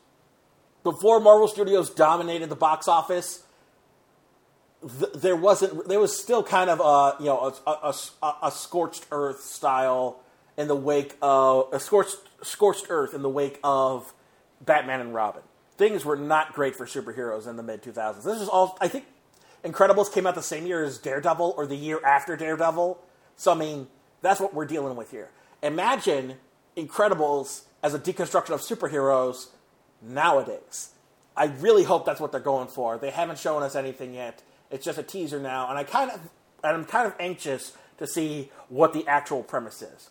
Before 0.84 1.20
Marvel 1.20 1.48
Studios 1.48 1.90
dominated 1.90 2.48
the 2.48 2.56
box 2.56 2.86
office, 2.88 3.42
th- 4.82 5.12
there 5.14 5.36
wasn't. 5.36 5.88
There 5.88 6.00
was 6.00 6.18
still 6.18 6.42
kind 6.42 6.70
of 6.70 6.80
a 6.80 7.22
you 7.22 7.26
know 7.26 7.54
a, 7.66 7.70
a, 7.70 7.94
a, 8.22 8.34
a 8.44 8.50
scorched 8.50 9.06
earth 9.10 9.40
style 9.40 10.20
in 10.56 10.68
the 10.68 10.76
wake 10.76 11.16
of 11.22 11.72
a 11.72 11.80
scorched 11.80 12.16
scorched 12.42 12.86
earth 12.88 13.14
in 13.14 13.22
the 13.22 13.28
wake 13.28 13.58
of 13.62 14.12
Batman 14.60 15.00
and 15.00 15.14
Robin. 15.14 15.42
Things 15.76 16.04
were 16.04 16.16
not 16.16 16.54
great 16.54 16.74
for 16.74 16.86
superheroes 16.86 17.46
in 17.46 17.56
the 17.56 17.62
mid 17.62 17.82
2000s. 17.82 18.24
This 18.24 18.40
is 18.40 18.48
all 18.48 18.76
I 18.80 18.88
think 18.88 19.04
Incredibles 19.64 20.12
came 20.12 20.26
out 20.26 20.34
the 20.34 20.42
same 20.42 20.66
year 20.66 20.84
as 20.84 20.98
Daredevil 20.98 21.54
or 21.56 21.66
the 21.66 21.76
year 21.76 22.00
after 22.04 22.36
Daredevil. 22.36 22.98
So, 23.36 23.52
I 23.52 23.54
mean, 23.54 23.88
that's 24.22 24.40
what 24.40 24.54
we're 24.54 24.66
dealing 24.66 24.96
with 24.96 25.10
here. 25.10 25.30
Imagine 25.62 26.34
Incredibles 26.76 27.62
as 27.82 27.94
a 27.94 27.98
deconstruction 27.98 28.50
of 28.50 28.60
superheroes 28.60 29.48
nowadays. 30.00 30.90
I 31.36 31.46
really 31.46 31.84
hope 31.84 32.04
that's 32.04 32.20
what 32.20 32.32
they're 32.32 32.40
going 32.40 32.68
for. 32.68 32.98
They 32.98 33.10
haven't 33.10 33.38
shown 33.38 33.62
us 33.62 33.74
anything 33.74 34.14
yet. 34.14 34.42
It's 34.70 34.84
just 34.84 34.98
a 34.98 35.02
teaser 35.02 35.40
now, 35.40 35.68
and 35.68 35.78
I 35.78 35.84
kind 35.84 36.10
of, 36.10 36.20
and 36.62 36.76
I'm 36.76 36.84
kind 36.84 37.06
of 37.06 37.14
anxious 37.18 37.76
to 37.98 38.06
see 38.06 38.50
what 38.68 38.92
the 38.92 39.06
actual 39.06 39.42
premise 39.42 39.82
is. 39.82 40.10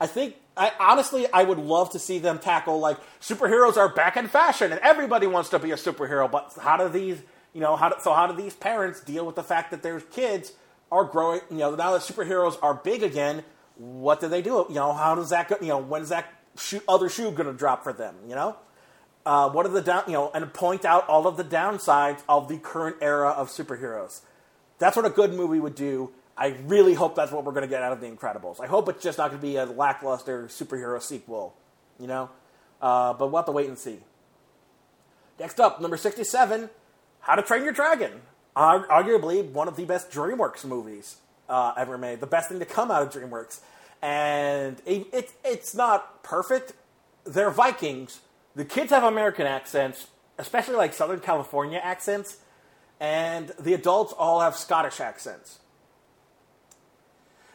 I 0.00 0.06
think, 0.06 0.36
I 0.56 0.72
honestly, 0.80 1.26
I 1.32 1.44
would 1.44 1.58
love 1.58 1.90
to 1.90 1.98
see 1.98 2.18
them 2.18 2.38
tackle 2.38 2.80
like 2.80 2.98
superheroes 3.20 3.76
are 3.76 3.88
back 3.88 4.16
in 4.16 4.26
fashion, 4.26 4.72
and 4.72 4.80
everybody 4.80 5.26
wants 5.26 5.50
to 5.50 5.58
be 5.58 5.70
a 5.70 5.76
superhero. 5.76 6.30
But 6.30 6.52
how 6.60 6.76
do 6.76 6.88
these 6.88 7.22
you 7.52 7.60
know, 7.60 7.76
how 7.76 7.90
do, 7.90 7.96
so 8.00 8.12
how 8.12 8.26
do 8.26 8.40
these 8.40 8.54
parents 8.54 9.00
deal 9.00 9.26
with 9.26 9.34
the 9.34 9.42
fact 9.42 9.70
that 9.72 9.82
their 9.82 10.00
kids 10.00 10.52
are 10.90 11.04
growing? 11.04 11.40
You 11.50 11.58
know, 11.58 11.74
now 11.74 11.92
that 11.92 12.02
superheroes 12.02 12.58
are 12.62 12.74
big 12.74 13.02
again, 13.02 13.44
what 13.76 14.20
do 14.20 14.28
they 14.28 14.42
do? 14.42 14.66
You 14.68 14.76
know, 14.76 14.92
how 14.92 15.14
does 15.14 15.30
that 15.30 15.48
go? 15.48 15.56
You 15.60 15.68
know, 15.68 15.78
when's 15.78 16.08
that 16.08 16.26
shoe, 16.56 16.80
other 16.88 17.08
shoe 17.08 17.30
going 17.30 17.46
to 17.46 17.52
drop 17.52 17.82
for 17.84 17.92
them? 17.92 18.14
You 18.26 18.34
know, 18.34 18.56
uh, 19.24 19.50
what 19.50 19.66
are 19.66 19.70
the 19.70 19.80
down? 19.80 20.04
You 20.06 20.14
know, 20.14 20.30
and 20.34 20.52
point 20.52 20.84
out 20.84 21.08
all 21.08 21.26
of 21.26 21.36
the 21.36 21.44
downsides 21.44 22.22
of 22.28 22.48
the 22.48 22.58
current 22.58 22.96
era 23.00 23.30
of 23.30 23.48
superheroes. 23.48 24.20
That's 24.78 24.96
what 24.96 25.06
a 25.06 25.10
good 25.10 25.32
movie 25.34 25.60
would 25.60 25.74
do. 25.74 26.10
I 26.36 26.56
really 26.64 26.94
hope 26.94 27.14
that's 27.14 27.30
what 27.30 27.44
we're 27.44 27.52
going 27.52 27.62
to 27.62 27.68
get 27.68 27.82
out 27.82 27.92
of 27.92 28.00
The 28.00 28.08
Incredibles. 28.08 28.60
I 28.60 28.66
hope 28.66 28.88
it's 28.88 29.02
just 29.02 29.18
not 29.18 29.30
going 29.30 29.40
to 29.40 29.46
be 29.46 29.56
a 29.56 29.66
lackluster 29.66 30.46
superhero 30.46 31.00
sequel. 31.00 31.54
You 32.00 32.06
know, 32.06 32.30
uh, 32.80 33.12
but 33.12 33.26
we'll 33.28 33.36
have 33.36 33.46
to 33.46 33.52
wait 33.52 33.68
and 33.68 33.78
see. 33.78 33.98
Next 35.38 35.60
up, 35.60 35.80
number 35.80 35.96
sixty-seven. 35.96 36.70
How 37.20 37.36
to 37.36 37.42
Train 37.42 37.62
Your 37.62 37.72
Dragon, 37.72 38.22
arguably 38.56 39.48
one 39.48 39.68
of 39.68 39.76
the 39.76 39.84
best 39.84 40.10
DreamWorks 40.10 40.64
movies 40.64 41.18
uh, 41.48 41.72
ever 41.76 41.96
made, 41.96 42.18
the 42.18 42.26
best 42.26 42.48
thing 42.48 42.58
to 42.58 42.64
come 42.64 42.90
out 42.90 43.02
of 43.02 43.12
DreamWorks. 43.12 43.60
And 44.02 44.82
it, 44.84 45.06
it, 45.12 45.32
it's 45.44 45.72
not 45.72 46.24
perfect. 46.24 46.72
They're 47.24 47.52
Vikings. 47.52 48.18
The 48.54 48.64
kids 48.64 48.90
have 48.90 49.04
American 49.04 49.46
accents, 49.46 50.06
especially 50.38 50.76
like 50.76 50.92
Southern 50.92 51.20
California 51.20 51.80
accents, 51.82 52.38
and 53.00 53.52
the 53.58 53.74
adults 53.74 54.12
all 54.12 54.40
have 54.40 54.56
Scottish 54.56 55.00
accents. 55.00 55.58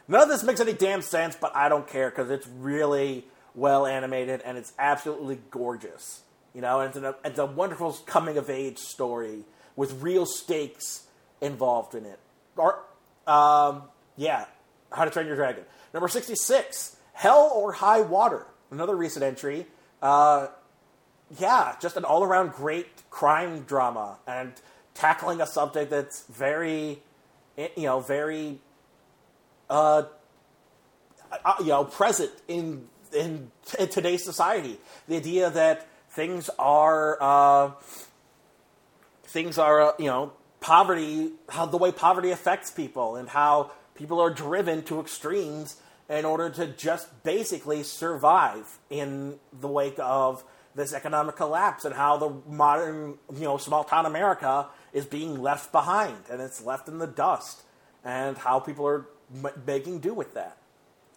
None 0.08 0.22
of 0.22 0.28
this 0.28 0.42
makes 0.42 0.60
any 0.60 0.72
damn 0.72 1.02
sense, 1.02 1.36
but 1.36 1.54
I 1.54 1.68
don't 1.68 1.86
care 1.86 2.10
because 2.10 2.30
it's 2.30 2.46
really 2.46 3.26
well 3.54 3.86
animated 3.86 4.40
and 4.42 4.56
it's 4.56 4.72
absolutely 4.78 5.38
gorgeous. 5.50 6.22
You 6.54 6.62
know, 6.62 6.80
and 6.80 6.88
it's, 6.88 6.96
an, 6.96 7.14
it's 7.24 7.38
a 7.38 7.46
wonderful 7.46 7.92
coming 8.06 8.38
of 8.38 8.48
age 8.48 8.78
story 8.78 9.44
with 9.76 10.02
real 10.02 10.24
stakes 10.26 11.06
involved 11.40 11.94
in 11.94 12.04
it. 12.06 12.18
Or, 12.56 12.80
um, 13.26 13.82
yeah, 14.16 14.46
How 14.90 15.04
to 15.04 15.10
Train 15.10 15.26
Your 15.26 15.36
Dragon. 15.36 15.64
Number 15.92 16.08
66, 16.08 16.96
Hell 17.12 17.52
or 17.54 17.72
High 17.72 18.00
Water. 18.00 18.46
Another 18.70 18.96
recent 18.96 19.24
entry. 19.24 19.66
Uh, 20.02 20.48
yeah, 21.36 21.74
just 21.80 21.96
an 21.96 22.04
all 22.04 22.24
around 22.24 22.52
great 22.52 22.86
crime 23.10 23.62
drama 23.62 24.18
and 24.26 24.52
tackling 24.94 25.40
a 25.40 25.46
subject 25.46 25.90
that's 25.90 26.24
very, 26.26 27.02
you 27.56 27.84
know, 27.84 28.00
very, 28.00 28.58
uh, 29.68 30.04
uh 31.44 31.54
you 31.60 31.66
know, 31.66 31.84
present 31.84 32.30
in, 32.48 32.86
in, 33.14 33.50
in 33.78 33.88
today's 33.88 34.24
society. 34.24 34.78
The 35.06 35.16
idea 35.16 35.50
that 35.50 35.86
things 36.10 36.48
are, 36.58 37.18
uh, 37.20 37.70
things 39.24 39.58
are, 39.58 39.80
uh, 39.82 39.92
you 39.98 40.06
know, 40.06 40.32
poverty, 40.60 41.32
how 41.50 41.66
the 41.66 41.76
way 41.76 41.92
poverty 41.92 42.30
affects 42.30 42.70
people 42.70 43.16
and 43.16 43.28
how 43.28 43.70
people 43.94 44.20
are 44.20 44.30
driven 44.30 44.82
to 44.84 45.00
extremes 45.00 45.76
in 46.08 46.24
order 46.24 46.48
to 46.48 46.66
just 46.66 47.22
basically 47.22 47.82
survive 47.82 48.78
in 48.88 49.38
the 49.52 49.68
wake 49.68 49.98
of 49.98 50.42
this 50.74 50.92
economic 50.92 51.36
collapse 51.36 51.84
and 51.84 51.94
how 51.94 52.16
the 52.16 52.30
modern, 52.48 53.18
you 53.34 53.44
know, 53.44 53.56
small 53.56 53.84
town 53.84 54.06
America 54.06 54.66
is 54.92 55.06
being 55.06 55.42
left 55.42 55.72
behind 55.72 56.16
and 56.30 56.40
it's 56.40 56.62
left 56.62 56.88
in 56.88 56.98
the 56.98 57.06
dust 57.06 57.62
and 58.04 58.38
how 58.38 58.60
people 58.60 58.86
are 58.86 59.06
making 59.66 59.98
do 59.98 60.14
with 60.14 60.34
that. 60.34 60.56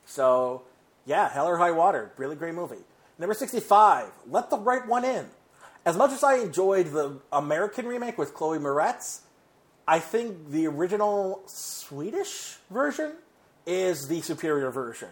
So, 0.05 0.63
yeah, 1.05 1.29
Hell 1.29 1.47
or 1.47 1.57
High 1.57 1.71
Water, 1.71 2.11
really 2.17 2.35
great 2.35 2.53
movie. 2.53 2.83
Number 3.19 3.33
65, 3.33 4.09
Let 4.27 4.49
the 4.49 4.57
Right 4.57 4.85
One 4.87 5.05
In 5.05 5.27
as 5.85 5.97
much 5.97 6.11
as 6.11 6.23
I 6.23 6.35
enjoyed 6.35 6.87
the 6.87 7.19
American 7.31 7.87
remake 7.87 8.17
with 8.17 8.33
Chloe 8.33 8.59
Moretz, 8.59 9.21
I 9.87 9.99
think 9.99 10.51
the 10.51 10.67
original 10.67 11.41
Swedish 11.47 12.57
version 12.69 13.13
is 13.65 14.07
the 14.07 14.21
superior 14.21 14.69
version. 14.69 15.09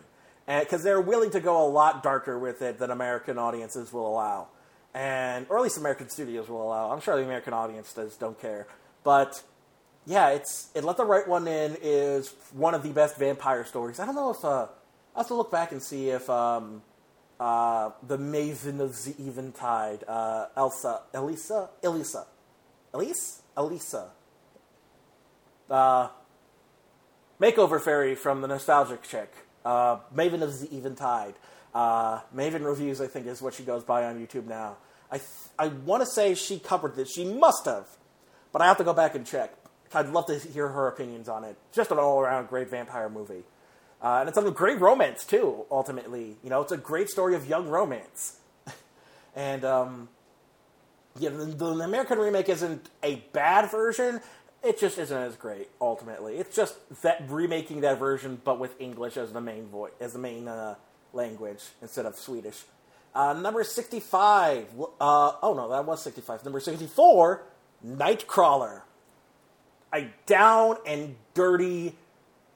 Because 0.50 0.82
they're 0.82 1.00
willing 1.00 1.30
to 1.32 1.40
go 1.40 1.64
a 1.64 1.70
lot 1.70 2.02
darker 2.02 2.40
with 2.40 2.64
it 2.64 2.80
than 2.80 2.90
American 2.90 3.38
audiences 3.38 3.94
will 3.94 4.08
allow. 4.08 4.48
And, 4.96 5.46
or 5.48 5.58
at 5.58 5.64
least 5.64 5.78
American 5.78 6.10
studios 6.10 6.50
will 6.50 6.64
allow. 6.64 6.92
I'm 6.92 7.00
sure 7.02 7.16
the 7.16 7.24
American 7.24 7.54
audience 7.54 7.94
does, 7.94 8.18
don't 8.18 8.40
care. 8.42 8.68
But 9.04 9.44
yeah, 10.08 10.30
it's 10.30 10.70
it 10.74 10.84
let 10.84 10.98
the 10.98 11.06
right 11.06 11.28
one 11.28 11.48
in 11.48 11.78
is 11.82 12.34
one 12.54 12.74
of 12.74 12.82
the 12.82 12.90
best 12.90 13.18
vampire 13.18 13.64
stories. 13.64 14.00
I 14.00 14.08
don't 14.08 14.16
know 14.16 14.32
if 14.32 14.44
uh, 14.44 14.68
I 15.16 15.20
have 15.20 15.28
to 15.28 15.36
look 15.36 15.52
back 15.52 15.72
and 15.72 15.84
see 15.84 16.10
if 16.10 16.28
um, 16.32 16.82
uh, 17.40 17.92
the 18.02 18.18
Maven 18.18 18.80
of 18.80 19.04
the 19.04 19.14
Eventide, 19.20 20.04
uh, 20.08 20.48
Elsa, 20.58 21.02
Elisa, 21.14 21.70
Elisa, 21.84 22.26
Elise, 22.94 23.44
Elisa, 23.56 24.10
uh, 25.70 26.10
Makeover 27.40 27.80
Fairy 27.80 28.16
from 28.16 28.42
the 28.42 28.48
Nostalgic 28.48 29.04
Chick, 29.04 29.32
uh, 29.66 29.98
Maven 30.16 30.42
of 30.42 30.60
the 30.60 30.76
Eventide. 30.76 31.36
Uh, 31.74 32.22
Maven 32.36 32.66
Reviews, 32.66 33.00
I 33.02 33.08
think, 33.08 33.28
is 33.28 33.42
what 33.42 33.54
she 33.54 33.64
goes 33.64 33.84
by 33.84 34.06
on 34.06 34.20
YouTube 34.20 34.48
now. 34.48 34.78
I 35.12 35.18
th- 35.18 35.30
I 35.58 35.68
want 35.68 36.02
to 36.02 36.08
say 36.08 36.36
she 36.36 36.60
covered 36.60 36.96
this. 36.96 37.12
She 37.12 37.26
must 37.26 37.66
have, 37.66 37.88
but 38.52 38.62
I 38.62 38.68
have 38.68 38.78
to 38.78 38.84
go 38.84 38.94
back 38.94 39.16
and 39.16 39.26
check. 39.26 39.54
I'd 39.94 40.10
love 40.10 40.28
to 40.28 40.38
hear 40.38 40.68
her 40.68 40.88
opinions 40.88 41.28
on 41.28 41.44
it. 41.44 41.58
Just 41.72 41.92
an 41.92 41.98
all 41.98 42.20
around 42.20 42.48
great 42.48 42.70
vampire 42.70 43.10
movie. 43.10 43.44
Uh, 44.02 44.20
and 44.20 44.30
it's 44.30 44.38
a 44.38 44.52
great 44.52 44.80
romance 44.80 45.26
too. 45.26 45.66
Ultimately, 45.72 46.38
you 46.44 46.50
know, 46.50 46.62
it's 46.62 46.72
a 46.72 46.78
great 46.78 47.10
story 47.10 47.36
of 47.36 47.48
young 47.48 47.68
romance. 47.68 48.38
and 49.36 49.66
um, 49.66 50.10
yeah, 51.18 51.30
the, 51.30 51.46
the, 51.46 51.66
American 51.66 52.20
remake 52.20 52.50
isn't 52.50 52.90
a 53.04 53.16
bad 53.34 53.70
version. 53.72 54.22
It 54.64 54.78
just 54.80 54.98
isn't 54.98 55.18
as 55.18 55.36
great. 55.36 55.70
Ultimately, 55.80 56.38
it's 56.38 56.56
just 56.56 56.76
that 57.02 57.24
remaking 57.30 57.82
that 57.82 57.98
version, 57.98 58.42
but 58.44 58.60
with 58.60 58.80
English 58.80 59.16
as 59.18 59.32
the 59.32 59.42
main 59.42 59.68
voice, 59.68 59.92
as 60.02 60.14
the 60.14 60.20
main 60.20 60.48
uh, 60.48 60.76
language 61.14 61.64
instead 61.82 62.06
of 62.06 62.16
Swedish. 62.16 62.64
Uh, 63.16 63.34
number 63.34 63.64
sixty-five. 63.64 64.68
Uh, 65.00 65.32
oh 65.42 65.54
no, 65.56 65.70
that 65.70 65.86
was 65.86 66.04
sixty-five. 66.04 66.44
Number 66.44 66.60
sixty-four, 66.60 67.44
Nightcrawler. 67.86 68.82
A 69.94 70.10
down 70.26 70.76
and 70.86 71.16
dirty 71.34 71.96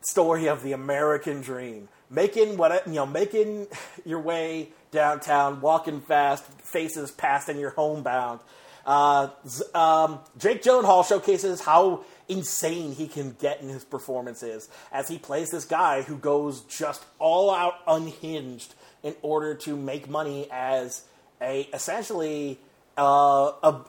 story 0.02 0.48
of 0.48 0.62
the 0.62 0.74
American 0.74 1.42
dream. 1.42 1.88
making 2.10 2.58
what 2.58 2.86
you 2.86 2.94
know, 2.94 3.06
making 3.06 3.68
your 4.06 4.20
way 4.20 4.70
downtown, 4.92 5.62
walking 5.62 6.02
fast, 6.02 6.44
faces 6.62 7.12
passing 7.12 7.58
your 7.58 7.72
homebound. 7.72 8.42
Uh, 8.86 9.30
um, 9.74 10.20
Jake 10.38 10.62
Gyllenhaal 10.62 11.08
showcases 11.08 11.62
how 11.62 12.04
insane 12.28 12.94
he 12.94 13.08
can 13.08 13.36
get 13.40 13.62
in 13.62 13.70
his 13.70 13.84
performances 13.84 14.70
as 14.92 15.08
he 15.08 15.18
plays 15.18 15.52
this 15.52 15.66
guy 15.66 16.02
who 16.02 16.18
goes 16.18 16.62
just 16.62 17.04
all 17.20 17.52
out 17.52 17.76
unhinged 17.88 18.74
in 19.04 19.16
order 19.22 19.54
to 19.54 19.76
make 19.76 20.10
money 20.10 20.48
as 20.52 21.04
a 21.42 21.62
essentially 21.74 22.60
uh, 22.98 23.52
a, 23.64 23.82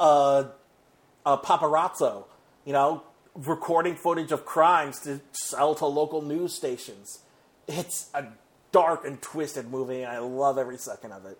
a, 0.00 0.46
a 1.26 1.38
paparazzo, 1.38 2.24
you 2.64 2.72
know, 2.72 3.02
recording 3.34 3.94
footage 3.94 4.32
of 4.32 4.44
crimes 4.44 5.00
to 5.00 5.20
sell 5.32 5.74
to 5.74 5.86
local 5.86 6.22
news 6.22 6.54
stations. 6.54 7.20
It's 7.68 8.08
a 8.14 8.26
dark 8.72 9.04
and 9.04 9.20
twisted 9.20 9.70
movie, 9.70 10.02
and 10.02 10.10
I 10.10 10.18
love 10.18 10.58
every 10.58 10.78
second 10.78 11.12
of 11.12 11.26
it. 11.26 11.38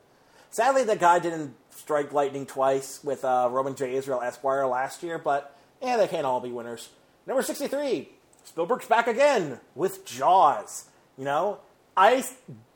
Sadly, 0.51 0.85
the 0.85 0.97
guy 0.97 1.19
didn't 1.19 1.55
strike 1.71 2.13
lightning 2.13 2.47
twice 2.47 3.03
with 3.03 3.25
uh, 3.25 3.49
Roman 3.51 3.75
J. 3.75 3.95
Israel 3.95 4.21
Esquire 4.21 4.67
last 4.67 5.03
year, 5.03 5.19
but 5.19 5.57
yeah, 5.83 5.97
they 5.97 6.09
can't 6.09 6.27
all 6.27 6.41
be 6.41 6.51
winners. 6.51 6.91
Number 7.27 7.43
63, 7.43 8.09
Spielberg's 8.45 8.87
back 8.87 9.07
again 9.07 9.61
with 9.75 10.05
Jaws. 10.05 10.87
You 11.17 11.25
know, 11.25 11.59
I 11.97 12.25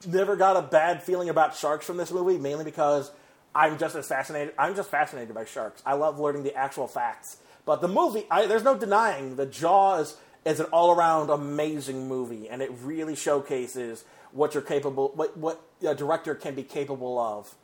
never 0.06 0.36
got 0.36 0.56
a 0.56 0.62
bad 0.62 1.02
feeling 1.02 1.28
about 1.28 1.56
sharks 1.56 1.86
from 1.86 1.96
this 1.96 2.12
movie, 2.12 2.38
mainly 2.38 2.64
because 2.64 3.10
I'm 3.54 3.78
just 3.78 3.94
as 3.94 4.06
fascinated. 4.06 4.54
I'm 4.58 4.74
just 4.74 4.90
fascinated 4.90 5.34
by 5.34 5.44
sharks. 5.44 5.82
I 5.86 5.94
love 5.94 6.18
learning 6.18 6.42
the 6.42 6.54
actual 6.54 6.86
facts. 6.86 7.38
But 7.64 7.80
the 7.80 7.88
movie, 7.88 8.26
I, 8.30 8.46
there's 8.46 8.64
no 8.64 8.76
denying 8.76 9.36
that 9.36 9.50
Jaws 9.50 10.16
is 10.44 10.60
an 10.60 10.66
all-around 10.66 11.30
amazing 11.30 12.06
movie, 12.06 12.48
and 12.48 12.60
it 12.60 12.70
really 12.82 13.16
showcases 13.16 14.04
what 14.32 14.52
you're 14.52 14.62
capable, 14.62 15.12
what 15.14 15.36
what 15.36 15.62
a 15.86 15.94
director 15.94 16.34
can 16.34 16.54
be 16.54 16.62
capable 16.62 17.18
of 17.18 17.54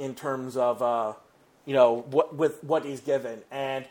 in 0.00 0.14
terms 0.14 0.56
of 0.56 0.82
uh, 0.82 1.12
you 1.64 1.74
know 1.74 2.04
what 2.10 2.34
with 2.34 2.62
what 2.64 2.84
he's 2.84 3.00
given. 3.00 3.40
And 3.50 3.84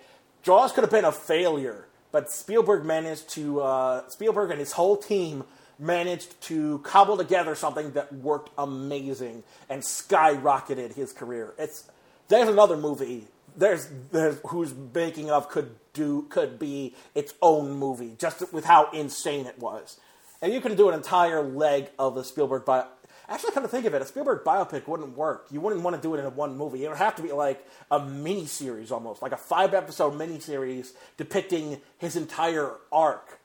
Jaws 0.44 0.74
could 0.74 0.84
have 0.84 0.92
been 0.92 1.06
a 1.06 1.12
failure, 1.12 1.88
but 2.12 2.30
Spielberg 2.30 2.84
managed 2.84 3.30
to 3.30 3.62
uh, 3.62 4.10
Spielberg 4.10 4.52
and 4.52 4.60
his 4.60 4.74
whole 4.74 4.98
team 4.98 5.46
managed 5.78 6.42
to 6.42 6.80
cobble 6.80 7.16
together 7.16 7.56
something 7.56 7.92
that 7.92 8.12
worked 8.12 8.50
amazing 8.58 9.44
and 9.70 9.82
skyrocketed 9.82 10.94
his 10.96 11.14
career. 11.14 11.54
It's 11.58 11.90
there's 12.28 12.50
another 12.50 12.76
movie 12.76 13.28
there's 13.56 13.88
there's 14.12 14.40
whose 14.48 14.74
making 14.94 15.30
of 15.30 15.50
could 15.50 15.76
do 15.94 16.26
could 16.30 16.60
be 16.60 16.96
its 17.16 17.34
own 17.42 17.72
movie 17.72 18.16
just 18.18 18.52
with 18.54 18.66
how 18.66 18.90
insane 18.92 19.46
it 19.46 19.60
was, 19.60 20.00
and 20.42 20.54
you 20.54 20.62
can 20.62 20.76
do 20.76 20.90
an 20.90 20.96
entire 20.96 21.42
leg 21.42 21.90
of 22.00 22.16
the 22.16 22.24
Spielberg 22.24 22.66
bio. 22.66 22.86
Actually, 23.30 23.52
come 23.52 23.62
to 23.62 23.70
think 23.70 23.86
of 23.86 23.94
it, 23.94 24.02
a 24.02 24.06
Spielberg 24.06 24.44
biopic 24.44 24.88
wouldn't 24.88 25.16
work. 25.16 25.46
You 25.52 25.62
wouldn't 25.62 25.84
want 25.84 25.96
to 25.96 26.02
do 26.02 26.16
it 26.16 26.20
in 26.20 26.36
one 26.36 26.58
movie. 26.58 26.84
It 26.84 26.90
would 26.90 26.98
have 26.98 27.16
to 27.18 27.22
be 27.22 27.32
like 27.32 27.64
a 27.92 28.00
mini 28.00 28.48
series 28.48 28.92
almost, 28.92 29.22
like 29.22 29.34
a 29.34 29.38
five 29.38 29.76
episode 29.76 30.18
mini 30.18 30.40
series 30.40 30.94
depicting 31.16 31.80
his 32.00 32.16
entire 32.16 32.72
arc. 32.92 33.40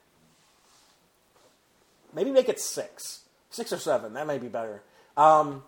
Maybe 2.15 2.31
make 2.31 2.49
it 2.49 2.59
six, 2.59 3.21
six 3.51 3.71
or 3.71 3.77
seven. 3.77 4.13
That 4.13 4.25
may 4.25 4.39
be 4.39 4.47
better. 4.47 4.81
Um, 5.15 5.63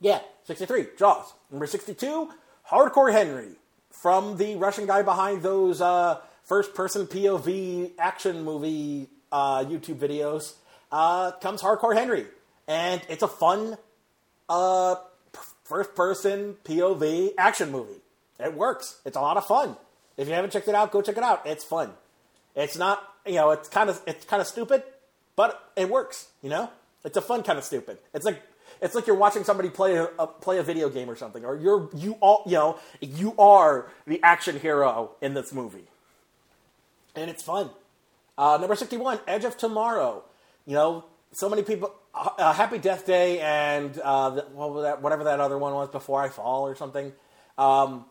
yeah, 0.00 0.20
sixty-three. 0.44 0.86
Jaws. 0.98 1.34
Number 1.50 1.66
sixty-two. 1.66 2.30
Hardcore 2.70 3.12
Henry 3.12 3.56
from 3.90 4.36
the 4.36 4.56
Russian 4.56 4.86
guy 4.86 5.02
behind 5.02 5.42
those 5.42 5.80
uh, 5.80 6.20
first-person 6.44 7.06
POV 7.08 7.92
action 7.98 8.44
movie 8.44 9.08
uh, 9.32 9.64
YouTube 9.64 9.96
videos 9.96 10.54
uh, 10.92 11.32
comes 11.32 11.60
Hardcore 11.60 11.94
Henry, 11.96 12.26
and 12.68 13.02
it's 13.08 13.24
a 13.24 13.28
fun 13.28 13.76
uh, 14.48 14.94
first-person 15.64 16.56
POV 16.64 17.30
action 17.36 17.72
movie. 17.72 18.00
It 18.38 18.54
works. 18.54 19.00
It's 19.04 19.16
a 19.16 19.20
lot 19.20 19.36
of 19.36 19.46
fun. 19.46 19.76
If 20.16 20.28
you 20.28 20.34
haven't 20.34 20.52
checked 20.52 20.68
it 20.68 20.74
out, 20.74 20.92
go 20.92 21.02
check 21.02 21.16
it 21.16 21.22
out. 21.22 21.46
It's 21.46 21.64
fun. 21.64 21.92
It's 22.54 22.76
not, 22.76 23.02
you 23.26 23.34
know, 23.34 23.50
it's 23.50 23.68
kind 23.68 23.90
of 23.90 24.00
it's 24.06 24.24
kind 24.24 24.40
of 24.40 24.46
stupid, 24.46 24.82
but 25.34 25.70
it 25.76 25.88
works. 25.88 26.28
You 26.42 26.50
know, 26.50 26.70
it's 27.04 27.16
a 27.16 27.20
fun 27.20 27.42
kind 27.42 27.58
of 27.58 27.64
stupid. 27.64 27.98
It's 28.12 28.24
like 28.24 28.42
it's 28.80 28.94
like 28.94 29.06
you're 29.06 29.16
watching 29.16 29.44
somebody 29.44 29.70
play 29.70 29.96
a, 29.96 30.26
play 30.26 30.58
a 30.58 30.62
video 30.62 30.88
game 30.88 31.08
or 31.08 31.16
something, 31.16 31.44
or 31.44 31.56
you're 31.56 31.88
you 31.94 32.16
all 32.20 32.42
you 32.46 32.52
know 32.52 32.78
you 33.00 33.34
are 33.38 33.90
the 34.06 34.20
action 34.22 34.58
hero 34.58 35.12
in 35.20 35.34
this 35.34 35.52
movie, 35.52 35.86
and 37.14 37.30
it's 37.30 37.42
fun. 37.42 37.70
Uh, 38.36 38.56
number 38.60 38.74
sixty-one, 38.74 39.20
Edge 39.26 39.44
of 39.44 39.56
Tomorrow. 39.56 40.24
You 40.66 40.74
know, 40.74 41.04
so 41.32 41.48
many 41.48 41.62
people. 41.62 41.94
Uh, 42.14 42.52
Happy 42.52 42.78
Death 42.78 43.06
Day 43.06 43.40
and 43.40 43.96
uh, 43.98 44.30
the, 44.30 44.42
what 44.52 44.82
that, 44.82 45.02
whatever 45.02 45.24
that 45.24 45.40
other 45.40 45.56
one 45.56 45.72
was 45.74 45.88
before 45.88 46.20
I 46.20 46.28
Fall 46.28 46.66
or 46.66 46.74
something. 46.74 47.12
Um, 47.56 48.06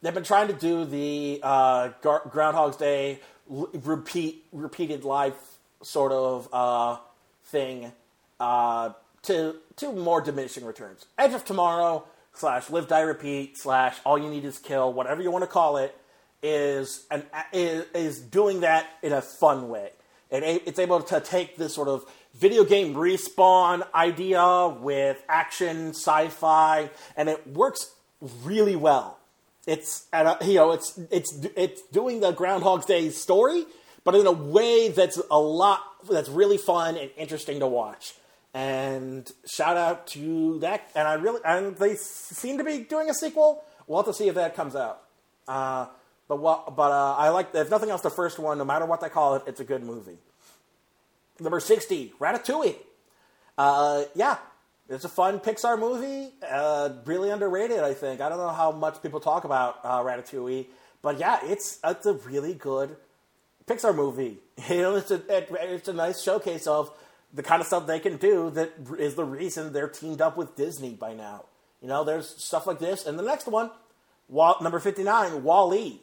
they've 0.00 0.14
been 0.14 0.24
trying 0.24 0.48
to 0.48 0.54
do 0.54 0.84
the 0.84 1.40
uh, 1.42 1.90
Gar- 2.00 2.22
Groundhog's 2.28 2.76
Day 2.76 3.20
l- 3.50 3.68
repeat 3.72 4.44
repeated 4.52 5.04
life 5.04 5.58
sort 5.82 6.12
of 6.12 6.48
uh, 6.52 6.96
thing 7.44 7.92
uh, 8.40 8.90
to 9.22 9.56
to 9.76 9.92
more 9.92 10.20
diminishing 10.20 10.64
returns. 10.64 11.06
Edge 11.18 11.34
of 11.34 11.44
Tomorrow 11.44 12.04
slash 12.34 12.70
Live 12.70 12.88
Die 12.88 13.00
Repeat 13.00 13.58
slash 13.58 13.96
All 14.04 14.18
You 14.18 14.28
Need 14.28 14.44
Is 14.44 14.58
Kill, 14.58 14.92
whatever 14.92 15.22
you 15.22 15.30
want 15.30 15.42
to 15.42 15.48
call 15.48 15.76
it, 15.76 15.96
is 16.42 17.06
an 17.10 17.24
is, 17.52 17.84
is 17.94 18.20
doing 18.20 18.60
that 18.60 18.86
in 19.02 19.12
a 19.12 19.22
fun 19.22 19.68
way. 19.68 19.90
It, 20.30 20.62
it's 20.66 20.78
able 20.78 21.00
to 21.02 21.20
take 21.20 21.56
this 21.56 21.74
sort 21.74 21.88
of 21.88 22.04
video 22.34 22.64
game 22.64 22.94
respawn 22.94 23.82
idea 23.94 24.68
with 24.68 25.22
action, 25.28 25.90
sci-fi, 25.90 26.90
and 27.16 27.28
it 27.28 27.46
works 27.46 27.92
really 28.42 28.76
well. 28.76 29.18
It's 29.66 30.06
you 30.12 30.54
know 30.54 30.72
it's 30.72 30.98
it's 31.10 31.32
it's 31.56 31.82
doing 31.92 32.20
the 32.20 32.32
Groundhog's 32.32 32.86
Day 32.86 33.10
story, 33.10 33.64
but 34.04 34.14
in 34.14 34.26
a 34.26 34.32
way 34.32 34.88
that's 34.88 35.20
a 35.30 35.38
lot 35.38 35.80
that's 36.10 36.28
really 36.28 36.58
fun 36.58 36.96
and 36.96 37.10
interesting 37.16 37.60
to 37.60 37.66
watch. 37.66 38.14
And 38.54 39.30
shout 39.46 39.76
out 39.76 40.06
to 40.08 40.58
that. 40.60 40.90
And 40.94 41.06
I 41.06 41.14
really 41.14 41.40
and 41.44 41.76
they 41.76 41.94
seem 41.94 42.58
to 42.58 42.64
be 42.64 42.80
doing 42.80 43.08
a 43.08 43.14
sequel. 43.14 43.62
We'll 43.86 44.02
have 44.02 44.06
to 44.06 44.14
see 44.14 44.28
if 44.28 44.34
that 44.34 44.56
comes 44.56 44.74
out. 44.74 45.02
Uh, 45.46 45.86
but 46.28 46.38
what, 46.38 46.76
but 46.76 46.90
uh, 46.90 47.14
I 47.16 47.28
like 47.30 47.54
if 47.54 47.70
nothing 47.70 47.90
else 47.90 48.02
the 48.02 48.10
first 48.10 48.38
one. 48.38 48.58
No 48.58 48.64
matter 48.64 48.86
what 48.86 49.00
they 49.00 49.08
call 49.08 49.36
it, 49.36 49.42
it's 49.46 49.60
a 49.60 49.64
good 49.64 49.82
movie. 49.82 50.18
Number 51.42 51.60
sixty, 51.60 52.12
Ratatouille. 52.20 52.76
Uh, 53.58 54.04
yeah, 54.14 54.38
it's 54.88 55.04
a 55.04 55.08
fun 55.08 55.40
Pixar 55.40 55.78
movie. 55.78 56.32
Uh, 56.48 56.90
really 57.04 57.30
underrated, 57.30 57.80
I 57.80 57.94
think. 57.94 58.20
I 58.20 58.28
don't 58.28 58.38
know 58.38 58.50
how 58.50 58.70
much 58.70 59.02
people 59.02 59.20
talk 59.20 59.44
about 59.44 59.80
uh, 59.82 60.00
Ratatouille, 60.02 60.66
but 61.02 61.18
yeah, 61.18 61.40
it's 61.42 61.78
it's 61.84 62.06
a 62.06 62.12
really 62.14 62.54
good 62.54 62.96
Pixar 63.66 63.94
movie. 63.94 64.38
You 64.68 64.82
know, 64.82 64.94
it's 64.96 65.10
a 65.10 65.16
it, 65.36 65.48
it's 65.50 65.88
a 65.88 65.92
nice 65.92 66.22
showcase 66.22 66.68
of 66.68 66.92
the 67.34 67.42
kind 67.42 67.60
of 67.60 67.66
stuff 67.66 67.86
they 67.86 67.98
can 67.98 68.16
do 68.18 68.50
that 68.50 68.72
is 68.98 69.16
the 69.16 69.24
reason 69.24 69.72
they're 69.72 69.88
teamed 69.88 70.20
up 70.20 70.36
with 70.36 70.54
Disney 70.54 70.90
by 70.90 71.14
now. 71.14 71.46
You 71.80 71.88
know, 71.88 72.04
there's 72.04 72.28
stuff 72.28 72.66
like 72.66 72.78
this, 72.78 73.06
and 73.06 73.18
the 73.18 73.24
next 73.24 73.48
one, 73.48 73.70
Wall, 74.28 74.56
number 74.60 74.78
fifty 74.78 75.02
nine, 75.02 75.42
Wall-E. 75.42 76.00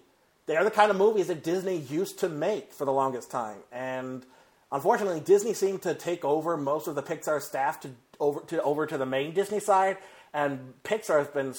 They 0.47 0.57
are 0.57 0.63
the 0.63 0.71
kind 0.71 0.89
of 0.89 0.97
movies 0.97 1.27
that 1.27 1.43
Disney 1.43 1.77
used 1.77 2.19
to 2.19 2.27
make 2.27 2.73
for 2.73 2.83
the 2.83 2.91
longest 2.91 3.29
time, 3.31 3.59
and 3.71 4.25
unfortunately, 4.71 5.19
Disney 5.19 5.53
seemed 5.53 5.81
to 5.83 5.93
take 5.93 6.23
over 6.25 6.57
most 6.57 6.87
of 6.87 6.95
the 6.95 7.03
Pixar 7.03 7.41
staff 7.41 7.79
to 7.81 7.89
over 8.19 8.41
to 8.47 8.61
over 8.63 8.85
to 8.85 8.97
the 8.97 9.05
main 9.05 9.33
Disney 9.33 9.59
side, 9.59 9.97
and 10.33 10.73
Pixar 10.83 11.19
has 11.19 11.27
been 11.27 11.53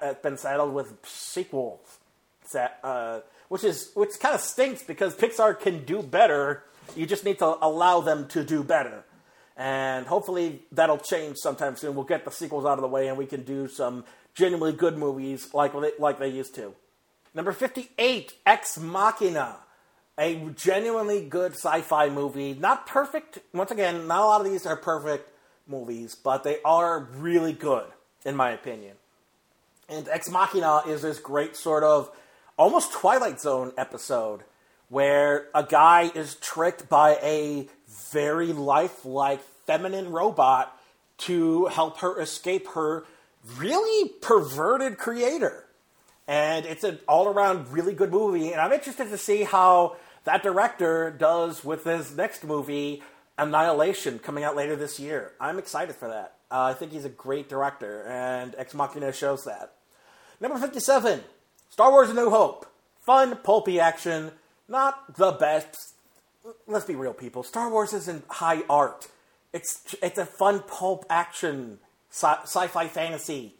has 0.00 0.16
been 0.22 0.36
saddled 0.36 0.72
with 0.72 0.94
sequels, 1.04 1.98
uh, 2.54 3.20
which 3.48 3.64
is 3.64 3.90
which 3.94 4.10
kind 4.20 4.34
of 4.34 4.40
stinks 4.40 4.82
because 4.82 5.14
Pixar 5.14 5.58
can 5.58 5.84
do 5.84 6.02
better. 6.02 6.62
You 6.94 7.06
just 7.06 7.24
need 7.24 7.38
to 7.38 7.56
allow 7.60 8.00
them 8.00 8.28
to 8.28 8.44
do 8.44 8.62
better, 8.62 9.04
and 9.56 10.06
hopefully 10.06 10.62
that'll 10.70 10.98
change 10.98 11.38
sometime 11.38 11.76
soon. 11.76 11.94
We'll 11.94 12.04
get 12.04 12.24
the 12.24 12.30
sequels 12.30 12.64
out 12.64 12.78
of 12.78 12.82
the 12.82 12.88
way, 12.88 13.08
and 13.08 13.18
we 13.18 13.26
can 13.26 13.42
do 13.42 13.68
some 13.68 14.04
genuinely 14.34 14.76
good 14.76 14.96
movies 14.96 15.52
like 15.52 15.72
like 15.98 16.18
they 16.18 16.28
used 16.28 16.54
to. 16.56 16.74
Number 17.34 17.52
fifty 17.52 17.90
eight, 17.98 18.34
Ex 18.46 18.78
Machina 18.78 19.56
a 20.18 20.36
genuinely 20.54 21.24
good 21.24 21.52
sci-fi 21.52 22.08
movie. 22.08 22.54
Not 22.54 22.86
perfect. 22.86 23.40
Once 23.52 23.70
again, 23.70 24.06
not 24.06 24.20
a 24.20 24.26
lot 24.26 24.40
of 24.40 24.50
these 24.50 24.66
are 24.66 24.76
perfect 24.76 25.28
movies, 25.66 26.14
but 26.14 26.44
they 26.44 26.58
are 26.64 27.08
really 27.16 27.52
good, 27.52 27.86
in 28.24 28.36
my 28.36 28.50
opinion. 28.50 28.96
And 29.88 30.08
Ex 30.08 30.30
Machina 30.30 30.82
is 30.86 31.02
this 31.02 31.18
great 31.18 31.56
sort 31.56 31.82
of 31.82 32.10
almost 32.56 32.92
Twilight 32.92 33.40
Zone 33.40 33.72
episode 33.76 34.42
where 34.88 35.48
a 35.54 35.62
guy 35.62 36.10
is 36.14 36.36
tricked 36.36 36.88
by 36.88 37.18
a 37.22 37.68
very 38.12 38.52
lifelike 38.52 39.40
feminine 39.66 40.10
robot 40.10 40.78
to 41.16 41.66
help 41.66 41.98
her 41.98 42.20
escape 42.20 42.68
her 42.68 43.04
really 43.56 44.10
perverted 44.20 44.98
creator. 44.98 45.64
And 46.26 46.64
it's 46.64 46.84
an 46.84 46.98
all 47.06 47.28
around 47.28 47.70
really 47.72 47.92
good 47.92 48.10
movie, 48.10 48.52
and 48.52 48.60
I'm 48.60 48.72
interested 48.72 49.10
to 49.10 49.18
see 49.18 49.42
how 49.42 49.96
that 50.24 50.42
director 50.42 51.10
does 51.10 51.64
with 51.64 51.84
his 51.84 52.16
next 52.16 52.44
movie 52.44 53.02
Annihilation 53.36 54.18
coming 54.20 54.44
out 54.44 54.54
later 54.54 54.76
this 54.76 55.00
year. 55.00 55.32
I'm 55.40 55.58
excited 55.58 55.96
for 55.96 56.08
that. 56.08 56.34
Uh, 56.50 56.62
I 56.62 56.74
think 56.74 56.92
he's 56.92 57.04
a 57.04 57.10
great 57.10 57.48
director, 57.48 58.04
and 58.06 58.54
Ex 58.56 58.74
Machina 58.74 59.12
shows 59.12 59.44
that. 59.44 59.72
Number 60.40 60.58
57, 60.58 61.20
Star 61.70 61.90
Wars 61.90 62.10
A 62.10 62.14
New 62.14 62.30
Hope. 62.30 62.66
Fun, 63.00 63.36
pulpy 63.42 63.80
action. 63.80 64.30
Not 64.68 65.16
the 65.16 65.32
best. 65.32 65.94
Let's 66.66 66.84
be 66.84 66.94
real, 66.94 67.12
people. 67.12 67.42
Star 67.42 67.70
Wars 67.70 67.92
isn't 67.92 68.24
high 68.28 68.62
art. 68.70 69.08
It's, 69.52 69.94
it's 70.02 70.18
a 70.18 70.26
fun 70.26 70.60
pulp 70.60 71.04
action 71.10 71.78
sci- 72.10 72.42
sci-fi 72.44 72.86
fantasy. 72.86 73.54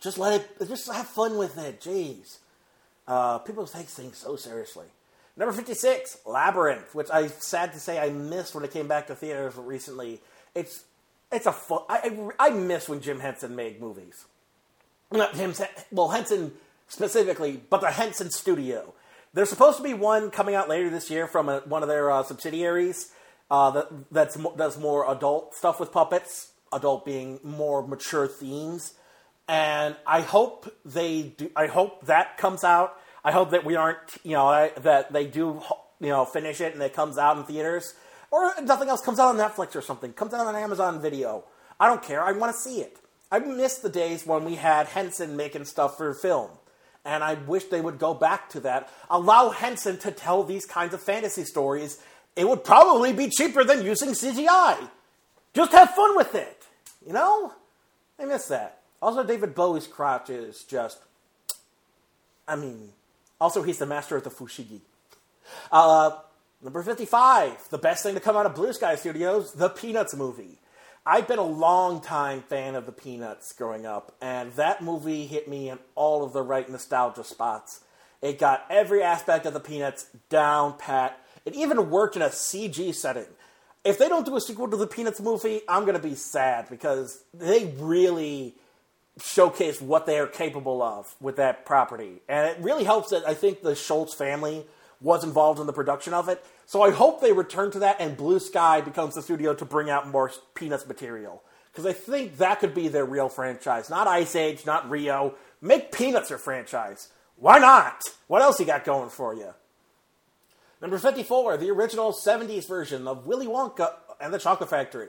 Just 0.00 0.18
let 0.18 0.40
it, 0.40 0.68
just 0.68 0.92
have 0.92 1.06
fun 1.06 1.38
with 1.38 1.56
it. 1.58 1.80
Jeez. 1.80 2.38
Uh, 3.08 3.38
people 3.38 3.66
take 3.66 3.86
things 3.86 4.18
so 4.18 4.36
seriously. 4.36 4.86
Number 5.36 5.52
56, 5.52 6.18
Labyrinth, 6.24 6.94
which 6.94 7.08
I'm 7.12 7.28
sad 7.28 7.72
to 7.74 7.80
say 7.80 7.98
I 7.98 8.10
missed 8.10 8.54
when 8.54 8.64
it 8.64 8.70
came 8.70 8.88
back 8.88 9.08
to 9.08 9.14
theaters 9.14 9.56
recently. 9.56 10.20
It's 10.54 10.84
it's 11.30 11.46
a 11.46 11.52
fun, 11.52 11.82
I, 11.88 12.32
I, 12.38 12.46
I 12.46 12.50
miss 12.50 12.88
when 12.88 13.00
Jim 13.00 13.20
Henson 13.20 13.56
made 13.56 13.80
movies. 13.80 14.24
Not 15.12 15.34
him, 15.34 15.54
well, 15.90 16.08
Henson 16.08 16.52
specifically, 16.88 17.60
but 17.68 17.80
the 17.80 17.90
Henson 17.90 18.30
Studio. 18.30 18.94
There's 19.34 19.50
supposed 19.50 19.76
to 19.76 19.82
be 19.82 19.92
one 19.92 20.30
coming 20.30 20.54
out 20.54 20.68
later 20.68 20.88
this 20.88 21.10
year 21.10 21.26
from 21.26 21.48
a, 21.48 21.58
one 21.60 21.82
of 21.82 21.88
their 21.88 22.10
uh, 22.10 22.22
subsidiaries 22.22 23.12
uh, 23.50 23.70
that 23.72 23.88
that's 24.10 24.36
does 24.56 24.78
more 24.78 25.10
adult 25.10 25.54
stuff 25.54 25.78
with 25.78 25.92
puppets. 25.92 26.52
Adult 26.72 27.04
being 27.04 27.38
more 27.44 27.86
mature 27.86 28.26
themes, 28.26 28.94
and 29.46 29.94
I 30.06 30.22
hope 30.22 30.74
they 30.84 31.22
do. 31.22 31.50
I 31.54 31.66
hope 31.66 32.06
that 32.06 32.38
comes 32.38 32.64
out. 32.64 32.98
I 33.26 33.32
hope 33.32 33.50
that 33.50 33.64
we 33.64 33.74
aren't, 33.74 33.98
you 34.22 34.34
know, 34.34 34.46
I, 34.46 34.68
that 34.82 35.12
they 35.12 35.26
do, 35.26 35.60
you 35.98 36.10
know, 36.10 36.24
finish 36.24 36.60
it 36.60 36.74
and 36.74 36.82
it 36.82 36.94
comes 36.94 37.18
out 37.18 37.36
in 37.36 37.42
theaters, 37.42 37.94
or 38.30 38.52
nothing 38.62 38.88
else 38.88 39.00
comes 39.00 39.18
out 39.18 39.34
on 39.34 39.36
Netflix 39.36 39.74
or 39.74 39.82
something. 39.82 40.12
Comes 40.12 40.32
out 40.32 40.46
on 40.46 40.54
Amazon 40.54 41.02
Video. 41.02 41.42
I 41.80 41.88
don't 41.88 42.04
care. 42.04 42.22
I 42.22 42.30
want 42.30 42.54
to 42.54 42.60
see 42.60 42.82
it. 42.82 42.98
I 43.32 43.40
miss 43.40 43.78
the 43.78 43.88
days 43.88 44.24
when 44.24 44.44
we 44.44 44.54
had 44.54 44.86
Henson 44.86 45.36
making 45.36 45.64
stuff 45.64 45.96
for 45.96 46.14
film. 46.14 46.50
And 47.04 47.24
I 47.24 47.34
wish 47.34 47.64
they 47.64 47.80
would 47.80 47.98
go 47.98 48.14
back 48.14 48.48
to 48.50 48.60
that. 48.60 48.88
Allow 49.10 49.50
Henson 49.50 49.98
to 49.98 50.12
tell 50.12 50.44
these 50.44 50.64
kinds 50.64 50.94
of 50.94 51.02
fantasy 51.02 51.44
stories. 51.44 52.00
It 52.36 52.48
would 52.48 52.62
probably 52.62 53.12
be 53.12 53.28
cheaper 53.28 53.64
than 53.64 53.84
using 53.84 54.10
CGI. 54.10 54.88
Just 55.52 55.72
have 55.72 55.90
fun 55.90 56.16
with 56.16 56.36
it. 56.36 56.62
You 57.04 57.12
know? 57.12 57.54
I 58.20 58.24
miss 58.24 58.46
that. 58.46 58.82
Also, 59.02 59.24
David 59.24 59.52
Bowie's 59.52 59.88
crotch 59.88 60.30
is 60.30 60.62
just. 60.62 60.98
I 62.46 62.54
mean, 62.54 62.92
also, 63.40 63.62
he's 63.62 63.78
the 63.78 63.86
master 63.86 64.16
of 64.16 64.24
the 64.24 64.30
fushigi. 64.30 64.80
Uh, 65.70 66.18
number 66.62 66.82
55, 66.82 67.68
the 67.70 67.78
best 67.78 68.02
thing 68.02 68.14
to 68.14 68.20
come 68.20 68.36
out 68.36 68.46
of 68.46 68.54
Blue 68.54 68.72
Sky 68.72 68.94
Studios, 68.94 69.52
the 69.52 69.68
Peanuts 69.68 70.14
movie. 70.14 70.58
I've 71.04 71.28
been 71.28 71.38
a 71.38 71.44
long 71.44 72.00
time 72.00 72.42
fan 72.42 72.74
of 72.74 72.84
the 72.86 72.92
Peanuts 72.92 73.52
growing 73.52 73.86
up, 73.86 74.16
and 74.20 74.52
that 74.54 74.82
movie 74.82 75.26
hit 75.26 75.48
me 75.48 75.70
in 75.70 75.78
all 75.94 76.24
of 76.24 76.32
the 76.32 76.42
right 76.42 76.68
nostalgia 76.68 77.22
spots. 77.22 77.80
It 78.22 78.38
got 78.40 78.64
every 78.70 79.02
aspect 79.02 79.46
of 79.46 79.54
the 79.54 79.60
Peanuts 79.60 80.06
down 80.30 80.76
pat. 80.78 81.20
It 81.44 81.54
even 81.54 81.90
worked 81.90 82.16
in 82.16 82.22
a 82.22 82.30
CG 82.30 82.92
setting. 82.94 83.26
If 83.84 83.98
they 83.98 84.08
don't 84.08 84.26
do 84.26 84.34
a 84.34 84.40
sequel 84.40 84.68
to 84.68 84.76
the 84.76 84.88
Peanuts 84.88 85.20
movie, 85.20 85.60
I'm 85.68 85.84
going 85.84 85.94
to 85.96 86.02
be 86.02 86.16
sad 86.16 86.68
because 86.68 87.22
they 87.32 87.72
really 87.78 88.56
showcase 89.22 89.80
what 89.80 90.06
they 90.06 90.18
are 90.18 90.26
capable 90.26 90.82
of 90.82 91.14
with 91.20 91.36
that 91.36 91.64
property. 91.64 92.20
And 92.28 92.48
it 92.48 92.58
really 92.62 92.84
helps 92.84 93.10
that 93.10 93.26
I 93.26 93.34
think 93.34 93.62
the 93.62 93.74
Schulz 93.74 94.14
family 94.14 94.66
was 95.00 95.24
involved 95.24 95.60
in 95.60 95.66
the 95.66 95.72
production 95.72 96.14
of 96.14 96.28
it. 96.28 96.44
So 96.66 96.82
I 96.82 96.90
hope 96.90 97.20
they 97.20 97.32
return 97.32 97.70
to 97.72 97.78
that 97.80 97.96
and 98.00 98.16
Blue 98.16 98.38
Sky 98.38 98.80
becomes 98.80 99.14
the 99.14 99.22
studio 99.22 99.54
to 99.54 99.64
bring 99.64 99.90
out 99.90 100.08
more 100.08 100.30
Peanuts 100.54 100.86
material. 100.86 101.42
Because 101.70 101.86
I 101.86 101.92
think 101.92 102.38
that 102.38 102.60
could 102.60 102.74
be 102.74 102.88
their 102.88 103.04
real 103.04 103.28
franchise. 103.28 103.90
Not 103.90 104.06
Ice 104.06 104.34
Age, 104.34 104.64
not 104.64 104.88
Rio. 104.88 105.34
Make 105.60 105.92
Peanuts 105.92 106.30
your 106.30 106.38
franchise. 106.38 107.10
Why 107.36 107.58
not? 107.58 108.00
What 108.28 108.42
else 108.42 108.58
you 108.58 108.66
got 108.66 108.84
going 108.84 109.10
for 109.10 109.34
you? 109.34 109.52
Number 110.80 110.98
54, 110.98 111.58
the 111.58 111.70
original 111.70 112.12
70s 112.12 112.66
version 112.68 113.06
of 113.06 113.26
Willy 113.26 113.46
Wonka 113.46 113.92
and 114.20 114.32
the 114.32 114.38
Chocolate 114.38 114.70
Factory. 114.70 115.08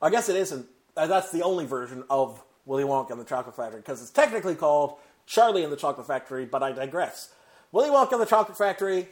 I 0.00 0.10
guess 0.10 0.28
it 0.28 0.36
isn't. 0.36 0.66
That's 0.94 1.30
the 1.30 1.42
only 1.42 1.66
version 1.66 2.04
of 2.10 2.42
Willy 2.68 2.84
Wonka 2.84 3.10
and 3.10 3.20
the 3.20 3.24
Chocolate 3.24 3.56
Factory 3.56 3.80
because 3.80 4.00
it's 4.00 4.10
technically 4.10 4.54
called 4.54 4.98
Charlie 5.26 5.64
and 5.64 5.72
the 5.72 5.76
Chocolate 5.76 6.06
Factory, 6.06 6.44
but 6.44 6.62
I 6.62 6.72
digress. 6.72 7.32
Willy 7.72 7.88
Wonka 7.88 8.12
and 8.12 8.20
the 8.20 8.26
Chocolate 8.26 8.56
Factory, 8.56 9.08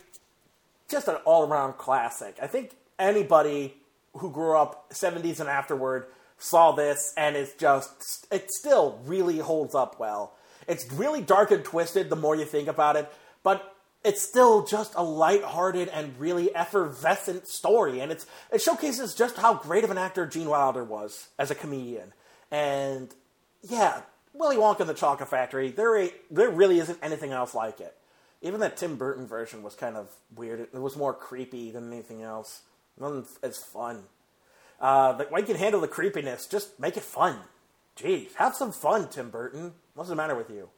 just 0.88 1.08
an 1.08 1.16
all 1.24 1.48
around 1.48 1.74
classic. 1.78 2.36
I 2.40 2.46
think 2.46 2.76
anybody 2.98 3.74
who 4.14 4.30
grew 4.30 4.56
up 4.56 4.90
70s 4.90 5.40
and 5.40 5.48
afterward 5.48 6.06
saw 6.38 6.72
this 6.72 7.12
and 7.16 7.34
it's 7.34 7.54
just, 7.54 8.26
it 8.30 8.50
still 8.50 9.00
really 9.04 9.38
holds 9.38 9.74
up 9.74 9.98
well. 9.98 10.34
It's 10.68 10.90
really 10.92 11.22
dark 11.22 11.50
and 11.50 11.64
twisted 11.64 12.10
the 12.10 12.16
more 12.16 12.36
you 12.36 12.44
think 12.44 12.68
about 12.68 12.96
it, 12.96 13.10
but 13.42 13.74
it's 14.04 14.22
still 14.22 14.64
just 14.64 14.92
a 14.94 15.02
light-hearted 15.02 15.88
and 15.88 16.18
really 16.18 16.54
effervescent 16.54 17.48
story, 17.48 18.00
and 18.00 18.12
it's 18.12 18.24
it 18.52 18.62
showcases 18.62 19.14
just 19.14 19.36
how 19.36 19.54
great 19.54 19.82
of 19.82 19.90
an 19.90 19.98
actor 19.98 20.26
Gene 20.26 20.48
Wilder 20.48 20.84
was 20.84 21.28
as 21.38 21.50
a 21.50 21.56
comedian. 21.56 22.12
And 22.50 23.12
yeah, 23.68 24.02
Willy 24.32 24.56
Wonka 24.56 24.80
and 24.80 24.88
the 24.88 24.94
Chocolate 24.94 25.28
Factory. 25.28 25.70
There, 25.70 26.08
there 26.30 26.50
really 26.50 26.78
isn't 26.78 26.98
anything 27.02 27.32
else 27.32 27.54
like 27.54 27.80
it. 27.80 27.96
Even 28.42 28.60
that 28.60 28.76
Tim 28.76 28.96
Burton 28.96 29.26
version 29.26 29.62
was 29.62 29.74
kind 29.74 29.96
of 29.96 30.10
weird. 30.34 30.60
It 30.60 30.74
was 30.74 30.96
more 30.96 31.14
creepy 31.14 31.70
than 31.70 31.92
anything 31.92 32.22
else. 32.22 32.62
Nothing 32.98 33.24
as 33.42 33.58
fun. 33.58 34.04
Uh, 34.80 35.14
but 35.14 35.30
when 35.32 35.40
you 35.40 35.46
can 35.46 35.56
handle 35.56 35.80
the 35.80 35.88
creepiness, 35.88 36.46
just 36.46 36.78
make 36.78 36.96
it 36.96 37.02
fun. 37.02 37.38
Jeez, 37.96 38.34
have 38.34 38.54
some 38.54 38.72
fun, 38.72 39.08
Tim 39.08 39.30
Burton. 39.30 39.72
What's 39.94 40.10
the 40.10 40.16
matter 40.16 40.34
with 40.34 40.50
you? 40.50 40.68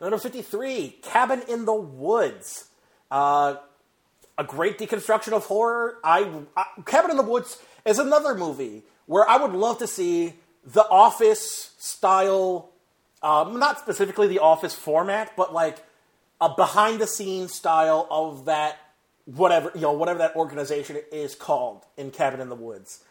Number 0.00 0.18
53, 0.18 0.96
Cabin 1.02 1.42
in 1.48 1.64
the 1.64 1.74
Woods. 1.74 2.68
Uh, 3.10 3.56
a 4.36 4.44
great 4.44 4.78
deconstruction 4.78 5.32
of 5.32 5.44
horror. 5.44 5.98
I, 6.02 6.28
I, 6.56 6.64
Cabin 6.86 7.12
in 7.12 7.16
the 7.16 7.22
Woods 7.22 7.58
is 7.84 7.98
another 7.98 8.34
movie 8.34 8.82
where 9.06 9.28
I 9.28 9.36
would 9.36 9.52
love 9.52 9.78
to 9.78 9.86
see 9.86 10.34
the 10.64 10.86
Office 10.88 11.74
style, 11.78 12.70
um, 13.22 13.58
not 13.58 13.78
specifically 13.78 14.28
the 14.28 14.40
Office 14.40 14.74
format, 14.74 15.32
but 15.36 15.52
like 15.52 15.84
a 16.40 16.54
behind 16.54 17.00
the 17.00 17.06
scenes 17.06 17.54
style 17.54 18.06
of 18.10 18.46
that 18.46 18.78
whatever 19.26 19.70
you 19.74 19.82
know 19.82 19.92
whatever 19.92 20.18
that 20.18 20.34
organization 20.34 20.98
is 21.12 21.34
called 21.34 21.84
in 21.96 22.10
Cabin 22.10 22.40
in 22.40 22.48
the 22.48 22.56
Woods. 22.56 23.04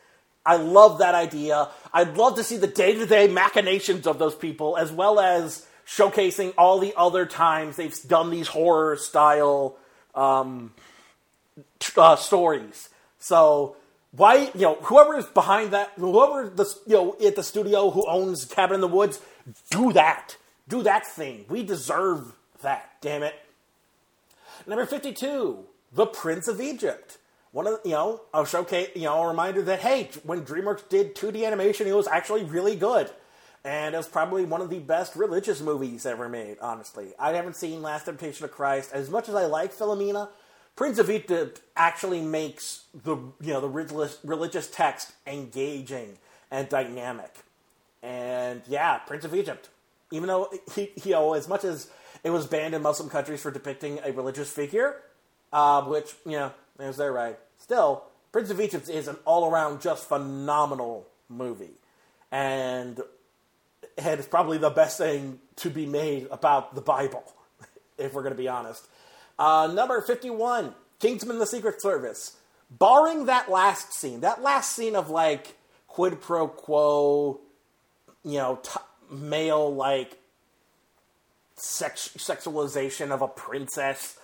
I 0.46 0.56
love 0.56 1.00
that 1.00 1.16
idea. 1.16 1.70
I'd 1.94 2.18
love 2.18 2.36
to 2.38 2.44
see 2.44 2.58
the 2.58 2.68
day 2.68 2.96
to 2.96 3.06
day 3.06 3.28
machinations 3.28 4.08
of 4.08 4.20
those 4.20 4.36
people, 4.36 4.78
as 4.78 4.92
well 4.92 5.20
as 5.20 5.66
showcasing 5.86 6.54
all 6.58 6.80
the 6.80 6.94
other 6.96 7.26
times 7.26 7.76
they've 7.76 7.96
done 8.08 8.30
these 8.30 8.48
horror 8.48 8.96
style 8.96 9.78
um, 10.16 10.74
uh, 11.98 12.16
stories. 12.16 12.90
So 13.20 13.76
why 14.12 14.52
you 14.56 14.62
know 14.62 14.76
whoever 14.76 15.18
is 15.18 15.26
behind 15.26 15.72
that 15.72 15.92
whoever 15.96 16.50
the 16.50 16.66
you 16.88 16.96
know 16.96 17.16
at 17.24 17.36
the 17.36 17.44
studio 17.44 17.92
who 17.92 18.08
owns 18.08 18.46
cabin 18.46 18.76
in 18.76 18.82
the 18.82 18.88
woods 18.88 19.22
do 19.70 19.94
that. 19.94 20.38
Do 20.68 20.84
that 20.84 21.06
thing. 21.06 21.46
We 21.50 21.64
deserve 21.64 22.34
that 22.62 22.92
damn 23.02 23.24
it. 23.24 23.36
Number 24.68 24.86
52 24.86 25.66
the 25.94 26.06
prince 26.06 26.48
of 26.48 26.62
egypt. 26.62 27.18
One 27.52 27.66
of 27.66 27.82
the, 27.82 27.90
you 27.90 27.96
know 27.96 28.22
a 28.34 28.46
showcase 28.46 28.90
you 28.96 29.04
know 29.04 29.24
a 29.24 29.28
reminder 29.28 29.62
that 29.64 29.80
hey 29.82 30.10
when 30.24 30.44
dreamworks 30.44 30.88
did 30.90 31.16
2d 31.16 31.46
animation 31.46 31.88
it 31.88 31.96
was 31.96 32.08
actually 32.08 32.44
really 32.44 32.76
good. 32.76 33.10
And 33.66 33.94
it 33.94 33.98
was 33.98 34.08
probably 34.08 34.46
one 34.46 34.62
of 34.62 34.70
the 34.70 34.80
best 34.80 35.18
religious 35.18 35.62
movies 35.62 36.08
ever 36.08 36.28
made 36.30 36.58
honestly. 36.62 37.14
I 37.20 37.34
haven't 37.34 37.58
seen 37.58 37.84
last 37.84 38.06
temptation 38.06 38.46
of 38.46 38.52
christ. 38.52 38.92
As 38.92 39.12
much 39.12 39.30
as 39.30 39.36
i 39.36 39.46
like 39.46 39.72
philomena 39.72 40.30
Prince 40.80 40.98
of 40.98 41.10
Egypt 41.10 41.60
actually 41.76 42.22
makes 42.22 42.86
the 43.04 43.18
you 43.42 43.52
know 43.52 43.60
the 43.60 43.68
religious, 44.24 44.68
text 44.68 45.12
engaging 45.28 46.18
and 46.50 46.70
dynamic. 46.70 47.36
And 48.02 48.62
yeah, 48.66 49.00
Prince 49.00 49.26
of 49.26 49.36
Egypt, 49.36 49.68
even 50.10 50.30
though 50.30 50.50
he, 50.74 50.94
you 51.04 51.12
know 51.12 51.34
as 51.34 51.50
much 51.50 51.66
as 51.66 51.90
it 52.24 52.30
was 52.30 52.48
banned 52.48 52.76
in 52.76 52.82
Muslim 52.82 53.10
countries 53.10 53.42
for 53.42 53.52
depicting 53.52 54.00
a 54.06 54.14
religious 54.14 54.50
figure, 54.50 54.96
uh, 55.52 55.84
which 55.84 56.16
you 56.26 56.32
know 56.32 56.54
is 56.80 56.96
their 56.96 57.12
right. 57.12 57.38
Still, 57.58 58.06
Prince 58.32 58.50
of 58.50 58.62
Egypt 58.62 58.88
is 58.88 59.10
an 59.10 59.18
all-around 59.26 59.82
just 59.82 60.08
phenomenal 60.08 61.06
movie, 61.28 61.76
and 62.32 63.02
it's 63.98 64.28
probably 64.28 64.60
the 64.60 64.70
best 64.70 64.98
thing 64.98 65.40
to 65.58 65.70
be 65.70 65.86
made 65.86 66.30
about 66.32 66.74
the 66.74 66.82
Bible, 66.82 67.26
if 67.98 68.14
we're 68.14 68.24
going 68.24 68.34
to 68.34 68.42
be 68.42 68.48
honest. 68.48 68.88
Uh, 69.40 69.72
number 69.74 70.02
51, 70.02 70.76
Kingsman 71.00 71.40
the 71.40 71.48
Secret 71.48 71.82
Service. 71.82 72.36
Barring 72.70 73.26
that 73.26 73.50
last 73.50 73.94
scene, 73.94 74.20
that 74.20 74.44
last 74.44 74.76
scene 74.76 74.96
of 74.96 75.10
like 75.10 75.56
quid 75.88 76.22
pro 76.22 76.48
quo, 76.50 77.40
you 78.24 78.38
know, 78.38 78.60
t- 78.62 78.80
male 79.10 79.74
like 79.74 80.20
sex- 81.56 82.12
sexualization 82.18 83.12
of 83.12 83.22
a 83.22 83.28
princess. 83.28 84.20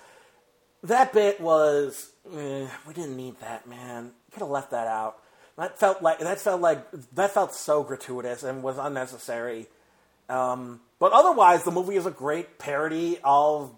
that 0.84 1.14
bit 1.14 1.40
was 1.42 2.12
eh, 2.32 2.68
we 2.86 2.94
didn't 2.94 3.18
need 3.18 3.40
that, 3.40 3.68
man. 3.68 4.12
Could 4.32 4.42
have 4.42 4.50
left 4.50 4.72
that 4.72 4.88
out. 4.88 5.18
That 5.58 5.80
felt 5.80 6.04
like 6.04 6.20
that 6.20 6.40
felt 6.40 6.62
like 6.62 6.86
that 7.14 7.32
felt 7.32 7.56
so 7.56 7.84
gratuitous 7.84 8.44
and 8.44 8.62
was 8.62 8.78
unnecessary. 8.78 9.68
Um, 10.28 10.82
but 11.00 11.14
otherwise, 11.14 11.64
the 11.64 11.72
movie 11.72 11.96
is 11.96 12.06
a 12.06 12.12
great 12.12 12.60
parody 12.60 13.18
of 13.24 13.74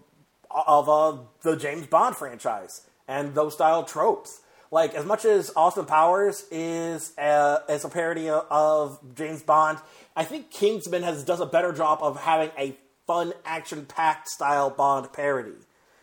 of 0.50 0.88
uh, 0.88 1.16
the 1.42 1.56
James 1.56 1.86
Bond 1.86 2.16
franchise 2.16 2.82
and 3.06 3.34
those 3.34 3.54
style 3.54 3.84
tropes. 3.84 4.40
Like 4.70 4.94
as 4.94 5.06
much 5.06 5.24
as 5.24 5.50
Austin 5.56 5.86
Powers 5.86 6.44
is 6.50 7.12
a, 7.16 7.62
is 7.68 7.84
a 7.84 7.88
parody 7.88 8.28
of, 8.28 8.46
of 8.50 9.00
James 9.14 9.42
Bond, 9.42 9.78
I 10.14 10.24
think 10.24 10.50
Kingsman 10.50 11.02
has 11.02 11.24
does 11.24 11.40
a 11.40 11.46
better 11.46 11.72
job 11.72 12.00
of 12.02 12.20
having 12.20 12.50
a 12.58 12.76
fun, 13.06 13.32
action 13.44 13.86
packed 13.86 14.28
style 14.28 14.68
Bond 14.68 15.12
parody. 15.12 15.56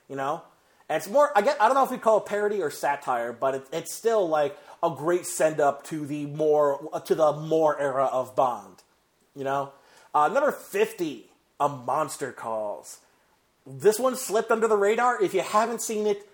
You 0.07 0.15
know, 0.15 0.43
and 0.87 0.97
it's 0.97 1.09
more. 1.09 1.31
I 1.35 1.41
get. 1.41 1.59
I 1.59 1.65
don't 1.67 1.73
know 1.73 1.83
if 1.83 1.89
we 1.89 1.97
call 1.97 2.17
it 2.17 2.27
parody 2.27 2.61
or 2.61 2.69
satire, 2.69 3.33
but 3.33 3.55
it, 3.55 3.67
it's 3.73 3.91
still 3.91 4.27
like 4.29 4.55
a 4.83 4.91
great 4.91 5.25
send 5.25 5.59
up 5.59 5.83
to 5.85 6.05
the 6.05 6.27
more 6.27 6.91
to 7.05 7.15
the 7.15 7.33
more 7.33 7.79
era 7.79 8.05
of 8.05 8.35
Bond. 8.35 8.83
You 9.35 9.43
know, 9.45 9.73
uh, 10.13 10.27
number 10.27 10.51
fifty, 10.51 11.31
A 11.59 11.67
Monster 11.67 12.31
Calls. 12.31 12.99
This 13.65 13.99
one 13.99 14.15
slipped 14.15 14.51
under 14.51 14.67
the 14.67 14.77
radar. 14.77 15.21
If 15.21 15.33
you 15.33 15.41
haven't 15.41 15.81
seen 15.81 16.05
it, 16.05 16.27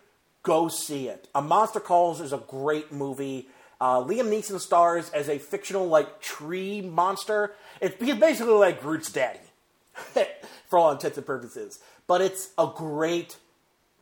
go 0.43 0.67
see 0.67 1.07
it. 1.07 1.27
A 1.33 1.41
Monster 1.41 1.79
Calls 1.79 2.19
is 2.19 2.33
a 2.33 2.37
great 2.37 2.91
movie. 2.91 3.47
Uh, 3.79 4.03
Liam 4.03 4.29
Neeson 4.29 4.59
stars 4.59 5.09
as 5.11 5.29
a 5.29 5.39
fictional 5.39 5.87
like 5.87 6.21
tree 6.21 6.81
monster. 6.81 7.53
It's 7.79 7.95
basically 7.95 8.53
like 8.53 8.81
Groot's 8.81 9.11
daddy, 9.11 9.39
for 10.69 10.77
all 10.77 10.91
intents 10.91 11.17
and 11.17 11.25
purposes. 11.25 11.79
But 12.05 12.21
it's 12.21 12.49
a 12.57 12.69
great, 12.75 13.37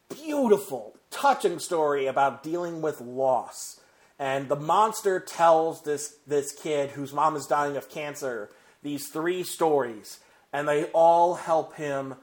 beautiful, 0.10 0.96
touching 1.12 1.60
story 1.60 2.08
about 2.08 2.44
dealing 2.44 2.82
with 2.82 3.00
loss. 3.00 3.80
And 4.18 4.50
the 4.50 4.56
monster 4.58 5.20
tells 5.20 5.84
this 5.84 6.16
this 6.28 6.52
kid 6.52 6.92
whose 6.92 7.14
mom 7.14 7.36
is 7.36 7.46
dying 7.46 7.78
of 7.78 7.90
cancer 7.90 8.50
these 8.82 9.08
three 9.08 9.44
stories, 9.44 10.20
and 10.52 10.68
they 10.68 10.86
all 10.86 11.36
help 11.36 11.76
him 11.76 12.16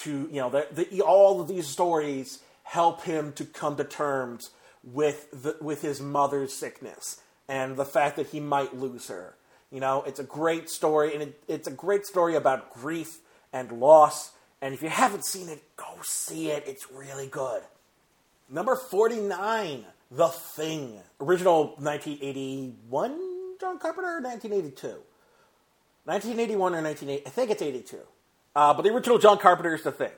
to 0.00 0.28
you 0.30 0.40
know 0.40 0.50
the, 0.50 0.66
the, 0.72 1.00
all 1.02 1.40
of 1.40 1.48
these 1.48 1.66
stories 1.66 2.40
help 2.62 3.02
him 3.02 3.32
to 3.32 3.44
come 3.44 3.76
to 3.76 3.84
terms 3.84 4.50
with 4.84 5.30
the, 5.42 5.56
with 5.60 5.82
his 5.82 6.00
mother's 6.00 6.52
sickness 6.52 7.20
and 7.48 7.76
the 7.76 7.84
fact 7.84 8.16
that 8.16 8.28
he 8.28 8.40
might 8.40 8.76
lose 8.76 9.08
her. 9.08 9.34
You 9.70 9.80
know, 9.80 10.02
it's 10.06 10.20
a 10.20 10.24
great 10.24 10.70
story, 10.70 11.14
and 11.14 11.22
it, 11.22 11.42
it's 11.48 11.68
a 11.68 11.72
great 11.72 12.06
story 12.06 12.34
about 12.36 12.72
grief 12.72 13.18
and 13.52 13.70
loss. 13.72 14.32
And 14.60 14.74
if 14.74 14.82
you 14.82 14.88
haven't 14.88 15.24
seen 15.24 15.48
it, 15.48 15.62
go 15.76 15.86
see 16.02 16.50
it. 16.50 16.64
It's 16.66 16.90
really 16.90 17.26
good. 17.26 17.62
Number 18.50 18.76
49, 18.76 19.84
The 20.10 20.28
Thing. 20.28 21.00
Original 21.20 21.74
1981 21.78 23.38
John 23.60 23.78
Carpenter 23.78 24.20
1982? 24.20 24.86
1981 26.04 26.74
or 26.74 26.82
1980? 26.82 27.26
I 27.26 27.30
think 27.30 27.50
it's 27.50 27.62
82. 27.62 27.98
Uh, 28.58 28.74
but 28.74 28.82
the 28.82 28.92
original 28.92 29.18
John 29.18 29.38
Carpenter 29.38 29.72
is 29.72 29.84
The 29.84 29.92
Thing. 29.92 30.10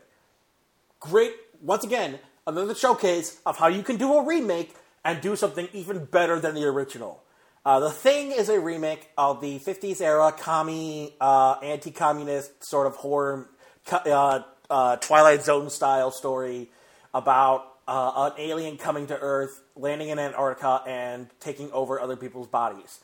Great, 0.98 1.34
once 1.60 1.84
again, 1.84 2.18
another 2.46 2.74
showcase 2.74 3.38
of 3.44 3.58
how 3.58 3.66
you 3.66 3.82
can 3.82 3.98
do 3.98 4.14
a 4.14 4.24
remake 4.24 4.74
and 5.04 5.20
do 5.20 5.36
something 5.36 5.68
even 5.74 6.06
better 6.06 6.40
than 6.40 6.54
the 6.54 6.64
original. 6.64 7.22
Uh, 7.66 7.80
the 7.80 7.90
Thing 7.90 8.32
is 8.32 8.48
a 8.48 8.58
remake 8.58 9.10
of 9.18 9.42
the 9.42 9.58
50s 9.58 10.00
era 10.00 10.32
commie, 10.32 11.12
uh, 11.20 11.56
anti 11.62 11.90
communist 11.90 12.64
sort 12.64 12.86
of 12.86 12.96
horror, 12.96 13.50
uh, 13.92 14.40
uh, 14.70 14.96
Twilight 14.96 15.42
Zone 15.42 15.68
style 15.68 16.10
story 16.10 16.70
about 17.12 17.66
uh, 17.86 18.30
an 18.32 18.40
alien 18.40 18.78
coming 18.78 19.06
to 19.08 19.18
Earth, 19.18 19.60
landing 19.76 20.08
in 20.08 20.18
Antarctica, 20.18 20.80
and 20.86 21.28
taking 21.40 21.70
over 21.72 22.00
other 22.00 22.16
people's 22.16 22.48
bodies. 22.48 23.00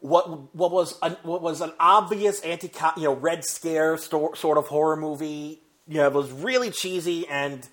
What 0.00 0.54
what 0.54 0.70
was 0.70 0.98
an, 1.02 1.16
what 1.22 1.42
was 1.42 1.60
an 1.60 1.72
obvious 1.80 2.40
anti 2.40 2.68
you 2.96 3.04
know 3.04 3.14
red 3.14 3.44
scare 3.44 3.96
sto- 3.96 4.34
sort 4.34 4.58
of 4.58 4.66
horror 4.66 4.96
movie? 4.96 5.60
You 5.88 5.98
know, 5.98 6.06
it 6.06 6.12
was 6.12 6.30
really 6.30 6.70
cheesy 6.70 7.26
and 7.28 7.66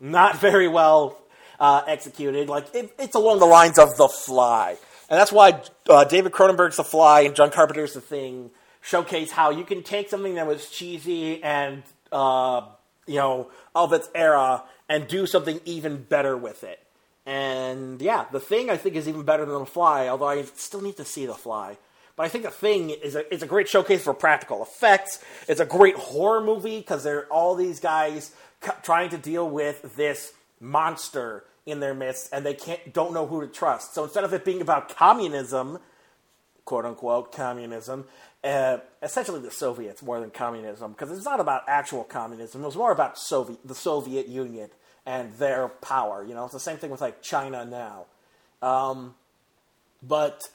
not 0.00 0.36
very 0.40 0.68
well 0.68 1.18
uh, 1.60 1.82
executed. 1.86 2.48
Like 2.48 2.74
it, 2.74 2.94
it's 2.98 3.14
along 3.14 3.38
the 3.38 3.46
lines 3.46 3.78
of 3.78 3.96
The 3.96 4.08
Fly, 4.08 4.76
and 5.08 5.18
that's 5.18 5.32
why 5.32 5.62
uh, 5.88 6.04
David 6.04 6.32
Cronenberg's 6.32 6.76
The 6.76 6.84
Fly 6.84 7.20
and 7.20 7.34
John 7.34 7.50
Carpenter's 7.50 7.94
The 7.94 8.00
Thing 8.00 8.50
showcase 8.80 9.30
how 9.30 9.50
you 9.50 9.64
can 9.64 9.82
take 9.82 10.08
something 10.08 10.34
that 10.34 10.46
was 10.46 10.70
cheesy 10.70 11.42
and 11.42 11.82
uh, 12.10 12.62
you 13.06 13.16
know 13.16 13.50
of 13.74 13.92
its 13.92 14.08
era 14.14 14.64
and 14.88 15.06
do 15.06 15.26
something 15.26 15.60
even 15.64 16.02
better 16.02 16.36
with 16.36 16.64
it. 16.64 16.80
And 17.28 18.00
yeah, 18.00 18.24
The 18.32 18.40
Thing 18.40 18.70
I 18.70 18.78
think 18.78 18.96
is 18.96 19.06
even 19.06 19.22
better 19.22 19.44
than 19.44 19.58
The 19.58 19.66
Fly, 19.66 20.08
although 20.08 20.28
I 20.28 20.42
still 20.56 20.80
need 20.80 20.96
to 20.96 21.04
see 21.04 21.26
The 21.26 21.34
Fly. 21.34 21.76
But 22.16 22.24
I 22.24 22.30
think 22.30 22.44
The 22.44 22.50
Thing 22.50 22.88
is 22.88 23.16
a, 23.16 23.32
is 23.32 23.42
a 23.42 23.46
great 23.46 23.68
showcase 23.68 24.02
for 24.02 24.14
practical 24.14 24.62
effects. 24.62 25.22
It's 25.46 25.60
a 25.60 25.66
great 25.66 25.96
horror 25.96 26.40
movie 26.40 26.78
because 26.78 27.04
there 27.04 27.18
are 27.18 27.26
all 27.26 27.54
these 27.54 27.80
guys 27.80 28.32
trying 28.82 29.10
to 29.10 29.18
deal 29.18 29.48
with 29.48 29.94
this 29.94 30.32
monster 30.58 31.44
in 31.66 31.80
their 31.80 31.92
midst, 31.92 32.30
and 32.32 32.46
they 32.46 32.54
can't 32.54 32.94
don't 32.94 33.12
know 33.12 33.26
who 33.26 33.42
to 33.42 33.46
trust. 33.46 33.92
So 33.92 34.04
instead 34.04 34.24
of 34.24 34.32
it 34.32 34.42
being 34.42 34.62
about 34.62 34.88
communism, 34.96 35.80
quote 36.64 36.86
unquote 36.86 37.30
communism, 37.30 38.06
uh, 38.42 38.78
essentially 39.02 39.40
the 39.40 39.50
Soviets 39.50 40.02
more 40.02 40.18
than 40.18 40.30
communism, 40.30 40.92
because 40.92 41.14
it's 41.14 41.26
not 41.26 41.40
about 41.40 41.64
actual 41.68 42.04
communism. 42.04 42.62
It 42.62 42.66
was 42.66 42.76
more 42.76 42.90
about 42.90 43.18
Soviet 43.18 43.58
the 43.66 43.74
Soviet 43.74 44.28
Union 44.28 44.70
and 45.06 45.34
their 45.34 45.68
power. 45.68 46.24
You 46.24 46.34
know, 46.34 46.44
it's 46.44 46.52
the 46.52 46.60
same 46.60 46.76
thing 46.76 46.90
with 46.90 47.00
like 47.00 47.22
China 47.22 47.64
now. 47.64 48.06
Um, 48.60 49.14
but 50.02 50.50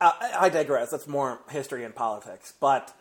I, 0.00 0.32
I 0.40 0.48
digress. 0.48 0.90
That's 0.90 1.06
more 1.06 1.40
history 1.50 1.84
and 1.84 1.94
politics. 1.94 2.52
But 2.60 2.94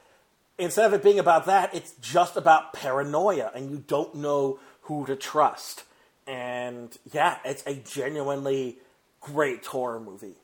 instead 0.57 0.85
of 0.85 0.93
it 0.93 1.03
being 1.03 1.19
about 1.19 1.45
that, 1.45 1.73
it's 1.73 1.93
just 2.01 2.37
about 2.37 2.73
paranoia, 2.73 3.51
and 3.53 3.69
you 3.69 3.83
don't 3.87 4.15
know 4.15 4.59
who 4.83 5.05
to 5.05 5.15
trust. 5.15 5.83
And 6.25 6.97
yeah, 7.11 7.37
it's 7.43 7.63
a 7.65 7.75
genuinely 7.75 8.77
great 9.19 9.65
horror 9.65 9.99
movie. 9.99 10.35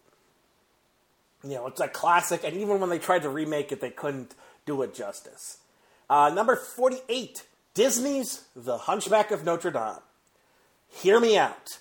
You 1.44 1.52
know, 1.52 1.68
it's 1.68 1.80
a 1.80 1.88
classic, 1.88 2.44
and 2.44 2.56
even 2.56 2.80
when 2.80 2.90
they 2.90 2.99
tried 2.99 3.22
to 3.22 3.30
remake 3.30 3.72
it, 3.72 3.80
they 3.80 3.91
couldn't 3.91 4.36
do 4.66 4.82
it 4.82 4.94
justice. 4.94 5.60
Uh, 6.10 6.32
number 6.34 6.56
48, 6.56 7.44
Disney's 7.80 8.44
The 8.58 8.78
Hunchback 8.78 9.32
of 9.32 9.46
Notre 9.46 9.72
Dame. 9.72 10.02
Hear 10.90 11.18
me 11.18 11.38
out. 11.38 11.80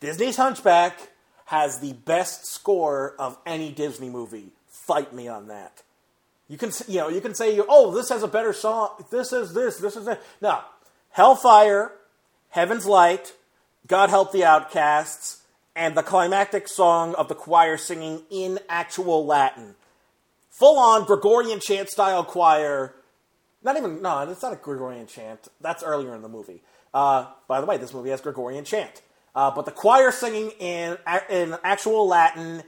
Disney's 0.00 0.38
Hunchback 0.38 0.96
has 1.44 1.80
the 1.80 1.92
best 1.92 2.46
score 2.46 3.14
of 3.18 3.36
any 3.44 3.72
Disney 3.72 4.08
movie. 4.08 4.52
Fight 4.70 5.12
me 5.12 5.28
on 5.28 5.48
that. 5.48 5.82
You 6.48 6.56
can, 6.56 6.70
you 6.88 6.96
know, 6.96 7.10
you 7.10 7.20
can 7.20 7.34
say, 7.34 7.60
oh, 7.68 7.94
this 7.94 8.08
has 8.08 8.22
a 8.22 8.26
better 8.26 8.54
song. 8.54 9.04
This 9.10 9.34
is 9.34 9.52
this. 9.52 9.76
This 9.76 9.96
is 9.96 10.06
that. 10.06 10.22
No, 10.40 10.60
Hellfire, 11.10 11.92
Heaven's 12.48 12.86
Light, 12.86 13.34
God 13.86 14.08
Help 14.08 14.32
the 14.32 14.44
Outcasts, 14.44 15.42
and 15.76 15.94
the 15.94 16.02
climactic 16.02 16.68
song 16.68 17.14
of 17.16 17.28
the 17.28 17.34
choir 17.34 17.76
singing 17.76 18.22
in 18.30 18.60
actual 18.66 19.26
Latin. 19.26 19.74
Full 20.52 20.78
on 20.78 21.04
Gregorian 21.04 21.60
chant 21.60 21.90
style 21.90 22.24
choir. 22.24 22.94
Not 23.64 23.76
even, 23.76 24.02
no, 24.02 24.20
it's 24.28 24.42
not 24.42 24.52
a 24.52 24.56
Gregorian 24.56 25.06
chant. 25.06 25.48
That's 25.60 25.82
earlier 25.82 26.14
in 26.14 26.22
the 26.22 26.28
movie. 26.28 26.62
Uh, 26.92 27.26
by 27.48 27.60
the 27.60 27.66
way, 27.66 27.76
this 27.76 27.94
movie 27.94 28.10
has 28.10 28.20
Gregorian 28.20 28.64
chant. 28.64 29.02
Uh, 29.34 29.50
but 29.50 29.64
the 29.64 29.70
choir 29.70 30.10
singing 30.10 30.50
in, 30.58 30.98
in 31.30 31.56
actual 31.64 32.06
Latin 32.06 32.62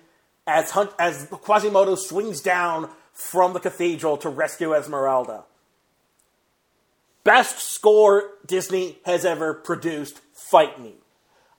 as, 0.46 0.70
Hunt, 0.70 0.92
as 0.98 1.26
Quasimodo 1.30 1.94
swings 1.94 2.40
down 2.40 2.88
from 3.12 3.52
the 3.52 3.60
cathedral 3.60 4.16
to 4.18 4.28
rescue 4.28 4.74
Esmeralda. 4.74 5.44
Best 7.22 7.58
score 7.60 8.30
Disney 8.46 8.98
has 9.04 9.24
ever 9.24 9.54
produced. 9.54 10.20
Fight 10.32 10.80
me. 10.80 10.94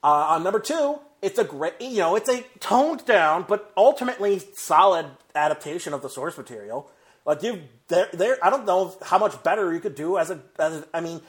Uh, 0.02 0.26
on 0.30 0.44
number 0.44 0.60
two, 0.60 1.00
it's 1.22 1.38
a 1.38 1.44
great, 1.44 1.74
you 1.80 1.98
know, 1.98 2.14
it's 2.14 2.28
a 2.28 2.44
toned 2.60 3.04
down 3.04 3.44
but 3.48 3.72
ultimately 3.76 4.40
solid 4.54 5.06
adaptation 5.34 5.92
of 5.92 6.02
the 6.02 6.08
source 6.08 6.36
material. 6.38 6.88
Like 7.24 7.42
you, 7.42 7.62
there, 7.88 8.08
there. 8.12 8.38
I 8.44 8.50
don't 8.50 8.66
know 8.66 8.96
how 9.02 9.18
much 9.18 9.42
better 9.42 9.72
you 9.72 9.80
could 9.80 9.94
do 9.94 10.18
as 10.18 10.30
a, 10.30 10.40
as 10.58 10.78
a. 10.78 10.84
I 10.92 11.00
mean, 11.00 11.20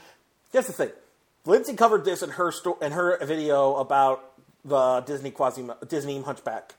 here's 0.52 0.68
the 0.68 0.74
thing. 0.74 0.92
Lindsay 1.46 1.76
covered 1.76 2.04
this 2.04 2.22
in 2.22 2.32
her 2.32 2.52
sto- 2.52 2.78
in 2.82 2.92
her 2.92 3.18
video 3.26 3.76
about 3.76 4.34
the 4.66 5.02
Disney 5.02 5.32
Quasi 5.32 5.68
Disney 5.88 6.22
Hunchback. 6.22 6.76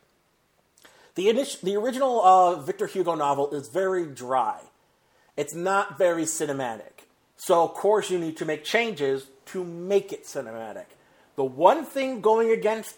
The 1.15 1.27
init- 1.27 1.61
the 1.63 1.77
original 1.77 2.23
uh, 2.25 2.57
Victor 2.57 2.87
Hugo 2.87 3.15
novel 3.15 3.51
is 3.51 3.69
very 3.69 4.07
dry. 4.07 4.61
It's 5.37 5.55
not 5.55 5.97
very 5.97 6.25
cinematic. 6.25 7.07
So 7.37 7.63
of 7.63 7.75
course 7.75 8.11
you 8.11 8.19
need 8.19 8.37
to 8.39 8.45
make 8.45 8.65
changes 8.65 9.27
to 9.47 9.65
make 9.65 10.13
it 10.13 10.25
cinematic. 10.25 10.87
The 11.37 11.45
one 11.45 11.85
thing 11.85 12.21
going 12.21 12.51
against 12.51 12.97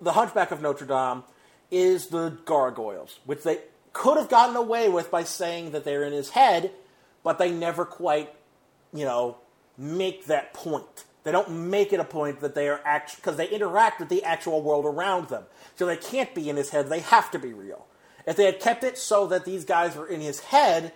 the 0.00 0.12
Hunchback 0.12 0.50
of 0.50 0.60
Notre 0.60 0.86
Dame 0.86 1.24
is 1.70 2.08
the 2.08 2.38
gargoyles, 2.44 3.18
which 3.24 3.42
they 3.42 3.58
could 3.92 4.16
have 4.16 4.28
gotten 4.28 4.56
away 4.56 4.88
with 4.88 5.10
by 5.10 5.24
saying 5.24 5.72
that 5.72 5.84
they're 5.84 6.04
in 6.04 6.12
his 6.12 6.30
head, 6.30 6.72
but 7.22 7.38
they 7.38 7.50
never 7.50 7.84
quite, 7.84 8.34
you 8.92 9.04
know, 9.04 9.38
make 9.76 10.26
that 10.26 10.54
point. 10.54 11.04
They 11.24 11.32
don't 11.32 11.70
make 11.70 11.92
it 11.92 12.00
a 12.00 12.04
point 12.04 12.40
that 12.40 12.54
they 12.54 12.68
are 12.68 12.80
act 12.84 13.16
because 13.16 13.36
they 13.36 13.48
interact 13.48 14.00
with 14.00 14.08
the 14.08 14.24
actual 14.24 14.60
world 14.62 14.84
around 14.84 15.28
them. 15.28 15.44
So 15.76 15.86
they 15.86 15.96
can't 15.96 16.34
be 16.34 16.48
in 16.48 16.56
his 16.56 16.70
head. 16.70 16.88
They 16.88 17.00
have 17.00 17.30
to 17.30 17.38
be 17.38 17.52
real. 17.52 17.86
If 18.26 18.36
they 18.36 18.44
had 18.44 18.60
kept 18.60 18.84
it 18.84 18.98
so 18.98 19.26
that 19.28 19.44
these 19.44 19.64
guys 19.64 19.96
were 19.96 20.06
in 20.06 20.20
his 20.20 20.40
head, 20.40 20.92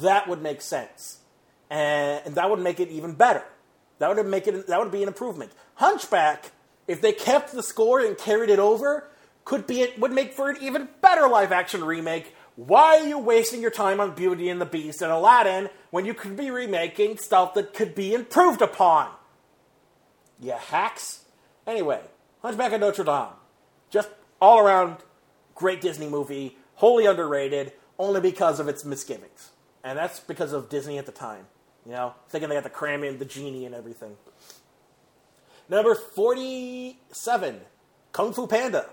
that 0.00 0.28
would 0.28 0.42
make 0.42 0.60
sense, 0.60 1.18
and, 1.70 2.20
and 2.24 2.34
that 2.34 2.50
would 2.50 2.58
make 2.58 2.80
it 2.80 2.88
even 2.88 3.14
better. 3.14 3.44
That 3.98 4.14
would 4.14 4.26
make 4.26 4.46
it. 4.46 4.66
That 4.66 4.78
would 4.80 4.90
be 4.90 5.02
an 5.02 5.08
improvement. 5.08 5.52
Hunchback, 5.74 6.52
if 6.86 7.00
they 7.00 7.12
kept 7.12 7.52
the 7.52 7.62
score 7.62 8.00
and 8.00 8.18
carried 8.18 8.50
it 8.50 8.58
over, 8.58 9.08
could 9.44 9.66
be 9.66 9.80
it 9.80 9.98
would 9.98 10.12
make 10.12 10.34
for 10.34 10.50
an 10.50 10.56
even 10.60 10.88
better 11.00 11.28
live 11.28 11.52
action 11.52 11.82
remake. 11.82 12.34
Why 12.56 13.00
are 13.00 13.06
you 13.06 13.18
wasting 13.18 13.60
your 13.60 13.70
time 13.70 14.00
on 14.00 14.14
Beauty 14.14 14.48
and 14.48 14.60
the 14.60 14.66
Beast 14.66 15.02
and 15.02 15.12
Aladdin 15.12 15.68
when 15.90 16.06
you 16.06 16.14
could 16.14 16.36
be 16.36 16.50
remaking 16.50 17.18
stuff 17.18 17.52
that 17.54 17.74
could 17.74 17.94
be 17.94 18.14
improved 18.14 18.62
upon? 18.62 19.10
Yeah, 20.40 20.58
hacks. 20.58 21.24
Anyway, 21.66 22.00
Hunchback 22.40 22.72
of 22.72 22.80
Notre 22.80 23.04
Dame, 23.04 23.28
just 23.90 24.08
all 24.40 24.58
around 24.58 24.96
great 25.54 25.82
Disney 25.82 26.08
movie, 26.08 26.56
wholly 26.74 27.04
underrated, 27.04 27.72
only 27.98 28.20
because 28.20 28.58
of 28.58 28.68
its 28.68 28.84
misgivings, 28.84 29.50
and 29.84 29.98
that's 29.98 30.20
because 30.20 30.52
of 30.52 30.68
Disney 30.68 30.96
at 30.96 31.06
the 31.06 31.12
time. 31.12 31.46
You 31.84 31.92
know, 31.92 32.14
thinking 32.28 32.48
they 32.48 32.54
had 32.54 32.64
to 32.64 32.70
cram 32.70 33.04
in 33.04 33.18
the 33.18 33.24
genie 33.24 33.66
and 33.66 33.74
everything. 33.74 34.16
Number 35.68 35.94
47, 35.94 37.60
Kung 38.12 38.32
Fu 38.32 38.46
Panda. 38.46 38.86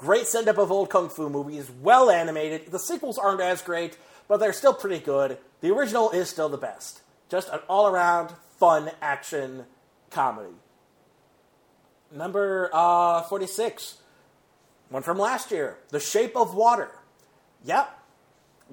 Great 0.00 0.26
send 0.26 0.48
up 0.48 0.56
of 0.56 0.72
old 0.72 0.88
Kung 0.88 1.10
Fu 1.10 1.28
movies, 1.28 1.70
well 1.82 2.08
animated. 2.08 2.72
The 2.72 2.78
sequels 2.78 3.18
aren't 3.18 3.42
as 3.42 3.60
great, 3.60 3.98
but 4.28 4.38
they're 4.38 4.54
still 4.54 4.72
pretty 4.72 4.98
good. 4.98 5.36
The 5.60 5.70
original 5.70 6.10
is 6.10 6.30
still 6.30 6.48
the 6.48 6.56
best. 6.56 7.02
Just 7.28 7.50
an 7.50 7.60
all 7.68 7.86
around 7.86 8.32
fun 8.58 8.92
action 9.02 9.66
comedy. 10.10 10.54
Number 12.10 12.70
uh, 12.72 13.24
46, 13.24 13.98
one 14.88 15.02
from 15.02 15.18
last 15.18 15.50
year, 15.50 15.76
The 15.90 16.00
Shape 16.00 16.34
of 16.34 16.54
Water. 16.54 16.88
Yep, 17.66 17.90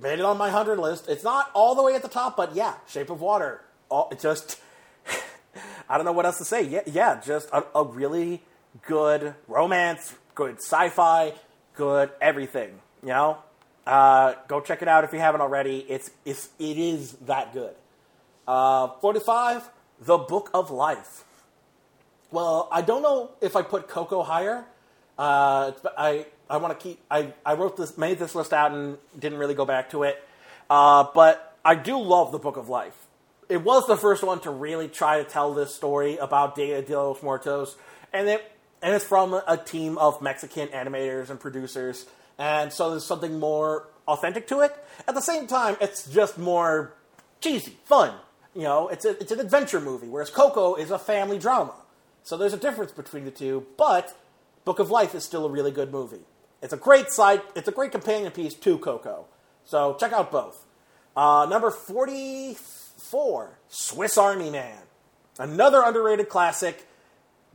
made 0.02 0.20
it 0.20 0.26
on 0.26 0.38
my 0.38 0.46
100 0.46 0.80
list. 0.80 1.10
It's 1.10 1.26
not 1.26 1.52
all 1.54 1.76
the 1.76 1.84
way 1.84 1.94
at 1.94 2.04
the 2.04 2.08
top, 2.08 2.38
but 2.38 2.56
yeah, 2.56 2.76
Shape 2.88 3.10
of 3.10 3.20
Water. 3.20 3.66
All, 3.90 4.10
just, 4.18 4.62
I 5.90 5.98
don't 5.98 6.06
know 6.06 6.14
what 6.14 6.26
else 6.26 6.38
to 6.38 6.46
say. 6.46 6.64
Yeah, 6.64 6.84
yeah 6.86 7.20
just 7.20 7.50
a, 7.52 7.66
a 7.76 7.84
really 7.84 8.44
good 8.86 9.36
romance, 9.50 10.16
good 10.38 10.58
sci 10.60 10.90
fi, 10.90 11.34
good 11.74 12.12
everything. 12.22 12.80
You 13.02 13.10
know? 13.10 13.38
Uh, 13.86 14.36
go 14.48 14.62
check 14.62 14.82
it 14.82 14.88
out 14.88 15.04
if 15.04 15.12
you 15.12 15.20
haven't 15.20 15.42
already. 15.42 15.80
It's, 15.90 16.12
it's, 16.24 16.50
it 16.60 16.78
is 16.78 17.14
that 17.26 17.54
good. 17.54 17.74
Uh, 18.48 18.90
45, 19.02 19.70
The 20.02 20.18
Book 20.18 20.50
of 20.54 20.72
Life. 20.72 21.26
Well, 22.32 22.70
I 22.72 22.82
don't 22.82 23.02
know 23.02 23.32
if 23.42 23.56
I 23.56 23.64
put 23.64 23.88
Coco 23.88 24.22
higher. 24.24 24.66
Uh, 25.18 25.72
I 25.98 26.28
I 26.50 26.58
want 26.58 26.78
to 26.78 26.84
keep. 26.84 27.00
I, 27.10 27.34
I 27.46 27.54
wrote 27.54 27.78
this, 27.78 27.98
made 27.98 28.20
this 28.20 28.36
list 28.36 28.54
out, 28.54 28.72
and 28.72 28.98
didn't 29.18 29.40
really 29.40 29.56
go 29.56 29.66
back 29.66 29.90
to 29.92 30.04
it. 30.04 30.22
Uh, 30.70 31.06
but 31.14 31.58
I 31.66 31.76
do 31.76 31.98
love 31.98 32.32
the 32.32 32.38
Book 32.38 32.58
of 32.58 32.70
Life. 32.70 33.08
It 33.50 33.64
was 33.64 33.88
the 33.88 33.98
first 33.98 34.24
one 34.24 34.42
to 34.42 34.52
really 34.52 34.88
try 34.90 35.18
to 35.18 35.24
tell 35.24 35.54
this 35.54 35.74
story 35.74 36.18
about 36.18 36.56
Dia 36.56 36.82
de 36.82 36.96
los 36.96 37.24
Muertos, 37.24 37.76
and 38.14 38.28
it 38.28 38.52
and 38.82 38.94
it's 38.94 39.06
from 39.06 39.34
a 39.34 39.58
team 39.58 39.98
of 39.98 40.22
Mexican 40.22 40.68
animators 40.70 41.30
and 41.30 41.40
producers, 41.40 42.06
and 42.38 42.72
so 42.72 42.92
there's 42.92 43.06
something 43.06 43.40
more 43.40 43.88
authentic 44.08 44.48
to 44.48 44.62
it. 44.62 44.76
At 45.08 45.16
the 45.16 45.22
same 45.22 45.48
time, 45.48 45.78
it's 45.82 46.08
just 46.08 46.38
more 46.38 46.94
cheesy, 47.42 47.78
fun. 47.86 48.14
You 48.56 48.64
know, 48.64 48.88
it's 48.88 49.06
a, 49.06 49.12
it's 49.20 49.32
an 49.32 49.40
adventure 49.40 49.80
movie, 49.82 50.08
whereas 50.08 50.30
Coco 50.30 50.76
is 50.76 50.90
a 50.90 50.98
family 50.98 51.38
drama. 51.38 51.74
So 52.24 52.38
there's 52.38 52.54
a 52.54 52.58
difference 52.58 52.92
between 52.92 53.26
the 53.26 53.32
two, 53.32 53.68
but 53.78 54.18
Book 54.66 54.80
of 54.80 54.90
Life 54.90 55.14
is 55.14 55.24
still 55.24 55.46
a 55.46 55.50
really 55.50 55.72
good 55.72 55.92
movie. 55.92 56.26
It's 56.62 56.74
a 56.74 56.78
great 56.78 57.10
side. 57.12 57.42
It's 57.56 57.68
a 57.68 57.72
great 57.72 57.92
companion 57.92 58.32
piece 58.32 58.56
to 58.56 58.78
Coco. 58.80 59.26
So 59.64 59.96
check 60.00 60.12
out 60.12 60.32
both. 60.32 60.66
Uh, 61.16 61.46
number 61.50 61.70
forty-four, 61.70 63.60
Swiss 63.68 64.18
Army 64.18 64.50
Man, 64.50 64.80
another 65.38 65.84
underrated 65.86 66.30
classic. 66.30 66.87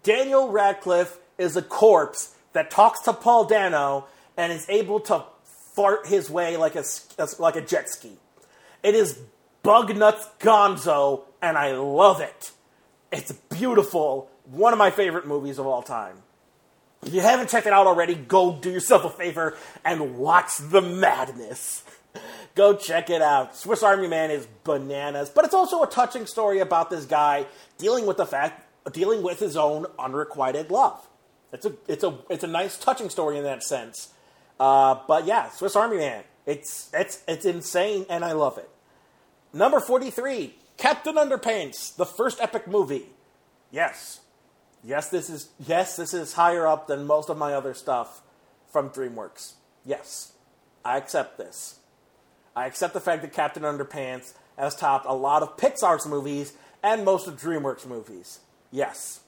Daniel 0.03 0.51
Radcliffe 0.51 1.19
is 1.39 1.57
a 1.57 1.63
corpse 1.63 2.35
that 2.53 2.71
talks 2.71 3.01
to 3.01 3.13
Paul 3.13 3.45
Dano 3.45 4.07
and 4.37 4.53
is 4.53 4.67
able 4.69 5.01
to 5.01 5.25
fart 5.75 6.07
his 6.07 6.29
way 6.31 6.57
like 6.57 6.75
a 6.77 6.85
like 7.39 7.57
a 7.57 7.61
jet 7.61 7.89
ski. 7.89 8.13
It 8.83 8.95
is 8.95 9.19
bug 9.63 9.97
nuts 9.97 10.27
gonzo, 10.41 11.23
and 11.41 11.57
I 11.57 11.73
love 11.73 12.21
it. 12.21 12.53
It's 13.11 13.33
beautiful 13.33 14.31
one 14.45 14.73
of 14.73 14.79
my 14.79 14.91
favorite 14.91 15.27
movies 15.27 15.59
of 15.59 15.67
all 15.67 15.83
time. 15.83 16.17
If 17.05 17.15
you 17.15 17.21
haven't 17.21 17.49
checked 17.49 17.67
it 17.67 17.73
out 17.73 17.87
already, 17.87 18.15
go 18.15 18.57
do 18.61 18.71
yourself 18.71 19.05
a 19.05 19.11
favor 19.11 19.57
and 19.85 20.17
watch 20.17 20.57
the 20.59 20.81
madness. 20.81 21.83
go 22.55 22.75
check 22.75 23.11
it 23.11 23.23
out. 23.23 23.57
Swiss 23.57 23.83
Army 23.83 24.09
Man 24.09 24.31
is 24.31 24.47
bananas, 24.65 25.31
but 25.31 25.45
it's 25.45 25.55
also 25.55 25.83
a 25.83 25.87
touching 25.87 26.27
story 26.27 26.61
about 26.61 26.91
this 26.91 27.05
guy 27.05 27.47
dealing 27.79 28.07
with 28.07 28.17
the 28.17 28.27
fact 28.27 28.65
dealing 28.91 29.23
with 29.23 29.39
his 29.39 29.57
own 29.57 29.87
unrequited 29.99 30.71
love. 30.71 31.07
It's 31.53 31.67
a 31.67 31.75
it's 31.87 32.03
a 32.03 32.19
it's 32.31 32.45
a 32.45 32.49
nice 32.49 32.77
touching 32.77 33.11
story 33.11 33.39
in 33.39 33.45
that 33.45 33.63
sense. 33.63 34.13
Uh, 34.59 34.97
but 35.07 35.27
yeah, 35.27 35.51
Swiss 35.51 35.77
Army 35.77 35.99
Man. 35.99 36.25
It's 36.47 36.91
it's 36.93 37.23
it's 37.29 37.45
insane 37.45 38.07
and 38.09 38.25
I 38.25 38.33
love 38.33 38.59
it. 38.59 38.69
Number 39.53 39.81
43, 39.81 40.55
Captain 40.77 41.15
Underpants, 41.15 41.95
the 41.95 42.07
first 42.07 42.41
epic 42.41 42.67
movie. 42.67 43.07
Yes, 43.71 44.23
Yes, 44.85 45.09
this 45.09 45.31
is 45.31 45.51
yes, 45.65 45.97
this 45.97 46.13
is 46.13 46.33
higher 46.33 46.67
up 46.67 46.89
than 46.89 47.07
most 47.07 47.31
of 47.31 47.39
my 47.39 47.55
other 47.55 47.73
stuff 47.73 48.23
from 48.71 48.91
DreamWorks. 48.91 49.53
Yes, 49.85 50.33
I 50.85 50.97
accept 50.97 51.39
this. 51.39 51.79
I 52.57 52.67
accept 52.67 52.93
the 52.93 53.01
fact 53.01 53.23
that 53.23 53.33
Captain 53.33 53.63
Underpants 53.63 54.35
has 54.59 54.75
topped 54.75 55.07
a 55.07 55.15
lot 55.15 55.43
of 55.43 55.57
Pixar's 55.57 56.07
movies 56.07 56.53
and 56.83 57.05
most 57.05 57.29
of 57.29 57.41
DreamWorks 57.41 57.87
movies. 57.87 58.41
Yes. 58.73 59.21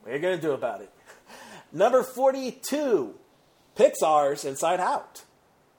What 0.00 0.12
are 0.12 0.16
you 0.16 0.22
going 0.22 0.36
to 0.36 0.42
do 0.42 0.52
about 0.52 0.80
it? 0.80 0.90
Number 1.72 2.02
42, 2.02 3.14
Pixar's 3.76 4.44
Inside 4.46 4.80
Out. 4.80 5.24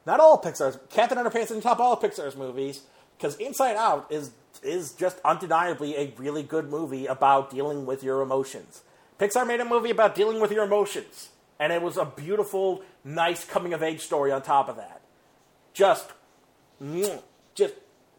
Not 0.06 0.20
all 0.20 0.40
Pixar's. 0.42 0.78
Captain 0.90 1.18
Underpants 1.18 1.48
didn't 1.48 1.62
top 1.62 1.80
all 1.80 2.00
Pixar's 2.00 2.36
movies 2.36 2.82
because 3.18 3.36
Inside 3.38 3.78
Out 3.78 4.12
is 4.12 4.32
is 4.64 4.94
just 4.94 5.18
undeniably 5.24 5.96
a 5.96 6.14
really 6.18 6.44
good 6.44 6.70
movie 6.70 7.08
about 7.08 7.50
dealing 7.50 7.86
with 7.86 8.04
your 8.04 8.22
emotions. 8.22 8.82
Pixar 9.18 9.48
made 9.48 9.60
a 9.60 9.66
movie 9.66 9.90
about 9.90 10.14
dealing 10.14 10.42
with 10.42 10.52
your 10.52 10.64
emotions, 10.64 11.30
and 11.60 11.72
it 11.72 11.82
was 11.82 11.98
a 11.98 12.06
beautiful, 12.06 12.84
nice 13.04 13.46
coming 13.46 13.74
of 13.74 13.82
age 13.82 14.02
story 14.02 14.32
on 14.32 14.42
top 14.42 14.68
of 14.68 14.76
that. 14.76 15.02
Just, 15.74 16.12
just, 17.56 17.74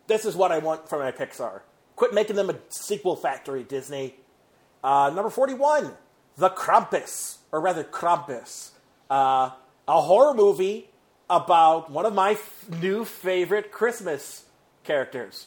this 0.07 0.25
is 0.25 0.35
what 0.35 0.53
I 0.53 0.59
want 0.59 0.89
from 0.89 1.01
my 1.01 1.13
Pixar. 1.13 1.61
Quit 1.97 2.15
making 2.15 2.37
them 2.37 2.51
a 2.51 2.57
sequel 2.69 3.17
factory, 3.17 3.63
Disney. 3.63 4.17
Uh, 4.83 5.11
number 5.15 5.31
41, 5.31 5.93
The 6.37 6.51
Krampus, 6.51 7.39
or 7.53 7.61
rather, 7.61 7.85
Krampus. 7.85 8.71
Uh, 9.11 9.51
a 9.87 10.01
horror 10.01 10.35
movie 10.35 10.89
about 11.29 11.91
one 11.91 12.07
of 12.07 12.15
my 12.15 12.33
f- 12.33 12.67
new 12.81 13.05
favorite 13.05 13.71
Christmas 13.71 14.45
characters. 14.85 15.47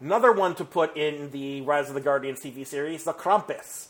Another 0.00 0.32
one 0.32 0.54
to 0.56 0.64
put 0.64 0.96
in 0.96 1.30
the 1.30 1.60
Rise 1.62 1.88
of 1.88 1.94
the 1.94 2.00
Guardians 2.00 2.40
TV 2.40 2.66
series, 2.66 3.04
the 3.04 3.12
Krampus. 3.12 3.88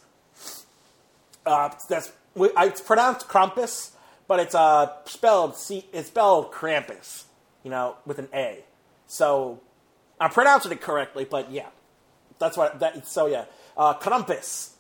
Uh, 1.47 1.71
that's 1.89 2.13
it's 2.37 2.81
pronounced 2.81 3.29
Krampus, 3.29 3.93
but 4.27 4.41
it's 4.41 4.55
uh, 4.55 4.93
spelled 5.05 5.57
C, 5.57 5.87
it's 5.93 6.09
spelled 6.09 6.53
Krampus, 6.53 7.25
you 7.63 7.71
know, 7.71 7.97
with 8.07 8.19
an 8.19 8.29
A. 8.35 8.65
So 9.07 9.61
I'm 10.21 10.31
pronouncing 10.31 10.73
it 10.73 10.81
correctly, 10.81 11.27
but 11.29 11.51
yeah, 11.51 11.69
that's 12.39 12.57
what 12.57 12.81
that. 12.81 13.07
So 13.07 13.27
yeah, 13.27 13.45
uh, 13.77 13.95
Krampus, 13.95 14.71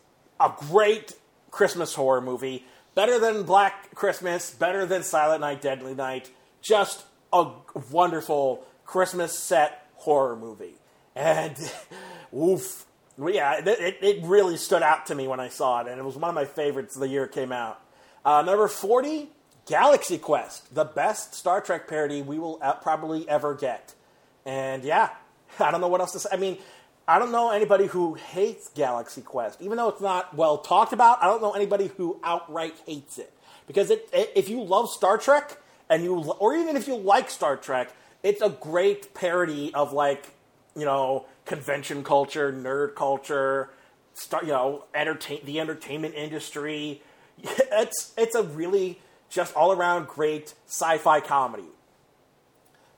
a 0.40 0.52
great 0.56 1.15
Christmas 1.51 1.94
horror 1.94 2.20
movie, 2.20 2.65
better 2.94 3.19
than 3.19 3.43
Black 3.43 3.94
Christmas, 3.94 4.51
better 4.51 4.86
than 4.86 5.02
Silent 5.02 5.40
Night, 5.40 5.61
Deadly 5.61 5.94
Night. 5.94 6.31
Just 6.62 7.05
a 7.32 7.51
wonderful 7.90 8.65
Christmas 8.85 9.36
set 9.39 9.89
horror 9.97 10.36
movie. 10.36 10.74
And 11.15 11.56
oof, 12.36 12.86
yeah, 13.19 13.61
it, 13.65 13.98
it 14.01 14.24
really 14.24 14.56
stood 14.56 14.82
out 14.82 15.06
to 15.06 15.15
me 15.15 15.28
when 15.28 15.40
I 15.40 15.48
saw 15.48 15.81
it, 15.81 15.89
and 15.89 15.98
it 15.98 16.05
was 16.05 16.16
one 16.16 16.28
of 16.28 16.35
my 16.35 16.44
favorites 16.44 16.97
the 16.97 17.09
year 17.09 17.24
it 17.24 17.32
came 17.32 17.52
out. 17.52 17.81
Uh, 18.24 18.43
number 18.43 18.69
40, 18.69 19.28
Galaxy 19.66 20.19
Quest, 20.19 20.74
the 20.74 20.85
best 20.85 21.35
Star 21.35 21.61
Trek 21.61 21.89
parody 21.89 22.23
we 22.23 22.39
will 22.39 22.56
probably 22.82 23.28
ever 23.28 23.55
get. 23.55 23.94
And 24.47 24.85
yeah, 24.85 25.11
I 25.60 25.70
don't 25.70 25.81
know 25.81 25.89
what 25.89 26.01
else 26.01 26.12
to 26.12 26.18
say. 26.20 26.28
I 26.32 26.36
mean, 26.36 26.59
I 27.06 27.18
don't 27.18 27.32
know 27.32 27.51
anybody 27.51 27.86
who 27.86 28.14
hates 28.14 28.68
Galaxy 28.68 29.20
Quest, 29.20 29.60
even 29.60 29.76
though 29.76 29.89
it's 29.89 30.01
not 30.01 30.35
well 30.35 30.59
talked 30.59 30.93
about. 30.93 31.22
I 31.22 31.26
don't 31.26 31.43
know 31.43 31.52
anybody 31.52 31.90
who 31.97 32.18
outright 32.24 32.74
hates 32.86 33.18
it 33.18 33.32
because 33.66 33.90
it, 33.90 34.09
it, 34.12 34.32
if 34.35 34.48
you 34.48 34.62
love 34.62 34.89
Star 34.90 35.18
Trek 35.18 35.59
and 35.90 36.02
you, 36.02 36.16
or 36.16 36.55
even 36.55 36.76
if 36.76 36.89
you 36.89 36.97
like 36.97 37.31
Star 37.31 37.56
Trek, 37.56 37.93
it's 38.22 38.40
a 38.40 38.48
great 38.48 39.12
parody 39.12 39.72
of 39.74 39.93
like 39.93 40.35
you 40.76 40.85
know, 40.85 41.26
convention 41.44 42.02
culture, 42.02 42.52
nerd 42.52 42.94
culture, 42.94 43.70
start, 44.14 44.44
you 44.44 44.52
know, 44.52 44.85
entertain 44.94 45.40
the 45.44 45.60
entertainment 45.60 46.14
industry. 46.14 47.02
It's 47.76 48.12
it's 48.16 48.36
a 48.36 48.43
really 48.44 49.01
just 49.28 49.56
all 49.56 49.72
around 49.72 50.06
great 50.06 50.55
sci-fi 50.66 51.20
comedy. 51.20 51.64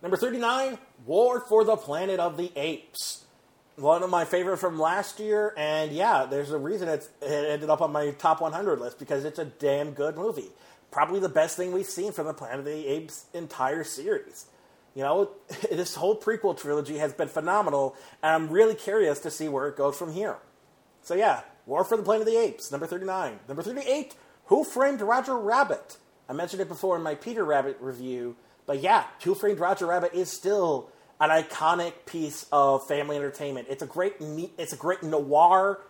Number 0.03 0.19
39, 0.19 0.77
War 1.05 1.41
for 1.41 1.65
the 1.65 1.77
Planet 1.77 2.21
of 2.21 2.37
the 2.37 2.53
Apes. 2.57 3.25
One 3.77 4.03
of 4.03 4.09
my 4.09 4.25
favorite 4.25 4.57
from 4.57 4.79
last 4.79 5.21
year, 5.21 5.53
and 5.57 5.93
yeah, 5.93 6.25
there's 6.25 6.51
a 6.51 6.59
reason 6.59 6.89
it's, 6.89 7.11
it 7.21 7.51
ended 7.51 7.69
up 7.69 7.83
on 7.83 7.93
my 7.93 8.11
top 8.13 8.41
100 8.41 8.81
list 8.81 8.99
because 8.99 9.25
it's 9.25 9.39
a 9.39 9.45
damn 9.45 9.91
good 9.91 10.17
movie. 10.17 10.51
Probably 10.91 11.21
the 11.21 11.29
best 11.29 11.59
thing 11.59 11.73
we've 11.73 11.85
seen 11.85 12.13
from 12.13 12.27
the 12.27 12.33
Planet 12.33 12.61
of 12.61 12.65
the 12.65 12.87
Apes 12.87 13.27
entire 13.35 13.85
series. 13.85 14.47
You 14.95 15.03
know, 15.03 15.31
this 15.71 15.95
whole 15.97 16.19
prequel 16.19 16.59
trilogy 16.59 16.97
has 16.97 17.13
been 17.13 17.29
phenomenal, 17.29 17.95
and 18.23 18.35
I'm 18.35 18.51
really 18.51 18.75
curious 18.75 19.21
to 19.21 19.31
see 19.31 19.49
where 19.49 19.69
it 19.69 19.77
goes 19.77 19.97
from 19.99 20.15
here. 20.15 20.39
So 21.03 21.15
yeah, 21.15 21.43
War 21.67 21.85
for 21.85 21.97
the 21.97 22.03
Planet 22.03 22.27
of 22.27 22.33
the 22.33 22.41
Apes, 22.41 22.73
number 22.73 22.87
39. 22.87 23.41
Number 23.47 23.63
38, 23.63 24.15
Who 24.47 24.65
Framed 24.65 25.03
Roger 25.03 25.37
Rabbit? 25.37 25.99
I 26.29 26.33
mentioned 26.33 26.63
it 26.63 26.69
before 26.69 26.97
in 26.97 27.03
my 27.03 27.15
Peter 27.15 27.45
Rabbit 27.45 27.77
review, 27.81 28.37
but 28.67 28.81
yeah, 28.81 29.05
Who 29.25 29.35
Framed 29.35 29.61
Roger 29.61 29.87
Rabbit 29.87 30.15
is 30.15 30.31
still 30.31 30.91
an 31.21 31.31
iconic 31.31 31.93
piece 32.05 32.47
of 32.53 32.87
family 32.87 33.17
entertainment. 33.17 33.69
It's 33.71 33.83
a 33.83 33.87
great, 33.87 34.15
it's 34.21 34.73
a 34.73 34.77
great 34.77 35.03
noir 35.03 35.81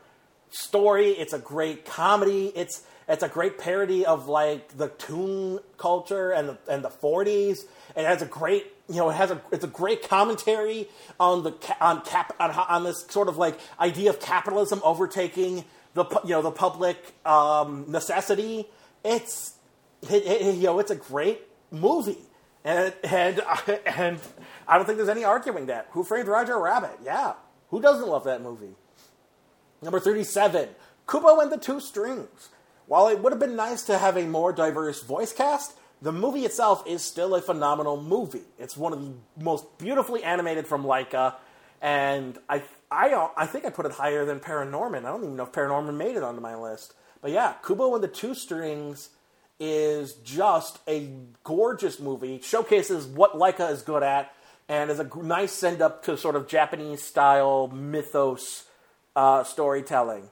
story. 0.51 1.11
It's 1.11 1.33
a 1.33 1.39
great 1.39 1.85
comedy. 1.85 2.53
It's 2.55 2.83
it's 3.09 3.23
a 3.23 3.29
great 3.29 3.59
parody 3.59 4.05
of 4.05 4.27
like 4.27 4.77
the 4.77 4.89
toon 4.89 5.61
culture 5.79 6.31
and 6.31 6.49
the 6.49 6.59
and 6.69 6.85
the 6.85 6.91
forties. 6.91 7.65
It 7.97 8.05
has 8.05 8.23
a 8.23 8.27
great 8.27 8.67
you 8.89 8.97
know 8.97 9.11
it 9.11 9.15
has 9.15 9.31
a 9.31 9.41
it's 9.53 9.65
a 9.65 9.69
great 9.69 10.09
commentary 10.09 10.89
on 11.21 11.45
the 11.45 11.55
on 11.81 12.03
cap 12.03 12.35
on, 12.41 12.51
on 12.51 12.85
this 12.85 13.05
sort 13.09 13.29
of 13.29 13.37
like 13.37 13.59
idea 13.79 14.11
of 14.11 14.21
capitalism 14.21 14.81
overtaking 14.85 15.65
the 15.95 16.05
you 16.25 16.31
know 16.31 16.43
the 16.43 16.51
public 16.51 17.15
um, 17.25 17.85
necessity. 17.89 18.67
It's 19.05 19.55
it, 20.03 20.25
it, 20.25 20.55
you 20.57 20.65
know 20.65 20.79
it's 20.79 20.91
a 20.91 20.97
great 20.97 21.43
movie. 21.71 22.19
And 22.67 22.93
and 23.05 23.41
and 23.87 24.19
I 24.69 24.77
don't 24.77 24.85
think 24.85 24.99
there's 24.99 25.09
any 25.09 25.25
arguing 25.25 25.67
that. 25.67 25.87
Who 25.93 26.03
Framed 26.03 26.29
Roger 26.29 26.59
Rabbit? 26.59 26.99
Yeah, 27.05 27.35
who 27.71 27.81
doesn't 27.81 28.07
love 28.07 28.25
that 28.25 28.43
movie? 28.43 28.75
Number 29.81 30.01
37, 30.01 30.71
Kubo 31.09 31.41
and 31.41 31.53
the 31.53 31.59
Two 31.59 31.81
Strings. 31.81 32.49
While 32.87 33.09
it 33.09 33.21
would 33.21 33.33
have 33.33 33.39
been 33.39 33.57
nice 33.57 33.83
to 33.85 33.99
have 33.99 34.17
a 34.17 34.27
more 34.27 34.53
diverse 34.53 35.03
voice 35.03 35.33
cast, 35.33 35.75
the 36.03 36.13
movie 36.13 36.45
itself 36.45 36.83
is 36.87 37.03
still 37.03 37.35
a 37.35 37.41
phenomenal 37.41 38.01
movie. 38.01 38.45
It's 38.59 38.77
one 38.77 38.93
of 38.93 39.01
the 39.01 39.13
most 39.43 39.79
beautifully 39.79 40.25
animated 40.25 40.67
from 40.67 40.85
Laika, 40.85 41.35
and 41.81 42.39
I, 42.49 42.63
I, 42.91 43.29
I 43.37 43.47
think 43.47 43.65
I 43.65 43.71
put 43.71 43.87
it 43.87 43.93
higher 43.93 44.25
than 44.25 44.41
Paranorman. 44.41 45.01
I 45.01 45.09
don't 45.11 45.25
even 45.25 45.37
know 45.37 45.45
if 45.45 45.53
Paranorman 45.53 45.97
made 45.97 46.17
it 46.17 46.23
onto 46.23 46.41
my 46.41 46.57
list. 46.57 46.95
But 47.21 47.31
yeah, 47.33 47.55
Kubo 47.65 47.95
and 47.95 48.03
the 48.03 48.09
Two 48.09 48.35
Strings 48.35 49.11
is 49.59 50.15
just 50.15 50.79
a 50.87 51.11
gorgeous 51.45 51.99
movie. 51.99 52.41
showcases 52.41 53.07
what 53.07 53.35
Laika 53.35 53.71
is 53.71 53.83
good 53.83 54.03
at, 54.03 54.33
and 54.69 54.91
is 54.91 55.01
a 55.01 55.09
nice 55.23 55.53
send 55.53 55.81
up 55.81 56.03
to 56.05 56.17
sort 56.17 56.37
of 56.37 56.49
Japanese 56.49 57.03
style 57.03 57.69
mythos 57.69 58.65
uh, 59.15 59.45
storytelling. 59.45 60.29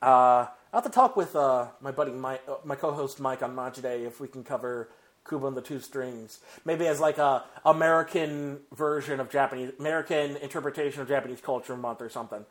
Uh, 0.00 0.46
I'll 0.72 0.80
have 0.80 0.84
to 0.84 0.90
talk 0.90 1.16
with 1.16 1.36
uh, 1.36 1.66
my 1.80 1.90
buddy 1.90 2.12
Mike, 2.12 2.42
uh, 2.48 2.54
my 2.64 2.74
co-host 2.74 3.20
Mike 3.20 3.42
on 3.42 3.54
Majide 3.54 4.06
if 4.06 4.20
we 4.20 4.28
can 4.28 4.42
cover 4.42 4.88
Kubo 5.28 5.46
and 5.46 5.56
the 5.56 5.62
Two 5.62 5.80
Strings, 5.80 6.40
maybe 6.64 6.86
as 6.86 6.98
like 6.98 7.18
a 7.18 7.44
American 7.64 8.60
version 8.74 9.20
of 9.20 9.30
Japanese, 9.30 9.72
American 9.78 10.36
interpretation 10.38 11.00
of 11.00 11.08
Japanese 11.08 11.40
culture 11.40 11.76
month 11.76 12.02
or 12.02 12.08
something. 12.08 12.44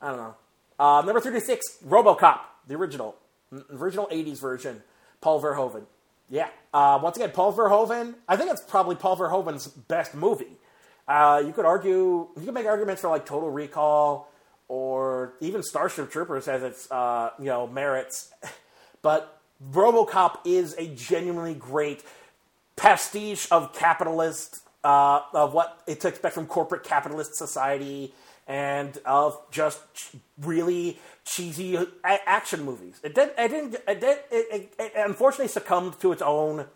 I 0.00 0.08
don't 0.08 0.16
know. 0.16 0.34
Uh, 0.78 1.02
number 1.04 1.20
thirty-six, 1.20 1.78
RoboCop, 1.86 2.40
the 2.66 2.74
original, 2.74 3.16
original 3.70 4.06
'80s 4.06 4.40
version, 4.40 4.82
Paul 5.24 5.40
Verhoeven. 5.40 5.86
Yeah. 6.28 6.48
Uh, 6.74 7.00
once 7.02 7.16
again, 7.16 7.30
Paul 7.30 7.54
Verhoeven. 7.54 8.14
I 8.28 8.36
think 8.36 8.50
it's 8.50 8.60
probably 8.60 8.94
Paul 8.94 9.16
Verhoeven's 9.16 9.66
best 9.66 10.14
movie. 10.14 10.58
Uh, 11.08 11.42
you 11.44 11.54
could 11.54 11.64
argue, 11.64 12.28
you 12.36 12.44
could 12.44 12.52
make 12.52 12.66
arguments 12.66 13.00
for 13.00 13.08
like 13.08 13.24
Total 13.24 13.50
Recall 13.50 14.30
or 14.68 15.32
even 15.40 15.62
Starship 15.62 16.10
Troopers 16.10 16.44
has 16.44 16.62
its 16.62 16.90
uh, 16.90 17.30
you 17.38 17.46
know 17.46 17.66
merits, 17.66 18.34
but 19.02 19.40
RoboCop 19.72 20.40
is 20.44 20.74
a 20.76 20.88
genuinely 20.88 21.54
great 21.54 22.04
pastiche 22.76 23.50
of 23.50 23.72
capitalist 23.72 24.60
uh, 24.84 25.20
of 25.32 25.54
what 25.54 25.86
to 25.86 26.08
expect 26.08 26.34
from 26.34 26.46
corporate 26.46 26.84
capitalist 26.84 27.34
society 27.36 28.12
and 28.46 28.98
of 29.06 29.40
just 29.50 29.80
really 30.40 30.98
cheesy 31.24 31.78
action 32.04 32.64
movies. 32.64 33.00
It 33.02 33.14
did. 33.14 33.30
It 33.38 33.48
didn't. 33.48 33.74
It 33.88 34.00
did. 34.00 34.18
It, 34.30 34.46
it, 34.52 34.74
it 34.78 34.92
unfortunately 34.96 35.48
succumbed 35.48 35.98
to 36.00 36.12
its 36.12 36.22
own 36.22 36.66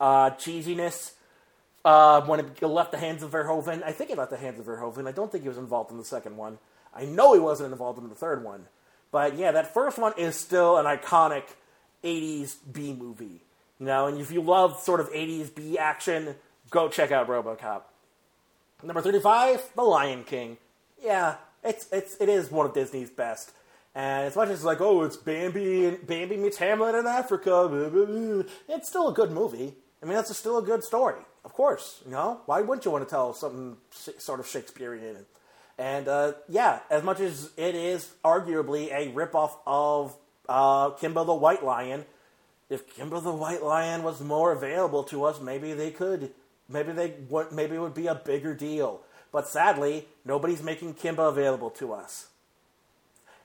uh, 0.00 0.30
cheesiness 0.30 1.12
uh, 1.84 2.20
when 2.22 2.40
it 2.40 2.62
left 2.62 2.92
the 2.92 2.98
hands 2.98 3.22
of 3.22 3.30
Verhoeven. 3.30 3.82
I 3.82 3.92
think 3.92 4.10
it 4.10 4.18
left 4.18 4.30
the 4.30 4.36
hands 4.36 4.58
of 4.60 4.66
Verhoeven. 4.66 5.06
I 5.06 5.12
don't 5.12 5.32
think 5.32 5.42
he 5.42 5.48
was 5.48 5.58
involved 5.58 5.90
in 5.90 5.96
the 5.96 6.04
second 6.04 6.36
one. 6.36 6.58
I 6.94 7.04
know 7.04 7.32
he 7.32 7.40
wasn't 7.40 7.72
involved 7.72 7.98
in 7.98 8.08
the 8.08 8.14
third 8.14 8.44
one. 8.44 8.66
But 9.10 9.36
yeah, 9.36 9.52
that 9.52 9.72
first 9.72 9.98
one 9.98 10.12
is 10.18 10.36
still 10.36 10.76
an 10.76 10.84
iconic 10.84 11.44
80s 12.04 12.56
B 12.70 12.92
movie. 12.92 13.40
You 13.78 13.86
know, 13.86 14.06
and 14.06 14.20
if 14.20 14.30
you 14.30 14.42
love 14.42 14.80
sort 14.80 15.00
of 15.00 15.10
80s 15.10 15.54
B 15.54 15.78
action, 15.78 16.34
go 16.70 16.88
check 16.88 17.10
out 17.12 17.28
RoboCop. 17.28 17.82
Number 18.82 19.00
35, 19.00 19.70
The 19.74 19.82
Lion 19.82 20.24
King. 20.24 20.56
Yeah, 21.02 21.36
it's 21.62 21.86
it's 21.92 22.16
it 22.20 22.28
is 22.28 22.50
one 22.50 22.66
of 22.66 22.74
Disney's 22.74 23.10
best. 23.10 23.52
And 23.94 24.26
as 24.26 24.36
much 24.36 24.48
as 24.50 24.64
like, 24.64 24.80
oh, 24.80 25.02
it's 25.02 25.16
Bambi 25.16 25.86
and 25.86 26.06
Bambi 26.06 26.36
meets 26.36 26.58
Hamlet 26.58 26.94
in 26.94 27.06
Africa, 27.06 27.68
blah, 27.68 27.88
blah, 27.88 28.04
blah, 28.04 28.42
it's 28.68 28.88
still 28.88 29.08
a 29.08 29.12
good 29.12 29.32
movie. 29.32 29.74
I 30.02 30.06
mean, 30.06 30.14
that's 30.14 30.36
still 30.36 30.58
a 30.58 30.62
good 30.62 30.84
story, 30.84 31.20
of 31.44 31.52
course. 31.52 32.00
You 32.04 32.12
know, 32.12 32.40
why 32.46 32.60
wouldn't 32.60 32.84
you 32.84 32.90
want 32.90 33.04
to 33.04 33.10
tell 33.10 33.34
something 33.34 33.76
sort 33.90 34.40
of 34.40 34.46
Shakespearean? 34.46 35.26
And 35.78 36.08
uh, 36.08 36.32
yeah, 36.48 36.80
as 36.90 37.02
much 37.02 37.20
as 37.20 37.50
it 37.56 37.74
is 37.74 38.12
arguably 38.24 38.92
a 38.92 39.12
ripoff 39.12 39.52
of 39.66 40.16
uh, 40.48 40.90
Kimba 40.90 41.26
the 41.26 41.34
White 41.34 41.64
Lion, 41.64 42.04
if 42.68 42.94
Kimba 42.96 43.22
the 43.22 43.32
White 43.32 43.62
Lion 43.62 44.02
was 44.02 44.20
more 44.20 44.52
available 44.52 45.02
to 45.04 45.24
us, 45.24 45.40
maybe 45.40 45.72
they 45.72 45.90
could, 45.90 46.32
maybe 46.68 46.92
they 46.92 47.14
would, 47.28 47.52
maybe 47.52 47.76
it 47.76 47.80
would 47.80 47.94
be 47.94 48.06
a 48.06 48.14
bigger 48.14 48.54
deal. 48.54 49.00
But 49.30 49.46
sadly, 49.46 50.06
nobody's 50.28 50.62
making 50.62 50.94
Kimba 50.94 51.28
available 51.28 51.70
to 51.70 51.92
us. 51.92 52.28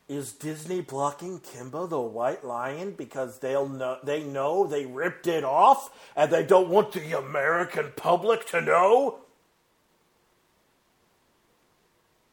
Is 0.10 0.34
Disney 0.34 0.82
blocking 0.82 1.40
Kimba 1.40 1.90
the 1.90 2.00
White 2.00 2.44
Lion 2.44 2.92
because 2.92 3.40
they'll 3.40 3.70
know 3.70 3.98
they 4.04 4.22
know 4.22 4.68
they 4.68 4.86
ripped 4.86 5.28
it 5.28 5.46
off 5.46 5.90
and 6.16 6.30
they 6.30 6.44
don't 6.44 6.68
want 6.68 6.92
the 6.92 7.18
American 7.18 7.94
public 7.96 8.46
to 8.48 8.60
know? 8.60 9.20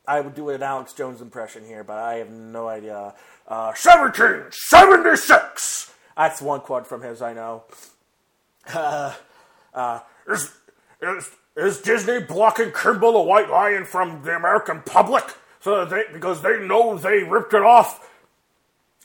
I 0.06 0.20
would 0.20 0.34
do 0.34 0.50
an 0.50 0.60
Alex 0.60 0.92
Jones 0.92 1.20
impression 1.20 1.64
here, 1.64 1.84
but 1.84 1.98
I 1.98 2.14
have 2.14 2.30
no 2.30 2.66
idea. 2.66 3.14
Uh, 3.46 3.72
1776! 3.78 5.94
That's 6.16 6.42
one 6.42 6.60
quote 6.60 6.88
from 6.88 7.02
his, 7.02 7.22
I 7.22 7.32
know. 7.32 7.62
Uh, 8.72 9.12
uh, 9.74 9.98
is 11.56 11.80
Disney 11.80 12.20
blocking 12.20 12.70
Kimba 12.70 13.12
the 13.12 13.20
White 13.20 13.50
Lion 13.50 13.84
from 13.84 14.22
the 14.22 14.36
American 14.36 14.82
public? 14.82 15.24
So 15.60 15.84
they, 15.84 16.04
because 16.12 16.42
they 16.42 16.58
know 16.58 16.96
they 16.96 17.22
ripped 17.22 17.54
it 17.54 17.62
off. 17.62 18.08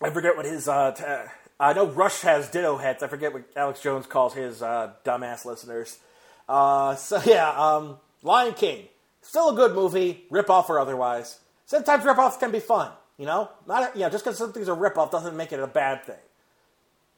I 0.01 0.09
forget 0.09 0.35
what 0.37 0.45
his, 0.45 0.67
uh, 0.67 0.91
t- 0.91 1.31
I 1.59 1.73
know 1.73 1.87
Rush 1.87 2.21
has 2.21 2.49
ditto 2.49 2.77
heads. 2.77 3.03
I 3.03 3.07
forget 3.07 3.33
what 3.33 3.43
Alex 3.55 3.81
Jones 3.81 4.07
calls 4.07 4.33
his, 4.33 4.61
uh, 4.61 4.93
dumbass 5.03 5.45
listeners. 5.45 5.99
Uh, 6.47 6.95
so 6.95 7.19
yeah, 7.25 7.49
um, 7.49 7.97
Lion 8.23 8.53
King. 8.53 8.87
Still 9.21 9.49
a 9.49 9.55
good 9.55 9.73
movie, 9.73 10.23
rip-off 10.29 10.69
or 10.69 10.79
otherwise. 10.79 11.39
Sometimes 11.65 12.05
rip-offs 12.05 12.37
can 12.37 12.51
be 12.51 12.59
fun, 12.59 12.91
you 13.17 13.25
know? 13.25 13.49
Not, 13.67 13.95
you 13.95 14.01
know, 14.03 14.09
just 14.09 14.23
because 14.23 14.37
something's 14.37 14.67
a 14.67 14.73
rip-off 14.73 15.09
doesn't 15.09 15.35
make 15.35 15.51
it 15.51 15.59
a 15.59 15.65
bad 15.67 16.03
thing. 16.05 16.15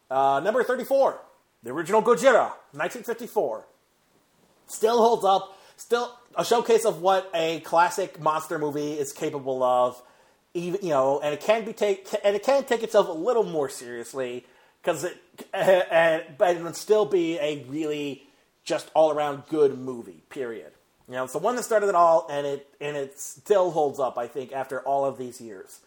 Uh, 0.09 0.39
number 0.41 0.63
34, 0.63 1.19
the 1.63 1.71
original 1.71 2.01
Gojira, 2.01 2.51
1954. 2.71 3.65
Still 4.67 4.97
holds 4.97 5.25
up. 5.25 5.57
Still 5.77 6.13
a 6.35 6.45
showcase 6.45 6.85
of 6.85 7.01
what 7.01 7.29
a 7.33 7.59
classic 7.61 8.19
monster 8.19 8.59
movie 8.59 8.93
is 8.93 9.11
capable 9.13 9.63
of. 9.63 10.01
Even 10.53 10.81
you 10.81 10.89
know, 10.89 11.19
and 11.19 11.33
it 11.33 11.41
can 11.41 11.65
be 11.65 11.73
take 11.73 12.07
and 12.23 12.35
it 12.35 12.43
can 12.43 12.63
take 12.63 12.83
itself 12.83 13.07
a 13.07 13.11
little 13.11 13.43
more 13.43 13.69
seriously 13.69 14.45
because 14.81 15.03
it, 15.03 15.17
uh, 15.53 16.19
but 16.37 16.55
it 16.57 16.63
would 16.63 16.75
still 16.75 17.05
be 17.05 17.37
a 17.39 17.63
really 17.67 18.23
just 18.63 18.89
all 18.93 19.11
around 19.11 19.43
good 19.49 19.77
movie. 19.77 20.23
Period. 20.29 20.71
You 21.07 21.15
know, 21.15 21.23
it's 21.23 21.33
the 21.33 21.39
one 21.39 21.55
that 21.55 21.63
started 21.63 21.87
it 21.87 21.95
all, 21.95 22.27
and 22.29 22.45
it 22.47 22.67
and 22.81 22.97
it 22.97 23.19
still 23.19 23.71
holds 23.71 23.99
up. 23.99 24.17
I 24.17 24.27
think 24.27 24.51
after 24.51 24.81
all 24.81 25.05
of 25.05 25.17
these 25.17 25.39
years. 25.39 25.79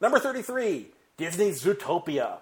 Number 0.00 0.18
thirty-three, 0.18 0.88
Disney's 1.16 1.62
Zootopia. 1.62 2.38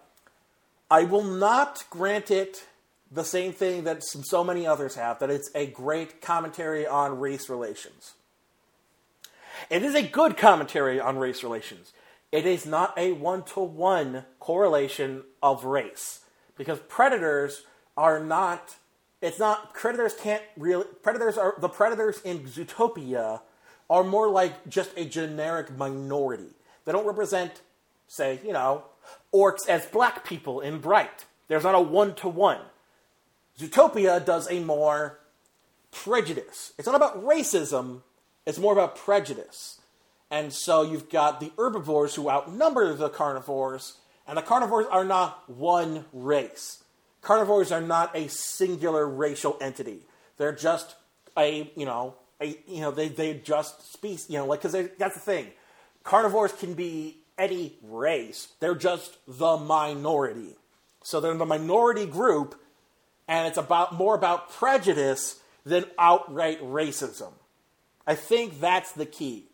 I 0.90 1.04
will 1.04 1.24
not 1.24 1.84
grant 1.90 2.30
it 2.30 2.64
the 3.10 3.24
same 3.24 3.52
thing 3.52 3.84
that 3.84 4.02
so 4.02 4.42
many 4.42 4.66
others 4.66 4.96
have 4.96 5.18
that 5.20 5.30
it's 5.30 5.50
a 5.54 5.66
great 5.66 6.20
commentary 6.20 6.86
on 6.86 7.18
race 7.20 7.48
relations. 7.48 8.14
It 9.70 9.82
is 9.82 9.94
a 9.94 10.02
good 10.02 10.36
commentary 10.36 11.00
on 11.00 11.18
race 11.18 11.42
relations. 11.42 11.92
it 12.32 12.44
is 12.44 12.66
not 12.66 12.96
a 12.98 13.12
one 13.12 13.42
to 13.44 13.60
one 13.60 14.24
correlation 14.40 15.22
of 15.42 15.64
race 15.64 16.20
because 16.56 16.78
predators 16.80 17.62
are 17.96 18.20
not. 18.20 18.76
It's 19.22 19.38
not 19.38 19.72
predators 19.72 20.14
can't 20.14 20.42
really 20.56 20.84
predators 21.02 21.38
are 21.38 21.54
the 21.58 21.68
predators 21.68 22.20
in 22.22 22.40
Zootopia 22.40 23.40
are 23.88 24.04
more 24.04 24.28
like 24.28 24.68
just 24.68 24.90
a 24.96 25.04
generic 25.04 25.76
minority. 25.76 26.50
They 26.84 26.92
don't 26.92 27.06
represent, 27.06 27.62
say, 28.08 28.40
you 28.44 28.52
know, 28.52 28.84
orcs 29.32 29.68
as 29.68 29.86
black 29.86 30.24
people 30.24 30.60
in 30.60 30.80
Bright. 30.80 31.24
There's 31.48 31.62
not 31.62 31.74
a 31.74 31.80
one 31.80 32.14
to 32.16 32.28
one. 32.28 32.60
Zootopia 33.58 34.24
does 34.24 34.50
a 34.50 34.60
more 34.60 35.18
prejudice. 35.90 36.72
It's 36.78 36.86
not 36.86 36.94
about 36.94 37.24
racism, 37.24 38.02
it's 38.44 38.58
more 38.58 38.72
about 38.72 38.96
prejudice. 38.96 39.80
And 40.30 40.52
so 40.52 40.82
you've 40.82 41.08
got 41.08 41.40
the 41.40 41.52
herbivores 41.56 42.14
who 42.14 42.28
outnumber 42.28 42.92
the 42.94 43.08
carnivores, 43.08 43.94
and 44.26 44.36
the 44.36 44.42
carnivores 44.42 44.86
are 44.90 45.04
not 45.04 45.48
one 45.48 46.04
race. 46.12 46.82
Carnivores 47.22 47.72
are 47.72 47.80
not 47.80 48.14
a 48.14 48.28
singular 48.28 49.06
racial 49.06 49.56
entity. 49.60 50.00
They're 50.36 50.52
just 50.52 50.96
a, 51.36 51.70
you 51.76 51.86
know, 51.86 52.14
a, 52.40 52.58
you 52.66 52.80
know, 52.80 52.90
they, 52.90 53.08
they 53.08 53.34
just 53.34 53.92
species, 53.92 54.28
you 54.28 54.38
know, 54.38 54.46
like, 54.46 54.60
because 54.62 54.88
that's 54.98 55.14
the 55.14 55.20
thing. 55.20 55.46
Carnivores 56.02 56.52
can 56.52 56.74
be 56.74 57.18
any 57.38 57.74
race, 57.82 58.48
they're 58.60 58.74
just 58.74 59.18
the 59.26 59.56
minority. 59.56 60.56
So 61.02 61.20
they're 61.20 61.34
the 61.34 61.46
minority 61.46 62.06
group, 62.06 62.58
and 63.28 63.46
it's 63.48 63.58
about 63.58 63.94
more 63.94 64.14
about 64.14 64.50
prejudice 64.50 65.40
than 65.64 65.84
outright 65.98 66.60
racism. 66.62 67.32
I 68.06 68.14
think 68.14 68.60
that's 68.60 68.92
the 68.92 69.06
key. 69.06 69.46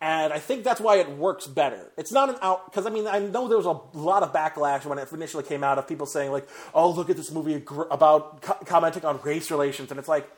And 0.00 0.32
I 0.32 0.38
think 0.38 0.62
that's 0.62 0.80
why 0.80 0.98
it 0.98 1.10
works 1.10 1.48
better. 1.48 1.90
It's 1.96 2.12
not 2.12 2.28
an 2.28 2.36
out 2.40 2.66
because 2.66 2.86
I 2.86 2.90
mean 2.90 3.08
I 3.08 3.18
know 3.18 3.48
there 3.48 3.56
was 3.56 3.66
a 3.66 3.80
lot 3.98 4.22
of 4.22 4.32
backlash 4.32 4.84
when 4.84 4.96
it 4.98 5.12
initially 5.12 5.42
came 5.42 5.64
out 5.64 5.76
of 5.76 5.88
people 5.88 6.06
saying 6.06 6.30
like, 6.30 6.48
"Oh, 6.72 6.90
look 6.90 7.10
at 7.10 7.16
this 7.16 7.32
movie 7.32 7.64
about 7.90 8.42
co- 8.42 8.58
commenting 8.64 9.04
on 9.04 9.20
race 9.22 9.50
relations," 9.50 9.90
and 9.90 9.98
it's 9.98 10.08
like, 10.08 10.30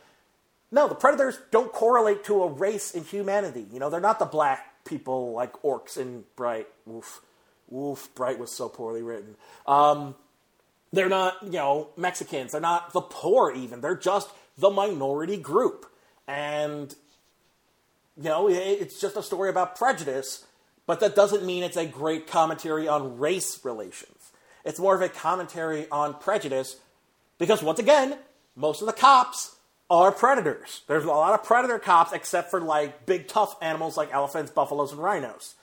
no, 0.70 0.88
the 0.88 0.94
predators 0.94 1.38
don't 1.50 1.72
correlate 1.72 2.24
to 2.24 2.42
a 2.42 2.48
race 2.48 2.92
in 2.92 3.04
humanity. 3.04 3.66
You 3.72 3.80
know, 3.80 3.90
they're 3.90 4.00
not 4.00 4.18
the 4.18 4.24
black 4.24 4.84
people 4.84 5.32
like 5.32 5.52
orcs 5.62 5.98
in 5.98 6.24
Bright. 6.36 6.68
Oof, 6.88 7.20
oof, 7.74 8.08
Bright 8.14 8.38
was 8.38 8.56
so 8.56 8.68
poorly 8.68 9.02
written. 9.02 9.36
Um, 9.66 10.14
they're 10.92 11.08
not, 11.08 11.42
you 11.42 11.52
know, 11.52 11.88
Mexicans. 11.96 12.52
They're 12.52 12.60
not 12.60 12.92
the 12.92 13.00
poor 13.00 13.52
even. 13.52 13.80
They're 13.80 13.96
just 13.96 14.30
the 14.58 14.70
minority 14.70 15.36
group, 15.36 15.86
and 16.26 16.94
you 18.16 18.28
know, 18.28 18.48
it's 18.48 19.00
just 19.00 19.16
a 19.16 19.22
story 19.22 19.48
about 19.48 19.76
prejudice, 19.76 20.44
but 20.86 21.00
that 21.00 21.14
doesn't 21.14 21.44
mean 21.44 21.62
it's 21.62 21.76
a 21.76 21.86
great 21.86 22.26
commentary 22.26 22.86
on 22.86 23.18
race 23.18 23.64
relations. 23.64 24.32
It's 24.64 24.78
more 24.78 24.94
of 24.94 25.00
a 25.00 25.08
commentary 25.08 25.88
on 25.90 26.14
prejudice 26.14 26.76
because, 27.38 27.62
once 27.62 27.78
again, 27.78 28.18
most 28.56 28.82
of 28.82 28.86
the 28.86 28.92
cops 28.92 29.56
are 29.88 30.12
predators. 30.12 30.82
There's 30.86 31.04
a 31.04 31.08
lot 31.08 31.32
of 31.32 31.44
predator 31.44 31.78
cops, 31.78 32.12
except 32.12 32.50
for 32.50 32.60
like 32.60 33.06
big 33.06 33.26
tough 33.26 33.56
animals 33.62 33.96
like 33.96 34.12
elephants, 34.12 34.50
buffaloes, 34.50 34.92
and 34.92 35.00
rhinos. 35.00 35.54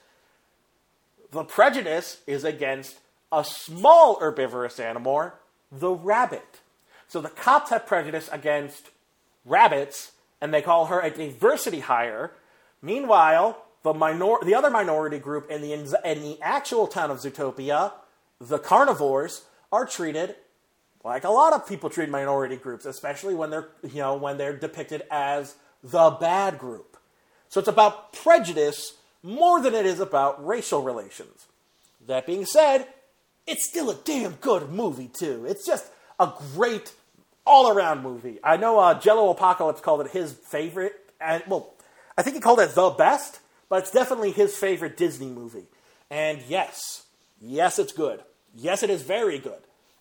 The 1.31 1.43
prejudice 1.43 2.21
is 2.25 2.43
against 2.43 2.97
a 3.31 3.43
small 3.43 4.19
herbivorous 4.19 4.79
animal, 4.79 5.31
the 5.71 5.91
rabbit. 5.91 6.61
So 7.07 7.21
the 7.21 7.29
cops 7.29 7.69
have 7.69 7.85
prejudice 7.85 8.29
against 8.31 8.89
rabbits, 9.45 10.11
and 10.41 10.53
they 10.53 10.61
call 10.61 10.87
her 10.87 10.99
a 10.99 11.09
diversity 11.09 11.79
hire 11.79 12.33
Meanwhile, 12.81 13.63
the 13.83 13.93
minor- 13.93 14.43
the 14.43 14.55
other 14.55 14.69
minority 14.69 15.19
group 15.19 15.49
in 15.49 15.61
the 15.61 15.73
in 15.73 16.21
the 16.21 16.37
actual 16.41 16.87
town 16.87 17.11
of 17.11 17.19
Zootopia, 17.19 17.93
the 18.39 18.59
carnivores, 18.59 19.43
are 19.71 19.85
treated 19.85 20.35
like 21.03 21.23
a 21.23 21.29
lot 21.29 21.53
of 21.53 21.67
people 21.67 21.89
treat 21.89 22.09
minority 22.09 22.55
groups, 22.55 22.85
especially 22.85 23.33
when 23.33 23.49
they're 23.49 23.69
you 23.83 23.99
know 23.99 24.15
when 24.15 24.37
they're 24.37 24.55
depicted 24.55 25.03
as 25.09 25.55
the 25.83 26.11
bad 26.11 26.57
group. 26.59 26.97
So 27.49 27.59
it's 27.59 27.69
about 27.69 28.13
prejudice 28.13 28.93
more 29.23 29.61
than 29.61 29.73
it 29.73 29.85
is 29.85 29.99
about 29.99 30.45
racial 30.45 30.81
relations. 30.81 31.47
That 32.05 32.25
being 32.25 32.45
said, 32.45 32.87
it's 33.47 33.65
still 33.65 33.89
a 33.89 33.95
damn 33.95 34.33
good 34.33 34.69
movie 34.69 35.09
too. 35.11 35.45
It's 35.47 35.65
just 35.65 35.89
a 36.19 36.31
great 36.53 36.93
all-around 37.45 38.03
movie. 38.03 38.39
I 38.43 38.57
know 38.57 38.77
uh, 38.77 38.99
Jello 38.99 39.29
Apocalypse 39.29 39.79
called 39.79 40.01
it 40.01 40.11
his 40.11 40.33
favorite, 40.33 40.93
and 41.19 41.41
well, 41.47 41.73
I 42.17 42.21
think 42.21 42.35
he 42.35 42.41
called 42.41 42.59
it 42.59 42.75
the 42.75 42.89
best, 42.89 43.39
but 43.69 43.83
it's 43.83 43.91
definitely 43.91 44.31
his 44.31 44.55
favorite 44.55 44.97
Disney 44.97 45.27
movie. 45.27 45.65
And 46.11 46.41
yes, 46.47 47.05
yes, 47.41 47.79
it's 47.79 47.93
good. 47.93 48.21
Yes, 48.53 48.83
it 48.83 48.89
is 48.89 49.01
very 49.01 49.39
good. 49.39 49.59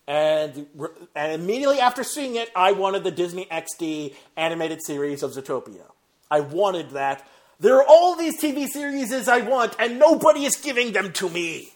And, 0.08 0.66
and 1.14 1.32
immediately 1.32 1.80
after 1.80 2.04
seeing 2.04 2.36
it, 2.36 2.50
I 2.54 2.72
wanted 2.72 3.04
the 3.04 3.10
Disney 3.10 3.46
XD 3.46 4.14
animated 4.36 4.82
series 4.82 5.22
of 5.22 5.32
Zootopia. 5.32 5.90
I 6.30 6.40
wanted 6.40 6.90
that. 6.90 7.26
There 7.58 7.76
are 7.76 7.84
all 7.88 8.16
these 8.16 8.40
TV 8.40 8.66
series 8.66 9.12
I 9.28 9.40
want, 9.40 9.74
and 9.78 9.98
nobody 9.98 10.44
is 10.44 10.56
giving 10.56 10.92
them 10.92 11.12
to 11.14 11.28
me. 11.28 11.70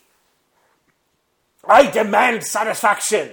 I 1.66 1.90
demand 1.90 2.44
satisfaction. 2.44 3.30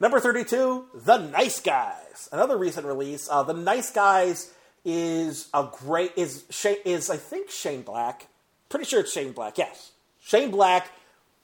Number 0.00 0.20
32, 0.20 0.86
The 0.94 1.18
Nice 1.18 1.60
Guys. 1.60 2.28
Another 2.30 2.56
recent 2.56 2.86
release. 2.86 3.28
Uh, 3.30 3.42
the 3.42 3.52
Nice 3.52 3.90
Guys 3.90 4.52
is 4.84 5.48
a 5.52 5.68
great 5.70 6.12
is 6.16 6.44
is 6.84 7.10
I 7.10 7.16
think 7.16 7.50
Shane 7.50 7.82
Black. 7.82 8.28
Pretty 8.68 8.84
sure 8.84 9.00
it's 9.00 9.12
Shane 9.12 9.32
Black. 9.32 9.58
Yes, 9.58 9.92
Shane 10.20 10.50
Black. 10.50 10.90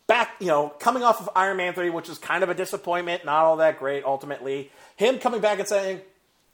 Back, 0.07 0.33
you 0.39 0.49
know, 0.49 0.69
coming 0.69 1.03
off 1.03 1.21
of 1.21 1.31
Iron 1.35 1.57
Man 1.57 1.73
three, 1.73 1.89
which 1.89 2.11
is 2.11 2.19
kind 2.19 2.45
of 2.45 2.51
a 2.51 2.55
disappointment, 2.55 3.25
not 3.25 3.45
all 3.45 3.57
that 3.57 3.79
great 3.79 4.05
ultimately. 4.05 4.71
Him 4.97 5.19
coming 5.19 5.41
back 5.41 5.59
and 5.59 5.67
saying, 5.67 6.03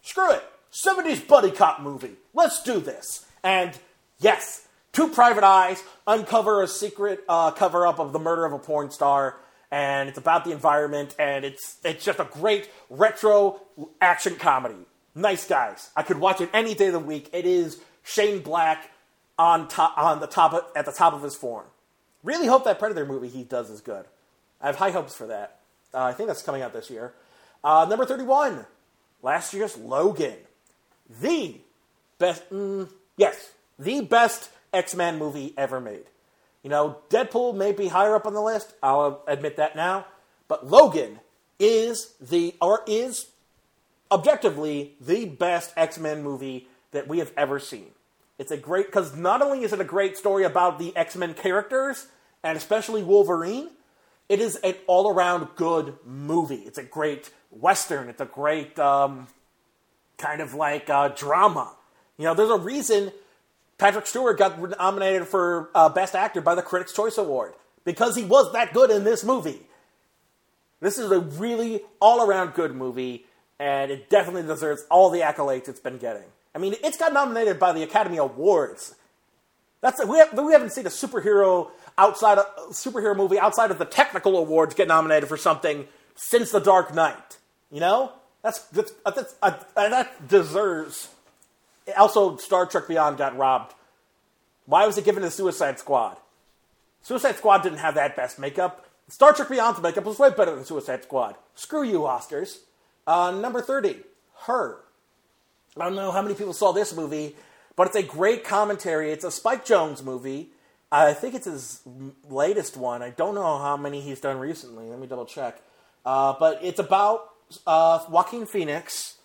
"Screw 0.02 0.30
it, 0.30 0.44
'70s 0.72 1.26
buddy 1.26 1.50
cop 1.50 1.80
movie. 1.80 2.16
Let's 2.32 2.62
do 2.62 2.78
this." 2.78 3.26
And 3.42 3.76
yes, 4.20 4.68
two 4.92 5.08
private 5.08 5.42
eyes 5.42 5.82
uncover 6.06 6.62
a 6.62 6.68
secret 6.68 7.24
uh, 7.28 7.50
cover 7.50 7.86
up 7.86 7.98
of 7.98 8.12
the 8.12 8.20
murder 8.20 8.44
of 8.44 8.52
a 8.52 8.58
porn 8.58 8.90
star 8.92 9.36
and 9.70 10.08
it's 10.08 10.18
about 10.18 10.44
the 10.44 10.52
environment, 10.52 11.14
and 11.18 11.44
it's 11.44 11.78
it's 11.84 12.04
just 12.04 12.18
a 12.18 12.24
great 12.24 12.68
retro 12.88 13.60
action 14.00 14.36
comedy. 14.36 14.86
Nice 15.14 15.46
guys. 15.46 15.90
I 15.96 16.02
could 16.02 16.18
watch 16.18 16.40
it 16.40 16.50
any 16.52 16.74
day 16.74 16.86
of 16.86 16.92
the 16.92 16.98
week. 16.98 17.30
It 17.32 17.44
is 17.44 17.80
Shane 18.02 18.42
Black 18.42 18.90
on 19.38 19.68
top 19.68 19.96
on 19.98 20.20
the 20.20 20.26
top 20.26 20.52
of, 20.52 20.64
at 20.76 20.86
the 20.86 20.92
top 20.92 21.14
of 21.14 21.22
his 21.22 21.34
form. 21.34 21.66
Really 22.22 22.46
hope 22.46 22.64
that 22.64 22.78
Predator 22.78 23.06
movie 23.06 23.28
he 23.28 23.42
does 23.42 23.70
is 23.70 23.80
good. 23.80 24.04
I 24.60 24.66
have 24.66 24.76
high 24.76 24.90
hopes 24.90 25.14
for 25.14 25.26
that. 25.28 25.58
Uh, 25.92 26.04
I 26.04 26.12
think 26.12 26.28
that's 26.28 26.42
coming 26.42 26.62
out 26.62 26.72
this 26.72 26.90
year. 26.90 27.14
Uh, 27.64 27.86
number 27.88 28.04
thirty-one, 28.06 28.66
last 29.22 29.52
year's 29.54 29.76
Logan, 29.76 30.36
the 31.20 31.56
best. 32.18 32.48
Mm, 32.50 32.88
yes, 33.16 33.50
the 33.78 34.02
best 34.02 34.50
X-Men 34.72 35.18
movie 35.18 35.54
ever 35.56 35.80
made. 35.80 36.04
You 36.62 36.70
know, 36.70 36.98
Deadpool 37.08 37.56
may 37.56 37.72
be 37.72 37.88
higher 37.88 38.14
up 38.14 38.26
on 38.26 38.34
the 38.34 38.42
list. 38.42 38.74
I'll 38.82 39.22
admit 39.26 39.56
that 39.56 39.76
now, 39.76 40.06
but 40.48 40.66
Logan 40.66 41.20
is 41.58 42.14
the 42.20 42.54
or 42.60 42.82
is 42.86 43.26
objectively 44.10 44.94
the 45.00 45.24
best 45.24 45.72
X 45.76 45.98
Men 45.98 46.22
movie 46.22 46.68
that 46.90 47.08
we 47.08 47.18
have 47.18 47.32
ever 47.36 47.58
seen. 47.58 47.86
It's 48.38 48.50
a 48.50 48.56
great 48.56 48.86
because 48.86 49.16
not 49.16 49.42
only 49.42 49.62
is 49.64 49.72
it 49.72 49.80
a 49.80 49.84
great 49.84 50.16
story 50.16 50.44
about 50.44 50.78
the 50.78 50.96
X 50.96 51.16
Men 51.16 51.34
characters 51.34 52.06
and 52.42 52.56
especially 52.56 53.02
Wolverine, 53.02 53.70
it 54.28 54.40
is 54.40 54.56
an 54.56 54.74
all 54.86 55.10
around 55.10 55.48
good 55.56 55.96
movie. 56.04 56.62
It's 56.66 56.78
a 56.78 56.82
great 56.82 57.30
western. 57.50 58.08
It's 58.08 58.20
a 58.20 58.26
great 58.26 58.78
um, 58.78 59.28
kind 60.18 60.40
of 60.40 60.54
like 60.54 60.88
uh, 60.88 61.08
drama. 61.08 61.72
You 62.16 62.24
know, 62.24 62.34
there's 62.34 62.50
a 62.50 62.58
reason 62.58 63.12
Patrick 63.80 64.06
Stewart 64.06 64.36
got 64.36 64.78
nominated 64.78 65.26
for 65.26 65.70
uh, 65.74 65.88
Best 65.88 66.14
Actor 66.14 66.42
by 66.42 66.54
the 66.54 66.60
Critics' 66.60 66.92
Choice 66.92 67.16
Award 67.16 67.54
because 67.84 68.14
he 68.14 68.22
was 68.22 68.52
that 68.52 68.74
good 68.74 68.90
in 68.90 69.04
this 69.04 69.24
movie. 69.24 69.62
This 70.80 70.98
is 70.98 71.10
a 71.10 71.18
really 71.18 71.80
all 71.98 72.28
around 72.28 72.52
good 72.52 72.76
movie 72.76 73.24
and 73.58 73.90
it 73.90 74.10
definitely 74.10 74.42
deserves 74.42 74.84
all 74.90 75.08
the 75.08 75.20
accolades 75.20 75.66
it's 75.66 75.80
been 75.80 75.96
getting. 75.96 76.24
I 76.54 76.58
mean, 76.58 76.74
it's 76.84 76.98
got 76.98 77.14
nominated 77.14 77.58
by 77.58 77.72
the 77.72 77.82
Academy 77.82 78.18
Awards. 78.18 78.94
That's 79.80 80.04
we, 80.04 80.18
have, 80.18 80.38
we 80.38 80.52
haven't 80.52 80.72
seen 80.72 80.86
a 80.86 80.90
superhero 80.90 81.70
outside 81.96 82.36
of, 82.36 82.46
superhero 82.72 83.16
movie 83.16 83.38
outside 83.38 83.70
of 83.70 83.78
the 83.78 83.86
technical 83.86 84.36
awards 84.36 84.74
get 84.74 84.88
nominated 84.88 85.26
for 85.26 85.38
something 85.38 85.86
since 86.14 86.50
The 86.50 86.60
Dark 86.60 86.94
Knight. 86.94 87.38
You 87.70 87.80
know, 87.80 88.12
that's 88.42 88.58
that's, 88.66 88.92
that's 89.06 89.34
uh, 89.42 89.54
that 89.74 90.28
deserves. 90.28 91.08
Also, 91.96 92.36
Star 92.36 92.66
Trek 92.66 92.88
Beyond 92.88 93.18
got 93.18 93.36
robbed. 93.36 93.74
Why 94.66 94.86
was 94.86 94.96
it 94.98 95.04
given 95.04 95.22
to 95.22 95.30
Suicide 95.30 95.78
Squad? 95.78 96.16
Suicide 97.02 97.36
Squad 97.36 97.62
didn't 97.62 97.78
have 97.78 97.94
that 97.94 98.16
best 98.16 98.38
makeup. 98.38 98.86
Star 99.08 99.32
Trek 99.32 99.48
Beyond's 99.48 99.80
makeup 99.80 100.04
was 100.04 100.18
way 100.18 100.30
better 100.30 100.54
than 100.54 100.64
Suicide 100.64 101.02
Squad. 101.02 101.36
Screw 101.54 101.82
you, 101.82 102.00
Oscars. 102.00 102.58
Uh, 103.06 103.32
number 103.32 103.60
30, 103.60 103.96
Her. 104.42 104.78
I 105.76 105.84
don't 105.84 105.96
know 105.96 106.12
how 106.12 106.22
many 106.22 106.34
people 106.34 106.52
saw 106.52 106.72
this 106.72 106.94
movie, 106.94 107.34
but 107.74 107.88
it's 107.88 107.96
a 107.96 108.02
great 108.02 108.44
commentary. 108.44 109.10
It's 109.10 109.24
a 109.24 109.30
Spike 109.30 109.64
Jonze 109.64 110.04
movie, 110.04 110.50
I 110.92 111.14
think 111.14 111.34
it's 111.34 111.46
his 111.46 111.80
latest 112.28 112.76
one. 112.76 113.02
I 113.02 113.10
don't 113.10 113.34
know 113.34 113.58
how 113.58 113.76
many 113.76 114.00
he's 114.00 114.20
done 114.20 114.38
recently. 114.38 114.88
Let 114.88 114.98
me 114.98 115.06
double 115.06 115.26
check. 115.26 115.62
Uh, 116.04 116.34
but 116.38 116.58
it's 116.62 116.80
about 116.80 117.30
uh, 117.66 118.04
Joaquin 118.08 118.46
Phoenix 118.46 119.16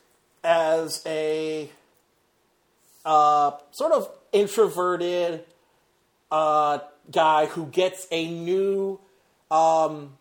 as 0.43 1.01
a 1.07 1.69
uh, 3.05 3.51
sort 3.71 3.91
of 3.91 4.09
introverted 4.33 5.45
uh, 6.31 6.79
guy 7.11 7.45
who 7.45 7.67
gets 7.67 8.07
a 8.11 8.29
new 8.29 8.99
um, 9.51 10.17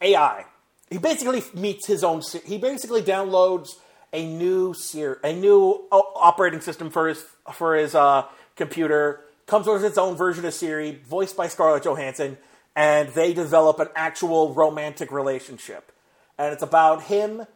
AI. 0.00 0.44
He 0.90 0.98
basically 0.98 1.42
meets 1.54 1.86
his 1.86 2.04
own. 2.04 2.22
He 2.44 2.58
basically 2.58 3.02
downloads 3.02 3.70
a 4.12 4.26
new 4.26 4.74
ser- 4.74 5.20
a 5.24 5.32
new 5.32 5.86
operating 5.90 6.60
system 6.60 6.90
for 6.90 7.08
his 7.08 7.24
for 7.54 7.74
his 7.74 7.94
uh, 7.94 8.26
computer. 8.56 9.20
Comes 9.46 9.66
with 9.66 9.84
its 9.84 9.98
own 9.98 10.16
version 10.16 10.44
of 10.44 10.54
Siri, 10.54 11.00
voiced 11.08 11.36
by 11.36 11.48
Scarlett 11.48 11.84
Johansson, 11.84 12.38
and 12.76 13.08
they 13.10 13.32
develop 13.32 13.80
an 13.80 13.88
actual 13.94 14.54
romantic 14.54 15.10
relationship. 15.10 15.92
And 16.38 16.52
it's 16.52 16.62
about 16.62 17.04
him 17.04 17.46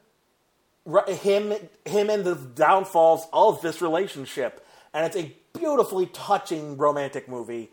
him 1.08 1.52
him 1.84 2.10
and 2.10 2.24
the 2.24 2.34
downfalls 2.34 3.26
of 3.32 3.60
this 3.62 3.82
relationship. 3.82 4.64
And 4.94 5.04
it's 5.04 5.16
a 5.16 5.34
beautifully 5.52 6.06
touching 6.06 6.76
romantic 6.76 7.28
movie 7.28 7.72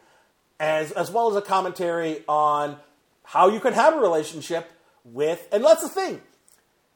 as 0.60 0.92
as 0.92 1.12
well 1.12 1.30
as 1.30 1.36
a 1.36 1.42
commentary 1.42 2.24
on 2.28 2.78
how 3.24 3.50
you 3.50 3.60
can 3.60 3.74
have 3.74 3.94
a 3.94 4.00
relationship 4.00 4.72
with 5.04 5.48
and 5.52 5.64
that's 5.64 5.84
the 5.84 5.90
thing. 5.90 6.22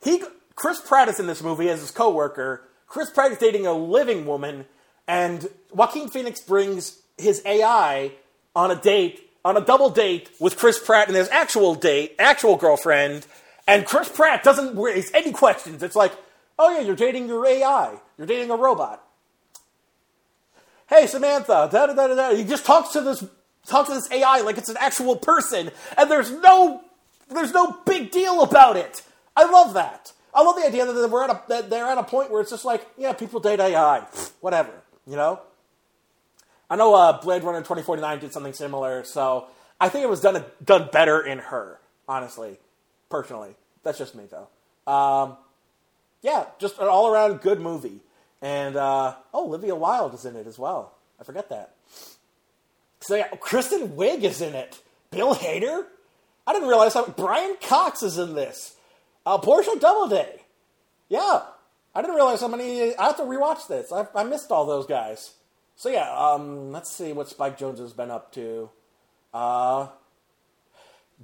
He 0.03 0.23
Chris 0.55 0.81
Pratt 0.81 1.07
is 1.07 1.19
in 1.19 1.27
this 1.27 1.43
movie 1.43 1.69
as 1.69 1.81
his 1.81 1.91
coworker. 1.91 2.67
Chris 2.87 3.09
Pratt 3.11 3.31
is 3.31 3.37
dating 3.37 3.67
a 3.67 3.73
living 3.73 4.25
woman 4.25 4.65
and 5.07 5.47
Joaquin 5.71 6.09
Phoenix 6.09 6.41
brings 6.41 6.99
his 7.17 7.41
AI 7.45 8.11
on 8.55 8.71
a 8.71 8.75
date 8.75 9.29
on 9.45 9.55
a 9.55 9.61
double 9.61 9.89
date 9.89 10.29
with 10.39 10.57
Chris 10.57 10.79
Pratt 10.79 11.07
and 11.07 11.15
his 11.15 11.29
actual 11.29 11.75
date 11.75 12.15
actual 12.19 12.57
girlfriend 12.57 13.25
and 13.67 13.85
Chris 13.85 14.09
Pratt 14.09 14.43
doesn't 14.43 14.77
raise 14.77 15.13
any 15.13 15.31
questions. 15.31 15.83
It's 15.83 15.95
like, 15.95 16.13
oh 16.57 16.69
yeah, 16.71 16.81
you're 16.81 16.95
dating 16.95 17.27
your 17.27 17.45
AI. 17.45 17.99
You're 18.17 18.27
dating 18.27 18.49
a 18.51 18.55
robot. 18.55 19.03
Hey 20.87 21.05
Samantha, 21.07 21.69
da 21.71 21.87
da 21.87 21.93
da 21.93 22.07
da 22.07 22.15
da. 22.15 22.35
He 22.35 22.45
just 22.45 22.65
talks 22.65 22.93
to 22.93 23.01
this 23.01 23.23
talks 23.65 23.89
to 23.89 23.95
this 23.95 24.09
AI 24.11 24.41
like 24.41 24.57
it's 24.57 24.69
an 24.69 24.77
actual 24.79 25.17
person, 25.17 25.69
and 25.97 26.09
there's 26.09 26.31
no 26.31 26.81
there's 27.29 27.53
no 27.53 27.77
big 27.85 28.11
deal 28.11 28.41
about 28.41 28.77
it. 28.77 29.03
I 29.35 29.49
love 29.49 29.73
that. 29.73 30.13
I 30.33 30.43
love 30.43 30.55
the 30.55 30.65
idea 30.65 30.85
that 30.85 31.09
we're 31.09 31.23
at 31.23 31.29
a 31.29 31.41
that 31.49 31.69
they're 31.69 31.87
at 31.87 31.97
a 31.97 32.03
point 32.03 32.31
where 32.31 32.41
it's 32.41 32.51
just 32.51 32.65
like, 32.65 32.87
yeah, 32.97 33.13
people 33.13 33.39
date 33.39 33.59
AI, 33.59 33.99
whatever, 34.41 34.71
you 35.05 35.15
know. 35.15 35.41
I 36.69 36.75
know 36.75 36.93
uh, 36.95 37.21
Blade 37.21 37.43
Runner 37.43 37.59
2049 37.59 38.19
did 38.19 38.33
something 38.33 38.53
similar, 38.53 39.03
so 39.03 39.47
I 39.79 39.89
think 39.89 40.03
it 40.03 40.09
was 40.09 40.21
done 40.21 40.43
done 40.63 40.89
better 40.91 41.21
in 41.21 41.39
her, 41.39 41.79
honestly, 42.07 42.59
personally. 43.09 43.55
That's 43.83 43.97
just 43.97 44.15
me 44.15 44.25
though. 44.29 44.91
Um, 44.91 45.37
yeah, 46.21 46.45
just 46.59 46.79
an 46.79 46.87
all 46.87 47.11
around 47.11 47.41
good 47.41 47.59
movie, 47.59 48.01
and 48.41 48.75
uh, 48.75 49.15
oh, 49.33 49.45
Olivia 49.45 49.75
Wilde 49.75 50.13
is 50.13 50.25
in 50.25 50.35
it 50.35 50.47
as 50.47 50.57
well. 50.57 50.95
I 51.19 51.23
forget 51.23 51.49
that. 51.49 51.75
So 52.99 53.15
yeah, 53.15 53.27
Kristen 53.39 53.89
Wiig 53.89 54.23
is 54.23 54.41
in 54.41 54.55
it. 54.55 54.79
Bill 55.11 55.35
Hader. 55.35 55.85
I 56.45 56.53
didn't 56.53 56.67
realize 56.67 56.93
how 56.93 57.07
Brian 57.07 57.55
Cox 57.61 58.03
is 58.03 58.17
in 58.17 58.33
this. 58.33 58.75
Uh, 59.25 59.37
Portia 59.37 59.77
Doubleday. 59.79 60.41
Yeah, 61.09 61.41
I 61.93 62.01
didn't 62.01 62.15
realize 62.15 62.41
how 62.41 62.47
many. 62.47 62.95
I 62.95 63.05
have 63.05 63.17
to 63.17 63.23
rewatch 63.23 63.67
this. 63.67 63.91
I, 63.91 64.07
I 64.15 64.23
missed 64.23 64.51
all 64.51 64.65
those 64.65 64.85
guys. 64.85 65.33
So 65.75 65.89
yeah, 65.89 66.11
um, 66.11 66.71
let's 66.71 66.91
see 66.91 67.13
what 67.13 67.29
Spike 67.29 67.59
Jonze 67.59 67.79
has 67.79 67.93
been 67.93 68.11
up 68.11 68.31
to. 68.33 68.69
Uh, 69.33 69.87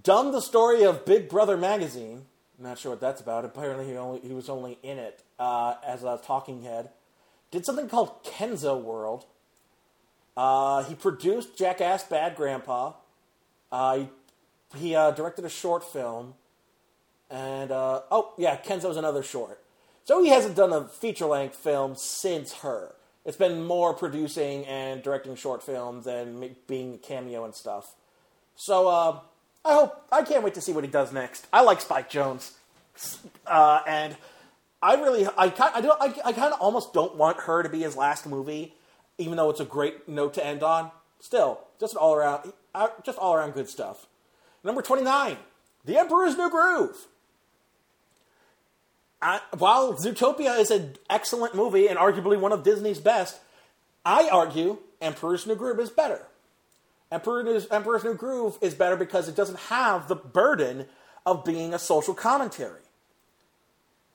done 0.01 0.31
the 0.31 0.41
story 0.41 0.83
of 0.83 1.05
Big 1.05 1.29
Brother 1.29 1.57
magazine. 1.57 2.25
I'm 2.57 2.65
Not 2.65 2.79
sure 2.79 2.91
what 2.91 3.01
that's 3.01 3.21
about. 3.21 3.45
Apparently, 3.45 3.85
he 3.85 3.97
only 3.97 4.19
he 4.21 4.33
was 4.33 4.49
only 4.49 4.77
in 4.83 4.97
it 4.97 5.23
uh, 5.39 5.75
as 5.85 6.03
a 6.03 6.19
talking 6.23 6.63
head. 6.63 6.89
Did 7.51 7.65
something 7.65 7.89
called 7.89 8.23
Kenzo 8.23 8.81
World. 8.81 9.25
Uh, 10.35 10.83
he 10.83 10.95
produced 10.95 11.57
Jackass 11.57 12.03
Bad 12.03 12.35
Grandpa. 12.35 12.93
Uh, 13.72 13.97
he 13.97 14.07
he 14.75 14.95
uh, 14.95 15.11
directed 15.11 15.45
a 15.45 15.49
short 15.49 15.83
film. 15.83 16.35
And, 17.30 17.72
uh, 17.72 18.01
oh, 18.11 18.33
yeah, 18.38 18.57
Kenzo's 18.57 18.97
another 18.97 19.23
short. 19.23 19.59
So 20.05 20.23
he 20.23 20.30
hasn't 20.30 20.55
done 20.55 20.73
a 20.73 20.88
feature 20.88 21.25
length 21.25 21.55
film 21.55 21.95
since 21.95 22.53
her. 22.55 22.95
It's 23.25 23.38
been 23.38 23.63
more 23.63 23.93
producing 23.93 24.65
and 24.65 25.01
directing 25.01 25.35
short 25.35 25.63
films 25.63 26.05
and 26.07 26.55
being 26.67 26.95
a 26.95 26.97
cameo 26.97 27.45
and 27.45 27.55
stuff. 27.55 27.95
So, 28.55 28.88
uh, 28.88 29.19
I 29.66 29.74
hope, 29.74 30.06
I 30.11 30.24
can't 30.24 30.43
wait 30.43 30.56
to 30.56 30.61
see 30.61 30.74
what 30.74 30.83
he 30.83 30.90
does 30.90 31.14
next. 31.14 31.48
I 31.53 31.61
like 31.61 31.80
Spike 31.80 32.09
Jonze. 32.09 32.51
Uh, 33.48 33.82
and 33.88 34.17
I 34.82 34.95
really, 34.95 35.27
I 35.38 35.50
kind, 35.50 35.72
I 35.74 35.82
don't, 35.82 36.01
I, 36.01 36.30
I 36.30 36.33
kind 36.33 36.53
of 36.53 36.59
almost 36.59 36.93
don't 36.93 37.16
want 37.16 37.42
her 37.42 37.64
to 37.64 37.69
be 37.69 37.80
his 37.80 37.95
last 37.95 38.27
movie, 38.27 38.74
even 39.17 39.38
though 39.38 39.50
it's 39.50 39.61
a 39.61 39.66
great 39.66 40.08
note 40.09 40.33
to 40.33 40.45
end 40.45 40.64
on. 40.64 40.92
Still, 41.19 41.61
just 41.80 41.95
all 41.95 42.14
around, 42.14 42.51
uh, 42.75 42.90
just 43.06 43.17
all 43.17 43.33
around 43.33 43.53
good 43.53 43.69
stuff. 43.69 44.08
Number 44.66 44.82
twenty-nine, 44.82 45.38
The 45.85 45.98
Emperor's 45.98 46.38
New 46.38 46.50
Groove. 46.50 47.08
I, 49.22 49.40
while 49.58 49.93
Zootopia 49.93 50.59
is 50.59 50.69
an 50.69 50.98
excellent 51.09 51.56
movie 51.56 51.88
and 51.88 51.98
arguably 51.98 52.38
one 52.38 52.51
of 52.51 52.64
Disney's 52.64 53.00
best, 53.00 53.40
I 54.06 54.27
argue 54.27 54.80
Emperor's 55.00 55.48
New 55.48 55.56
Groove 55.56 55.80
is 55.80 55.90
better. 55.90 56.25
Emperor's, 57.14 57.67
Emperor's 57.67 58.03
New 58.03 58.16
Groove 58.16 58.58
is 58.59 58.74
better 58.74 58.95
because 58.95 59.30
it 59.30 59.35
doesn't 59.35 59.59
have 59.59 60.08
the 60.08 60.16
burden 60.16 60.88
of 61.25 61.45
being 61.45 61.74
a 61.74 61.80
social 61.80 62.16
commentary. 62.16 62.82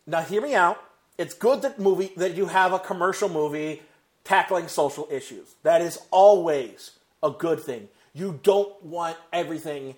Now, 0.07 0.23
hear 0.23 0.43
me 0.43 0.55
out. 0.55 0.83
It's 1.17 1.35
good 1.35 1.63
that 1.63 1.79
movie 1.79 2.13
that 2.17 2.35
you 2.35 2.47
have 2.47 2.73
a 2.73 2.79
commercial 2.79 3.29
movie 3.29 3.83
tackling 4.25 4.69
social 4.69 5.07
issues. 5.11 5.55
That 5.63 5.81
is 5.81 5.99
always 6.11 6.93
a 7.23 7.31
good 7.31 7.61
thing. 7.61 7.89
You 8.15 8.41
don't 8.43 8.83
want 8.85 9.17
everything 9.33 9.95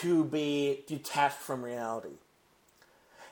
to 0.00 0.24
be 0.24 0.84
detached 0.86 1.36
from 1.36 1.64
reality. 1.64 2.16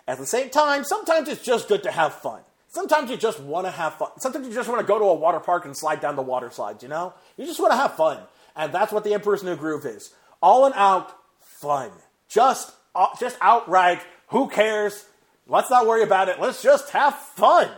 At 0.08 0.18
the 0.18 0.26
same 0.26 0.50
time, 0.50 0.84
sometimes 0.84 1.28
it's 1.28 1.42
just 1.42 1.68
good 1.68 1.84
to 1.84 1.92
have 1.92 2.12
fun. 2.12 2.40
Sometimes 2.68 3.10
you 3.10 3.16
just 3.16 3.38
want 3.38 3.66
to 3.66 3.70
have 3.70 3.94
fun. 3.94 4.10
Sometimes 4.18 4.48
you 4.48 4.54
just 4.54 4.68
want 4.68 4.80
to 4.80 4.86
go 4.86 4.98
to 4.98 5.04
a 5.04 5.14
water 5.14 5.40
park 5.40 5.64
and 5.64 5.76
slide 5.76 6.00
down 6.00 6.16
the 6.16 6.22
water 6.22 6.50
slides, 6.50 6.82
you 6.82 6.88
know? 6.88 7.12
You 7.36 7.46
just 7.46 7.60
want 7.60 7.72
to 7.72 7.76
have 7.76 7.94
fun. 7.96 8.18
And 8.56 8.72
that's 8.72 8.92
what 8.92 9.04
the 9.04 9.14
Emperor's 9.14 9.42
New 9.42 9.56
Groove 9.56 9.86
is. 9.86 10.12
All 10.40 10.66
and 10.66 10.74
out 10.74 11.16
fun. 11.40 11.90
Just, 12.28 12.72
uh, 12.94 13.08
just 13.18 13.36
outright, 13.40 14.00
who 14.28 14.48
cares? 14.48 15.06
Let's 15.46 15.70
not 15.70 15.86
worry 15.86 16.02
about 16.02 16.28
it. 16.28 16.40
Let's 16.40 16.62
just 16.62 16.90
have 16.90 17.14
fun. 17.14 17.68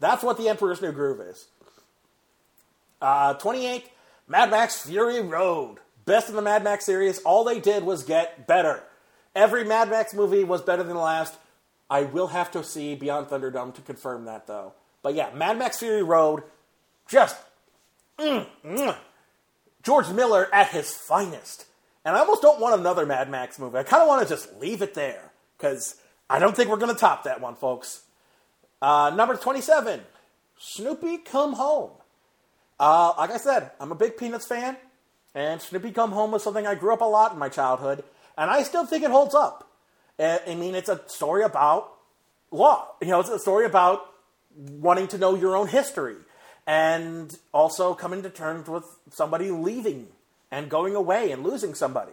That's 0.00 0.22
what 0.22 0.38
the 0.38 0.48
Emperor's 0.48 0.82
New 0.82 0.92
Groove 0.92 1.20
is. 1.20 1.46
Uh, 3.00 3.34
28, 3.34 3.88
Mad 4.28 4.50
Max 4.50 4.86
Fury 4.86 5.20
Road. 5.20 5.78
Best 6.04 6.28
of 6.28 6.34
the 6.34 6.42
Mad 6.42 6.64
Max 6.64 6.84
series. 6.84 7.18
All 7.20 7.44
they 7.44 7.60
did 7.60 7.84
was 7.84 8.02
get 8.02 8.46
better. 8.46 8.82
Every 9.34 9.64
Mad 9.64 9.90
Max 9.90 10.12
movie 10.12 10.44
was 10.44 10.62
better 10.62 10.82
than 10.82 10.94
the 10.94 11.02
last. 11.02 11.34
I 11.88 12.02
will 12.02 12.28
have 12.28 12.50
to 12.52 12.64
see 12.64 12.94
Beyond 12.94 13.28
Thunderdome 13.28 13.74
to 13.74 13.82
confirm 13.82 14.24
that, 14.24 14.46
though. 14.46 14.72
But 15.02 15.14
yeah, 15.14 15.30
Mad 15.34 15.58
Max 15.58 15.78
Fury 15.78 16.02
Road, 16.02 16.42
just 17.08 17.36
mm, 18.18 18.46
mm. 18.64 18.96
George 19.82 20.08
Miller 20.10 20.48
at 20.52 20.68
his 20.68 20.90
finest. 20.90 21.66
And 22.04 22.16
I 22.16 22.20
almost 22.20 22.42
don't 22.42 22.60
want 22.60 22.78
another 22.78 23.06
Mad 23.06 23.30
Max 23.30 23.58
movie. 23.58 23.78
I 23.78 23.82
kind 23.82 24.02
of 24.02 24.08
want 24.08 24.26
to 24.26 24.28
just 24.28 24.58
leave 24.60 24.82
it 24.82 24.94
there 24.94 25.30
because 25.56 25.96
I 26.28 26.38
don't 26.38 26.56
think 26.56 26.68
we're 26.68 26.76
going 26.76 26.94
to 26.94 26.98
top 27.00 27.24
that 27.24 27.40
one, 27.40 27.54
folks. 27.54 28.02
Uh, 28.80 29.12
number 29.14 29.36
27, 29.36 30.00
Snoopy 30.58 31.18
Come 31.18 31.52
Home. 31.52 31.90
Uh, 32.80 33.12
like 33.16 33.30
I 33.30 33.36
said, 33.36 33.70
I'm 33.78 33.92
a 33.92 33.94
big 33.94 34.16
Peanuts 34.16 34.46
fan, 34.46 34.76
and 35.36 35.60
Snoopy 35.60 35.92
Come 35.92 36.10
Home 36.10 36.32
was 36.32 36.42
something 36.42 36.66
I 36.66 36.74
grew 36.74 36.92
up 36.92 37.00
a 37.00 37.04
lot 37.04 37.32
in 37.32 37.38
my 37.38 37.48
childhood, 37.48 38.02
and 38.36 38.50
I 38.50 38.64
still 38.64 38.84
think 38.84 39.04
it 39.04 39.10
holds 39.10 39.36
up. 39.36 39.68
I 40.18 40.54
mean, 40.56 40.74
it's 40.74 40.88
a 40.88 41.00
story 41.06 41.44
about 41.44 41.92
law. 42.50 42.88
You 43.00 43.08
know, 43.08 43.20
it's 43.20 43.28
a 43.28 43.38
story 43.38 43.66
about 43.66 44.04
wanting 44.56 45.06
to 45.08 45.18
know 45.18 45.34
your 45.36 45.56
own 45.56 45.68
history, 45.68 46.16
and 46.66 47.36
also 47.52 47.94
coming 47.94 48.22
to 48.22 48.30
terms 48.30 48.68
with 48.68 48.84
somebody 49.10 49.50
leaving 49.50 50.08
and 50.50 50.68
going 50.68 50.94
away 50.94 51.32
and 51.32 51.42
losing 51.42 51.74
somebody, 51.74 52.12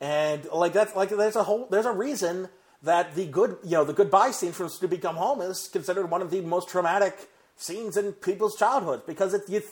and 0.00 0.44
like 0.52 0.72
that's 0.72 0.94
like 0.96 1.10
there's 1.10 1.36
a 1.36 1.44
whole 1.44 1.66
there's 1.70 1.86
a 1.86 1.92
reason 1.92 2.48
that 2.82 3.14
the 3.14 3.26
good 3.26 3.56
you 3.64 3.72
know 3.72 3.84
the 3.84 3.92
goodbye 3.92 4.30
scene 4.30 4.52
from 4.52 4.68
Snoopy 4.68 4.98
Come 4.98 5.16
Home 5.16 5.40
is 5.40 5.68
considered 5.72 6.10
one 6.10 6.22
of 6.22 6.30
the 6.30 6.40
most 6.40 6.68
traumatic 6.68 7.28
scenes 7.56 7.96
in 7.96 8.12
people's 8.12 8.56
childhoods 8.56 9.02
because 9.06 9.36
you, 9.48 9.62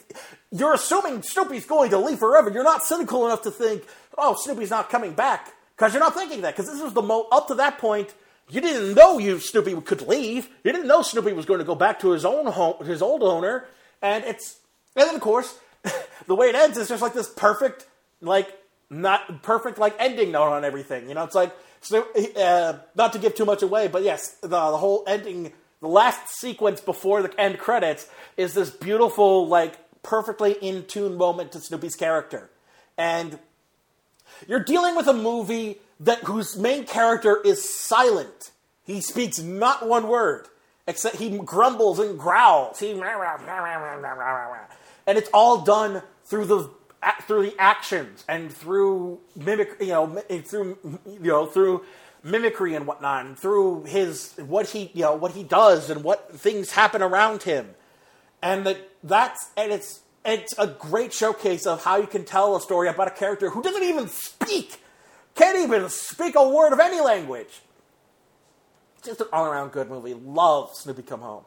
you're 0.51 0.75
assuming 0.75 1.23
Snoopy's 1.23 1.67
going 1.67 1.91
to 1.91 1.99
leave 1.99 2.19
forever. 2.19 2.51
You're 2.51 2.65
not 2.65 2.85
cynical 2.85 3.27
enough 3.27 3.43
to 3.43 3.51
think, 3.51 3.85
oh, 4.17 4.37
Snoopy's 4.39 4.71
not 4.71 4.89
coming 4.89 5.13
back 5.15 5.53
because 5.77 5.93
you're 5.93 6.03
not 6.03 6.15
thinking 6.15 6.43
that 6.43 6.57
because 6.57 6.71
this 6.71 6.81
was 6.81 6.93
the 6.93 7.03
mo 7.03 7.27
up 7.33 7.49
to 7.49 7.55
that 7.57 7.79
point. 7.79 8.15
You 8.49 8.61
didn't 8.61 8.95
know 8.95 9.19
you 9.19 9.39
Snoopy 9.39 9.81
could 9.83 10.03
leave. 10.03 10.49
You 10.65 10.73
didn't 10.73 10.87
know 10.87 11.03
Snoopy 11.03 11.33
was 11.33 11.47
going 11.47 11.59
to 11.59 11.65
go 11.65 11.75
back 11.75 12.01
to 12.01 12.11
his 12.11 12.25
own 12.25 12.47
home, 12.47 12.85
his 12.85 13.01
old 13.01 13.23
owner, 13.23 13.67
and 14.03 14.25
it's 14.25 14.59
and 14.97 15.09
then 15.09 15.15
of 15.15 15.21
course 15.21 15.59
the 16.27 16.35
way 16.35 16.49
it 16.49 16.55
ends 16.55 16.77
is 16.77 16.89
just 16.89 17.03
like 17.03 17.15
this 17.15 17.29
perfect 17.31 17.87
like 18.21 18.59
not 18.93 19.43
perfect 19.43 19.79
like 19.79 19.97
ending 19.99 20.31
note 20.33 20.53
on 20.53 20.65
everything. 20.65 21.09
You 21.09 21.15
know, 21.15 21.25
it's 21.25 21.35
like 21.35 21.55
so, 21.81 22.07
uh, 22.37 22.79
not 22.95 23.13
to 23.15 23.19
give 23.19 23.35
too 23.35 23.45
much 23.45 23.63
away, 23.63 23.89
but 23.89 24.03
yes, 24.03 24.37
the, 24.41 24.49
the 24.49 24.77
whole 24.77 25.03
ending, 25.07 25.53
the 25.81 25.89
last 25.89 26.29
sequence 26.29 26.81
before 26.81 27.23
the 27.23 27.41
end 27.41 27.59
credits 27.59 28.09
is 28.37 28.55
this 28.55 28.71
beautiful, 28.71 29.49
like 29.49 29.79
perfectly 30.03 30.53
in 30.53 30.85
tune 30.85 31.17
moment 31.17 31.53
to 31.53 31.61
Snoopy's 31.61 31.97
character, 31.97 32.51
and 32.97 33.39
you're 34.47 34.63
dealing 34.63 34.95
with 34.95 35.09
a 35.09 35.13
movie 35.13 35.79
that 35.99 36.25
whose 36.25 36.57
main 36.57 36.85
character 36.85 37.41
is 37.45 37.69
silent. 37.69 38.51
He 38.85 39.01
speaks 39.01 39.41
not 39.41 39.89
one 39.89 40.09
word, 40.09 40.49
except 40.87 41.17
he 41.17 41.39
grumbles 41.39 41.99
and 41.99 42.19
growls. 42.19 42.79
He 42.79 42.93
and 45.07 45.19
it's 45.19 45.31
all 45.33 45.63
done 45.63 46.03
through 46.25 46.47
the 46.47 46.71
through 47.23 47.43
the 47.43 47.55
actions 47.59 48.25
and 48.29 48.53
through 48.53 49.21
mimic, 49.35 49.77
you 49.81 49.89
know, 49.89 50.23
eh, 50.31 50.41
through 50.41 50.79
you 51.07 51.21
know 51.21 51.47
through 51.47 51.85
mimicry 52.23 52.75
and 52.75 52.87
whatnot, 52.87 53.27
and 53.27 53.39
through 53.39 53.85
his 53.85 54.35
what 54.39 54.71
he 54.71 54.91
you 54.95 55.03
know 55.03 55.15
what 55.15 55.33
he 55.33 55.43
does 55.43 55.91
and 55.91 56.05
what 56.05 56.33
things 56.39 56.73
happen 56.73 57.03
around 57.03 57.43
him, 57.43 57.71
and 58.41 58.67
that 58.67 58.79
that's 59.03 59.51
and 59.57 59.73
it's 59.73 60.01
it's 60.25 60.55
a 60.59 60.67
great 60.67 61.13
showcase 61.13 61.67
of 61.67 61.85
how 61.85 61.97
you 61.97 62.07
can 62.07 62.25
tell 62.25 62.55
a 62.55 62.61
story 62.61 62.89
about 62.89 63.09
a 63.09 63.13
character 63.13 63.51
who 63.51 63.63
doesn't 63.63 63.83
even 63.83 64.07
speak, 64.09 64.81
can't 65.35 65.59
even 65.59 65.89
speak 65.89 66.37
a 66.37 66.49
word 66.49 66.73
of 66.73 66.79
any 66.79 67.01
language. 67.01 67.63
Just 69.03 69.21
an 69.21 69.27
all 69.33 69.47
around 69.47 69.73
good 69.73 69.89
movie. 69.89 70.15
Love 70.15 70.75
Snoopy 70.75 71.03
Come 71.03 71.21
Home. 71.21 71.45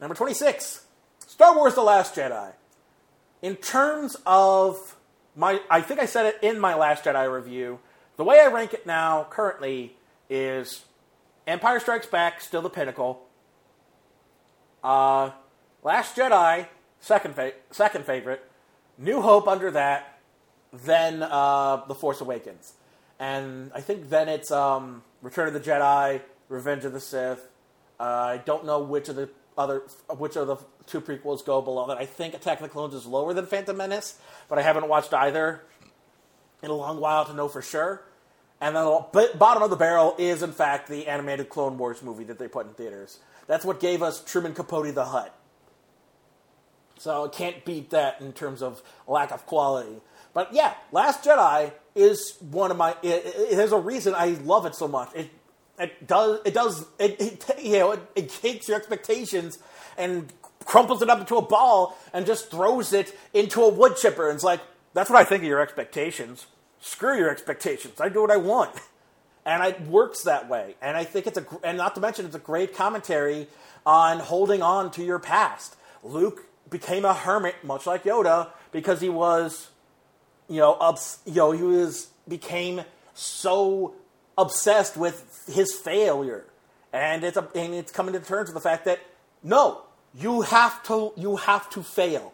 Number 0.00 0.14
26, 0.14 0.84
Star 1.26 1.56
Wars 1.56 1.74
The 1.74 1.82
Last 1.82 2.14
Jedi. 2.14 2.52
In 3.42 3.56
terms 3.56 4.16
of 4.26 4.96
my, 5.34 5.60
I 5.70 5.80
think 5.80 6.00
I 6.00 6.06
said 6.06 6.26
it 6.26 6.38
in 6.42 6.58
my 6.58 6.74
Last 6.74 7.04
Jedi 7.04 7.32
review. 7.32 7.78
The 8.16 8.24
way 8.24 8.40
I 8.40 8.46
rank 8.46 8.74
it 8.74 8.86
now, 8.86 9.26
currently, 9.30 9.96
is 10.28 10.84
Empire 11.46 11.78
Strikes 11.78 12.06
Back, 12.06 12.40
still 12.40 12.62
the 12.62 12.70
pinnacle. 12.70 13.22
Uh, 14.82 15.30
Last 15.82 16.16
Jedi, 16.16 16.66
second 17.00 17.34
fa- 17.34 17.52
second 17.70 18.04
favorite. 18.04 18.44
New 18.98 19.20
Hope 19.20 19.46
under 19.46 19.70
that. 19.70 20.18
Then 20.72 21.22
uh, 21.22 21.84
The 21.86 21.94
Force 21.94 22.20
Awakens, 22.20 22.72
and 23.18 23.70
I 23.74 23.80
think 23.80 24.10
then 24.10 24.28
it's 24.28 24.50
um, 24.50 25.02
Return 25.22 25.46
of 25.48 25.54
the 25.54 25.60
Jedi, 25.60 26.20
Revenge 26.48 26.84
of 26.84 26.92
the 26.92 27.00
Sith. 27.00 27.48
Uh, 27.98 28.02
I 28.02 28.42
don't 28.44 28.64
know 28.64 28.80
which 28.80 29.08
of 29.08 29.16
the 29.16 29.30
other 29.58 29.82
which 30.10 30.36
of 30.36 30.46
the 30.46 30.56
two 30.86 31.00
prequels 31.00 31.44
go 31.44 31.62
below 31.62 31.86
that. 31.88 31.96
I 31.96 32.06
think 32.06 32.34
Attack 32.34 32.60
of 32.60 32.64
the 32.64 32.68
Clones 32.68 32.94
is 32.94 33.06
lower 33.06 33.32
than 33.32 33.46
Phantom 33.46 33.76
Menace, 33.76 34.18
but 34.48 34.58
I 34.58 34.62
haven't 34.62 34.88
watched 34.88 35.14
either 35.14 35.62
in 36.62 36.70
a 36.70 36.74
long 36.74 37.00
while 37.00 37.24
to 37.24 37.34
know 37.34 37.48
for 37.48 37.62
sure. 37.62 38.02
And 38.60 38.74
then 38.74 38.84
the 38.84 39.30
bottom 39.36 39.62
of 39.62 39.70
the 39.70 39.76
barrel 39.76 40.14
is, 40.18 40.42
in 40.42 40.52
fact, 40.52 40.88
the 40.88 41.06
animated 41.06 41.50
Clone 41.50 41.76
Wars 41.76 42.02
movie 42.02 42.24
that 42.24 42.38
they 42.38 42.48
put 42.48 42.66
in 42.66 42.72
theaters. 42.72 43.18
That's 43.46 43.64
what 43.64 43.80
gave 43.80 44.02
us 44.02 44.24
Truman 44.24 44.54
Capote 44.54 44.94
the 44.94 45.04
Hutt. 45.04 45.34
So 46.98 47.26
I 47.26 47.28
can't 47.28 47.64
beat 47.64 47.90
that 47.90 48.20
in 48.22 48.32
terms 48.32 48.62
of 48.62 48.82
lack 49.06 49.30
of 49.30 49.44
quality. 49.44 50.00
But 50.32 50.54
yeah, 50.54 50.74
Last 50.90 51.22
Jedi 51.24 51.72
is 51.94 52.36
one 52.40 52.70
of 52.70 52.76
my. 52.78 52.96
It, 53.02 53.26
it, 53.26 53.56
there's 53.56 53.72
a 53.72 53.78
reason 53.78 54.14
I 54.14 54.28
love 54.44 54.64
it 54.64 54.74
so 54.74 54.88
much. 54.88 55.10
It 55.14 55.30
it 55.78 56.06
does 56.06 56.40
it 56.44 56.54
does 56.54 56.86
it, 56.98 57.20
it 57.20 57.50
you 57.62 57.78
know 57.78 57.92
it, 57.92 58.00
it 58.14 58.28
takes 58.28 58.68
your 58.68 58.76
expectations 58.76 59.58
and 59.98 60.32
crumples 60.64 61.00
it 61.02 61.08
up 61.08 61.20
into 61.20 61.36
a 61.36 61.42
ball 61.42 61.96
and 62.12 62.26
just 62.26 62.50
throws 62.50 62.92
it 62.92 63.16
into 63.32 63.62
a 63.62 63.68
wood 63.68 63.96
chipper 63.96 64.28
and 64.28 64.36
it's 64.36 64.44
like 64.44 64.60
that's 64.94 65.10
what 65.10 65.18
I 65.18 65.24
think 65.24 65.42
of 65.42 65.48
your 65.48 65.60
expectations. 65.60 66.46
Screw 66.80 67.18
your 67.18 67.30
expectations. 67.30 68.00
I 68.00 68.08
do 68.08 68.22
what 68.22 68.30
I 68.30 68.38
want. 68.38 68.74
And 69.48 69.62
it 69.62 69.82
works 69.82 70.24
that 70.24 70.48
way. 70.48 70.74
And 70.82 70.96
I 70.96 71.04
think 71.04 71.28
it's 71.28 71.38
a 71.38 71.46
and 71.62 71.78
not 71.78 71.94
to 71.94 72.00
mention 72.00 72.26
it's 72.26 72.34
a 72.34 72.40
great 72.40 72.74
commentary 72.74 73.46
on 73.86 74.18
holding 74.18 74.60
on 74.60 74.90
to 74.90 75.04
your 75.04 75.20
past. 75.20 75.76
Luke 76.02 76.48
became 76.68 77.04
a 77.04 77.14
hermit 77.14 77.54
much 77.62 77.86
like 77.86 78.02
Yoda 78.02 78.48
because 78.72 79.00
he 79.00 79.08
was 79.08 79.68
you 80.48 80.60
know, 80.60 80.72
ups, 80.74 81.18
you 81.24 81.34
know, 81.34 81.52
he 81.52 81.62
was 81.62 82.08
became 82.28 82.82
so 83.14 83.94
obsessed 84.38 84.96
with 84.96 85.48
his 85.52 85.74
failure, 85.74 86.44
and 86.92 87.24
it's 87.24 87.36
a, 87.36 87.48
and 87.54 87.74
it's 87.74 87.92
coming 87.92 88.12
to 88.14 88.20
terms 88.20 88.48
with 88.48 88.54
the 88.54 88.68
fact 88.68 88.84
that 88.84 89.00
no, 89.42 89.82
you 90.14 90.42
have 90.42 90.82
to 90.84 91.12
you 91.16 91.36
have 91.36 91.68
to 91.70 91.82
fail. 91.82 92.32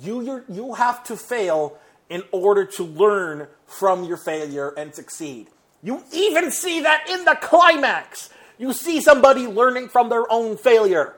You 0.00 0.20
you 0.22 0.44
you 0.48 0.74
have 0.74 1.02
to 1.04 1.16
fail 1.16 1.78
in 2.08 2.22
order 2.32 2.64
to 2.64 2.82
learn 2.82 3.48
from 3.66 4.04
your 4.04 4.16
failure 4.16 4.70
and 4.76 4.94
succeed. 4.94 5.48
You 5.82 6.02
even 6.12 6.50
see 6.50 6.80
that 6.80 7.08
in 7.08 7.24
the 7.24 7.36
climax. 7.40 8.30
You 8.58 8.72
see 8.72 9.00
somebody 9.00 9.46
learning 9.46 9.88
from 9.88 10.10
their 10.10 10.30
own 10.30 10.56
failure. 10.56 11.16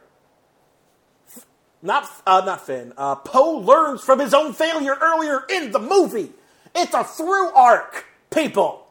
Not 1.82 2.08
uh, 2.24 2.42
not 2.46 2.64
Finn. 2.64 2.92
Uh, 2.96 3.16
Poe 3.16 3.58
learns 3.58 4.04
from 4.04 4.20
his 4.20 4.32
own 4.32 4.52
failure 4.52 4.96
earlier 5.00 5.44
in 5.50 5.72
the 5.72 5.80
movie. 5.80 6.30
It's 6.74 6.94
a 6.94 7.02
through 7.02 7.50
arc, 7.54 8.06
people. 8.30 8.81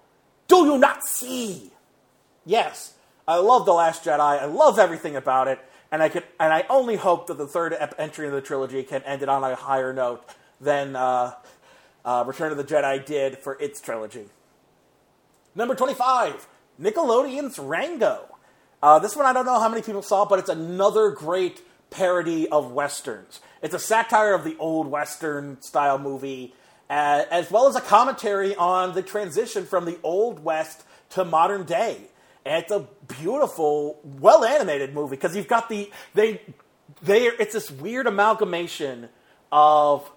Do 0.52 0.66
you 0.66 0.78
not 0.78 1.06
see? 1.06 1.72
Yes, 2.46 2.94
I 3.26 3.38
love 3.38 3.66
The 3.66 3.72
Last 3.72 4.04
Jedi. 4.04 4.20
I 4.20 4.44
love 4.44 4.80
everything 4.80 5.16
about 5.16 5.48
it, 5.48 5.60
and 5.94 6.04
I 6.04 6.10
can, 6.10 6.24
and 6.42 6.52
I 6.52 6.66
only 6.70 6.98
hope 6.98 7.28
that 7.28 7.38
the 7.38 7.48
third 7.48 7.74
ep- 7.80 7.96
entry 7.98 8.28
in 8.28 8.34
the 8.34 8.42
trilogy 8.42 8.84
can 8.84 9.02
end 9.04 9.22
it 9.22 9.30
on 9.30 9.46
a 9.46 9.56
higher 9.56 9.94
note 9.94 10.26
than 10.60 10.98
uh, 10.98 11.36
uh, 12.04 12.26
Return 12.28 12.52
of 12.52 12.58
the 12.58 12.66
Jedi 12.66 13.06
did 13.06 13.38
for 13.38 13.58
its 13.62 13.80
trilogy. 13.80 14.26
Number 15.56 15.74
twenty-five, 15.74 16.46
Nickelodeon's 16.82 17.58
Rango. 17.58 18.36
Uh, 18.84 19.00
this 19.00 19.16
one 19.16 19.26
I 19.26 19.32
don't 19.32 19.46
know 19.46 19.58
how 19.58 19.70
many 19.70 19.82
people 19.82 20.02
saw, 20.02 20.26
but 20.26 20.38
it's 20.38 20.50
another 20.50 21.12
great 21.12 21.62
parody 21.92 22.50
of 22.50 22.74
westerns. 22.74 23.40
It's 23.62 23.74
a 23.74 23.80
satire 23.80 24.34
of 24.34 24.44
the 24.44 24.58
old 24.60 24.88
western 24.88 25.62
style 25.62 25.98
movie 25.98 26.54
uh, 26.92 27.24
as 27.32 27.50
well 27.50 27.68
as 27.70 27.76
a 27.78 27.82
commentary 27.82 28.54
on 28.54 28.94
the 28.94 29.02
transition 29.02 29.66
from 29.66 29.86
the 29.86 29.98
old 30.04 30.44
west 30.44 30.84
to 31.12 31.24
modern 31.24 31.64
day. 31.64 32.02
And 32.46 32.62
it's 32.62 32.72
a 32.72 32.86
beautiful, 33.08 34.02
well 34.04 34.44
animated 34.44 34.94
movie 34.94 35.16
because 35.16 35.34
you've 35.34 35.48
got 35.48 35.70
the 35.70 35.90
they 36.14 36.42
they 37.02 37.28
it's 37.28 37.54
this 37.54 37.72
weird 37.72 38.08
amalgamation 38.08 39.08
of 39.54 40.12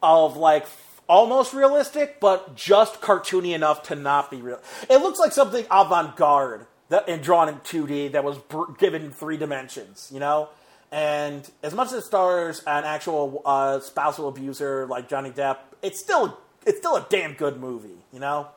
of 0.00 0.36
like 0.36 0.66
almost 1.08 1.52
realistic 1.54 2.20
but 2.20 2.54
just 2.54 3.00
cartoony 3.00 3.52
enough 3.52 3.82
to 3.84 3.96
not 3.96 4.30
be 4.30 4.40
real. 4.40 4.60
It 4.88 4.98
looks 4.98 5.18
like 5.18 5.32
something 5.32 5.66
avant-garde 5.72 6.66
that 6.90 7.08
and 7.08 7.20
drawn 7.20 7.48
in 7.48 7.56
2D 7.56 8.12
that 8.12 8.22
was 8.22 8.38
br- 8.38 8.70
given 8.78 9.10
three 9.10 9.38
dimensions, 9.38 10.08
you 10.12 10.20
know? 10.20 10.50
And 10.92 11.50
as 11.62 11.72
much 11.72 11.88
as 11.88 11.94
it 11.94 12.04
stars 12.04 12.62
an 12.66 12.84
actual 12.84 13.40
uh, 13.46 13.80
spousal 13.80 14.28
abuser 14.28 14.86
like 14.86 15.08
Johnny 15.08 15.30
Depp, 15.30 15.56
it's 15.80 15.98
still 15.98 16.38
it's 16.66 16.78
still 16.78 16.96
a 16.96 17.06
damn 17.08 17.32
good 17.32 17.58
movie, 17.58 18.04
you 18.12 18.20
know. 18.20 18.48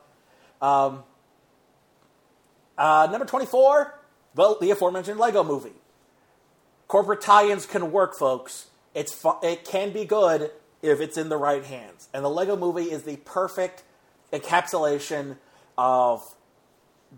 Um, 0.60 1.02
uh, 2.76 3.08
number 3.10 3.24
twenty 3.24 3.46
four, 3.46 3.98
well, 4.34 4.58
the 4.60 4.70
aforementioned 4.70 5.18
Lego 5.18 5.42
Movie. 5.42 5.72
Corporate 6.88 7.22
tie-ins 7.22 7.64
can 7.64 7.90
work, 7.90 8.14
folks. 8.14 8.66
It's 8.94 9.14
fu- 9.14 9.38
it 9.42 9.64
can 9.64 9.92
be 9.92 10.04
good 10.04 10.50
if 10.82 11.00
it's 11.00 11.16
in 11.16 11.30
the 11.30 11.38
right 11.38 11.64
hands, 11.64 12.08
and 12.12 12.22
the 12.22 12.28
Lego 12.28 12.54
Movie 12.54 12.90
is 12.90 13.04
the 13.04 13.16
perfect 13.16 13.82
encapsulation 14.30 15.38
of 15.78 16.35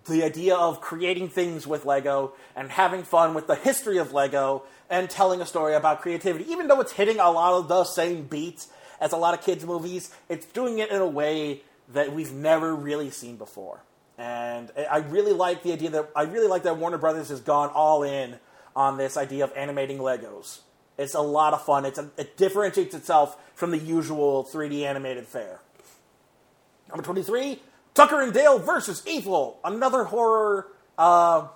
the 0.07 0.23
idea 0.23 0.55
of 0.55 0.81
creating 0.81 1.28
things 1.28 1.67
with 1.67 1.85
Lego 1.85 2.33
and 2.55 2.70
having 2.70 3.02
fun 3.02 3.35
with 3.35 3.47
the 3.47 3.57
history 3.57 3.99
of 3.99 4.12
Lego 4.12 4.62
and 4.91 5.09
telling 5.09 5.41
a 5.41 5.47
story 5.47 5.75
about 5.75 6.01
creativity. 6.01 6.51
Even 6.51 6.68
though 6.68 6.81
it's 6.81 6.93
hitting 6.93 7.18
a 7.18 7.31
lot 7.31 7.55
of 7.55 7.68
the 7.68 7.85
same 7.85 8.25
beats 8.25 8.68
as 9.01 9.12
a 9.12 9.17
lot 9.17 9.35
of 9.35 9.44
kids' 9.44 9.65
movies, 9.65 10.15
it's 10.28 10.47
doing 10.47 10.78
it 10.78 10.91
in 10.91 11.01
a 11.01 11.07
way 11.07 11.62
that 11.93 12.12
we've 12.12 12.33
never 12.33 12.75
really 12.75 13.10
seen 13.10 13.36
before. 13.36 13.81
And 14.18 14.70
I 14.91 14.99
really 14.99 15.33
like 15.33 15.62
the 15.62 15.73
idea 15.73 15.91
that 15.91 16.10
I 16.15 16.23
really 16.23 16.49
like 16.49 16.65
that 16.65 16.77
Warner 16.77 16.99
Brothers 16.99 17.28
has 17.28 17.41
gone 17.41 17.70
all 17.70 18.02
in 18.02 18.39
on 18.75 18.97
this 18.97 19.17
idea 19.17 19.44
of 19.44 19.52
animating 19.57 19.99
Legos. 19.99 20.60
It's 20.99 21.15
a 21.15 21.20
lot 21.20 21.55
of 21.55 21.65
fun. 21.65 21.85
It's 21.85 21.99
a, 21.99 22.10
it 22.17 22.36
differentiates 22.36 22.94
itself 22.94 23.36
from 23.55 23.70
the 23.70 23.78
usual 23.78 24.44
3D 24.44 24.83
animated 24.83 25.27
fare. 25.27 25.60
Number 26.89 27.05
23, 27.05 27.60
Tucker 27.99 28.23
and 28.23 28.33
Dale 28.33 28.60
versus 28.60 29.02
Evil, 29.09 29.59
another 29.65 30.05
horror, 30.05 30.68
uh, 30.97 31.49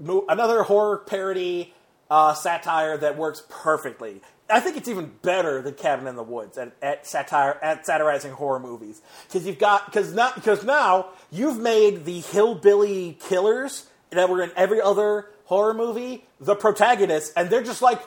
another 0.00 0.64
horror 0.64 0.96
parody 0.96 1.72
uh, 2.10 2.34
satire 2.34 2.96
that 2.96 3.16
works 3.16 3.44
perfectly. 3.48 4.20
I 4.50 4.58
think 4.58 4.76
it's 4.76 4.88
even 4.88 5.12
better 5.22 5.62
than 5.62 5.74
Cabin 5.74 6.08
in 6.08 6.16
the 6.16 6.24
Woods 6.24 6.58
at, 6.58 6.72
at 6.82 7.06
satire 7.06 7.60
at 7.62 7.86
satirizing 7.86 8.32
horror 8.32 8.58
movies 8.58 9.02
because 9.28 9.46
you've 9.46 9.60
got 9.60 9.86
because 9.86 10.12
now 10.12 10.32
because 10.34 10.64
now 10.64 11.10
you've 11.30 11.60
made 11.60 12.04
the 12.04 12.22
hillbilly 12.22 13.16
killers 13.28 13.86
that 14.10 14.28
were 14.28 14.42
in 14.42 14.50
every 14.56 14.80
other 14.80 15.26
horror 15.44 15.74
movie 15.74 16.24
the 16.40 16.56
protagonists, 16.56 17.32
and 17.36 17.50
they're 17.50 17.62
just 17.62 17.82
like 17.82 18.02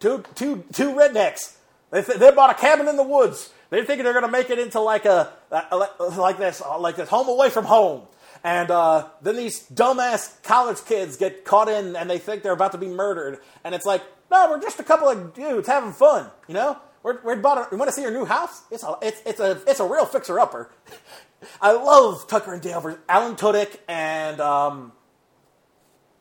two 0.00 0.24
two 0.36 0.64
two 0.72 0.94
rednecks. 0.94 1.56
They, 1.90 2.00
th- 2.02 2.18
they 2.18 2.30
bought 2.30 2.50
a 2.50 2.54
cabin 2.54 2.88
in 2.88 2.96
the 2.96 3.02
woods. 3.02 3.52
They're 3.70 3.84
thinking 3.84 4.04
they're 4.04 4.12
going 4.12 4.26
to 4.26 4.30
make 4.30 4.50
it 4.50 4.58
into 4.58 4.80
like 4.80 5.04
a 5.04 5.32
uh, 5.50 5.86
like 6.16 6.38
this 6.38 6.62
like 6.78 6.96
this 6.96 7.08
home 7.08 7.28
away 7.28 7.50
from 7.50 7.64
home. 7.64 8.02
And 8.42 8.70
uh, 8.70 9.08
then 9.22 9.36
these 9.36 9.66
dumbass 9.70 10.42
college 10.42 10.84
kids 10.84 11.16
get 11.16 11.44
caught 11.44 11.68
in, 11.68 11.96
and 11.96 12.10
they 12.10 12.18
think 12.18 12.42
they're 12.42 12.52
about 12.52 12.72
to 12.72 12.78
be 12.78 12.88
murdered. 12.88 13.38
And 13.64 13.74
it's 13.74 13.86
like, 13.86 14.02
no, 14.30 14.50
we're 14.50 14.60
just 14.60 14.78
a 14.78 14.84
couple 14.84 15.08
of 15.08 15.32
dudes 15.32 15.66
having 15.66 15.92
fun, 15.92 16.30
you 16.46 16.54
know. 16.54 16.78
We're, 17.02 17.20
we're 17.22 17.36
bought 17.36 17.58
a, 17.58 17.68
we 17.70 17.76
want 17.76 17.88
to 17.88 17.92
see 17.94 18.02
your 18.02 18.10
new 18.10 18.24
house. 18.24 18.62
It's 18.70 18.82
a 18.82 18.96
it's, 19.02 19.22
it's 19.26 19.40
a 19.40 19.62
it's 19.66 19.80
a 19.80 19.86
real 19.86 20.06
fixer 20.06 20.40
upper. 20.40 20.70
I 21.60 21.72
love 21.72 22.26
Tucker 22.26 22.54
and 22.54 22.62
Dale 22.62 22.80
versus 22.80 23.00
Alan 23.08 23.36
Tudyk 23.36 23.76
and 23.86 24.40
um, 24.40 24.92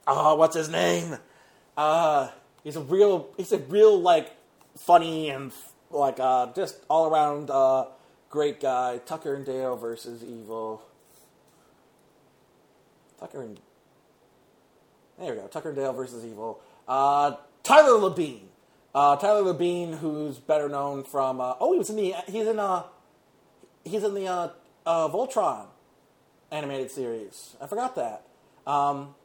uh, 0.05 0.35
what's 0.35 0.55
his 0.55 0.69
name? 0.69 1.17
Uh, 1.77 2.30
he's 2.63 2.75
a 2.75 2.81
real 2.81 3.30
he's 3.38 3.53
a 3.53 3.59
real 3.59 3.99
like 3.99 4.31
funny 4.77 5.30
and 5.30 5.53
like 5.93 6.19
uh, 6.19 6.51
just 6.53 6.77
all 6.89 7.07
around 7.07 7.49
uh, 7.49 7.85
great 8.30 8.59
guy. 8.59 8.99
Tucker 9.05 9.35
and 9.35 9.45
Dale 9.45 9.75
versus 9.75 10.23
Evil. 10.23 10.81
Tucker 13.19 13.43
and 13.43 13.59
there 15.19 15.33
we 15.33 15.39
go. 15.39 15.47
Tucker 15.47 15.69
and 15.69 15.77
Dale 15.77 15.93
versus 15.93 16.25
Evil. 16.25 16.59
Uh, 16.88 17.35
Tyler 17.61 17.99
Labine. 17.99 18.41
Uh, 18.93 19.15
Tyler 19.15 19.53
Labine, 19.53 19.97
who's 19.99 20.38
better 20.38 20.67
known 20.69 21.03
from 21.03 21.39
uh, 21.39 21.55
oh 21.59 21.72
he 21.73 21.77
was 21.77 21.89
in 21.89 21.95
the 21.95 22.13
he's 22.27 22.47
in 22.47 22.59
uh 22.59 22.83
he's 23.83 24.03
in 24.03 24.13
the 24.13 24.27
uh, 24.27 24.49
Voltron 24.85 25.67
animated 26.51 26.91
series. 26.91 27.55
I 27.61 27.67
forgot 27.67 27.95
that. 27.95 28.27
Um, 28.65 29.15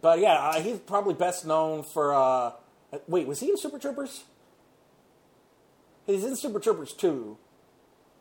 but 0.00 0.18
yeah, 0.18 0.58
he's 0.60 0.78
probably 0.78 1.14
best 1.14 1.46
known 1.46 1.82
for. 1.82 2.54
Wait, 3.06 3.26
was 3.26 3.40
he 3.40 3.50
in 3.50 3.58
Super 3.58 3.78
Troopers? 3.78 4.24
He's 6.08 6.24
in 6.24 6.36
Super 6.36 6.58
Troopers 6.58 6.94
2 6.94 7.36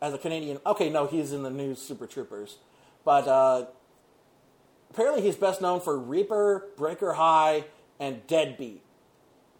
as 0.01 0.14
a 0.14 0.17
Canadian. 0.17 0.59
Okay, 0.66 0.90
no, 0.90 1.07
he's 1.07 1.32
in 1.32 1.43
the 1.43 1.49
new 1.49 1.74
Super 1.74 2.06
Troopers. 2.06 2.57
But 3.06 3.30
uh, 3.30 3.67
apparently 4.91 5.22
he's 5.22 5.38
best 5.38 5.61
known 5.61 5.80
for 5.80 5.98
Reaper, 5.98 6.67
Breaker 6.75 7.14
High, 7.14 7.64
and 7.98 8.27
Deadbeat. 8.27 8.83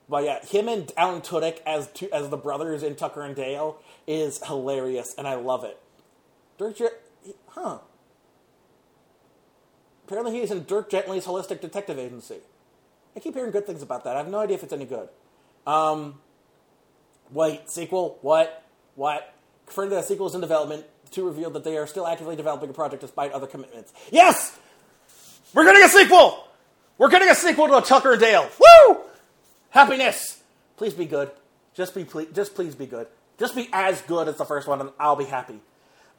But 0.10 0.26
yeah, 0.26 0.44
him 0.46 0.68
and 0.68 0.92
Alan 0.98 1.22
Tudyk 1.22 1.60
as 1.66 1.88
two, 1.88 2.10
as 2.12 2.28
the 2.28 2.38
brothers 2.38 2.84
in 2.84 2.96
Tucker 2.96 3.22
and 3.22 3.34
Dale 3.34 3.80
is 4.06 4.46
hilarious, 4.46 5.16
and 5.18 5.26
I 5.26 5.36
love 5.36 5.64
it. 5.64 5.80
Dirk, 6.58 6.78
Jet, 6.78 7.02
huh? 7.48 7.80
Apparently, 10.06 10.38
he's 10.38 10.52
in 10.52 10.66
Dirk 10.66 10.90
Gently's 10.90 11.26
Holistic 11.26 11.62
Detective 11.62 11.98
Agency. 11.98 12.40
I 13.16 13.22
keep 13.22 13.36
hearing 13.36 13.52
good 13.52 13.66
things 13.66 13.82
about 13.82 14.04
that. 14.04 14.16
I 14.16 14.20
have 14.20 14.30
no 14.30 14.40
idea 14.40 14.58
if 14.58 14.64
it's 14.64 14.74
any 14.74 14.86
good. 14.86 15.08
Um, 15.66 16.20
wait, 17.32 17.70
sequel? 17.70 18.18
What? 18.22 18.64
What? 18.96 19.34
Confirmed 19.66 19.92
that 19.92 20.00
a 20.00 20.04
sequel 20.04 20.28
is 20.28 20.36
in 20.36 20.42
development. 20.42 20.86
To 21.12 21.24
reveal 21.24 21.50
that 21.52 21.64
they 21.64 21.78
are 21.78 21.88
still 21.88 22.06
actively 22.06 22.36
developing 22.36 22.70
a 22.70 22.74
project 22.74 23.02
despite 23.02 23.32
other 23.32 23.48
commitments. 23.48 23.94
Yes, 24.12 24.60
we're 25.54 25.64
getting 25.64 25.82
a 25.82 25.88
sequel. 25.88 26.46
We're 26.98 27.10
getting 27.10 27.30
a 27.30 27.34
sequel 27.34 27.70
to 27.70 27.78
a 27.78 27.82
Tucker 27.82 28.12
and 28.12 28.20
Dale. 28.20 28.50
Woo! 28.60 28.98
Happiness. 29.70 30.44
Please 30.76 30.94
be 30.94 31.06
good. 31.06 31.32
Just 31.74 31.96
be 31.96 32.04
please. 32.04 32.28
Just 32.34 32.56
please 32.56 32.76
be 32.76 32.86
good. 32.86 33.08
Just 33.40 33.56
be 33.56 33.70
as 33.72 34.02
good 34.02 34.28
as 34.28 34.36
the 34.36 34.44
first 34.44 34.68
one, 34.68 34.82
and 34.82 34.90
I'll 35.00 35.16
be 35.16 35.24
happy. 35.24 35.62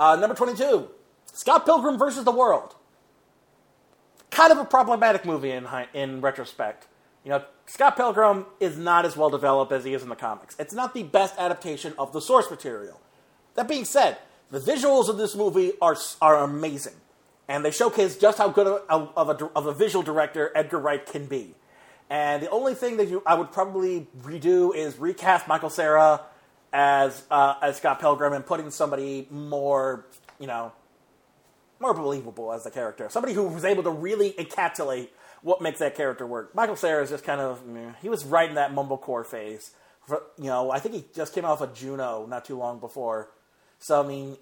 Uh, 0.01 0.17
number 0.17 0.35
twenty-two, 0.35 0.89
Scott 1.35 1.67
Pilgrim 1.67 1.99
versus 1.99 2.25
the 2.25 2.33
World. 2.33 2.75
Kind 4.31 4.53
of 4.53 4.59
a 4.59 4.65
problematic 4.65 5.27
movie 5.27 5.51
in 5.51 5.69
in 5.93 6.23
retrospect. 6.23 6.87
You 7.25 7.33
know, 7.33 7.45
Scott 7.69 7.97
Pilgrim 7.97 8.47
is 8.61 8.79
not 8.79 9.05
as 9.05 9.15
well 9.15 9.29
developed 9.29 9.73
as 9.73 9.85
he 9.85 9.93
is 9.93 10.03
in 10.03 10.09
the 10.09 10.17
comics. 10.17 10.57
It's 10.59 10.73
not 10.73 10.95
the 10.95 11.03
best 11.03 11.35
adaptation 11.37 11.93
of 11.99 12.15
the 12.15 12.21
source 12.21 12.51
material. 12.51 12.99
That 13.57 13.69
being 13.69 13.85
said, 13.85 14.17
the 14.51 14.59
visuals 14.59 15.11
of 15.11 15.19
this 15.19 15.37
movie 15.37 15.73
are 15.83 15.97
are 16.23 16.43
amazing, 16.43 16.95
and 17.47 17.63
they 17.63 17.71
showcase 17.71 18.17
just 18.17 18.39
how 18.39 18.49
good 18.49 18.67
of, 18.67 19.11
of, 19.15 19.29
a, 19.29 19.45
of 19.55 19.67
a 19.67 19.75
visual 19.75 20.03
director 20.03 20.51
Edgar 20.55 20.79
Wright 20.79 21.05
can 21.05 21.27
be. 21.27 21.55
And 22.09 22.43
the 22.43 22.49
only 22.49 22.75
thing 22.75 22.97
that 22.97 23.09
you, 23.09 23.23
I 23.27 23.35
would 23.35 23.53
probably 23.53 24.07
redo 24.23 24.75
is 24.75 24.99
recast 24.99 25.47
Michael 25.47 25.69
Cera 25.69 26.23
as 26.73 27.23
uh, 27.31 27.57
as 27.61 27.77
Scott 27.77 28.01
Pilgrim 28.01 28.33
and 28.33 28.47
putting 28.47 28.71
somebody 28.71 29.27
more, 29.31 30.07
you 30.39 30.47
know, 30.47 30.73
more 31.81 31.93
believable 31.93 32.51
as 32.51 32.65
the 32.65 32.71
character. 32.71 33.09
Somebody 33.11 33.35
who 33.35 33.43
was 33.43 33.67
able 33.67 33.83
to 33.83 33.91
really 33.91 34.33
encapsulate 34.33 35.09
what 35.43 35.61
makes 35.61 35.79
that 35.79 35.95
character 35.95 36.27
work. 36.27 36.55
Michael 36.55 36.77
Cera 36.77 37.03
is 37.03 37.11
just 37.11 37.25
kind 37.25 37.41
of 37.41 37.63
he 38.03 38.09
was 38.09 38.25
right 38.25 38.49
in 38.49 38.55
that 38.57 38.73
mumblecore 38.73 39.25
phase. 39.27 39.73
For- 40.07 40.23
You 40.39 40.47
know, 40.47 40.71
I 40.71 40.79
think 40.79 40.95
he 40.95 41.05
just 41.15 41.35
came 41.35 41.45
off 41.45 41.61
of 41.61 41.75
Juno 41.75 42.27
not 42.27 42.45
too 42.45 42.57
long 42.57 42.79
before. 42.81 43.31
So 43.79 44.03
I 44.03 44.07
mean, 44.07 44.37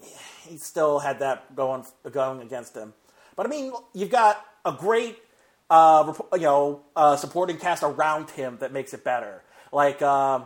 he 0.47 0.57
still 0.57 0.99
had 0.99 1.19
that 1.21 1.55
going 1.55 1.85
going 2.11 2.41
against 2.41 2.75
him. 2.75 2.95
But 3.37 3.47
I 3.47 3.49
mean, 3.51 3.73
you've 3.93 4.11
got 4.11 4.43
a 4.65 4.73
great 4.73 5.19
uh, 5.69 6.15
you 6.35 6.41
know 6.41 6.83
uh, 6.95 7.17
supporting 7.17 7.59
cast 7.59 7.83
around 7.83 8.31
him 8.31 8.59
that 8.61 8.73
makes 8.73 8.95
it 8.95 9.05
better. 9.05 9.43
Like 9.73 10.01
um, 10.01 10.45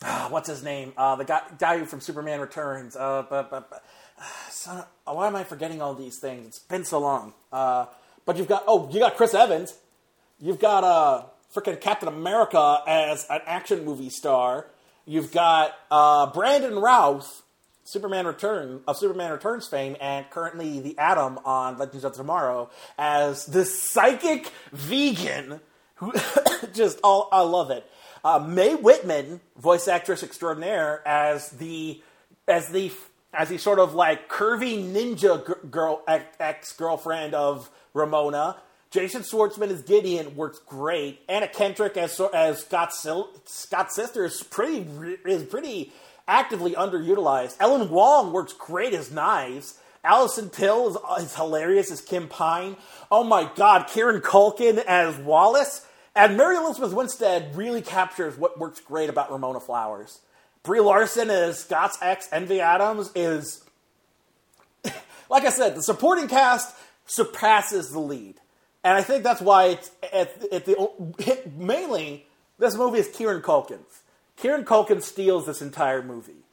what's 0.30 0.48
his 0.48 0.62
name? 0.62 0.92
Uh, 0.96 1.16
the 1.16 1.24
guy, 1.24 1.42
guy 1.58 1.84
from 1.84 2.00
Superman 2.00 2.40
Returns. 2.40 2.96
Uh, 2.96 3.24
but, 3.28 3.50
but, 3.50 3.70
but, 3.70 3.84
son, 4.50 4.84
why 5.04 5.26
am 5.26 5.36
I 5.36 5.44
forgetting 5.44 5.82
all 5.82 5.94
these 5.94 6.18
things? 6.18 6.46
It's 6.46 6.58
been 6.58 6.84
so 6.84 7.00
long. 7.00 7.34
Uh, 7.52 7.86
but 8.24 8.36
you've 8.36 8.48
got 8.48 8.64
oh, 8.66 8.88
you 8.92 9.00
got 9.00 9.16
Chris 9.16 9.34
Evans. 9.34 9.74
You've 10.38 10.58
got 10.58 10.84
uh, 10.84 11.24
freaking 11.54 11.80
Captain 11.80 12.08
America 12.08 12.82
as 12.86 13.26
an 13.28 13.40
action 13.46 13.84
movie 13.84 14.10
star. 14.10 14.66
You've 15.04 15.32
got 15.32 15.74
uh, 15.90 16.26
Brandon 16.32 16.76
Routh, 16.76 17.42
Superman 17.84 18.26
Return 18.26 18.80
of 18.86 18.96
Superman 18.96 19.32
Returns 19.32 19.66
fame, 19.66 19.96
and 20.00 20.28
currently 20.30 20.80
the 20.80 20.96
Atom 20.98 21.38
on 21.44 21.78
Legends 21.78 22.04
of 22.04 22.14
Tomorrow 22.14 22.70
as 22.98 23.46
this 23.46 23.82
psychic 23.82 24.52
vegan 24.72 25.60
who 25.96 26.12
just 26.72 27.00
all 27.02 27.28
I 27.32 27.42
love 27.42 27.70
it. 27.70 27.84
Uh, 28.22 28.38
Mae 28.38 28.74
Whitman, 28.74 29.40
voice 29.56 29.88
actress 29.88 30.22
extraordinaire, 30.22 31.02
as 31.06 31.50
the 31.50 32.02
as 32.46 32.68
the 32.68 32.92
as 33.32 33.48
the 33.48 33.58
sort 33.58 33.78
of 33.78 33.94
like 33.94 34.28
curvy 34.28 34.84
ninja 34.92 35.70
girl 35.70 36.02
ex 36.38 36.72
girlfriend 36.72 37.34
of 37.34 37.70
Ramona. 37.94 38.56
Jason 38.90 39.22
Schwartzman 39.22 39.70
as 39.70 39.82
Gideon 39.82 40.34
works 40.34 40.58
great. 40.58 41.20
Anna 41.28 41.46
Kendrick 41.46 41.96
as 41.96 42.20
as 42.34 42.60
Scott 42.60 42.92
Sil- 42.92 43.30
Scott's 43.44 43.94
sister 43.94 44.24
is 44.24 44.42
pretty 44.42 44.86
is 45.24 45.44
pretty 45.44 45.92
actively 46.26 46.72
underutilized. 46.72 47.56
Ellen 47.60 47.90
Wong 47.90 48.32
works 48.32 48.52
great 48.52 48.92
as 48.94 49.10
Knives. 49.10 49.78
Alison 50.02 50.48
Pill 50.48 50.88
is, 50.88 51.24
is 51.24 51.36
hilarious 51.36 51.90
as 51.90 52.00
Kim 52.00 52.26
Pine. 52.26 52.76
Oh 53.10 53.22
my 53.22 53.50
God, 53.54 53.86
Kieran 53.86 54.22
Culkin 54.22 54.78
as 54.78 55.16
Wallace. 55.18 55.86
And 56.16 56.36
Mary 56.36 56.56
Elizabeth 56.56 56.92
Winstead 56.92 57.54
really 57.54 57.82
captures 57.82 58.36
what 58.36 58.58
works 58.58 58.80
great 58.80 59.08
about 59.08 59.30
Ramona 59.30 59.60
Flowers. 59.60 60.20
Brie 60.62 60.80
Larson 60.80 61.30
as 61.30 61.60
Scott's 61.60 61.98
ex, 62.02 62.28
Envy 62.32 62.60
Adams, 62.60 63.10
is 63.14 63.64
like 65.30 65.44
I 65.44 65.50
said, 65.50 65.76
the 65.76 65.82
supporting 65.82 66.28
cast 66.28 66.74
surpasses 67.10 67.90
the 67.90 67.98
lead, 67.98 68.36
and 68.84 68.96
I 68.96 69.02
think 69.02 69.24
that's 69.24 69.40
why 69.40 69.66
it's 69.66 69.90
at, 70.12 70.52
at 70.52 70.64
the 70.64 71.50
mainly 71.56 72.26
this 72.58 72.76
movie 72.76 72.98
is 72.98 73.08
Kieran 73.08 73.42
Culkin's. 73.42 74.02
Kieran 74.36 74.64
Culkin 74.64 75.02
steals 75.02 75.46
this 75.46 75.60
entire 75.60 76.02
movie, 76.02 76.44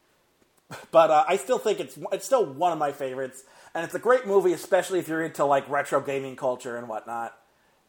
but 0.91 1.11
uh, 1.11 1.25
I 1.27 1.37
still 1.37 1.59
think 1.59 1.79
it's 1.79 1.97
it's 2.11 2.25
still 2.25 2.45
one 2.45 2.71
of 2.71 2.79
my 2.79 2.91
favorites, 2.91 3.43
and 3.75 3.85
it's 3.85 3.93
a 3.93 3.99
great 3.99 4.25
movie, 4.25 4.51
especially 4.51 4.99
if 4.99 5.07
you're 5.07 5.23
into 5.23 5.45
like 5.45 5.69
retro 5.69 6.01
gaming 6.01 6.35
culture 6.35 6.75
and 6.75 6.89
whatnot, 6.89 7.37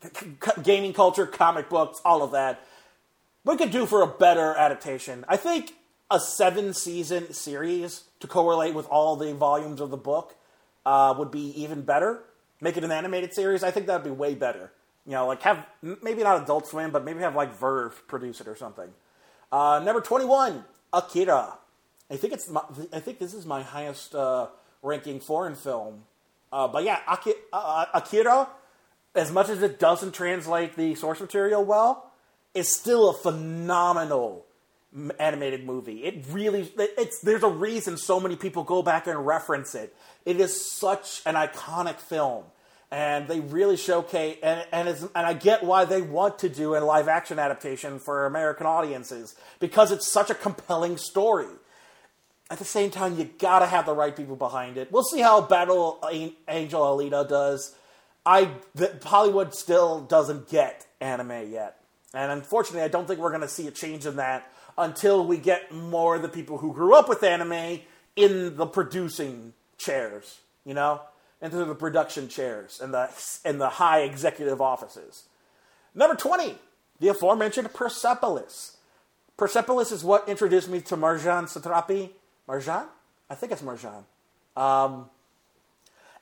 C- 0.03 0.37
c- 0.45 0.63
gaming 0.63 0.93
culture, 0.93 1.27
comic 1.27 1.69
books, 1.69 2.01
all 2.05 2.23
of 2.23 2.33
that. 2.33 2.65
We 3.45 3.57
could 3.57 3.71
do 3.71 3.87
for 3.87 4.03
a 4.03 4.07
better 4.07 4.55
adaptation. 4.55 5.25
I 5.27 5.39
think 5.39 5.73
a 6.11 6.21
seven 6.21 6.75
season 6.75 7.33
series 7.33 8.05
to 8.21 8.27
correlate 8.27 8.75
with 8.75 8.87
all 8.89 9.17
the 9.17 9.33
volumes 9.35 9.81
of 9.81 9.91
the 9.91 9.97
book 9.97 10.35
uh, 10.85 11.15
would 11.17 11.31
be 11.31 11.63
even 11.63 11.83
better. 11.83 12.23
Make 12.61 12.77
it 12.77 12.85
an 12.85 12.91
animated 12.91 13.33
series. 13.33 13.62
I 13.62 13.70
think 13.70 13.87
that 13.87 14.03
would 14.03 14.11
be 14.11 14.11
way 14.11 14.35
better. 14.35 14.73
You 15.07 15.12
know, 15.12 15.27
like 15.27 15.43
have 15.43 15.65
maybe 15.83 16.23
not 16.23 16.43
Adult 16.43 16.67
Swim, 16.67 16.91
but 16.91 17.05
maybe 17.05 17.20
have 17.20 17.35
like 17.35 17.55
Verve 17.55 18.07
produce 18.09 18.41
it 18.41 18.49
or 18.49 18.57
something. 18.57 18.89
Uh, 19.51 19.81
number 19.85 20.01
twenty 20.01 20.27
one, 20.27 20.65
Akira. 20.93 21.59
I 22.11 22.17
think 22.17 22.33
it's 22.33 22.49
my, 22.49 22.62
I 22.93 23.01
think 23.01 23.19
this 23.19 23.35
is 23.35 23.47
my 23.47 23.62
highest 23.62 24.15
uh, 24.15 24.49
ranking 24.83 25.20
foreign 25.20 25.55
film. 25.55 26.05
Uh, 26.53 26.67
but 26.67 26.83
yeah, 26.83 27.01
Aki, 27.07 27.33
uh, 27.53 27.85
Akira, 27.95 28.49
as 29.15 29.31
much 29.31 29.49
as 29.49 29.62
it 29.62 29.78
doesn't 29.78 30.12
translate 30.12 30.77
the 30.77 30.95
source 30.95 31.20
material 31.20 31.65
well, 31.65 32.11
is 32.55 32.73
still 32.73 33.11
a 33.11 33.15
phenomenal 33.15 34.47
animated 35.18 35.65
movie. 35.65 36.05
It 36.05 36.25
really, 36.31 36.70
it's 36.78 37.20
there's 37.20 37.42
a 37.42 37.49
reason 37.49 37.97
so 37.97 38.18
many 38.18 38.36
people 38.36 38.65
go 38.65 38.83
back 38.83 39.07
and 39.07 39.26
reference 39.26 39.75
it. 39.75 39.94
It 40.25 40.41
is 40.41 40.70
such 40.70 41.23
an 41.26 41.34
iconic 41.34 41.97
film, 41.97 42.44
and 42.91 43.28
they 43.28 43.41
really 43.41 43.76
showcase 43.76 44.39
and 44.42 44.65
and, 44.73 44.89
and 44.89 45.10
I 45.15 45.34
get 45.34 45.62
why 45.62 45.84
they 45.84 46.00
want 46.00 46.39
to 46.41 46.49
do 46.49 46.75
a 46.75 46.81
live 46.81 47.08
action 47.08 47.39
adaptation 47.39 47.99
for 47.99 48.26
American 48.26 48.67
audiences 48.67 49.34
because 49.60 49.92
it's 49.92 50.07
such 50.07 50.31
a 50.31 50.34
compelling 50.34 50.97
story. 50.97 51.49
At 52.50 52.58
the 52.58 52.65
same 52.65 52.91
time, 52.91 53.18
you 53.18 53.28
gotta 53.39 53.67
have 53.67 53.84
the 53.84 53.94
right 53.94 54.17
people 54.17 54.36
behind 54.36 54.78
it. 54.78 54.91
We'll 54.91 55.02
see 55.02 55.20
how 55.20 55.42
Battle 55.42 56.00
Angel 56.49 56.81
Alita 56.81 57.28
does. 57.28 57.75
I 58.25 58.52
the, 58.75 58.99
Hollywood 59.05 59.55
still 59.55 60.00
doesn't 60.00 60.49
get 60.49 60.86
anime 60.99 61.52
yet, 61.52 61.78
and 62.15 62.33
unfortunately, 62.33 62.83
I 62.83 62.89
don't 62.89 63.07
think 63.07 63.20
we're 63.20 63.33
gonna 63.33 63.49
see 63.49 63.68
a 63.68 63.70
change 63.70 64.07
in 64.07 64.17
that 64.17 64.50
until 64.79 65.27
we 65.27 65.37
get 65.37 65.73
more 65.73 66.17
of 66.17 66.23
the 66.23 66.29
people 66.29 66.59
who 66.59 66.73
grew 66.73 66.95
up 66.95 67.09
with 67.09 67.23
anime 67.23 67.81
in 68.17 68.57
the 68.57 68.67
producing 68.67 69.53
chairs. 69.77 70.39
You 70.65 70.75
know 70.75 71.03
into 71.41 71.65
the 71.65 71.75
production 71.75 72.29
chairs 72.29 72.81
and 72.81 72.93
the, 72.93 73.09
and 73.45 73.61
the 73.61 73.69
high 73.69 74.01
executive 74.01 74.61
offices. 74.61 75.25
Number 75.95 76.17
20, 76.17 76.57
the 77.01 77.09
aforementioned 77.09 77.73
Persepolis. 77.73 78.77
Persepolis 79.37 79.93
is 79.93 80.03
what 80.03 80.29
introduced 80.29 80.69
me 80.69 80.81
to 80.83 80.97
Marjane 80.97 81.45
Satrapi. 81.45 82.11
Marjan, 82.49 82.87
I 83.31 83.35
think 83.35 83.53
it's 83.53 83.63
Marjan, 83.63 84.05
Um, 84.57 85.11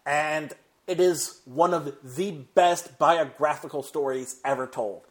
and 0.04 0.52
it 0.86 1.00
is 1.00 1.40
one 1.44 1.72
of 1.72 1.96
the 2.16 2.32
best 2.54 2.98
biographical 2.98 3.82
stories 3.82 4.36
ever 4.44 4.66
told. 4.66 5.02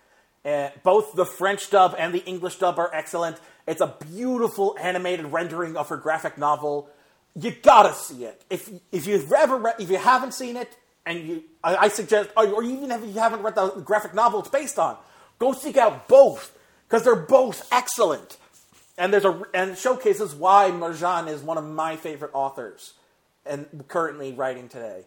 Uh, 0.46 0.70
both 0.84 1.14
the 1.16 1.26
French 1.26 1.72
dub 1.72 1.96
and 1.98 2.14
the 2.14 2.24
English 2.26 2.58
dub 2.58 2.78
are 2.78 2.94
excellent. 2.94 3.38
It's 3.68 3.82
a 3.82 3.96
beautiful 4.12 4.78
animated 4.80 5.26
rendering 5.26 5.76
of 5.76 5.90
her 5.90 5.98
graphic 5.98 6.38
novel 6.38 6.90
you 7.36 7.52
gotta 7.52 7.94
see 7.94 8.24
it. 8.24 8.44
If 8.50 8.70
if 8.92 9.06
you've 9.06 9.32
ever 9.32 9.58
read, 9.58 9.76
if 9.80 9.90
you 9.90 9.98
haven't 9.98 10.34
seen 10.34 10.56
it, 10.56 10.76
and 11.06 11.28
you, 11.28 11.44
I, 11.64 11.76
I 11.76 11.88
suggest, 11.90 12.30
or, 12.38 12.64
even 12.64 12.92
if 12.92 13.02
you 13.04 13.20
haven't 13.20 13.42
read 13.44 13.56
the 13.56 13.70
graphic 13.82 14.14
novel 14.14 14.40
it's 14.40 14.50
based 14.50 14.80
on, 14.80 14.98
go 15.38 15.52
seek 15.52 15.78
out 15.78 16.08
both 16.08 16.58
because 16.88 17.04
they're 17.04 17.16
both 17.16 17.68
excellent. 17.72 18.38
And 18.98 19.12
there's 19.12 19.26
a 19.26 19.42
and 19.54 19.78
showcases 19.78 20.34
why 20.34 20.72
Marjane 20.72 21.28
is 21.28 21.42
one 21.42 21.58
of 21.58 21.66
my 21.66 21.98
favorite 21.98 22.32
authors, 22.34 22.94
and 23.46 23.84
currently 23.90 24.32
writing 24.32 24.70
today. 24.70 25.04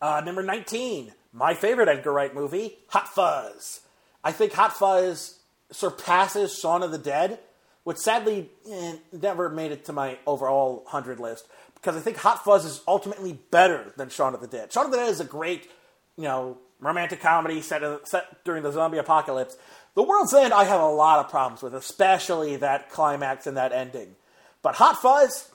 Uh, 0.00 0.22
number 0.24 0.42
nineteen, 0.42 1.12
my 1.32 1.54
favorite 1.54 1.88
Edgar 1.88 2.12
Wright 2.12 2.34
movie, 2.34 2.78
Hot 2.88 3.08
Fuzz. 3.08 3.80
I 4.22 4.32
think 4.32 4.52
Hot 4.52 4.76
Fuzz 4.76 5.38
surpasses 5.70 6.58
Shaun 6.58 6.82
of 6.82 6.90
the 6.90 6.98
Dead 6.98 7.38
which 7.84 7.98
sadly 7.98 8.50
eh, 8.70 8.96
never 9.12 9.48
made 9.48 9.72
it 9.72 9.84
to 9.86 9.92
my 9.92 10.18
overall 10.26 10.76
100 10.84 11.18
list 11.18 11.46
because 11.74 11.96
I 11.96 12.00
think 12.00 12.18
Hot 12.18 12.44
Fuzz 12.44 12.64
is 12.64 12.82
ultimately 12.86 13.38
better 13.50 13.92
than 13.96 14.10
Shaun 14.10 14.34
of 14.34 14.40
the 14.40 14.46
Dead. 14.46 14.72
Shaun 14.72 14.86
of 14.86 14.90
the 14.90 14.98
Dead 14.98 15.08
is 15.08 15.20
a 15.20 15.24
great, 15.24 15.70
you 16.16 16.24
know, 16.24 16.58
romantic 16.78 17.20
comedy 17.20 17.60
set, 17.62 17.82
set 18.06 18.44
during 18.44 18.62
the 18.62 18.72
zombie 18.72 18.98
apocalypse. 18.98 19.56
The 19.94 20.02
World's 20.02 20.34
End, 20.34 20.52
I 20.52 20.64
have 20.64 20.80
a 20.80 20.86
lot 20.86 21.24
of 21.24 21.30
problems 21.30 21.62
with, 21.62 21.74
especially 21.74 22.56
that 22.56 22.90
climax 22.90 23.46
and 23.46 23.56
that 23.56 23.72
ending. 23.72 24.14
But 24.62 24.76
Hot 24.76 25.00
Fuzz, 25.00 25.50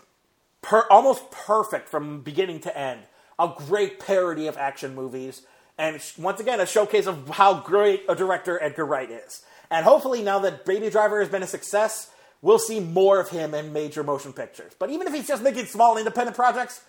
per, 0.61 0.85
almost 0.89 1.29
perfect 1.31 1.89
from 1.89 2.21
beginning 2.21 2.59
to 2.61 2.77
end. 2.77 3.01
A 3.37 3.53
great 3.55 3.99
parody 3.99 4.47
of 4.47 4.57
action 4.57 4.95
movies. 4.95 5.43
And 5.77 6.01
once 6.17 6.39
again, 6.39 6.59
a 6.59 6.65
showcase 6.65 7.05
of 7.05 7.29
how 7.29 7.55
great 7.59 8.03
a 8.07 8.15
director 8.15 8.61
Edgar 8.61 8.85
Wright 8.85 9.09
is. 9.09 9.43
And 9.69 9.83
hopefully, 9.83 10.21
now 10.21 10.39
that 10.39 10.65
Baby 10.65 10.89
Driver 10.89 11.19
has 11.19 11.29
been 11.29 11.43
a 11.43 11.47
success, 11.47 12.09
we'll 12.41 12.59
see 12.59 12.79
more 12.79 13.19
of 13.19 13.29
him 13.29 13.53
in 13.53 13.73
major 13.73 14.03
motion 14.03 14.31
pictures. 14.31 14.73
But 14.77 14.89
even 14.89 15.07
if 15.07 15.13
he's 15.13 15.27
just 15.27 15.43
making 15.43 15.65
small 15.65 15.97
independent 15.97 16.35
projects, 16.35 16.81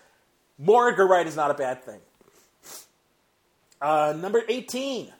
more 0.57 0.89
Edgar 0.89 1.07
Wright 1.07 1.27
is 1.27 1.35
not 1.35 1.51
a 1.51 1.53
bad 1.53 1.83
thing. 1.83 1.99
Uh, 3.81 4.15
number 4.17 4.43
18, 4.47 5.11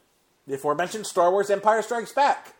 the 0.47 0.55
aforementioned 0.55 1.05
Star 1.05 1.31
Wars 1.31 1.49
Empire 1.49 1.81
Strikes 1.81 2.13
Back. 2.13 2.53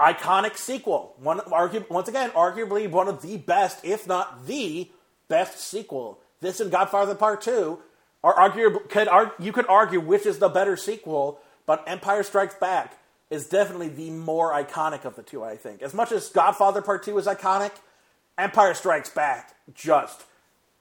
Iconic 0.00 0.56
sequel. 0.56 1.14
One, 1.18 1.40
once 1.50 2.08
again, 2.08 2.30
arguably 2.30 2.88
one 2.88 3.08
of 3.08 3.20
the 3.20 3.36
best, 3.36 3.84
if 3.84 4.06
not 4.06 4.46
the 4.46 4.90
best 5.28 5.58
sequel. 5.58 6.20
This 6.40 6.60
and 6.60 6.70
Godfather 6.70 7.14
Part 7.14 7.40
2 7.42 7.78
are 8.22 8.34
arguable, 8.34 8.80
could, 8.80 9.08
you 9.38 9.52
could 9.52 9.66
argue 9.68 10.00
which 10.00 10.26
is 10.26 10.38
the 10.38 10.48
better 10.48 10.76
sequel, 10.76 11.40
but 11.66 11.84
Empire 11.86 12.22
Strikes 12.22 12.54
Back 12.54 12.98
is 13.30 13.46
definitely 13.46 13.88
the 13.88 14.10
more 14.10 14.52
iconic 14.52 15.04
of 15.04 15.16
the 15.16 15.22
two, 15.22 15.44
I 15.44 15.56
think. 15.56 15.82
As 15.82 15.94
much 15.94 16.12
as 16.12 16.28
Godfather 16.28 16.82
Part 16.82 17.02
2 17.02 17.18
is 17.18 17.26
iconic, 17.26 17.72
Empire 18.36 18.74
Strikes 18.74 19.10
Back 19.10 19.54
just 19.74 20.24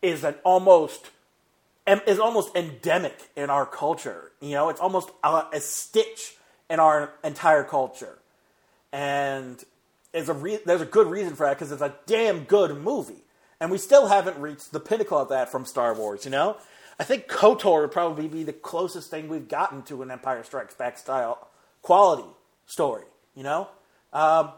is 0.02 0.24
an 0.24 0.36
almost 0.44 1.10
is 2.06 2.20
almost 2.20 2.54
endemic 2.56 3.18
in 3.36 3.50
our 3.50 3.66
culture. 3.66 4.32
You 4.42 4.52
know, 4.52 4.70
it's 4.70 4.82
almost 4.82 5.10
a, 5.24 5.46
a 5.54 5.60
stitch 5.60 6.36
in 6.70 6.80
our 6.80 7.14
entire 7.24 7.64
culture. 7.64 8.20
And 8.92 9.64
a, 10.14 10.34
re- 10.34 10.60
there's 10.66 10.82
a 10.82 10.86
good 10.86 11.08
reason 11.08 11.36
for 11.36 11.46
that 11.46 11.58
because 11.58 11.72
it's 11.72 11.82
a 11.82 11.96
damn 12.06 12.44
good 12.44 12.78
movie. 12.78 13.24
And 13.60 13.72
we 13.72 13.78
still 13.78 14.08
haven't 14.08 14.38
reached 14.38 14.72
the 14.72 14.80
pinnacle 14.80 15.18
of 15.18 15.30
that 15.30 15.50
from 15.50 15.66
Star 15.66 15.94
Wars, 15.94 16.26
you 16.26 16.32
know? 16.32 16.58
I 17.00 17.04
think 17.04 17.28
KOTOR 17.28 17.82
would 17.82 17.92
probably 17.92 18.28
be 18.28 18.44
the 18.44 18.54
closest 18.54 19.12
thing 19.12 19.30
we've 19.30 19.48
gotten 19.48 19.84
to 19.84 20.02
an 20.02 20.10
Empire 20.10 20.44
Strikes 20.44 20.74
Back 20.74 20.98
style 20.98 21.48
quality 21.82 22.28
story, 22.66 23.04
you 23.36 23.44
know? 23.44 23.70
Um, 24.12 24.52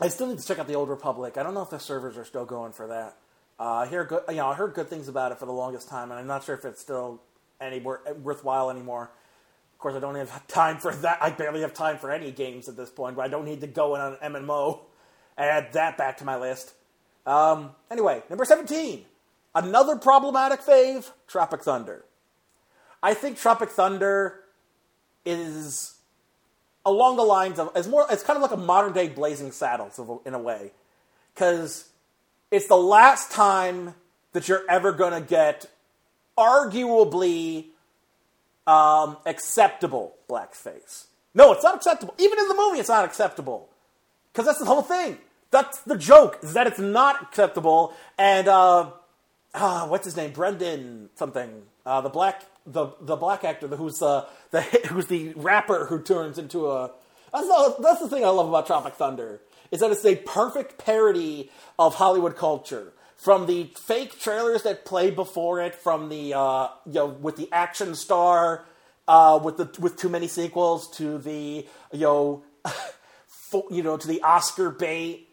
I 0.00 0.08
still 0.08 0.28
need 0.28 0.38
to 0.38 0.46
check 0.46 0.58
out 0.58 0.68
the 0.68 0.74
Old 0.74 0.88
Republic. 0.88 1.36
I 1.36 1.42
don't 1.42 1.54
know 1.54 1.62
if 1.62 1.70
the 1.70 1.78
servers 1.78 2.16
are 2.16 2.24
still 2.24 2.44
going 2.44 2.72
for 2.72 2.86
that. 2.86 3.16
Uh, 3.58 3.72
I 3.72 3.86
hear 3.86 4.04
good, 4.04 4.22
you 4.28 4.36
know, 4.36 4.48
I 4.48 4.54
heard 4.54 4.74
good 4.74 4.88
things 4.88 5.08
about 5.08 5.32
it 5.32 5.38
for 5.38 5.46
the 5.46 5.52
longest 5.52 5.88
time, 5.88 6.10
and 6.10 6.20
I'm 6.20 6.26
not 6.26 6.44
sure 6.44 6.54
if 6.54 6.64
it's 6.64 6.80
still 6.80 7.20
any 7.60 7.80
worthwhile 7.80 8.70
anymore. 8.70 9.10
Of 9.74 9.78
course, 9.78 9.94
I 9.94 9.98
don't 9.98 10.14
have 10.14 10.46
time 10.46 10.78
for 10.78 10.94
that. 10.94 11.18
I 11.20 11.30
barely 11.30 11.62
have 11.62 11.74
time 11.74 11.98
for 11.98 12.10
any 12.10 12.30
games 12.30 12.68
at 12.68 12.76
this 12.76 12.90
point, 12.90 13.16
but 13.16 13.22
I 13.22 13.28
don't 13.28 13.44
need 13.44 13.60
to 13.62 13.66
go 13.66 13.94
in 13.94 14.00
on 14.00 14.16
an 14.20 14.32
MMO 14.32 14.80
and 15.36 15.50
add 15.50 15.72
that 15.72 15.98
back 15.98 16.18
to 16.18 16.24
my 16.24 16.36
list. 16.36 16.72
Um, 17.26 17.70
anyway, 17.90 18.22
number 18.30 18.44
17. 18.44 19.04
Another 19.56 19.96
problematic 19.96 20.60
fave, 20.60 21.10
Tropic 21.26 21.62
Thunder. 21.62 22.04
I 23.02 23.14
think 23.14 23.38
Tropic 23.38 23.70
Thunder 23.70 24.40
is 25.24 25.94
along 26.84 27.16
the 27.16 27.22
lines 27.22 27.58
of 27.58 27.72
it's 27.74 27.88
more 27.88 28.06
it's 28.10 28.22
kind 28.22 28.36
of 28.36 28.42
like 28.42 28.52
a 28.52 28.62
modern 28.62 28.92
day 28.92 29.08
Blazing 29.08 29.52
Saddles 29.52 29.98
in 30.26 30.34
a 30.34 30.38
way, 30.38 30.72
because 31.34 31.88
it's 32.50 32.68
the 32.68 32.76
last 32.76 33.32
time 33.32 33.94
that 34.32 34.46
you're 34.46 34.62
ever 34.68 34.92
going 34.92 35.14
to 35.14 35.26
get 35.26 35.64
arguably 36.36 37.68
um, 38.66 39.16
acceptable 39.24 40.16
blackface. 40.28 41.06
No, 41.34 41.52
it's 41.52 41.64
not 41.64 41.76
acceptable. 41.76 42.14
Even 42.18 42.38
in 42.38 42.48
the 42.48 42.54
movie, 42.54 42.78
it's 42.78 42.90
not 42.90 43.06
acceptable 43.06 43.70
because 44.32 44.44
that's 44.44 44.58
the 44.58 44.66
whole 44.66 44.82
thing. 44.82 45.16
That's 45.50 45.80
the 45.80 45.96
joke 45.96 46.40
is 46.42 46.52
that 46.52 46.66
it's 46.66 46.78
not 46.78 47.22
acceptable. 47.22 47.94
And 48.18 48.48
uh, 48.48 48.90
uh, 49.56 49.86
what's 49.88 50.04
his 50.04 50.16
name? 50.16 50.32
Brendan 50.32 51.08
something. 51.14 51.62
Uh, 51.84 52.00
the 52.02 52.10
black 52.10 52.44
the 52.66 52.88
the 53.00 53.16
black 53.16 53.42
actor 53.42 53.68
who's 53.68 54.02
uh, 54.02 54.26
the 54.50 54.60
who's 54.88 55.06
the 55.06 55.32
rapper 55.34 55.86
who 55.86 56.02
turns 56.02 56.38
into 56.38 56.70
a. 56.70 56.92
That's 57.32 57.48
the, 57.48 57.76
that's 57.80 58.00
the 58.00 58.08
thing 58.08 58.24
I 58.24 58.28
love 58.28 58.48
about 58.48 58.66
Tropic 58.66 58.94
Thunder 58.94 59.40
is 59.70 59.80
that 59.80 59.90
it's 59.90 60.04
a 60.04 60.16
perfect 60.16 60.78
parody 60.78 61.50
of 61.78 61.96
Hollywood 61.96 62.36
culture. 62.36 62.92
From 63.16 63.46
the 63.46 63.72
fake 63.76 64.20
trailers 64.20 64.62
that 64.62 64.84
play 64.84 65.10
before 65.10 65.60
it, 65.60 65.74
from 65.74 66.10
the 66.10 66.34
uh, 66.34 66.68
you 66.84 66.94
know 66.94 67.06
with 67.06 67.36
the 67.36 67.48
action 67.50 67.94
star, 67.94 68.66
uh, 69.08 69.40
with 69.42 69.56
the 69.56 69.70
with 69.80 69.96
too 69.96 70.10
many 70.10 70.28
sequels, 70.28 70.90
to 70.98 71.16
the 71.18 71.66
you 71.92 72.00
know, 72.00 72.44
you 73.70 73.82
know 73.82 73.96
to 73.96 74.06
the 74.06 74.20
Oscar 74.22 74.70
bait 74.70 75.25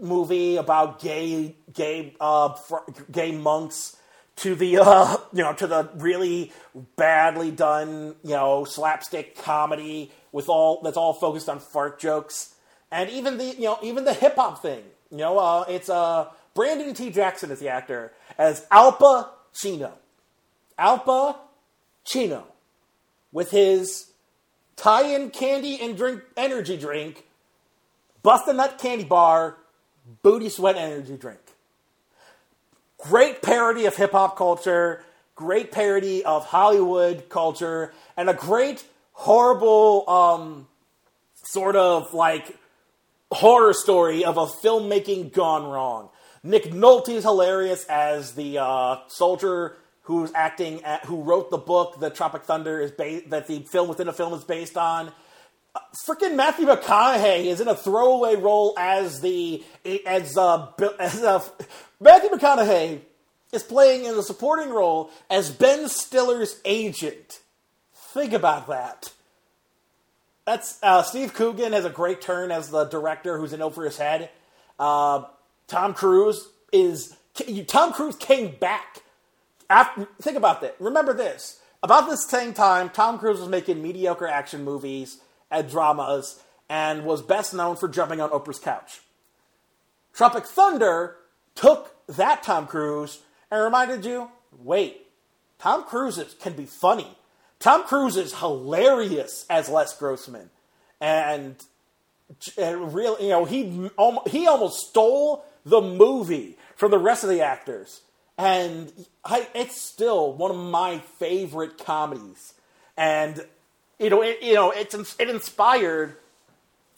movie 0.00 0.56
about 0.56 1.00
gay 1.00 1.56
gay 1.72 2.14
uh, 2.20 2.54
fr- 2.54 2.90
gay 3.10 3.32
monks 3.32 3.96
to 4.36 4.54
the 4.54 4.78
uh, 4.78 5.16
you 5.32 5.42
know 5.42 5.52
to 5.54 5.66
the 5.66 5.90
really 5.96 6.52
badly 6.96 7.50
done 7.50 8.14
you 8.22 8.30
know 8.30 8.64
slapstick 8.64 9.36
comedy 9.36 10.10
with 10.32 10.48
all 10.48 10.80
that's 10.82 10.96
all 10.96 11.12
focused 11.12 11.48
on 11.48 11.60
fart 11.60 11.98
jokes. 11.98 12.54
And 12.90 13.10
even 13.10 13.38
the 13.38 13.44
you 13.44 13.62
know 13.62 13.78
even 13.82 14.04
the 14.04 14.14
hip 14.14 14.36
hop 14.36 14.62
thing 14.62 14.82
you 15.10 15.18
know 15.18 15.38
uh, 15.38 15.64
it's 15.68 15.88
uh, 15.88 16.28
Brandon 16.54 16.94
T. 16.94 17.10
Jackson 17.10 17.50
is 17.50 17.60
the 17.60 17.68
actor 17.68 18.12
as 18.38 18.66
Alpa 18.66 19.28
Chino 19.54 19.92
Alpa 20.78 21.36
Chino 22.04 22.44
with 23.32 23.50
his 23.50 24.10
tie-in 24.76 25.30
candy 25.30 25.80
and 25.80 25.96
drink 25.96 26.22
energy 26.36 26.76
drink 26.76 27.24
bust 28.22 28.48
a 28.48 28.52
nut 28.52 28.78
candy 28.78 29.04
bar 29.04 29.56
booty 30.22 30.48
sweat 30.48 30.76
energy 30.76 31.16
drink 31.16 31.40
great 33.04 33.42
parody 33.42 33.84
of 33.84 33.96
hip 33.96 34.12
hop 34.12 34.36
culture, 34.36 35.04
great 35.34 35.70
parody 35.70 36.24
of 36.24 36.46
Hollywood 36.46 37.28
culture, 37.28 37.92
and 38.16 38.30
a 38.30 38.34
great 38.34 38.84
horrible 39.12 40.08
um, 40.08 40.66
sort 41.34 41.76
of 41.76 42.14
like 42.14 42.56
horror 43.30 43.74
story 43.74 44.24
of 44.24 44.36
a 44.36 44.46
filmmaking 44.46 45.32
gone 45.32 45.64
wrong. 45.64 46.08
Nick 46.42 46.64
Nolte 46.64 47.10
is 47.10 47.24
hilarious 47.24 47.84
as 47.86 48.32
the 48.34 48.58
uh, 48.58 48.96
soldier 49.08 49.76
who's 50.02 50.30
acting 50.34 50.82
at, 50.84 51.04
who 51.04 51.22
wrote 51.22 51.50
the 51.50 51.58
book 51.58 52.00
that 52.00 52.14
Tropic 52.14 52.42
Thunder 52.42 52.80
is 52.80 52.90
based, 52.90 53.30
that 53.30 53.46
the 53.46 53.60
film 53.60 53.88
within 53.88 54.08
a 54.08 54.12
film 54.12 54.34
is 54.34 54.44
based 54.44 54.76
on. 54.76 55.10
Freaking 55.94 56.36
Matthew 56.36 56.66
McConaughey 56.66 57.46
is 57.46 57.60
in 57.60 57.68
a 57.68 57.74
throwaway 57.74 58.36
role 58.36 58.74
as 58.78 59.20
the 59.20 59.64
as 60.06 60.36
uh, 60.36 60.68
as 60.98 61.22
uh, 61.22 61.42
Matthew 62.00 62.30
McConaughey 62.30 63.00
is 63.52 63.62
playing 63.62 64.04
in 64.04 64.14
a 64.14 64.22
supporting 64.22 64.70
role 64.70 65.10
as 65.30 65.50
Ben 65.50 65.88
Stiller's 65.88 66.60
agent. 66.64 67.40
Think 67.94 68.32
about 68.32 68.68
that. 68.68 69.12
That's 70.44 70.78
uh, 70.82 71.02
Steve 71.02 71.34
Coogan 71.34 71.72
has 71.72 71.84
a 71.84 71.90
great 71.90 72.20
turn 72.20 72.50
as 72.50 72.70
the 72.70 72.84
director 72.84 73.38
who's 73.38 73.52
in 73.52 73.62
over 73.62 73.84
his 73.84 73.96
head. 73.96 74.30
Uh, 74.78 75.24
Tom 75.68 75.94
Cruise 75.94 76.48
is 76.72 77.16
Tom 77.66 77.92
Cruise 77.92 78.16
came 78.16 78.54
back. 78.56 79.02
After, 79.70 80.06
think 80.20 80.36
about 80.36 80.60
that. 80.60 80.76
Remember 80.78 81.14
this. 81.14 81.60
About 81.82 82.08
this 82.08 82.26
same 82.26 82.52
time, 82.52 82.90
Tom 82.90 83.18
Cruise 83.18 83.40
was 83.40 83.48
making 83.48 83.82
mediocre 83.82 84.26
action 84.26 84.64
movies 84.64 85.20
dramas 85.62 86.40
and 86.68 87.04
was 87.04 87.22
best 87.22 87.54
known 87.54 87.76
for 87.76 87.88
jumping 87.88 88.20
on 88.20 88.30
Oprah's 88.30 88.58
couch. 88.58 89.00
Tropic 90.12 90.46
Thunder 90.46 91.16
took 91.54 91.94
that 92.06 92.42
Tom 92.42 92.66
Cruise 92.66 93.20
and 93.50 93.62
reminded 93.62 94.04
you 94.04 94.30
wait, 94.58 95.06
Tom 95.58 95.84
Cruise 95.84 96.22
can 96.40 96.52
be 96.52 96.66
funny. 96.66 97.16
Tom 97.58 97.84
Cruise 97.84 98.16
is 98.16 98.34
hilarious 98.34 99.46
as 99.48 99.68
Les 99.68 99.96
Grossman. 99.98 100.50
And, 101.00 101.56
and 102.58 102.94
real, 102.94 103.16
you 103.20 103.30
know, 103.30 103.44
he, 103.44 103.90
he 104.26 104.46
almost 104.46 104.88
stole 104.88 105.44
the 105.64 105.80
movie 105.80 106.58
from 106.76 106.90
the 106.90 106.98
rest 106.98 107.24
of 107.24 107.30
the 107.30 107.40
actors. 107.40 108.02
And 108.36 108.92
I, 109.24 109.48
it's 109.54 109.80
still 109.80 110.32
one 110.32 110.50
of 110.50 110.56
my 110.56 110.98
favorite 111.18 111.78
comedies. 111.78 112.54
And, 112.96 113.44
you 113.98 114.10
know, 114.10 114.22
it, 114.22 114.42
you 114.42 114.54
know, 114.54 114.70
it's, 114.70 114.94
it 115.18 115.28
inspired 115.28 116.16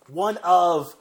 one 0.09 0.39
of 0.39 0.95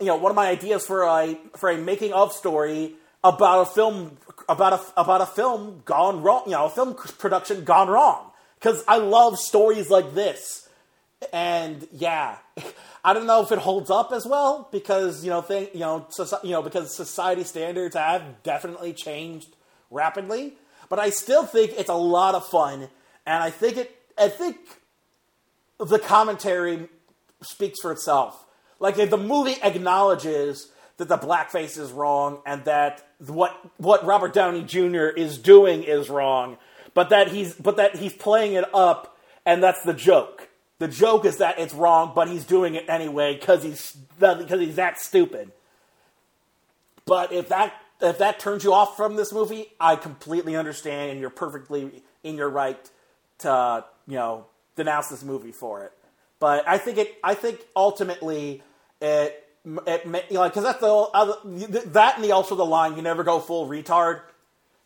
you 0.00 0.06
know 0.06 0.16
one 0.16 0.30
of 0.30 0.36
my 0.36 0.48
ideas 0.48 0.86
for 0.86 1.02
a 1.02 1.38
for 1.56 1.70
a 1.70 1.76
making 1.76 2.12
of 2.12 2.32
story 2.32 2.94
about 3.22 3.62
a 3.62 3.66
film 3.66 4.16
about 4.48 4.72
a 4.72 5.00
about 5.00 5.20
a 5.20 5.26
film 5.26 5.82
gone 5.84 6.22
wrong 6.22 6.42
you 6.46 6.52
know 6.52 6.66
a 6.66 6.70
film 6.70 6.94
production 7.18 7.64
gone 7.64 7.88
wrong. 7.88 8.24
Because 8.58 8.82
I 8.88 8.98
love 8.98 9.38
stories 9.38 9.88
like 9.88 10.14
this. 10.14 10.68
And 11.32 11.86
yeah 11.92 12.38
I 13.04 13.12
don't 13.12 13.26
know 13.26 13.42
if 13.42 13.52
it 13.52 13.58
holds 13.58 13.90
up 13.90 14.12
as 14.12 14.26
well 14.26 14.68
because 14.72 15.24
you 15.24 15.30
know 15.30 15.42
thing 15.42 15.68
you 15.72 15.80
know 15.80 16.06
soci- 16.10 16.42
you 16.44 16.50
know 16.50 16.62
because 16.62 16.94
society 16.94 17.44
standards 17.44 17.94
have 17.94 18.42
definitely 18.42 18.92
changed 18.92 19.54
rapidly. 19.90 20.54
But 20.88 20.98
I 20.98 21.10
still 21.10 21.44
think 21.44 21.72
it's 21.76 21.90
a 21.90 21.94
lot 21.94 22.34
of 22.34 22.48
fun. 22.48 22.88
And 23.26 23.42
I 23.42 23.50
think 23.50 23.76
it 23.76 23.96
I 24.16 24.28
think 24.28 24.58
the 25.78 25.98
commentary 25.98 26.88
speaks 27.42 27.80
for 27.80 27.92
itself. 27.92 28.44
Like 28.80 28.96
the 28.96 29.16
movie 29.16 29.56
acknowledges 29.62 30.70
that 30.98 31.08
the 31.08 31.18
blackface 31.18 31.78
is 31.78 31.90
wrong 31.92 32.40
and 32.44 32.64
that 32.64 33.06
what 33.26 33.56
what 33.78 34.04
Robert 34.04 34.32
Downey 34.32 34.62
Jr. 34.62 35.06
is 35.06 35.38
doing 35.38 35.82
is 35.82 36.08
wrong, 36.08 36.58
but 36.94 37.10
that 37.10 37.28
he's 37.28 37.54
but 37.54 37.76
that 37.76 37.96
he's 37.96 38.12
playing 38.12 38.54
it 38.54 38.64
up 38.74 39.16
and 39.46 39.62
that's 39.62 39.82
the 39.82 39.94
joke. 39.94 40.48
The 40.78 40.88
joke 40.88 41.24
is 41.24 41.38
that 41.38 41.58
it's 41.58 41.74
wrong, 41.74 42.12
but 42.14 42.28
he's 42.28 42.44
doing 42.44 42.74
it 42.74 42.84
anyway 42.88 43.34
because 43.34 43.62
he's 43.62 43.92
because 44.18 44.60
he's 44.60 44.76
that 44.76 44.98
stupid. 44.98 45.50
But 47.06 47.32
if 47.32 47.48
that 47.48 47.74
if 48.00 48.18
that 48.18 48.38
turns 48.38 48.62
you 48.62 48.72
off 48.72 48.96
from 48.96 49.16
this 49.16 49.32
movie, 49.32 49.66
I 49.80 49.96
completely 49.96 50.54
understand, 50.54 51.12
and 51.12 51.20
you're 51.20 51.30
perfectly 51.30 52.02
in 52.22 52.36
your 52.36 52.48
right 52.48 52.78
to 53.38 53.84
you 54.06 54.14
know 54.14 54.46
denounce 54.78 55.08
this 55.08 55.22
movie 55.22 55.52
for 55.52 55.84
it. 55.84 55.92
But 56.40 56.66
I 56.66 56.78
think 56.78 56.98
it. 56.98 57.18
I 57.22 57.34
think 57.34 57.60
ultimately 57.76 58.62
it. 59.00 59.44
It 59.86 60.06
you 60.06 60.36
know, 60.36 60.44
because 60.44 60.62
that's 60.62 60.80
the 60.80 60.86
other, 60.86 61.34
that 61.44 62.16
and 62.16 62.24
the 62.24 62.32
also 62.32 62.54
the 62.54 62.64
line 62.64 62.96
you 62.96 63.02
never 63.02 63.22
go 63.22 63.38
full 63.38 63.68
retard. 63.68 64.22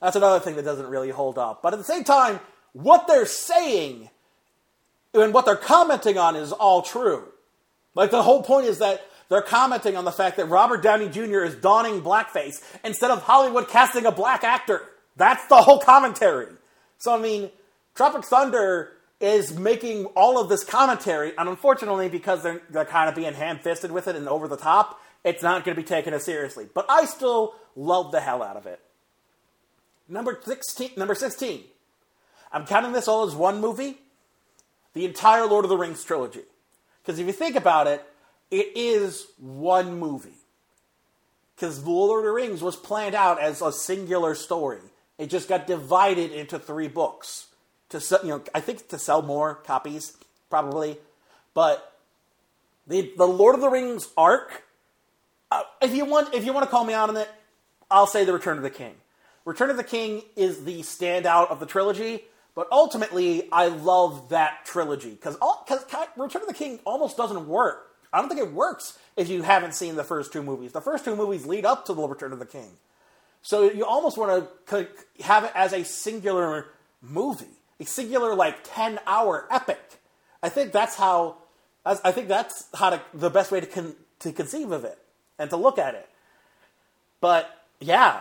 That's 0.00 0.16
another 0.16 0.40
thing 0.40 0.56
that 0.56 0.64
doesn't 0.64 0.88
really 0.88 1.10
hold 1.10 1.38
up. 1.38 1.62
But 1.62 1.72
at 1.72 1.78
the 1.78 1.84
same 1.84 2.02
time, 2.02 2.40
what 2.72 3.06
they're 3.06 3.26
saying 3.26 4.10
and 5.14 5.32
what 5.32 5.44
they're 5.44 5.54
commenting 5.54 6.18
on 6.18 6.34
is 6.34 6.50
all 6.50 6.82
true. 6.82 7.28
Like 7.94 8.10
the 8.10 8.22
whole 8.22 8.42
point 8.42 8.66
is 8.66 8.78
that 8.78 9.06
they're 9.28 9.42
commenting 9.42 9.96
on 9.96 10.04
the 10.04 10.10
fact 10.10 10.38
that 10.38 10.46
Robert 10.46 10.82
Downey 10.82 11.08
Jr. 11.08 11.44
is 11.44 11.54
donning 11.54 12.02
blackface 12.02 12.62
instead 12.82 13.10
of 13.10 13.22
Hollywood 13.22 13.68
casting 13.68 14.06
a 14.06 14.10
black 14.10 14.42
actor. 14.42 14.82
That's 15.16 15.46
the 15.46 15.56
whole 15.56 15.78
commentary. 15.78 16.48
So 16.98 17.14
I 17.14 17.20
mean, 17.20 17.50
Tropic 17.94 18.24
Thunder 18.24 18.92
is 19.22 19.56
making 19.56 20.06
all 20.16 20.38
of 20.38 20.50
this 20.50 20.64
commentary, 20.64 21.32
and 21.38 21.48
unfortunately, 21.48 22.10
because 22.10 22.42
they're 22.42 22.60
they're 22.68 22.84
kind 22.84 23.08
of 23.08 23.14
being 23.14 23.32
ham-fisted 23.32 23.90
with 23.90 24.08
it 24.08 24.16
and 24.16 24.28
over 24.28 24.48
the 24.48 24.56
top, 24.56 25.00
it's 25.24 25.42
not 25.42 25.64
going 25.64 25.74
to 25.76 25.80
be 25.80 25.86
taken 25.86 26.12
as 26.12 26.24
seriously. 26.24 26.66
But 26.74 26.86
I 26.90 27.06
still 27.06 27.54
love 27.76 28.10
the 28.10 28.20
hell 28.20 28.42
out 28.42 28.56
of 28.56 28.66
it. 28.66 28.80
Number 30.08 30.38
sixteen. 30.44 30.90
Number 30.96 31.14
sixteen. 31.14 31.62
I'm 32.52 32.66
counting 32.66 32.92
this 32.92 33.08
all 33.08 33.26
as 33.26 33.34
one 33.34 33.60
movie. 33.60 33.98
The 34.92 35.06
entire 35.06 35.46
Lord 35.46 35.64
of 35.64 35.70
the 35.70 35.78
Rings 35.78 36.04
trilogy. 36.04 36.42
Because 37.00 37.18
if 37.18 37.26
you 37.26 37.32
think 37.32 37.56
about 37.56 37.86
it, 37.86 38.04
it 38.50 38.72
is 38.74 39.26
one 39.38 39.98
movie. 39.98 40.36
Because 41.54 41.82
The 41.82 41.90
Lord 41.90 42.20
of 42.20 42.24
the 42.26 42.32
Rings 42.32 42.60
was 42.60 42.76
planned 42.76 43.14
out 43.14 43.40
as 43.40 43.62
a 43.62 43.72
singular 43.72 44.34
story. 44.34 44.80
It 45.16 45.30
just 45.30 45.48
got 45.48 45.66
divided 45.66 46.32
into 46.32 46.58
three 46.58 46.88
books 46.88 47.46
to 47.92 48.20
you 48.22 48.30
know, 48.30 48.42
I 48.54 48.60
think 48.60 48.88
to 48.88 48.98
sell 48.98 49.22
more 49.22 49.54
copies, 49.54 50.16
probably. 50.50 50.98
But 51.54 51.92
the 52.86 53.12
the 53.16 53.26
Lord 53.26 53.54
of 53.54 53.60
the 53.60 53.68
Rings 53.68 54.08
arc, 54.16 54.64
uh, 55.50 55.62
if 55.80 55.94
you 55.94 56.04
want, 56.04 56.34
if 56.34 56.44
you 56.44 56.52
want 56.52 56.64
to 56.64 56.70
call 56.70 56.84
me 56.84 56.94
out 56.94 57.08
on 57.08 57.16
it, 57.16 57.28
I'll 57.90 58.06
say 58.06 58.24
the 58.24 58.32
Return 58.32 58.56
of 58.56 58.62
the 58.62 58.70
King. 58.70 58.94
Return 59.44 59.70
of 59.70 59.76
the 59.76 59.84
King 59.84 60.22
is 60.36 60.64
the 60.64 60.80
standout 60.80 61.50
of 61.50 61.60
the 61.60 61.66
trilogy, 61.66 62.24
but 62.54 62.68
ultimately, 62.70 63.50
I 63.50 63.68
love 63.68 64.28
that 64.30 64.64
trilogy 64.64 65.10
because 65.10 65.36
because 65.36 65.84
Return 66.16 66.42
of 66.42 66.48
the 66.48 66.54
King 66.54 66.80
almost 66.84 67.16
doesn't 67.16 67.48
work. 67.48 67.88
I 68.12 68.20
don't 68.20 68.28
think 68.28 68.40
it 68.40 68.52
works 68.52 68.98
if 69.16 69.28
you 69.28 69.42
haven't 69.42 69.74
seen 69.74 69.96
the 69.96 70.04
first 70.04 70.32
two 70.32 70.42
movies. 70.42 70.72
The 70.72 70.82
first 70.82 71.04
two 71.04 71.16
movies 71.16 71.46
lead 71.46 71.64
up 71.64 71.86
to 71.86 71.94
the 71.94 72.06
Return 72.06 72.32
of 72.32 72.38
the 72.38 72.46
King, 72.46 72.70
so 73.42 73.70
you 73.70 73.84
almost 73.84 74.16
want 74.16 74.48
to 74.68 74.88
have 75.22 75.44
it 75.44 75.52
as 75.54 75.72
a 75.72 75.84
singular 75.84 76.66
movie, 77.02 77.46
a 77.82 77.86
singular 77.86 78.34
like 78.34 78.58
ten 78.64 78.98
hour 79.06 79.46
epic. 79.50 80.00
I 80.42 80.48
think 80.48 80.72
that's 80.72 80.96
how. 80.96 81.36
I 81.84 82.12
think 82.12 82.28
that's 82.28 82.68
how 82.76 82.90
to, 82.90 83.02
the 83.12 83.28
best 83.28 83.50
way 83.50 83.58
to 83.58 83.66
con, 83.66 83.96
to 84.20 84.30
conceive 84.30 84.70
of 84.70 84.84
it 84.84 84.96
and 85.36 85.50
to 85.50 85.56
look 85.56 85.80
at 85.80 85.96
it. 85.96 86.08
But 87.20 87.50
yeah, 87.80 88.20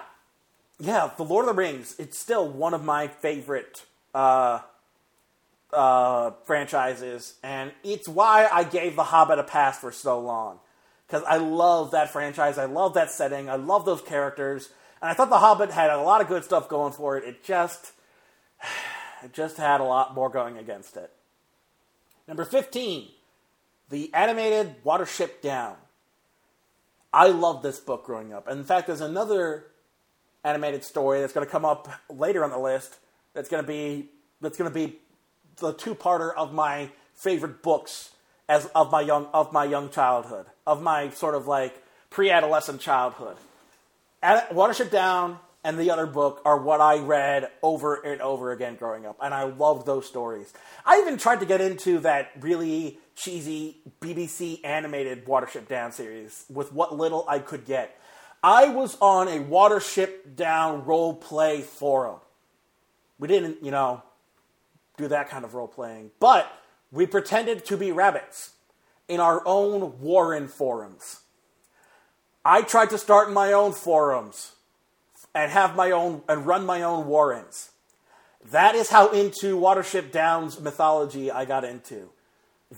yeah, 0.80 1.12
The 1.16 1.24
Lord 1.24 1.48
of 1.48 1.56
the 1.56 1.62
Rings. 1.62 1.96
It's 2.00 2.18
still 2.18 2.50
one 2.50 2.74
of 2.74 2.84
my 2.84 3.08
favorite 3.08 3.86
uh, 4.16 4.62
uh, 5.72 6.32
franchises, 6.46 7.36
and 7.44 7.72
it's 7.84 8.08
why 8.08 8.50
I 8.52 8.64
gave 8.64 8.96
The 8.96 9.04
Hobbit 9.04 9.38
a 9.38 9.44
pass 9.44 9.78
for 9.78 9.92
so 9.92 10.20
long. 10.20 10.60
Because 11.06 11.24
I 11.28 11.38
love 11.38 11.92
that 11.92 12.12
franchise, 12.12 12.58
I 12.58 12.66
love 12.66 12.96
that 12.96 13.12
setting, 13.12 13.48
I 13.48 13.58
love 13.58 13.86
those 13.86 14.02
characters, 14.02 14.70
and 15.04 15.12
I 15.12 15.14
thought 15.14 15.30
The 15.30 15.38
Hobbit 15.38 15.70
had 15.70 15.92
a 15.92 16.02
lot 16.02 16.22
of 16.22 16.28
good 16.28 16.44
stuff 16.44 16.68
going 16.68 16.94
for 16.94 17.16
it. 17.16 17.26
It 17.26 17.44
just, 17.44 17.92
it 19.24 19.34
just 19.34 19.58
had 19.58 19.82
a 19.82 19.84
lot 19.84 20.14
more 20.14 20.30
going 20.30 20.58
against 20.58 20.98
it. 20.98 21.12
Number 22.28 22.46
fifteen, 22.46 23.10
the 23.90 24.14
animated 24.14 24.84
Watership 24.84 25.42
Down. 25.42 25.76
I 27.14 27.28
loved 27.28 27.62
this 27.62 27.80
book 27.80 28.06
growing 28.06 28.32
up. 28.34 28.48
And 28.48 28.60
in 28.60 28.66
fact, 28.66 28.88
there's 28.88 29.02
another 29.02 29.66
animated 30.44 30.84
story 30.84 31.20
that's 31.20 31.34
going 31.34 31.46
to 31.46 31.52
come 31.52 31.66
up 31.66 31.90
later 32.10 32.44
on 32.44 32.52
the 32.52 32.58
list. 32.58 33.00
That's 33.34 33.50
going 33.50 33.64
to 33.64 33.68
be 33.68 34.10
that's 34.40 34.58
going 34.58 34.72
to 34.72 34.74
be 34.74 34.98
the 35.58 35.74
two-parter 35.74 36.34
of 36.34 36.54
my 36.54 36.90
favorite 37.14 37.62
books 37.62 38.12
as 38.48 38.66
of 38.68 38.92
my 38.92 39.02
young 39.02 39.28
of 39.34 39.52
my 39.52 39.66
young 39.66 39.90
childhood, 39.90 40.46
of 40.66 40.82
my 40.82 41.10
sort 41.10 41.36
of 41.36 41.48
like 41.48 41.84
pre-adolescent 42.10 42.80
childhood. 42.82 43.38
Ad- 44.24 44.50
Watership 44.50 44.90
Down 44.90 45.38
and 45.64 45.78
the 45.78 45.92
other 45.92 46.08
book 46.08 46.42
are 46.44 46.58
what 46.58 46.82
I 46.82 46.98
read 47.00 47.50
over 47.62 47.96
and 47.96 48.22
over 48.22 48.52
again 48.52 48.76
growing 48.76 49.06
up, 49.06 49.18
and 49.22 49.34
I 49.34 49.44
loved 49.44 49.86
those 49.86 50.06
stories. 50.08 50.54
I 50.86 51.00
even 51.00 51.18
tried 51.18 51.40
to 51.42 51.46
get 51.46 51.62
into 51.62 52.00
that 52.00 52.32
really 52.40 53.00
cheesy 53.16 53.78
BBC 54.00 54.64
animated 54.64 55.26
Watership 55.26 55.68
Down 55.68 55.92
series 55.92 56.46
with 56.50 56.74
what 56.74 56.96
little 56.98 57.26
I 57.28 57.40
could 57.40 57.66
get. 57.66 58.00
I 58.44 58.70
was 58.70 58.98
on 59.00 59.28
a 59.28 59.40
Watership 59.40 60.36
Down 60.36 60.84
role 60.86 61.14
play 61.14 61.62
forum. 61.62 62.20
We 63.20 63.28
didn't, 63.28 63.64
you 63.64 63.70
know, 63.70 64.02
do 64.98 65.08
that 65.10 65.30
kind 65.30 65.46
of 65.46 65.54
role 65.54 65.68
playing, 65.68 66.12
but 66.20 66.52
we 66.92 67.06
pretended 67.06 67.66
to 67.66 67.78
be 67.78 67.92
rabbits 67.92 68.54
in 69.08 69.20
our 69.20 69.44
own 69.46 70.00
Warren 70.00 70.48
forums. 70.48 71.22
I 72.44 72.64
tried 72.64 72.90
to 72.90 72.98
start 72.98 73.32
my 73.32 73.54
own 73.54 73.74
forums 73.74 74.54
and 75.34 75.52
have 75.52 75.76
my 75.76 75.92
own 75.92 76.22
and 76.28 76.46
run 76.46 76.66
my 76.66 76.82
own 76.82 77.08
Warrens. 77.08 77.72
That 78.52 78.76
is 78.76 78.90
how 78.90 79.12
into 79.12 79.60
Watership 79.60 80.12
Down's 80.12 80.60
mythology 80.60 81.30
I 81.32 81.46
got 81.46 81.64
into. 81.64 82.10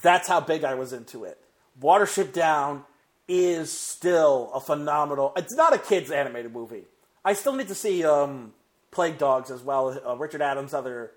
That's 0.01 0.27
how 0.27 0.41
big 0.41 0.63
I 0.63 0.73
was 0.73 0.91
into 0.91 1.23
it. 1.23 1.37
Watership 1.81 2.33
Down 2.33 2.83
is 3.27 3.71
still 3.71 4.51
a 4.53 4.59
phenomenal. 4.59 5.33
It's 5.37 5.55
not 5.55 5.73
a 5.73 5.77
kids 5.77 6.11
animated 6.11 6.51
movie. 6.51 6.83
I 7.23 7.33
still 7.33 7.53
need 7.53 7.69
to 7.69 7.75
see 7.75 8.03
um, 8.03 8.53
Plague 8.91 9.17
Dogs 9.17 9.49
as 9.49 9.61
well, 9.61 9.99
uh, 10.05 10.17
Richard 10.17 10.41
Adams' 10.41 10.73
other 10.73 11.11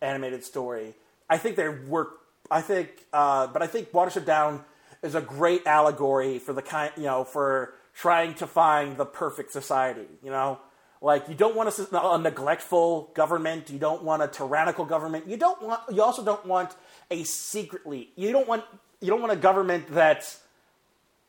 animated 0.00 0.44
story. 0.44 0.94
I 1.28 1.38
think 1.38 1.56
they 1.56 1.68
work. 1.68 2.20
I 2.50 2.60
think, 2.60 2.90
uh, 3.12 3.46
but 3.48 3.62
I 3.62 3.66
think 3.66 3.92
Watership 3.92 4.24
Down 4.24 4.64
is 5.02 5.14
a 5.14 5.20
great 5.20 5.66
allegory 5.66 6.38
for 6.38 6.52
the 6.52 6.62
kind, 6.62 6.92
you 6.96 7.04
know, 7.04 7.24
for 7.24 7.74
trying 7.94 8.34
to 8.34 8.46
find 8.46 8.96
the 8.96 9.06
perfect 9.06 9.52
society. 9.52 10.06
You 10.22 10.30
know, 10.30 10.58
like 11.00 11.28
you 11.28 11.34
don't 11.34 11.54
want 11.54 11.76
a, 11.78 11.98
a 11.98 12.18
neglectful 12.18 13.10
government. 13.14 13.70
You 13.70 13.78
don't 13.78 14.02
want 14.02 14.22
a 14.22 14.28
tyrannical 14.28 14.84
government. 14.84 15.28
You 15.28 15.36
don't 15.36 15.62
want. 15.62 15.80
You 15.92 16.02
also 16.02 16.24
don't 16.24 16.44
want 16.46 16.74
a 17.10 17.24
secretly. 17.24 18.10
You 18.16 18.32
don't 18.32 18.48
want. 18.48 18.64
You 19.00 19.08
don't 19.08 19.20
want 19.20 19.32
a 19.32 19.36
government 19.36 19.86
that's 19.88 20.40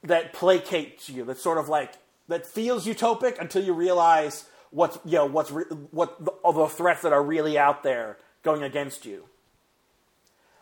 that 0.04 0.34
placates 0.34 1.10
you. 1.10 1.26
That's 1.26 1.42
sort 1.42 1.58
of 1.58 1.70
like 1.70 1.94
that 2.28 2.46
feels 2.46 2.86
utopic 2.86 3.40
until 3.40 3.64
you 3.64 3.74
realize 3.74 4.46
what's 4.72 4.98
you 5.06 5.18
know 5.18 5.26
what's 5.26 5.52
re- 5.52 5.66
what 5.92 6.24
the, 6.24 6.32
all 6.32 6.54
the 6.54 6.68
threats 6.68 7.02
that 7.02 7.14
are 7.14 7.24
really 7.24 7.58
out 7.58 7.84
there 7.84 8.18
going 8.44 8.64
against 8.64 9.06
you. 9.06 9.26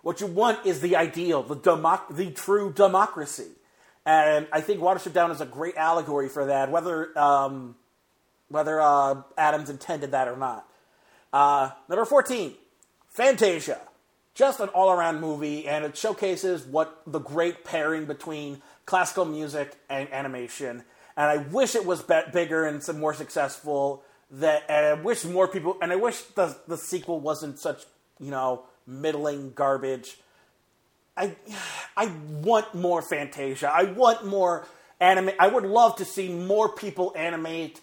What 0.02 0.20
you 0.20 0.28
want 0.28 0.66
is 0.66 0.82
the 0.82 0.96
ideal, 0.96 1.44
the 1.44 1.56
democ- 1.56 2.16
the 2.16 2.32
true 2.32 2.74
democracy, 2.74 3.52
and 4.06 4.48
I 4.52 4.62
think 4.62 4.82
Watership 4.82 5.14
Down 5.14 5.32
is 5.32 5.42
a 5.42 5.46
great 5.46 5.76
allegory 5.76 6.30
for 6.30 6.46
that. 6.46 6.70
Whether 6.72 7.18
um, 7.18 7.76
whether 8.50 8.80
uh, 8.82 9.22
Adams 9.38 9.70
intended 9.70 10.12
that 10.12 10.28
or 10.28 10.38
not. 10.38 10.68
Uh, 11.32 11.72
number 11.90 12.06
fourteen, 12.06 12.54
Fantasia, 13.10 13.82
just 14.36 14.60
an 14.60 14.70
all-around 14.70 15.22
movie, 15.22 15.68
and 15.68 15.86
it 15.86 15.98
showcases 15.98 16.64
what 16.64 17.02
the 17.08 17.20
great 17.20 17.64
pairing 17.64 18.06
between 18.06 18.62
classical 18.86 19.26
music 19.26 19.76
and 19.90 20.12
animation. 20.12 20.84
And 21.16 21.30
I 21.30 21.38
wish 21.38 21.76
it 21.76 21.86
was 21.86 22.02
bigger 22.02 22.66
and 22.66 22.84
some 22.84 23.00
more 23.00 23.14
successful. 23.14 24.04
That 24.32 24.64
and 24.68 24.86
I 24.86 24.94
wish 24.94 25.26
more 25.26 25.48
people. 25.48 25.78
And 25.82 25.92
I 25.92 25.96
wish 25.96 26.22
the 26.22 26.58
the 26.68 26.78
sequel 26.78 27.20
wasn't 27.20 27.60
such 27.60 27.84
you 28.20 28.32
know 28.32 28.64
middling 28.86 29.54
garbage. 29.54 30.18
I 31.16 31.36
I 31.96 32.12
want 32.42 32.74
more 32.74 33.02
Fantasia. 33.02 33.72
I 33.72 33.84
want 33.84 34.26
more 34.26 34.68
anime. 35.00 35.32
I 35.40 35.48
would 35.48 35.66
love 35.66 35.96
to 35.98 36.06
see 36.06 36.30
more 36.30 36.70
people 36.70 37.14
animate 37.16 37.82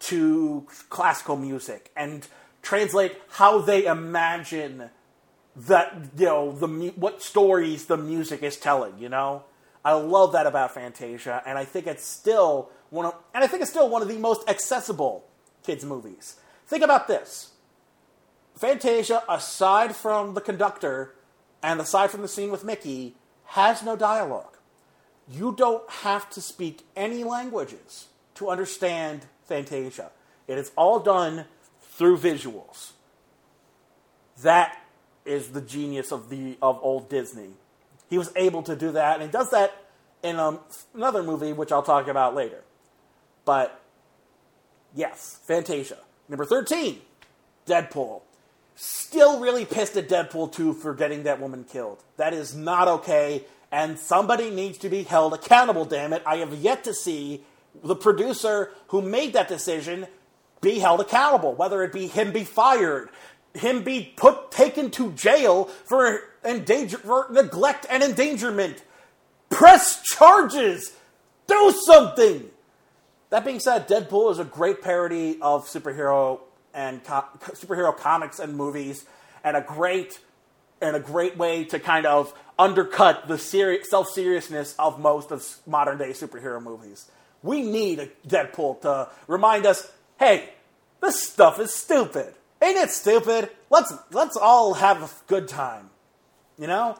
to 0.00 0.66
classical 0.88 1.36
music 1.36 1.90
and 1.96 2.26
translate 2.62 3.16
how 3.30 3.60
they 3.60 3.86
imagine 3.86 4.90
that 5.56 5.94
you 6.16 6.26
know 6.26 6.52
the 6.52 6.68
what 6.96 7.22
stories 7.22 7.86
the 7.86 7.96
music 7.96 8.42
is 8.42 8.56
telling. 8.56 8.98
You 8.98 9.08
know, 9.08 9.44
I 9.84 9.92
love 9.92 10.32
that 10.32 10.46
about 10.46 10.74
Fantasia, 10.74 11.42
and 11.46 11.58
I 11.58 11.64
think 11.64 11.86
it's 11.86 12.04
still 12.04 12.70
one 12.90 13.06
of 13.06 13.14
and 13.34 13.42
I 13.42 13.46
think 13.46 13.62
it's 13.62 13.70
still 13.70 13.88
one 13.88 14.02
of 14.02 14.08
the 14.08 14.18
most 14.18 14.48
accessible 14.48 15.24
kids 15.64 15.84
movies. 15.84 16.36
Think 16.66 16.84
about 16.84 17.08
this. 17.08 17.52
Fantasia, 18.56 19.22
aside 19.28 19.94
from 19.94 20.34
the 20.34 20.40
conductor 20.40 21.14
and 21.62 21.80
aside 21.80 22.10
from 22.10 22.22
the 22.22 22.28
scene 22.28 22.50
with 22.50 22.64
Mickey, 22.64 23.14
has 23.46 23.82
no 23.82 23.96
dialogue. 23.96 24.56
You 25.30 25.54
don't 25.56 25.88
have 25.90 26.30
to 26.30 26.40
speak 26.40 26.86
any 26.96 27.24
languages 27.24 28.06
to 28.34 28.48
understand 28.48 29.26
Fantasia. 29.44 30.10
It 30.46 30.58
is 30.58 30.72
all 30.76 31.00
done 31.00 31.44
through 31.80 32.18
visuals. 32.18 32.92
That 34.42 34.78
is 35.24 35.50
the 35.50 35.60
genius 35.60 36.12
of 36.12 36.30
the 36.30 36.56
of 36.62 36.78
old 36.82 37.10
Disney. 37.10 37.50
He 38.08 38.16
was 38.16 38.32
able 38.36 38.62
to 38.62 38.76
do 38.76 38.92
that, 38.92 39.16
and 39.16 39.24
he 39.24 39.28
does 39.28 39.50
that 39.50 39.84
in 40.22 40.38
um, 40.38 40.60
another 40.94 41.22
movie, 41.22 41.52
which 41.52 41.72
I'll 41.72 41.82
talk 41.82 42.08
about 42.08 42.34
later. 42.34 42.62
But 43.44 43.80
yes, 44.94 45.40
Fantasia. 45.44 45.98
Number 46.28 46.44
thirteen, 46.44 47.00
Deadpool. 47.66 48.22
Still 48.80 49.40
really 49.40 49.64
pissed 49.64 49.96
at 49.96 50.08
Deadpool 50.08 50.52
2 50.52 50.72
for 50.72 50.94
getting 50.94 51.24
that 51.24 51.40
woman 51.40 51.64
killed. 51.64 52.00
That 52.16 52.32
is 52.32 52.54
not 52.54 52.86
okay, 52.86 53.44
and 53.72 53.98
somebody 53.98 54.50
needs 54.50 54.78
to 54.78 54.88
be 54.88 55.02
held 55.02 55.34
accountable, 55.34 55.84
damn 55.84 56.12
it. 56.12 56.22
I 56.24 56.36
have 56.36 56.54
yet 56.54 56.84
to 56.84 56.94
see 56.94 57.42
the 57.82 57.96
producer 57.96 58.70
who 58.86 59.02
made 59.02 59.32
that 59.32 59.48
decision 59.48 60.06
be 60.60 60.78
held 60.78 61.00
accountable, 61.00 61.54
whether 61.54 61.82
it 61.82 61.92
be 61.92 62.06
him 62.06 62.30
be 62.30 62.44
fired, 62.44 63.08
him 63.52 63.82
be 63.82 64.12
put 64.14 64.52
taken 64.52 64.92
to 64.92 65.10
jail 65.10 65.64
for 65.64 66.20
endanger 66.44 66.98
for 66.98 67.26
neglect 67.32 67.84
and 67.90 68.04
endangerment. 68.04 68.84
Press 69.50 70.04
charges. 70.04 70.92
Do 71.48 71.74
something. 71.84 72.48
That 73.30 73.44
being 73.44 73.58
said, 73.58 73.88
Deadpool 73.88 74.30
is 74.30 74.38
a 74.38 74.44
great 74.44 74.82
parody 74.82 75.38
of 75.42 75.66
superhero 75.66 76.42
and 76.78 77.02
co- 77.02 77.24
superhero 77.54 77.94
comics 77.94 78.38
and 78.38 78.56
movies, 78.56 79.04
and 79.42 79.56
a 79.56 79.60
great 79.60 80.20
and 80.80 80.94
a 80.94 81.00
great 81.00 81.36
way 81.36 81.64
to 81.64 81.80
kind 81.80 82.06
of 82.06 82.32
undercut 82.56 83.26
the 83.26 83.36
seri- 83.36 83.82
self 83.82 84.08
seriousness 84.08 84.76
of 84.78 85.00
most 85.00 85.32
of 85.32 85.44
modern 85.66 85.98
day 85.98 86.10
superhero 86.10 86.62
movies. 86.62 87.10
We 87.42 87.62
need 87.62 87.98
a 87.98 88.08
Deadpool 88.26 88.80
to 88.82 89.08
remind 89.26 89.66
us, 89.66 89.90
hey, 90.20 90.50
this 91.00 91.20
stuff 91.20 91.58
is 91.58 91.74
stupid. 91.74 92.34
Ain't 92.62 92.76
it 92.76 92.90
stupid? 92.90 93.50
Let's 93.70 93.92
let's 94.12 94.36
all 94.36 94.74
have 94.74 95.02
a 95.02 95.10
good 95.26 95.48
time. 95.48 95.90
You 96.58 96.68
know? 96.68 96.98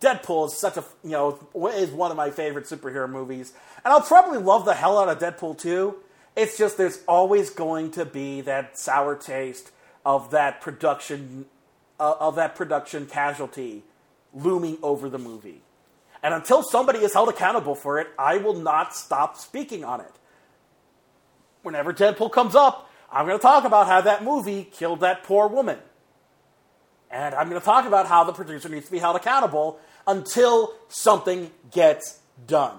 Deadpool 0.00 0.46
is 0.46 0.58
such 0.58 0.78
a 0.78 0.84
you 1.04 1.10
know 1.10 1.38
is 1.74 1.90
one 1.90 2.10
of 2.10 2.16
my 2.16 2.30
favorite 2.30 2.64
superhero 2.64 3.08
movies, 3.08 3.52
and 3.84 3.92
I'll 3.92 4.00
probably 4.00 4.38
love 4.38 4.64
the 4.64 4.72
hell 4.72 4.98
out 4.98 5.10
of 5.10 5.18
Deadpool 5.18 5.58
too. 5.58 5.96
It's 6.36 6.56
just 6.56 6.78
there's 6.78 7.00
always 7.06 7.50
going 7.50 7.90
to 7.92 8.04
be 8.04 8.40
that 8.42 8.78
sour 8.78 9.16
taste 9.16 9.70
of 10.04 10.30
that 10.30 10.60
production 10.60 11.46
uh, 11.98 12.14
of 12.18 12.36
that 12.36 12.54
production 12.56 13.06
casualty 13.06 13.82
looming 14.32 14.78
over 14.82 15.08
the 15.08 15.18
movie. 15.18 15.60
And 16.22 16.34
until 16.34 16.62
somebody 16.62 17.00
is 17.00 17.12
held 17.12 17.28
accountable 17.28 17.74
for 17.74 17.98
it, 17.98 18.08
I 18.18 18.38
will 18.38 18.54
not 18.54 18.94
stop 18.94 19.36
speaking 19.36 19.84
on 19.84 20.00
it. 20.00 20.12
Whenever 21.62 21.92
Deadpool 21.92 22.32
comes 22.32 22.54
up, 22.54 22.90
I'm 23.12 23.26
going 23.26 23.38
to 23.38 23.42
talk 23.42 23.64
about 23.64 23.86
how 23.86 24.00
that 24.02 24.24
movie 24.24 24.64
killed 24.64 25.00
that 25.00 25.24
poor 25.24 25.48
woman. 25.48 25.78
And 27.10 27.34
I'm 27.34 27.48
going 27.48 27.60
to 27.60 27.64
talk 27.64 27.86
about 27.86 28.06
how 28.06 28.24
the 28.24 28.32
producer 28.32 28.68
needs 28.68 28.86
to 28.86 28.92
be 28.92 28.98
held 28.98 29.16
accountable 29.16 29.80
until 30.06 30.74
something 30.88 31.50
gets 31.72 32.20
done. 32.46 32.78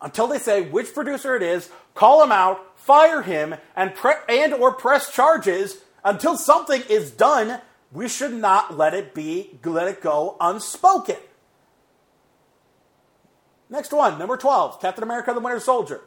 Until 0.00 0.26
they 0.26 0.38
say 0.38 0.62
which 0.62 0.92
producer 0.94 1.36
it 1.36 1.42
is, 1.42 1.70
call 1.94 2.22
him 2.22 2.32
out, 2.32 2.60
fire 2.88 3.20
him, 3.20 3.54
and 3.76 3.94
pre- 3.94 4.24
and 4.28 4.54
or 4.54 4.72
press 4.72 5.12
charges. 5.12 5.82
Until 6.04 6.38
something 6.38 6.82
is 6.88 7.10
done, 7.10 7.60
we 7.92 8.08
should 8.08 8.32
not 8.32 8.78
let 8.78 8.94
it 8.94 9.14
be 9.14 9.58
let 9.62 9.86
it 9.86 10.00
go 10.00 10.36
unspoken. 10.40 11.16
Next 13.68 13.92
one, 13.92 14.18
number 14.18 14.38
twelve, 14.38 14.80
Captain 14.80 15.04
America: 15.04 15.34
The 15.34 15.40
Winter 15.40 15.60
Soldier. 15.60 16.00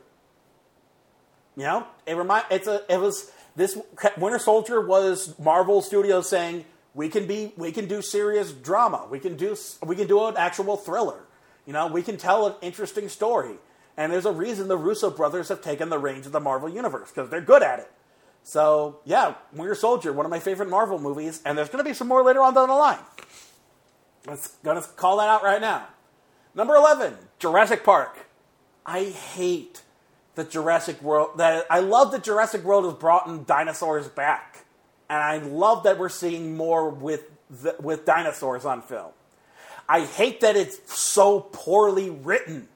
You 1.56 1.64
know, 1.64 1.88
it 2.08 2.16
remind 2.16 2.46
it's 2.50 2.68
a 2.68 2.82
it 2.90 3.00
was 3.00 3.30
this 3.56 3.78
Winter 4.18 4.40
Soldier 4.40 4.82
was 4.82 5.38
Marvel 5.38 5.82
Studios 5.82 6.28
saying 6.28 6.66
we 6.96 7.10
can 7.10 7.28
be 7.28 7.54
we 7.58 7.72
can 7.72 7.88
do 7.88 8.02
serious 8.02 8.52
drama, 8.52 9.06
we 9.12 9.20
can 9.20 9.36
do 9.38 9.56
we 9.86 9.96
can 9.96 10.08
do 10.08 10.26
an 10.26 10.36
actual 10.38 10.78
thriller. 10.78 11.22
You 11.68 11.74
know, 11.74 11.88
we 11.88 12.02
can 12.02 12.18
tell 12.18 12.48
an 12.48 12.56
interesting 12.62 13.08
story. 13.08 13.58
And 14.02 14.12
there's 14.12 14.26
a 14.26 14.32
reason 14.32 14.68
the 14.68 14.78
Russo 14.78 15.12
brothers 15.12 15.50
have 15.50 15.62
taken 15.62 15.90
the 15.90 16.00
reins 16.00 16.26
of 16.26 16.32
the 16.32 16.40
Marvel 16.40 16.68
universe 16.68 17.12
because 17.12 17.30
they're 17.30 17.40
good 17.40 17.62
at 17.62 17.78
it. 17.78 17.92
So 18.42 19.00
yeah, 19.06 19.36
Winter 19.54 19.76
Soldier, 19.76 20.12
one 20.12 20.26
of 20.26 20.32
my 20.32 20.40
favorite 20.40 20.70
Marvel 20.70 20.98
movies, 20.98 21.40
and 21.46 21.56
there's 21.56 21.70
going 21.70 21.84
to 21.84 21.88
be 21.88 21.94
some 21.94 22.08
more 22.08 22.24
later 22.24 22.42
on 22.42 22.56
down 22.56 22.70
the 22.70 22.74
line. 22.74 22.98
Let's 24.26 24.56
gonna 24.64 24.82
call 24.96 25.18
that 25.18 25.30
out 25.30 25.44
right 25.44 25.62
now. 25.62 25.88
Number 26.56 26.76
eleven, 26.76 27.16
Jurassic 27.38 27.84
Park. 27.84 28.28
I 28.86 29.04
hate 29.04 29.84
the 30.36 30.44
Jurassic 30.44 31.02
World. 31.02 31.38
That 31.38 31.66
I 31.70 31.80
love 31.80 32.12
that 32.12 32.24
Jurassic 32.24 32.64
World 32.64 32.86
has 32.86 32.94
brought 32.96 33.28
in 33.28 33.46
dinosaurs 33.46 34.08
back, 34.08 34.66
and 35.10 35.20
I 35.20 35.38
love 35.38 35.84
that 35.84 36.00
we're 36.00 36.10
seeing 36.10 36.56
more 36.56 36.90
with 36.90 37.24
the, 37.50 37.76
with 37.80 38.06
dinosaurs 38.06 38.66
on 38.66 38.82
film. 38.82 39.12
I 39.88 40.06
hate 40.06 40.42
that 40.42 40.56
it's 40.56 40.80
so 40.92 41.40
poorly 41.40 42.10
written, 42.10 42.68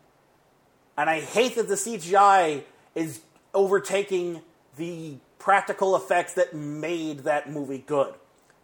and 0.97 1.09
I 1.09 1.19
hate 1.19 1.55
that 1.55 1.67
the 1.67 1.75
CGI 1.75 2.63
is 2.93 3.21
overtaking 3.53 4.41
the 4.77 5.15
practical 5.39 5.95
effects 5.95 6.33
that 6.33 6.53
made 6.53 7.19
that 7.19 7.49
movie 7.51 7.83
good. 7.85 8.13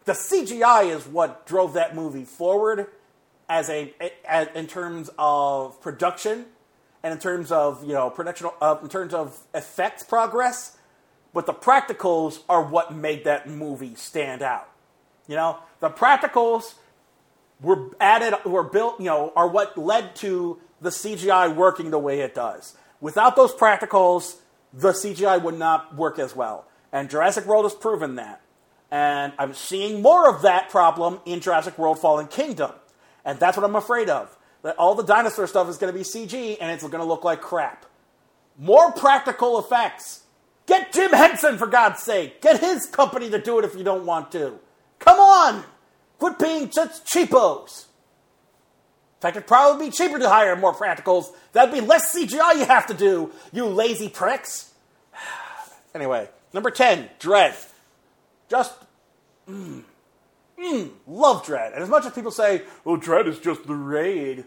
The 0.05 0.13
CGI 0.13 0.95
is 0.95 1.05
what 1.05 1.45
drove 1.45 1.73
that 1.73 1.95
movie 1.95 2.25
forward 2.25 2.87
as 3.47 3.69
a 3.69 3.93
as, 4.27 4.47
in 4.55 4.67
terms 4.67 5.09
of 5.19 5.79
production 5.81 6.45
and 7.03 7.13
in 7.13 7.19
terms 7.19 7.51
of 7.51 7.83
you 7.83 7.93
know 7.93 8.09
production 8.09 8.49
uh, 8.61 8.77
in 8.81 8.89
terms 8.89 9.13
of 9.13 9.39
effects 9.53 10.03
progress. 10.03 10.77
But 11.33 11.45
the 11.45 11.53
practicals 11.53 12.39
are 12.49 12.61
what 12.61 12.93
made 12.93 13.23
that 13.23 13.47
movie 13.47 13.95
stand 13.95 14.41
out. 14.41 14.69
You 15.27 15.35
know, 15.35 15.59
the 15.79 15.89
practicals 15.89 16.73
were 17.61 17.91
added, 18.01 18.33
were 18.43 18.63
built, 18.63 18.99
you 18.99 19.05
know, 19.05 19.31
are 19.35 19.47
what 19.47 19.77
led 19.77 20.15
to 20.17 20.59
the 20.81 20.89
CGI 20.89 21.55
working 21.55 21.91
the 21.91 21.99
way 21.99 22.21
it 22.21 22.35
does. 22.35 22.75
Without 22.99 23.35
those 23.35 23.53
practicals, 23.53 24.37
the 24.73 24.91
CGI 24.91 25.41
would 25.41 25.57
not 25.57 25.95
work 25.95 26.19
as 26.19 26.35
well. 26.35 26.65
And 26.91 27.09
Jurassic 27.09 27.45
World 27.45 27.65
has 27.65 27.73
proven 27.73 28.15
that. 28.15 28.41
And 28.89 29.31
I'm 29.39 29.53
seeing 29.53 30.01
more 30.01 30.29
of 30.29 30.41
that 30.41 30.69
problem 30.69 31.21
in 31.25 31.39
Jurassic 31.39 31.77
World 31.77 31.99
Fallen 31.99 32.27
Kingdom. 32.27 32.71
And 33.23 33.39
that's 33.39 33.55
what 33.55 33.63
I'm 33.63 33.75
afraid 33.75 34.09
of. 34.09 34.37
That 34.63 34.75
all 34.77 34.95
the 34.95 35.03
dinosaur 35.03 35.47
stuff 35.47 35.69
is 35.69 35.77
going 35.77 35.93
to 35.93 35.97
be 35.97 36.03
CG 36.03 36.57
and 36.59 36.69
it's 36.69 36.83
going 36.83 36.99
to 36.99 37.05
look 37.05 37.23
like 37.23 37.41
crap. 37.41 37.85
More 38.57 38.91
practical 38.91 39.59
effects. 39.59 40.23
Get 40.65 40.93
Jim 40.93 41.11
Henson, 41.11 41.57
for 41.57 41.67
God's 41.67 42.03
sake. 42.03 42.41
Get 42.41 42.59
his 42.59 42.85
company 42.85 43.29
to 43.29 43.39
do 43.39 43.59
it 43.59 43.65
if 43.65 43.75
you 43.75 43.83
don't 43.83 44.05
want 44.05 44.31
to. 44.33 44.59
Come 44.99 45.19
on! 45.19 45.63
Quit 46.19 46.37
being 46.37 46.71
such 46.71 47.03
cheapos. 47.05 47.85
In 49.21 49.27
fact, 49.27 49.37
it'd 49.37 49.47
probably 49.47 49.85
be 49.85 49.91
cheaper 49.91 50.17
to 50.17 50.27
hire 50.27 50.55
more 50.55 50.73
practicals. 50.73 51.27
That'd 51.53 51.71
be 51.71 51.79
less 51.79 52.11
CGI 52.11 52.55
you 52.55 52.65
have 52.65 52.87
to 52.87 52.95
do, 52.95 53.29
you 53.53 53.67
lazy 53.67 54.09
pricks. 54.09 54.73
anyway, 55.93 56.27
number 56.53 56.71
10, 56.71 57.07
Dredd. 57.19 57.53
Just, 58.49 58.73
mm, 59.47 59.83
mm, 60.59 60.89
love 61.05 61.45
Dredd. 61.45 61.75
And 61.75 61.83
as 61.83 61.89
much 61.89 62.03
as 62.07 62.13
people 62.13 62.31
say, 62.31 62.63
well, 62.83 62.97
Dredd 62.97 63.27
is 63.27 63.37
just 63.37 63.67
the 63.67 63.75
raid. 63.75 64.45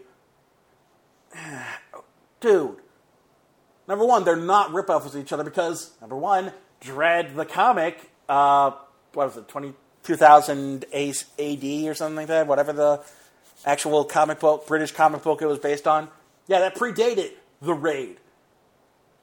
Dude, 2.41 2.75
number 3.87 4.03
one, 4.03 4.25
they're 4.25 4.35
not 4.35 4.71
ripoffs 4.71 5.05
of 5.05 5.15
each 5.15 5.31
other 5.31 5.45
because, 5.45 5.91
number 6.01 6.17
one, 6.17 6.51
Dredd, 6.81 7.37
the 7.37 7.45
comic, 7.45 8.11
uh, 8.27 8.71
what 9.13 9.27
was 9.27 9.37
it, 9.37 9.47
20, 9.47 9.71
2000 10.03 10.83
AD 10.93 11.63
or 11.87 11.93
something 11.93 12.17
like 12.17 12.27
that, 12.27 12.45
whatever 12.45 12.73
the 12.73 13.01
actual 13.65 14.05
comic 14.05 14.39
book, 14.39 14.67
British 14.67 14.91
comic 14.91 15.23
book 15.23 15.41
it 15.41 15.47
was 15.47 15.59
based 15.59 15.87
on. 15.87 16.07
Yeah, 16.47 16.59
that 16.59 16.75
predated 16.75 17.31
the 17.61 17.73
raid. 17.73 18.17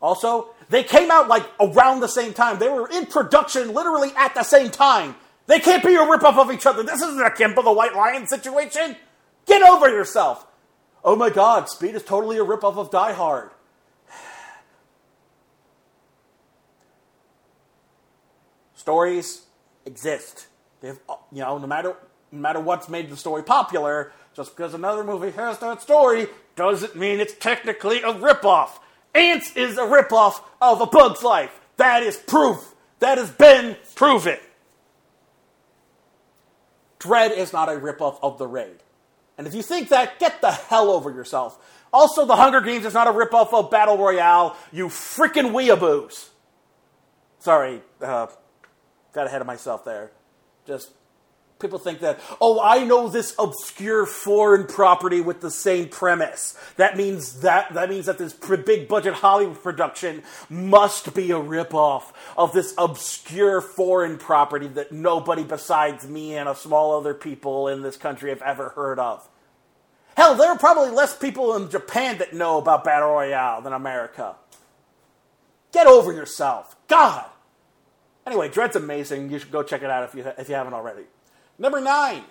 Also, 0.00 0.48
they 0.68 0.82
came 0.82 1.10
out 1.10 1.28
like 1.28 1.48
around 1.60 2.00
the 2.00 2.08
same 2.08 2.34
time. 2.34 2.58
They 2.58 2.68
were 2.68 2.88
in 2.88 3.06
production 3.06 3.72
literally 3.72 4.10
at 4.16 4.34
the 4.34 4.42
same 4.42 4.70
time. 4.70 5.14
They 5.46 5.60
can't 5.60 5.84
be 5.84 5.94
a 5.94 6.00
ripoff 6.00 6.36
of 6.38 6.50
each 6.50 6.66
other. 6.66 6.82
This 6.82 7.00
isn't 7.00 7.20
a 7.20 7.30
Kimba 7.30 7.62
the 7.62 7.72
White 7.72 7.94
Lion 7.94 8.26
situation. 8.26 8.96
Get 9.46 9.62
over 9.62 9.88
yourself. 9.88 10.44
Oh 11.04 11.16
my 11.16 11.30
god, 11.30 11.68
Speed 11.68 11.94
is 11.94 12.02
totally 12.02 12.38
a 12.38 12.44
ripoff 12.44 12.76
of 12.76 12.90
Die 12.90 13.12
Hard. 13.12 13.50
Stories 18.74 19.42
exist. 19.84 20.46
They've, 20.80 20.98
you 21.30 21.40
know, 21.40 21.58
no 21.58 21.66
matter 21.66 21.96
no 22.32 22.38
matter 22.40 22.60
what's 22.60 22.88
made 22.88 23.10
the 23.10 23.16
story 23.16 23.42
popular, 23.42 24.10
just 24.34 24.56
because 24.56 24.74
another 24.74 25.04
movie 25.04 25.30
has 25.30 25.58
that 25.58 25.82
story 25.82 26.26
doesn't 26.56 26.96
mean 26.96 27.20
it's 27.20 27.34
technically 27.34 27.98
a 27.98 28.12
ripoff. 28.12 28.70
Antz 29.14 29.54
is 29.56 29.76
a 29.78 29.82
ripoff 29.82 30.40
of 30.60 30.80
A 30.80 30.86
Bug's 30.86 31.22
Life. 31.22 31.58
That 31.76 32.02
is 32.02 32.16
proof. 32.16 32.74
That 33.00 33.18
has 33.18 33.30
been 33.30 33.76
proven. 33.94 34.38
Dredd 36.98 37.36
is 37.36 37.52
not 37.52 37.68
a 37.68 37.72
ripoff 37.72 38.18
of 38.22 38.38
The 38.38 38.46
Raid. 38.46 38.78
And 39.36 39.46
if 39.46 39.54
you 39.54 39.62
think 39.62 39.88
that, 39.88 40.18
get 40.20 40.40
the 40.40 40.52
hell 40.52 40.90
over 40.90 41.10
yourself. 41.10 41.58
Also, 41.92 42.24
The 42.24 42.36
Hunger 42.36 42.60
Games 42.60 42.86
is 42.86 42.94
not 42.94 43.08
a 43.08 43.12
ripoff 43.12 43.52
of 43.52 43.70
Battle 43.70 43.98
Royale, 43.98 44.56
you 44.70 44.86
freaking 44.86 45.50
weeaboos. 45.50 46.28
Sorry, 47.38 47.82
uh, 48.00 48.28
got 49.12 49.26
ahead 49.26 49.40
of 49.40 49.46
myself 49.46 49.84
there. 49.84 50.12
Just 50.64 50.90
people 51.62 51.78
think 51.78 52.00
that, 52.00 52.20
oh, 52.40 52.60
I 52.60 52.84
know 52.84 53.08
this 53.08 53.34
obscure 53.38 54.04
foreign 54.04 54.66
property 54.66 55.22
with 55.22 55.40
the 55.40 55.50
same 55.50 55.88
premise. 55.88 56.58
That 56.76 56.96
means 56.96 57.40
that 57.40 57.72
that 57.72 57.88
means 57.88 58.06
that 58.06 58.18
this 58.18 58.34
big 58.34 58.88
budget 58.88 59.14
Hollywood 59.14 59.62
production 59.62 60.22
must 60.50 61.14
be 61.14 61.30
a 61.30 61.36
ripoff 61.36 62.12
of 62.36 62.52
this 62.52 62.74
obscure 62.76 63.62
foreign 63.62 64.18
property 64.18 64.66
that 64.68 64.92
nobody 64.92 65.44
besides 65.44 66.06
me 66.06 66.36
and 66.36 66.48
a 66.48 66.54
small 66.54 66.98
other 66.98 67.14
people 67.14 67.68
in 67.68 67.80
this 67.80 67.96
country 67.96 68.28
have 68.28 68.42
ever 68.42 68.70
heard 68.70 68.98
of. 68.98 69.26
Hell, 70.16 70.34
there 70.34 70.50
are 70.50 70.58
probably 70.58 70.90
less 70.90 71.16
people 71.16 71.56
in 71.56 71.70
Japan 71.70 72.18
that 72.18 72.34
know 72.34 72.58
about 72.58 72.84
Battle 72.84 73.08
Royale 73.08 73.62
than 73.62 73.72
America. 73.72 74.36
Get 75.72 75.86
over 75.86 76.12
yourself. 76.12 76.76
God. 76.86 77.24
Anyway, 78.26 78.48
Dredd's 78.48 78.76
amazing. 78.76 79.30
You 79.30 79.38
should 79.38 79.50
go 79.50 79.62
check 79.62 79.82
it 79.82 79.90
out 79.90 80.04
if 80.04 80.14
you, 80.14 80.24
if 80.38 80.48
you 80.48 80.54
haven't 80.54 80.74
already. 80.74 81.02
Number 81.58 81.80
nine, 81.80 82.24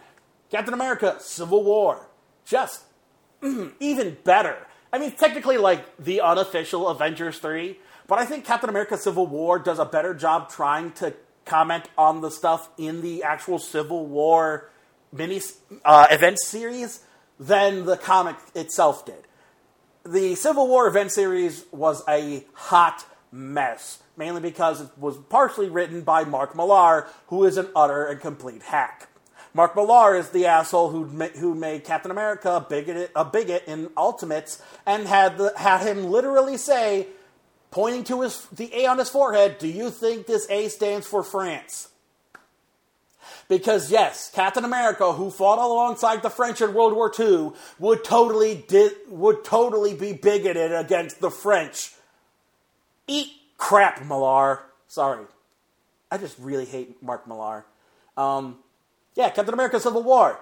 Captain 0.49 0.73
America 0.73 1.17
Civil 1.19 1.63
War. 1.63 2.07
Just 2.45 2.83
even 3.79 4.17
better. 4.23 4.67
I 4.93 4.99
mean, 4.99 5.11
technically, 5.11 5.57
like 5.57 5.97
the 5.97 6.21
unofficial 6.21 6.89
Avengers 6.89 7.39
3, 7.39 7.77
but 8.07 8.19
I 8.19 8.25
think 8.25 8.45
Captain 8.45 8.69
America 8.69 8.97
Civil 8.97 9.27
War 9.27 9.57
does 9.57 9.79
a 9.79 9.85
better 9.85 10.13
job 10.13 10.49
trying 10.49 10.91
to 10.93 11.13
comment 11.45 11.85
on 11.97 12.21
the 12.21 12.29
stuff 12.29 12.69
in 12.77 13.01
the 13.01 13.23
actual 13.23 13.57
Civil 13.57 14.05
War 14.05 14.69
mini 15.13 15.41
uh, 15.85 16.07
event 16.11 16.39
series 16.39 17.03
than 17.39 17.85
the 17.85 17.97
comic 17.97 18.35
itself 18.53 19.05
did. 19.05 19.23
The 20.03 20.35
Civil 20.35 20.67
War 20.67 20.87
event 20.87 21.11
series 21.11 21.65
was 21.71 22.03
a 22.07 22.43
hot 22.53 23.05
mess, 23.31 24.01
mainly 24.17 24.41
because 24.41 24.81
it 24.81 24.89
was 24.97 25.17
partially 25.29 25.69
written 25.69 26.01
by 26.01 26.23
Mark 26.23 26.55
Millar, 26.55 27.07
who 27.27 27.45
is 27.45 27.57
an 27.57 27.69
utter 27.75 28.05
and 28.05 28.19
complete 28.19 28.63
hack. 28.63 29.07
Mark 29.53 29.75
Millar 29.75 30.15
is 30.15 30.29
the 30.29 30.45
asshole 30.45 30.89
who 30.89 31.05
who 31.05 31.55
made 31.55 31.83
Captain 31.83 32.11
America 32.11 32.55
a 32.55 32.61
bigot, 32.61 33.11
a 33.15 33.25
bigot 33.25 33.63
in 33.67 33.89
Ultimates, 33.97 34.61
and 34.85 35.07
had 35.07 35.37
the, 35.37 35.53
had 35.57 35.81
him 35.81 36.05
literally 36.05 36.57
say, 36.57 37.07
pointing 37.69 38.03
to 38.05 38.21
his 38.21 38.45
the 38.45 38.73
A 38.73 38.85
on 38.85 38.97
his 38.97 39.09
forehead, 39.09 39.57
"Do 39.57 39.67
you 39.67 39.89
think 39.89 40.25
this 40.25 40.49
A 40.49 40.69
stands 40.69 41.05
for 41.05 41.21
France?" 41.23 41.89
Because 43.49 43.91
yes, 43.91 44.31
Captain 44.33 44.63
America, 44.63 45.11
who 45.11 45.29
fought 45.29 45.59
alongside 45.59 46.21
the 46.21 46.29
French 46.29 46.61
in 46.61 46.73
World 46.73 46.93
War 46.93 47.11
II, 47.19 47.51
would 47.79 48.05
totally 48.05 48.63
di- 48.67 48.95
would 49.09 49.43
totally 49.43 49.93
be 49.93 50.13
bigoted 50.13 50.71
against 50.71 51.19
the 51.19 51.29
French. 51.29 51.93
Eat 53.07 53.27
crap, 53.57 54.05
Millar. 54.05 54.61
Sorry, 54.87 55.25
I 56.09 56.17
just 56.17 56.39
really 56.39 56.63
hate 56.63 57.03
Mark 57.03 57.27
Millar. 57.27 57.65
Um, 58.15 58.59
yeah, 59.15 59.29
Captain 59.29 59.53
America 59.53 59.79
Civil 59.79 60.03
War 60.03 60.39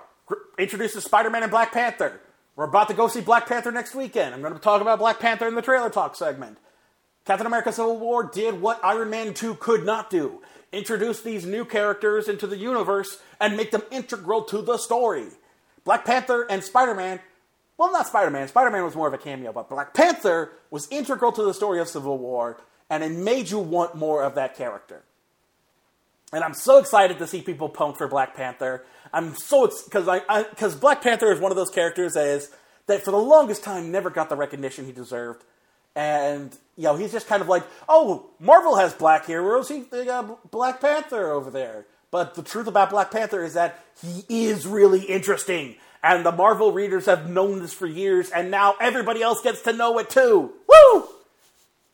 introduces 0.58 1.04
Spider 1.04 1.30
Man 1.30 1.44
and 1.44 1.52
Black 1.52 1.72
Panther. 1.72 2.22
We're 2.56 2.66
about 2.66 2.90
to 2.90 2.94
go 2.94 3.08
see 3.08 3.22
Black 3.22 3.48
Panther 3.48 3.72
next 3.72 3.96
weekend. 3.96 4.34
I'm 4.34 4.42
going 4.42 4.54
to 4.54 4.60
talk 4.60 4.82
about 4.82 5.00
Black 5.00 5.20
Panther 5.20 5.48
in 5.48 5.56
the 5.56 5.62
trailer 5.62 5.90
talk 5.90 6.16
segment. 6.16 6.58
Captain 7.26 7.48
America 7.48 7.72
Civil 7.72 7.98
War 7.98 8.24
did 8.24 8.62
what 8.62 8.84
Iron 8.84 9.10
Man 9.10 9.34
2 9.34 9.56
could 9.56 9.86
not 9.86 10.10
do 10.10 10.42
introduce 10.72 11.22
these 11.22 11.46
new 11.46 11.66
characters 11.66 12.28
into 12.28 12.46
the 12.46 12.58
universe 12.58 13.20
and 13.40 13.58
make 13.58 13.72
them 13.72 13.82
integral 13.92 14.44
to 14.44 14.62
the 14.62 14.78
story. 14.78 15.26
Black 15.84 16.06
Panther 16.06 16.46
and 16.50 16.64
Spider 16.64 16.94
Man, 16.94 17.20
well, 17.78 17.92
not 17.92 18.08
Spider 18.08 18.30
Man, 18.30 18.48
Spider 18.48 18.70
Man 18.70 18.84
was 18.84 18.96
more 18.96 19.08
of 19.08 19.14
a 19.14 19.18
cameo, 19.18 19.52
but 19.52 19.70
Black 19.70 19.94
Panther 19.94 20.52
was 20.70 20.88
integral 20.92 21.32
to 21.32 21.44
the 21.44 21.54
story 21.54 21.80
of 21.80 21.88
Civil 21.88 22.18
War, 22.18 22.62
and 22.90 23.04
it 23.04 23.12
made 23.12 23.50
you 23.50 23.60
want 23.60 23.96
more 23.96 24.24
of 24.24 24.36
that 24.36 24.56
character. 24.56 25.04
And 26.32 26.44
I'm 26.44 26.54
so 26.54 26.78
excited 26.78 27.18
to 27.20 27.28
see 27.28 27.42
people 27.42 27.70
punk 27.70 27.98
for 27.98 28.08
Black 28.08 28.36
Panther. 28.36 28.86
I'm 29.12 29.36
so 29.36 29.68
because 29.86 30.08
I 30.08 30.44
because 30.44 30.76
Black 30.76 31.02
Panther 31.02 31.32
is 31.32 31.40
one 31.40 31.52
of 31.52 31.56
those 31.56 31.72
characters 31.72 32.14
that 32.14 32.28
is 32.28 32.52
that 32.88 33.04
for 33.04 33.12
the 33.12 33.18
longest 33.18 33.64
time 33.64 33.92
never 33.92 34.10
got 34.10 34.30
the 34.30 34.36
recognition 34.36 34.86
he 34.86 34.92
deserved, 34.92 35.44
and 35.96 36.56
you 36.78 36.84
know 36.84 36.96
he's 36.96 37.12
just 37.12 37.28
kind 37.28 37.42
of 37.42 37.48
like, 37.48 37.64
oh, 37.88 38.30
Marvel 38.40 38.76
has 38.76 38.94
black 38.94 39.26
heroes, 39.26 39.70
he 39.70 39.82
they 39.82 40.06
got 40.06 40.52
Black 40.52 40.82
Panther 40.82 41.32
over 41.32 41.50
there. 41.50 41.86
But 42.12 42.36
the 42.36 42.44
truth 42.44 42.68
about 42.68 42.90
Black 42.90 43.12
Panther 43.12 43.44
is 43.44 43.54
that 43.54 43.84
he 44.02 44.24
is 44.48 44.68
really 44.68 45.02
interesting, 45.02 45.76
and 46.04 46.26
the 46.26 46.32
Marvel 46.32 46.72
readers 46.72 47.06
have 47.06 47.30
known 47.30 47.60
this 47.60 47.74
for 47.74 47.88
years, 47.88 48.30
and 48.30 48.52
now 48.52 48.76
everybody 48.80 49.22
else 49.22 49.42
gets 49.42 49.64
to 49.64 49.74
know 49.74 49.98
it 49.98 50.10
too. 50.10 50.54
Woo! 50.68 51.08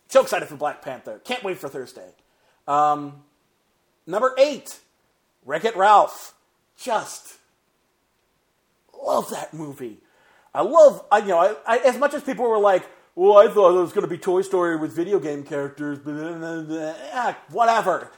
So 0.09 0.21
excited 0.21 0.47
for 0.47 0.55
Black 0.55 0.81
Panther! 0.81 1.21
Can't 1.23 1.43
wait 1.43 1.57
for 1.57 1.69
Thursday. 1.69 2.09
Um, 2.67 3.23
Number 4.07 4.33
eight, 4.37 4.79
Wreck 5.45 5.65
It 5.65 5.75
Ralph. 5.75 6.33
Just 6.77 7.35
love 9.05 9.29
that 9.29 9.53
movie. 9.53 9.97
I 10.53 10.61
love, 10.61 11.05
I, 11.11 11.19
you 11.19 11.27
know, 11.27 11.39
I, 11.39 11.55
I, 11.65 11.77
as 11.79 11.97
much 11.97 12.13
as 12.13 12.23
people 12.23 12.49
were 12.49 12.59
like, 12.59 12.87
well, 13.15 13.37
I 13.37 13.47
thought 13.47 13.77
it 13.77 13.81
was 13.81 13.93
going 13.93 14.03
to 14.03 14.09
be 14.09 14.17
Toy 14.17 14.41
Story 14.41 14.75
with 14.75 14.93
video 14.93 15.19
game 15.19 15.43
characters, 15.43 15.99
but 15.99 16.15
eh, 16.15 17.33
whatever. 17.49 18.11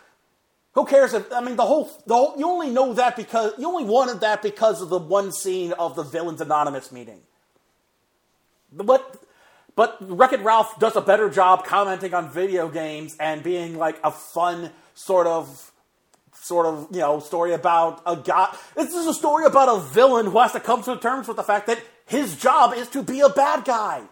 Who 0.74 0.86
cares? 0.86 1.14
If, 1.14 1.32
I 1.32 1.42
mean, 1.42 1.56
the 1.56 1.66
whole, 1.66 1.90
the 2.06 2.16
whole, 2.16 2.36
you 2.38 2.48
only 2.48 2.70
know 2.70 2.94
that 2.94 3.16
because, 3.16 3.54
you 3.58 3.68
only 3.68 3.84
wanted 3.84 4.22
that 4.22 4.42
because 4.42 4.82
of 4.82 4.90
the 4.90 5.00
one 5.00 5.32
scene 5.32 5.74
of 5.74 5.96
the 5.96 6.04
Villains 6.04 6.42
Anonymous 6.42 6.92
meeting. 6.92 7.22
But, 8.72 9.18
but 9.76 9.98
Wreck 10.02 10.34
It 10.34 10.42
Ralph 10.42 10.80
does 10.80 10.96
a 10.96 11.02
better 11.02 11.30
job 11.30 11.66
commenting 11.66 12.14
on 12.14 12.30
video 12.30 12.70
games 12.70 13.16
and 13.20 13.42
being 13.42 13.78
like 13.78 14.00
a 14.04 14.12
fun 14.12 14.72
sort 14.94 15.26
of 15.26 15.67
sort 16.48 16.66
of 16.66 16.88
you 16.92 17.00
know 17.00 17.20
story 17.20 17.54
about 17.54 18.02
a 18.06 18.16
guy. 18.16 18.56
This 18.76 18.94
is 18.94 19.06
a 19.06 19.14
story 19.14 19.46
about 19.46 19.70
a 19.70 19.80
villain 19.82 20.26
who 20.26 20.40
has 20.40 20.54
to 20.54 20.60
come 20.60 20.82
to 20.84 20.98
terms 20.98 21.28
with 21.28 21.38
the 21.38 21.44
fact 21.44 21.68
that 21.68 21.80
his 22.06 22.36
job 22.38 22.74
is 22.74 22.88
to 22.90 23.04
be 23.04 23.20
a 23.20 23.30
bad 23.30 23.66
guy, 23.66 24.04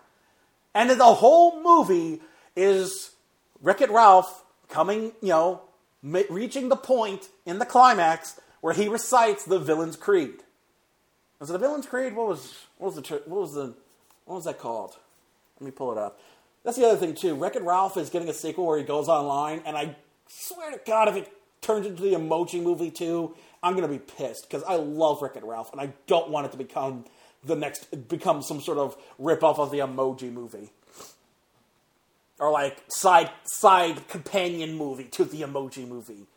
and 0.74 0.90
the 0.90 1.04
whole 1.06 1.62
movie 1.64 2.22
is 2.56 3.12
Wreck 3.62 3.82
It 3.82 3.90
Ralph 3.90 4.44
coming, 4.70 5.14
you 5.22 5.30
know, 5.30 5.62
reaching 6.04 6.70
the 6.70 6.76
point 6.76 7.30
in 7.46 7.60
the 7.60 7.66
climax 7.66 8.40
where 8.62 8.74
he 8.74 8.88
recites 8.88 9.46
the 9.46 9.60
villain's 9.60 9.96
creed. 9.96 10.44
Was 11.40 11.50
it 11.50 11.54
the 11.54 11.60
villain's 11.60 11.86
creed? 11.86 12.16
What 12.16 12.28
was 12.28 12.66
what 12.78 12.94
was 12.94 13.04
the 13.04 13.22
what 13.26 13.42
was 13.42 13.54
the 13.54 13.74
what 14.26 14.36
was 14.36 14.46
that 14.46 14.60
called? 14.60 14.98
Let 15.60 15.66
me 15.66 15.72
pull 15.72 15.92
it 15.92 15.98
up. 15.98 16.20
That's 16.64 16.78
the 16.78 16.86
other 16.86 16.98
thing 16.98 17.16
too. 17.16 17.36
Wreck 17.36 17.56
It 17.56 17.64
Ralph 17.64 17.96
is 17.96 18.10
getting 18.10 18.28
a 18.28 18.34
sequel 18.34 18.66
where 18.66 18.78
he 18.78 18.84
goes 18.84 19.08
online, 19.08 19.62
and 19.66 19.78
I 19.78 19.96
swear 20.28 20.72
to 20.72 20.80
God, 20.86 21.08
if 21.08 21.16
it 21.16 21.32
turns 21.66 21.86
into 21.86 22.04
the 22.04 22.14
Emoji 22.14 22.62
Movie 22.62 22.92
too, 22.92 23.36
I'm 23.64 23.76
gonna 23.76 23.88
be 23.88 24.00
pissed 24.00 24.48
because 24.48 24.64
I 24.64 24.76
love 24.76 25.22
Wreck 25.22 25.36
It 25.36 25.44
Ralph, 25.44 25.72
and 25.72 25.82
I 25.82 25.94
don't 26.08 26.30
want 26.30 26.46
it 26.46 26.52
to 26.52 26.58
become 26.58 27.06
the 27.44 27.56
next 27.56 28.08
become 28.08 28.42
some 28.42 28.62
sort 28.62 28.78
of 28.78 28.98
ripoff 29.20 29.60
of 29.60 29.72
the 29.72 29.80
Emoji 29.80 30.32
Movie 30.32 30.72
or 32.40 32.52
like 32.52 32.78
side 32.88 33.30
side 33.46 34.08
companion 34.08 34.76
movie 34.76 35.06
to 35.06 35.26
the 35.26 35.42
Emoji 35.42 35.88
Movie. 35.88 36.28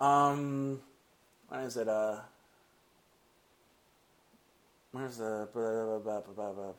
Um, 0.00 0.80
what 1.48 1.60
is 1.60 1.76
it? 1.76 1.88
Uh, 1.88 2.20
where's 4.92 5.18
the? 5.18 5.48
Blah, 5.52 6.20
blah, 6.20 6.52
blah. 6.52 6.72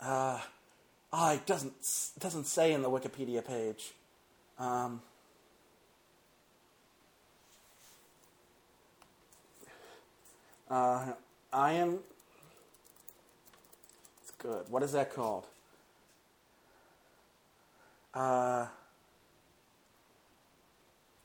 Uh, 0.00 0.40
oh, 1.12 1.32
it 1.32 1.46
doesn't 1.46 1.72
it 2.16 2.20
doesn't 2.20 2.44
say 2.44 2.72
in 2.72 2.82
the 2.82 2.90
Wikipedia 2.90 3.46
page. 3.46 3.92
Um, 4.58 5.02
uh, 10.70 11.12
I 11.52 11.72
am. 11.72 12.00
It's 14.22 14.32
good. 14.38 14.64
What 14.68 14.82
is 14.82 14.92
that 14.92 15.14
called? 15.14 15.46
Uh, 18.14 18.66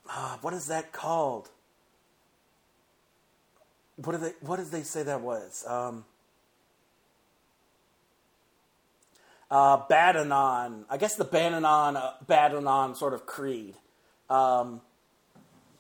uh, 0.09 0.37
what 0.41 0.53
is 0.53 0.67
that 0.67 0.91
called? 0.91 1.49
What 3.95 4.13
do 4.13 4.17
they? 4.19 4.33
What 4.41 4.57
did 4.57 4.67
they 4.67 4.83
say 4.83 5.03
that 5.03 5.21
was? 5.21 5.65
Um, 5.67 6.05
uh, 9.53 9.85
Badanon. 9.85 10.83
I 10.89 10.97
guess 10.97 11.15
the 11.15 11.25
Badanon, 11.25 11.95
uh, 11.95 12.13
Badanon 12.27 12.97
sort 12.97 13.13
of 13.13 13.27
creed. 13.27 13.75
Um, 14.27 14.81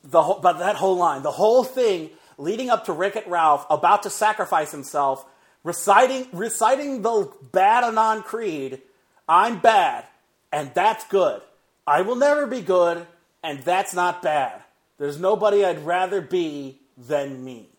the 0.03 0.21
whole, 0.21 0.39
but 0.39 0.59
that 0.59 0.75
whole 0.75 0.95
line, 0.95 1.23
the 1.23 1.31
whole 1.31 1.63
thing 1.63 2.11
leading 2.37 2.69
up 2.69 2.85
to 2.85 3.01
It 3.01 3.27
Ralph 3.27 3.65
about 3.71 4.03
to 4.03 4.11
sacrifice 4.11 4.71
himself, 4.71 5.25
reciting 5.63 6.27
reciting 6.33 7.01
the 7.01 7.31
Badanon 7.51 8.23
creed. 8.23 8.79
I'm 9.27 9.59
bad, 9.59 10.05
and 10.51 10.71
that's 10.75 11.07
good. 11.07 11.41
I 11.87 12.03
will 12.03 12.15
never 12.15 12.45
be 12.45 12.61
good, 12.61 13.07
and 13.41 13.63
that's 13.63 13.95
not 13.95 14.21
bad. 14.21 14.61
There's 14.99 15.19
nobody 15.19 15.65
I'd 15.65 15.83
rather 15.83 16.21
be 16.21 16.79
than 16.95 17.43
me. 17.43 17.69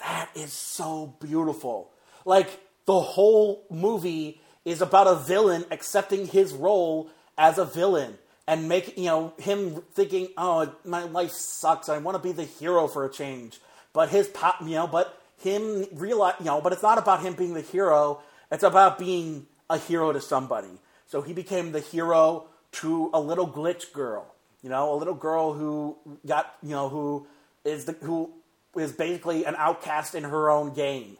That 0.00 0.28
is 0.34 0.52
so 0.52 1.14
beautiful. 1.20 1.90
Like, 2.24 2.65
the 2.86 3.00
whole 3.00 3.64
movie 3.70 4.40
is 4.64 4.80
about 4.80 5.06
a 5.06 5.14
villain 5.14 5.64
accepting 5.70 6.26
his 6.26 6.52
role 6.52 7.10
as 7.36 7.58
a 7.58 7.64
villain 7.64 8.18
and 8.48 8.68
make 8.68 8.96
you 8.96 9.04
know 9.04 9.32
him 9.38 9.82
thinking, 9.92 10.28
"Oh, 10.36 10.72
my 10.84 11.04
life 11.04 11.32
sucks. 11.32 11.88
I 11.88 11.98
want 11.98 12.16
to 12.16 12.22
be 12.22 12.32
the 12.32 12.44
hero 12.44 12.88
for 12.88 13.04
a 13.04 13.12
change." 13.12 13.60
But 13.92 14.10
his 14.10 14.28
pop, 14.28 14.60
you 14.60 14.74
know, 14.74 14.86
but 14.86 15.20
him 15.38 15.86
realize, 15.92 16.34
you 16.38 16.46
know, 16.46 16.60
but 16.60 16.72
it's 16.72 16.82
not 16.82 16.98
about 16.98 17.20
him 17.22 17.34
being 17.34 17.54
the 17.54 17.60
hero. 17.60 18.20
It's 18.50 18.62
about 18.62 18.98
being 18.98 19.46
a 19.68 19.78
hero 19.78 20.12
to 20.12 20.20
somebody. 20.20 20.78
So 21.06 21.22
he 21.22 21.32
became 21.32 21.72
the 21.72 21.80
hero 21.80 22.44
to 22.72 23.10
a 23.12 23.20
little 23.20 23.48
glitch 23.48 23.92
girl, 23.92 24.34
you 24.62 24.68
know, 24.68 24.92
a 24.92 24.96
little 24.96 25.14
girl 25.14 25.52
who 25.52 25.96
got, 26.26 26.54
you 26.62 26.70
know, 26.70 26.88
who 26.88 27.26
is 27.64 27.86
the 27.86 27.92
who 28.02 28.30
is 28.76 28.92
basically 28.92 29.44
an 29.44 29.56
outcast 29.56 30.14
in 30.14 30.24
her 30.24 30.50
own 30.50 30.74
game 30.74 31.16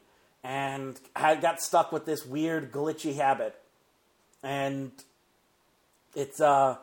and 0.46 1.00
had 1.16 1.40
got 1.40 1.60
stuck 1.60 1.90
with 1.90 2.06
this 2.06 2.24
weird 2.24 2.70
glitchy 2.70 3.16
habit. 3.16 3.60
And 4.44 4.92
it's 6.14 6.40
uh, 6.40 6.76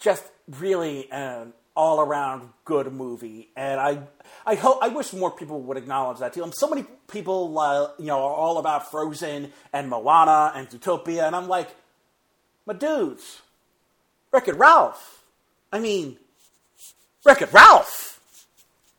just 0.00 0.24
really 0.58 1.10
an 1.12 1.52
all 1.76 2.00
around 2.00 2.48
good 2.64 2.92
movie. 2.92 3.50
And 3.56 3.80
I 3.80 4.00
I 4.44 4.56
hope 4.56 4.80
I 4.82 4.88
wish 4.88 5.12
more 5.12 5.30
people 5.30 5.60
would 5.62 5.76
acknowledge 5.76 6.18
that 6.18 6.32
too. 6.32 6.42
And 6.42 6.52
so 6.52 6.68
many 6.68 6.84
people 7.06 7.56
uh, 7.56 7.90
you 8.00 8.06
know 8.06 8.18
are 8.18 8.34
all 8.34 8.58
about 8.58 8.90
Frozen 8.90 9.52
and 9.72 9.88
Moana 9.88 10.52
and 10.56 10.68
Zootopia, 10.68 11.24
and 11.24 11.36
I'm 11.36 11.46
like, 11.46 11.68
my 12.66 12.74
dudes, 12.74 13.42
Wreck 14.32 14.48
It 14.48 14.56
Ralph. 14.56 15.22
I 15.72 15.78
mean, 15.78 16.16
Wreck 17.24 17.42
It 17.42 17.52
Ralph. 17.52 18.20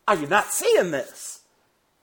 Are 0.08 0.16
you 0.16 0.28
not 0.28 0.54
seeing 0.54 0.92
this? 0.92 1.35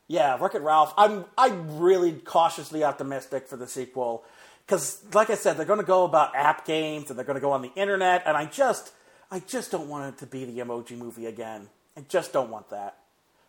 Yeah, 0.08 0.36
Wreck 0.40 0.54
It 0.54 0.62
Ralph. 0.62 0.92
I'm 0.96 1.24
I'm 1.38 1.78
really 1.78 2.12
cautiously 2.12 2.84
optimistic 2.84 3.48
for 3.48 3.56
the 3.56 3.66
sequel 3.66 4.24
because, 4.66 5.02
like 5.14 5.30
I 5.30 5.34
said, 5.34 5.56
they're 5.56 5.66
going 5.66 5.80
to 5.80 5.86
go 5.86 6.04
about 6.04 6.34
app 6.34 6.66
games 6.66 7.10
and 7.10 7.18
they're 7.18 7.26
going 7.26 7.36
to 7.36 7.40
go 7.40 7.52
on 7.52 7.62
the 7.62 7.72
internet, 7.74 8.22
and 8.26 8.36
I 8.36 8.46
just 8.46 8.92
I 9.30 9.40
just 9.40 9.70
don't 9.70 9.88
want 9.88 10.14
it 10.14 10.18
to 10.18 10.26
be 10.26 10.44
the 10.44 10.58
Emoji 10.58 10.96
Movie 10.96 11.26
again. 11.26 11.68
I 11.96 12.02
just 12.08 12.32
don't 12.32 12.50
want 12.50 12.70
that. 12.70 12.98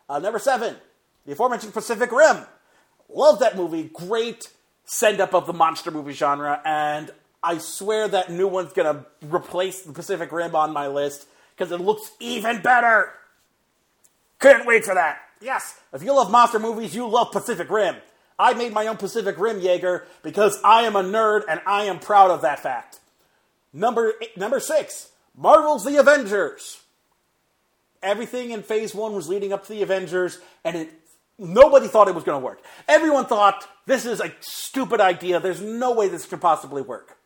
Uh, 0.07 0.19
number 0.19 0.39
seven, 0.39 0.75
the 1.25 1.33
aforementioned 1.33 1.73
Pacific 1.73 2.11
Rim. 2.11 2.45
Love 3.09 3.39
that 3.39 3.55
movie. 3.55 3.89
Great 3.93 4.49
send 4.85 5.21
up 5.21 5.33
of 5.33 5.47
the 5.47 5.53
monster 5.53 5.91
movie 5.91 6.13
genre, 6.13 6.61
and 6.65 7.11
I 7.41 7.57
swear 7.57 8.07
that 8.07 8.31
new 8.31 8.47
one's 8.47 8.73
going 8.73 8.93
to 8.95 9.05
replace 9.25 9.81
the 9.81 9.93
Pacific 9.93 10.31
Rim 10.31 10.55
on 10.55 10.71
my 10.71 10.87
list 10.87 11.27
because 11.55 11.71
it 11.71 11.81
looks 11.81 12.11
even 12.19 12.61
better. 12.61 13.11
Couldn't 14.39 14.65
wait 14.65 14.85
for 14.85 14.93
that. 14.93 15.19
Yes, 15.43 15.77
if 15.91 16.01
you 16.03 16.15
love 16.15 16.31
monster 16.31 16.57
movies, 16.57 16.95
you 16.95 17.07
love 17.07 17.31
Pacific 17.31 17.69
Rim. 17.69 17.97
I 18.39 18.53
made 18.53 18.73
my 18.73 18.87
own 18.87 18.97
Pacific 18.97 19.37
Rim 19.37 19.59
Jaeger 19.59 20.07
because 20.23 20.59
I 20.63 20.83
am 20.83 20.95
a 20.95 21.03
nerd 21.03 21.43
and 21.49 21.61
I 21.67 21.83
am 21.83 21.99
proud 21.99 22.31
of 22.31 22.41
that 22.41 22.61
fact. 22.61 22.99
Number 23.73 24.13
eight, 24.21 24.37
number 24.37 24.59
six, 24.59 25.09
Marvel's 25.35 25.83
The 25.83 25.97
Avengers. 25.97 26.81
Everything 28.01 28.51
in 28.51 28.63
Phase 28.63 28.95
One 28.95 29.13
was 29.13 29.27
leading 29.27 29.53
up 29.53 29.63
to 29.65 29.73
the 29.73 29.81
Avengers, 29.81 30.39
and 30.63 30.75
it 30.75 30.93
nobody 31.37 31.87
thought 31.87 32.07
it 32.07 32.15
was 32.15 32.23
going 32.23 32.39
to 32.39 32.45
work. 32.45 32.61
Everyone 32.87 33.25
thought 33.25 33.67
this 33.85 34.05
is 34.05 34.19
a 34.19 34.31
stupid 34.39 35.01
idea. 35.01 35.39
There's 35.39 35.61
no 35.61 35.93
way 35.93 36.07
this 36.07 36.25
could 36.25 36.41
possibly 36.41 36.81
work. 36.81 37.17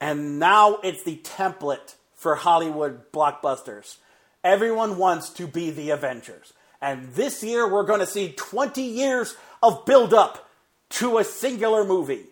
And 0.00 0.38
now 0.38 0.78
it's 0.82 1.02
the 1.04 1.16
template 1.16 1.94
for 2.14 2.36
Hollywood 2.36 3.12
blockbusters. 3.12 3.96
Everyone 4.44 4.98
wants 4.98 5.30
to 5.30 5.46
be 5.46 5.70
the 5.70 5.90
Avengers. 5.90 6.52
And 6.80 7.12
this 7.14 7.42
year, 7.42 7.68
we're 7.68 7.84
going 7.84 8.00
to 8.00 8.06
see 8.06 8.32
20 8.32 8.82
years 8.82 9.36
of 9.62 9.84
build 9.86 10.12
up 10.12 10.48
to 10.90 11.18
a 11.18 11.24
singular 11.24 11.84
movie. 11.84 12.24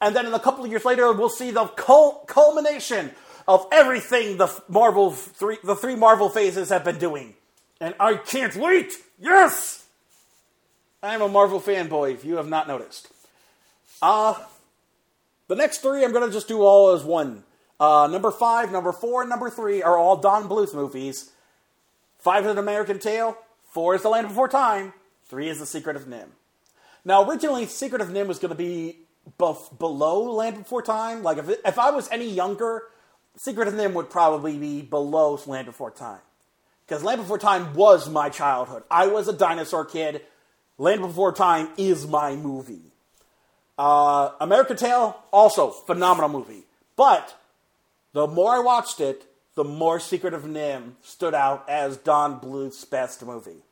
And 0.00 0.16
then 0.16 0.26
in 0.26 0.34
a 0.34 0.40
couple 0.40 0.64
of 0.64 0.70
years 0.70 0.84
later, 0.84 1.12
we'll 1.12 1.28
see 1.28 1.50
the 1.50 1.66
cul- 1.66 2.24
culmination 2.26 3.10
of 3.46 3.66
everything 3.70 4.36
the 4.36 4.62
Marvel 4.68 5.10
three, 5.10 5.58
the 5.62 5.76
three 5.76 5.96
Marvel 5.96 6.28
phases 6.28 6.70
have 6.70 6.84
been 6.84 6.98
doing. 6.98 7.34
And 7.80 7.94
I 8.00 8.14
can't 8.14 8.54
wait! 8.56 8.92
Yes! 9.18 9.86
I'm 11.02 11.22
a 11.22 11.28
Marvel 11.28 11.60
fanboy, 11.60 12.14
if 12.14 12.24
you 12.24 12.36
have 12.36 12.48
not 12.48 12.68
noticed. 12.68 13.08
Uh, 14.02 14.34
the 15.48 15.56
next 15.56 15.78
three 15.78 16.04
I'm 16.04 16.12
going 16.12 16.26
to 16.26 16.32
just 16.32 16.48
do 16.48 16.62
all 16.62 16.92
as 16.92 17.02
one. 17.04 17.44
Uh, 17.78 18.06
number 18.10 18.30
five, 18.30 18.70
number 18.70 18.92
four, 18.92 19.22
and 19.22 19.30
number 19.30 19.48
three 19.48 19.82
are 19.82 19.96
all 19.96 20.16
Don 20.16 20.48
Bluth 20.48 20.74
movies. 20.74 21.32
Five 22.18 22.44
is 22.44 22.52
an 22.52 22.58
American 22.58 22.98
Tail, 22.98 23.38
four 23.70 23.94
is 23.94 24.02
The 24.02 24.08
Land 24.08 24.28
Before 24.28 24.48
Time, 24.48 24.92
three 25.26 25.48
is 25.48 25.58
The 25.58 25.66
Secret 25.66 25.96
of 25.96 26.04
NIMH. 26.04 26.28
Now, 27.04 27.28
originally, 27.28 27.66
Secret 27.66 28.00
of 28.00 28.08
NIMH 28.08 28.26
was 28.26 28.38
going 28.38 28.50
to 28.50 28.54
be 28.54 28.98
buff 29.38 29.76
below 29.78 30.32
Land 30.32 30.58
Before 30.58 30.82
Time. 30.82 31.22
Like, 31.22 31.38
if, 31.38 31.48
it, 31.48 31.60
if 31.64 31.78
I 31.78 31.90
was 31.90 32.08
any 32.10 32.28
younger, 32.28 32.82
Secret 33.36 33.68
of 33.68 33.74
NIMH 33.74 33.94
would 33.94 34.10
probably 34.10 34.58
be 34.58 34.82
below 34.82 35.38
Land 35.46 35.66
Before 35.66 35.90
Time. 35.90 36.20
Because 36.86 37.02
Land 37.02 37.20
Before 37.20 37.38
Time 37.38 37.74
was 37.74 38.08
my 38.08 38.28
childhood. 38.28 38.82
I 38.90 39.06
was 39.06 39.28
a 39.28 39.32
dinosaur 39.32 39.84
kid. 39.84 40.22
Land 40.76 41.00
Before 41.00 41.32
Time 41.32 41.68
is 41.76 42.06
my 42.06 42.34
movie. 42.34 42.82
Uh, 43.78 44.32
American 44.40 44.76
Tail, 44.76 45.22
also 45.32 45.70
phenomenal 45.70 46.28
movie. 46.28 46.64
But 46.96 47.34
the 48.12 48.26
more 48.26 48.56
I 48.56 48.58
watched 48.58 49.00
it, 49.00 49.24
the 49.54 49.64
more 49.64 50.00
Secret 50.00 50.34
of 50.34 50.42
NIMH 50.42 50.92
stood 51.02 51.34
out 51.34 51.68
as 51.68 51.96
Don 51.96 52.38
Bluth's 52.38 52.84
best 52.84 53.24
movie. 53.24 53.62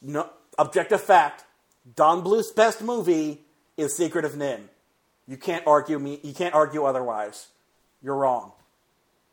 No, 0.00 0.30
objective 0.58 1.00
fact, 1.00 1.44
Don 1.96 2.22
Bluth's 2.22 2.52
best 2.52 2.82
movie 2.82 3.42
is 3.76 3.96
Secret 3.96 4.24
of 4.24 4.32
NIMH. 4.32 4.68
You 5.26 5.36
can't 5.36 5.66
argue 5.66 5.98
me. 5.98 6.20
You 6.22 6.32
can't 6.32 6.54
argue 6.54 6.84
otherwise. 6.84 7.48
You're 8.02 8.16
wrong. 8.16 8.52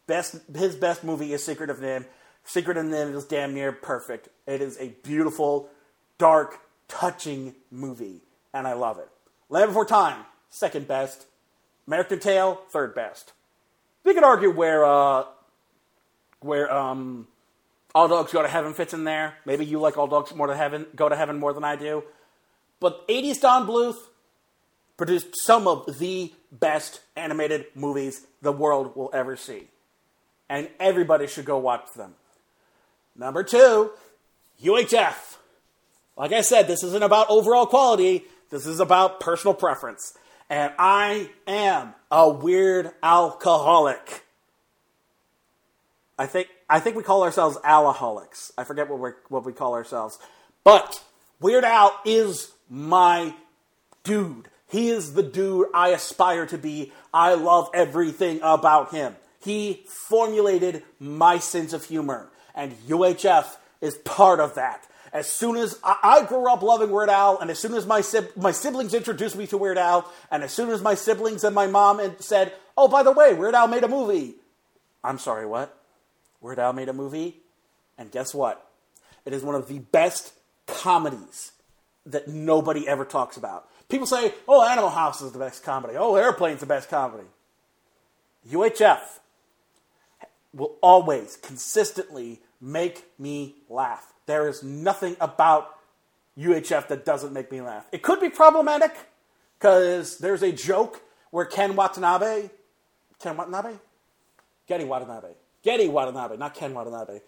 Best 0.07 0.35
his 0.55 0.75
best 0.75 1.03
movie 1.03 1.33
is 1.33 1.43
Secret 1.43 1.69
of 1.69 1.79
NIMH. 1.79 2.05
Secret 2.43 2.77
of 2.77 2.85
NIMH 2.85 3.15
is 3.15 3.25
damn 3.25 3.53
near 3.53 3.71
perfect. 3.71 4.29
It 4.45 4.61
is 4.61 4.77
a 4.79 4.89
beautiful, 5.03 5.69
dark, 6.17 6.59
touching 6.87 7.55
movie, 7.71 8.21
and 8.53 8.67
I 8.67 8.73
love 8.73 8.99
it. 8.99 9.09
Land 9.49 9.69
Before 9.69 9.85
Time, 9.85 10.25
second 10.49 10.87
best. 10.87 11.25
American 11.87 12.19
Tail, 12.19 12.61
third 12.69 12.93
best. 12.95 13.33
We 14.05 14.13
could 14.13 14.23
argue 14.23 14.51
where 14.51 14.85
uh, 14.85 15.25
where 16.39 16.71
um, 16.73 17.27
All 17.93 18.07
Dogs 18.07 18.31
Go 18.31 18.41
to 18.41 18.47
Heaven 18.47 18.73
fits 18.73 18.93
in 18.93 19.03
there. 19.03 19.33
Maybe 19.45 19.65
you 19.65 19.79
like 19.79 19.97
All 19.97 20.07
Dogs 20.07 20.33
more 20.33 20.47
to 20.47 20.55
Heaven, 20.55 20.85
Go 20.95 21.09
to 21.09 21.15
Heaven 21.15 21.39
more 21.39 21.51
than 21.51 21.63
I 21.63 21.75
do. 21.75 22.03
But 22.79 23.07
80s 23.07 23.41
Don 23.41 23.67
Bluth 23.67 23.97
produced 24.95 25.35
some 25.41 25.67
of 25.67 25.97
the 25.99 26.31
best 26.51 27.01
animated 27.15 27.65
movies 27.73 28.25
the 28.41 28.51
world 28.51 28.95
will 28.95 29.09
ever 29.11 29.35
see. 29.35 29.67
And 30.49 30.69
everybody 30.79 31.25
should 31.25 31.45
go 31.45 31.57
watch 31.57 31.91
them. 31.95 32.13
Number 33.15 33.43
two, 33.43 33.91
UHF. 34.63 35.37
Like 36.15 36.31
I 36.31 36.41
said, 36.41 36.67
this 36.67 36.83
isn't 36.83 37.03
about 37.03 37.29
overall 37.29 37.65
quality, 37.65 38.23
this 38.51 38.67
is 38.67 38.79
about 38.79 39.19
personal 39.19 39.53
preference. 39.53 40.15
And 40.49 40.73
I 40.77 41.29
am 41.47 41.93
a 42.11 42.29
weird 42.29 42.91
alcoholic. 43.01 44.23
I 46.17 46.27
think 46.27 46.49
I 46.69 46.79
think 46.79 46.95
we 46.95 47.03
call 47.03 47.23
ourselves 47.23 47.57
alcoholics. 47.63 48.51
I 48.57 48.63
forget 48.63 48.89
what 48.89 48.99
we 48.99 49.09
what 49.29 49.45
we 49.45 49.53
call 49.53 49.73
ourselves. 49.73 50.19
But 50.63 51.03
Weird 51.39 51.65
Al 51.65 51.99
is 52.05 52.51
my 52.69 53.33
dude. 54.03 54.47
He 54.67 54.89
is 54.89 55.13
the 55.13 55.23
dude 55.23 55.67
I 55.73 55.89
aspire 55.89 56.45
to 56.47 56.57
be. 56.57 56.91
I 57.13 57.33
love 57.35 57.69
everything 57.73 58.39
about 58.41 58.91
him. 58.91 59.15
He 59.39 59.83
formulated 59.87 60.83
my 60.99 61.37
sense 61.37 61.73
of 61.73 61.85
humor, 61.85 62.29
and 62.55 62.73
UHF 62.87 63.57
is 63.81 63.95
part 63.97 64.39
of 64.39 64.55
that. 64.55 64.87
As 65.15 65.31
soon 65.31 65.55
as 65.55 65.79
I, 65.81 65.95
I 66.03 66.25
grew 66.25 66.51
up 66.51 66.61
loving 66.61 66.91
Weird 66.91 67.09
Al, 67.09 67.39
and 67.39 67.49
as 67.49 67.57
soon 67.57 67.73
as 67.73 67.85
my 67.85 68.03
my 68.35 68.51
siblings 68.51 68.93
introduced 68.93 69.37
me 69.37 69.47
to 69.47 69.57
Weird 69.57 69.77
Al, 69.77 70.11
and 70.29 70.43
as 70.43 70.51
soon 70.51 70.69
as 70.69 70.81
my 70.81 70.93
siblings 70.93 71.45
and 71.45 71.55
my 71.55 71.67
mom 71.67 72.01
and 72.01 72.21
said, 72.21 72.51
"Oh, 72.77 72.89
by 72.89 73.01
the 73.01 73.13
way, 73.13 73.33
Weird 73.33 73.55
Al 73.55 73.69
made 73.69 73.85
a 73.85 73.87
movie," 73.87 74.35
I'm 75.05 75.17
sorry, 75.17 75.45
what? 75.45 75.73
Weird 76.41 76.59
Al 76.59 76.73
made 76.73 76.89
a 76.89 76.93
movie, 76.93 77.37
and 77.97 78.11
guess 78.11 78.33
what? 78.33 78.69
It 79.23 79.31
is 79.31 79.41
one 79.41 79.55
of 79.55 79.69
the 79.69 79.79
best 79.79 80.33
comedies 80.67 81.53
that 82.05 82.27
nobody 82.27 82.85
ever 82.85 83.05
talks 83.05 83.37
about. 83.37 83.69
People 83.87 84.07
say, 84.07 84.33
"Oh, 84.49 84.67
Animal 84.67 84.89
House 84.89 85.21
is 85.21 85.31
the 85.31 85.39
best 85.39 85.63
comedy. 85.63 85.95
Oh, 85.95 86.15
Airplane's 86.15 86.59
the 86.59 86.65
best 86.65 86.89
comedy." 86.89 87.29
UHF 88.51 89.21
will 90.53 90.75
always 90.81 91.37
consistently 91.37 92.41
make 92.59 93.17
me 93.17 93.55
laugh. 93.69 94.11
There 94.25 94.47
is 94.47 94.63
nothing 94.63 95.15
about 95.19 95.75
UHF 96.37 96.87
that 96.87 97.05
doesn't 97.05 97.33
make 97.33 97.51
me 97.51 97.61
laugh. 97.61 97.85
It 97.91 98.01
could 98.01 98.19
be 98.19 98.29
problematic 98.29 98.93
because 99.57 100.17
there's 100.17 100.43
a 100.43 100.51
joke 100.51 101.01
where 101.31 101.45
Ken 101.45 101.75
Watanabe, 101.75 102.49
Ken 103.19 103.37
Watanabe, 103.37 103.73
Gedde 104.67 104.87
Watanabe, 104.87 105.33
Gedde 105.63 105.89
Watanabe, 105.89 106.37
not 106.37 106.53
Ken 106.55 106.73
Watanabe, 106.73 107.19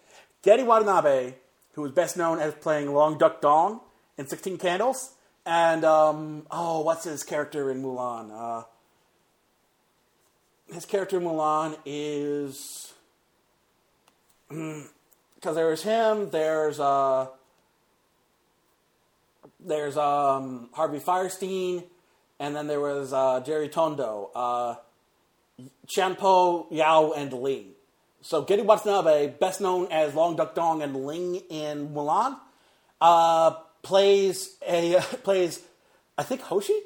Gedde 0.43 0.65
Watanabe, 0.65 1.33
who 1.73 1.85
is 1.85 1.91
best 1.91 2.17
known 2.17 2.39
as 2.39 2.53
playing 2.55 2.93
Long 2.93 3.17
Duck 3.17 3.41
Dong 3.41 3.81
in 4.17 4.27
Sixteen 4.27 4.57
Candles, 4.57 5.13
and 5.45 5.85
um, 5.85 6.45
oh, 6.51 6.81
what's 6.81 7.05
his 7.05 7.23
character 7.23 7.71
in 7.71 7.81
Mulan? 7.81 8.31
Uh, 8.31 8.63
his 10.73 10.85
character 10.85 11.17
in 11.17 11.23
Mulan 11.23 11.77
is 11.85 12.93
because 15.37 15.55
there's 15.55 15.83
him, 15.83 16.29
there's 16.31 16.79
uh, 16.79 17.27
there's 19.59 19.95
um, 19.95 20.69
Harvey 20.73 20.99
Fierstein, 20.99 21.83
and 22.39 22.55
then 22.55 22.67
there 22.67 22.79
was 22.79 23.13
uh, 23.13 23.41
Jerry 23.41 23.69
Tondo, 23.69 24.31
uh, 24.35 24.75
Chien-Po, 25.85 26.67
Yao, 26.71 27.11
and 27.11 27.31
Ling. 27.31 27.67
So 28.21 28.43
Gedde 28.43 28.65
Watanabe, 28.65 29.35
best 29.39 29.61
known 29.61 29.87
as 29.91 30.15
Long 30.15 30.35
Duck 30.35 30.55
Dong 30.55 30.81
and 30.81 31.05
Ling 31.05 31.35
in 31.49 31.89
Mulan, 31.89 32.37
uh, 32.99 33.51
plays 33.83 34.57
a 34.67 34.99
plays 35.23 35.61
I 36.17 36.23
think 36.23 36.41
Hoshi. 36.41 36.77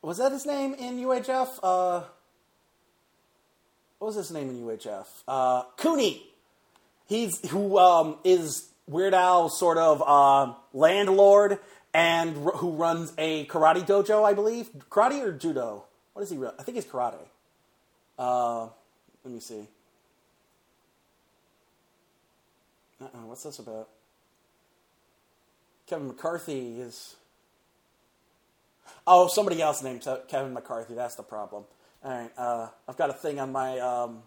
Was 0.00 0.18
that 0.18 0.32
his 0.32 0.46
name 0.46 0.74
in 0.74 0.96
UHF? 0.98 1.58
Uh, 1.62 2.02
what 3.98 4.06
was 4.06 4.16
his 4.16 4.30
name 4.30 4.48
in 4.48 4.64
UHF? 4.64 5.06
Uh, 5.26 5.64
Kuni. 5.76 6.24
He's 7.08 7.48
who 7.48 7.78
um, 7.78 8.18
is 8.22 8.68
Weird 8.86 9.14
Al's 9.14 9.58
sort 9.58 9.78
of 9.78 10.02
uh, 10.06 10.54
landlord 10.72 11.58
and 11.94 12.36
r- 12.46 12.52
who 12.52 12.72
runs 12.72 13.12
a 13.18 13.46
karate 13.46 13.86
dojo, 13.86 14.24
I 14.24 14.34
believe. 14.34 14.68
Karate 14.90 15.22
or 15.22 15.32
judo? 15.32 15.84
What 16.12 16.22
is 16.22 16.30
he 16.30 16.36
run? 16.36 16.52
I 16.58 16.62
think 16.62 16.76
it's 16.76 16.86
karate. 16.86 17.16
Uh, 18.18 18.68
let 19.24 19.34
me 19.34 19.40
see. 19.40 19.66
Uh-uh, 23.00 23.26
what's 23.26 23.42
this 23.42 23.58
about? 23.58 23.88
Kevin 25.86 26.08
McCarthy 26.08 26.80
is. 26.80 27.16
Oh, 29.06 29.28
somebody 29.28 29.62
else 29.62 29.82
named 29.82 30.06
Kevin 30.28 30.52
McCarthy. 30.52 30.94
That's 30.94 31.14
the 31.14 31.22
problem. 31.22 31.64
All 32.04 32.10
right, 32.10 32.30
uh, 32.36 32.68
I've 32.86 32.96
got 32.96 33.10
a 33.10 33.14
thing 33.14 33.40
on 33.40 33.52
my 33.52 33.78
um, 33.78 34.22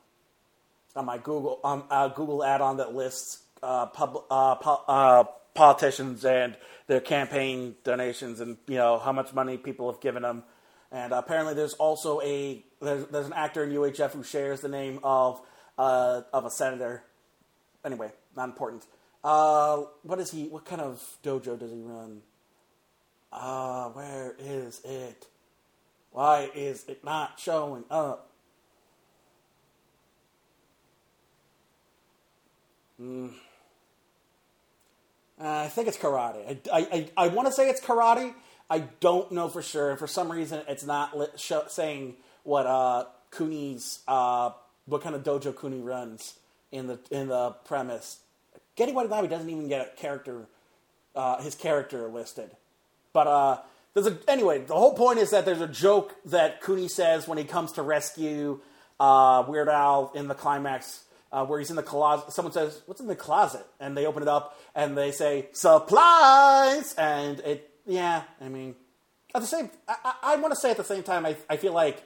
on 0.95 1.05
my 1.05 1.17
Google 1.17 1.59
um, 1.63 1.83
uh, 1.89 2.07
Google 2.09 2.43
add-on 2.43 2.77
that 2.77 2.93
lists 2.93 3.39
uh, 3.63 3.87
pub, 3.87 4.23
uh, 4.29 4.55
po- 4.55 4.83
uh, 4.87 5.23
politicians 5.53 6.25
and 6.25 6.57
their 6.87 6.99
campaign 6.99 7.75
donations 7.83 8.39
and 8.39 8.57
you 8.67 8.75
know 8.75 8.97
how 8.97 9.11
much 9.11 9.33
money 9.33 9.57
people 9.57 9.91
have 9.91 10.01
given 10.01 10.23
them. 10.23 10.43
And 10.91 11.13
apparently, 11.13 11.53
there's 11.53 11.73
also 11.73 12.21
a 12.21 12.65
there's, 12.81 13.05
there's 13.07 13.27
an 13.27 13.33
actor 13.33 13.63
in 13.63 13.71
UHF 13.71 14.11
who 14.11 14.23
shares 14.23 14.61
the 14.61 14.67
name 14.67 14.99
of 15.03 15.41
uh, 15.77 16.21
of 16.33 16.45
a 16.45 16.51
senator. 16.51 17.03
Anyway, 17.85 18.11
not 18.35 18.49
important. 18.49 18.85
Uh, 19.23 19.83
what 20.03 20.19
is 20.19 20.31
he? 20.31 20.47
What 20.47 20.65
kind 20.65 20.81
of 20.81 21.01
dojo 21.23 21.57
does 21.57 21.71
he 21.71 21.81
run? 21.81 22.21
Where 23.93 24.35
is 24.39 24.81
it? 24.83 25.27
Why 26.11 26.49
is 26.53 26.83
it 26.89 27.05
not 27.05 27.39
showing 27.39 27.85
up? 27.89 28.30
Mm. 33.01 33.31
Uh, 35.39 35.47
I 35.47 35.67
think 35.69 35.87
it's 35.87 35.97
karate. 35.97 36.59
I, 36.71 36.77
I, 36.79 36.79
I, 36.91 37.09
I 37.17 37.27
want 37.29 37.47
to 37.47 37.53
say 37.53 37.69
it's 37.69 37.81
karate. 37.81 38.33
I 38.69 38.79
don't 38.99 39.31
know 39.31 39.49
for 39.49 39.61
sure. 39.61 39.89
And 39.89 39.99
for 39.99 40.07
some 40.07 40.31
reason, 40.31 40.61
it's 40.67 40.85
not 40.85 41.17
li- 41.17 41.27
sh- 41.35 41.53
saying 41.69 42.15
what 42.43 42.67
uh, 42.67 43.05
Kuni's, 43.31 44.01
uh, 44.07 44.51
what 44.85 45.01
kind 45.01 45.15
of 45.15 45.23
dojo 45.23 45.59
Kuni 45.59 45.81
runs 45.81 46.35
in 46.71 46.87
the 46.87 46.99
in 47.09 47.27
the 47.27 47.51
premise. 47.65 48.19
Gedde 48.77 48.93
Watanabe 48.93 49.27
doesn't 49.27 49.49
even 49.49 49.67
get 49.67 49.81
a 49.81 49.89
character, 49.99 50.45
uh, 51.15 51.41
his 51.41 51.55
character 51.55 52.07
listed. 52.07 52.51
But 53.11 53.27
uh, 53.27 53.57
there's 53.93 54.07
a 54.07 54.17
anyway. 54.27 54.59
The 54.59 54.75
whole 54.75 54.93
point 54.93 55.19
is 55.19 55.31
that 55.31 55.45
there's 55.45 55.61
a 55.61 55.67
joke 55.67 56.15
that 56.25 56.61
Kuni 56.61 56.87
says 56.87 57.27
when 57.27 57.37
he 57.37 57.43
comes 57.43 57.73
to 57.73 57.81
rescue 57.81 58.61
uh, 58.99 59.43
Weird 59.47 59.69
Al 59.69 60.11
in 60.15 60.27
the 60.27 60.35
climax, 60.35 61.03
uh, 61.31 61.45
where 61.45 61.59
he's 61.59 61.69
in 61.69 61.75
the 61.75 61.83
closet. 61.83 62.31
Someone 62.33 62.51
says, 62.51 62.81
"What's 62.85 63.01
in 63.01 63.07
the 63.07 63.15
closet?" 63.15 63.65
And 63.79 63.95
they 63.97 64.05
open 64.05 64.23
it 64.23 64.29
up 64.29 64.59
and 64.75 64.97
they 64.97 65.11
say, 65.11 65.47
"Supplies!" 65.53 66.93
And 66.95 67.39
it, 67.41 67.69
yeah, 67.85 68.23
I 68.39 68.49
mean, 68.49 68.75
at 69.33 69.41
the 69.41 69.47
same, 69.47 69.69
I, 69.87 69.95
I, 70.03 70.13
I 70.23 70.35
want 70.37 70.53
to 70.53 70.59
say 70.59 70.71
at 70.71 70.77
the 70.77 70.83
same 70.83 71.03
time, 71.03 71.25
I, 71.25 71.35
I 71.49 71.57
feel 71.57 71.73
like 71.73 72.03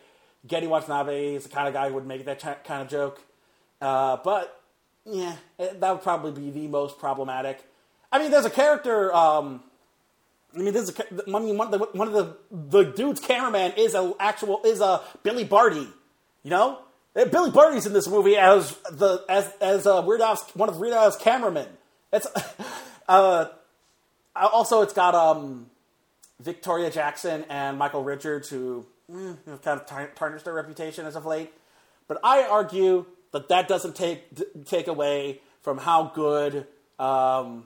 Gedde 0.47 0.67
Watanabe 0.67 1.35
is 1.35 1.43
the 1.43 1.49
kind 1.49 1.67
of 1.67 1.73
guy 1.73 1.89
who 1.89 1.95
would 1.95 2.05
make 2.05 2.25
that 2.25 2.39
ch- 2.39 2.63
kind 2.65 2.81
of 2.81 2.87
joke. 2.87 3.21
Uh, 3.81 4.17
but 4.23 4.61
yeah, 5.05 5.35
it, 5.57 5.79
that 5.79 5.91
would 5.91 6.03
probably 6.03 6.31
be 6.31 6.51
the 6.51 6.67
most 6.67 6.99
problematic. 6.99 7.63
I 8.11 8.19
mean, 8.19 8.31
there's 8.31 8.45
a 8.45 8.49
character. 8.49 9.13
Um, 9.13 9.63
I 10.55 10.59
mean, 10.59 10.73
there's 10.73 10.89
a, 10.89 11.03
I 11.27 11.39
mean, 11.39 11.57
one 11.57 11.73
of 11.73 11.79
the 11.79 11.85
one 11.97 12.07
of 12.07 12.13
the 12.13 12.37
the 12.51 12.83
dude's 12.83 13.19
cameraman 13.19 13.73
is 13.77 13.93
a 13.93 14.13
actual 14.19 14.61
is 14.63 14.79
a 14.81 15.01
Billy 15.23 15.43
Barty. 15.43 15.87
You 16.43 16.51
know, 16.51 16.79
Billy 17.15 17.49
Barty's 17.49 17.85
in 17.85 17.93
this 17.93 18.07
movie 18.07 18.35
as 18.35 18.77
the 18.91 19.23
as 19.29 19.51
as 19.61 19.87
uh, 19.87 20.03
Weird 20.05 20.21
Al's 20.21 20.41
one 20.53 20.67
of 20.67 20.77
Weird 20.77 20.93
Al's 20.93 21.15
cameramen. 21.15 21.67
It's 22.11 22.27
uh, 23.07 23.45
also 24.35 24.81
it's 24.81 24.93
got 24.93 25.15
um, 25.15 25.67
Victoria 26.41 26.91
Jackson 26.91 27.45
and 27.49 27.77
Michael 27.77 28.03
Richards 28.03 28.49
who 28.49 28.85
mm, 29.09 29.37
have 29.47 29.61
kind 29.61 29.79
of 29.79 29.87
tar- 29.87 30.11
tarnished 30.15 30.43
their 30.43 30.53
reputation 30.53 31.05
as 31.05 31.15
of 31.15 31.25
late. 31.25 31.53
But 32.09 32.19
I 32.21 32.43
argue 32.43 33.05
that 33.31 33.47
that 33.47 33.69
doesn't 33.69 33.95
take 33.95 34.65
take 34.65 34.87
away 34.87 35.39
from 35.61 35.77
how 35.77 36.11
good 36.13 36.67
um, 36.99 37.65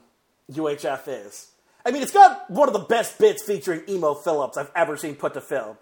UHF 0.52 1.02
is. 1.06 1.48
I 1.84 1.90
mean, 1.90 2.02
it's 2.02 2.12
got 2.12 2.48
one 2.50 2.68
of 2.68 2.72
the 2.72 2.80
best 2.80 3.18
bits 3.18 3.42
featuring 3.42 3.82
Emo 3.88 4.14
Phillips 4.14 4.56
I've 4.56 4.70
ever 4.76 4.96
seen 4.96 5.16
put 5.16 5.34
to 5.34 5.40
film. 5.40 5.76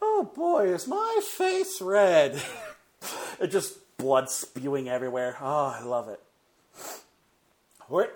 Oh 0.00 0.30
boy, 0.34 0.72
is 0.72 0.88
my 0.88 1.20
face 1.22 1.82
red. 1.82 2.42
it 3.40 3.48
just 3.48 3.78
blood 3.96 4.30
spewing 4.30 4.88
everywhere. 4.88 5.36
Oh, 5.40 5.76
I 5.78 5.82
love 5.82 6.08
it. 6.08 6.20
Where, 7.88 8.12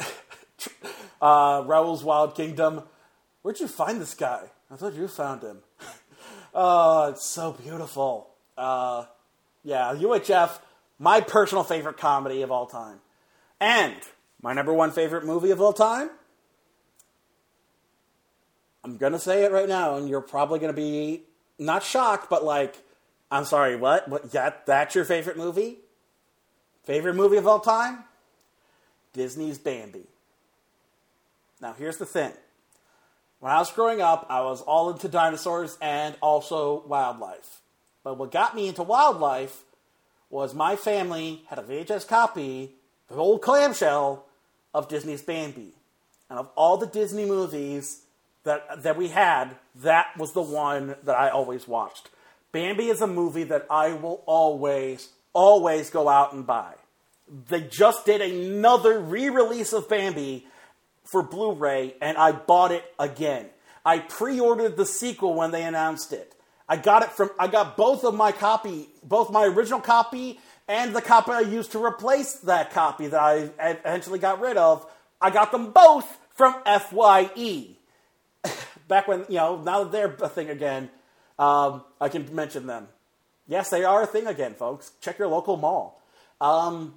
uh, 1.22 1.62
Raoul's 1.66 2.04
Wild 2.04 2.34
Kingdom. 2.34 2.82
Where'd 3.42 3.60
you 3.60 3.68
find 3.68 4.00
this 4.00 4.14
guy? 4.14 4.44
I 4.70 4.76
thought 4.76 4.94
you 4.94 5.08
found 5.08 5.42
him. 5.42 5.58
oh, 6.54 7.10
it's 7.10 7.26
so 7.26 7.52
beautiful. 7.52 8.30
Uh, 8.56 9.04
yeah, 9.62 9.94
UHF, 9.94 10.58
my 10.98 11.20
personal 11.20 11.64
favorite 11.64 11.96
comedy 11.96 12.42
of 12.42 12.50
all 12.50 12.66
time. 12.66 13.00
And 13.60 13.96
my 14.42 14.52
number 14.52 14.72
one 14.72 14.90
favorite 14.90 15.24
movie 15.24 15.50
of 15.50 15.60
all 15.60 15.72
time. 15.72 16.10
I'm 18.84 18.98
going 18.98 19.12
to 19.12 19.18
say 19.18 19.44
it 19.44 19.52
right 19.52 19.68
now, 19.68 19.96
and 19.96 20.08
you're 20.08 20.20
probably 20.20 20.58
going 20.58 20.72
to 20.72 20.76
be 20.76 21.22
not 21.58 21.82
shocked, 21.82 22.28
but 22.28 22.44
like, 22.44 22.76
I'm 23.30 23.44
sorry, 23.44 23.76
what? 23.76 24.08
What? 24.08 24.32
That, 24.32 24.66
that's 24.66 24.94
your 24.94 25.04
favorite 25.04 25.36
movie? 25.36 25.78
Favorite 26.84 27.14
movie 27.14 27.36
of 27.36 27.46
all 27.46 27.60
time? 27.60 28.04
Disney's 29.12 29.58
Bambi. 29.58 30.04
Now, 31.60 31.72
here's 31.72 31.96
the 31.96 32.06
thing. 32.06 32.32
When 33.40 33.52
I 33.52 33.58
was 33.58 33.72
growing 33.72 34.00
up, 34.00 34.26
I 34.28 34.40
was 34.42 34.62
all 34.62 34.90
into 34.90 35.08
dinosaurs 35.08 35.78
and 35.80 36.16
also 36.20 36.84
wildlife. 36.86 37.60
But 38.02 38.18
what 38.18 38.32
got 38.32 38.54
me 38.54 38.68
into 38.68 38.82
wildlife 38.82 39.64
was 40.30 40.54
my 40.54 40.76
family 40.76 41.42
had 41.48 41.58
a 41.58 41.62
VHS 41.62 42.08
copy, 42.08 42.72
the 43.08 43.16
old 43.16 43.40
clamshell, 43.40 44.26
of 44.74 44.88
Disney's 44.88 45.22
Bambi. 45.22 45.72
And 46.28 46.38
of 46.38 46.48
all 46.56 46.76
the 46.76 46.86
Disney 46.86 47.24
movies 47.24 48.02
that, 48.44 48.82
that 48.82 48.96
we 48.96 49.08
had, 49.08 49.56
that 49.76 50.16
was 50.18 50.32
the 50.32 50.42
one 50.42 50.96
that 51.04 51.16
I 51.16 51.28
always 51.28 51.68
watched. 51.68 52.10
Bambi 52.54 52.86
is 52.86 53.00
a 53.00 53.08
movie 53.08 53.42
that 53.42 53.66
I 53.68 53.94
will 53.94 54.22
always, 54.26 55.08
always 55.32 55.90
go 55.90 56.08
out 56.08 56.32
and 56.34 56.46
buy. 56.46 56.74
They 57.48 57.62
just 57.62 58.06
did 58.06 58.20
another 58.20 59.00
re 59.00 59.28
release 59.28 59.72
of 59.72 59.88
Bambi 59.88 60.46
for 61.02 61.24
Blu 61.24 61.54
ray, 61.54 61.96
and 62.00 62.16
I 62.16 62.30
bought 62.30 62.70
it 62.70 62.84
again. 62.96 63.46
I 63.84 63.98
pre 63.98 64.38
ordered 64.38 64.76
the 64.76 64.86
sequel 64.86 65.34
when 65.34 65.50
they 65.50 65.64
announced 65.64 66.12
it. 66.12 66.32
I 66.68 66.76
got 66.76 67.02
it 67.02 67.10
from, 67.10 67.30
I 67.40 67.48
got 67.48 67.76
both 67.76 68.04
of 68.04 68.14
my 68.14 68.30
copy, 68.30 68.88
both 69.02 69.32
my 69.32 69.46
original 69.46 69.80
copy 69.80 70.38
and 70.68 70.94
the 70.94 71.02
copy 71.02 71.32
I 71.32 71.40
used 71.40 71.72
to 71.72 71.84
replace 71.84 72.34
that 72.44 72.70
copy 72.70 73.08
that 73.08 73.20
I 73.20 73.50
eventually 73.58 74.20
got 74.20 74.40
rid 74.40 74.56
of. 74.56 74.86
I 75.20 75.30
got 75.30 75.50
them 75.50 75.72
both 75.72 76.06
from 76.34 76.54
FYE. 76.64 77.70
Back 78.88 79.08
when, 79.08 79.26
you 79.28 79.38
know, 79.38 79.60
now 79.60 79.82
that 79.82 79.90
they're 79.90 80.14
a 80.22 80.28
thing 80.28 80.50
again, 80.50 80.88
um, 81.38 81.82
I 82.00 82.08
can 82.08 82.34
mention 82.34 82.66
them. 82.66 82.88
Yes, 83.46 83.70
they 83.70 83.84
are 83.84 84.02
a 84.02 84.06
thing 84.06 84.26
again, 84.26 84.54
folks. 84.54 84.92
Check 85.00 85.18
your 85.18 85.28
local 85.28 85.56
mall. 85.56 86.02
Um, 86.40 86.94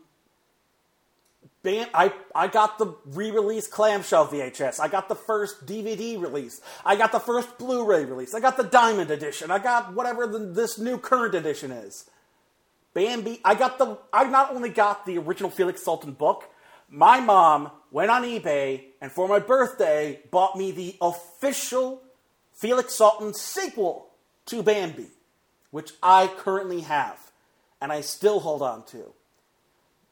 Bam, 1.64 1.88
I, 1.93 2.14
I 2.33 2.48
got 2.48 2.77
the 2.77 2.95
re-release 3.06 3.67
clamshell 3.67 4.27
VHS. 4.27 4.80
I 4.80 4.88
got 4.88 5.09
the 5.09 5.16
first 5.16 5.66
DVD 5.66 6.22
release. 6.22 6.61
I 6.85 6.95
got 6.95 7.11
the 7.11 7.19
first 7.19 7.57
Blu-ray 7.57 8.06
release. 8.06 8.33
I 8.33 8.40
got 8.40 8.56
the 8.56 8.64
Diamond 8.64 9.11
edition. 9.11 9.51
I 9.51 9.59
got 9.59 9.93
whatever 9.93 10.27
the, 10.27 10.40
this 10.40 10.80
new 10.80 10.98
current 10.98 11.35
edition 11.35 11.72
is. 11.72 12.09
Bambi. 12.93 13.41
I 13.43 13.56
got 13.56 13.77
the. 13.77 13.98
I 14.14 14.24
not 14.25 14.56
only 14.56 14.69
got 14.69 15.06
the 15.06 15.17
original 15.17 15.49
Felix 15.49 15.83
Salten 15.83 16.17
book. 16.17 16.49
My 16.90 17.19
mom 17.19 17.69
went 17.91 18.11
on 18.11 18.24
eBay 18.24 18.85
and 19.01 19.11
for 19.11 19.27
my 19.27 19.40
birthday 19.40 20.22
bought 20.32 20.56
me 20.57 20.72
the 20.72 20.95
official 21.01 22.01
Felix 22.53 22.98
Salten 22.98 23.35
sequel 23.35 24.06
to 24.48 24.64
Bambi, 24.64 25.08
which 25.72 25.92
I 26.01 26.27
currently 26.27 26.82
have 26.82 27.19
and 27.82 27.92
I 27.92 28.01
still 28.01 28.40
hold 28.40 28.61
on 28.61 28.84
to. 28.85 29.14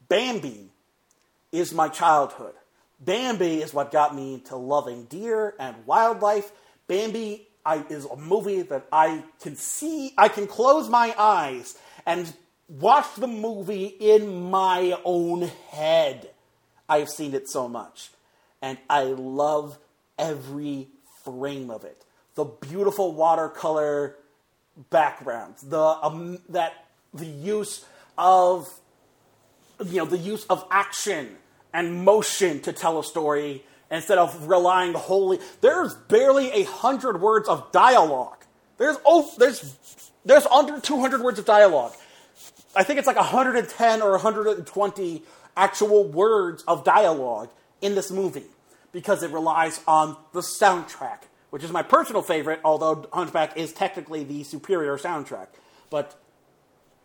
Bambi 0.08 0.70
is 1.52 1.72
my 1.72 1.88
childhood. 1.88 2.54
Bambi 3.00 3.60
is 3.62 3.74
what 3.74 3.92
got 3.92 4.14
me 4.14 4.34
into 4.34 4.56
loving 4.56 5.04
deer 5.04 5.54
and 5.58 5.74
wildlife. 5.86 6.50
Bambi 6.86 7.46
I, 7.64 7.84
is 7.90 8.04
a 8.04 8.16
movie 8.16 8.62
that 8.62 8.86
I 8.92 9.24
can 9.40 9.56
see, 9.56 10.14
I 10.16 10.28
can 10.28 10.46
close 10.46 10.88
my 10.88 11.14
eyes 11.18 11.76
and 12.06 12.32
watch 12.68 13.14
the 13.16 13.26
movie 13.26 13.86
in 13.86 14.50
my 14.50 14.96
own 15.04 15.42
head. 15.70 16.30
I've 16.88 17.08
seen 17.08 17.34
it 17.34 17.48
so 17.48 17.68
much. 17.68 18.10
And 18.62 18.78
I 18.88 19.04
love 19.04 19.78
every 20.18 20.88
frame 21.24 21.70
of 21.70 21.84
it. 21.84 22.04
The 22.36 22.44
beautiful 22.44 23.12
watercolor 23.12 24.16
backgrounds, 24.90 25.62
the 25.62 25.80
um, 25.80 26.38
that 26.48 26.86
the 27.14 27.26
use 27.26 27.84
of 28.18 28.68
you 29.84 29.98
know 29.98 30.06
the 30.06 30.18
use 30.18 30.44
of 30.46 30.66
action 30.70 31.36
and 31.72 32.04
motion 32.04 32.60
to 32.60 32.72
tell 32.72 32.98
a 32.98 33.04
story 33.04 33.64
instead 33.90 34.18
of 34.18 34.48
relying 34.48 34.94
wholly. 34.94 35.38
There's 35.60 35.94
barely 35.94 36.50
a 36.50 36.64
hundred 36.64 37.20
words 37.20 37.48
of 37.48 37.70
dialogue. 37.72 38.44
There's 38.78 38.96
oh, 39.04 39.32
there's 39.38 40.10
there's 40.24 40.46
under 40.46 40.80
200 40.80 41.22
words 41.22 41.38
of 41.38 41.44
dialogue. 41.44 41.94
I 42.74 42.82
think 42.82 42.98
it's 42.98 43.06
like 43.06 43.16
110 43.16 44.02
or 44.02 44.10
120 44.10 45.22
actual 45.56 46.04
words 46.04 46.62
of 46.64 46.84
dialogue 46.84 47.48
in 47.80 47.94
this 47.94 48.10
movie 48.10 48.44
because 48.92 49.22
it 49.22 49.30
relies 49.30 49.80
on 49.86 50.16
the 50.32 50.40
soundtrack, 50.40 51.20
which 51.56 51.64
is 51.64 51.72
my 51.72 51.82
personal 51.82 52.20
favorite, 52.20 52.60
although 52.62 53.08
Hunchback 53.14 53.56
is 53.56 53.72
technically 53.72 54.22
the 54.24 54.44
superior 54.44 54.98
soundtrack. 54.98 55.46
But 55.88 56.14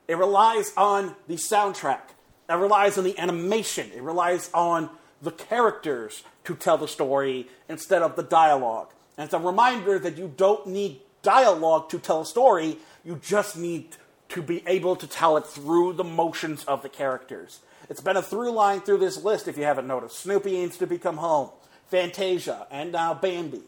it 0.10 0.18
relies 0.18 0.74
on 0.76 1.16
the 1.30 1.36
soundtrack 1.36 2.02
it 2.50 2.56
relies 2.56 2.98
on 2.98 3.06
the 3.06 3.18
animation. 3.18 3.90
It 3.96 4.02
relies 4.02 4.50
on 4.54 4.90
the 5.22 5.32
characters 5.32 6.24
to 6.44 6.54
tell 6.54 6.78
the 6.78 6.90
story 6.90 7.48
instead 7.70 8.02
of 8.02 8.18
the 8.18 8.24
dialogue. 8.24 8.90
And 9.18 9.24
it's 9.24 9.34
a 9.34 9.40
reminder 9.40 9.98
that 10.00 10.18
you 10.18 10.34
don't 10.36 10.68
need 10.68 11.00
dialogue 11.22 11.90
to 11.92 12.00
tell 12.00 12.20
a 12.20 12.26
story, 12.26 12.76
you 13.06 13.22
just 13.24 13.56
need 13.56 13.96
to 14.28 14.42
be 14.42 14.64
able 14.68 14.98
to 14.98 15.08
tell 15.08 15.38
it 15.38 15.46
through 15.46 15.94
the 15.94 16.04
motions 16.04 16.66
of 16.66 16.82
the 16.82 16.90
characters. 16.90 17.62
It's 17.90 18.02
been 18.02 18.18
a 18.18 18.22
through 18.22 18.52
line 18.52 18.82
through 18.82 18.98
this 18.98 19.24
list 19.24 19.48
if 19.48 19.58
you 19.58 19.64
haven't 19.64 19.88
noticed. 19.88 20.20
Snoopy 20.20 20.52
needs 20.52 20.76
to 20.80 20.88
become 20.88 21.16
home, 21.16 21.52
Fantasia, 21.88 22.68
and 22.70 22.92
now 22.92 23.14
Bambi. 23.14 23.62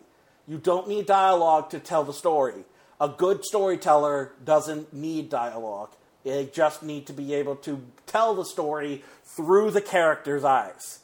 You 0.48 0.58
don't 0.58 0.88
need 0.88 1.06
dialogue 1.06 1.70
to 1.72 1.80
tell 1.80 2.04
the 2.04 2.14
story. 2.14 2.66
A 3.00 3.08
good 3.08 3.44
storyteller 3.44 4.34
doesn't 4.44 4.94
need 4.94 5.30
dialogue. 5.30 5.92
They 6.24 6.46
just 6.46 6.84
need 6.84 7.08
to 7.08 7.14
be 7.14 7.34
able 7.34 7.56
to 7.58 7.82
tell 8.06 8.34
the 8.34 8.46
story 8.46 9.04
through 9.24 9.72
the 9.72 9.82
character's 9.82 10.44
eyes. 10.44 11.00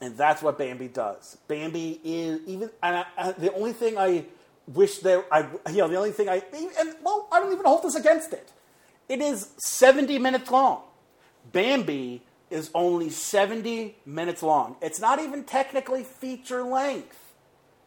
And 0.00 0.16
that's 0.16 0.42
what 0.42 0.56
Bambi 0.56 0.88
does. 0.88 1.36
Bambi 1.48 2.00
is 2.02 2.40
even 2.46 2.70
I, 2.82 3.04
I, 3.18 3.32
the 3.32 3.52
only 3.52 3.72
thing 3.72 3.98
I 3.98 4.24
wish 4.66 4.98
there 4.98 5.24
I 5.32 5.46
you 5.70 5.78
know 5.78 5.88
the 5.88 5.96
only 5.96 6.12
thing 6.12 6.28
I 6.28 6.42
and 6.78 6.94
well 7.02 7.28
I 7.32 7.40
don't 7.40 7.52
even 7.52 7.64
hold 7.64 7.82
this 7.82 7.96
against 7.96 8.32
it. 8.32 8.52
It 9.08 9.20
is 9.20 9.48
70 9.58 10.18
minutes 10.18 10.50
long. 10.50 10.82
Bambi 11.52 12.22
is 12.50 12.70
only 12.74 13.10
70 13.10 13.96
minutes 14.06 14.42
long. 14.42 14.76
It's 14.80 15.00
not 15.00 15.20
even 15.20 15.44
technically 15.44 16.04
feature 16.04 16.62
length. 16.62 17.29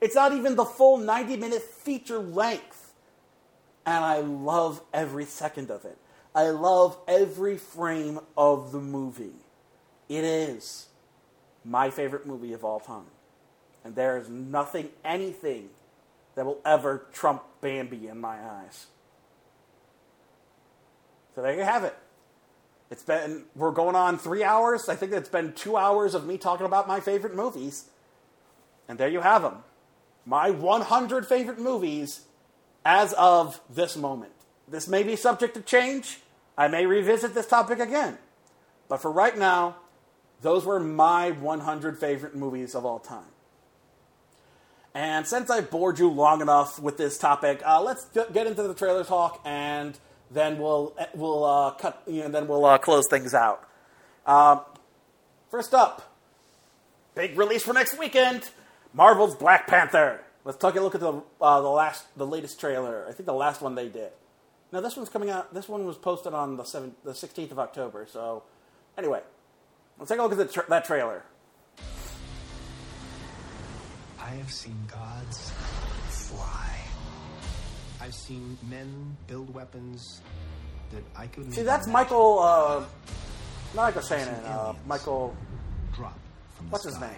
It's 0.03 0.15
not 0.15 0.33
even 0.33 0.57
the 0.57 0.65
full 0.65 0.98
90 0.98 1.38
minute 1.38 1.61
feature 1.61 2.19
length. 2.19 2.91
And 3.85 4.03
I 4.03 4.19
love 4.19 4.82
every 4.93 5.23
second 5.23 5.72
of 5.72 5.85
it. 5.85 5.98
I 6.35 6.49
love 6.49 6.98
every 7.07 7.57
frame 7.57 8.19
of 8.35 8.73
the 8.73 8.82
movie. 8.82 9.32
It 10.09 10.25
is 10.25 10.88
my 11.64 11.90
favorite 11.90 12.25
movie 12.25 12.51
of 12.51 12.65
all 12.65 12.82
time. 12.82 13.06
And 13.85 13.95
there 13.95 14.17
is 14.17 14.27
nothing, 14.27 14.90
anything 15.06 15.69
that 16.35 16.45
will 16.45 16.59
ever 16.65 17.06
trump 17.14 17.43
Bambi 17.61 18.09
in 18.09 18.19
my 18.19 18.43
eyes. 18.43 18.88
So 21.33 21.41
there 21.41 21.56
you 21.56 21.64
have 21.64 21.85
it. 21.85 21.95
It's 22.91 23.03
been, 23.03 23.45
we're 23.56 23.72
going 23.72 23.95
on 23.95 24.17
three 24.17 24.43
hours. 24.43 24.90
I 24.90 24.98
think 24.98 25.14
it's 25.14 25.30
been 25.30 25.53
two 25.53 25.77
hours 25.77 26.14
of 26.14 26.25
me 26.25 26.38
talking 26.38 26.65
about 26.65 26.90
my 26.90 26.99
favorite 26.99 27.35
movies. 27.35 27.85
And 28.90 28.98
there 28.98 29.07
you 29.07 29.22
have 29.22 29.43
them. 29.43 29.64
My 30.26 30.50
100 30.50 31.26
favorite 31.26 31.60
movies 31.60 32.22
as 32.85 33.14
of 33.14 33.60
this 33.69 33.95
moment. 33.95 34.32
This 34.68 34.88
may 34.88 35.03
be 35.03 35.16
subject 35.16 35.56
to 35.56 35.61
change. 35.61 36.19
I 36.58 36.68
may 36.68 36.85
revisit 36.85 37.34
this 37.34 37.48
topic 37.48 37.80
again. 37.80 38.18
But 38.88 39.02
for 39.02 39.11
right 39.11 39.38
now, 39.38 39.77
those 40.42 40.66
were 40.66 40.80
my 40.80 41.32
100 41.32 41.98
favorite 41.98 42.35
movies 42.35 42.76
of 42.76 42.85
all 42.85 43.00
time. 43.00 43.24
And 44.93 45.26
since 45.26 45.50
I 45.50 45.61
bored 45.61 45.98
you 45.98 46.10
long 46.10 46.42
enough 46.42 46.80
with 46.80 46.98
this 46.98 47.18
topic, 47.18 47.61
uh, 47.66 47.82
let's 47.82 48.06
get 48.06 48.45
into 48.45 48.61
the 48.64 48.76
trailer 48.76 49.03
talk, 49.03 49.42
and 49.43 49.98
then 50.30 50.60
we'll 50.60 50.95
we'll 51.16 51.43
uh, 51.43 51.72
cut, 51.72 52.03
you 52.06 52.22
know, 52.22 52.30
then 52.30 52.48
we'll 52.48 52.64
uh, 52.66 52.77
close 52.77 53.06
things 53.10 53.34
out. 53.34 53.68
Um, 54.27 54.61
first 55.50 55.74
up, 55.74 56.16
big 57.16 57.35
release 57.38 57.64
for 57.64 57.74
next 57.74 57.98
weekend: 57.98 58.48
Marvel's 58.93 59.35
Black 59.35 59.67
Panther. 59.67 60.22
let's 60.45 60.57
take 60.57 60.75
a 60.75 60.81
look 60.81 60.95
at 60.95 61.01
the 61.01 61.22
uh, 61.41 61.61
the 61.61 61.69
last 61.69 62.05
the 62.17 62.25
latest 62.27 62.59
trailer. 62.59 63.05
I 63.07 63.11
think 63.13 63.25
the 63.25 63.33
last 63.33 63.61
one 63.61 63.75
they 63.75 63.89
did. 63.89 64.11
Now 64.72 64.81
this 64.81 64.95
one's 64.95 65.09
coming 65.09 65.30
out. 65.30 65.53
This 65.53 65.67
one 65.67 65.85
was 65.85 65.97
posted 65.97 66.33
on 66.33 66.57
the 66.57 66.63
seven, 66.63 66.95
the 67.03 67.13
sixteenth 67.15 67.51
of 67.51 67.59
October. 67.59 68.07
So 68.09 68.43
anyway, 68.97 69.22
let's 69.99 70.09
take 70.09 70.19
a 70.19 70.23
look 70.23 70.31
at 70.31 70.38
the 70.38 70.45
tra- 70.45 70.65
that 70.69 70.85
trailer. 70.85 71.23
I 74.19 74.30
have 74.30 74.51
seen 74.51 74.77
gods 74.88 75.51
fly. 76.09 76.69
I've 78.01 78.13
seen 78.13 78.57
men 78.69 79.17
build 79.27 79.53
weapons 79.53 80.22
that 80.91 81.03
I 81.15 81.27
couldn't. 81.27 81.53
See, 81.53 81.63
that's. 81.63 81.88
Michael. 81.88 82.39
Uh, 82.39 82.85
not 83.75 83.85
Michael 83.85 84.01
Shannon. 84.01 84.33
Uh, 84.45 84.73
Michael. 84.85 85.35
Drop 85.95 86.17
from 86.55 86.65
the 86.67 86.72
What's 86.72 86.85
his 86.85 86.99
name? 86.99 87.11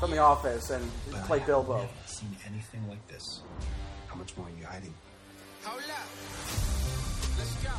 From 0.00 0.10
The 0.10 0.18
Office 0.18 0.70
and 0.70 0.84
he 0.84 1.12
But 1.12 1.30
I've 1.30 1.46
Bilbo. 1.46 1.76
never 1.78 1.88
seen 2.06 2.36
anything 2.46 2.86
like 2.88 3.06
this. 3.08 3.40
How 4.08 4.16
much 4.16 4.36
more 4.36 4.46
are 4.46 4.50
you 4.58 4.64
hiding? 4.66 4.94
Hold 5.64 5.80
up. 5.82 6.08
Let's 7.38 7.54
go. 7.64 7.70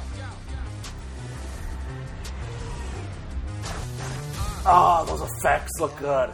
Oh, 4.67 5.05
those 5.07 5.21
effects 5.21 5.71
look 5.79 5.95
good. 5.99 6.31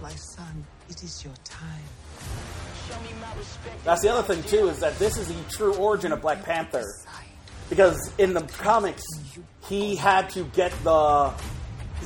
My 0.00 0.10
son, 0.14 0.64
it 0.88 1.02
is 1.02 1.24
your 1.24 1.34
time. 1.44 1.82
That's 3.84 4.02
the 4.02 4.12
other 4.12 4.34
thing 4.34 4.42
too 4.44 4.68
is 4.68 4.80
that 4.80 4.98
this 4.98 5.16
is 5.16 5.28
the 5.28 5.50
true 5.50 5.74
origin 5.76 6.12
of 6.12 6.20
Black 6.20 6.44
Panther, 6.44 6.84
because 7.72 8.12
in 8.18 8.34
the 8.34 8.42
comics 8.42 9.02
he 9.66 9.96
had 9.96 10.28
to 10.28 10.44
get 10.52 10.70
the 10.84 11.32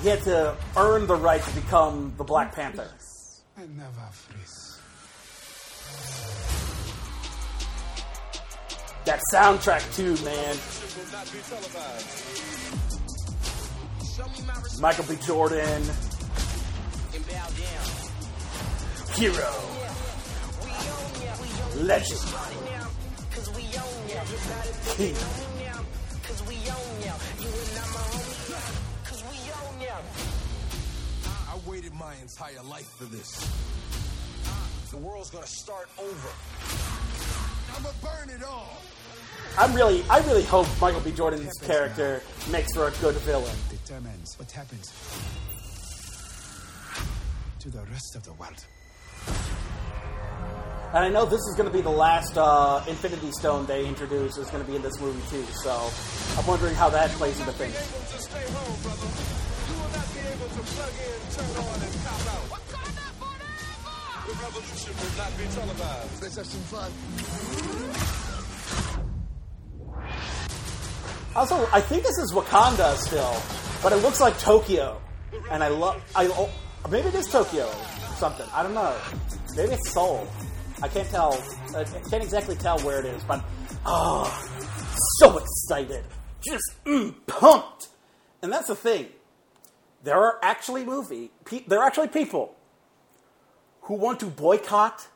he 0.01 0.09
had 0.09 0.23
to 0.23 0.57
earn 0.77 1.09
the 1.09 1.17
right 1.17 1.43
to 1.43 1.55
become 1.57 2.15
the 2.19 2.23
Black 2.23 2.55
Panther. 2.55 2.89
I 3.59 3.63
never 3.77 3.91
freeze. 4.13 4.79
That 9.07 9.21
soundtrack 9.33 9.83
too, 9.97 10.15
man. 10.25 10.57
Michael 14.81 15.05
B. 15.07 15.17
Jordan, 15.27 15.83
hero, 19.17 19.53
legend, 21.79 22.21
king. 24.97 25.15
I 31.49 31.59
waited 31.69 31.93
my 31.95 32.15
entire 32.23 32.63
life 32.71 32.89
for 32.97 33.05
this. 33.05 33.31
The 34.91 34.97
world's 34.97 35.31
gonna 35.31 35.47
start 35.47 35.89
over. 35.99 36.29
I'ma 37.77 37.91
burn 38.03 38.31
it 38.31 38.43
all. 38.43 38.79
I'm 39.59 39.75
really, 39.75 40.03
I 40.09 40.19
really 40.21 40.45
hope 40.45 40.67
Michael 40.81 41.01
B. 41.01 41.13
Jordan's 41.13 41.53
character 41.59 42.23
makes 42.51 42.73
for 42.75 42.89
a 42.89 42.91
good 43.03 43.17
villain. 43.17 43.57
Determines 43.71 44.39
what 44.39 44.51
happens 44.51 44.93
to 47.61 47.71
the 47.71 47.83
rest 47.91 48.17
of 48.17 48.25
the 48.25 48.33
world. 48.35 48.65
And 50.95 51.05
I 51.05 51.09
know 51.09 51.27
this 51.27 51.41
is 51.41 51.55
going 51.57 51.69
to 51.69 51.73
be 51.73 51.83
the 51.83 51.91
last 51.91 52.39
uh, 52.39 52.83
Infinity 52.89 53.31
Stone 53.33 53.67
they 53.67 53.87
introduce 53.87 54.39
is 54.39 54.49
going 54.51 54.65
to 54.65 54.71
be 54.71 54.77
in 54.77 54.83
this 54.83 54.99
movie 55.01 55.21
too. 55.29 55.45
So 55.53 55.91
I'm 56.39 56.47
wondering 56.47 56.75
how 56.75 56.89
that 56.91 57.11
plays 57.11 57.39
into 57.41 57.53
things. 57.53 57.75
Let's 66.23 66.37
have 66.37 66.47
some 66.47 66.61
fun. 66.63 66.93
Also, 71.37 71.69
I 71.73 71.81
think 71.81 72.03
this 72.03 72.17
is 72.19 72.33
Wakanda 72.33 72.97
still, 72.97 73.37
but 73.83 73.93
it 73.93 73.97
looks 73.97 74.21
like 74.21 74.39
Tokyo, 74.39 75.01
and 75.51 75.63
I 75.63 75.69
love. 75.69 76.03
I 76.15 76.29
oh, 76.29 76.51
maybe 76.91 77.09
it 77.09 77.15
is 77.15 77.27
Tokyo, 77.27 77.71
something. 78.17 78.47
I 78.55 78.63
don't 78.63 78.73
know. 78.75 78.97
Maybe 79.55 79.75
it's 79.75 79.93
Seoul. 79.93 80.27
I 80.83 80.89
can't 80.89 81.09
tell. 81.09 81.33
I 81.75 81.85
can't 81.85 82.23
exactly 82.23 82.57
tell 82.57 82.79
where 82.81 82.99
it 82.99 83.07
is, 83.07 83.23
but 83.25 83.43
oh, 83.85 84.49
so 85.19 85.39
excited, 85.39 86.05
just 86.41 86.85
mm, 86.85 87.15
pumped. 87.27 87.89
And 88.43 88.53
that's 88.53 88.69
the 88.69 88.75
thing. 88.75 89.09
There 90.05 90.19
are 90.19 90.39
actually 90.43 90.85
movie. 90.85 91.31
Pe- 91.45 91.65
there 91.67 91.81
are 91.81 91.87
actually 91.87 92.09
people 92.09 92.55
who 93.83 93.95
want 93.95 94.21
to 94.21 94.27
boycott 94.27 95.09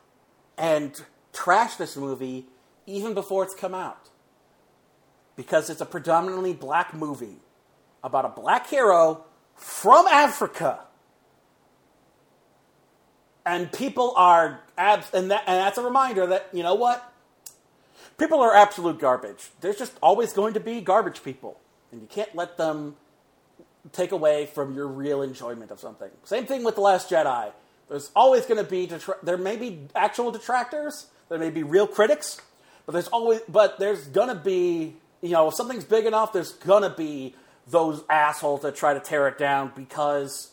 and 0.57 1.01
trash 1.33 1.77
this 1.77 1.97
movie 1.97 2.47
even 2.87 3.15
before 3.15 3.45
it's 3.45 3.55
come 3.55 3.75
out 3.75 4.09
because 5.37 5.71
it's 5.71 5.81
a 5.81 5.87
predominantly 5.87 6.53
black 6.53 6.95
movie 6.95 7.39
about 8.03 8.25
a 8.25 8.29
black 8.29 8.69
hero 8.69 9.25
from 9.55 10.07
Africa. 10.07 10.81
And 13.45 13.73
people 13.73 14.13
are 14.17 14.61
abs- 14.81 15.13
and, 15.13 15.31
that, 15.31 15.45
and 15.47 15.59
that's 15.59 15.79
a 15.79 15.83
reminder 15.83 16.27
that 16.27 16.49
you 16.53 16.63
know 16.63 16.75
what? 16.75 17.13
People 18.19 18.41
are 18.41 18.55
absolute 18.55 18.99
garbage. 18.99 19.51
There's 19.61 19.79
just 19.79 19.93
always 20.03 20.33
going 20.33 20.55
to 20.55 20.61
be 20.61 20.81
garbage 20.81 21.23
people, 21.23 21.61
and 21.93 22.01
you 22.01 22.07
can't 22.07 22.35
let 22.35 22.57
them 22.57 22.97
take 23.93 24.13
away 24.13 24.47
from 24.47 24.75
your 24.75 24.87
real 24.87 25.23
enjoyment 25.23 25.71
of 25.71 25.81
something. 25.81 26.11
Same 26.25 26.47
thing 26.47 26.65
with 26.65 26.75
the 26.75 26.81
Last 26.83 27.09
Jedi. 27.11 27.53
There's 27.89 28.11
always 28.15 28.47
going 28.47 28.63
to 28.63 28.71
be 28.71 28.87
detra- 28.87 29.21
there 29.23 29.39
may 29.39 29.57
be 29.57 29.89
actual 29.95 30.31
detractors, 30.31 31.07
there 31.29 31.39
may 31.39 31.51
be 31.51 31.63
real 31.63 31.87
critics, 31.87 32.41
but 32.87 32.93
there's 32.93 33.09
always 33.09 33.41
but 33.49 33.79
there's 33.79 34.07
going 34.07 34.29
to 34.29 34.35
be 34.35 34.97
you 35.23 35.31
know 35.31 35.49
if 35.49 35.55
something's 35.55 35.85
big 35.85 36.07
enough, 36.07 36.33
there's 36.33 36.53
going 36.53 36.83
to 36.83 36.91
be 36.91 37.35
those 37.67 38.03
assholes 38.11 38.63
that 38.63 38.77
try 38.77 38.95
to 38.95 39.01
tear 39.01 39.29
it 39.29 39.39
down 39.39 39.73
because 39.75 40.51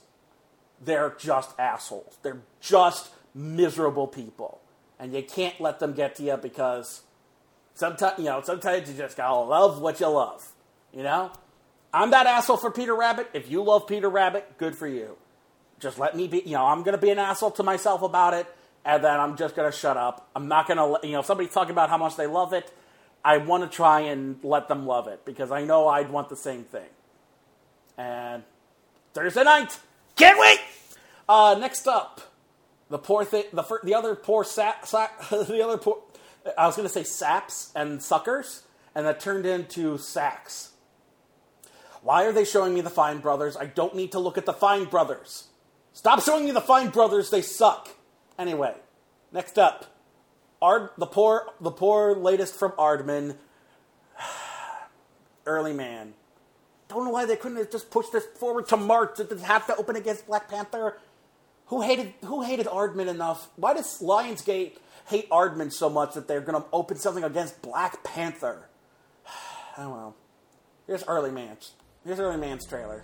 they're 0.83 1.15
just 1.17 1.51
assholes. 1.59 2.17
They're 2.21 2.41
just 2.61 3.09
miserable 3.37 4.07
people, 4.07 4.59
and 4.99 5.13
you 5.13 5.23
can't 5.23 5.59
let 5.61 5.79
them 5.79 5.93
get 5.93 6.15
to 6.15 6.23
you 6.23 6.37
because 6.37 7.03
sometimes 7.75 8.17
you 8.17 8.25
know 8.25 8.41
sometimes 8.41 8.89
you 8.89 8.97
just 8.97 9.15
gotta 9.15 9.35
love 9.35 9.79
what 9.79 9.99
you 9.99 10.07
love. 10.07 10.51
You 10.91 11.03
know, 11.03 11.31
I'm 11.93 12.11
that 12.11 12.25
asshole 12.25 12.57
for 12.57 12.71
Peter 12.71 12.95
Rabbit. 12.95 13.29
If 13.33 13.49
you 13.49 13.61
love 13.63 13.87
Peter 13.87 14.09
Rabbit, 14.09 14.57
good 14.57 14.75
for 14.75 14.87
you. 14.87 15.17
Just 15.79 15.99
let 15.99 16.17
me 16.17 16.27
be. 16.27 16.41
You 16.45 16.53
know, 16.53 16.65
I'm 16.65 16.83
gonna 16.83 16.97
be 16.97 17.11
an 17.11 17.19
asshole 17.19 17.51
to 17.51 17.63
myself 17.63 18.01
about 18.01 18.33
it, 18.33 18.47
and 18.83 19.03
then 19.03 19.19
I'm 19.19 19.37
just 19.37 19.55
gonna 19.55 19.71
shut 19.71 19.95
up. 19.95 20.29
I'm 20.35 20.47
not 20.47 20.67
gonna. 20.67 20.97
You 21.03 21.11
know, 21.13 21.19
if 21.19 21.25
somebody's 21.27 21.53
talking 21.53 21.71
about 21.71 21.89
how 21.89 21.97
much 21.97 22.15
they 22.15 22.27
love 22.27 22.53
it. 22.53 22.73
I 23.27 23.39
want 23.39 23.69
to 23.69 23.69
try 23.69 24.01
and 24.01 24.37
let 24.41 24.69
them 24.69 24.85
love 24.85 25.09
it 25.09 25.25
because 25.25 25.51
I 25.51 25.65
know 25.65 25.89
I'd 25.89 26.09
want 26.09 26.29
the 26.29 26.37
same 26.37 26.63
thing. 26.63 26.87
And 27.97 28.43
Thursday 29.13 29.43
night, 29.43 29.77
can't 30.15 30.39
wait. 30.39 30.59
Uh, 31.27 31.57
next 31.59 31.87
up, 31.87 32.21
the 32.89 32.97
poor 32.97 33.25
thing, 33.25 33.45
the 33.51 33.63
fir- 33.63 33.81
the 33.83 33.93
other 33.93 34.15
poor 34.15 34.43
sap, 34.43 34.85
the 34.89 35.61
other 35.63 35.77
poor. 35.77 36.01
I 36.57 36.65
was 36.65 36.75
going 36.75 36.87
to 36.87 36.93
say 36.93 37.03
saps 37.03 37.71
and 37.75 38.01
suckers, 38.01 38.63
and 38.95 39.05
that 39.05 39.19
turned 39.19 39.45
into 39.45 39.97
sacks. 39.97 40.71
Why 42.01 42.25
are 42.25 42.31
they 42.31 42.45
showing 42.45 42.73
me 42.73 42.81
the 42.81 42.89
Fine 42.89 43.19
Brothers? 43.19 43.57
I 43.57 43.65
don't 43.65 43.95
need 43.95 44.13
to 44.13 44.19
look 44.19 44.37
at 44.37 44.45
the 44.45 44.53
Fine 44.53 44.85
Brothers. 44.85 45.47
Stop 45.91 46.21
showing 46.23 46.45
me 46.45 46.51
the 46.51 46.61
Fine 46.61 46.91
Brothers. 46.91 47.29
They 47.29 47.41
suck. 47.41 47.89
Anyway, 48.39 48.73
next 49.31 49.59
up, 49.59 49.85
Ard, 50.61 50.91
the 50.97 51.05
poor, 51.05 51.47
the 51.59 51.71
poor 51.71 52.15
latest 52.15 52.55
from 52.55 52.71
Aardman, 52.73 53.35
Early 55.45 55.73
Man. 55.73 56.13
Don't 56.87 57.03
know 57.03 57.11
why 57.11 57.25
they 57.25 57.35
couldn't 57.35 57.57
have 57.57 57.71
just 57.71 57.91
pushed 57.91 58.13
this 58.13 58.25
forward 58.39 58.67
to 58.69 58.77
March. 58.77 59.17
Did 59.17 59.31
it 59.31 59.39
have 59.41 59.67
to 59.67 59.75
open 59.75 59.95
against 59.95 60.27
Black 60.27 60.49
Panther? 60.49 60.97
Who 61.67 61.81
hated 61.81 62.13
Who 62.25 62.43
hated 62.43 62.65
Aardman 62.67 63.07
enough? 63.07 63.49
Why 63.55 63.73
does 63.73 63.99
Lionsgate 64.01 64.77
hate 65.07 65.29
Aardman 65.29 65.71
so 65.71 65.89
much 65.89 66.13
that 66.15 66.27
they're 66.27 66.41
going 66.41 66.61
to 66.61 66.67
open 66.73 66.97
something 66.97 67.23
against 67.23 67.61
Black 67.61 68.03
Panther? 68.03 68.67
I 69.77 69.81
don't 69.83 69.91
know. 69.91 70.15
Here's 70.85 71.03
Early 71.03 71.31
Man's. 71.31 71.73
Here's 72.05 72.19
Early 72.19 72.37
Man's 72.37 72.65
trailer. 72.65 73.03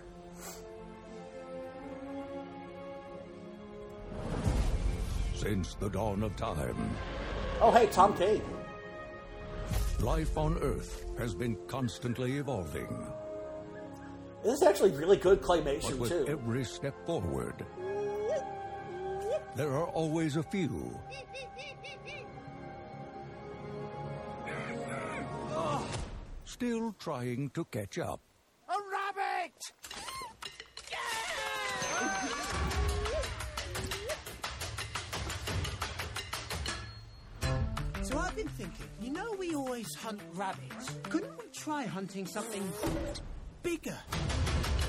Since 5.35 5.75
the 5.75 5.89
dawn 5.89 6.23
of 6.23 6.35
time, 6.35 6.75
Oh, 7.61 7.71
hey, 7.71 7.87
Tom 7.87 8.15
Cade. 8.17 8.41
life 10.01 10.37
on 10.37 10.57
Earth 10.61 11.05
has 11.17 11.33
been 11.33 11.57
constantly 11.67 12.37
evolving. 12.37 12.87
This 14.43 14.55
is 14.55 14.63
actually 14.63 14.91
really 14.91 15.17
good 15.17 15.39
But 15.41 15.47
claymation 15.47 15.97
with 15.97 16.09
too. 16.09 16.25
every 16.27 16.63
step 16.65 16.93
forward, 17.05 17.65
there 19.55 19.71
are 19.71 19.87
always 19.87 20.35
a 20.35 20.43
few 20.43 20.99
still 26.63 26.95
trying 26.97 27.49
to 27.49 27.65
catch 27.65 27.97
up. 27.97 28.21
A 28.69 28.77
rabbit! 28.95 29.59
So 38.03 38.17
I've 38.17 38.35
been 38.35 38.47
thinking, 38.47 38.87
you 39.01 39.11
know 39.11 39.35
we 39.37 39.55
always 39.55 39.93
hunt 39.95 40.21
rabbits. 40.33 40.91
Couldn't 41.09 41.37
we 41.37 41.45
try 41.53 41.85
hunting 41.85 42.25
something 42.27 42.63
bigger? 43.61 43.97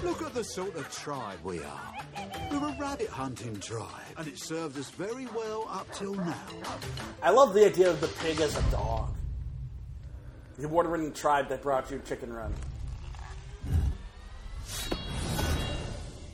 Look 0.05 0.21
at 0.21 0.35
the 0.35 0.45
sort 0.45 0.77
of 0.77 0.91
tribe 0.95 1.39
we 1.43 1.61
are. 1.61 1.95
We're 2.53 2.69
a 2.69 2.77
rabbit 2.79 3.09
hunting 3.09 3.59
tribe, 3.59 3.89
and 4.19 4.29
it 4.29 4.39
served 4.39 4.79
us 4.79 4.91
very 4.91 5.27
well 5.35 5.67
up 5.71 5.91
till 5.95 6.15
now. 6.15 6.37
I 7.23 7.31
love 7.31 7.55
the 7.55 7.65
idea 7.65 7.89
of 7.89 8.03
the 8.03 8.09
pig 8.09 8.39
as 8.43 8.55
a 8.55 8.63
dog. 8.71 9.15
The 10.59 10.67
award-winning 10.67 11.15
tribe 11.15 11.49
that 11.49 11.63
brought 11.63 11.91
you 11.91 12.03
Chicken 12.07 12.35
Run. 12.35 12.53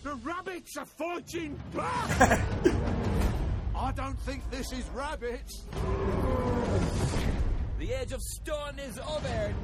The 0.02 0.14
rabbits 0.16 0.76
are 0.76 0.86
fighting 0.86 1.56
back! 1.72 2.42
I 3.76 3.92
don't 3.92 4.18
think 4.22 4.50
this 4.50 4.72
is 4.72 4.84
rabbits. 4.90 5.64
The 7.78 7.92
age 7.92 8.12
of 8.12 8.20
stone 8.20 8.80
is 8.80 8.98
over. 8.98 9.54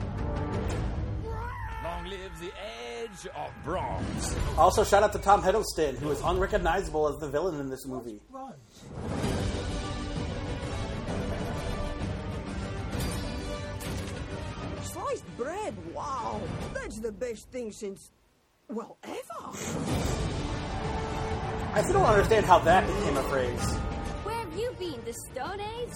Long 1.86 2.04
live 2.06 2.40
the 2.40 2.50
age 2.50 3.28
of 3.36 3.52
bronze. 3.62 4.36
Also, 4.58 4.82
shout 4.82 5.04
out 5.04 5.12
to 5.12 5.20
Tom 5.20 5.40
Hiddleston, 5.40 5.96
who 5.98 6.10
is 6.10 6.20
unrecognizable 6.20 7.08
as 7.08 7.16
the 7.20 7.28
villain 7.28 7.60
in 7.60 7.70
this 7.70 7.86
movie. 7.86 8.20
Sliced 14.82 15.36
bread, 15.36 15.74
wow. 15.94 16.40
That's 16.74 16.98
the 16.98 17.12
best 17.12 17.52
thing 17.52 17.70
since, 17.70 18.10
well, 18.68 18.98
ever. 19.04 19.50
I 21.72 21.82
still 21.82 22.00
don't 22.00 22.06
understand 22.06 22.46
how 22.46 22.58
that 22.60 22.84
became 22.84 23.16
a 23.16 23.22
phrase. 23.24 23.74
Where 24.24 24.34
have 24.34 24.56
you 24.58 24.74
been? 24.76 25.04
The 25.04 25.14
Stone 25.30 25.60
Age? 25.60 25.90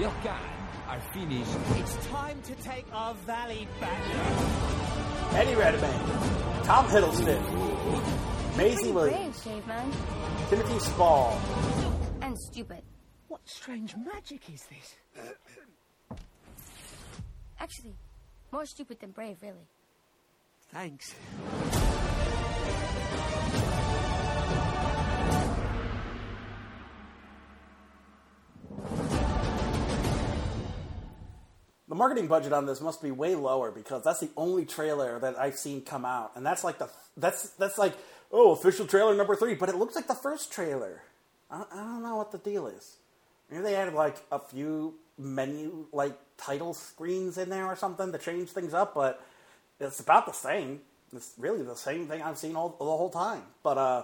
Your 0.00 0.14
guys 0.24 0.49
are 0.90 1.00
finished. 1.12 1.56
It's 1.76 2.06
time 2.08 2.42
to 2.42 2.54
take 2.56 2.84
our 2.92 3.14
valley 3.14 3.68
back. 3.80 4.02
Eddie 5.34 5.54
Redmayne, 5.54 6.64
Tom 6.64 6.86
Hiddleston, 6.86 8.56
Maisie 8.56 8.90
Williams, 8.90 9.40
Brave, 9.44 9.62
Caveman. 9.62 9.92
Timothy 10.48 10.78
Spall. 10.80 11.40
And 12.22 12.36
stupid. 12.36 12.82
What 13.28 13.40
strange 13.44 13.94
magic 13.96 14.50
is 14.52 14.64
this? 14.64 16.18
Actually, 17.60 17.94
more 18.50 18.66
stupid 18.66 18.98
than 18.98 19.12
brave, 19.12 19.36
really. 19.42 19.68
Thanks. 20.72 21.14
The 31.90 31.96
marketing 31.96 32.28
budget 32.28 32.52
on 32.52 32.66
this 32.66 32.80
must 32.80 33.02
be 33.02 33.10
way 33.10 33.34
lower 33.34 33.72
because 33.72 34.04
that's 34.04 34.20
the 34.20 34.30
only 34.36 34.64
trailer 34.64 35.18
that 35.18 35.36
I've 35.36 35.58
seen 35.58 35.82
come 35.82 36.04
out, 36.04 36.30
and 36.36 36.46
that's 36.46 36.62
like 36.62 36.78
the 36.78 36.88
that's 37.16 37.50
that's 37.50 37.78
like 37.78 37.94
oh 38.30 38.52
official 38.52 38.86
trailer 38.86 39.12
number 39.16 39.34
three, 39.34 39.56
but 39.56 39.68
it 39.68 39.74
looks 39.74 39.96
like 39.96 40.06
the 40.06 40.14
first 40.14 40.52
trailer. 40.52 41.02
I, 41.50 41.64
I 41.72 41.76
don't 41.76 42.04
know 42.04 42.14
what 42.14 42.30
the 42.30 42.38
deal 42.38 42.68
is. 42.68 42.96
Maybe 43.50 43.64
they 43.64 43.74
added 43.74 43.94
like 43.94 44.14
a 44.30 44.38
few 44.38 44.94
menu 45.18 45.86
like 45.92 46.16
title 46.38 46.74
screens 46.74 47.36
in 47.38 47.50
there 47.50 47.66
or 47.66 47.74
something 47.74 48.12
to 48.12 48.18
change 48.18 48.50
things 48.50 48.72
up, 48.72 48.94
but 48.94 49.20
it's 49.80 49.98
about 49.98 50.26
the 50.26 50.32
same. 50.32 50.82
It's 51.12 51.32
really 51.38 51.64
the 51.64 51.74
same 51.74 52.06
thing 52.06 52.22
I've 52.22 52.38
seen 52.38 52.54
all 52.54 52.68
the 52.68 52.84
whole 52.84 53.10
time. 53.10 53.42
But 53.64 53.78
uh, 53.78 54.02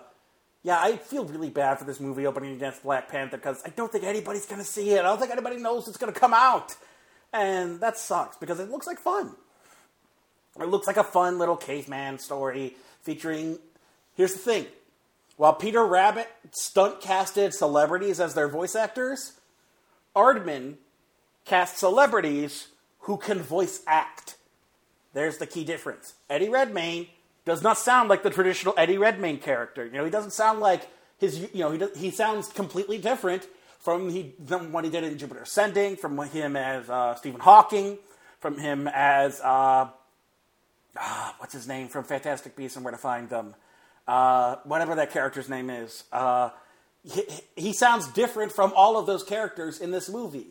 yeah, 0.65 0.81
I 0.81 0.97
feel 0.97 1.25
really 1.25 1.51
bad 1.51 1.79
for 1.79 1.85
this 1.85 2.01
movie 2.01 2.27
opening 2.27 2.57
against 2.57 2.83
Black 2.83 3.09
Panther 3.09 3.37
because 3.37 3.63
I 3.65 3.69
don't 3.69 3.93
think 3.93 4.03
anybody's 4.03 4.45
to 4.47 4.65
see 4.65 4.91
it. 4.91 4.99
I 4.99 5.03
don't 5.05 5.21
think 5.21 5.31
anybody 5.31 5.59
knows 5.59 5.87
it's 5.87 5.99
to 5.99 6.11
come 6.11 6.35
out. 6.35 6.75
And 7.37 7.81
that 7.81 7.99
sucks 7.99 8.39
because 8.39 8.61
it 8.61 8.71
looks 8.71 8.87
like 8.87 8.99
fun. 8.99 9.35
It 10.59 10.69
looks 10.69 10.87
like 10.87 10.97
a 10.97 11.05
fun 11.05 11.39
little 11.39 11.57
caveman 11.57 12.19
story 12.19 12.77
featuring. 13.03 13.59
Here's 14.15 14.33
the 14.33 14.39
thing 14.39 14.67
while 15.37 15.53
Peter 15.53 15.85
Rabbit 15.85 16.29
stunt 16.53 17.03
casted 17.03 17.53
celebrities 17.53 18.21
as 18.21 18.33
their 18.33 18.49
voice 18.49 18.75
actors, 18.75 19.35
Aardman 20.15 20.77
cast 21.45 21.77
celebrities 21.77 22.69
who 23.01 23.19
can 23.19 23.41
voice 23.41 23.83
act. 23.87 24.37
There's 25.13 25.37
the 25.37 25.47
key 25.47 25.65
difference. 25.65 26.15
Eddie 26.31 26.49
Redmayne 26.49 27.07
does 27.45 27.63
not 27.63 27.77
sound 27.77 28.09
like 28.09 28.23
the 28.23 28.31
traditional 28.31 28.73
Eddie 28.79 28.97
Redmayne 28.97 29.39
character. 29.39 29.85
You 29.85 29.93
know, 29.93 30.05
he 30.05 30.11
doesn't 30.11 30.33
sound 30.33 30.61
like 30.61 30.89
his. 31.19 31.39
You 31.39 31.61
know, 31.61 31.71
he 31.71 31.77
does, 31.77 31.99
he 31.99 32.11
sounds 32.11 32.49
completely 32.49 32.97
different 32.97 33.47
from 33.79 34.11
he 34.11 34.35
from 34.47 34.73
what 34.73 34.85
he 34.85 34.91
did 34.91 35.05
in 35.05 35.17
Jupiter 35.19 35.43
Ascending, 35.43 35.97
from 35.97 36.19
him 36.29 36.57
as 36.57 36.89
uh, 36.89 37.15
Stephen 37.15 37.41
Hawking, 37.41 37.99
from 38.41 38.59
him 38.59 38.89
as 38.89 39.41
uh, 39.41 39.89
ah, 40.99 41.35
what's 41.39 41.53
his 41.53 41.69
name 41.69 41.89
from 41.89 42.05
Fantastic 42.05 42.57
Beasts 42.57 42.77
and 42.77 42.85
Where 42.85 42.93
to 42.93 42.99
Find 42.99 43.29
Them, 43.29 43.55
uh, 44.07 44.57
whatever 44.65 44.95
that 44.97 45.13
character's 45.13 45.49
name 45.49 45.71
is. 45.71 46.05
Uh, 46.13 46.51
he, 47.05 47.23
he 47.55 47.73
sounds 47.73 48.09
different 48.09 48.53
from 48.53 48.73
all 48.75 48.99
of 48.99 49.07
those 49.07 49.23
characters 49.23 49.81
in 49.81 49.91
this 49.91 50.09
movie. 50.09 50.49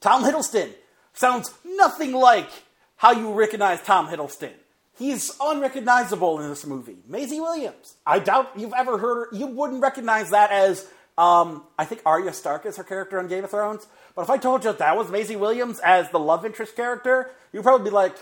Tom 0.00 0.22
Hiddleston 0.22 0.70
sounds 1.12 1.52
nothing 1.64 2.12
like 2.12 2.48
how 2.96 3.12
you 3.12 3.32
recognize 3.32 3.82
Tom 3.82 4.06
Hiddleston. 4.06 4.52
He's 4.96 5.30
unrecognizable 5.40 6.40
in 6.40 6.48
this 6.48 6.66
movie. 6.66 6.96
Maisie 7.06 7.40
Williams. 7.40 7.94
I 8.04 8.18
doubt 8.18 8.50
you've 8.56 8.72
ever 8.76 8.98
heard 8.98 9.14
her. 9.14 9.36
You 9.36 9.46
wouldn't 9.46 9.80
recognize 9.80 10.30
that 10.30 10.50
as 10.50 10.88
um, 11.18 11.64
I 11.76 11.84
think 11.84 12.00
Arya 12.06 12.32
Stark 12.32 12.64
is 12.64 12.76
her 12.76 12.84
character 12.84 13.18
on 13.18 13.26
Game 13.26 13.42
of 13.42 13.50
Thrones. 13.50 13.86
But 14.14 14.22
if 14.22 14.30
I 14.30 14.38
told 14.38 14.64
you 14.64 14.72
that 14.72 14.96
was 14.96 15.10
Maisie 15.10 15.36
Williams 15.36 15.80
as 15.80 16.08
the 16.10 16.18
love 16.18 16.46
interest 16.46 16.76
character, 16.76 17.30
you'd 17.52 17.64
probably 17.64 17.90
be 17.90 17.94
like, 17.94 18.14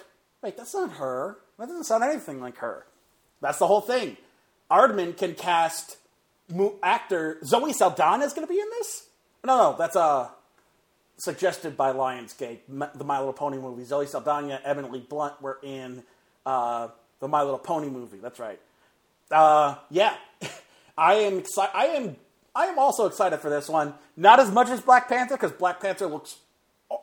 wait, 0.42 0.56
that's 0.56 0.74
not 0.74 0.92
her. 0.92 1.36
That 1.58 1.68
doesn't 1.68 1.84
sound 1.84 2.04
anything 2.04 2.40
like 2.40 2.56
her. 2.58 2.86
That's 3.42 3.58
the 3.58 3.66
whole 3.66 3.82
thing. 3.82 4.16
Aardman 4.70 5.16
can 5.16 5.34
cast 5.34 5.98
mo- 6.52 6.76
actor 6.82 7.38
Zoe 7.44 7.74
Saldana 7.74 8.24
is 8.24 8.32
going 8.32 8.46
to 8.46 8.52
be 8.52 8.58
in 8.58 8.68
this. 8.78 9.08
No, 9.44 9.56
no, 9.56 9.76
that's 9.78 9.94
uh, 9.94 10.28
suggested 11.18 11.76
by 11.76 11.92
Lionsgate, 11.92 12.60
the 12.94 13.04
My 13.04 13.18
Little 13.18 13.34
Pony 13.34 13.58
movie. 13.58 13.84
Zoe 13.84 14.06
Saldana, 14.06 14.60
Emily 14.64 15.00
Blunt 15.00 15.40
were 15.42 15.58
in 15.62 16.02
uh, 16.46 16.88
the 17.20 17.28
My 17.28 17.42
Little 17.42 17.58
Pony 17.58 17.88
movie. 17.88 18.18
That's 18.18 18.38
right. 18.38 18.58
Uh, 19.30 19.76
yeah, 19.90 20.14
I 20.98 21.14
am 21.14 21.38
excited. 21.38 21.72
I 21.74 21.86
am. 21.88 22.16
I 22.56 22.66
am 22.66 22.78
also 22.78 23.04
excited 23.04 23.38
for 23.40 23.50
this 23.50 23.68
one. 23.68 23.92
Not 24.16 24.40
as 24.40 24.50
much 24.50 24.70
as 24.70 24.80
Black 24.80 25.10
Panther 25.10 25.36
because 25.36 25.52
Black 25.52 25.78
Panther 25.78 26.06
looks, 26.06 26.38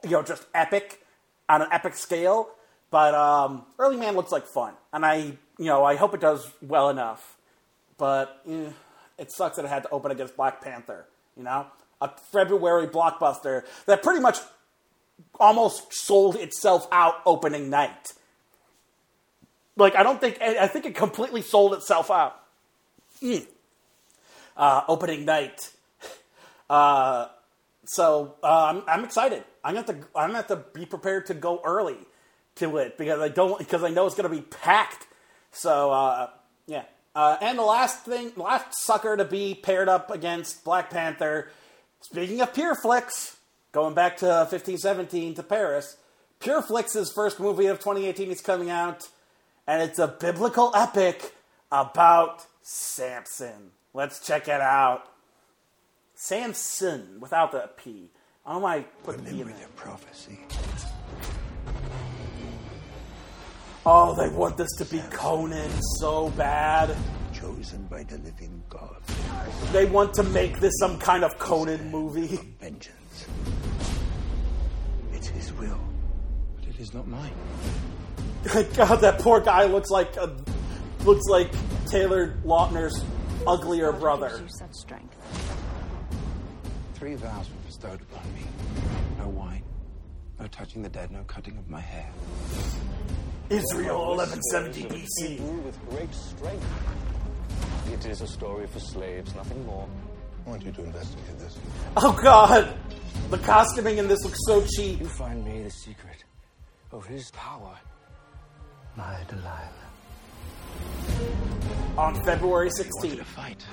you 0.04 0.10
know, 0.10 0.24
just 0.24 0.44
epic 0.56 1.06
on 1.48 1.62
an 1.62 1.68
epic 1.72 1.94
scale. 1.94 2.50
But 2.90 3.14
um, 3.14 3.66
Early 3.78 3.98
Man 3.98 4.16
looks 4.16 4.32
like 4.32 4.48
fun, 4.48 4.74
and 4.92 5.06
I, 5.06 5.18
you 5.58 5.66
know, 5.66 5.84
I 5.84 5.96
hope 5.96 6.16
it 6.16 6.22
does 6.22 6.52
well 6.62 6.90
enough. 6.90 7.38
But 8.00 8.42
eh, 8.50 8.70
it 9.20 9.32
sucks 9.32 9.58
that 9.58 9.66
it 9.66 9.68
had 9.68 9.84
to 9.84 9.90
open 9.90 10.12
against 10.12 10.36
Black 10.36 10.60
Panther. 10.60 11.06
You 11.38 11.44
know, 11.44 11.68
a 12.02 12.10
February 12.32 12.88
blockbuster 12.88 13.64
that 13.86 14.02
pretty 14.02 14.22
much 14.22 14.40
almost 15.40 15.94
sold 15.94 16.36
itself 16.36 16.88
out 16.92 17.16
opening 17.28 17.70
night. 17.70 18.14
Like 19.76 19.96
I 19.96 20.02
don't 20.02 20.20
think 20.20 20.42
I 20.42 20.68
think 20.68 20.86
it 20.86 20.96
completely 20.96 21.44
sold 21.44 21.74
itself 21.74 22.10
out. 22.10 22.40
Mm. 23.22 23.48
Uh, 24.56 24.84
opening 24.88 25.26
night. 25.26 25.72
Uh, 26.70 27.28
so 27.86 28.36
uh, 28.42 28.74
I'm, 28.74 28.84
I'm 28.88 29.04
excited. 29.04 29.44
I'm 29.64 29.76
gonna 29.76 29.86
have 29.86 30.00
to 30.00 30.08
I'm 30.18 30.30
gonna 30.30 30.38
have 30.38 30.48
to 30.48 30.64
be 30.74 30.86
prepared 30.86 31.28
to 31.28 31.34
go 31.34 31.62
early 31.64 31.98
to 32.56 32.78
it 32.78 32.98
because 32.98 33.20
I 33.20 33.28
don't 33.28 33.60
because 33.60 33.84
I 33.84 33.90
know 33.90 34.06
it's 34.06 34.16
gonna 34.16 34.30
be 34.30 34.42
packed. 34.42 35.06
So 35.52 35.92
uh, 35.92 36.30
yeah. 36.68 36.84
Uh, 37.16 37.38
and 37.42 37.60
the 37.60 37.64
last 37.64 38.06
thing, 38.06 38.32
last 38.36 38.74
sucker 38.86 39.16
to 39.16 39.26
be 39.26 39.54
paired 39.54 39.88
up 39.88 40.10
against 40.10 40.64
Black 40.64 40.90
Panther. 40.90 41.52
Speaking 42.02 42.42
of 42.42 42.54
Pure 42.56 42.76
Flix, 42.76 43.38
going 43.72 43.94
back 43.94 44.18
to 44.18 44.26
1517 44.26 45.36
to 45.36 45.44
Paris, 45.44 45.98
Pure 46.40 46.64
Flix's 46.64 47.12
first 47.12 47.40
movie 47.40 47.68
of 47.68 47.78
2018 47.78 48.32
is 48.32 48.42
coming 48.42 48.72
out, 48.72 49.08
and 49.68 49.84
it's 49.84 50.00
a 50.00 50.08
biblical 50.08 50.72
epic 50.76 51.36
about 51.72 52.46
Samson. 52.64 53.72
Let's 53.94 54.26
check 54.26 54.48
it 54.48 54.62
out. 54.62 55.04
Samson 56.16 57.20
without 57.20 57.52
the 57.52 57.70
P. 57.78 58.10
I 58.46 58.52
don't 58.54 58.62
know 58.62 58.66
why 58.66 58.76
I 58.78 58.82
put 59.04 59.18
the 59.24 59.32
P 59.32 59.42
in 59.42 59.48
there. 59.48 59.68
prophecy. 59.76 60.40
Oh, 63.86 64.16
they 64.16 64.34
want 64.34 64.58
this 64.58 64.72
to 64.78 64.86
be 64.86 65.02
Conan 65.12 65.70
so 66.00 66.30
bad. 66.32 66.96
Chosen 67.34 67.84
by 67.84 68.04
the 68.04 68.18
living 68.20 68.64
God. 68.70 68.96
They 69.72 69.86
want 69.86 70.14
to 70.16 70.24
make 70.24 70.60
this 70.60 70.74
some 70.80 70.98
kind 71.00 71.24
of 71.24 71.38
Conan 71.38 71.92
movie. 71.92 72.40
Vengeance. 72.62 73.26
It's 75.12 75.28
his 75.28 75.52
will. 75.54 75.80
But 76.56 76.70
It 76.70 76.80
is 76.80 76.94
not 76.94 77.08
mine. 77.08 77.34
God, 78.76 78.96
that 79.02 79.20
poor 79.20 79.42
guy 79.42 79.66
looks 79.66 79.90
like 79.90 80.16
a, 80.16 80.34
looks 81.04 81.26
like 81.28 81.52
Taylor 81.88 82.36
Lautner's 82.46 83.04
uglier 83.48 83.92
brother. 83.92 84.40
you 84.42 84.48
such 84.50 84.74
strength. 84.74 85.16
Three 86.96 87.16
vows 87.16 87.50
were 87.50 87.66
bestowed 87.66 88.02
upon 88.02 88.24
me. 88.34 88.42
No 89.18 89.28
wine, 89.30 89.64
no 90.40 90.48
touching 90.48 90.82
the 90.82 90.90
dead, 90.90 91.12
no 91.12 91.24
cutting 91.24 91.58
of 91.58 91.70
my 91.70 91.82
hair. 91.82 92.10
Israel, 93.50 94.16
1170 94.16 94.84
BC. 94.84 95.40
with 95.64 95.90
great 95.90 96.14
strength. 96.14 96.66
It 97.92 98.06
is 98.06 98.22
a 98.22 98.28
story 98.28 98.68
for 98.68 98.80
slaves, 98.80 99.36
nothing 99.36 99.66
more. 99.66 99.88
I 100.46 100.50
want 100.50 100.64
you 100.64 100.72
to 100.72 100.84
investigate 100.84 101.40
this. 101.40 101.58
Oh 101.98 102.18
God, 102.24 102.74
the 103.30 103.38
costuming 103.40 103.98
in 103.98 104.08
this 104.08 104.24
looks 104.24 104.40
so 104.48 104.66
cheap. 104.76 105.00
You 105.00 105.08
find 105.08 105.44
me 105.44 105.64
the 105.64 105.70
secret 105.70 106.24
of 106.92 107.06
his 107.06 107.32
power. 107.32 107.78
My 108.96 109.20
Delilah. 109.28 109.83
On 111.98 112.24
February 112.24 112.70
16th, 112.70 113.18
to 113.18 113.24
fight. 113.24 113.66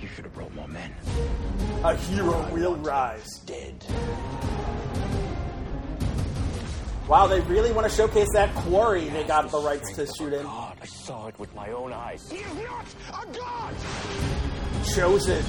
You 0.00 0.08
should 0.08 0.24
have 0.24 0.34
brought 0.34 0.54
more 0.54 0.68
men. 0.68 0.92
a 1.84 1.94
hero 1.96 2.48
will 2.52 2.76
rise. 2.76 3.26
Dead. 3.46 3.84
Wow, 7.08 7.28
they 7.28 7.40
really 7.42 7.70
want 7.70 7.88
to 7.88 7.96
showcase 7.96 8.26
that 8.32 8.52
quarry 8.56 9.08
they 9.10 9.22
got 9.22 9.48
the 9.52 9.60
rights 9.60 9.92
to 9.94 10.06
shoot 10.18 10.32
in. 10.32 10.42
God, 10.42 10.76
I 10.82 10.86
saw 10.86 11.28
it 11.28 11.38
with 11.38 11.54
my 11.54 11.70
own 11.70 11.92
eyes. 11.92 12.28
He 12.28 12.38
is 12.38 12.54
not 12.56 12.86
a 13.10 13.26
god! 13.32 13.74
Chosen, 14.92 15.42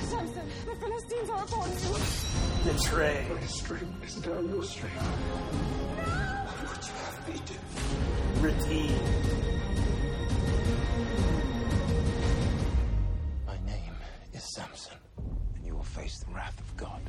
Samson, 0.00 0.42
the 0.66 0.74
Philistines 0.74 1.30
are 1.30 1.44
upon 1.44 1.70
you. 1.70 2.72
betrayed, 2.72 3.30
My 3.30 3.40
strength 3.42 4.04
is 4.04 4.26
now 4.26 4.40
your 4.40 4.64
strength. 4.64 5.87
Do? 8.42 8.88
My 13.46 13.56
name 13.66 13.94
is 14.32 14.54
Samson, 14.54 14.96
and 15.56 15.66
you 15.66 15.74
will 15.74 15.82
face 15.82 16.18
the 16.20 16.32
wrath 16.32 16.58
of 16.60 16.76
God. 16.76 17.00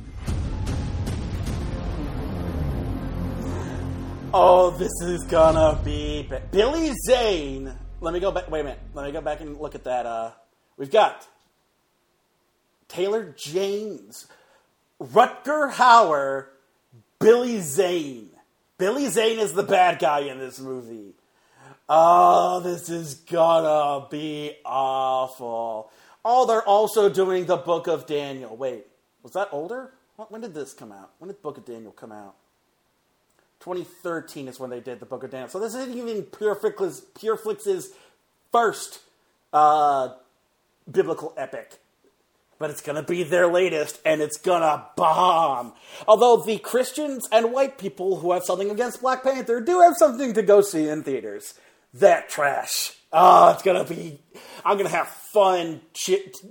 Oh, 4.32 4.70
this 4.70 4.92
is 5.02 5.22
gonna 5.24 5.78
be 5.84 6.26
ba- 6.28 6.42
Billy 6.50 6.92
Zane. 7.06 7.72
Let 8.00 8.12
me 8.14 8.20
go 8.20 8.32
back. 8.32 8.50
Wait 8.50 8.60
a 8.60 8.64
minute. 8.64 8.80
Let 8.94 9.06
me 9.06 9.12
go 9.12 9.20
back 9.20 9.40
and 9.40 9.56
look 9.58 9.74
at 9.74 9.84
that. 9.84 10.06
Uh, 10.06 10.32
we've 10.76 10.90
got 10.90 11.26
Taylor 12.88 13.34
James, 13.36 14.26
Rutger 15.00 15.70
Hauer, 15.72 16.46
Billy 17.20 17.60
Zane. 17.60 18.30
Billy 18.78 19.06
Zane 19.08 19.38
is 19.38 19.52
the 19.52 19.62
bad 19.62 19.98
guy 20.00 20.20
in 20.20 20.38
this 20.38 20.58
movie. 20.58 21.14
Oh, 21.92 22.60
this 22.60 22.88
is 22.88 23.16
gonna 23.16 24.06
be 24.08 24.56
awful. 24.64 25.90
Oh, 26.24 26.46
they're 26.46 26.62
also 26.62 27.08
doing 27.08 27.46
the 27.46 27.56
Book 27.56 27.88
of 27.88 28.06
Daniel. 28.06 28.56
Wait, 28.56 28.86
was 29.24 29.32
that 29.32 29.48
older? 29.50 29.90
When 30.28 30.40
did 30.40 30.54
this 30.54 30.72
come 30.72 30.92
out? 30.92 31.10
When 31.18 31.26
did 31.26 31.38
the 31.38 31.42
Book 31.42 31.58
of 31.58 31.64
Daniel 31.64 31.90
come 31.90 32.12
out? 32.12 32.36
2013 33.58 34.46
is 34.46 34.60
when 34.60 34.70
they 34.70 34.78
did 34.78 35.00
the 35.00 35.06
Book 35.06 35.24
of 35.24 35.32
Daniel. 35.32 35.48
So 35.48 35.58
this 35.58 35.74
isn't 35.74 35.98
even 35.98 36.22
Pure 36.22 36.54
Flix's, 36.56 37.00
Pureflix's 37.18 37.90
first 38.52 39.00
uh, 39.52 40.10
biblical 40.88 41.34
epic. 41.36 41.80
But 42.60 42.70
it's 42.70 42.82
to 42.82 43.02
be 43.02 43.24
their 43.24 43.50
latest, 43.50 44.00
and 44.04 44.20
it's 44.20 44.38
to 44.60 44.86
bomb. 44.96 45.72
Although 46.06 46.44
the 46.44 46.58
Christians 46.58 47.26
and 47.32 47.52
white 47.52 47.78
people 47.78 48.20
who 48.20 48.30
have 48.30 48.44
something 48.44 48.70
against 48.70 49.00
Black 49.00 49.24
Panther 49.24 49.60
do 49.60 49.80
have 49.80 49.96
something 49.96 50.34
to 50.34 50.42
go 50.42 50.60
see 50.60 50.88
in 50.88 51.02
theaters. 51.02 51.54
That 51.94 52.28
trash. 52.28 52.96
Oh, 53.12 53.50
it's 53.50 53.62
to 53.84 53.92
be. 53.92 54.20
I'm 54.64 54.76
to 54.88 54.96
have 54.96 55.08
fun 55.08 55.80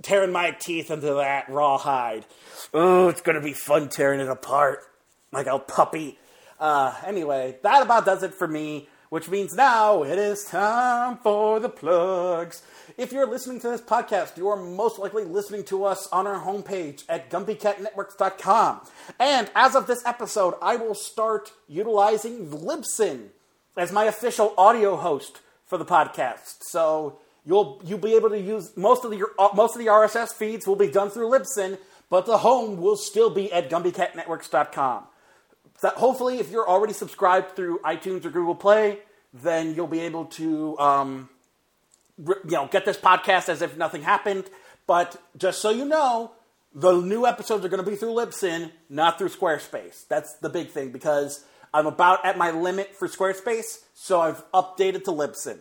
tearing 0.02 0.32
my 0.32 0.50
teeth 0.50 0.90
into 0.90 1.14
that 1.14 1.48
rawhide. 1.48 2.26
Oh, 2.74 3.08
it's 3.08 3.22
to 3.36 3.40
be 3.40 3.54
fun 3.54 3.88
tearing 3.88 4.20
it 4.20 4.28
apart 4.28 4.80
like 5.32 5.46
a 5.46 5.58
puppy. 5.58 6.18
Uh, 6.58 6.94
anyway, 7.06 7.56
that 7.62 7.82
about 7.82 8.04
does 8.04 8.22
it 8.22 8.34
for 8.34 8.46
me, 8.46 8.88
which 9.08 9.30
means 9.30 9.54
now 9.54 10.02
it 10.02 10.18
is 10.18 10.44
time 10.44 11.16
for 11.18 11.58
the 11.58 11.70
plugs. 11.70 12.62
If 12.98 13.12
you're 13.12 13.26
listening 13.26 13.60
to 13.60 13.70
this 13.70 13.80
podcast, 13.80 14.36
you 14.36 14.48
are 14.48 14.56
most 14.56 14.98
likely 14.98 15.24
listening 15.24 15.64
to 15.64 15.84
us 15.84 16.06
on 16.08 16.26
our 16.26 16.44
homepage 16.44 17.04
at 17.08 17.30
GumpyCatNetworks.com. 17.30 18.82
And 19.18 19.50
as 19.54 19.74
of 19.74 19.86
this 19.86 20.04
episode, 20.04 20.54
I 20.60 20.76
will 20.76 20.94
start 20.94 21.52
utilizing 21.66 22.48
Libsyn 22.50 23.30
as 23.76 23.92
my 23.92 24.04
official 24.04 24.54
audio 24.56 24.96
host 24.96 25.40
for 25.64 25.78
the 25.78 25.84
podcast. 25.84 26.62
So 26.62 27.18
you'll 27.44 27.80
you'll 27.84 27.98
be 27.98 28.14
able 28.14 28.30
to 28.30 28.40
use 28.40 28.76
most 28.76 29.04
of 29.04 29.10
the 29.10 29.16
your, 29.16 29.30
most 29.54 29.74
of 29.74 29.78
the 29.78 29.86
RSS 29.86 30.32
feeds 30.32 30.66
will 30.66 30.76
be 30.76 30.90
done 30.90 31.10
through 31.10 31.30
Libsyn, 31.30 31.78
but 32.08 32.26
the 32.26 32.38
home 32.38 32.80
will 32.80 32.96
still 32.96 33.30
be 33.30 33.52
at 33.52 33.70
GumpyCatNetworks.com. 33.70 35.04
That 35.82 35.94
hopefully, 35.94 36.38
if 36.38 36.50
you're 36.50 36.68
already 36.68 36.92
subscribed 36.92 37.56
through 37.56 37.78
iTunes 37.78 38.24
or 38.24 38.30
Google 38.30 38.54
Play, 38.54 38.98
then 39.32 39.74
you'll 39.74 39.86
be 39.86 40.00
able 40.00 40.26
to, 40.26 40.78
um, 40.78 41.30
you 42.18 42.36
know, 42.44 42.68
get 42.70 42.84
this 42.84 42.98
podcast 42.98 43.48
as 43.48 43.62
if 43.62 43.78
nothing 43.78 44.02
happened. 44.02 44.44
But 44.86 45.16
just 45.38 45.62
so 45.62 45.70
you 45.70 45.86
know, 45.86 46.32
the 46.74 47.00
new 47.00 47.26
episodes 47.26 47.64
are 47.64 47.68
going 47.68 47.82
to 47.82 47.90
be 47.90 47.96
through 47.96 48.12
Libsyn, 48.12 48.72
not 48.88 49.18
through 49.18 49.30
Squarespace. 49.30 50.06
That's 50.08 50.34
the 50.34 50.48
big 50.48 50.68
thing 50.68 50.90
because 50.90 51.44
I'm 51.72 51.86
about 51.86 52.24
at 52.24 52.36
my 52.36 52.50
limit 52.50 52.94
for 52.96 53.08
Squarespace, 53.08 53.84
so 53.94 54.20
I've 54.20 54.50
updated 54.52 55.04
to 55.04 55.12
Libsyn. 55.12 55.58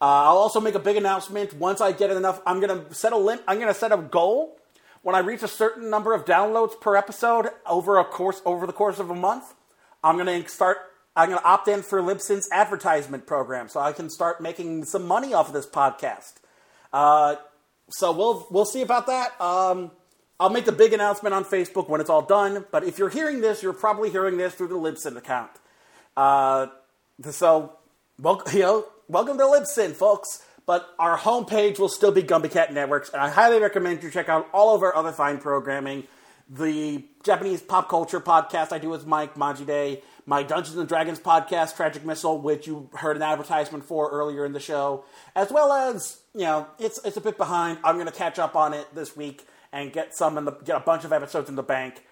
Uh, 0.00 0.26
I'll 0.26 0.36
also 0.36 0.60
make 0.60 0.74
a 0.74 0.80
big 0.80 0.96
announcement 0.96 1.54
once 1.54 1.80
I 1.80 1.92
get 1.92 2.10
enough. 2.10 2.40
I'm 2.46 2.60
gonna 2.60 2.92
set 2.92 3.12
a 3.12 3.16
lim- 3.16 3.40
I'm 3.46 3.58
gonna 3.60 3.74
set 3.74 3.92
a 3.92 3.96
goal 3.96 4.58
when 5.02 5.14
I 5.14 5.20
reach 5.20 5.42
a 5.42 5.48
certain 5.48 5.90
number 5.90 6.12
of 6.14 6.24
downloads 6.24 6.80
per 6.80 6.96
episode 6.96 7.48
over 7.66 7.98
a 7.98 8.04
course 8.04 8.42
over 8.44 8.66
the 8.66 8.72
course 8.72 8.98
of 8.98 9.10
a 9.10 9.14
month. 9.14 9.54
I'm 10.02 10.16
gonna 10.16 10.48
start. 10.48 10.78
I'm 11.14 11.28
gonna 11.28 11.42
opt 11.44 11.68
in 11.68 11.82
for 11.82 12.00
Libsyn's 12.00 12.48
advertisement 12.50 13.26
program, 13.26 13.68
so 13.68 13.78
I 13.80 13.92
can 13.92 14.10
start 14.10 14.40
making 14.40 14.86
some 14.86 15.06
money 15.06 15.34
off 15.34 15.48
of 15.48 15.54
this 15.54 15.66
podcast. 15.66 16.34
Uh, 16.92 17.36
so 17.90 18.10
we'll 18.12 18.46
we'll 18.50 18.64
see 18.64 18.82
about 18.82 19.06
that. 19.06 19.40
Um, 19.40 19.92
I'll 20.42 20.50
make 20.50 20.64
the 20.64 20.72
big 20.72 20.92
announcement 20.92 21.36
on 21.36 21.44
Facebook 21.44 21.88
when 21.88 22.00
it's 22.00 22.10
all 22.10 22.22
done. 22.22 22.64
But 22.72 22.82
if 22.82 22.98
you're 22.98 23.10
hearing 23.10 23.42
this, 23.42 23.62
you're 23.62 23.72
probably 23.72 24.10
hearing 24.10 24.38
this 24.38 24.52
through 24.54 24.68
the 24.68 24.74
Libsyn 24.74 25.16
account. 25.16 25.52
Uh, 26.16 26.66
so, 27.30 27.74
wel- 28.18 28.42
you 28.52 28.58
know, 28.58 28.84
welcome 29.06 29.38
to 29.38 29.44
Libsyn, 29.44 29.92
folks. 29.92 30.44
But 30.66 30.88
our 30.98 31.16
homepage 31.16 31.78
will 31.78 31.88
still 31.88 32.10
be 32.10 32.24
Gumby 32.24 32.50
Cat 32.50 32.74
Networks, 32.74 33.10
and 33.10 33.22
I 33.22 33.28
highly 33.28 33.60
recommend 33.60 34.02
you 34.02 34.10
check 34.10 34.28
out 34.28 34.48
all 34.52 34.74
of 34.74 34.82
our 34.82 34.94
other 34.96 35.12
fine 35.12 35.38
programming. 35.38 36.08
The 36.50 37.04
Japanese 37.22 37.62
pop 37.62 37.88
culture 37.88 38.20
podcast 38.20 38.72
I 38.72 38.78
do 38.78 38.88
with 38.88 39.06
Mike 39.06 39.36
Majide, 39.36 40.02
my 40.26 40.42
Dungeons 40.42 40.76
and 40.76 40.88
Dragons 40.88 41.20
podcast, 41.20 41.76
Tragic 41.76 42.04
Missile, 42.04 42.40
which 42.40 42.66
you 42.66 42.90
heard 42.94 43.16
an 43.16 43.22
advertisement 43.22 43.84
for 43.84 44.10
earlier 44.10 44.44
in 44.44 44.52
the 44.52 44.60
show, 44.60 45.04
as 45.36 45.52
well 45.52 45.72
as 45.72 46.18
you 46.34 46.42
know, 46.42 46.66
it's 46.80 46.98
it's 47.04 47.16
a 47.16 47.20
bit 47.20 47.36
behind. 47.36 47.78
I'm 47.84 47.94
going 47.94 48.06
to 48.06 48.12
catch 48.12 48.40
up 48.40 48.56
on 48.56 48.74
it 48.74 48.92
this 48.92 49.16
week 49.16 49.46
and 49.72 49.92
get 49.92 50.14
some 50.14 50.36
in 50.38 50.44
the 50.44 50.52
get 50.52 50.76
a 50.76 50.80
bunch 50.80 51.04
of 51.04 51.12
episodes 51.12 51.48
in 51.48 51.56
the 51.56 51.62
bank. 51.62 52.02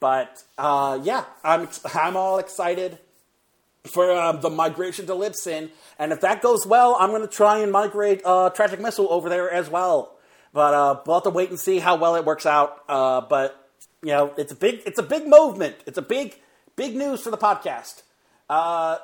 But 0.00 0.42
uh, 0.56 1.00
yeah, 1.02 1.24
I'm 1.42 1.68
I'm 1.94 2.16
all 2.16 2.38
excited 2.38 2.98
for 3.84 4.10
uh, 4.10 4.32
the 4.32 4.50
migration 4.50 5.06
to 5.06 5.12
Libsyn, 5.12 5.70
and 5.98 6.12
if 6.12 6.20
that 6.20 6.42
goes 6.42 6.66
well, 6.66 6.96
I'm 6.98 7.10
going 7.10 7.22
to 7.22 7.28
try 7.28 7.58
and 7.58 7.72
migrate 7.72 8.22
uh, 8.24 8.50
Tragic 8.50 8.80
Missile 8.80 9.08
over 9.10 9.28
there 9.28 9.50
as 9.50 9.68
well. 9.68 10.16
But 10.52 10.74
uh, 10.74 11.00
we'll 11.04 11.16
have 11.16 11.24
to 11.24 11.30
wait 11.30 11.50
and 11.50 11.58
see 11.58 11.78
how 11.78 11.96
well 11.96 12.14
it 12.16 12.24
works 12.24 12.46
out. 12.46 12.82
Uh, 12.88 13.20
but 13.20 13.68
you 14.02 14.10
know, 14.10 14.32
it's 14.36 14.52
a 14.52 14.56
big 14.56 14.82
it's 14.86 14.98
a 14.98 15.02
big 15.02 15.26
movement. 15.26 15.76
It's 15.86 15.98
a 15.98 16.02
big 16.02 16.38
big 16.76 16.94
news 16.96 17.20
for 17.22 17.30
the 17.30 17.38
podcast. 17.38 18.02
Uh, 18.48 18.98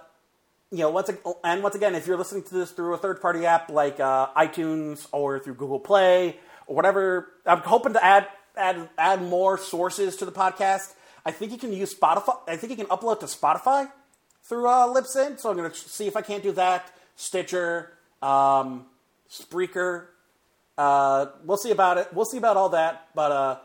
you 0.70 0.78
know, 0.78 0.90
once 0.90 1.10
and 1.42 1.62
once 1.62 1.74
again, 1.74 1.94
if 1.94 2.06
you're 2.06 2.16
listening 2.16 2.44
to 2.44 2.54
this 2.54 2.70
through 2.70 2.94
a 2.94 2.98
third 2.98 3.20
party 3.20 3.46
app 3.46 3.70
like 3.70 3.98
iTunes 3.98 5.06
or 5.12 5.38
through 5.38 5.54
Google 5.54 5.80
Play 5.80 6.36
or 6.66 6.76
whatever, 6.76 7.28
I'm 7.46 7.58
hoping 7.58 7.92
to 7.94 8.04
add 8.04 8.28
add 8.56 8.88
add 8.98 9.22
more 9.22 9.58
sources 9.58 10.16
to 10.16 10.24
the 10.24 10.32
podcast. 10.32 10.92
I 11.26 11.30
think 11.30 11.52
you 11.52 11.58
can 11.58 11.72
use 11.72 11.94
Spotify. 11.94 12.38
I 12.46 12.56
think 12.56 12.70
you 12.70 12.76
can 12.76 12.86
upload 12.86 13.20
to 13.20 13.26
Spotify 13.26 13.90
through 14.42 14.68
uh, 14.68 14.86
Libsyn. 14.88 15.38
So 15.38 15.50
I'm 15.50 15.56
going 15.56 15.70
to 15.70 15.76
see 15.76 16.06
if 16.06 16.16
I 16.16 16.22
can't 16.22 16.42
do 16.42 16.52
that. 16.52 16.90
Stitcher, 17.16 17.92
um, 18.20 18.86
Spreaker. 19.30 20.06
Uh, 20.76 21.26
we'll 21.44 21.56
see 21.56 21.70
about 21.70 21.98
it. 21.98 22.08
We'll 22.12 22.24
see 22.24 22.38
about 22.38 22.56
all 22.56 22.70
that. 22.70 23.08
But 23.14 23.32
uh, 23.32 23.58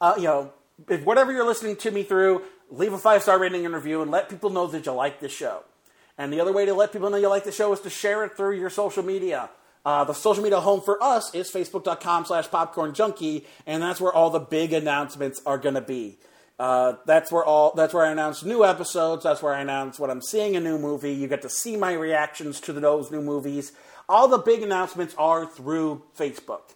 uh, 0.00 0.14
you 0.16 0.24
know, 0.24 0.52
if 0.88 1.04
whatever 1.04 1.32
you're 1.32 1.46
listening 1.46 1.76
to 1.76 1.90
me 1.90 2.02
through, 2.02 2.42
leave 2.70 2.92
a 2.92 2.98
five 2.98 3.22
star 3.22 3.38
rating 3.38 3.66
and 3.66 3.74
review, 3.74 4.02
and 4.02 4.10
let 4.10 4.28
people 4.28 4.50
know 4.50 4.66
that 4.66 4.86
you 4.86 4.92
like 4.92 5.20
this 5.20 5.32
show. 5.32 5.64
And 6.18 6.32
the 6.32 6.40
other 6.40 6.52
way 6.52 6.66
to 6.66 6.74
let 6.74 6.92
people 6.92 7.10
know 7.10 7.16
you 7.16 7.28
like 7.28 7.44
the 7.44 7.52
show 7.52 7.72
is 7.72 7.80
to 7.80 7.90
share 7.90 8.24
it 8.24 8.36
through 8.36 8.58
your 8.58 8.70
social 8.70 9.02
media. 9.02 9.50
Uh, 9.84 10.04
the 10.04 10.12
social 10.12 10.42
media 10.42 10.60
home 10.60 10.80
for 10.80 11.02
us 11.02 11.34
is 11.34 11.50
facebook.com 11.50 12.24
slash 12.24 12.48
popcorn 12.50 12.94
junkie, 12.94 13.46
and 13.66 13.82
that's 13.82 14.00
where 14.00 14.12
all 14.12 14.30
the 14.30 14.38
big 14.38 14.72
announcements 14.72 15.42
are 15.44 15.58
going 15.58 15.74
to 15.74 15.80
be. 15.80 16.18
Uh, 16.58 16.94
that's 17.06 17.32
where 17.32 17.44
all 17.44 17.72
that's 17.74 17.92
where 17.92 18.06
I 18.06 18.12
announce 18.12 18.44
new 18.44 18.64
episodes. 18.64 19.24
That's 19.24 19.42
where 19.42 19.52
I 19.52 19.60
announce 19.60 19.98
what 19.98 20.10
I'm 20.10 20.22
seeing 20.22 20.54
a 20.54 20.60
new 20.60 20.78
movie. 20.78 21.12
You 21.12 21.26
get 21.26 21.42
to 21.42 21.48
see 21.48 21.76
my 21.76 21.92
reactions 21.92 22.60
to 22.60 22.72
those 22.72 23.10
new 23.10 23.20
movies. 23.20 23.72
All 24.08 24.28
the 24.28 24.38
big 24.38 24.62
announcements 24.62 25.14
are 25.18 25.46
through 25.46 26.02
Facebook, 26.16 26.74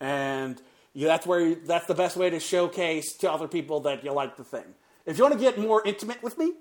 and 0.00 0.60
you, 0.94 1.06
that's 1.06 1.26
where 1.26 1.54
that's 1.54 1.86
the 1.86 1.94
best 1.94 2.16
way 2.16 2.30
to 2.30 2.40
showcase 2.40 3.14
to 3.18 3.30
other 3.30 3.48
people 3.48 3.80
that 3.80 4.02
you 4.02 4.12
like 4.12 4.38
the 4.38 4.44
thing. 4.44 4.64
If 5.04 5.18
you 5.18 5.24
want 5.24 5.34
to 5.34 5.40
get 5.40 5.58
more 5.58 5.82
intimate 5.84 6.22
with 6.22 6.38
me, 6.38 6.54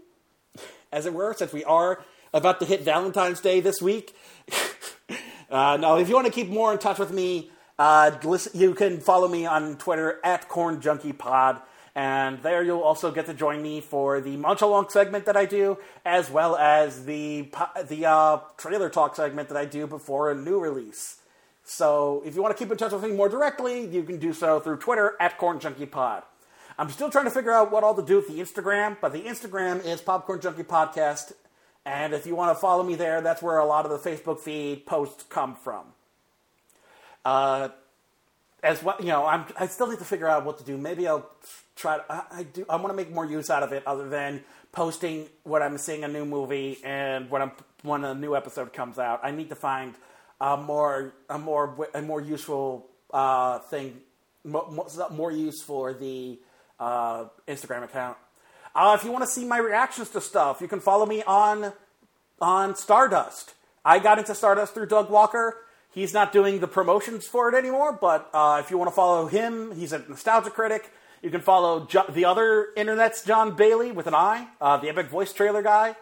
as 0.92 1.06
it 1.06 1.14
were, 1.14 1.34
since 1.34 1.54
we 1.54 1.64
are 1.64 2.04
about 2.34 2.60
to 2.60 2.66
hit 2.66 2.82
Valentine's 2.82 3.40
Day 3.40 3.62
this 3.62 3.82
week, 3.82 4.14
uh, 5.50 5.98
if 6.00 6.10
you 6.10 6.16
want 6.16 6.28
to 6.28 6.34
keep 6.34 6.50
more 6.50 6.72
in 6.72 6.80
touch 6.80 7.00
with 7.00 7.12
me, 7.12 7.52
uh, 7.78 8.12
listen, 8.24 8.60
you 8.60 8.74
can 8.74 9.00
follow 9.00 9.28
me 9.28 9.46
on 9.46 9.78
Twitter 9.78 10.20
at 10.24 10.48
Corn 10.48 10.82
Junkie 10.82 11.14
Pod. 11.14 11.62
And 11.98 12.44
there 12.44 12.62
you'll 12.62 12.82
also 12.82 13.10
get 13.10 13.26
to 13.28 13.34
join 13.34 13.62
me 13.62 13.80
for 13.80 14.20
the 14.20 14.36
Munch 14.36 14.62
Along 14.62 14.90
segment 14.90 15.26
that 15.28 15.38
I 15.38 15.46
do, 15.46 15.78
as 16.04 16.30
well 16.30 16.58
as 16.58 17.06
the 17.06 17.50
the 17.88 18.06
uh, 18.06 18.40
trailer 18.58 18.90
talk 18.90 19.16
segment 19.16 19.48
that 19.48 19.58
I 19.58 19.64
do 19.64 19.88
before 19.88 20.30
a 20.30 20.36
new 20.36 20.60
release. 20.60 21.22
So 21.64 22.22
if 22.26 22.36
you 22.36 22.42
want 22.42 22.56
to 22.56 22.62
keep 22.62 22.70
in 22.70 22.78
touch 22.78 22.92
with 22.92 23.04
me 23.04 23.12
more 23.12 23.30
directly, 23.30 23.86
you 23.86 24.04
can 24.04 24.20
do 24.20 24.34
so 24.34 24.60
through 24.60 24.78
Twitter 24.78 25.16
at 25.22 25.38
Corn 25.38 25.60
Junkie 25.60 25.86
Pod. 25.86 26.24
I'm 26.78 26.90
still 26.90 27.10
trying 27.10 27.26
to 27.26 27.32
figure 27.32 27.54
out 27.54 27.72
what 27.72 27.86
all 27.86 27.96
to 27.96 28.04
do 28.04 28.18
with 28.18 28.28
the 28.28 28.40
Instagram, 28.40 28.98
but 29.00 29.14
the 29.14 29.22
Instagram 29.22 29.84
is 29.86 30.02
Popcorn 30.02 30.42
Junkie 30.42 30.64
Podcast. 30.64 31.32
And 31.86 32.14
if 32.14 32.26
you 32.26 32.36
want 32.36 32.56
to 32.56 32.60
follow 32.60 32.84
me 32.84 32.96
there, 32.96 33.22
that's 33.22 33.42
where 33.42 33.58
a 33.58 33.66
lot 33.66 33.86
of 33.86 33.92
the 33.92 34.10
Facebook 34.10 34.40
feed 34.40 34.86
posts 34.86 35.24
come 35.30 35.56
from. 35.56 35.86
Uh, 37.24 37.70
as 38.64 38.82
well, 38.82 38.96
you 39.00 39.08
know, 39.08 39.26
I'm, 39.26 39.46
I 39.60 39.68
still 39.68 39.88
need 39.88 40.00
to 40.00 40.06
figure 40.06 40.28
out 40.28 40.46
what 40.46 40.58
to 40.58 40.64
do. 40.64 40.78
Maybe 40.78 41.08
I'll 41.08 41.30
try. 41.76 41.98
To, 41.98 42.04
I, 42.10 42.24
I 42.32 42.44
do. 42.44 42.66
I 42.68 42.78
want 42.78 42.90
to 42.90 42.96
make 42.96 43.12
more 43.12 43.26
use 43.26 43.50
out 43.52 43.62
of 43.62 43.72
it, 43.72 43.86
other 43.86 44.10
than 44.10 44.44
posting 44.72 45.28
what 45.44 45.62
I'm 45.62 45.78
seeing 45.78 46.04
a 46.04 46.08
new 46.08 46.26
movie 46.26 46.80
and 46.84 47.30
when 47.30 47.44
I'm 47.44 47.52
when 47.84 48.04
a 48.04 48.16
new 48.16 48.36
episode 48.36 48.74
comes 48.74 48.98
out. 48.98 49.20
I 49.24 49.32
need 49.32 49.50
to 49.50 49.56
find 49.56 49.94
a 50.42 50.58
more 50.58 51.14
a 51.30 51.38
more 51.38 51.88
a 51.94 52.02
more 52.02 52.22
useful 52.22 52.88
uh, 53.14 53.60
thing, 53.60 54.02
more, 54.44 54.88
more 55.12 55.32
use 55.32 55.62
for 55.62 55.94
the 55.94 56.40
uh, 56.80 57.26
Instagram 57.48 57.84
account. 57.84 58.18
Uh, 58.76 58.98
if 59.00 59.06
you 59.06 59.12
want 59.12 59.24
to 59.24 59.30
see 59.30 59.46
my 59.46 59.58
reactions 59.58 60.10
to 60.10 60.20
stuff, 60.20 60.60
you 60.60 60.68
can 60.68 60.82
follow 60.82 61.06
me 61.06 61.24
on 61.24 61.72
on 62.42 62.76
Stardust. 62.76 63.54
I 63.86 64.00
got 64.00 64.20
into 64.20 64.36
Stardust 64.36 64.74
through 64.74 64.88
Doug 64.88 65.10
Walker. 65.10 65.56
He's 65.94 66.14
not 66.14 66.34
doing 66.34 66.60
the 66.60 66.68
promotions 66.68 67.26
for 67.26 67.48
it 67.48 67.56
anymore, 67.56 67.94
but 67.94 68.30
uh, 68.34 68.62
if 68.64 68.70
you 68.70 68.78
want 68.78 68.90
to 68.90 68.96
follow 68.96 69.28
him, 69.28 69.74
he's 69.74 69.94
a 69.94 70.00
nostalgia 70.00 70.50
critic. 70.50 70.92
You 71.22 71.30
can 71.30 71.40
follow 71.40 71.86
jo- 71.86 72.06
the 72.10 72.26
other 72.26 72.68
internet's 72.76 73.24
John 73.24 73.56
Bailey 73.56 73.94
with 73.94 74.06
an 74.08 74.14
I, 74.14 74.48
uh, 74.60 74.76
the 74.78 74.90
Epic 74.90 75.08
Voice 75.08 75.32
Trailer 75.32 75.62
guy 75.62 75.96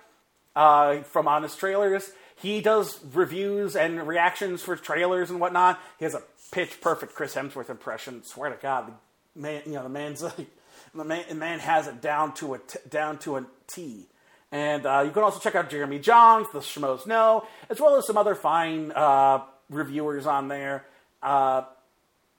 uh, 0.55 1.01
from 1.03 1.27
Honest 1.27 1.59
Trailers. 1.59 2.11
He 2.35 2.59
does 2.59 2.99
reviews 3.13 3.75
and 3.75 4.07
reactions 4.07 4.63
for 4.63 4.75
trailers 4.75 5.29
and 5.29 5.39
whatnot. 5.39 5.79
He 5.99 6.05
has 6.05 6.15
a 6.15 6.23
pitch 6.51 6.81
perfect 6.81 7.13
Chris 7.13 7.35
Hemsworth 7.35 7.69
impression. 7.69 8.23
Swear 8.23 8.49
to 8.49 8.57
God, 8.59 8.87
the 8.87 9.39
man, 9.39 9.61
you 9.65 9.73
know, 9.73 9.83
the 9.83 9.89
man's 9.89 10.23
like, 10.23 10.47
the 10.95 11.03
man, 11.03 11.25
the 11.29 11.35
man 11.35 11.59
has 11.59 11.87
it 11.87 12.01
down 12.01 12.33
to 12.35 12.53
a 12.55 12.59
t- 12.59 12.79
down 12.89 13.17
to 13.19 13.37
a 13.37 13.45
T. 13.67 14.07
And 14.51 14.85
uh, 14.85 15.01
you 15.05 15.11
can 15.11 15.23
also 15.23 15.39
check 15.39 15.55
out 15.55 15.71
Jeremy 15.71 15.99
Jahns, 15.99 16.51
the 16.51 16.59
Schmoes 16.59 17.07
Know, 17.07 17.47
as 17.71 17.79
well 17.79 17.95
as 17.95 18.05
some 18.05 18.17
other 18.17 18.35
fine 18.35 18.91
uh, 18.91 19.39
reviewers 19.69 20.27
on 20.27 20.47
there. 20.47 20.85
Uh, 21.23 21.63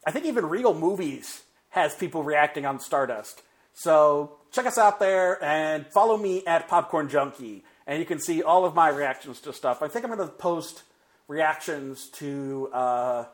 I 0.06 0.10
think 0.12 0.24
even 0.26 0.46
Real 0.46 0.74
Movies 0.74 1.42
has 1.70 1.92
people 1.94 2.22
reacting 2.22 2.66
on 2.66 2.78
Stardust. 2.78 3.42
So 3.72 4.36
check 4.52 4.66
us 4.66 4.78
out 4.78 5.00
there 5.00 5.42
and 5.42 5.86
follow 5.92 6.16
me 6.16 6.46
at 6.46 6.68
Popcorn 6.68 7.08
Junkie, 7.08 7.64
and 7.84 7.98
you 7.98 8.04
can 8.04 8.20
see 8.20 8.42
all 8.42 8.64
of 8.64 8.74
my 8.74 8.88
reactions 8.88 9.40
to 9.40 9.52
stuff. 9.52 9.82
I 9.82 9.88
think 9.88 10.04
I'm 10.04 10.14
going 10.14 10.26
to 10.26 10.32
post 10.32 10.84
reactions 11.26 12.08
to 12.10 12.70
uh, 12.72 13.24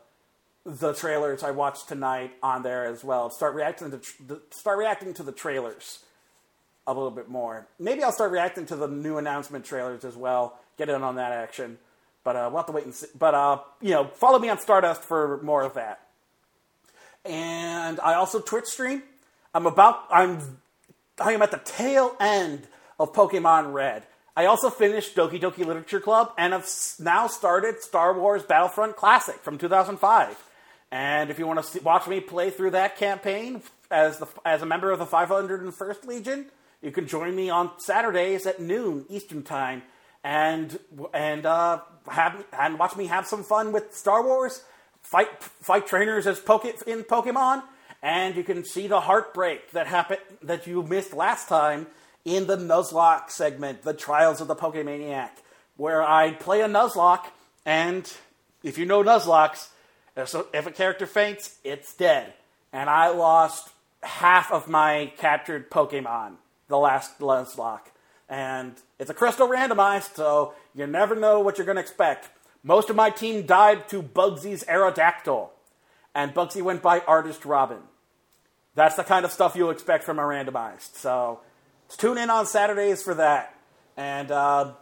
the 0.65 0.93
trailers 0.93 1.43
I 1.43 1.51
watched 1.51 1.89
tonight 1.89 2.33
on 2.43 2.63
there 2.63 2.87
as 2.87 3.03
well. 3.03 3.31
Start 3.31 3.55
reacting 3.55 3.91
to 3.91 4.01
the, 4.27 4.41
start 4.51 4.79
reacting 4.79 5.15
to 5.15 5.23
the 5.23 5.33
trailers 5.33 6.01
a 6.87 6.93
little 6.93 7.11
bit 7.11 7.29
more. 7.29 7.67
Maybe 7.79 8.03
I'll 8.03 8.13
start 8.13 8.33
reacting 8.33 8.67
to 8.67 8.77
the 8.77 8.89
new 8.89 9.19
announcement 9.19 9.65
trailers 9.65 10.05
as 10.05 10.17
well. 10.17 10.59
Get 10.77 10.89
in 10.89 11.03
on 11.03 11.17
that 11.17 11.33
action. 11.33 11.79
But 12.25 12.37
uh, 12.37 12.49
we'll 12.51 12.59
have 12.59 12.67
to 12.67 12.73
wait 12.73 12.85
and 12.85 12.95
see. 12.95 13.07
But 13.19 13.35
uh, 13.35 13.61
you 13.81 13.91
know, 13.91 14.07
follow 14.07 14.39
me 14.39 14.49
on 14.49 14.59
Stardust 14.59 15.03
for 15.03 15.41
more 15.43 15.63
of 15.63 15.75
that. 15.75 16.01
And 17.25 17.99
I 18.01 18.15
also 18.15 18.41
Twitch 18.41 18.67
stream. 18.67 19.03
I'm 19.55 19.67
about. 19.67 20.05
I'm. 20.11 20.59
I 21.19 21.33
am 21.33 21.43
at 21.43 21.51
the 21.51 21.61
tail 21.65 22.17
end 22.21 22.67
of 22.99 23.13
Pokemon 23.13 23.73
Red. 23.73 24.05
I 24.37 24.47
also 24.47 24.71
finished 24.71 25.17
Doki 25.17 25.41
Doki 25.41 25.67
Literature 25.67 26.01
Club 26.01 26.33
and 26.39 26.53
have 26.53 26.69
now 26.99 27.27
started 27.27 27.83
Star 27.83 28.19
Wars 28.19 28.43
Battlefront 28.43 28.97
Classic 28.97 29.37
from 29.37 29.59
2005. 29.59 30.37
And 30.93 31.31
if 31.31 31.39
you 31.39 31.47
want 31.47 31.61
to 31.61 31.65
see, 31.65 31.79
watch 31.79 32.09
me 32.09 32.21
play 32.21 32.51
through 32.51 32.73
that 32.73 32.97
campaign 32.97 33.63
as 33.91 34.19
the 34.19 34.27
as 34.45 34.63
a 34.63 34.67
member 34.67 34.91
of 34.91 34.99
the 34.99 35.07
501st 35.07 36.05
Legion, 36.07 36.47
you 36.83 36.91
can 36.91 37.07
join 37.07 37.35
me 37.35 37.51
on 37.51 37.71
Saturdays 37.79 38.47
at 38.47 38.61
noon 38.61 39.05
Eastern 39.09 39.43
Time, 39.43 39.83
and 40.25 40.79
and 41.13 41.47
uh, 41.47 41.81
have 42.09 42.45
and 42.59 42.79
watch 42.79 42.97
me 42.97 43.07
have 43.07 43.27
some 43.27 43.45
fun 43.45 43.73
with 43.73 43.95
Star 43.95 44.25
Wars, 44.25 44.63
fight 45.03 45.43
fight 45.43 45.87
trainers 45.87 46.27
as 46.27 46.41
Poke, 46.41 46.65
in 46.65 47.05
Pokemon, 47.05 47.63
and 48.03 48.35
you 48.37 48.43
can 48.43 48.65
see 48.65 48.87
the 48.87 49.01
heartbreak 49.01 49.71
that 49.73 49.87
happened 49.87 50.21
that 50.43 50.67
you 50.67 50.83
missed 50.83 51.13
last 51.13 51.49
time 51.49 51.87
in 52.25 52.47
the 52.47 52.57
Nuzlocke 52.57 53.31
segment, 53.31 53.83
the 53.83 53.95
Trials 53.95 54.41
of 54.41 54.49
the 54.49 54.57
Pokemaniac, 54.57 55.31
where 55.77 56.03
I 56.03 56.33
play 56.33 56.61
a 56.63 56.69
Nuzlocke, 56.69 57.27
and 57.65 58.13
if 58.63 58.77
you 58.77 58.87
know 58.87 59.03
Nuzlockes, 59.03 59.69
so 60.25 60.49
if 60.53 60.67
a 60.67 60.71
character 60.71 61.07
faints, 61.07 61.59
it's 61.65 61.95
dead, 61.95 62.33
and 62.73 62.89
I 62.91 63.09
lost 63.09 63.71
half 64.03 64.51
of 64.51 64.69
my 64.69 65.13
captured 65.19 65.71
Pokemon 65.71 66.37
the 66.69 66.79
last 66.79 67.19
Nuzlocke. 67.19 67.89
And 68.29 68.75
it's 68.99 69.11
a 69.11 69.15
crystal 69.15 69.49
randomized, 69.49 70.15
so 70.15 70.55
you 70.75 70.87
never 70.87 71.17
know 71.17 71.41
what 71.41 71.59
you're 71.59 71.65
going 71.65 71.77
to 71.77 71.83
expect. 71.83 72.29
Most 72.63 72.89
of 72.91 72.97
my 72.97 73.11
team 73.11 73.45
died 73.45 73.89
to 73.89 74.03
Bugsy's 74.03 74.65
Aerodactyl, 74.65 75.51
and 76.15 76.33
Bugsy 76.33 76.63
went 76.63 76.83
by 76.83 77.01
Artist 77.01 77.45
Robin. 77.45 77.83
That's 78.75 78.95
the 78.95 79.05
kind 79.05 79.25
of 79.25 79.33
stuff 79.33 79.57
you'll 79.57 79.71
expect 79.71 80.05
from 80.05 80.19
a 80.19 80.23
randomized. 80.23 80.95
So 80.95 81.41
tune 81.89 82.19
in 82.19 82.31
on 82.31 82.47
Saturdays 82.47 83.03
for 83.03 83.15
that. 83.15 83.55
And 83.97 84.31
uh, 84.31 84.73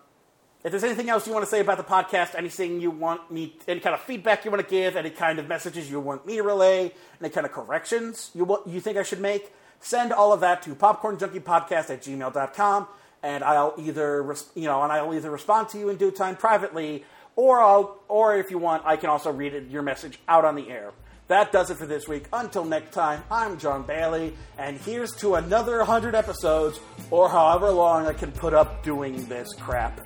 if 0.68 0.72
there's 0.72 0.84
anything 0.84 1.08
else 1.08 1.26
you 1.26 1.32
want 1.32 1.46
to 1.46 1.50
say 1.50 1.60
about 1.60 1.78
the 1.78 1.82
podcast, 1.82 2.34
anything 2.34 2.78
you 2.78 2.90
want 2.90 3.30
me, 3.30 3.56
any 3.66 3.80
kind 3.80 3.94
of 3.94 4.02
feedback 4.02 4.44
you 4.44 4.50
want 4.50 4.62
to 4.62 4.68
give, 4.68 4.96
any 4.96 5.08
kind 5.08 5.38
of 5.38 5.48
messages 5.48 5.90
you 5.90 5.98
want 5.98 6.26
me 6.26 6.36
to 6.36 6.42
relay, 6.42 6.92
any 7.22 7.30
kind 7.30 7.46
of 7.46 7.52
corrections 7.52 8.30
you, 8.34 8.62
you 8.66 8.78
think 8.78 8.98
I 8.98 9.02
should 9.02 9.20
make, 9.20 9.50
send 9.80 10.12
all 10.12 10.30
of 10.30 10.40
that 10.40 10.60
to 10.64 10.74
popcornjunkiepodcast 10.74 11.88
at 11.88 12.02
gmail.com 12.02 12.86
and 13.22 13.42
I'll 13.42 13.74
either 13.78 14.36
you 14.54 14.66
know 14.66 14.82
and 14.82 14.92
I'll 14.92 15.14
either 15.14 15.30
respond 15.30 15.70
to 15.70 15.78
you 15.78 15.88
in 15.88 15.96
due 15.96 16.10
time 16.10 16.36
privately 16.36 17.02
or 17.34 17.60
I'll 17.60 17.98
or 18.06 18.36
if 18.36 18.50
you 18.50 18.58
want 18.58 18.84
I 18.84 18.96
can 18.96 19.08
also 19.08 19.32
read 19.32 19.70
your 19.70 19.82
message 19.82 20.20
out 20.28 20.44
on 20.44 20.54
the 20.54 20.68
air. 20.68 20.92
That 21.28 21.50
does 21.50 21.70
it 21.70 21.78
for 21.78 21.86
this 21.86 22.06
week. 22.06 22.24
Until 22.32 22.64
next 22.64 22.92
time, 22.92 23.22
I'm 23.30 23.58
John 23.58 23.84
Bailey, 23.84 24.34
and 24.58 24.78
here's 24.78 25.14
to 25.16 25.34
another 25.34 25.78
100 25.78 26.14
episodes, 26.14 26.80
or 27.10 27.28
however 27.28 27.70
long 27.70 28.06
I 28.06 28.14
can 28.14 28.32
put 28.32 28.54
up 28.54 28.82
doing 28.82 29.26
this 29.28 29.52
crap. 29.54 30.00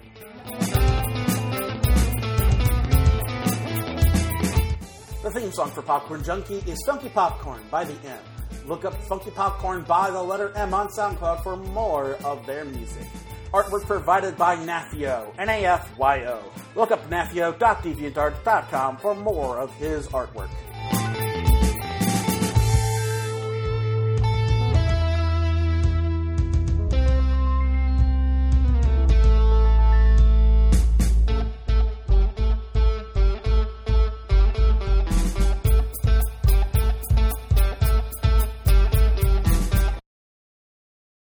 The 5.22 5.30
theme 5.32 5.52
song 5.52 5.70
for 5.70 5.82
Popcorn 5.82 6.24
Junkie 6.24 6.62
is 6.66 6.82
Funky 6.84 7.08
Popcorn 7.08 7.62
by 7.70 7.84
The 7.84 7.94
M. 8.08 8.18
Look 8.66 8.84
up 8.84 8.94
Funky 9.04 9.30
Popcorn 9.30 9.82
by 9.82 10.10
the 10.10 10.22
letter 10.22 10.52
M 10.56 10.74
on 10.74 10.88
SoundCloud 10.88 11.42
for 11.42 11.56
more 11.56 12.14
of 12.24 12.44
their 12.46 12.64
music. 12.64 13.06
Artwork 13.52 13.84
provided 13.86 14.36
by 14.36 14.56
Nafyo, 14.56 15.32
N-A-F-Y-O. 15.38 16.42
Look 16.74 16.90
up 16.90 17.08
nafyo.deviantart.com 17.10 18.96
for 18.96 19.14
more 19.14 19.58
of 19.58 19.72
his 19.74 20.08
artwork. 20.08 20.48